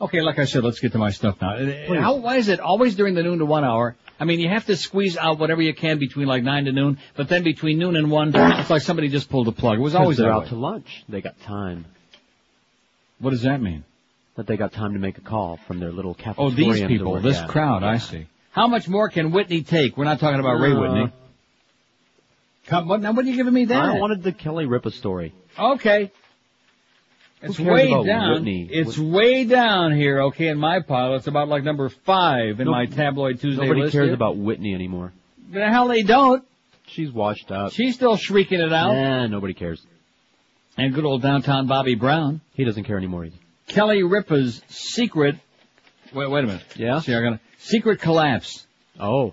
Okay, 0.00 0.22
like 0.22 0.38
I 0.38 0.46
said, 0.46 0.64
let's 0.64 0.80
get 0.80 0.92
to 0.92 0.98
my 0.98 1.10
stuff 1.10 1.36
now. 1.40 1.56
How, 2.00 2.16
why 2.16 2.36
is 2.36 2.48
it 2.48 2.58
always 2.58 2.96
during 2.96 3.14
the 3.14 3.22
noon 3.22 3.38
to 3.38 3.44
one 3.44 3.64
hour? 3.64 3.96
I 4.18 4.24
mean, 4.24 4.40
you 4.40 4.48
have 4.48 4.66
to 4.66 4.76
squeeze 4.76 5.16
out 5.16 5.38
whatever 5.38 5.60
you 5.60 5.74
can 5.74 5.98
between 5.98 6.26
like 6.26 6.42
nine 6.42 6.64
to 6.64 6.72
noon, 6.72 6.98
but 7.16 7.28
then 7.28 7.44
between 7.44 7.78
noon 7.78 7.96
and 7.96 8.10
one, 8.10 8.32
it's 8.34 8.70
like 8.70 8.82
somebody 8.82 9.08
just 9.08 9.28
pulled 9.28 9.46
a 9.46 9.52
plug. 9.52 9.78
It 9.78 9.82
was 9.82 9.94
always 9.94 10.16
they're 10.16 10.32
out 10.32 10.44
way. 10.44 10.48
to 10.48 10.54
lunch. 10.56 11.04
They 11.08 11.20
got 11.20 11.40
time. 11.42 11.84
What 13.22 13.30
does 13.30 13.42
that 13.42 13.62
mean? 13.62 13.84
That 14.36 14.46
they 14.46 14.56
got 14.56 14.72
time 14.72 14.94
to 14.94 14.98
make 14.98 15.16
a 15.16 15.20
call 15.20 15.58
from 15.66 15.78
their 15.78 15.92
little 15.92 16.16
Oh, 16.36 16.50
these 16.50 16.82
people, 16.84 17.20
this 17.20 17.38
at. 17.38 17.48
crowd, 17.48 17.82
I 17.82 17.98
see. 17.98 18.26
How 18.50 18.66
much 18.66 18.88
more 18.88 19.08
can 19.08 19.30
Whitney 19.30 19.62
take? 19.62 19.96
We're 19.96 20.04
not 20.04 20.20
talking 20.20 20.40
about 20.40 20.60
Ray 20.60 20.72
Uh, 20.72 20.80
Whitney. 20.80 21.12
Come, 22.66 22.88
what, 22.88 23.00
now 23.00 23.12
what 23.12 23.24
are 23.24 23.28
you 23.28 23.36
giving 23.36 23.54
me 23.54 23.66
that? 23.66 23.80
I 23.84 23.98
wanted 23.98 24.22
the 24.22 24.32
Kelly 24.32 24.66
Ripa 24.66 24.90
story. 24.90 25.32
Okay. 25.58 26.10
It's 27.42 27.58
way 27.58 27.88
down. 28.04 28.32
Whitney? 28.34 28.68
It's 28.70 28.98
way 28.98 29.44
down 29.44 29.92
here, 29.94 30.22
okay, 30.24 30.48
in 30.48 30.58
my 30.58 30.80
pile. 30.80 31.14
It's 31.16 31.26
about 31.26 31.48
like 31.48 31.64
number 31.64 31.88
five 31.88 32.60
in 32.60 32.66
No- 32.66 32.70
my 32.72 32.86
tabloid 32.86 33.40
Tuesday 33.40 33.62
Nobody 33.62 33.90
cares 33.90 34.06
here. 34.06 34.14
about 34.14 34.36
Whitney 34.36 34.74
anymore. 34.74 35.12
The 35.50 35.68
hell 35.68 35.88
they 35.88 36.02
don't. 36.02 36.44
She's 36.86 37.10
washed 37.10 37.50
up. 37.50 37.72
She's 37.72 37.94
still 37.94 38.16
shrieking 38.16 38.60
it 38.60 38.72
out. 38.72 38.92
Yeah, 38.92 39.26
nobody 39.26 39.54
cares. 39.54 39.84
And 40.76 40.94
good 40.94 41.04
old 41.04 41.22
downtown 41.22 41.66
Bobby 41.66 41.94
Brown. 41.94 42.40
He 42.54 42.64
doesn't 42.64 42.84
care 42.84 42.96
anymore 42.96 43.26
either. 43.26 43.36
Kelly 43.68 44.02
Ripa's 44.02 44.62
secret. 44.68 45.36
Wait, 46.14 46.30
wait 46.30 46.44
a 46.44 46.46
minute. 46.46 46.62
Yeah. 46.76 47.00
See, 47.00 47.14
I 47.14 47.20
got 47.22 47.40
secret 47.58 48.00
collapse. 48.00 48.66
Oh. 48.98 49.32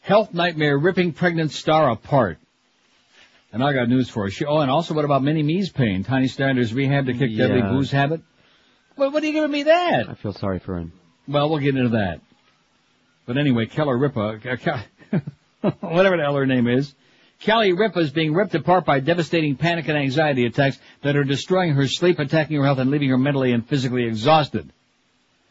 Health 0.00 0.32
nightmare 0.32 0.78
ripping 0.78 1.12
pregnant 1.12 1.50
star 1.50 1.90
apart. 1.90 2.38
And 3.52 3.62
I 3.62 3.72
got 3.72 3.88
news 3.88 4.08
for 4.10 4.26
you. 4.26 4.30
She, 4.30 4.44
oh, 4.44 4.58
and 4.58 4.70
also 4.70 4.92
what 4.94 5.04
about 5.04 5.22
Mini 5.22 5.42
Me's 5.42 5.70
pain? 5.70 6.04
Tiny 6.04 6.28
Standards 6.28 6.74
rehab 6.74 7.06
to 7.06 7.12
kick 7.12 7.36
deadly 7.36 7.58
Yeah. 7.58 7.70
booze 7.70 7.90
habit? 7.90 8.20
Well, 8.96 9.10
what 9.10 9.22
are 9.22 9.26
you 9.26 9.32
giving 9.32 9.50
me 9.50 9.64
that? 9.64 10.08
I 10.08 10.14
feel 10.14 10.32
sorry 10.32 10.58
for 10.58 10.76
him. 10.78 10.92
Well, 11.28 11.48
we'll 11.50 11.58
get 11.58 11.76
into 11.76 11.90
that. 11.90 12.20
But 13.26 13.36
anyway, 13.38 13.66
Keller 13.66 13.96
Ripa, 13.96 14.38
Ke- 14.38 15.20
whatever 15.80 16.16
the 16.16 16.22
hell 16.22 16.36
her 16.36 16.46
name 16.46 16.66
is, 16.68 16.94
Kelly 17.40 17.72
Ripa 17.72 18.00
is 18.00 18.10
being 18.10 18.34
ripped 18.34 18.54
apart 18.54 18.84
by 18.84 19.00
devastating 19.00 19.56
panic 19.56 19.88
and 19.88 19.98
anxiety 19.98 20.46
attacks 20.46 20.78
that 21.02 21.16
are 21.16 21.24
destroying 21.24 21.74
her 21.74 21.86
sleep, 21.86 22.18
attacking 22.18 22.56
her 22.56 22.64
health, 22.64 22.78
and 22.78 22.90
leaving 22.90 23.10
her 23.10 23.18
mentally 23.18 23.52
and 23.52 23.66
physically 23.66 24.04
exhausted. 24.04 24.70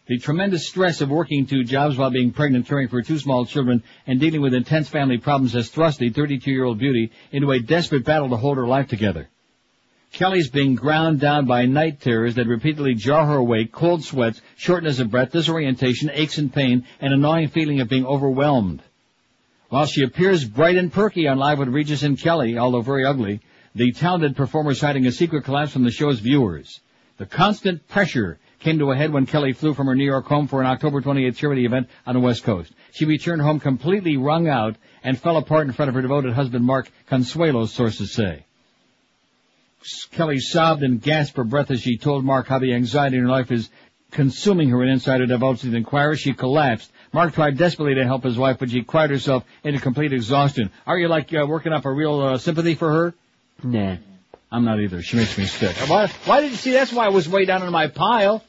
The 0.08 0.20
tremendous 0.20 0.68
stress 0.68 1.02
of 1.02 1.10
working 1.10 1.46
two 1.46 1.64
jobs 1.64 1.98
while 1.98 2.12
being 2.12 2.32
pregnant, 2.32 2.68
caring 2.68 2.90
for 2.90 3.02
two 3.02 3.18
small 3.18 3.46
children, 3.46 3.82
and 4.06 4.20
dealing 4.20 4.42
with 4.42 4.54
intense 4.54 4.88
family 4.88 5.18
problems 5.18 5.54
has 5.54 5.70
thrust 5.70 6.00
the 6.00 6.12
32-year-old 6.12 6.78
beauty 6.78 7.12
into 7.32 7.52
a 7.52 7.60
desperate 7.60 8.06
battle 8.06 8.30
to 8.30 8.38
hold 8.38 8.58
her 8.58 8.68
life 8.68 8.88
together. 8.88 9.30
Kelly's 10.12 10.50
being 10.50 10.76
ground 10.76 11.20
down 11.20 11.46
by 11.46 11.66
night 11.66 12.02
terrors 12.02 12.36
that 12.36 12.48
repeatedly 12.48 12.94
jar 12.94 13.26
her 13.26 13.38
awake, 13.38 13.72
cold 13.72 14.04
sweats, 14.04 14.42
shortness 14.56 15.00
of 15.00 15.12
breath, 15.12 15.32
disorientation, 15.32 16.12
aches 16.14 16.38
and 16.38 16.54
pain, 16.54 16.86
and 17.02 17.14
a 17.14 17.18
gnawing 17.18 17.50
feeling 17.50 17.82
of 17.82 17.90
being 17.90 18.06
overwhelmed. 18.06 18.82
While 19.76 19.88
she 19.88 20.04
appears 20.04 20.46
bright 20.46 20.78
and 20.78 20.90
perky 20.90 21.28
on 21.28 21.38
Live 21.38 21.60
with 21.60 21.68
Regis 21.68 22.02
and 22.04 22.18
Kelly, 22.18 22.58
although 22.58 22.80
very 22.80 23.04
ugly, 23.04 23.42
the 23.76 23.92
talented 23.92 24.38
performer 24.38 24.72
is 24.72 24.80
hiding 24.80 25.06
a 25.06 25.12
secret 25.12 25.44
collapse 25.44 25.74
from 25.74 25.84
the 25.84 25.92
show's 25.92 26.22
viewers. 26.22 26.80
The 27.18 27.26
constant 27.26 27.86
pressure 27.90 28.40
came 28.60 28.80
to 28.80 28.92
a 28.92 28.96
head 28.96 29.12
when 29.12 29.26
Kelly 29.26 29.52
flew 29.52 29.74
from 29.74 29.88
her 29.88 29.96
New 29.96 30.06
York 30.06 30.28
home 30.28 30.48
for 30.48 30.62
an 30.62 30.68
October 30.68 31.02
28th 31.02 31.36
charity 31.36 31.66
event 31.66 31.90
on 32.08 32.14
the 32.14 32.22
West 32.22 32.46
Coast. 32.46 32.72
She 32.94 33.04
returned 33.04 33.42
home 33.42 33.60
completely 33.60 34.16
wrung 34.16 34.48
out 34.48 34.78
and 35.04 35.20
fell 35.20 35.36
apart 35.36 35.68
in 35.68 35.74
front 35.74 35.90
of 35.90 35.96
her 35.96 36.02
devoted 36.02 36.32
husband 36.32 36.64
Mark 36.64 36.90
Consuelo, 37.08 37.66
sources 37.66 38.14
say. 38.14 38.46
Kelly 40.12 40.40
sobbed 40.40 40.84
and 40.84 41.02
gasped 41.02 41.36
for 41.36 41.44
breath 41.44 41.70
as 41.70 41.82
she 41.82 41.98
told 41.98 42.24
Mark 42.24 42.48
how 42.48 42.60
the 42.60 42.74
anxiety 42.74 43.18
in 43.18 43.24
her 43.24 43.30
life 43.30 43.52
is 43.52 43.70
consuming 44.12 44.70
her. 44.70 44.82
An 44.84 44.88
insider 44.88 45.26
divulged 45.26 45.64
to 45.64 45.70
the 45.70 45.76
Inquirer 45.76 46.16
she 46.16 46.32
collapsed. 46.32 46.90
Mark 47.16 47.34
tried 47.34 47.58
desperately 47.58 47.96
to 47.96 48.04
help 48.04 48.26
his 48.26 48.38
wife, 48.38 48.58
but 48.60 48.70
she 48.70 48.84
cried 48.84 49.10
herself 49.10 49.46
into 49.64 49.80
complete 49.80 50.12
exhaustion. 50.12 50.70
Are 50.86 51.00
you 51.00 51.08
like 51.08 51.34
uh, 51.34 51.46
working 51.48 51.72
up 51.72 51.86
a 51.86 51.90
real 51.90 52.20
uh, 52.20 52.38
sympathy 52.38 52.76
for 52.76 52.92
her? 52.92 53.14
Nah. 53.64 53.96
I'm 54.52 54.66
not 54.66 54.82
either. 54.82 55.02
She 55.02 55.16
makes 55.16 55.38
me 55.38 55.46
sick. 55.46 55.78
Why, 55.90 56.12
why 56.26 56.42
did 56.42 56.52
you 56.52 56.58
see? 56.58 56.74
That's 56.74 56.92
why 56.92 57.06
I 57.06 57.10
was 57.10 57.30
way 57.30 57.46
down 57.46 57.64
in 57.64 57.72
my 57.72 57.88
pile. 57.88 58.44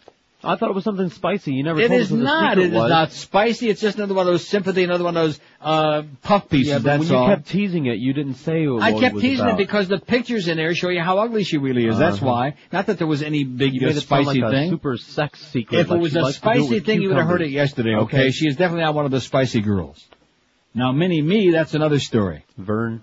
I 0.45 0.55
thought 0.57 0.69
it 0.71 0.75
was 0.75 0.85
something 0.85 1.09
spicy. 1.11 1.55
You 1.55 1.65
never 1.65 1.81
It 1.81 1.89
told 1.89 2.01
is 2.01 2.07
us 2.09 2.13
what 2.13 2.19
the 2.19 2.25
not. 2.25 2.51
secret 2.53 2.65
It 2.65 2.69
is 2.69 2.75
was. 2.75 2.91
not 2.91 3.13
spicy. 3.13 3.69
It's 3.71 3.81
just 3.81 3.97
another 3.97 4.15
one 4.15 4.27
of 4.27 4.33
those 4.33 4.47
sympathy, 4.47 4.85
another 4.85 5.03
one 5.05 5.17
of 5.17 5.23
those 5.25 5.41
uh 5.61 6.03
puff 6.23 6.49
pieces. 6.49 6.69
Yeah, 6.69 6.79
but 6.79 6.85
that's 6.85 7.01
when 7.01 7.09
you 7.09 7.17
all. 7.17 7.29
kept 7.29 7.49
teasing 7.49 7.87
it, 7.87 7.99
you 7.99 8.13
didn't 8.13 8.35
say 8.35 8.67
what 8.69 8.83
I 8.83 8.91
it 8.91 9.01
kept 9.01 9.15
was 9.15 9.23
teasing 9.23 9.47
about. 9.47 9.55
it 9.61 9.67
because 9.67 9.89
the 9.89 9.99
pictures 9.99 10.47
in 10.47 10.57
there 10.59 10.75
show 10.75 10.91
you 10.91 11.01
how 11.01 11.19
ugly 11.19 11.43
she 11.43 11.57
really 11.59 11.87
is. 11.87 11.99
That's 11.99 12.19
Uh-huh. 12.19 12.27
why. 12.27 12.55
Not 12.73 12.87
that 12.87 12.99
there 12.99 13.07
was 13.07 13.23
any 13.23 13.45
big 13.45 13.75
You 13.75 13.81
made 13.81 13.97
it 13.97 14.03
sound 14.03 14.25
spicy 14.27 14.41
like 14.43 14.53
a 14.53 14.57
thing. 14.57 14.71
super 14.71 14.97
sex 14.99 15.41
secret. 15.41 15.79
If 15.81 15.89
like 15.89 15.99
it 15.99 16.03
was 16.03 16.13
she 16.13 16.19
a 16.19 16.23
likes 16.23 16.37
to 16.39 16.43
do 16.43 16.49
it 16.51 16.55
spicy 16.55 16.75
with 16.75 16.87
thing, 16.87 17.03
you 17.03 17.09
would 17.09 17.17
have 17.17 17.27
heard 17.27 17.41
it 17.43 17.49
cucumbers. 17.49 17.55
yesterday. 17.55 17.95
Okay? 17.97 18.19
Okay. 18.21 18.31
she 18.31 18.47
is 18.47 18.57
definitely 18.57 18.85
not 18.85 18.95
one 18.95 19.05
of 19.07 19.11
the 19.11 19.21
spicy 19.21 19.63
girls. 19.63 20.07
Now, 20.75 20.93
Mini 20.93 21.23
Me, 21.23 21.51
that's 21.51 21.73
another 21.75 21.99
story. 21.99 22.45
Vern. 22.59 23.01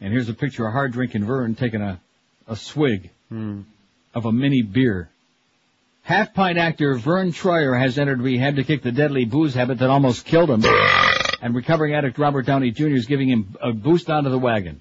And 0.00 0.12
here's 0.12 0.28
a 0.28 0.34
picture 0.34 0.66
of 0.66 0.72
hard 0.72 0.92
drinking 0.92 1.24
Vern 1.24 1.54
taking 1.54 1.80
a 1.80 2.00
a 2.48 2.56
swig 2.56 3.10
Hmm. 3.28 3.60
Of 4.14 4.24
a 4.26 4.32
mini 4.32 4.62
beer. 4.62 5.08
Half 6.02 6.34
pint 6.34 6.58
actor 6.58 6.94
Vern 6.96 7.30
Troyer 7.32 7.78
has 7.78 7.98
entered 7.98 8.20
rehab 8.20 8.56
to 8.56 8.64
kick 8.64 8.82
the 8.82 8.92
deadly 8.92 9.24
booze 9.24 9.54
habit 9.54 9.78
that 9.78 9.90
almost 9.90 10.24
killed 10.24 10.50
him. 10.50 10.64
and 11.42 11.54
recovering 11.54 11.94
addict 11.94 12.18
Robert 12.18 12.46
Downey 12.46 12.70
Jr. 12.70 12.88
is 12.88 13.06
giving 13.06 13.28
him 13.28 13.56
a 13.62 13.72
boost 13.72 14.10
onto 14.10 14.30
the 14.30 14.38
wagon. 14.38 14.80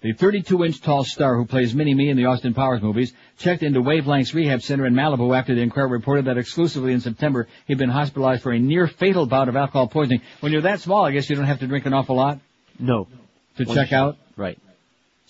The 0.00 0.12
32 0.12 0.64
inch 0.64 0.80
tall 0.80 1.02
star 1.02 1.36
who 1.36 1.44
plays 1.44 1.74
Mini 1.74 1.92
Me 1.92 2.08
in 2.08 2.16
the 2.16 2.26
Austin 2.26 2.54
Powers 2.54 2.80
movies 2.80 3.12
checked 3.36 3.64
into 3.64 3.80
Wavelength's 3.82 4.32
rehab 4.32 4.62
center 4.62 4.86
in 4.86 4.94
Malibu 4.94 5.36
after 5.36 5.56
the 5.56 5.60
Inquirer 5.60 5.88
reported 5.88 6.26
that 6.26 6.38
exclusively 6.38 6.92
in 6.92 7.00
September 7.00 7.48
he'd 7.66 7.78
been 7.78 7.90
hospitalized 7.90 8.44
for 8.44 8.52
a 8.52 8.58
near 8.60 8.86
fatal 8.86 9.26
bout 9.26 9.48
of 9.48 9.56
alcohol 9.56 9.88
poisoning. 9.88 10.22
When 10.38 10.52
you're 10.52 10.62
that 10.62 10.80
small, 10.80 11.04
I 11.04 11.10
guess 11.10 11.28
you 11.28 11.34
don't 11.34 11.46
have 11.46 11.58
to 11.60 11.66
drink 11.66 11.84
an 11.84 11.94
awful 11.94 12.14
lot 12.14 12.38
No. 12.78 13.08
to 13.56 13.64
One 13.64 13.76
check 13.76 13.88
shot. 13.88 13.96
out. 14.10 14.16
Right. 14.36 14.56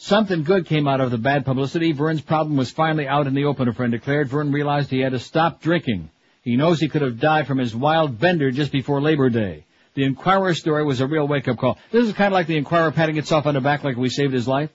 Something 0.00 0.44
good 0.44 0.66
came 0.66 0.86
out 0.86 1.00
of 1.00 1.10
the 1.10 1.18
bad 1.18 1.44
publicity. 1.44 1.90
Vern's 1.90 2.20
problem 2.20 2.56
was 2.56 2.70
finally 2.70 3.08
out 3.08 3.26
in 3.26 3.34
the 3.34 3.46
open, 3.46 3.66
a 3.66 3.72
friend 3.72 3.90
declared. 3.90 4.28
Vern 4.28 4.52
realized 4.52 4.90
he 4.90 5.00
had 5.00 5.10
to 5.10 5.18
stop 5.18 5.60
drinking. 5.60 6.08
He 6.44 6.56
knows 6.56 6.78
he 6.78 6.88
could 6.88 7.02
have 7.02 7.18
died 7.18 7.48
from 7.48 7.58
his 7.58 7.74
wild 7.74 8.16
bender 8.16 8.52
just 8.52 8.70
before 8.70 9.00
Labor 9.00 9.28
Day. 9.28 9.64
The 9.94 10.04
Inquirer 10.04 10.54
story 10.54 10.84
was 10.84 11.00
a 11.00 11.08
real 11.08 11.26
wake-up 11.26 11.58
call. 11.58 11.78
This 11.90 12.06
is 12.06 12.12
kind 12.12 12.32
of 12.32 12.34
like 12.34 12.46
the 12.46 12.56
Inquirer 12.56 12.92
patting 12.92 13.16
itself 13.16 13.44
on 13.46 13.54
the 13.54 13.60
back 13.60 13.82
like 13.82 13.96
we 13.96 14.08
saved 14.08 14.32
his 14.32 14.46
life. 14.46 14.70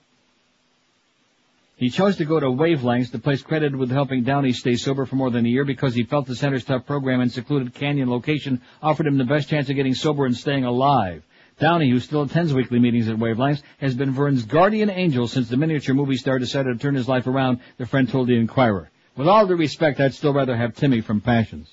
He 1.76 1.88
chose 1.88 2.18
to 2.18 2.26
go 2.26 2.38
to 2.38 2.46
Wavelengths, 2.46 3.10
the 3.10 3.18
place 3.18 3.40
credited 3.40 3.76
with 3.76 3.90
helping 3.90 4.24
Downey 4.24 4.52
stay 4.52 4.76
sober 4.76 5.06
for 5.06 5.16
more 5.16 5.30
than 5.30 5.46
a 5.46 5.48
year 5.48 5.64
because 5.64 5.94
he 5.94 6.04
felt 6.04 6.26
the 6.26 6.36
center's 6.36 6.66
tough 6.66 6.84
program 6.84 7.22
and 7.22 7.32
secluded 7.32 7.72
canyon 7.72 8.10
location 8.10 8.60
offered 8.82 9.06
him 9.06 9.16
the 9.16 9.24
best 9.24 9.48
chance 9.48 9.70
of 9.70 9.76
getting 9.76 9.94
sober 9.94 10.26
and 10.26 10.36
staying 10.36 10.66
alive. 10.66 11.22
Downey, 11.58 11.90
who 11.90 12.00
still 12.00 12.22
attends 12.22 12.52
weekly 12.52 12.80
meetings 12.80 13.08
at 13.08 13.16
Wavelengths, 13.16 13.62
has 13.78 13.94
been 13.94 14.10
Vern's 14.10 14.44
guardian 14.44 14.90
angel 14.90 15.28
since 15.28 15.48
the 15.48 15.56
miniature 15.56 15.94
movie 15.94 16.16
star 16.16 16.38
decided 16.38 16.72
to 16.72 16.82
turn 16.82 16.94
his 16.94 17.08
life 17.08 17.26
around, 17.26 17.60
the 17.78 17.86
friend 17.86 18.08
told 18.08 18.28
the 18.28 18.36
Inquirer. 18.36 18.90
With 19.16 19.28
all 19.28 19.46
due 19.46 19.54
respect, 19.54 20.00
I'd 20.00 20.14
still 20.14 20.32
rather 20.32 20.56
have 20.56 20.74
Timmy 20.74 21.00
from 21.00 21.20
Passions. 21.20 21.72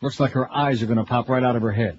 Looks 0.00 0.18
like 0.18 0.32
her 0.32 0.52
eyes 0.52 0.82
are 0.82 0.86
going 0.86 0.98
to 0.98 1.04
pop 1.04 1.28
right 1.28 1.44
out 1.44 1.54
of 1.54 1.62
her 1.62 1.72
head. 1.72 1.98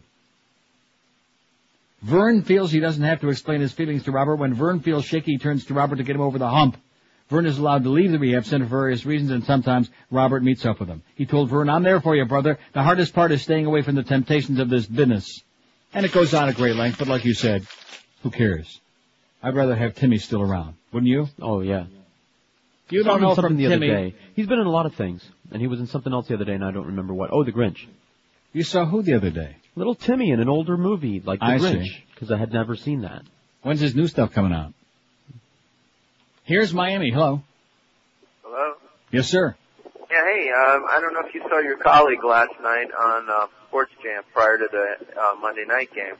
Vern 2.01 2.43
feels 2.43 2.71
he 2.71 2.79
doesn't 2.79 3.03
have 3.03 3.21
to 3.21 3.29
explain 3.29 3.61
his 3.61 3.71
feelings 3.71 4.03
to 4.03 4.11
Robert. 4.11 4.35
When 4.35 4.53
Vern 4.53 4.81
feels 4.81 5.05
shaky, 5.05 5.31
he 5.31 5.37
turns 5.37 5.65
to 5.65 5.73
Robert 5.73 5.95
to 5.95 6.03
get 6.03 6.15
him 6.15 6.21
over 6.21 6.37
the 6.37 6.49
hump. 6.49 6.77
Vern 7.29 7.45
is 7.47 7.57
allowed 7.57 7.83
to 7.83 7.89
leave 7.89 8.11
the 8.11 8.19
rehab 8.19 8.45
center 8.45 8.65
for 8.65 8.77
various 8.77 9.05
reasons, 9.05 9.31
and 9.31 9.43
sometimes 9.43 9.89
Robert 10.11 10.43
meets 10.43 10.65
up 10.65 10.79
with 10.79 10.87
him. 10.89 11.01
He 11.15 11.25
told 11.25 11.49
Vern, 11.49 11.69
I'm 11.69 11.81
there 11.83 11.99
for 11.99 12.15
you, 12.15 12.25
brother. 12.25 12.59
The 12.73 12.83
hardest 12.83 13.13
part 13.15 13.31
is 13.31 13.41
staying 13.41 13.65
away 13.65 13.81
from 13.81 13.95
the 13.95 14.03
temptations 14.03 14.59
of 14.59 14.69
this 14.69 14.85
business. 14.85 15.41
And 15.93 16.05
it 16.05 16.11
goes 16.11 16.33
on 16.33 16.49
at 16.49 16.55
great 16.55 16.75
length, 16.75 16.99
but 16.99 17.07
like 17.07 17.25
you 17.25 17.33
said, 17.33 17.65
who 18.21 18.29
cares? 18.29 18.79
I'd 19.41 19.55
rather 19.55 19.75
have 19.75 19.95
Timmy 19.95 20.17
still 20.19 20.41
around, 20.41 20.75
wouldn't 20.91 21.09
you? 21.09 21.27
Oh 21.41 21.61
yeah. 21.61 21.85
You 22.89 23.01
Saw 23.03 23.09
don't 23.09 23.21
know 23.21 23.27
something 23.33 23.43
from 23.51 23.57
the 23.57 23.69
Timmy. 23.69 23.89
other 23.91 24.09
day. 24.09 24.15
He's 24.35 24.45
been 24.47 24.59
in 24.59 24.67
a 24.67 24.71
lot 24.71 24.85
of 24.85 24.93
things, 24.93 25.27
and 25.51 25.59
he 25.59 25.67
was 25.67 25.79
in 25.79 25.87
something 25.87 26.13
else 26.13 26.27
the 26.27 26.35
other 26.35 26.45
day, 26.45 26.53
and 26.53 26.63
I 26.63 26.69
don't 26.71 26.85
remember 26.87 27.13
what. 27.15 27.31
Oh, 27.33 27.43
The 27.43 27.51
Grinch. 27.51 27.87
You 28.53 28.61
saw 28.63 28.85
who 28.85 29.01
the 29.01 29.13
other 29.15 29.31
day? 29.31 29.55
Little 29.75 29.95
Timmy 29.95 30.29
in 30.31 30.39
an 30.39 30.47
older 30.49 30.77
movie 30.77 31.19
like 31.25 31.39
The 31.39 31.45
I 31.45 31.57
Grinch, 31.57 31.87
because 32.13 32.31
I 32.31 32.37
had 32.37 32.53
never 32.53 32.75
seen 32.75 33.01
that. 33.01 33.23
When's 33.63 33.79
his 33.79 33.95
new 33.95 34.07
stuff 34.07 34.31
coming 34.33 34.53
out? 34.53 34.73
Here's 36.45 36.73
Miami. 36.73 37.09
Hello. 37.11 37.41
Hello? 38.43 38.75
Yes, 39.11 39.27
sir. 39.29 39.55
Yeah, 40.11 40.23
hey, 40.23 40.49
um, 40.49 40.85
I 40.87 40.99
don't 41.01 41.13
know 41.13 41.27
if 41.27 41.33
you 41.33 41.41
saw 41.49 41.59
your 41.59 41.77
colleague 41.77 42.23
last 42.23 42.51
night 42.61 42.87
on 42.93 43.27
uh, 43.27 43.47
Sports 43.67 43.91
Jam 44.03 44.21
prior 44.31 44.57
to 44.59 44.67
the 44.71 45.19
uh, 45.19 45.35
Monday 45.41 45.65
night 45.67 45.89
game, 45.93 46.13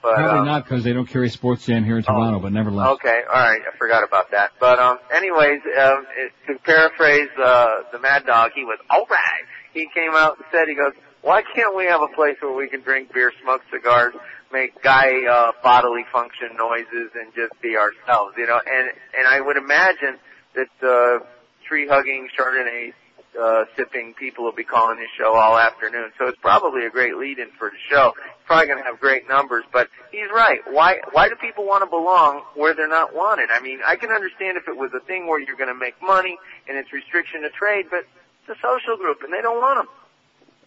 But 0.00 0.14
Probably 0.14 0.38
um, 0.38 0.46
not 0.46 0.64
because 0.64 0.84
they 0.84 0.92
don't 0.92 1.08
carry 1.08 1.28
sports 1.28 1.64
stand 1.64 1.84
here 1.84 1.98
in 1.98 2.04
Toronto, 2.04 2.38
but 2.38 2.52
nevertheless. 2.52 2.90
Okay, 2.94 3.22
all 3.28 3.40
right, 3.40 3.60
I 3.60 3.76
forgot 3.76 4.04
about 4.04 4.30
that. 4.30 4.52
But 4.60 4.78
um, 4.78 4.98
anyways, 5.12 5.60
um, 5.76 6.06
it, 6.16 6.32
to 6.46 6.58
paraphrase 6.60 7.28
uh, 7.36 7.82
the 7.90 7.98
Mad 7.98 8.24
Dog, 8.24 8.52
he 8.54 8.62
was 8.62 8.78
all 8.88 9.06
right. 9.10 9.44
He 9.74 9.88
came 9.92 10.12
out 10.14 10.36
and 10.36 10.46
said, 10.52 10.68
he 10.68 10.76
goes, 10.76 10.92
"Why 11.22 11.42
can't 11.42 11.74
we 11.74 11.86
have 11.86 12.00
a 12.02 12.14
place 12.14 12.36
where 12.40 12.54
we 12.54 12.68
can 12.68 12.82
drink 12.82 13.12
beer, 13.12 13.32
smoke 13.42 13.62
cigars, 13.72 14.14
make 14.52 14.82
guy 14.82 15.24
uh, 15.26 15.52
bodily 15.62 16.04
function 16.12 16.56
noises, 16.56 17.10
and 17.14 17.32
just 17.34 17.60
be 17.60 17.76
ourselves?" 17.76 18.34
You 18.36 18.46
know, 18.46 18.60
and 18.64 18.90
and 19.16 19.26
I 19.28 19.40
would 19.40 19.56
imagine 19.56 20.18
that 20.54 20.70
uh, 20.82 21.24
tree 21.66 21.86
hugging, 21.88 22.28
Chardonnay 22.38 22.92
uh, 23.40 23.64
sipping 23.76 24.14
people 24.14 24.44
will 24.44 24.52
be 24.52 24.64
calling 24.64 24.98
his 24.98 25.08
show 25.18 25.34
all 25.34 25.58
afternoon. 25.58 26.12
So 26.18 26.26
it's 26.28 26.38
probably 26.40 26.84
a 26.86 26.90
great 26.90 27.16
lead-in 27.16 27.48
for 27.58 27.70
the 27.70 27.80
show. 27.90 28.12
It's 28.16 28.46
probably 28.46 28.66
going 28.66 28.78
to 28.78 28.84
have 28.84 29.00
great 29.00 29.28
numbers, 29.28 29.64
but 29.72 29.88
he's 30.10 30.28
right. 30.34 30.60
Why 30.70 30.96
why 31.12 31.28
do 31.28 31.36
people 31.36 31.64
want 31.66 31.82
to 31.82 31.90
belong 31.90 32.42
where 32.54 32.74
they're 32.74 32.88
not 32.88 33.14
wanted? 33.14 33.48
I 33.50 33.60
mean, 33.60 33.80
I 33.86 33.96
can 33.96 34.10
understand 34.10 34.56
if 34.56 34.68
it 34.68 34.76
was 34.76 34.90
a 34.94 35.04
thing 35.06 35.26
where 35.26 35.40
you're 35.40 35.56
going 35.56 35.72
to 35.72 35.78
make 35.78 35.94
money 36.02 36.36
and 36.68 36.76
it's 36.76 36.92
restriction 36.92 37.42
to 37.42 37.50
trade, 37.50 37.86
but 37.90 38.00
it's 38.00 38.50
a 38.50 38.60
social 38.60 38.96
group 38.96 39.18
and 39.22 39.32
they 39.32 39.40
don't 39.40 39.60
want 39.60 39.78
them. 39.78 39.88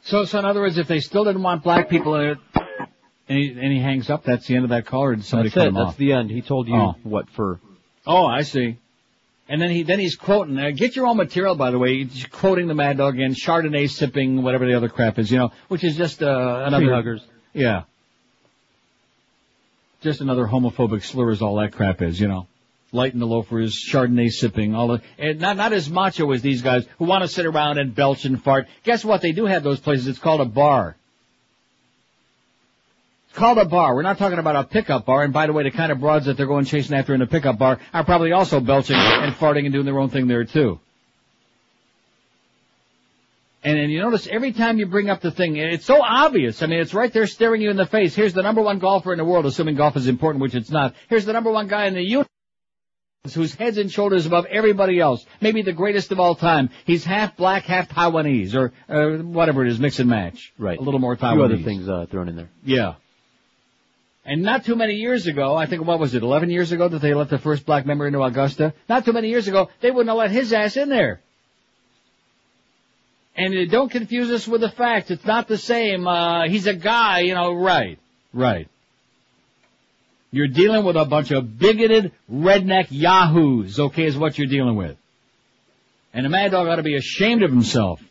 So, 0.02 0.26
so 0.26 0.40
in 0.40 0.46
other 0.46 0.62
words, 0.62 0.78
if 0.78 0.88
they 0.88 1.00
still 1.00 1.24
didn't 1.24 1.44
want 1.44 1.64
black 1.64 1.90
people 1.90 2.16
in 2.16 2.38
and 3.28 3.38
he, 3.38 3.50
and 3.50 3.72
he 3.74 3.80
hangs 3.80 4.10
up, 4.10 4.24
that's 4.24 4.48
the 4.48 4.56
end 4.56 4.66
of 4.66 4.70
that 4.70 4.86
call, 4.86 5.02
or 5.04 5.16
did 5.16 5.26
somebody 5.26 5.50
That's 5.50 5.56
cut 5.56 5.66
it. 5.66 5.70
him 5.70 5.74
That's 5.76 5.88
off? 5.90 5.98
the 5.98 6.14
end. 6.14 6.30
He 6.32 6.42
told 6.42 6.68
you 6.68 6.76
Oh. 6.76 6.96
what 7.04 7.30
for. 7.30 7.60
Oh, 8.06 8.26
I 8.26 8.42
see. 8.44 8.78
And 9.48 9.62
then 9.62 9.70
he 9.70 9.84
then 9.84 10.00
he's 10.00 10.16
quoting. 10.16 10.58
Uh, 10.58 10.72
get 10.72 10.96
your 10.96 11.06
own 11.08 11.18
material, 11.18 11.56
by 11.56 11.70
the 11.72 11.78
way. 11.78 12.04
He's 12.04 12.26
quoting 12.26 12.68
the 12.68 12.74
Mad 12.74 12.98
Dog 12.98 13.20
and 13.20 13.36
Chardonnay 13.36 13.90
sipping, 13.90 14.42
whatever 14.42 14.66
the 14.66 14.74
other 14.74 14.90
crap 14.90 15.20
is, 15.20 15.32
you 15.32 15.38
know, 15.38 15.52
which 15.68 15.84
is 15.84 15.96
just 15.96 16.24
uh, 16.24 16.64
another 16.66 16.92
huggers. 16.94 17.24
Yeah. 17.54 17.84
Just 20.02 20.22
another 20.22 20.46
homophobic 20.46 21.04
slur 21.04 21.32
as 21.32 21.42
all 21.42 21.56
that 21.58 21.74
crap 21.74 22.02
is, 22.02 22.20
you 22.20 22.28
know. 22.28 22.48
Lighten 22.92 23.20
the 23.20 23.28
loafers, 23.28 23.76
Chardonnay 23.92 24.30
sipping, 24.30 24.74
all 24.76 24.88
the, 24.88 25.02
and 25.18 25.40
not, 25.40 25.58
not 25.58 25.74
as 25.74 25.90
macho 25.90 26.32
as 26.32 26.42
these 26.42 26.62
guys 26.62 26.86
who 26.98 27.06
want 27.06 27.24
to 27.24 27.28
sit 27.28 27.46
around 27.46 27.78
and 27.78 27.94
belch 27.94 28.26
and 28.26 28.42
fart. 28.42 28.68
Guess 28.84 29.04
what? 29.04 29.22
They 29.22 29.32
do 29.32 29.46
have 29.46 29.64
those 29.64 29.80
places. 29.80 30.08
It's 30.08 30.20
called 30.20 30.42
a 30.42 30.46
bar. 30.46 30.96
Called 33.36 33.58
a 33.58 33.66
bar. 33.66 33.96
We're 33.96 34.02
not 34.02 34.18
talking 34.18 34.40
about 34.40 34.56
a 34.56 34.64
pickup 34.64 35.06
bar. 35.06 35.24
And 35.24 35.34
by 35.34 35.48
the 35.48 35.54
way, 35.54 35.64
the 35.64 35.72
kind 35.72 35.92
of 35.92 36.00
broads 36.00 36.26
that 36.26 36.38
they're 36.38 36.48
going 36.48 36.64
chasing 36.64 36.96
after 36.96 37.14
in 37.14 37.22
a 37.22 37.28
pickup 37.28 37.58
bar 37.58 37.80
are 37.94 38.06
probably 38.06 38.32
also 38.32 38.62
belching 38.62 38.96
and 38.96 39.36
farting 39.36 39.66
and 39.66 39.74
doing 39.74 39.86
their 39.86 40.00
own 40.00 40.10
thing 40.10 40.28
there 40.28 40.46
too. 40.46 40.80
And, 43.62 43.78
and 43.78 43.92
you 43.92 44.00
notice 44.00 44.28
every 44.28 44.54
time 44.54 44.78
you 44.78 44.86
bring 44.86 45.10
up 45.10 45.22
the 45.22 45.32
thing, 45.32 45.58
it's 45.58 45.86
so 45.86 46.02
obvious. 46.02 46.62
I 46.62 46.68
mean, 46.68 46.80
it's 46.80 46.94
right 46.94 47.12
there 47.12 47.28
staring 47.28 47.62
you 47.62 47.72
in 47.72 47.78
the 47.78 47.86
face. 47.86 48.16
Here's 48.16 48.34
the 48.34 48.44
number 48.44 48.62
one 48.62 48.80
golfer 48.80 49.12
in 49.12 49.18
the 49.18 49.26
world, 49.26 49.46
assuming 49.46 49.76
golf 49.76 49.98
is 49.98 50.08
important, 50.08 50.42
which 50.42 50.56
it's 50.56 50.70
not. 50.70 50.94
Here's 51.10 51.26
the 51.26 51.34
number 51.34 51.52
one 51.52 51.68
guy 51.68 51.88
in 51.88 51.96
the 51.96 52.04
universe 52.04 52.30
who's 53.34 53.56
heads 53.56 53.80
and 53.80 53.92
shoulders 53.92 54.28
above 54.28 54.46
everybody 54.46 55.00
else. 55.00 55.26
Maybe 55.42 55.62
the 55.64 55.74
greatest 55.74 56.12
of 56.12 56.20
all 56.20 56.36
time. 56.36 56.70
He's 56.86 57.04
half 57.04 57.36
black, 57.36 57.64
half 57.64 57.90
Taiwanese, 57.90 58.54
or 58.54 58.72
uh, 58.88 59.24
whatever 59.24 59.66
it 59.66 59.72
is, 59.72 59.80
mix 59.80 60.00
and 60.00 60.10
match. 60.10 60.54
Right. 60.60 60.78
A 60.78 60.82
little 60.82 61.00
more 61.00 61.18
Taiwanese. 61.18 61.32
A 61.32 61.34
few 61.34 61.44
other 61.44 61.58
things 61.58 61.90
uh, 61.90 62.06
thrown 62.10 62.30
in 62.30 62.36
there. 62.36 62.50
Yeah. 62.64 62.96
And 64.26 64.42
not 64.42 64.66
too 64.66 64.76
many 64.76 64.96
years 64.96 65.28
ago, 65.28 65.56
I 65.56 65.68
think 65.68 65.86
what 65.86 66.00
was 66.00 66.16
it, 66.16 66.24
11 66.24 66.50
years 66.50 66.72
ago 66.72 66.88
that 66.88 67.00
they 67.00 67.14
let 67.14 67.30
the 67.30 67.38
first 67.38 67.64
black 67.66 67.86
member 67.86 68.08
into 68.08 68.24
Augusta? 68.24 68.74
Not 68.90 69.06
too 69.06 69.14
many 69.14 69.30
years 69.30 69.48
ago, 69.48 69.70
they 69.82 69.92
wouldn't 69.92 70.10
have 70.10 70.18
let 70.18 70.32
his 70.32 70.52
ass 70.52 70.78
in 70.78 70.90
there. 70.90 71.22
And 73.36 73.70
don't 73.70 73.92
confuse 73.92 74.32
us 74.32 74.48
with 74.48 74.62
the 74.62 74.70
facts. 74.70 75.12
It's 75.12 75.26
not 75.26 75.48
the 75.48 75.58
same. 75.58 76.08
Uh, 76.08 76.48
he's 76.48 76.66
a 76.66 76.74
guy, 76.74 77.20
you 77.20 77.36
know, 77.36 77.54
right. 77.54 78.00
Right. 78.34 78.68
You're 80.32 80.48
dealing 80.48 80.86
with 80.86 80.96
a 80.96 81.06
bunch 81.06 81.32
of 81.32 81.60
bigoted 81.60 82.12
redneck 82.32 82.88
yahoos, 82.90 83.80
okay, 83.80 84.06
is 84.06 84.18
what 84.18 84.38
you're 84.38 84.48
dealing 84.48 84.76
with. 84.76 84.98
And 86.14 86.26
the 86.26 86.30
mad 86.30 86.52
dog 86.52 86.68
ought 86.68 86.78
to 86.78 86.84
be 86.84 86.96
ashamed 86.96 87.44
of 87.44 87.52
himself. 87.52 88.02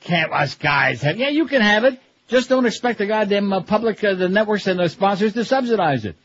Can't 0.00 0.32
us 0.32 0.54
guys 0.54 1.02
have, 1.02 1.18
yeah, 1.18 1.28
you 1.28 1.46
can 1.46 1.60
have 1.60 1.84
it. 1.84 2.00
Just 2.28 2.48
don't 2.48 2.66
expect 2.66 2.98
the 2.98 3.06
goddamn 3.06 3.52
uh, 3.52 3.60
public, 3.60 4.02
uh, 4.02 4.14
the 4.14 4.28
networks 4.28 4.66
and 4.66 4.80
the 4.80 4.88
sponsors 4.88 5.32
to 5.34 5.44
subsidize 5.44 6.04
it. 6.04 6.16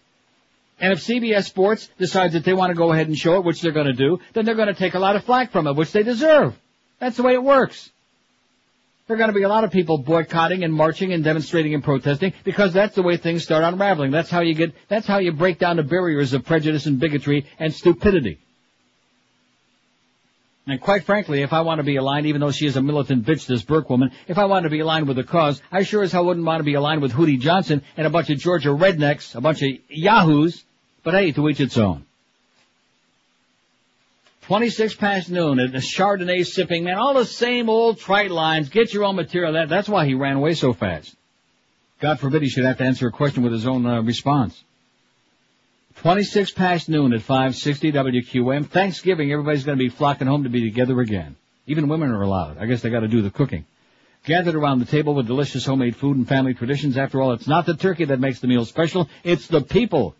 And 0.79 0.91
if 0.91 0.99
CBS 0.99 1.45
Sports 1.45 1.89
decides 1.99 2.33
that 2.33 2.43
they 2.43 2.53
want 2.53 2.71
to 2.71 2.75
go 2.75 2.91
ahead 2.91 3.07
and 3.07 3.15
show 3.15 3.35
it, 3.35 3.43
which 3.43 3.61
they're 3.61 3.71
going 3.71 3.85
to 3.85 3.93
do, 3.93 4.19
then 4.33 4.45
they're 4.45 4.55
going 4.55 4.67
to 4.67 4.73
take 4.73 4.95
a 4.95 4.99
lot 4.99 5.15
of 5.15 5.23
flack 5.23 5.51
from 5.51 5.67
it, 5.67 5.75
which 5.75 5.91
they 5.91 6.01
deserve. 6.01 6.59
That's 6.99 7.17
the 7.17 7.23
way 7.23 7.33
it 7.33 7.43
works. 7.43 7.91
There 9.05 9.15
are 9.15 9.17
going 9.17 9.29
to 9.29 9.37
be 9.37 9.43
a 9.43 9.49
lot 9.49 9.63
of 9.63 9.71
people 9.71 9.99
boycotting 9.99 10.63
and 10.63 10.73
marching 10.73 11.13
and 11.13 11.23
demonstrating 11.23 11.73
and 11.75 11.83
protesting 11.83 12.33
because 12.43 12.73
that's 12.73 12.95
the 12.95 13.03
way 13.03 13.17
things 13.17 13.43
start 13.43 13.63
unraveling. 13.63 14.09
That's 14.09 14.29
how 14.29 14.41
you 14.41 14.55
get, 14.55 14.73
that's 14.87 15.05
how 15.05 15.19
you 15.19 15.33
break 15.33 15.59
down 15.59 15.75
the 15.75 15.83
barriers 15.83 16.33
of 16.33 16.45
prejudice 16.45 16.87
and 16.87 16.99
bigotry 16.99 17.45
and 17.59 17.73
stupidity. 17.73 18.39
And 20.67 20.79
quite 20.79 21.03
frankly, 21.05 21.41
if 21.41 21.53
I 21.53 21.61
want 21.61 21.79
to 21.79 21.83
be 21.83 21.95
aligned, 21.95 22.27
even 22.27 22.39
though 22.39 22.51
she 22.51 22.67
is 22.67 22.77
a 22.77 22.81
militant 22.81 23.25
bitch, 23.25 23.47
this 23.47 23.63
Burk 23.63 23.89
woman, 23.89 24.11
if 24.27 24.37
I 24.37 24.45
want 24.45 24.63
to 24.63 24.69
be 24.69 24.79
aligned 24.79 25.07
with 25.07 25.17
the 25.17 25.23
cause, 25.23 25.61
I 25.71 25.83
sure 25.83 26.03
as 26.03 26.11
hell 26.11 26.25
wouldn't 26.25 26.45
want 26.45 26.59
to 26.59 26.63
be 26.63 26.75
aligned 26.75 27.01
with 27.01 27.13
Hootie 27.13 27.39
Johnson 27.39 27.81
and 27.97 28.05
a 28.05 28.11
bunch 28.11 28.29
of 28.29 28.37
Georgia 28.37 28.69
rednecks, 28.69 29.35
a 29.35 29.41
bunch 29.41 29.63
of 29.63 29.69
yahoos. 29.89 30.63
But 31.03 31.15
hey, 31.15 31.31
to 31.31 31.49
each 31.49 31.59
its 31.59 31.77
own. 31.77 32.05
26 34.43 34.95
past 34.95 35.31
noon 35.31 35.57
the 35.57 35.79
Chardonnay 35.79 36.45
sipping, 36.45 36.83
man, 36.83 36.97
all 36.97 37.13
the 37.13 37.25
same 37.25 37.69
old 37.69 37.99
trite 37.99 38.31
lines. 38.31 38.69
Get 38.69 38.93
your 38.93 39.05
own 39.05 39.15
material. 39.15 39.53
That, 39.53 39.69
that's 39.69 39.89
why 39.89 40.05
he 40.05 40.13
ran 40.13 40.35
away 40.35 40.53
so 40.53 40.73
fast. 40.73 41.15
God 41.99 42.19
forbid 42.19 42.41
he 42.41 42.49
should 42.49 42.65
have 42.65 42.77
to 42.79 42.83
answer 42.83 43.07
a 43.07 43.11
question 43.11 43.43
with 43.43 43.53
his 43.53 43.65
own 43.65 43.85
uh, 43.85 44.01
response. 44.01 44.63
26 46.01 46.53
past 46.53 46.89
noon 46.89 47.13
at 47.13 47.21
560 47.21 47.91
WQM. 47.91 48.65
Thanksgiving, 48.65 49.31
everybody's 49.31 49.63
going 49.63 49.77
to 49.77 49.83
be 49.83 49.89
flocking 49.89 50.25
home 50.25 50.45
to 50.45 50.49
be 50.49 50.67
together 50.67 50.99
again. 50.99 51.35
Even 51.67 51.87
women 51.87 52.09
are 52.09 52.23
allowed. 52.23 52.57
I 52.57 52.65
guess 52.65 52.81
they 52.81 52.89
got 52.89 53.01
to 53.01 53.07
do 53.07 53.21
the 53.21 53.29
cooking. 53.29 53.65
Gathered 54.25 54.55
around 54.55 54.79
the 54.79 54.85
table 54.85 55.13
with 55.13 55.27
delicious 55.27 55.63
homemade 55.63 55.95
food 55.95 56.17
and 56.17 56.27
family 56.27 56.55
traditions. 56.55 56.97
After 56.97 57.21
all, 57.21 57.33
it's 57.33 57.47
not 57.47 57.67
the 57.67 57.75
turkey 57.75 58.05
that 58.05 58.19
makes 58.19 58.39
the 58.39 58.47
meal 58.47 58.65
special, 58.65 59.09
it's 59.23 59.45
the 59.45 59.61
people. 59.61 60.15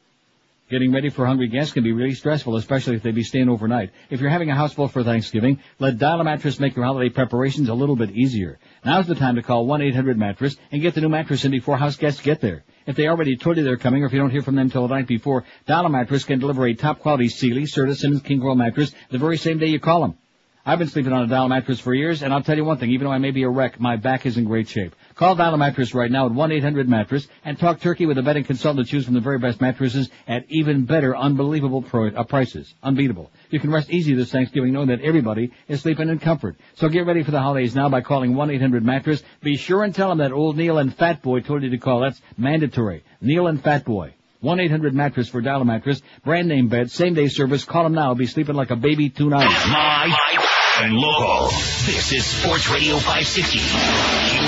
Getting 0.70 0.94
ready 0.94 1.10
for 1.10 1.26
hungry 1.26 1.48
guests 1.48 1.74
can 1.74 1.84
be 1.84 1.94
really 1.94 2.14
stressful, 2.14 2.58
especially 2.58 2.96
if 2.96 3.02
they 3.02 3.10
be 3.10 3.24
staying 3.24 3.50
overnight. 3.50 3.90
If 4.12 4.22
you're 4.22 4.30
having 4.30 4.52
a 4.52 4.56
house 4.56 4.74
full 4.74 4.88
for 4.88 5.04
Thanksgiving, 5.04 5.62
let 5.80 5.98
Dial 5.98 6.22
a 6.22 6.24
Mattress 6.24 6.60
make 6.60 6.76
your 6.76 6.86
holiday 6.86 7.10
preparations 7.10 7.70
a 7.70 7.74
little 7.74 7.96
bit 7.96 8.12
easier. 8.12 8.60
Now's 8.86 9.08
the 9.08 9.16
time 9.16 9.36
to 9.36 9.42
call 9.42 9.66
1-800-Mattress 9.66 10.58
and 10.72 10.80
get 10.80 10.94
the 10.94 11.02
new 11.02 11.10
mattress 11.10 11.44
in 11.44 11.50
before 11.50 11.78
house 11.78 11.98
guests 11.98 12.22
get 12.22 12.40
there. 12.40 12.64
If 12.86 12.96
they 12.96 13.08
already 13.08 13.36
told 13.38 13.58
you 13.58 13.64
they're 13.64 13.78
coming, 13.78 14.04
or 14.04 14.08
if 14.08 14.14
you 14.14 14.20
don't 14.20 14.32
hear 14.32 14.42
from 14.42 14.56
them 14.56 14.70
till 14.70 14.88
the 14.88 14.96
night 14.96 15.08
before, 15.08 15.44
Dial 15.68 15.86
a 15.86 15.90
Mattress 15.90 16.24
can 16.24 16.40
deliver 16.40 16.66
a 16.66 16.74
top 16.74 17.00
quality 17.00 17.28
Sealy, 17.28 17.64
Serta, 17.64 17.96
Simmons, 17.96 18.22
King 18.22 18.42
Koil 18.42 18.56
mattress 18.56 18.94
the 19.10 19.18
very 19.18 19.38
same 19.38 19.60
day 19.60 19.68
you 19.68 19.80
call 19.80 20.02
them. 20.02 20.18
I've 20.64 20.78
been 20.78 20.90
sleeping 20.90 21.12
on 21.12 21.24
a 21.24 21.28
Dial 21.28 21.50
mattress 21.50 21.80
for 21.80 21.92
years, 21.92 22.22
and 22.22 22.32
I'll 22.32 22.44
tell 22.44 22.56
you 22.56 22.64
one 22.64 22.78
thing, 22.78 22.92
even 22.92 23.06
though 23.06 23.12
I 23.12 23.18
may 23.18 23.32
be 23.32 23.42
a 23.42 23.50
wreck, 23.50 23.80
my 23.80 23.96
back 23.96 24.28
is 24.28 24.38
in 24.38 24.46
great 24.46 24.68
shape. 24.68 24.96
Call 25.16 25.34
Dial 25.34 25.58
Mattress 25.58 25.96
right 25.96 26.12
now 26.12 26.28
at 26.28 26.34
1-800-Mattress 26.34 27.28
and 27.44 27.58
talk 27.58 27.80
turkey 27.80 28.06
with 28.06 28.20
a 28.20 28.22
bedding 28.22 28.44
consultant 28.44 28.86
to 28.86 28.92
choose 28.92 29.06
from 29.06 29.16
the 29.16 29.22
very 29.22 29.40
best 29.40 29.60
mattresses 29.60 30.12
at 30.28 30.46
even 30.50 30.86
better, 30.86 31.18
unbelievable 31.18 31.82
pro- 31.82 32.10
uh, 32.10 32.24
prices. 32.24 32.72
Unbeatable. 32.84 33.32
You 33.50 33.60
can 33.60 33.72
rest 33.72 33.90
easy 33.90 34.14
this 34.14 34.32
Thanksgiving 34.32 34.72
knowing 34.72 34.90
that 34.90 35.02
everybody 35.02 35.52
is 35.68 35.82
sleeping 35.82 36.10
in 36.10 36.20
comfort. 36.20 36.58
So 36.76 36.90
get 36.90 37.08
ready 37.08 37.24
for 37.24 37.32
the 37.32 37.42
holidays 37.42 37.74
now 37.74 37.90
by 37.90 38.02
calling 38.02 38.34
1-800-Mattress. 38.34 39.24
Be 39.42 39.58
sure 39.58 39.84
and 39.84 39.96
tell 39.96 40.10
them 40.10 40.20
that 40.20 40.32
old 40.32 40.58
Neil 40.58 40.78
and 40.78 40.96
Fat 40.96 41.24
Boy 41.24 41.40
told 41.40 41.64
you 41.64 41.72
to 41.72 41.78
call. 41.80 42.02
That's 42.02 42.22
mandatory. 42.38 43.04
Neil 43.20 43.48
and 43.48 43.64
Fat 43.64 43.84
Boy. 43.84 44.14
1-800-Mattress 44.44 45.30
for 45.30 45.42
Dial 45.42 45.64
Mattress. 45.66 46.04
Brand 46.24 46.48
name 46.48 46.68
bed. 46.68 46.92
Same 46.92 47.16
day 47.16 47.30
service. 47.30 47.64
Call 47.64 47.84
them 47.84 47.94
now. 47.94 48.14
Be 48.14 48.28
sleeping 48.28 48.56
like 48.56 48.70
a 48.70 48.76
baby 48.76 49.10
tonight. 49.10 49.48
Live 49.48 50.51
and 50.82 50.98
local. 50.98 51.48
This 51.86 52.12
is 52.12 52.26
Sports 52.26 52.68
Radio 52.70 52.96
560. 52.98 53.60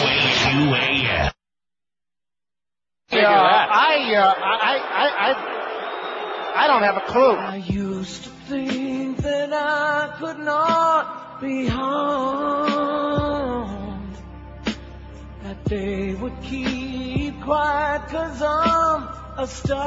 QAQAM. 0.02 1.32
Yeah, 3.12 3.30
I, 3.30 4.16
uh, 4.16 4.34
I, 4.42 4.78
I, 5.04 5.08
I, 5.30 6.64
I 6.64 6.68
don't 6.68 6.82
have 6.82 6.98
a 6.98 7.02
clue. 7.02 7.34
I 7.34 7.58
used 7.58 8.24
to 8.24 8.30
think 8.50 9.18
that 9.18 9.54
I 9.54 10.16
could 10.18 10.40
not 10.40 11.40
be 11.40 11.68
harmed. 11.68 13.04
That 15.44 15.64
they 15.66 16.16
would 16.16 16.42
keep 16.42 17.40
quiet 17.42 18.10
cause 18.10 18.42
I'm 18.42 19.08
a 19.38 19.46
star. 19.46 19.84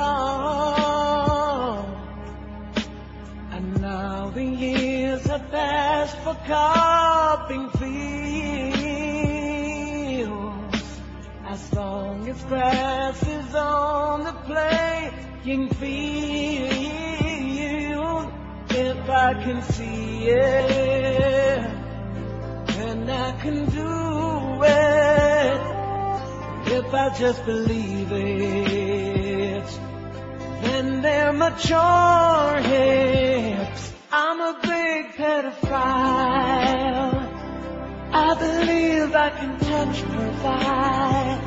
And 3.51 3.81
now 3.81 4.31
the 4.31 4.45
years 4.45 5.26
passed 5.51 6.17
for 6.19 6.35
carping 6.47 7.71
fields. 7.71 7.97
As 11.45 11.73
long 11.73 12.29
as 12.29 12.43
grass 12.45 13.23
is 13.23 13.55
on 13.55 14.25
the 14.25 14.33
playing 14.33 15.69
field, 15.71 16.77
if 18.71 19.09
I 19.09 19.35
can 19.45 19.63
see 19.63 20.29
it, 20.29 21.71
then 22.67 23.09
I 23.09 23.33
can 23.41 23.65
do 23.67 24.63
it. 24.65 25.61
If 26.79 26.93
I 26.93 27.09
just 27.17 27.45
believe 27.47 28.13
it, 28.13 29.67
then 30.63 31.03
they're 31.03 31.33
mature 31.33 32.61
hips. 32.61 33.36
I'm 35.19 35.23
pedophile. 35.23 37.13
I 38.13 38.35
believe 38.39 39.15
I 39.15 39.31
can 39.31 39.59
touch, 39.59 40.03
provide. 40.03 41.41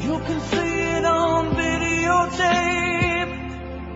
You 0.00 0.18
can 0.18 0.40
see 0.40 0.80
it 0.96 1.04
on 1.04 1.54
videotape. 1.54 3.30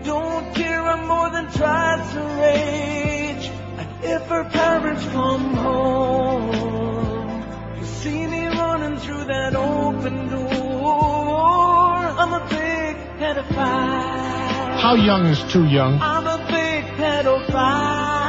Don't 0.03 0.55
care, 0.55 0.81
I 0.81 1.05
more 1.05 1.29
than 1.29 1.51
tried 1.51 2.11
to 2.13 2.19
rage. 2.41 3.51
And 3.77 3.89
if 4.03 4.27
her 4.27 4.43
parents 4.45 5.05
come 5.07 5.53
home, 5.55 6.51
you 7.79 7.85
see 7.85 8.25
me 8.27 8.47
running 8.47 8.97
through 8.99 9.25
that 9.25 9.55
open 9.55 10.29
door. 10.29 10.45
I'm 10.95 12.33
a 12.33 12.47
big 12.49 12.97
pedophile. 13.19 14.79
How 14.79 14.95
young 14.95 15.25
is 15.27 15.43
too 15.51 15.65
young? 15.65 16.01
I'm 16.01 16.27
a 16.27 16.37
big 16.49 16.85
pedophile. 16.97 18.22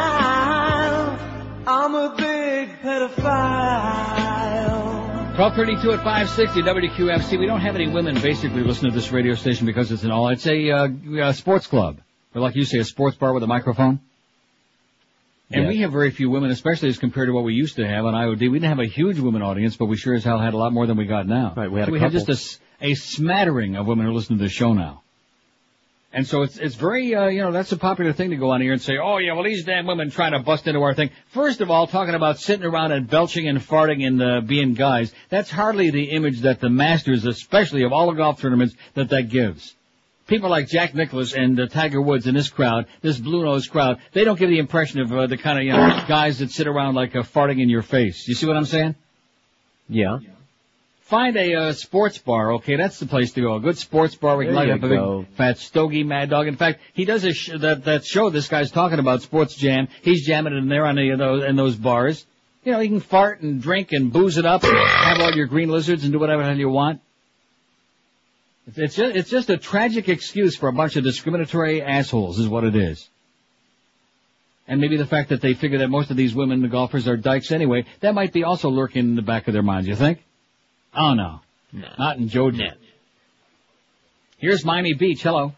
I'm 1.66 1.94
a 1.94 2.14
big 2.16 2.68
pedophile. 2.80 4.34
1232 5.38 5.92
at 5.92 6.04
560 6.04 6.62
WQFC. 6.62 7.38
We 7.38 7.46
don't 7.46 7.60
have 7.60 7.74
any 7.74 7.88
women 7.88 8.20
basically 8.20 8.62
listening 8.62 8.92
to 8.92 8.96
this 8.98 9.10
radio 9.10 9.34
station 9.34 9.66
because 9.66 9.90
it's 9.90 10.04
an 10.04 10.10
all, 10.10 10.28
it's 10.28 10.46
a, 10.46 10.70
uh, 10.70 10.88
a 11.22 11.34
sports 11.34 11.66
club. 11.66 12.00
Or 12.34 12.40
like 12.40 12.54
you 12.54 12.64
say, 12.64 12.78
a 12.78 12.84
sports 12.84 13.16
bar 13.16 13.32
with 13.32 13.42
a 13.42 13.46
microphone. 13.46 14.00
And 15.50 15.64
Yes. 15.64 15.68
we 15.68 15.78
have 15.78 15.92
very 15.92 16.10
few 16.10 16.30
women, 16.30 16.50
especially 16.50 16.88
as 16.88 16.98
compared 16.98 17.28
to 17.28 17.32
what 17.32 17.44
we 17.44 17.54
used 17.54 17.76
to 17.76 17.86
have 17.86 18.04
on 18.04 18.14
IOD. 18.14 18.40
We 18.40 18.58
didn't 18.58 18.68
have 18.76 18.78
a 18.80 18.86
huge 18.86 19.18
women 19.18 19.42
audience, 19.42 19.76
but 19.76 19.86
we 19.86 19.96
sure 19.96 20.14
as 20.14 20.24
hell 20.24 20.38
had 20.38 20.54
a 20.54 20.56
lot 20.56 20.72
more 20.72 20.86
than 20.86 20.96
we 20.96 21.06
got 21.06 21.26
now. 21.26 21.54
Right, 21.56 21.70
we 21.70 21.80
had 21.80 21.88
a 21.88 21.92
we 21.92 22.00
have 22.00 22.12
couple. 22.12 22.34
just 22.34 22.60
a 22.80 22.94
smattering 22.94 23.76
of 23.76 23.86
women 23.86 24.06
who 24.06 24.12
listen 24.12 24.36
to 24.36 24.42
the 24.42 24.48
show 24.50 24.72
now. 24.72 25.02
And 26.14 26.24
so 26.24 26.42
it's 26.42 26.56
it's 26.58 26.76
very 26.76 27.12
uh, 27.12 27.26
you 27.26 27.42
know 27.42 27.50
that's 27.50 27.72
a 27.72 27.76
popular 27.76 28.12
thing 28.12 28.30
to 28.30 28.36
go 28.36 28.52
on 28.52 28.60
here 28.60 28.72
and 28.72 28.80
say, 28.80 28.98
oh 29.02 29.18
yeah, 29.18 29.32
well 29.32 29.42
these 29.42 29.64
damn 29.64 29.84
women 29.84 30.12
trying 30.12 30.30
to 30.30 30.38
bust 30.38 30.68
into 30.68 30.80
our 30.80 30.94
thing. 30.94 31.10
First 31.30 31.60
of 31.60 31.72
all, 31.72 31.88
talking 31.88 32.14
about 32.14 32.38
sitting 32.38 32.64
around 32.64 32.92
and 32.92 33.10
belching 33.10 33.48
and 33.48 33.58
farting 33.58 34.06
and 34.06 34.22
uh, 34.22 34.40
being 34.40 34.74
guys, 34.74 35.12
that's 35.28 35.50
hardly 35.50 35.90
the 35.90 36.12
image 36.12 36.42
that 36.42 36.60
the 36.60 36.70
Masters, 36.70 37.26
especially 37.26 37.82
of 37.82 37.92
all 37.92 38.06
the 38.06 38.16
golf 38.16 38.40
tournaments, 38.40 38.76
that 38.94 39.08
that 39.08 39.28
gives. 39.28 39.74
People 40.28 40.50
like 40.50 40.68
Jack 40.68 40.94
Nicklaus 40.94 41.34
and 41.34 41.58
uh, 41.58 41.66
Tiger 41.66 42.00
Woods 42.00 42.28
and 42.28 42.36
this 42.36 42.48
crowd, 42.48 42.86
this 43.02 43.18
blue 43.18 43.42
nose 43.42 43.66
crowd, 43.66 43.98
they 44.12 44.22
don't 44.22 44.38
give 44.38 44.50
the 44.50 44.60
impression 44.60 45.00
of 45.00 45.12
uh, 45.12 45.26
the 45.26 45.36
kind 45.36 45.58
of 45.58 45.64
you 45.64 45.72
know 45.72 46.04
guys 46.06 46.38
that 46.38 46.52
sit 46.52 46.68
around 46.68 46.94
like 46.94 47.16
uh, 47.16 47.22
farting 47.22 47.60
in 47.60 47.68
your 47.68 47.82
face. 47.82 48.28
You 48.28 48.36
see 48.36 48.46
what 48.46 48.56
I'm 48.56 48.66
saying? 48.66 48.94
Yeah. 49.88 50.20
Find 51.04 51.36
a 51.36 51.54
uh, 51.54 51.72
sports 51.74 52.16
bar, 52.16 52.54
okay? 52.54 52.76
That's 52.76 52.98
the 52.98 53.04
place 53.04 53.32
to 53.32 53.42
go. 53.42 53.56
A 53.56 53.60
good 53.60 53.76
sports 53.76 54.14
bar. 54.14 54.38
We 54.38 54.46
can 54.46 54.54
There 54.54 54.66
light 54.66 54.72
up 54.72 54.82
a 54.82 54.88
go. 54.88 55.18
big 55.20 55.36
fat 55.36 55.58
stogie 55.58 56.02
mad 56.02 56.30
dog. 56.30 56.46
In 56.46 56.56
fact, 56.56 56.80
he 56.94 57.04
does 57.04 57.24
a 57.24 57.34
sh- 57.34 57.50
that 57.58 57.84
that 57.84 58.06
show. 58.06 58.30
This 58.30 58.48
guy's 58.48 58.70
talking 58.70 58.98
about 58.98 59.20
sports 59.20 59.54
jam. 59.54 59.88
He's 60.00 60.26
jamming 60.26 60.54
it 60.54 60.56
in 60.56 60.68
there 60.68 60.86
on 60.86 60.96
the, 60.96 61.14
those 61.16 61.44
in 61.44 61.56
those 61.56 61.76
bars. 61.76 62.24
You 62.64 62.72
know, 62.72 62.80
you 62.80 62.88
can 62.88 63.00
fart 63.00 63.42
and 63.42 63.60
drink 63.60 63.88
and 63.92 64.10
booze 64.10 64.38
it 64.38 64.46
up, 64.46 64.64
and 64.64 64.72
have 64.74 65.20
all 65.20 65.34
your 65.34 65.46
green 65.46 65.68
lizards 65.68 66.04
and 66.04 66.12
do 66.12 66.18
whatever 66.18 66.42
the 66.42 66.48
hell 66.48 66.58
you 66.58 66.70
want. 66.70 67.02
It's, 68.66 68.78
it's 68.78 68.96
just 68.96 69.14
it's 69.16 69.30
just 69.30 69.50
a 69.50 69.58
tragic 69.58 70.08
excuse 70.08 70.56
for 70.56 70.70
a 70.70 70.72
bunch 70.72 70.96
of 70.96 71.04
discriminatory 71.04 71.82
assholes, 71.82 72.38
is 72.38 72.48
what 72.48 72.64
it 72.64 72.74
is. 72.74 73.06
And 74.66 74.80
maybe 74.80 74.96
the 74.96 75.04
fact 75.04 75.28
that 75.28 75.42
they 75.42 75.52
figure 75.52 75.80
that 75.80 75.88
most 75.90 76.10
of 76.10 76.16
these 76.16 76.34
women, 76.34 76.62
the 76.62 76.68
golfers, 76.68 77.06
are 77.06 77.18
dykes 77.18 77.52
anyway, 77.52 77.84
that 78.00 78.14
might 78.14 78.32
be 78.32 78.42
also 78.44 78.70
lurking 78.70 79.04
in 79.10 79.16
the 79.16 79.20
back 79.22 79.46
of 79.48 79.52
their 79.52 79.62
minds. 79.62 79.86
You 79.86 79.96
think? 79.96 80.20
Oh 80.96 81.14
no. 81.14 81.40
Not 81.98 82.18
in 82.18 82.28
Georgia. 82.28 82.76
Here's 84.38 84.64
Miami 84.64 84.94
Beach. 84.94 85.22
Hello. 85.22 85.52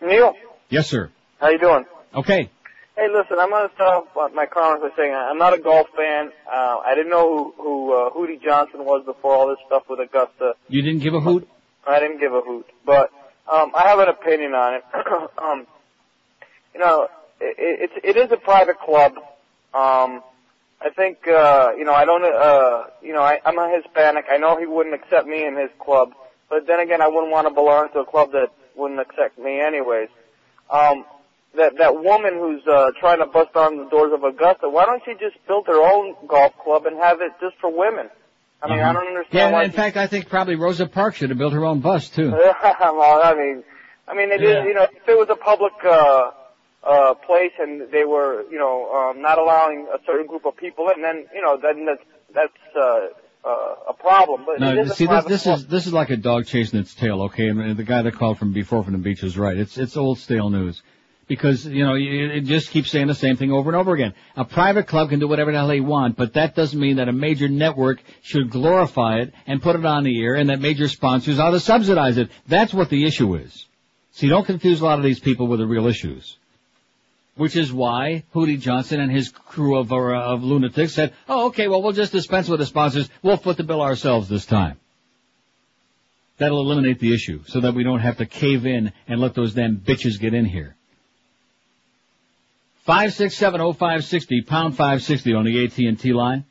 Neil, 0.00 0.34
Yes, 0.70 0.88
sir. 0.88 1.10
how 1.38 1.50
you 1.50 1.58
doing? 1.58 1.84
Okay. 2.14 2.50
Hey, 2.96 3.08
listen, 3.12 3.38
I'm 3.38 3.50
gonna 3.50 3.70
start 3.74 4.06
off 4.16 4.32
my 4.34 4.46
comments 4.46 4.82
by 4.82 4.90
saying 5.02 5.14
I'm 5.14 5.38
not 5.38 5.54
a 5.54 5.58
golf 5.58 5.86
fan. 5.96 6.30
Uh, 6.50 6.78
I 6.84 6.94
didn't 6.94 7.10
know 7.10 7.52
who, 7.56 7.62
who 7.62 7.94
uh, 7.94 8.10
Hootie 8.10 8.42
Johnson 8.42 8.84
was 8.84 9.04
before 9.04 9.34
all 9.34 9.48
this 9.48 9.58
stuff 9.66 9.84
with 9.88 10.00
Augusta. 10.00 10.54
You 10.68 10.82
didn't 10.82 11.00
give 11.02 11.14
a 11.14 11.20
hoot? 11.20 11.48
I 11.86 12.00
didn't 12.00 12.20
give 12.20 12.32
a 12.34 12.40
hoot, 12.40 12.66
but 12.84 13.10
um, 13.50 13.72
I 13.74 13.88
have 13.88 13.98
an 13.98 14.08
opinion 14.08 14.54
on 14.54 14.74
it. 14.74 14.84
um, 15.38 15.66
you 16.74 16.80
know, 16.80 17.08
it, 17.40 17.90
it's 17.90 17.94
it 18.04 18.16
is 18.16 18.30
a 18.32 18.36
private 18.36 18.78
club. 18.78 19.14
Um, 19.74 20.22
I 20.84 20.90
think 20.90 21.26
uh, 21.28 21.70
you 21.76 21.84
know 21.84 21.92
I 21.92 22.04
don't 22.04 22.24
uh, 22.24 22.84
you 23.02 23.12
know 23.12 23.22
I, 23.22 23.40
I'm 23.44 23.58
a 23.58 23.70
Hispanic. 23.76 24.26
I 24.30 24.36
know 24.36 24.58
he 24.58 24.66
wouldn't 24.66 24.94
accept 24.94 25.26
me 25.26 25.44
in 25.44 25.56
his 25.56 25.70
club, 25.78 26.12
but 26.50 26.66
then 26.66 26.80
again 26.80 27.00
I 27.00 27.08
wouldn't 27.08 27.30
want 27.30 27.46
to 27.48 27.54
belong 27.54 27.88
to 27.92 28.00
a 28.00 28.06
club 28.06 28.32
that 28.32 28.48
wouldn't 28.76 29.00
accept 29.00 29.38
me 29.38 29.60
anyways. 29.60 30.08
Um, 30.70 31.04
that 31.56 31.76
that 31.78 32.02
woman 32.02 32.34
who's 32.34 32.66
uh, 32.66 32.90
trying 32.98 33.18
to 33.18 33.26
bust 33.26 33.54
on 33.54 33.76
the 33.76 33.88
doors 33.90 34.12
of 34.12 34.24
Augusta, 34.24 34.68
why 34.68 34.86
don't 34.86 35.02
she 35.04 35.12
just 35.14 35.36
build 35.46 35.66
her 35.66 35.80
own 35.80 36.14
golf 36.26 36.52
club 36.64 36.86
and 36.86 36.96
have 36.98 37.20
it 37.20 37.32
just 37.40 37.56
for 37.60 37.70
women? 37.70 38.08
I 38.62 38.68
mean, 38.68 38.78
I 38.78 38.92
don't 38.92 39.08
understand. 39.08 39.26
Yeah, 39.32 39.50
why. 39.50 39.64
in 39.64 39.72
fact, 39.72 39.96
I 39.96 40.06
think 40.06 40.28
probably 40.28 40.54
Rosa 40.54 40.86
Parks 40.86 41.18
should 41.18 41.30
have 41.30 41.38
built 41.38 41.52
her 41.52 41.64
own 41.64 41.80
bus 41.80 42.08
too. 42.08 42.30
well, 42.30 43.20
I 43.22 43.34
mean, 43.34 43.64
I 44.06 44.14
mean, 44.14 44.30
it 44.30 44.40
is, 44.40 44.48
Yeah. 44.48 44.64
you 44.64 44.74
know, 44.74 44.84
if 44.84 45.08
it 45.08 45.18
was 45.18 45.28
a 45.30 45.36
public 45.36 45.72
uh, 45.84 46.30
uh, 46.84 47.14
place 47.14 47.52
and 47.58 47.90
they 47.92 48.04
were, 48.04 48.44
you 48.50 48.58
know, 48.58 48.92
um, 48.92 49.22
not 49.22 49.38
allowing 49.38 49.86
a 49.92 49.98
certain 50.04 50.26
group 50.26 50.44
of 50.46 50.56
people 50.56 50.88
in, 50.94 51.02
then 51.02 51.26
you 51.34 51.42
know, 51.42 51.58
then 51.60 51.84
that's 51.86 52.02
that's 52.34 52.76
uh, 52.76 53.08
uh, 53.44 53.74
a 53.90 53.92
problem. 53.92 54.44
But 54.46 54.60
No, 54.60 54.80
is 54.80 54.94
see, 54.94 55.06
this, 55.06 55.24
this 55.24 55.42
club. 55.44 55.58
is 55.58 55.66
this 55.66 55.86
is 55.86 55.92
like 55.92 56.10
a 56.10 56.16
dog 56.16 56.46
chasing 56.46 56.80
its 56.80 56.94
tail. 56.94 57.22
Okay, 57.22 57.48
and 57.48 57.76
the 57.76 57.84
guy 57.84 58.02
that 58.02 58.14
called 58.14 58.38
from 58.38 58.52
before 58.52 58.82
from 58.82 58.94
the 58.94 58.98
beach 58.98 59.22
was 59.22 59.38
right. 59.38 59.56
It's 59.56 59.78
it's 59.78 59.96
old 59.96 60.18
stale 60.18 60.50
news. 60.50 60.82
Because, 61.28 61.64
you 61.64 61.84
know, 61.86 61.94
it 61.94 62.42
just 62.42 62.70
keeps 62.70 62.90
saying 62.90 63.06
the 63.06 63.14
same 63.14 63.36
thing 63.36 63.52
over 63.52 63.70
and 63.70 63.76
over 63.76 63.94
again. 63.94 64.12
A 64.36 64.44
private 64.44 64.86
club 64.88 65.08
can 65.08 65.20
do 65.20 65.28
whatever 65.28 65.50
the 65.52 65.56
hell 65.56 65.68
they 65.68 65.80
want, 65.80 66.16
but 66.16 66.34
that 66.34 66.54
doesn't 66.54 66.78
mean 66.78 66.96
that 66.96 67.08
a 67.08 67.12
major 67.12 67.48
network 67.48 68.02
should 68.22 68.50
glorify 68.50 69.20
it 69.20 69.32
and 69.46 69.62
put 69.62 69.76
it 69.76 69.86
on 69.86 70.02
the 70.02 70.22
air 70.22 70.34
and 70.34 70.50
that 70.50 70.60
major 70.60 70.88
sponsors 70.88 71.38
ought 71.38 71.52
to 71.52 71.60
subsidize 71.60 72.18
it. 72.18 72.28
That's 72.48 72.74
what 72.74 72.90
the 72.90 73.06
issue 73.06 73.36
is. 73.36 73.66
See, 74.10 74.28
don't 74.28 74.44
confuse 74.44 74.80
a 74.80 74.84
lot 74.84 74.98
of 74.98 75.04
these 75.04 75.20
people 75.20 75.46
with 75.46 75.60
the 75.60 75.66
real 75.66 75.86
issues. 75.86 76.36
Which 77.34 77.56
is 77.56 77.72
why 77.72 78.24
Hootie 78.34 78.60
Johnson 78.60 79.00
and 79.00 79.10
his 79.10 79.30
crew 79.30 79.78
of, 79.78 79.90
uh, 79.90 79.96
of 79.96 80.44
lunatics 80.44 80.94
said, 80.94 81.14
oh, 81.28 81.46
okay, 81.46 81.66
well, 81.66 81.82
we'll 81.82 81.92
just 81.92 82.12
dispense 82.12 82.48
with 82.48 82.60
the 82.60 82.66
sponsors. 82.66 83.08
We'll 83.22 83.38
foot 83.38 83.56
the 83.56 83.64
bill 83.64 83.80
ourselves 83.80 84.28
this 84.28 84.44
time. 84.44 84.78
That'll 86.36 86.60
eliminate 86.60 86.98
the 86.98 87.14
issue 87.14 87.42
so 87.46 87.60
that 87.60 87.74
we 87.74 87.84
don't 87.84 88.00
have 88.00 88.18
to 88.18 88.26
cave 88.26 88.66
in 88.66 88.92
and 89.06 89.20
let 89.20 89.34
those 89.34 89.54
damn 89.54 89.76
bitches 89.76 90.20
get 90.20 90.34
in 90.34 90.44
here. 90.44 90.76
5670560, 92.86 94.46
pound 94.46 94.76
560 94.76 95.34
on 95.34 95.44
the 95.44 95.64
AT&T 95.64 96.12
line. 96.12 96.44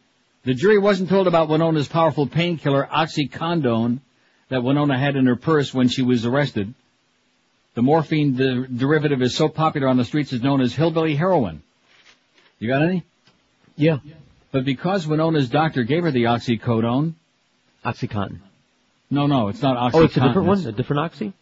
The 0.43 0.53
jury 0.53 0.80
wasn't 0.80 1.10
told 1.10 1.27
about 1.27 1.50
Winona's 1.50 1.88
powerful 1.88 2.26
painkiller 2.26 2.88
oxycondone 2.92 4.00
that 4.50 4.64
Winona 4.64 4.98
had 4.98 5.16
in 5.16 5.26
her 5.27 5.35
purse 5.35 5.74
when 5.74 5.90
she 5.90 6.01
was 6.01 6.26
arrested. 6.26 6.74
The 7.74 7.82
morphine 7.82 8.35
de- 8.35 8.67
derivative 8.67 9.22
is 9.22 9.35
so 9.35 9.48
popular 9.48 9.88
on 9.88 9.98
the 9.98 10.06
streets 10.06 10.33
it's 10.33 10.43
known 10.43 10.61
as 10.61 10.74
hillbilly 10.74 11.16
heroin. 11.16 11.64
You 12.59 12.67
got 12.67 12.83
any? 12.83 13.03
Yeah. 13.75 14.00
But 14.51 14.66
because 14.66 15.08
Winona's 15.08 15.50
doctor 15.50 15.83
gave 15.83 16.03
her 16.03 16.11
the 16.11 16.24
oxycodone. 16.24 17.14
Oxycontin. 17.85 18.40
No, 19.09 19.27
no, 19.27 19.48
it's 19.48 19.61
not 19.61 19.77
oxycontin. 19.77 20.00
Oh, 20.00 20.03
it's 20.03 20.17
a 20.17 20.22
different 20.22 20.48
one? 20.48 20.66
A 20.66 20.72
different 20.72 21.00
oxy? 21.00 21.33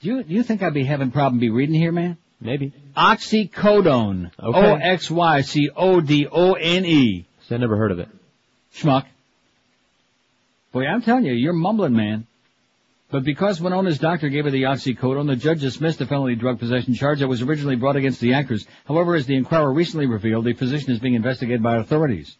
Do 0.00 0.08
you, 0.08 0.22
do 0.22 0.34
you 0.34 0.42
think 0.42 0.62
I'd 0.62 0.74
be 0.74 0.84
having 0.84 1.10
problem 1.10 1.38
be 1.38 1.50
reading 1.50 1.74
here, 1.74 1.92
man? 1.92 2.16
Maybe. 2.40 2.72
Oxycodone. 2.96 4.30
Okay. 4.42 4.58
O-X-Y-C-O-D-O-N-E. 4.58 7.26
See, 7.48 7.54
I 7.54 7.58
never 7.58 7.76
heard 7.76 7.92
of 7.92 7.98
it. 7.98 8.08
Schmuck. 8.74 9.04
Boy, 10.72 10.86
I'm 10.86 11.02
telling 11.02 11.24
you, 11.24 11.32
you're 11.32 11.54
mumbling, 11.54 11.94
man. 11.94 12.26
But 13.08 13.22
because 13.22 13.60
Winona's 13.60 14.00
doctor 14.00 14.28
gave 14.28 14.46
her 14.46 14.50
the 14.50 14.64
oxycodone, 14.64 15.28
the 15.28 15.36
judge 15.36 15.60
dismissed 15.60 16.00
the 16.00 16.06
felony 16.06 16.34
drug 16.34 16.58
possession 16.58 16.92
charge 16.92 17.20
that 17.20 17.28
was 17.28 17.40
originally 17.40 17.76
brought 17.76 17.94
against 17.94 18.20
the 18.20 18.34
actress. 18.34 18.66
However, 18.84 19.14
as 19.14 19.26
the 19.26 19.36
Inquirer 19.36 19.72
recently 19.72 20.06
revealed, 20.06 20.44
the 20.44 20.54
physician 20.54 20.90
is 20.90 20.98
being 20.98 21.14
investigated 21.14 21.62
by 21.62 21.76
authorities. 21.76 22.36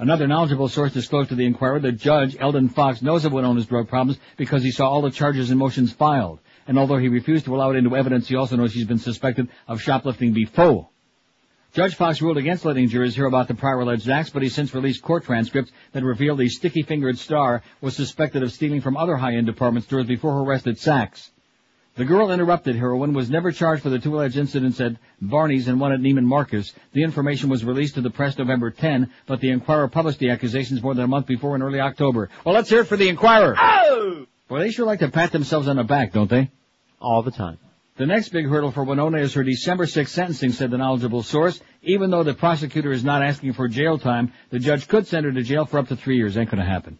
Another 0.00 0.26
knowledgeable 0.26 0.66
source 0.66 0.92
disclosed 0.92 1.28
to 1.28 1.36
the 1.36 1.46
Inquirer 1.46 1.78
that 1.78 1.92
Judge 1.92 2.36
Elden 2.40 2.68
Fox 2.68 3.00
knows 3.00 3.24
of 3.24 3.32
Winona's 3.32 3.66
drug 3.66 3.88
problems 3.88 4.18
because 4.36 4.64
he 4.64 4.72
saw 4.72 4.88
all 4.88 5.02
the 5.02 5.10
charges 5.12 5.50
and 5.50 5.58
motions 5.60 5.92
filed. 5.92 6.40
And 6.66 6.76
although 6.76 6.98
he 6.98 7.06
refused 7.06 7.44
to 7.44 7.54
allow 7.54 7.70
it 7.70 7.76
into 7.76 7.96
evidence, 7.96 8.26
he 8.26 8.34
also 8.34 8.56
knows 8.56 8.72
she's 8.72 8.86
been 8.86 8.98
suspected 8.98 9.48
of 9.68 9.80
shoplifting 9.80 10.32
before. 10.32 10.88
Judge 11.72 11.94
Fox 11.94 12.20
ruled 12.20 12.36
against 12.36 12.66
letting 12.66 12.86
jurors 12.88 13.14
hear 13.14 13.24
about 13.24 13.48
the 13.48 13.54
prior 13.54 13.80
alleged 13.80 14.06
acts, 14.06 14.28
but 14.28 14.42
he 14.42 14.50
since 14.50 14.74
released 14.74 15.02
court 15.02 15.24
transcripts 15.24 15.72
that 15.92 16.04
reveal 16.04 16.36
the 16.36 16.46
sticky-fingered 16.46 17.18
star 17.18 17.62
was 17.80 17.96
suspected 17.96 18.42
of 18.42 18.52
stealing 18.52 18.82
from 18.82 18.94
other 18.94 19.16
high-end 19.16 19.46
department 19.46 19.86
stores 19.86 20.06
before 20.06 20.34
her 20.34 20.40
arrest 20.40 20.66
at 20.66 20.74
Saks. 20.74 21.30
The 21.94 22.04
girl 22.04 22.30
interrupted 22.30 22.76
heroine 22.76 23.14
was 23.14 23.30
never 23.30 23.52
charged 23.52 23.82
for 23.82 23.88
the 23.88 23.98
two 23.98 24.14
alleged 24.14 24.36
incidents 24.36 24.80
at 24.82 24.96
Barney's 25.22 25.66
and 25.66 25.80
one 25.80 25.92
at 25.92 26.00
Neiman 26.00 26.24
Marcus. 26.24 26.74
The 26.92 27.04
information 27.04 27.48
was 27.48 27.64
released 27.64 27.94
to 27.94 28.02
the 28.02 28.10
press 28.10 28.36
November 28.36 28.70
10, 28.70 29.10
but 29.26 29.40
the 29.40 29.50
Inquirer 29.50 29.88
published 29.88 30.18
the 30.18 30.28
accusations 30.28 30.82
more 30.82 30.94
than 30.94 31.04
a 31.04 31.08
month 31.08 31.26
before 31.26 31.56
in 31.56 31.62
early 31.62 31.80
October. 31.80 32.28
Well, 32.44 32.54
let's 32.54 32.68
hear 32.68 32.80
it 32.80 32.86
for 32.86 32.98
the 32.98 33.08
Inquirer. 33.08 33.56
Oh! 33.58 34.26
Well, 34.50 34.60
they 34.60 34.72
sure 34.72 34.84
like 34.84 34.98
to 34.98 35.08
pat 35.08 35.32
themselves 35.32 35.68
on 35.68 35.76
the 35.76 35.84
back, 35.84 36.12
don't 36.12 36.28
they? 36.28 36.50
All 37.00 37.22
the 37.22 37.30
time. 37.30 37.58
The 37.96 38.06
next 38.06 38.30
big 38.30 38.46
hurdle 38.46 38.70
for 38.70 38.84
Winona 38.84 39.18
is 39.18 39.34
her 39.34 39.44
December 39.44 39.84
6th 39.84 40.08
sentencing, 40.08 40.52
said 40.52 40.70
the 40.70 40.78
knowledgeable 40.78 41.22
source. 41.22 41.60
Even 41.82 42.10
though 42.10 42.22
the 42.22 42.32
prosecutor 42.32 42.90
is 42.90 43.04
not 43.04 43.22
asking 43.22 43.52
for 43.52 43.68
jail 43.68 43.98
time, 43.98 44.32
the 44.48 44.58
judge 44.58 44.88
could 44.88 45.06
send 45.06 45.26
her 45.26 45.32
to 45.32 45.42
jail 45.42 45.66
for 45.66 45.78
up 45.78 45.88
to 45.88 45.96
three 45.96 46.16
years. 46.16 46.38
Ain't 46.38 46.50
gonna 46.50 46.64
happen. 46.64 46.96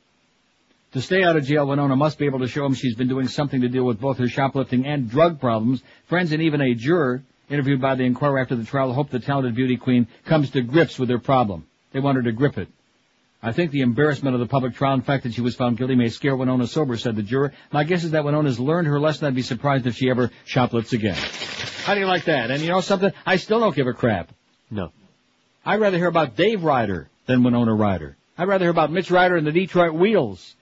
To 0.93 1.01
stay 1.01 1.23
out 1.23 1.37
of 1.37 1.47
jail, 1.47 1.67
Winona 1.67 1.97
must 1.97 2.19
be 2.19 2.27
able 2.27 2.41
to 2.41 2.49
show 2.49 2.67
him 2.67 2.75
she's 2.75 2.95
been 2.95 3.09
doing 3.09 3.27
something 3.27 3.62
to 3.62 3.69
deal 3.71 3.85
with 3.85 4.01
both 4.01 4.19
her 4.19 4.29
shoplifting 4.29 4.85
and 4.85 5.09
drug 5.09 5.41
problems. 5.41 5.83
Friends 6.09 6.33
and 6.33 6.43
even 6.43 6.61
a 6.61 6.75
juror 6.75 7.23
interviewed 7.49 7.81
by 7.81 7.95
the 7.95 8.05
Inquirer 8.05 8.39
after 8.39 8.55
the 8.55 8.65
trial 8.65 8.93
hope 8.93 9.09
the 9.09 9.19
talented 9.19 9.55
beauty 9.55 9.79
queen 9.79 10.07
comes 10.27 10.51
to 10.51 10.61
grips 10.61 10.99
with 10.99 11.09
her 11.09 11.19
problem. 11.19 11.65
They 11.93 12.01
want 12.01 12.17
her 12.17 12.23
to 12.25 12.33
grip 12.33 12.59
it. 12.59 12.69
I 13.45 13.51
think 13.51 13.73
the 13.73 13.81
embarrassment 13.81 14.35
of 14.35 14.41
the 14.41 14.47
public 14.47 14.75
trial 14.75 14.95
and 14.95 15.05
fact 15.05 15.25
that 15.25 15.35
she 15.35 15.41
was 15.41 15.57
found 15.57 15.77
guilty 15.77 15.97
may 15.97 16.11
scare 16.11 16.37
Winona 16.37 16.69
sober, 16.69 16.97
said 16.97 17.17
the 17.17 17.25
juror. 17.25 17.53
My 17.73 17.83
guess 17.83 18.05
is 18.05 18.12
that 18.12 18.25
Winona's 18.25 18.61
learned 18.61 18.87
her 18.87 19.01
lesson. 19.01 19.27
I'd 19.27 19.35
be 19.35 19.43
surprised 19.43 19.87
if 19.89 19.97
she 19.97 20.09
ever 20.11 20.31
shoplifts 20.45 20.93
again. 20.93 21.17
How 21.85 21.95
do 21.95 22.01
you 22.01 22.07
like 22.07 22.27
that? 22.27 22.53
And 22.53 22.62
you 22.62 22.69
know 22.69 22.81
something? 22.81 23.11
I 23.27 23.37
still 23.37 23.59
don't 23.59 23.75
give 23.75 23.89
a 23.89 23.93
crap. 23.93 24.31
No. 24.71 24.93
I'd 25.67 25.81
rather 25.81 25.99
hear 25.99 26.07
about 26.07 26.37
Dave 26.37 26.62
Ryder 26.62 27.09
than 27.27 27.43
Winona 27.43 27.75
Ryder. 27.75 28.17
I'd 28.39 28.47
rather 28.47 28.65
hear 28.65 28.71
about 28.71 28.93
Mitch 28.93 29.11
Ryder 29.11 29.37
and 29.37 29.47
the 29.47 29.53
Detroit 29.53 29.93
Wheels 29.93 30.55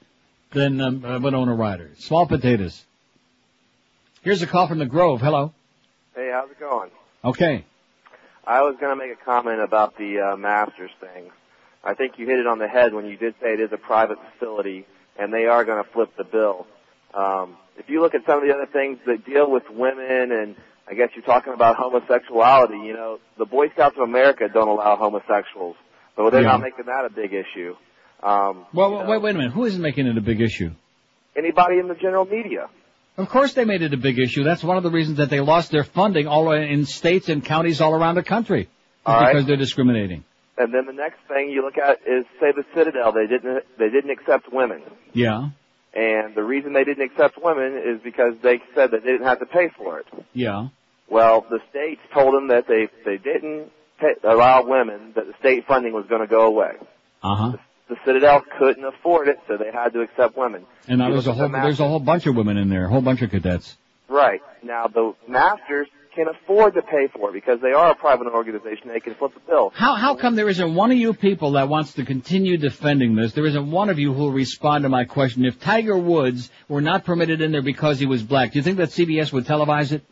than 0.52 0.81
um, 0.81 1.05
uh, 1.05 1.18
Winona 1.18 1.55
Ryder. 1.55 1.91
Small 1.99 2.26
potatoes. 2.26 2.83
Here's 4.23 4.41
a 4.41 4.47
call 4.47 4.68
from 4.68 4.78
the 4.78 4.86
Grove. 4.86 5.20
Hello. 5.20 5.52
Hey, 6.15 6.31
how's 6.33 6.50
it 6.50 6.59
going? 6.59 6.91
Okay. 7.25 7.65
I 8.47 8.62
was 8.62 8.76
going 8.81 8.99
to 8.99 9.07
make 9.07 9.12
a 9.12 9.23
comment 9.23 9.60
about 9.60 9.99
the 9.99 10.33
uh, 10.33 10.36
Masters 10.36 10.91
thing. 10.99 11.31
I 11.84 11.94
think 11.94 12.18
you 12.18 12.26
hit 12.26 12.39
it 12.39 12.47
on 12.47 12.59
the 12.59 12.68
head 12.68 12.92
when 12.94 13.07
you 13.07 13.17
did 13.17 13.34
say 13.41 13.55
it 13.55 13.60
is 13.60 13.70
a 13.73 13.76
private 13.78 14.18
facility, 14.33 14.86
and 15.18 15.33
they 15.33 15.47
are 15.47 15.65
going 15.65 15.83
to 15.83 15.91
flip 15.91 16.10
the 16.17 16.25
bill. 16.25 16.67
Um, 17.15 17.57
if 17.78 17.89
you 17.89 18.00
look 18.02 18.15
at 18.15 18.25
some 18.26 18.39
of 18.39 18.47
the 18.47 18.55
other 18.55 18.67
things 18.70 18.99
that 19.07 19.25
deal 19.25 19.50
with 19.50 19.65
women, 19.70 20.31
and 20.33 20.57
I 20.89 20.94
guess 20.94 21.09
you're 21.15 21.25
talking 21.25 21.52
about 21.55 21.76
homosexuality, 21.76 22.78
you 22.84 22.92
know, 22.92 23.18
the 23.39 23.47
Boy 23.47 23.70
Scouts 23.70 23.97
of 23.97 24.02
America 24.02 24.49
don't 24.52 24.68
allow 24.68 24.97
homosexuals, 24.97 25.76
but 26.17 26.31
they're 26.31 26.42
Yeah. 26.42 26.49
not 26.49 26.60
making 26.60 26.84
that 26.86 27.05
a 27.07 27.10
big 27.10 27.33
issue. 27.33 27.75
Um, 28.23 28.67
Well, 28.75 29.07
wait, 29.07 29.23
wait 29.23 29.34
a 29.34 29.39
minute. 29.39 29.52
Who 29.52 29.65
isn't 29.65 29.81
making 29.81 30.07
it 30.07 30.17
a 30.18 30.20
big 30.20 30.41
issue? 30.41 30.70
anybody 31.36 31.78
in 31.78 31.86
the 31.89 31.94
general 31.94 32.26
media. 32.26 32.68
Of 33.17 33.28
course 33.28 33.55
they 33.55 33.65
made 33.65 33.83
it 33.83 33.94
a 33.94 33.97
big 33.97 34.18
issue. 34.18 34.42
That's 34.42 34.65
one 34.65 34.76
of 34.76 34.83
the 34.83 34.91
reasons 34.91 35.18
that 35.18 35.31
they 35.31 35.41
lost 35.41 35.70
their 35.70 35.84
funding 35.84 36.26
all 36.26 36.50
in 36.52 36.84
states 36.86 37.28
and 37.28 37.42
counties 37.42 37.81
all 37.81 37.94
around 37.94 38.17
the 38.17 38.23
country. 38.25 38.68
All 39.07 39.15
right. 39.18 39.33
because 39.33 39.47
they're 39.47 39.57
discriminating. 39.57 40.25
And 40.60 40.74
then 40.74 40.84
the 40.84 40.92
next 40.92 41.18
thing 41.26 41.48
you 41.48 41.62
look 41.62 41.78
at 41.78 42.00
is, 42.06 42.24
say, 42.39 42.52
the 42.52 42.64
Citadel. 42.74 43.12
They 43.12 43.26
didn't 43.26 43.64
they 43.78 43.89
didn't 43.89 44.10
accept 44.10 44.52
women, 44.52 44.82
Yeah. 45.14 45.48
and 45.94 46.34
the 46.34 46.42
reason 46.44 46.74
they 46.74 46.84
didn't 46.84 47.05
accept 47.10 47.39
women 47.42 47.80
is 47.82 48.00
because 48.02 48.34
they 48.42 48.60
said 48.74 48.90
that 48.90 49.02
they 49.02 49.10
didn't 49.12 49.26
have 49.26 49.39
to 49.40 49.47
pay 49.47 49.70
for 49.76 50.00
it. 50.00 50.06
Yeah. 50.34 50.68
Well, 51.08 51.47
the 51.48 51.60
states 51.70 52.02
told 52.12 52.34
them 52.34 52.48
that 52.48 52.66
they 52.68 52.89
they 53.06 53.16
didn't 53.16 53.70
pay, 53.98 54.14
allow 54.22 54.64
women 54.66 55.12
that 55.16 55.26
the 55.26 55.34
state 55.40 55.66
funding 55.66 55.94
was 55.94 56.05
going 56.06 56.20
to 56.20 56.26
go 56.26 56.47
away. 56.47 56.72
Uh 57.22 57.34
huh. 57.34 57.52
The 57.89 57.97
Citadel 58.05 58.42
couldn't 58.58 58.84
afford 58.84 59.28
it, 59.28 59.39
so 59.48 59.56
they 59.56 59.72
had 59.72 59.94
to 59.94 60.00
accept 60.02 60.36
women. 60.36 60.66
And 60.86 60.98
now 60.98 61.10
there's 61.10 61.26
a 61.26 61.32
whole 61.32 61.48
the 61.48 61.58
there's 61.58 61.80
a 61.80 61.89
whole 61.89 62.00
bunch 62.00 62.26
of 62.26 62.36
women 62.36 62.56
in 62.58 62.68
there, 62.68 62.84
a 62.84 62.89
whole 62.89 63.00
bunch 63.02 63.22
of 63.22 63.30
cadets. 63.30 63.76
Right. 64.08 64.42
Now 64.62 64.89
the 64.89 65.14
masters 65.26 65.89
can 66.14 66.26
afford 66.28 66.74
to 66.74 66.82
pay 66.82 67.08
for 67.08 67.30
it 67.30 67.32
because 67.32 67.60
they 67.60 67.72
are 67.72 67.90
a 67.90 67.94
private 67.94 68.26
organization. 68.28 68.89
They 68.89 69.00
can 69.00 69.14
flip 69.14 69.34
the 69.34 69.40
bill. 69.40 69.72
How 69.74 69.94
how 69.94 70.14
come 70.16 70.34
there 70.34 70.48
isn't 70.48 70.74
one 70.74 70.90
of 70.90 70.98
you 70.98 71.14
people 71.14 71.52
that 71.52 71.68
wants 71.68 71.94
to 71.94 72.05
continue 72.05 72.56
defending 72.56 73.14
this? 73.16 73.32
There 73.32 73.47
isn't 73.47 73.70
one 73.70 73.89
of 73.90 73.98
you 73.98 74.12
who 74.12 74.22
will 74.22 74.32
respond 74.32 74.82
to 74.82 74.89
my 74.89 75.05
question. 75.05 75.44
If 75.44 75.60
Tiger 75.60 75.97
Woods 75.97 76.50
were 76.68 76.80
not 76.80 77.05
permitted 77.05 77.40
in 77.40 77.52
there 77.52 77.62
because 77.62 77.98
he 77.98 78.06
was 78.06 78.22
black, 78.22 78.52
do 78.52 78.58
you 78.58 78.62
think 78.62 78.78
that 78.78 78.90
CBS 78.90 79.32
would 79.32 79.47
televise 79.47 79.92
it? 79.92 80.02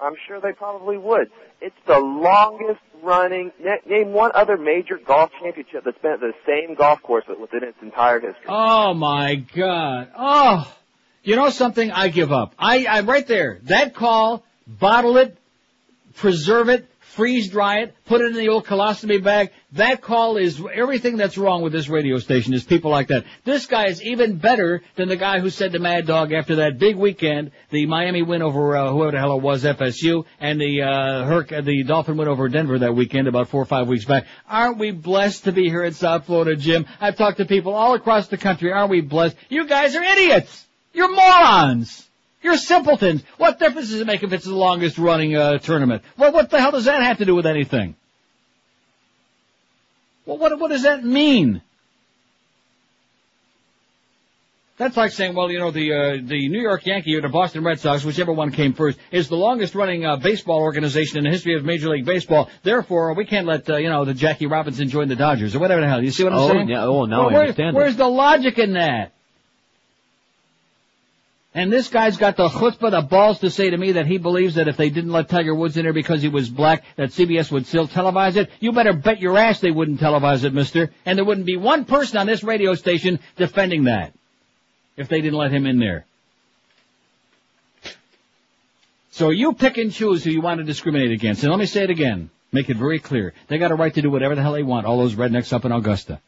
I'm 0.00 0.14
sure 0.26 0.40
they 0.40 0.52
probably 0.52 0.98
would. 0.98 1.30
It's 1.60 1.76
the 1.86 1.98
longest 1.98 2.80
running. 3.02 3.52
Name 3.86 4.12
one 4.12 4.32
other 4.34 4.56
major 4.56 4.98
golf 4.98 5.30
championship 5.40 5.84
that's 5.84 5.98
been 5.98 6.12
at 6.12 6.20
the 6.20 6.32
same 6.46 6.74
golf 6.74 7.02
course 7.02 7.24
within 7.28 7.62
its 7.62 7.78
entire 7.82 8.18
history. 8.20 8.46
Oh 8.48 8.94
my 8.94 9.36
God! 9.36 10.10
Oh, 10.16 10.74
you 11.22 11.36
know 11.36 11.50
something? 11.50 11.92
I 11.92 12.08
give 12.08 12.32
up. 12.32 12.54
I 12.58 12.86
I'm 12.86 13.08
right 13.08 13.26
there. 13.26 13.60
That 13.64 13.94
call, 13.94 14.44
bottle 14.78 15.16
it, 15.16 15.36
preserve 16.14 16.68
it, 16.68 16.88
freeze 17.12 17.50
dry 17.50 17.80
it, 17.80 17.94
put 18.06 18.22
it 18.22 18.28
in 18.28 18.34
the 18.34 18.48
old 18.48 18.64
colostomy 18.64 19.22
bag. 19.22 19.50
That 19.72 20.00
call 20.00 20.38
is 20.38 20.62
everything 20.72 21.16
that's 21.16 21.36
wrong 21.36 21.62
with 21.62 21.72
this 21.72 21.88
radio 21.88 22.18
station 22.18 22.54
is 22.54 22.64
people 22.64 22.90
like 22.90 23.08
that. 23.08 23.24
This 23.44 23.66
guy 23.66 23.86
is 23.86 24.02
even 24.02 24.38
better 24.38 24.82
than 24.96 25.08
the 25.08 25.16
guy 25.16 25.40
who 25.40 25.50
said 25.50 25.72
to 25.72 25.78
Mad 25.78 26.06
Dog 26.06 26.32
after 26.32 26.56
that 26.56 26.78
big 26.78 26.96
weekend, 26.96 27.52
the 27.70 27.86
Miami 27.86 28.22
win 28.22 28.40
over 28.40 28.76
uh, 28.76 28.90
whoever 28.90 29.12
the 29.12 29.18
hell 29.18 29.36
it 29.36 29.42
was, 29.42 29.64
FSU, 29.64 30.24
and 30.40 30.60
the 30.60 30.82
uh, 30.82 31.24
Herc, 31.24 31.48
the 31.48 31.84
Dolphin 31.84 32.16
win 32.16 32.28
over 32.28 32.48
Denver 32.48 32.78
that 32.78 32.94
weekend 32.94 33.28
about 33.28 33.48
four 33.48 33.62
or 33.62 33.66
five 33.66 33.88
weeks 33.88 34.06
back. 34.06 34.26
Aren't 34.48 34.78
we 34.78 34.90
blessed 34.90 35.44
to 35.44 35.52
be 35.52 35.68
here 35.68 35.84
in 35.84 35.92
South 35.92 36.24
Florida, 36.24 36.56
Jim? 36.56 36.86
I've 37.00 37.16
talked 37.16 37.38
to 37.38 37.44
people 37.44 37.74
all 37.74 37.94
across 37.94 38.28
the 38.28 38.38
country. 38.38 38.72
Aren't 38.72 38.90
we 38.90 39.02
blessed? 39.02 39.36
You 39.50 39.66
guys 39.66 39.94
are 39.96 40.02
idiots. 40.02 40.66
You're 40.94 41.14
morons. 41.14 42.08
You're 42.42 42.56
simpletons. 42.56 43.22
What 43.38 43.58
difference 43.58 43.90
does 43.90 44.00
it 44.00 44.06
make 44.06 44.22
if 44.22 44.32
it's 44.32 44.44
the 44.44 44.54
longest 44.54 44.98
running 44.98 45.36
uh, 45.36 45.58
tournament? 45.58 46.02
Well, 46.18 46.32
what 46.32 46.50
the 46.50 46.60
hell 46.60 46.72
does 46.72 46.86
that 46.86 47.02
have 47.02 47.18
to 47.18 47.24
do 47.24 47.34
with 47.34 47.46
anything? 47.46 47.94
Well, 50.26 50.38
what 50.38 50.58
what 50.58 50.68
does 50.70 50.82
that 50.82 51.04
mean? 51.04 51.62
That's 54.78 54.96
like 54.96 55.12
saying, 55.12 55.34
well, 55.36 55.50
you 55.50 55.58
know, 55.60 55.70
the 55.70 55.92
uh, 55.92 56.12
the 56.24 56.48
New 56.48 56.60
York 56.60 56.84
Yankee 56.86 57.14
or 57.14 57.20
the 57.20 57.28
Boston 57.28 57.62
Red 57.62 57.78
Sox, 57.78 58.04
whichever 58.04 58.32
one 58.32 58.50
came 58.50 58.72
first, 58.72 58.98
is 59.12 59.28
the 59.28 59.36
longest 59.36 59.74
running 59.74 60.04
uh, 60.04 60.16
baseball 60.16 60.60
organization 60.60 61.18
in 61.18 61.24
the 61.24 61.30
history 61.30 61.54
of 61.56 61.64
Major 61.64 61.88
League 61.90 62.04
Baseball. 62.06 62.50
Therefore, 62.64 63.14
we 63.14 63.24
can't 63.24 63.46
let 63.46 63.68
uh, 63.70 63.76
you 63.76 63.88
know 63.90 64.04
the 64.04 64.14
Jackie 64.14 64.46
Robinson 64.46 64.88
join 64.88 65.08
the 65.08 65.14
Dodgers 65.16 65.54
or 65.54 65.60
whatever 65.60 65.82
the 65.82 65.88
hell. 65.88 66.02
You 66.02 66.10
see 66.10 66.24
what 66.24 66.32
I'm 66.32 66.38
Oh, 66.40 66.48
saying? 66.48 66.68
yeah, 66.68 66.84
oh, 66.86 67.04
now 67.04 67.18
Well, 67.20 67.28
I 67.28 67.32
where- 67.32 67.40
understand 67.42 67.76
it. 67.76 67.78
Where's 67.78 67.96
the 67.96 68.08
logic 68.08 68.58
in 68.58 68.72
that? 68.72 69.12
And 71.54 71.70
this 71.70 71.88
guy's 71.88 72.16
got 72.16 72.36
the 72.36 72.48
chutzpah, 72.48 72.90
the 72.90 73.02
balls 73.02 73.40
to 73.40 73.50
say 73.50 73.68
to 73.68 73.76
me 73.76 73.92
that 73.92 74.06
he 74.06 74.16
believes 74.16 74.54
that 74.54 74.68
if 74.68 74.78
they 74.78 74.88
didn't 74.88 75.12
let 75.12 75.28
Tiger 75.28 75.54
Woods 75.54 75.76
in 75.76 75.84
there 75.84 75.92
because 75.92 76.22
he 76.22 76.28
was 76.28 76.48
black, 76.48 76.82
that 76.96 77.10
CBS 77.10 77.52
would 77.52 77.66
still 77.66 77.86
televise 77.86 78.36
it. 78.36 78.50
You 78.58 78.72
better 78.72 78.94
bet 78.94 79.20
your 79.20 79.36
ass 79.36 79.60
they 79.60 79.70
wouldn't 79.70 80.00
televise 80.00 80.44
it, 80.44 80.54
mister. 80.54 80.90
And 81.04 81.18
there 81.18 81.26
wouldn't 81.26 81.46
be 81.46 81.58
one 81.58 81.84
person 81.84 82.16
on 82.16 82.26
this 82.26 82.42
radio 82.42 82.74
station 82.74 83.20
defending 83.36 83.84
that 83.84 84.14
if 84.96 85.08
they 85.08 85.20
didn't 85.20 85.38
let 85.38 85.52
him 85.52 85.66
in 85.66 85.78
there. 85.78 86.06
So 89.10 89.28
you 89.28 89.52
pick 89.52 89.76
and 89.76 89.92
choose 89.92 90.24
who 90.24 90.30
you 90.30 90.40
want 90.40 90.58
to 90.58 90.64
discriminate 90.64 91.12
against. 91.12 91.42
And 91.42 91.50
let 91.50 91.58
me 91.58 91.66
say 91.66 91.84
it 91.84 91.90
again. 91.90 92.30
Make 92.50 92.70
it 92.70 92.78
very 92.78 92.98
clear. 92.98 93.34
They 93.48 93.58
got 93.58 93.70
a 93.70 93.74
right 93.74 93.92
to 93.92 94.00
do 94.00 94.10
whatever 94.10 94.34
the 94.34 94.42
hell 94.42 94.52
they 94.52 94.62
want, 94.62 94.86
all 94.86 94.98
those 94.98 95.14
rednecks 95.14 95.52
up 95.52 95.66
in 95.66 95.72
Augusta. 95.72 96.18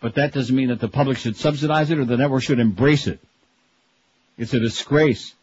But 0.00 0.14
that 0.14 0.32
doesn't 0.32 0.54
mean 0.54 0.68
that 0.68 0.80
the 0.80 0.88
public 0.88 1.18
should 1.18 1.36
subsidize 1.36 1.90
it 1.90 1.98
or 1.98 2.06
the 2.06 2.16
network 2.16 2.42
should 2.42 2.60
embrace 2.60 3.06
it. 3.06 3.20
It's 4.38 4.52
a 4.54 4.60
disgrace. 4.60 5.34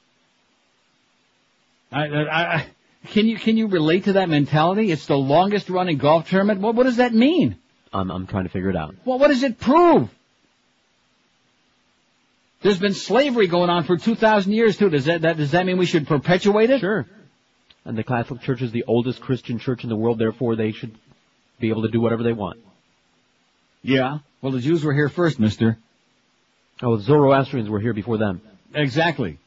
I, 1.91 2.07
I, 2.07 2.55
I, 2.55 2.65
can 3.07 3.27
you 3.27 3.37
can 3.37 3.57
you 3.57 3.67
relate 3.67 4.05
to 4.05 4.13
that 4.13 4.29
mentality? 4.29 4.91
It's 4.91 5.05
the 5.05 5.17
longest 5.17 5.69
running 5.69 5.97
golf 5.97 6.29
tournament. 6.29 6.61
What 6.61 6.75
what 6.75 6.83
does 6.83 6.97
that 6.97 7.13
mean? 7.13 7.57
I'm 7.91 8.09
I'm 8.09 8.27
trying 8.27 8.43
to 8.45 8.49
figure 8.49 8.69
it 8.69 8.75
out. 8.75 8.95
Well, 9.05 9.19
what 9.19 9.27
does 9.27 9.43
it 9.43 9.59
prove? 9.59 10.09
There's 12.61 12.79
been 12.79 12.93
slavery 12.93 13.47
going 13.47 13.69
on 13.69 13.83
for 13.83 13.97
two 13.97 14.15
thousand 14.15 14.53
years 14.53 14.77
too. 14.77 14.89
Does 14.89 15.05
that, 15.05 15.21
that 15.21 15.37
does 15.37 15.51
that 15.51 15.65
mean 15.65 15.77
we 15.77 15.85
should 15.85 16.07
perpetuate 16.07 16.69
it? 16.69 16.79
Sure. 16.79 17.05
And 17.85 17.97
the 17.97 18.03
Catholic 18.03 18.41
Church 18.41 18.61
is 18.61 18.71
the 18.71 18.85
oldest 18.87 19.19
Christian 19.21 19.59
church 19.59 19.83
in 19.83 19.89
the 19.89 19.95
world, 19.97 20.17
therefore 20.17 20.55
they 20.55 20.71
should 20.71 20.95
be 21.59 21.69
able 21.69 21.81
to 21.81 21.89
do 21.89 21.99
whatever 21.99 22.23
they 22.23 22.31
want. 22.31 22.59
Yeah. 23.81 24.19
Well, 24.41 24.53
the 24.53 24.61
Jews 24.61 24.83
were 24.83 24.93
here 24.93 25.09
first, 25.09 25.39
Mister. 25.39 25.77
Oh, 26.81 26.95
the 26.95 27.03
Zoroastrians 27.03 27.69
were 27.69 27.81
here 27.81 27.93
before 27.93 28.17
them. 28.17 28.41
Exactly. 28.73 29.37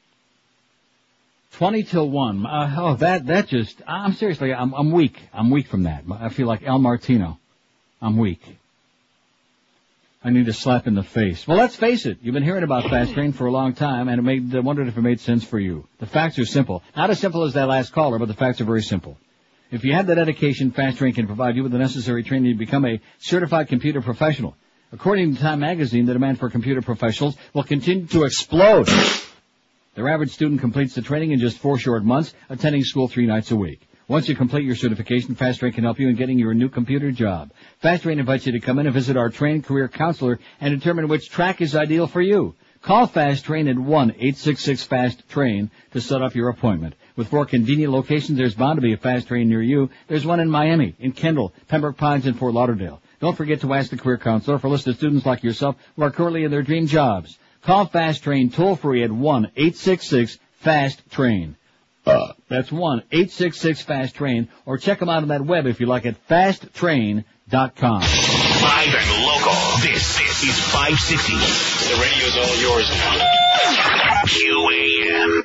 Twenty 1.53 1.83
till 1.85 2.09
one. 2.09 2.45
Uh, 2.45 2.75
oh, 2.79 2.95
that 2.97 3.27
that 3.27 3.49
just. 3.49 3.81
I'm 3.87 4.13
seriously. 4.13 4.53
I'm 4.53 4.75
I'm 4.75 4.93
weak. 4.93 5.19
I'm 5.33 5.51
weak 5.51 5.69
from 5.69 5.85
that. 5.85 6.05
I 6.11 6.29
feel 6.29 6.47
like 6.47 6.63
El 6.63 6.79
Martino. 6.79 7.39
I'm 8.01 8.19
weak. 8.19 8.43
I 10.23 10.31
need 10.31 10.49
a 10.49 10.53
slap 10.53 10.87
in 10.87 10.95
the 10.95 11.03
face. 11.03 11.47
Well, 11.47 11.57
let's 11.57 11.77
face 11.77 12.05
it. 12.05 12.19
You've 12.21 12.35
been 12.35 12.43
hearing 12.43 12.65
about 12.65 12.91
Fast 12.91 13.15
Train 13.15 13.33
for 13.33 13.47
a 13.47 13.53
long 13.53 13.75
time, 13.75 14.09
and 14.09 14.19
it 14.19 14.23
made 14.23 14.55
I 14.55 14.61
wondered 14.61 14.89
if 14.89 14.99
it 14.99 15.03
made 15.03 15.21
sense 15.21 15.45
for 15.45 15.59
you. 15.59 15.87
The 15.99 16.07
facts 16.07 16.39
are 16.39 16.45
simple. 16.45 16.83
Not 16.97 17.11
as 17.11 17.21
simple 17.21 17.45
as 17.45 17.55
that 17.55 17.69
last 17.69 17.93
caller, 17.93 18.19
but 18.19 18.29
the 18.29 18.35
facts 18.35 18.61
are 18.61 18.65
very 18.65 18.83
simple. 18.83 19.17
If 19.71 19.85
you 19.85 19.95
have 19.95 20.07
the 20.07 20.15
dedication, 20.15 20.73
Fast 20.73 20.99
Train 20.99 21.15
can 21.15 21.27
provide 21.27 21.57
you 21.57 21.63
with 21.63 21.73
the 21.73 21.79
necessary 21.79 22.23
training 22.23 22.53
to 22.53 22.59
become 22.59 22.85
a 22.85 23.01
certified 23.19 23.69
computer 23.69 24.03
professional. 24.03 24.57
According 24.97 25.35
to 25.35 25.43
Time 25.43 25.61
Magazine, 25.61 26.07
the 26.07 26.15
demand 26.15 26.39
for 26.39 26.49
computer 26.49 26.81
professionals 26.81 27.37
will 27.53 27.65
continue 27.65 28.07
to 28.07 28.25
explode. 28.25 28.89
Their 29.95 30.09
average 30.09 30.31
student 30.31 30.63
completes 30.63 30.95
the 30.95 31.03
training 31.03 31.33
in 31.33 31.39
just 31.39 31.59
four 31.59 31.77
short 31.77 32.03
months, 32.03 32.33
attending 32.49 32.83
school 32.83 33.07
three 33.07 33.27
nights 33.27 33.51
a 33.51 33.57
week. 33.57 33.87
Once 34.09 34.27
you 34.27 34.35
complete 34.35 34.65
your 34.65 34.75
certification, 34.75 35.35
Fast 35.35 35.61
Train 35.61 35.75
can 35.75 35.85
help 35.85 36.01
you 36.01 36.09
in 36.09 36.17
getting 36.17 36.39
your 36.39 36.55
new 36.55 36.71
computer 36.71 37.13
job. 37.13 37.51
Fast 37.81 38.05
Train 38.05 38.19
invites 38.19 38.47
you 38.47 38.53
to 38.53 38.61
come 38.61 38.79
in 38.79 38.87
and 38.87 38.95
visit 38.95 39.19
our 39.19 39.29
trained 39.29 39.67
career 39.67 39.87
counselor 39.87 40.39
and 40.63 40.75
determine 40.75 41.09
which 41.09 41.29
track 41.29 41.61
is 41.61 41.77
ideal 41.77 42.07
for 42.07 42.23
you. 42.23 42.55
Call 42.81 43.07
Fast 43.07 43.45
Train 43.45 43.69
at 43.69 43.77
1-866-FAST-TRAIN 43.77 45.71
to 45.93 46.01
set 46.01 46.23
up 46.23 46.35
your 46.35 46.49
appointment. 46.49 46.95
With 47.17 47.29
four 47.29 47.45
convenient 47.45 47.93
locations, 47.93 48.39
there's 48.39 48.55
bound 48.55 48.79
to 48.79 48.83
be 48.83 48.95
a 48.95 48.97
fast 48.97 49.29
train 49.29 49.51
near 49.51 49.61
you. 49.61 49.91
There's 50.09 50.25
one 50.25 50.41
in 50.41 50.49
Miami, 50.49 50.95
in 50.99 51.13
Kendall, 51.13 51.53
Pembroke 51.69 51.99
Pines, 51.99 52.25
and 52.25 52.39
Fort 52.39 52.55
Lauderdale. 52.55 53.03
Don't 53.21 53.37
forget 53.37 53.61
to 53.63 53.75
ask 53.75 53.91
the 53.91 53.97
career 53.97 54.19
counselor 54.19 54.59
for 54.59 54.67
a 54.67 54.71
list 54.71 54.87
of 54.87 54.97
students 54.97 55.25
like 55.25 55.43
yourself 55.43 55.77
who 55.97 56.03
are 56.03 56.11
currently 56.11 56.45
in 56.45 56.51
their 56.51 56.61
dream 56.63 56.87
jobs. 56.87 57.39
Call 57.63 57.87
Fast 57.87 58.23
Train 58.23 58.51
toll 58.51 58.77
free 58.77 59.03
at 59.03 59.09
1-866-FAST-TRAIN. 59.11 61.57
Uh, 62.05 62.35
that's 62.49 62.69
1-866-FAST-TRAIN 62.71 64.49
or 64.65 64.79
check 64.79 65.01
them 65.01 65.09
out 65.09 65.23
on 65.23 65.29
that 65.29 65.45
web 65.45 65.67
if 65.67 65.81
you 65.81 65.87
like 65.87 66.07
at 66.07 66.29
fasttrain.com. 66.29 68.01
Live 68.01 68.95
and 68.95 69.25
local. 69.25 69.53
This, 69.83 70.17
this 70.19 70.45
is 70.45 70.61
560. 70.71 71.33
The 71.33 71.97
radio's 72.01 72.37
all 72.37 72.57
yours 72.61 72.89
now. 72.91 73.27
QAM. 74.27 75.45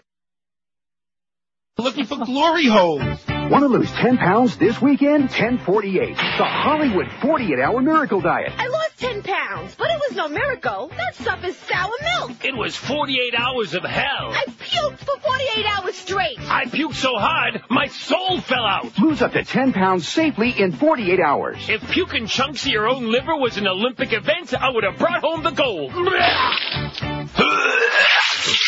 Looking 1.77 2.06
for 2.06 2.17
glory 2.25 2.67
holes. 2.67 3.30
Want 3.51 3.63
to 3.63 3.67
lose 3.67 3.91
10 3.91 4.17
pounds 4.17 4.55
this 4.55 4.81
weekend? 4.81 5.23
1048. 5.23 6.15
The 6.15 6.45
Hollywood 6.45 7.09
48 7.21 7.59
hour 7.59 7.81
miracle 7.81 8.21
diet. 8.21 8.53
I 8.57 8.67
lost 8.67 8.97
10 8.99 9.23
pounds, 9.23 9.75
but 9.75 9.91
it 9.91 9.99
was 10.07 10.15
no 10.15 10.30
miracle. 10.30 10.89
That 10.95 11.15
stuff 11.15 11.43
is 11.43 11.57
sour 11.57 11.91
milk. 12.15 12.45
It 12.45 12.55
was 12.55 12.77
48 12.77 13.33
hours 13.38 13.73
of 13.73 13.83
hell. 13.83 14.31
I 14.31 14.45
puked 14.57 14.99
for 14.99 15.19
48 15.19 15.65
hours 15.65 15.95
straight. 15.95 16.39
I 16.39 16.63
puked 16.63 16.95
so 16.95 17.17
hard, 17.17 17.61
my 17.69 17.88
soul 17.88 18.39
fell 18.39 18.65
out. 18.65 18.97
Lose 18.97 19.21
up 19.21 19.33
to 19.33 19.43
10 19.43 19.73
pounds 19.73 20.07
safely 20.07 20.51
in 20.57 20.71
48 20.71 21.19
hours. 21.19 21.57
If 21.67 21.81
puking 21.91 22.27
chunks 22.27 22.65
of 22.65 22.71
your 22.71 22.88
own 22.88 23.11
liver 23.11 23.35
was 23.35 23.57
an 23.57 23.67
Olympic 23.67 24.13
event, 24.13 24.53
I 24.53 24.69
would 24.69 24.85
have 24.85 24.97
brought 24.97 25.25
home 25.25 25.43
the 25.43 25.51
gold. 25.51 25.91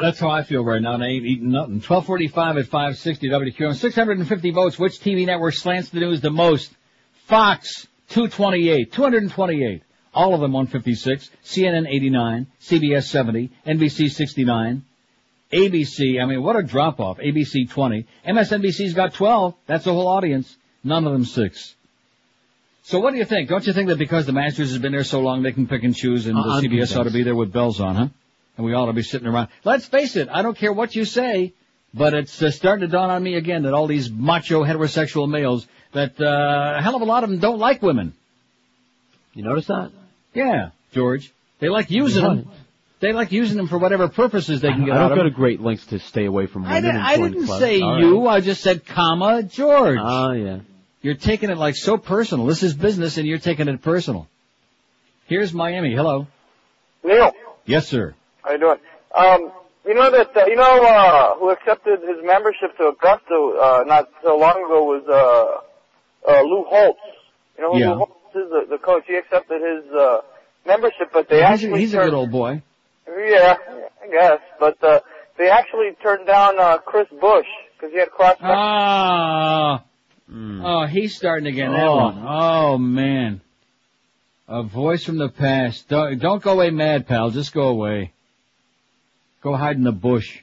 That's 0.00 0.18
how 0.18 0.30
I 0.30 0.42
feel 0.42 0.64
right 0.64 0.80
now, 0.80 0.94
and 0.94 1.04
I 1.04 1.08
ain't 1.08 1.26
eating 1.26 1.50
nothing. 1.50 1.74
1245 1.80 2.56
at 2.56 2.66
560 2.66 3.28
WQM. 3.28 3.74
650 3.74 4.50
votes. 4.50 4.78
Which 4.78 5.00
TV 5.00 5.26
network 5.26 5.54
slants 5.54 5.90
the 5.90 6.00
news 6.00 6.20
the 6.20 6.30
most? 6.30 6.70
Fox, 7.26 7.86
228. 8.10 8.92
228. 8.92 9.82
All 10.14 10.34
of 10.34 10.40
them 10.40 10.52
156. 10.52 11.30
CNN 11.44 11.86
89. 11.88 12.46
CBS 12.60 13.04
70. 13.04 13.50
NBC 13.66 14.10
69. 14.10 14.84
ABC, 15.52 16.22
I 16.22 16.26
mean, 16.26 16.42
what 16.42 16.56
a 16.56 16.62
drop 16.62 17.00
off. 17.00 17.18
ABC 17.18 17.68
20. 17.68 18.06
MSNBC's 18.26 18.94
got 18.94 19.14
12. 19.14 19.54
That's 19.66 19.84
the 19.84 19.92
whole 19.92 20.08
audience. 20.08 20.56
None 20.84 21.06
of 21.06 21.12
them 21.12 21.24
six. 21.24 21.74
So 22.82 23.00
what 23.00 23.12
do 23.12 23.18
you 23.18 23.24
think? 23.24 23.48
Don't 23.48 23.66
you 23.66 23.72
think 23.72 23.88
that 23.88 23.98
because 23.98 24.26
the 24.26 24.32
Masters 24.32 24.70
has 24.70 24.78
been 24.78 24.92
there 24.92 25.04
so 25.04 25.20
long, 25.20 25.42
they 25.42 25.52
can 25.52 25.66
pick 25.66 25.82
and 25.82 25.94
choose 25.94 26.26
and 26.26 26.38
Uh, 26.38 26.42
the 26.42 26.48
I'm 26.50 26.64
CBS 26.64 26.96
ought 26.96 27.04
to 27.04 27.10
be 27.10 27.22
there 27.22 27.34
with 27.34 27.52
bells 27.52 27.80
on, 27.80 27.96
huh? 27.96 28.08
And 28.60 28.66
we 28.66 28.74
ought 28.74 28.86
to 28.86 28.92
be 28.92 29.02
sitting 29.02 29.26
around. 29.26 29.48
Let's 29.64 29.86
face 29.86 30.16
it, 30.16 30.28
I 30.30 30.42
don't 30.42 30.54
care 30.54 30.70
what 30.70 30.94
you 30.94 31.06
say, 31.06 31.54
but 31.94 32.12
it's 32.12 32.42
uh, 32.42 32.50
starting 32.50 32.86
to 32.86 32.92
dawn 32.92 33.08
on 33.08 33.22
me 33.22 33.36
again 33.36 33.62
that 33.62 33.72
all 33.72 33.86
these 33.86 34.10
macho 34.10 34.62
heterosexual 34.62 35.30
males, 35.30 35.66
that 35.92 36.20
uh, 36.20 36.74
a 36.76 36.82
hell 36.82 36.94
of 36.94 37.00
a 37.00 37.06
lot 37.06 37.24
of 37.24 37.30
them 37.30 37.38
don't 37.38 37.58
like 37.58 37.80
women. 37.80 38.12
You 39.32 39.44
notice 39.44 39.68
that? 39.68 39.92
Yeah, 40.34 40.72
George. 40.92 41.32
They 41.60 41.70
like 41.70 41.90
using 41.90 42.22
them. 42.22 42.50
They 43.00 43.14
like 43.14 43.32
using 43.32 43.56
them 43.56 43.66
for 43.66 43.78
whatever 43.78 44.08
purposes 44.08 44.60
they 44.60 44.72
can 44.72 44.84
get 44.84 44.94
I 44.94 45.04
out 45.04 45.08
don't 45.08 45.16
go 45.16 45.24
to 45.24 45.30
great 45.30 45.62
lengths 45.62 45.86
to 45.86 45.98
stay 45.98 46.26
away 46.26 46.44
from 46.44 46.64
women 46.64 46.76
I, 46.76 46.80
did, 46.82 46.94
I 46.94 47.16
didn't 47.16 47.46
clubs. 47.46 47.62
say 47.62 47.80
All 47.80 47.92
right. 47.92 48.00
you, 48.02 48.26
I 48.28 48.40
just 48.42 48.60
said 48.60 48.84
comma 48.84 49.42
George. 49.42 49.98
Oh, 49.98 50.32
yeah. 50.32 50.58
You're 51.00 51.14
taking 51.14 51.48
it 51.48 51.56
like 51.56 51.76
so 51.76 51.96
personal. 51.96 52.44
This 52.44 52.62
is 52.62 52.74
business 52.74 53.16
and 53.16 53.26
you're 53.26 53.38
taking 53.38 53.68
it 53.68 53.80
personal. 53.80 54.28
Here's 55.28 55.54
Miami. 55.54 55.94
Hello. 55.94 56.26
Neil, 57.02 57.32
Yes, 57.64 57.88
sir. 57.88 58.14
How 58.42 58.52
you 58.52 58.58
doing? 58.58 58.78
Um, 59.14 59.52
you 59.86 59.94
know 59.94 60.10
that 60.10 60.36
uh, 60.36 60.46
you 60.46 60.56
know 60.56 60.82
uh, 60.84 61.34
who 61.38 61.50
accepted 61.50 62.00
his 62.00 62.18
membership 62.24 62.76
to 62.78 62.88
Augusta 62.88 63.34
uh, 63.60 63.84
not 63.86 64.08
so 64.22 64.36
long 64.36 64.64
ago 64.64 64.84
was 64.84 65.02
uh, 65.08 66.30
uh, 66.30 66.42
Lou 66.42 66.64
Holtz. 66.68 67.00
You 67.56 67.64
know 67.64 67.72
who 67.72 67.78
Yeah. 67.80 67.90
Lou 67.92 67.96
Holtz 67.98 68.12
is, 68.34 68.50
the, 68.50 68.66
the 68.70 68.78
coach. 68.78 69.04
He 69.06 69.16
accepted 69.16 69.60
his 69.62 69.92
uh, 69.92 70.20
membership, 70.66 71.10
but 71.12 71.28
they 71.28 71.36
he's 71.36 71.42
a, 71.44 71.46
actually 71.48 71.80
he's 71.80 71.94
a 71.94 71.96
turned, 71.96 72.10
good 72.10 72.16
old 72.16 72.30
boy. 72.30 72.62
Yeah, 73.08 73.56
I 74.04 74.06
guess, 74.10 74.38
but 74.60 74.82
uh, 74.84 75.00
they 75.38 75.48
actually 75.50 75.90
turned 76.02 76.26
down 76.26 76.58
uh, 76.58 76.78
Chris 76.78 77.08
Bush 77.20 77.46
because 77.76 77.92
he 77.92 77.98
had 77.98 78.10
cross. 78.10 78.36
Ah. 78.40 79.84
Oh, 80.32 80.86
he's 80.86 81.16
starting 81.16 81.46
again. 81.48 81.72
That 81.72 81.86
Oh. 81.88 81.96
one. 81.96 82.24
Oh 82.24 82.78
man. 82.78 83.40
A 84.46 84.62
voice 84.62 85.04
from 85.04 85.18
the 85.18 85.28
past. 85.28 85.88
Don't, 85.88 86.18
don't 86.20 86.42
go 86.42 86.52
away 86.52 86.70
mad, 86.70 87.06
pal. 87.08 87.30
Just 87.30 87.52
go 87.52 87.68
away. 87.68 88.12
Go 89.42 89.56
hide 89.56 89.76
in 89.76 89.84
the 89.84 89.92
bush. 89.92 90.38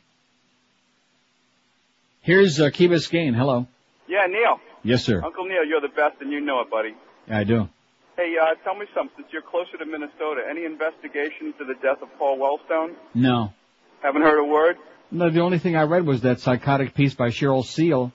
Here's 2.21 2.59
uh, 2.59 2.69
Key 2.71 2.87
Biscayne. 2.87 3.35
Hello. 3.35 3.67
Yeah, 4.07 4.25
Neil. 4.27 4.59
Yes, 4.83 5.03
sir. 5.03 5.21
Uncle 5.23 5.45
Neil, 5.45 5.65
you're 5.65 5.81
the 5.81 5.93
best 5.95 6.21
and 6.21 6.31
you 6.31 6.41
know 6.41 6.61
it, 6.61 6.69
buddy. 6.69 6.95
Yeah, 7.27 7.39
I 7.39 7.43
do. 7.43 7.69
Hey, 8.15 8.33
uh, 8.41 8.55
tell 8.63 8.75
me 8.75 8.85
something. 8.95 9.13
Since 9.17 9.27
you're 9.31 9.43
closer 9.43 9.77
to 9.77 9.85
Minnesota, 9.85 10.41
any 10.49 10.65
investigation 10.65 11.53
to 11.59 11.65
the 11.65 11.75
death 11.75 12.01
of 12.01 12.09
Paul 12.17 12.39
Wellstone? 12.39 12.95
No. 13.13 13.53
Haven't 14.01 14.23
heard 14.23 14.39
a 14.39 14.43
word? 14.45 14.77
No, 15.11 15.29
the 15.29 15.41
only 15.41 15.59
thing 15.59 15.75
I 15.75 15.83
read 15.83 16.05
was 16.05 16.21
that 16.21 16.39
psychotic 16.39 16.95
piece 16.95 17.13
by 17.13 17.29
Cheryl 17.29 17.63
Seal. 17.63 18.11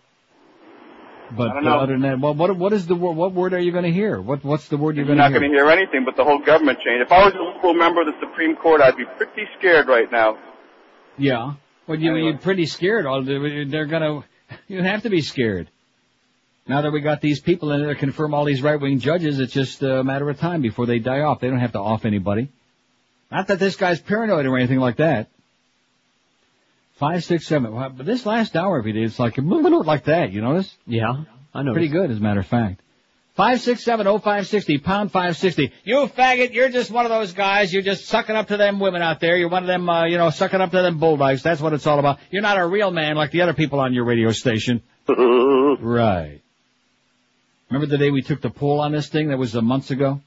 But 1.37 1.51
I 1.51 1.55
don't 1.55 1.65
know. 1.65 1.79
other 1.79 1.93
than 1.95 2.03
that, 2.03 2.21
well, 2.21 2.35
what 2.35 2.55
what 2.59 2.73
is 2.75 2.87
the 2.87 2.95
word? 2.95 3.17
What 3.17 3.33
word 3.33 3.55
are 3.55 3.59
you 3.59 3.73
going 3.73 3.85
to 3.85 3.93
hear? 3.93 4.21
What 4.21 4.45
what's 4.45 4.69
the 4.69 4.77
word 4.77 4.97
you're 4.97 5.07
going 5.07 5.17
to 5.17 5.23
hear? 5.25 5.31
You're 5.31 5.41
not 5.41 5.41
going 5.41 5.53
to 5.53 5.57
hear 5.57 5.71
anything 5.71 6.05
but 6.05 6.17
the 6.17 6.25
whole 6.25 6.41
government 6.41 6.81
change. 6.85 7.01
If 7.01 7.11
I 7.11 7.25
was 7.25 7.33
a 7.35 7.39
local 7.39 7.73
member 7.73 8.03
of 8.03 8.09
the 8.09 8.21
Supreme 8.21 8.55
Court, 8.57 8.83
I'd 8.83 8.99
be 8.99 9.07
pretty 9.17 9.45
scared 9.59 9.89
right 9.89 10.11
now. 10.13 10.37
Yeah. 11.19 11.55
Well, 11.87 11.99
you, 11.99 12.11
Anyway. 12.13 12.31
you're 12.31 12.39
pretty 12.39 12.67
scared. 12.67 13.07
All 13.07 13.23
They're 13.23 13.65
they're 13.67 13.87
gonna, 13.87 14.25
you 14.69 14.83
have 14.83 15.03
to 15.03 15.11
be 15.11 15.21
scared. 15.21 15.69
Now 16.67 16.83
that 16.83 16.93
we 16.93 17.01
got 17.01 17.21
these 17.21 17.41
people 17.41 17.73
in 17.73 17.81
there 17.81 17.93
to 17.93 17.99
confirm 17.99 18.35
all 18.35 18.45
these 18.45 18.63
right-wing 18.63 19.01
judges, 19.01 19.41
it's 19.41 19.53
just 19.53 19.83
a 19.83 20.05
matter 20.05 20.31
of 20.31 20.39
time 20.39 20.63
before 20.63 20.87
they 20.87 21.01
die 21.01 21.21
off. 21.21 21.41
They 21.41 21.49
don't 21.49 21.59
have 21.59 21.73
to 21.73 21.81
off 21.81 22.05
anybody. 22.05 22.51
Not 23.33 23.49
that 23.49 23.59
this 23.59 23.75
guy's 23.77 24.01
paranoid 24.01 24.47
or 24.47 24.57
anything 24.57 24.79
like 24.79 24.99
that. 24.99 25.29
Five, 26.95 27.25
six, 27.25 27.47
seven. 27.49 27.73
Wow, 27.75 27.89
But 27.89 28.07
this 28.07 28.25
last 28.25 28.55
hour 28.55 28.79
every 28.79 28.93
day, 28.93 29.03
it's 29.03 29.19
like 29.19 29.39
a 29.39 29.41
little 29.43 29.83
like 29.83 30.05
that. 30.05 30.31
You 30.33 30.41
notice? 30.43 30.73
Yeah, 30.87 31.25
I 31.53 31.63
know. 31.63 31.73
Pretty 31.73 31.89
good, 31.89 32.11
as 32.13 32.19
a 32.19 32.21
matter 32.21 32.41
of 32.41 32.47
fact. 32.47 32.81
Five 33.35 33.63
six 33.63 33.83
seven 33.83 34.07
oh 34.07 34.19
five 34.19 34.47
sixty 34.47 34.77
pound 34.77 35.11
five 35.11 35.39
sixty. 35.39 35.73
You 35.85 36.07
faggot, 36.07 36.53
you're 36.53 36.69
just 36.69 36.91
one 36.91 37.07
of 37.07 37.11
those 37.11 37.33
guys. 37.33 37.73
You're 37.73 37.83
just 37.83 38.05
sucking 38.07 38.37
up 38.37 38.49
to 38.49 38.59
them 38.59 38.79
women 38.79 39.01
out 39.01 39.21
there. 39.21 39.37
You're 39.37 39.49
one 39.49 39.63
of 39.63 39.69
them, 39.69 39.89
uh, 39.89 40.05
you 40.05 40.19
know, 40.19 40.29
sucking 40.29 40.61
up 40.61 40.71
to 40.73 40.83
them 40.83 40.99
bulldogs. 40.99 41.43
That's 41.43 41.61
what 41.61 41.73
it's 41.73 41.87
all 41.87 41.99
about. 41.99 42.19
You're 42.31 42.43
not 42.43 42.59
a 42.59 42.67
real 42.67 42.91
man 42.91 43.17
like 43.17 43.31
the 43.31 43.41
other 43.41 43.55
people 43.55 43.81
on 43.81 43.95
your 43.95 44.05
radio 44.05 44.33
station. 44.33 44.83
right. 45.09 46.41
Remember 47.71 47.87
the 47.87 47.97
day 47.97 48.11
we 48.11 48.21
took 48.21 48.43
the 48.43 48.51
poll 48.51 48.81
on 48.81 48.93
this 48.93 49.09
thing? 49.09 49.29
That 49.29 49.39
was 49.39 49.57
uh, 49.57 49.63
months 49.63 49.91
ago. 49.91 50.21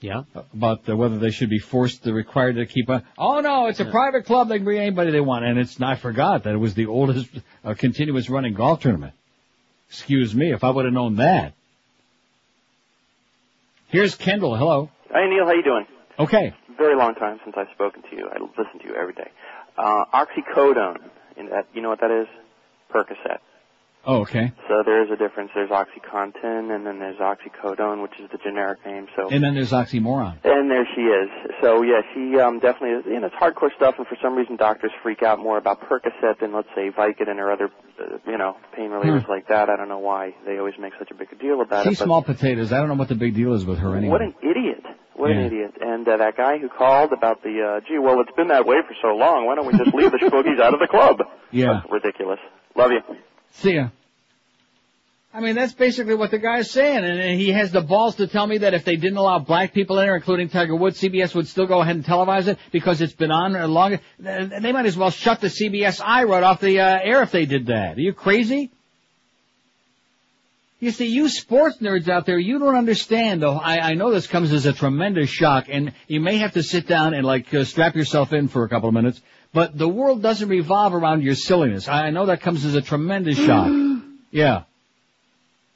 Yeah. 0.00 0.24
About 0.52 0.88
uh, 0.88 0.96
whether 0.96 1.18
they 1.18 1.30
should 1.30 1.50
be 1.50 1.60
forced, 1.60 2.02
to 2.04 2.12
required 2.12 2.56
to 2.56 2.66
keep 2.66 2.90
on. 2.90 3.04
Oh 3.18 3.38
no, 3.40 3.66
it's 3.68 3.78
a 3.78 3.84
Yeah. 3.84 3.90
private 3.92 4.24
club. 4.26 4.48
They 4.48 4.56
can 4.56 4.64
bring 4.64 4.80
anybody 4.80 5.12
they 5.12 5.20
want, 5.20 5.44
and 5.44 5.58
it's. 5.60 5.80
I 5.80 5.94
forgot 5.94 6.42
that 6.42 6.54
it 6.54 6.58
was 6.58 6.74
the 6.74 6.86
oldest 6.86 7.28
uh, 7.64 7.74
continuous 7.74 8.28
running 8.28 8.54
golf 8.54 8.80
tournament. 8.80 9.12
Excuse 9.90 10.34
me, 10.34 10.52
if 10.52 10.64
I 10.64 10.70
would 10.70 10.86
have 10.86 10.94
known 10.94 11.16
that. 11.16 11.52
Here's 13.90 14.14
Kendall. 14.14 14.56
Hello. 14.56 14.88
Hey 15.12 15.28
Neil, 15.28 15.44
how 15.46 15.52
you 15.52 15.64
doing? 15.64 15.84
Okay. 16.18 16.54
Very 16.78 16.96
long 16.96 17.14
time 17.14 17.40
since 17.44 17.56
I've 17.58 17.70
spoken 17.74 18.02
to 18.02 18.16
you. 18.16 18.28
I 18.32 18.38
listen 18.40 18.78
to 18.80 18.86
you 18.86 18.94
every 18.94 19.14
day. 19.14 19.30
Uh, 19.76 20.04
oxycodone, 20.14 20.98
in 21.36 21.46
that, 21.50 21.66
you 21.74 21.82
know 21.82 21.88
what 21.88 22.00
that 22.00 22.10
is? 22.10 22.28
Percocet. 22.94 23.38
Oh, 24.06 24.22
okay. 24.22 24.52
So 24.66 24.82
there 24.84 25.04
is 25.04 25.10
a 25.10 25.16
difference. 25.16 25.50
There's 25.54 25.68
OxyContin, 25.68 26.74
and 26.74 26.86
then 26.86 26.98
there's 26.98 27.18
oxycodone, 27.18 28.00
which 28.02 28.12
is 28.18 28.30
the 28.32 28.38
generic 28.38 28.78
name. 28.86 29.06
So 29.14 29.28
And 29.30 29.44
then 29.44 29.54
there's 29.54 29.72
oxymoron. 29.72 30.38
and 30.42 30.70
there 30.70 30.86
she 30.94 31.02
is. 31.02 31.28
So 31.60 31.82
yeah, 31.82 32.00
she 32.14 32.38
um, 32.40 32.60
definitely 32.60 32.90
is. 33.00 33.04
You 33.06 33.20
know, 33.20 33.26
it's 33.26 33.36
hardcore 33.36 33.74
stuff, 33.76 33.96
and 33.98 34.06
for 34.06 34.16
some 34.22 34.34
reason, 34.36 34.56
doctors 34.56 34.90
freak 35.02 35.22
out 35.22 35.38
more 35.38 35.58
about 35.58 35.80
Percocet 35.82 36.40
than 36.40 36.52
let's 36.54 36.68
say 36.74 36.90
Vicodin 36.90 37.36
or 37.36 37.52
other, 37.52 37.70
uh, 38.00 38.16
you 38.26 38.38
know, 38.38 38.56
pain 38.74 38.90
relievers 38.90 39.24
Hmm. 39.26 39.30
like 39.32 39.48
that. 39.48 39.68
I 39.68 39.76
don't 39.76 39.88
know 39.88 39.98
why 39.98 40.34
they 40.46 40.56
always 40.58 40.74
make 40.80 40.94
such 40.98 41.10
a 41.10 41.14
big 41.14 41.38
deal 41.38 41.60
about 41.60 41.84
She's 41.84 41.94
it. 41.94 41.98
but 41.98 42.04
small 42.06 42.22
potatoes. 42.22 42.72
I 42.72 42.78
don't 42.78 42.88
know 42.88 42.94
what 42.94 43.08
the 43.08 43.14
big 43.16 43.34
deal 43.34 43.52
is 43.52 43.66
with 43.66 43.78
her 43.80 43.96
anyway. 43.96 44.12
What 44.12 44.22
an 44.22 44.34
idiot! 44.42 44.82
What 45.14 45.28
Yeah. 45.28 45.36
an 45.40 45.44
idiot! 45.46 45.74
And 45.78 46.08
uh, 46.08 46.16
that 46.16 46.38
guy 46.38 46.56
who 46.56 46.70
called 46.70 47.12
about 47.12 47.42
the, 47.42 47.60
uh, 47.62 47.80
gee, 47.86 47.98
well, 47.98 48.18
it's 48.22 48.34
been 48.34 48.48
that 48.48 48.64
way 48.64 48.76
for 48.88 48.94
so 49.02 49.14
long. 49.14 49.44
Why 49.44 49.56
don't 49.56 49.66
we 49.66 49.76
just 49.76 49.94
leave 49.94 50.10
the 50.10 50.16
spookies 50.24 50.58
out 50.58 50.72
of 50.72 50.80
the 50.80 50.88
club? 50.90 51.20
Yeah. 51.50 51.80
That's 51.82 51.92
ridiculous. 51.92 52.38
Love 52.74 52.92
you. 52.92 53.00
See 53.52 53.74
ya. 53.74 53.88
I 55.32 55.38
mean, 55.38 55.54
that's 55.54 55.72
basically 55.72 56.16
what 56.16 56.32
the 56.32 56.38
guy's 56.38 56.72
saying, 56.72 57.04
and 57.04 57.40
he 57.40 57.52
has 57.52 57.70
the 57.70 57.80
balls 57.80 58.16
to 58.16 58.26
tell 58.26 58.44
me 58.48 58.58
that 58.58 58.74
if 58.74 58.84
they 58.84 58.96
didn't 58.96 59.16
allow 59.16 59.38
black 59.38 59.72
people 59.72 59.96
in 60.00 60.06
there, 60.06 60.16
including 60.16 60.48
Tiger 60.48 60.74
Woods, 60.74 61.00
CBS 61.00 61.36
would 61.36 61.46
still 61.46 61.66
go 61.66 61.80
ahead 61.80 61.94
and 61.94 62.04
televise 62.04 62.48
it 62.48 62.58
because 62.72 63.00
it's 63.00 63.12
been 63.12 63.30
on 63.30 63.52
long. 63.70 64.00
They 64.18 64.72
might 64.72 64.86
as 64.86 64.96
well 64.96 65.10
shut 65.10 65.40
the 65.40 65.46
CBS 65.46 66.00
eye 66.04 66.24
right 66.24 66.42
off 66.42 66.60
the 66.60 66.80
uh, 66.80 66.98
air 67.00 67.22
if 67.22 67.30
they 67.30 67.46
did 67.46 67.66
that. 67.66 67.96
Are 67.96 68.00
you 68.00 68.12
crazy? 68.12 68.70
You 70.80 70.90
see, 70.90 71.06
you 71.06 71.28
sports 71.28 71.76
nerds 71.76 72.08
out 72.08 72.24
there, 72.24 72.38
you 72.38 72.58
don't 72.58 72.74
understand 72.74 73.42
though. 73.42 73.56
I, 73.56 73.90
I 73.90 73.94
know 73.94 74.10
this 74.10 74.26
comes 74.26 74.50
as 74.50 74.64
a 74.64 74.72
tremendous 74.72 75.28
shock 75.28 75.66
and 75.68 75.92
you 76.08 76.20
may 76.20 76.38
have 76.38 76.54
to 76.54 76.62
sit 76.62 76.86
down 76.86 77.12
and 77.12 77.24
like 77.24 77.52
uh, 77.52 77.64
strap 77.64 77.94
yourself 77.94 78.32
in 78.32 78.48
for 78.48 78.64
a 78.64 78.68
couple 78.68 78.88
of 78.88 78.94
minutes, 78.94 79.20
but 79.52 79.76
the 79.76 79.88
world 79.88 80.22
doesn't 80.22 80.48
revolve 80.48 80.94
around 80.94 81.22
your 81.22 81.34
silliness. 81.34 81.88
I, 81.88 82.10
know 82.10 82.26
that 82.26 82.40
comes 82.40 82.64
as 82.64 82.74
a 82.74 82.82
tremendous 82.82 83.36
shock. 83.46 83.72
Yeah. 84.30 84.62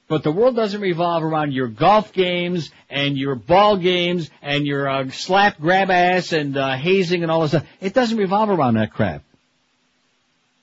But 0.07 0.23
the 0.23 0.31
world 0.31 0.55
doesn't 0.55 0.81
revolve 0.81 1.25
around 1.25 1.53
your 1.53 1.67
golf 1.67 2.13
games 2.13 2.71
and 2.91 3.17
your 3.17 3.35
ball 3.35 3.79
games 3.79 4.31
and 4.43 4.67
your 4.67 4.89
uh, 4.89 5.11
slap 5.11 5.59
grab 5.59 5.91
ass 5.91 6.33
and 6.33 6.57
uh, 6.57 6.77
hazing 6.77 7.23
and 7.23 7.33
all 7.33 7.41
this 7.41 7.53
stuff. 7.53 7.67
It 7.81 7.95
doesn't 7.95 8.19
revolve 8.19 8.51
around 8.51 8.75
that 8.75 8.93
crap. 8.93 9.23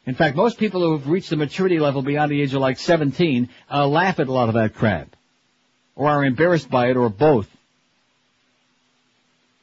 In 0.05 0.15
fact, 0.15 0.35
most 0.35 0.57
people 0.57 0.81
who 0.81 0.97
have 0.97 1.07
reached 1.07 1.29
the 1.29 1.35
maturity 1.35 1.79
level 1.79 2.01
beyond 2.01 2.31
the 2.31 2.41
age 2.41 2.53
of 2.53 2.61
like 2.61 2.79
17 2.79 3.49
uh, 3.71 3.87
laugh 3.87 4.19
at 4.19 4.27
a 4.27 4.31
lot 4.31 4.47
of 4.47 4.55
that 4.55 4.75
crap. 4.75 5.15
Or 5.95 6.09
are 6.09 6.23
embarrassed 6.23 6.69
by 6.69 6.89
it 6.89 6.97
or 6.97 7.09
both. 7.09 7.47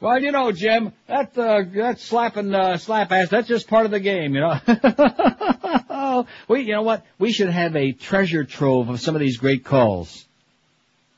Well, 0.00 0.22
you 0.22 0.30
know, 0.30 0.52
Jim, 0.52 0.92
that, 1.08 1.36
uh, 1.36 1.62
that 1.74 1.98
slapping, 1.98 2.54
uh, 2.54 2.76
slap 2.76 3.10
ass, 3.10 3.30
that's 3.30 3.48
just 3.48 3.66
part 3.66 3.84
of 3.84 3.90
the 3.90 3.98
game, 3.98 4.32
you 4.34 4.40
know. 4.40 6.26
we, 6.48 6.60
you 6.60 6.72
know 6.72 6.82
what? 6.82 7.04
We 7.18 7.32
should 7.32 7.48
have 7.48 7.74
a 7.74 7.90
treasure 7.92 8.44
trove 8.44 8.90
of 8.90 9.00
some 9.00 9.16
of 9.16 9.20
these 9.20 9.38
great 9.38 9.64
calls. 9.64 10.24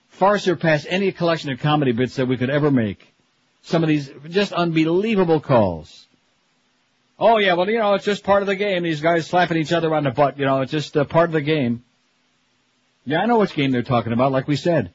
Far 0.09 0.39
surpass 0.39 0.87
any 0.89 1.13
collection 1.13 1.51
of 1.51 1.61
comedy 1.61 1.93
bits 1.93 2.17
that 2.17 2.27
we 2.27 2.39
could 2.39 2.49
ever 2.49 2.71
make. 2.71 3.07
Some 3.63 3.83
of 3.83 3.89
these 3.89 4.11
just 4.31 4.53
unbelievable 4.53 5.41
calls. 5.41 6.07
Oh 7.19 7.37
yeah, 7.37 7.53
well, 7.53 7.69
you 7.69 7.79
know, 7.79 7.93
it's 7.93 8.05
just 8.07 8.25
part 8.25 8.43
of 8.43 8.47
the 8.47 8.57
game. 8.57 8.83
These 8.83 9.03
guys 9.03 9.27
slapping 9.27 9.59
each 9.59 9.73
other 9.75 9.95
on 9.95 10.05
the 10.05 10.11
butt, 10.11 10.39
you 10.39 10.47
know, 10.47 10.63
it's 10.63 10.73
just 10.73 10.97
uh, 10.97 11.05
part 11.05 11.29
of 11.29 11.35
the 11.35 11.43
game. 11.43 11.85
Yeah, 13.05 13.21
I 13.21 13.27
know 13.27 13.39
which 13.39 13.53
game 13.53 13.73
they're 13.73 13.83
talking 13.83 14.15
about, 14.15 14.33
like 14.33 14.49
we 14.49 14.57
said. 14.57 14.95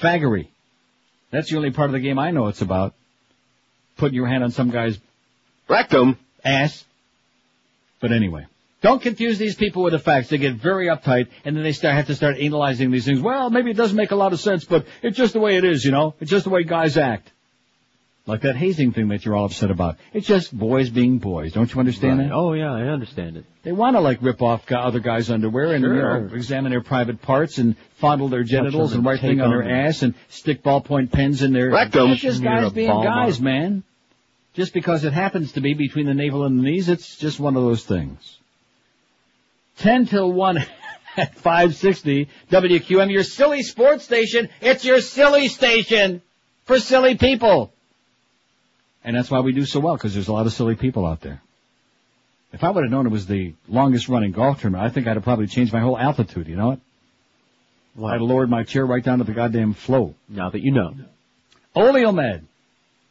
Faggery. 0.00 0.48
That's 1.30 1.50
the 1.50 1.56
only 1.56 1.70
part 1.70 1.90
of 1.90 1.92
the 1.92 2.00
game 2.00 2.18
I 2.18 2.30
know 2.30 2.46
it's 2.48 2.62
about. 2.62 2.94
Putting 3.96 4.14
your 4.14 4.26
hand 4.26 4.44
on 4.44 4.50
some 4.50 4.70
guy's 4.70 4.98
rectum, 5.68 6.18
ass. 6.44 6.84
But 8.00 8.12
anyway. 8.12 8.46
Don't 8.82 9.00
confuse 9.02 9.38
these 9.38 9.56
people 9.56 9.82
with 9.82 9.92
the 9.92 9.98
facts. 9.98 10.28
They 10.28 10.38
get 10.38 10.54
very 10.54 10.86
uptight 10.86 11.28
and 11.44 11.56
then 11.56 11.64
they 11.64 11.72
start, 11.72 11.94
have 11.94 12.06
to 12.06 12.14
start 12.14 12.36
analyzing 12.38 12.90
these 12.90 13.04
things. 13.04 13.20
Well, 13.20 13.50
maybe 13.50 13.70
it 13.70 13.76
doesn't 13.76 13.96
make 13.96 14.10
a 14.10 14.16
lot 14.16 14.32
of 14.32 14.40
sense, 14.40 14.64
but 14.64 14.86
it's 15.02 15.16
just 15.16 15.32
the 15.32 15.40
way 15.40 15.56
it 15.56 15.64
is, 15.64 15.84
you 15.84 15.90
know? 15.90 16.14
It's 16.20 16.30
just 16.30 16.44
the 16.44 16.50
way 16.50 16.62
guys 16.62 16.96
act. 16.96 17.32
Like 18.28 18.40
that 18.40 18.56
hazing 18.56 18.90
thing 18.92 19.06
that 19.08 19.24
you're 19.24 19.36
all 19.36 19.44
upset 19.44 19.70
about. 19.70 19.98
It's 20.12 20.26
just 20.26 20.56
boys 20.56 20.90
being 20.90 21.18
boys. 21.18 21.52
Don't 21.52 21.72
you 21.72 21.78
understand 21.78 22.18
Right. 22.18 22.28
that? 22.28 22.34
Oh 22.34 22.54
yeah, 22.54 22.72
I 22.72 22.82
understand 22.88 23.36
it. 23.36 23.44
They 23.62 23.70
want 23.70 23.94
to 23.94 24.00
like 24.00 24.18
rip 24.20 24.42
off 24.42 24.70
other 24.72 24.98
guys' 24.98 25.30
underwear 25.30 25.72
and 25.74 25.84
you 25.84 25.94
know, 25.94 26.28
examine 26.34 26.70
their 26.70 26.82
private 26.82 27.22
parts 27.22 27.58
and 27.58 27.76
fondle 27.98 28.28
their 28.28 28.42
genitals 28.42 28.94
and 28.94 29.04
write 29.04 29.20
and 29.22 29.30
thing 29.30 29.40
on 29.40 29.50
their 29.50 29.62
them. 29.62 29.70
ass 29.70 30.02
and 30.02 30.14
stick 30.28 30.64
ballpoint 30.64 31.12
pens 31.12 31.42
in 31.42 31.52
their 31.52 31.70
Rectum. 31.70 32.10
It's 32.10 32.20
just 32.20 32.42
guys 32.42 32.72
being 32.72 32.88
Balmer. 32.88 33.04
guys, 33.04 33.40
man. 33.40 33.84
Just 34.54 34.72
because 34.74 35.04
it 35.04 35.12
happens 35.12 35.52
to 35.52 35.60
be 35.60 35.74
between 35.74 36.06
the 36.06 36.14
navel 36.14 36.44
and 36.44 36.58
the 36.58 36.62
knees, 36.64 36.88
it's 36.88 37.16
just 37.18 37.38
one 37.38 37.56
of 37.56 37.62
those 37.62 37.84
things. 37.84 38.38
Ten 39.78 40.06
till 40.06 40.32
one 40.32 40.58
at 41.16 41.34
five 41.36 41.76
sixty 41.76 42.28
WQAM, 42.50 43.12
your 43.12 43.22
silly 43.22 43.62
sports 43.62 44.02
station. 44.04 44.48
It's 44.60 44.84
your 44.84 45.00
silly 45.00 45.46
station 45.48 46.22
for 46.64 46.80
silly 46.80 47.16
people. 47.16 47.72
And 49.06 49.16
that's 49.16 49.30
why 49.30 49.38
we 49.38 49.52
do 49.52 49.64
so 49.64 49.78
well, 49.78 49.94
because 49.94 50.14
there's 50.14 50.26
a 50.26 50.32
lot 50.32 50.46
of 50.46 50.52
silly 50.52 50.74
people 50.74 51.06
out 51.06 51.20
there. 51.20 51.40
If 52.52 52.64
I 52.64 52.70
would 52.70 52.82
have 52.82 52.90
known 52.90 53.06
it 53.06 53.10
was 53.10 53.26
the 53.26 53.54
longest 53.68 54.08
running 54.08 54.32
golf 54.32 54.60
tournament, 54.60 54.84
I 54.84 54.92
think 54.92 55.06
I'd 55.06 55.14
have 55.14 55.22
probably 55.22 55.46
changed 55.46 55.72
my 55.72 55.78
whole 55.78 55.96
altitude, 55.96 56.48
you 56.48 56.56
know 56.56 56.76
what? 57.94 58.10
I'd 58.10 58.14
have 58.14 58.22
lowered 58.22 58.50
my 58.50 58.64
chair 58.64 58.84
right 58.84 59.02
down 59.02 59.18
to 59.18 59.24
the 59.24 59.32
goddamn 59.32 59.74
flow. 59.74 60.16
Now 60.28 60.50
that 60.50 60.60
you 60.60 60.72
know. 60.72 60.94
Oleomed. 61.76 62.42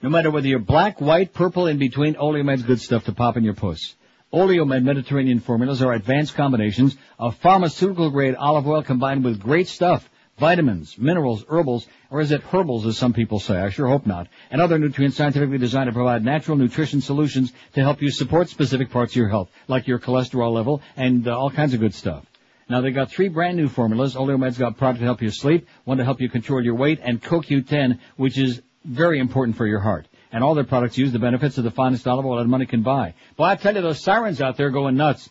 No 0.01 0.09
matter 0.09 0.29
whether 0.29 0.47
you're 0.47 0.59
black, 0.59 0.99
white, 0.99 1.33
purple, 1.33 1.67
in 1.67 1.77
between, 1.77 2.15
Oleomed's 2.15 2.63
good 2.63 2.81
stuff 2.81 3.05
to 3.05 3.13
pop 3.13 3.37
in 3.37 3.45
your 3.45 3.53
puss. 3.53 3.95
Oleomed 4.33 4.83
Mediterranean 4.83 5.39
formulas 5.39 5.81
are 5.81 5.93
advanced 5.93 6.35
combinations 6.35 6.97
of 7.17 7.37
pharmaceutical 7.37 8.09
grade 8.09 8.35
olive 8.35 8.67
oil 8.67 8.83
combined 8.83 9.23
with 9.23 9.39
great 9.39 9.69
stuff. 9.69 10.07
Vitamins, 10.37 10.97
minerals, 10.97 11.45
herbals, 11.49 11.87
or 12.09 12.19
is 12.19 12.31
it 12.31 12.41
herbals 12.41 12.85
as 12.85 12.97
some 12.97 13.13
people 13.13 13.39
say? 13.39 13.55
I 13.55 13.69
sure 13.69 13.87
hope 13.87 14.05
not. 14.05 14.27
And 14.51 14.61
other 14.61 14.77
nutrients 14.77 15.15
scientifically 15.15 15.57
designed 15.57 15.87
to 15.87 15.93
provide 15.93 16.25
natural 16.25 16.57
nutrition 16.57 16.99
solutions 16.99 17.53
to 17.73 17.81
help 17.81 18.01
you 18.01 18.11
support 18.11 18.49
specific 18.49 18.89
parts 18.89 19.13
of 19.13 19.17
your 19.17 19.29
health, 19.29 19.49
like 19.69 19.87
your 19.87 19.97
cholesterol 19.97 20.51
level 20.51 20.81
and 20.97 21.25
uh, 21.25 21.37
all 21.37 21.49
kinds 21.49 21.73
of 21.73 21.79
good 21.79 21.93
stuff. 21.93 22.25
Now 22.67 22.81
they've 22.81 22.93
got 22.93 23.11
three 23.11 23.29
brand 23.29 23.55
new 23.55 23.69
formulas. 23.69 24.15
Oleomed's 24.15 24.57
got 24.57 24.77
product 24.77 24.99
to 24.99 25.05
help 25.05 25.21
you 25.21 25.29
sleep, 25.29 25.67
one 25.85 25.99
to 25.99 26.03
help 26.03 26.19
you 26.19 26.29
control 26.29 26.61
your 26.61 26.75
weight, 26.75 26.99
and 27.01 27.21
CoQ10, 27.21 27.99
which 28.17 28.37
is 28.37 28.61
very 28.83 29.19
important 29.19 29.55
for 29.55 29.65
your 29.65 29.79
heart. 29.79 30.05
And 30.33 30.43
all 30.43 30.53
their 30.53 30.65
products 30.65 30.97
use 30.97 31.13
the 31.13 31.19
benefits 31.19 31.57
of 31.57 31.63
the 31.63 31.71
finest 31.71 32.07
olive 32.07 32.25
oil 32.25 32.39
that 32.39 32.45
money 32.45 32.65
can 32.65 32.81
buy. 32.81 33.13
Boy, 33.37 33.45
I 33.45 33.55
tell 33.55 33.73
you, 33.73 33.81
those 33.81 34.03
sirens 34.03 34.41
out 34.41 34.57
there 34.57 34.69
going 34.69 34.97
nuts. 34.97 35.29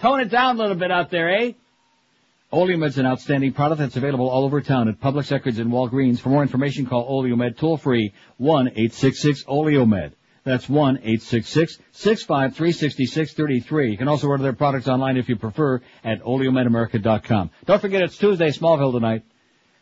Tone 0.00 0.20
it 0.20 0.30
down 0.30 0.56
a 0.56 0.58
little 0.60 0.76
bit 0.76 0.90
out 0.90 1.10
there, 1.10 1.28
eh? 1.28 1.52
Oleomed's 2.52 2.98
an 2.98 3.06
outstanding 3.06 3.52
product 3.52 3.80
that's 3.80 3.96
available 3.96 4.28
all 4.28 4.44
over 4.44 4.60
town 4.60 4.88
at 4.88 5.00
Publix, 5.00 5.36
Eckerd's, 5.36 5.58
and 5.58 5.72
Walgreens. 5.72 6.20
For 6.20 6.28
more 6.28 6.42
information, 6.42 6.86
call 6.86 7.08
Oleomed 7.08 7.56
toll 7.56 7.76
free 7.76 8.12
one 8.36 8.70
eight 8.76 8.92
six 8.92 9.20
six 9.20 9.42
Oleomed. 9.44 10.12
That's 10.44 10.68
one 10.68 11.00
eight 11.02 11.22
six 11.22 11.48
six 11.48 11.78
six 11.90 12.22
five 12.22 12.54
three 12.54 12.72
sixty 12.72 13.06
six 13.06 13.32
thirty 13.32 13.60
three. 13.60 13.90
You 13.90 13.96
can 13.96 14.08
also 14.08 14.28
order 14.28 14.42
their 14.42 14.52
products 14.52 14.88
online 14.88 15.16
if 15.16 15.28
you 15.28 15.36
prefer 15.36 15.80
at 16.04 16.22
oleomedamerica.com. 16.22 17.50
Don't 17.64 17.80
forget 17.80 18.02
it's 18.02 18.18
Tuesday, 18.18 18.50
Smallville 18.50 18.92
tonight. 18.92 19.24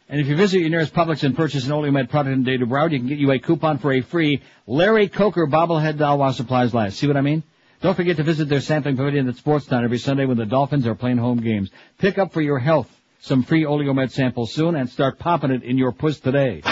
And 0.09 0.21
if 0.21 0.29
you 0.29 0.37
visit 0.37 0.61
your 0.61 0.71
nearest 0.71 0.95
Publix 0.95 1.25
and 1.25 1.35
purchase 1.35 1.67
an 1.67 1.73
Oleomed 1.73 2.11
product 2.11 2.35
in 2.35 2.45
Data 2.45 2.67
Broward, 2.67 2.93
you 2.93 2.99
can 2.99 3.09
get 3.09 3.19
you 3.19 3.33
a 3.33 3.39
coupon 3.39 3.79
for 3.79 3.93
a 3.93 4.03
free 4.03 4.43
Larry 4.67 5.09
Coker 5.09 5.47
bobblehead 5.47 5.99
doll 5.99 6.19
while 6.19 6.33
supplies 6.33 6.73
last. 6.73 6.99
See 6.99 7.07
what 7.07 7.17
I 7.17 7.23
mean? 7.23 7.43
Don't 7.83 7.97
forget 7.97 8.17
to 8.19 8.23
visit 8.23 8.49
their 8.49 8.61
sampling 8.61 8.97
pavilion 8.97 9.29
at 9.29 9.35
Sports 9.35 9.67
Town 9.67 9.83
every 9.83 9.99
Sunday 9.99 10.25
when 10.25 10.37
the 10.37 10.47
Dolphins 10.47 10.87
are 10.87 10.95
playing 10.95 11.19
home 11.19 11.41
games. 11.41 11.69
Pick 11.99 12.17
up 12.17 12.33
for 12.33 12.41
your 12.41 12.61
health 12.61 12.89
some 13.19 13.43
free 13.43 13.65
Oleomed 13.65 14.13
samples 14.13 14.53
soon 14.53 14.77
and 14.77 14.89
start 14.89 15.19
popping 15.19 15.51
it 15.51 15.65
in 15.65 15.79
your 15.79 15.91
puss 15.91 16.21
today. 16.21 16.63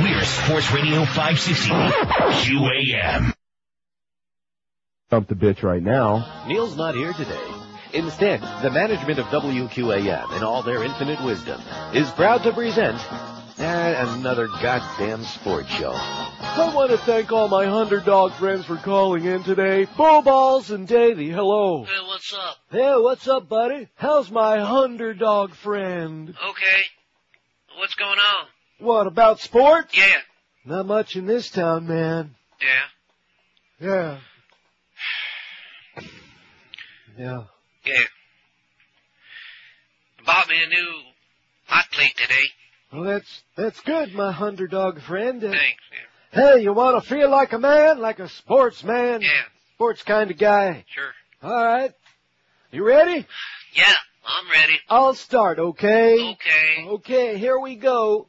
We're 0.00 0.24
Sports 0.24 0.72
Radio 0.72 1.04
560 1.04 1.70
QAM. 1.70 3.34
Dump 5.10 5.28
the 5.28 5.34
bitch 5.34 5.62
right 5.62 5.82
now. 5.82 6.44
Neil's 6.48 6.76
not 6.76 6.94
here 6.94 7.12
today. 7.12 7.46
Instead, 7.92 8.40
the 8.62 8.70
management 8.70 9.18
of 9.18 9.26
WQAM, 9.26 10.36
in 10.36 10.42
all 10.42 10.62
their 10.62 10.82
infinite 10.82 11.22
wisdom, 11.24 11.60
is 11.94 12.10
proud 12.10 12.42
to 12.42 12.52
present 12.52 12.98
eh, 13.58 14.14
another 14.14 14.46
goddamn 14.46 15.24
sports 15.24 15.68
show. 15.70 15.92
I 15.92 16.72
want 16.74 16.90
to 16.90 16.98
thank 16.98 17.32
all 17.32 17.48
my 17.48 17.66
hundred 17.66 18.04
dog 18.04 18.32
friends 18.34 18.64
for 18.66 18.76
calling 18.76 19.24
in 19.24 19.42
today. 19.42 19.86
Bull 19.96 20.22
Balls 20.22 20.70
and 20.70 20.86
Davy, 20.86 21.30
hello. 21.30 21.84
Hey, 21.84 22.00
what's 22.06 22.32
up? 22.32 22.56
Hey, 22.70 22.94
what's 22.96 23.28
up, 23.28 23.48
buddy? 23.48 23.88
How's 23.96 24.30
my 24.30 24.58
hundred 24.58 25.18
dog 25.18 25.54
friend? 25.54 26.30
Okay. 26.30 26.82
What's 27.78 27.94
going 27.94 28.18
on? 28.18 28.46
What, 28.80 29.06
about 29.06 29.40
sports? 29.40 29.96
Yeah. 29.96 30.20
Not 30.64 30.86
much 30.86 31.16
in 31.16 31.26
this 31.26 31.50
town, 31.50 31.86
man. 31.86 32.34
Yeah. 33.80 33.86
Yeah. 33.88 34.18
Yeah. 37.18 37.42
Yeah. 37.84 38.04
Bought 40.24 40.48
me 40.48 40.54
a 40.62 40.68
new 40.68 41.00
hot 41.66 41.86
plate 41.90 42.16
today. 42.16 42.44
Well, 42.92 43.02
that's, 43.04 43.42
that's 43.56 43.80
good, 43.80 44.14
my 44.14 44.32
hundred 44.32 44.70
dog 44.70 45.00
friend. 45.02 45.42
Uh, 45.44 45.50
Thanks. 45.50 45.82
Hey, 46.32 46.62
you 46.62 46.72
want 46.72 47.02
to 47.02 47.08
feel 47.08 47.30
like 47.30 47.52
a 47.52 47.58
man? 47.58 48.00
Like 48.00 48.18
a 48.18 48.28
sportsman? 48.28 49.22
Yeah. 49.22 49.42
Sports 49.74 50.02
kind 50.02 50.30
of 50.30 50.38
guy. 50.38 50.84
Sure. 50.88 51.12
Alright. 51.42 51.92
You 52.70 52.84
ready? 52.86 53.26
Yeah, 53.74 53.92
I'm 54.26 54.50
ready. 54.50 54.78
I'll 54.90 55.14
start, 55.14 55.58
okay? 55.58 56.18
Okay. 56.32 56.86
Okay, 56.86 57.38
here 57.38 57.58
we 57.58 57.76
go. 57.76 58.28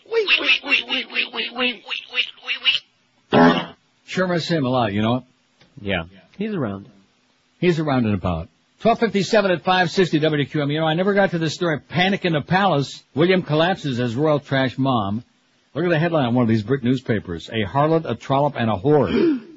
wait, 0.11 0.27
wait, 0.27 0.39
wait, 0.39 0.63
wait, 0.63 0.83
wait, 0.87 1.07
wait, 1.11 1.33
wait, 1.33 1.33
wait, 1.33 1.53
wait, 1.53 1.53
wait, 1.55 1.83
wait, 1.87 2.05
wait, 2.13 2.27
wait, 2.43 3.33
wait, 3.33 3.75
Sure 4.05 4.27
miss 4.27 4.47
him 4.47 4.65
a 4.65 4.69
lot, 4.69 4.93
you 4.93 5.01
know? 5.01 5.23
Yeah. 5.79 6.03
He's 6.37 6.53
around. 6.53 6.89
He's 7.59 7.79
around 7.79 8.05
and 8.05 8.13
about. 8.13 8.49
1257 8.81 9.51
at 9.51 9.59
560 9.59 10.19
WQAM. 10.19 10.73
You 10.73 10.79
know, 10.79 10.87
I 10.87 10.95
never 10.95 11.13
got 11.13 11.31
to 11.31 11.39
this 11.39 11.53
story. 11.53 11.79
Panic 11.79 12.25
in 12.25 12.33
the 12.33 12.41
Palace. 12.41 13.03
William 13.13 13.43
collapses 13.43 13.99
as 13.99 14.15
royal 14.15 14.39
trash 14.39 14.77
mom. 14.77 15.23
Look 15.73 15.85
at 15.85 15.89
the 15.89 15.99
headline 15.99 16.25
on 16.25 16.33
one 16.33 16.43
of 16.43 16.49
these 16.49 16.63
brick 16.63 16.83
newspapers. 16.83 17.49
A 17.49 17.63
harlot, 17.63 18.09
a 18.09 18.15
trollop, 18.15 18.55
and 18.57 18.69
a 18.69 18.75
whore. 18.75 19.47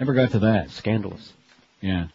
never 0.00 0.14
got 0.14 0.30
to 0.32 0.38
that. 0.40 0.70
Scandalous. 0.70 1.32
Yeah. 1.80 2.08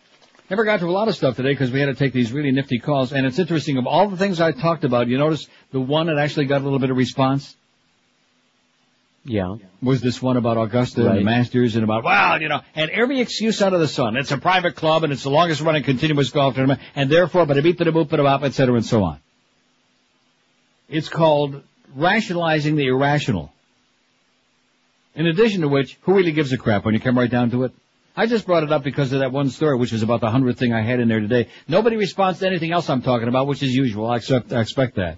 Never 0.51 0.65
got 0.65 0.81
to 0.81 0.85
a 0.85 0.91
lot 0.91 1.07
of 1.07 1.15
stuff 1.15 1.37
today 1.37 1.53
because 1.53 1.71
we 1.71 1.79
had 1.79 1.85
to 1.85 1.95
take 1.95 2.11
these 2.11 2.33
really 2.33 2.51
nifty 2.51 2.77
calls. 2.77 3.13
And 3.13 3.25
it's 3.25 3.39
interesting, 3.39 3.77
of 3.77 3.87
all 3.87 4.09
the 4.09 4.17
things 4.17 4.41
I 4.41 4.51
talked 4.51 4.83
about, 4.83 5.07
you 5.07 5.17
notice 5.17 5.47
the 5.71 5.79
one 5.79 6.07
that 6.07 6.17
actually 6.17 6.47
got 6.47 6.59
a 6.59 6.65
little 6.65 6.77
bit 6.77 6.89
of 6.89 6.97
response? 6.97 7.55
Yeah. 9.23 9.55
Was 9.81 10.01
this 10.01 10.21
one 10.21 10.35
about 10.35 10.57
Augusta 10.57 11.07
and 11.07 11.19
the 11.19 11.23
Masters 11.23 11.75
and 11.75 11.85
about, 11.85 12.03
well, 12.03 12.41
you 12.41 12.49
know, 12.49 12.59
and 12.75 12.91
every 12.91 13.21
excuse 13.21 13.61
out 13.61 13.73
of 13.73 13.79
the 13.79 13.87
sun. 13.87 14.17
It's 14.17 14.31
a 14.31 14.37
private 14.37 14.75
club 14.75 15.05
and 15.05 15.13
it's 15.13 15.23
the 15.23 15.29
longest 15.29 15.61
running 15.61 15.83
continuous 15.83 16.31
golf 16.31 16.55
tournament 16.55 16.81
and 16.95 17.09
therefore, 17.09 17.45
but 17.45 17.57
a 17.57 17.61
beep, 17.61 17.77
but 17.77 17.87
a 17.87 17.93
boop, 17.93 18.09
but 18.09 18.19
a 18.19 18.23
bop, 18.23 18.43
et 18.43 18.53
cetera, 18.53 18.75
and 18.75 18.85
so 18.85 19.03
on. 19.03 19.21
It's 20.89 21.07
called 21.07 21.63
rationalizing 21.95 22.75
the 22.75 22.87
irrational. 22.87 23.53
In 25.15 25.27
addition 25.27 25.61
to 25.61 25.69
which, 25.69 25.97
who 26.01 26.13
really 26.13 26.33
gives 26.33 26.51
a 26.51 26.57
crap 26.57 26.83
when 26.83 26.93
you 26.93 26.99
come 26.99 27.17
right 27.17 27.31
down 27.31 27.51
to 27.51 27.63
it? 27.63 27.71
I 28.15 28.25
just 28.25 28.45
brought 28.45 28.63
it 28.63 28.71
up 28.71 28.83
because 28.83 29.13
of 29.13 29.19
that 29.19 29.31
one 29.31 29.49
story, 29.49 29.77
which 29.77 29.93
is 29.93 30.03
about 30.03 30.19
the 30.19 30.29
hundredth 30.29 30.59
thing 30.59 30.73
I 30.73 30.81
had 30.81 30.99
in 30.99 31.07
there 31.07 31.21
today. 31.21 31.47
Nobody 31.67 31.95
responds 31.95 32.39
to 32.39 32.47
anything 32.47 32.71
else 32.71 32.89
I'm 32.89 33.01
talking 33.01 33.27
about, 33.27 33.47
which 33.47 33.63
is 33.63 33.73
usual. 33.73 34.09
I 34.09 34.17
accept, 34.17 34.51
I 34.51 34.61
expect 34.61 34.95
that. 34.95 35.17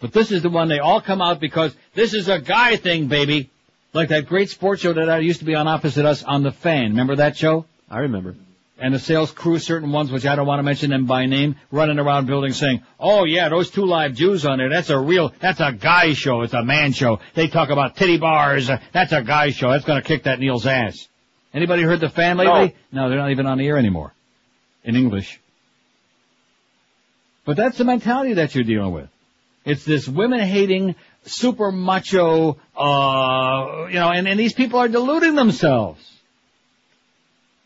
But 0.00 0.12
this 0.12 0.30
is 0.30 0.42
the 0.42 0.50
one 0.50 0.68
they 0.68 0.78
all 0.78 1.00
come 1.00 1.20
out 1.20 1.40
because 1.40 1.74
this 1.94 2.14
is 2.14 2.28
a 2.28 2.40
guy 2.40 2.76
thing, 2.76 3.08
baby. 3.08 3.50
Like 3.92 4.10
that 4.10 4.26
great 4.26 4.50
sports 4.50 4.82
show 4.82 4.92
that 4.92 5.08
I 5.08 5.18
used 5.18 5.40
to 5.40 5.44
be 5.44 5.54
on 5.54 5.66
opposite 5.66 6.04
us 6.04 6.22
on 6.22 6.42
the 6.42 6.52
fan. 6.52 6.90
Remember 6.90 7.16
that 7.16 7.36
show? 7.36 7.66
I 7.90 8.00
remember. 8.00 8.34
And 8.80 8.94
the 8.94 9.00
sales 9.00 9.32
crew, 9.32 9.58
certain 9.58 9.90
ones, 9.90 10.12
which 10.12 10.24
I 10.24 10.36
don't 10.36 10.46
want 10.46 10.60
to 10.60 10.62
mention 10.62 10.90
them 10.90 11.06
by 11.06 11.26
name, 11.26 11.56
running 11.72 11.98
around 11.98 12.26
buildings 12.26 12.58
saying, 12.58 12.82
oh 13.00 13.24
yeah, 13.24 13.48
those 13.48 13.70
two 13.70 13.86
live 13.86 14.14
Jews 14.14 14.46
on 14.46 14.58
there, 14.58 14.68
that's 14.68 14.90
a 14.90 14.98
real, 14.98 15.32
that's 15.40 15.58
a 15.58 15.72
guy 15.72 16.12
show, 16.12 16.42
it's 16.42 16.54
a 16.54 16.62
man 16.62 16.92
show. 16.92 17.18
They 17.34 17.48
talk 17.48 17.70
about 17.70 17.96
titty 17.96 18.18
bars, 18.18 18.70
that's 18.92 19.12
a 19.12 19.22
guy 19.22 19.50
show, 19.50 19.70
that's 19.70 19.84
gonna 19.84 20.02
kick 20.02 20.24
that 20.24 20.38
Neil's 20.38 20.66
ass. 20.66 21.08
Anybody 21.54 21.82
heard 21.82 22.00
the 22.00 22.08
fan 22.10 22.36
lately? 22.36 22.74
No, 22.92 23.08
they're 23.08 23.18
not 23.18 23.30
even 23.30 23.46
on 23.46 23.58
the 23.58 23.66
air 23.66 23.78
anymore. 23.78 24.12
In 24.84 24.96
English. 24.96 25.40
But 27.44 27.56
that's 27.56 27.78
the 27.78 27.84
mentality 27.84 28.34
that 28.34 28.54
you're 28.54 28.64
dealing 28.64 28.92
with. 28.92 29.08
It's 29.64 29.84
this 29.84 30.06
women-hating, 30.08 30.94
super 31.24 31.72
macho, 31.72 32.58
uh, 32.76 33.86
you 33.88 33.94
know, 33.94 34.10
and, 34.10 34.28
and 34.28 34.38
these 34.38 34.52
people 34.52 34.78
are 34.78 34.88
deluding 34.88 35.34
themselves. 35.34 36.00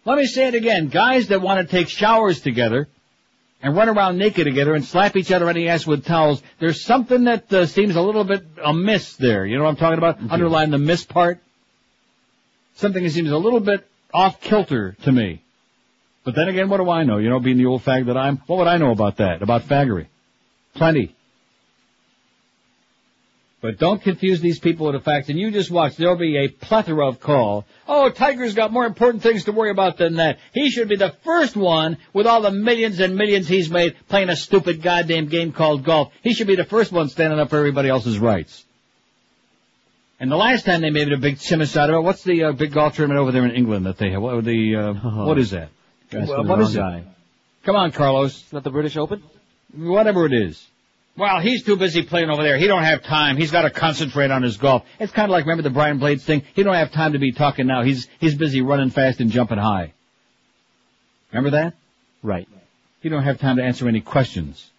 Let 0.05 0.19
me 0.19 0.27
say 0.27 0.49
it 0.49 0.55
again. 0.55 0.89
Guys 0.89 1.29
that 1.29 1.41
want 1.41 1.61
to 1.61 1.77
take 1.77 1.89
showers 1.89 2.41
together 2.41 2.89
and 3.63 3.77
run 3.77 3.89
around 3.89 4.19
naked 4.19 4.47
together 4.47 4.75
and 4.75 4.85
slap 4.85 5.17
each 5.17 5.31
other 5.31 5.49
on 5.49 5.55
the 5.55 5.69
ass 5.69 5.87
with 5.87 6.05
towels, 6.05 6.43
there's 6.59 6.85
something 6.85 7.25
that 7.25 7.53
uh, 7.53 7.67
seems 7.67 7.95
a 7.95 8.01
little 8.01 8.25
bit 8.25 8.45
amiss 8.65 9.15
there. 9.17 9.47
You 9.47 9.59
know 9.59 9.65
what 9.65 9.71
I'm 9.71 9.77
talking 9.77 9.99
about? 9.99 10.19
Underline 10.31 10.71
the 10.71 10.79
miss 10.79 11.05
part. 11.05 11.39
Something 12.77 13.05
that 13.05 13.11
seems 13.11 13.31
a 13.31 13.39
little 13.39 13.61
bit 13.61 13.87
off 14.13 14.41
kilter 14.41 14.97
to 15.03 15.13
me. 15.13 15.43
But 16.25 16.35
then 16.35 16.49
again, 16.49 16.69
what 16.69 16.79
do 16.79 16.89
I 16.89 17.05
know? 17.05 17.19
You 17.19 17.31
know, 17.31 17.41
being 17.41 17.59
the 17.59 17.67
old 17.67 17.85
fag 17.85 18.07
that 18.07 18.17
I'm, 18.17 18.39
what 18.47 18.59
would 18.59 18.69
I 18.69 18.77
know 18.77 18.91
about 18.91 19.17
that? 19.17 19.43
About 19.43 19.63
faggery? 19.63 20.07
Plenty. 20.75 21.15
But 23.61 23.79
don't 23.79 24.03
confuse 24.03 24.41
these 24.41 24.59
people 24.59 24.87
with 24.87 24.97
the 24.97 25.01
facts. 25.01 25.29
And 25.29 25.39
you 25.39 25.53
just 25.53 25.71
watch. 25.71 25.97
There'll 25.97 26.17
be 26.17 26.37
a 26.37 26.49
plethora 26.49 27.07
of 27.07 27.21
call. 27.21 27.65
Oh, 27.87 28.11
Tiger's 28.11 28.55
got 28.55 28.73
more 28.73 28.85
important 28.85 29.23
things 29.23 29.45
to 29.45 29.53
worry 29.53 29.71
about 29.71 29.99
than 29.99 30.17
that. 30.17 30.39
He 30.53 30.69
should 30.69 30.89
be 30.89 30.97
the 30.97 31.15
first 31.23 31.57
one 31.57 31.99
with 32.13 32.27
all 32.27 32.41
the 32.41 32.51
millions 32.51 32.99
and 32.99 33.15
millions 33.15 33.47
he's 33.47 33.71
made 33.71 33.95
playing 34.09 34.31
a 34.31 34.37
stupid 34.37 34.83
goddamn 34.83 35.27
game 35.27 35.53
called 35.53 35.85
golf. 35.85 36.13
He 36.23 36.35
should 36.35 36.49
be 36.49 36.57
the 36.57 36.65
first 36.65 36.91
one 36.91 37.09
standing 37.09 37.39
up 37.39 37.51
for 37.51 37.59
everybody 37.59 37.89
else's 37.89 38.19
rights. 38.19 38.65
And 40.23 40.31
the 40.31 40.37
last 40.37 40.65
time 40.65 40.83
they 40.83 40.91
made 40.91 41.13
a 41.13 41.17
big 41.17 41.39
simus 41.39 41.77
out 41.77 41.91
of 41.91 41.97
it, 41.97 42.01
what's 42.03 42.23
the 42.23 42.45
uh, 42.45 42.53
big 42.53 42.73
golf 42.73 42.95
tournament 42.95 43.19
over 43.19 43.33
there 43.33 43.45
in 43.45 43.57
England 43.57 43.87
that 43.87 43.99
they 43.99 44.13
have? 44.13 44.23
What, 44.23 44.45
the, 44.45 44.77
uh, 44.77 44.93
what 45.27 45.37
is 45.37 45.51
that? 45.51 45.71
Asking 46.13 46.29
Well, 46.29 46.45
the 46.45 46.49
what 46.49 46.59
wrong 46.61 46.69
is 46.69 46.77
it? 46.77 47.05
Come 47.65 47.75
on, 47.75 47.91
Carlos. 47.91 48.37
Is 48.37 48.51
that 48.51 48.63
the 48.63 48.71
British 48.71 48.97
Open? 48.97 49.21
Whatever 49.75 50.27
it 50.27 50.33
is. 50.33 50.65
Well, 51.17 51.41
he's 51.41 51.65
too 51.65 51.75
busy 51.75 52.05
playing 52.05 52.31
over 52.31 52.45
there. 52.45 52.57
He 52.57 52.69
don't 52.69 52.85
have 52.85 53.03
time. 53.03 53.37
He's 53.37 53.51
got 53.51 53.63
to 53.63 53.71
concentrate 53.71 54.31
on 54.31 54.45
his 54.45 54.59
golf. 54.59 54.85
It's 55.01 55.13
kind 55.13 55.25
of 55.25 55.33
like 55.33 55.45
remember 55.45 55.65
the 55.65 55.71
Brian 55.71 55.99
Blades 55.99 56.23
thing. 56.25 56.45
He 56.55 56.63
don't 56.63 56.77
have 56.77 56.93
time 56.93 57.15
to 57.15 57.19
be 57.19 57.33
talking 57.33 57.67
now. 57.67 57.83
He's 57.83 58.07
he's 58.21 58.37
busy 58.37 58.63
running 58.63 58.91
fast 58.91 59.21
and 59.21 59.29
jumping 59.29 59.59
high. 59.59 59.93
Remember 61.33 61.51
that? 61.51 61.75
Right. 62.23 62.49
He 63.01 63.09
don't 63.09 63.25
have 63.25 63.41
time 63.41 63.57
to 63.57 63.65
answer 63.65 63.89
any 63.89 64.01
questions. 64.01 64.71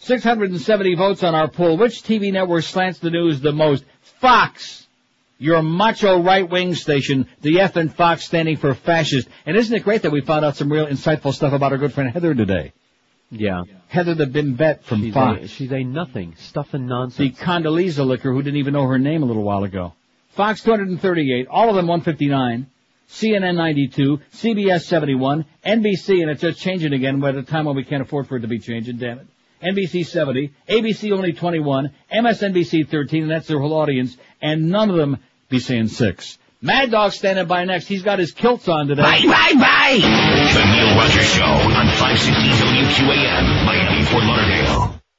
670 0.00 0.94
votes 0.96 1.22
on 1.22 1.34
our 1.34 1.48
poll. 1.48 1.76
Which 1.76 2.02
TV 2.02 2.32
network 2.32 2.64
slants 2.64 2.98
the 2.98 3.10
news 3.10 3.40
the 3.40 3.52
most? 3.52 3.84
Fox. 4.22 4.86
Your 5.38 5.60
macho 5.62 6.22
right-wing 6.22 6.76
station, 6.76 7.26
the 7.40 7.58
F 7.58 7.74
and 7.74 7.92
Fox 7.92 8.24
standing 8.24 8.56
for 8.56 8.72
fascist. 8.72 9.28
And 9.44 9.56
isn't 9.56 9.74
it 9.74 9.80
great 9.82 10.02
that 10.02 10.12
we 10.12 10.20
found 10.20 10.44
out 10.44 10.54
some 10.56 10.70
real 10.70 10.86
insightful 10.86 11.34
stuff 11.34 11.52
about 11.52 11.72
our 11.72 11.78
good 11.78 11.92
friend 11.92 12.08
Heather 12.10 12.32
today? 12.32 12.72
Yeah. 13.32 13.62
Heather 13.88 14.14
the 14.14 14.26
Bimbette 14.26 14.84
from 14.84 15.00
She's 15.02 15.12
Fox. 15.12 15.42
a, 15.42 15.48
she's 15.48 15.72
a 15.72 15.82
nothing. 15.82 16.36
stuff 16.38 16.72
and 16.72 16.86
nonsense. 16.86 17.36
The 17.36 17.44
Condoleezza 17.44 18.06
licker 18.06 18.32
who 18.32 18.42
didn't 18.42 18.58
even 18.60 18.74
know 18.74 18.86
her 18.86 18.98
name 19.00 19.24
a 19.24 19.26
little 19.26 19.42
while 19.42 19.64
ago. 19.64 19.92
Fox 20.30 20.62
238, 20.62 21.48
all 21.50 21.68
of 21.68 21.74
them 21.74 21.88
159, 21.88 22.68
CNN 23.08 23.56
92, 23.56 24.20
CBS 24.32 24.82
71, 24.82 25.44
NBC, 25.66 26.22
and 26.22 26.30
it's 26.30 26.42
just 26.42 26.60
changing 26.60 26.92
again 26.92 27.18
by 27.18 27.32
the 27.32 27.42
time 27.42 27.64
when 27.64 27.74
we 27.74 27.82
can't 27.82 28.02
afford 28.02 28.28
for 28.28 28.36
it 28.36 28.42
to 28.42 28.48
be 28.48 28.60
changing, 28.60 28.98
damn 28.98 29.18
it. 29.18 29.26
NBC 29.62 30.04
70, 30.06 30.52
ABC 30.68 31.12
only 31.12 31.32
21, 31.32 31.92
MSNBC 32.12 32.88
13, 32.88 33.22
and 33.22 33.30
that's 33.30 33.46
their 33.46 33.60
whole 33.60 33.74
audience, 33.74 34.16
and 34.40 34.68
none 34.70 34.90
of 34.90 34.96
them 34.96 35.18
be 35.48 35.58
saying 35.58 35.88
six. 35.88 36.38
Mad 36.60 36.90
Dog 36.90 37.12
standing 37.12 37.46
by 37.46 37.64
next. 37.64 37.86
He's 37.86 38.02
got 38.02 38.18
his 38.18 38.32
kilts 38.32 38.68
on 38.68 38.86
today. 38.86 39.02
Bye, 39.02 39.22
bye, 39.26 39.54
bye! 39.58 39.98
The 39.98 40.64
Neil 40.64 40.96
Rogers 40.96 41.34
Show 41.34 41.44
on 41.44 41.86
560 41.88 42.32
WQAM, 42.32 43.64
Miami, 43.64 44.04
Fort 44.04 44.24
Lauderdale. 44.24 45.01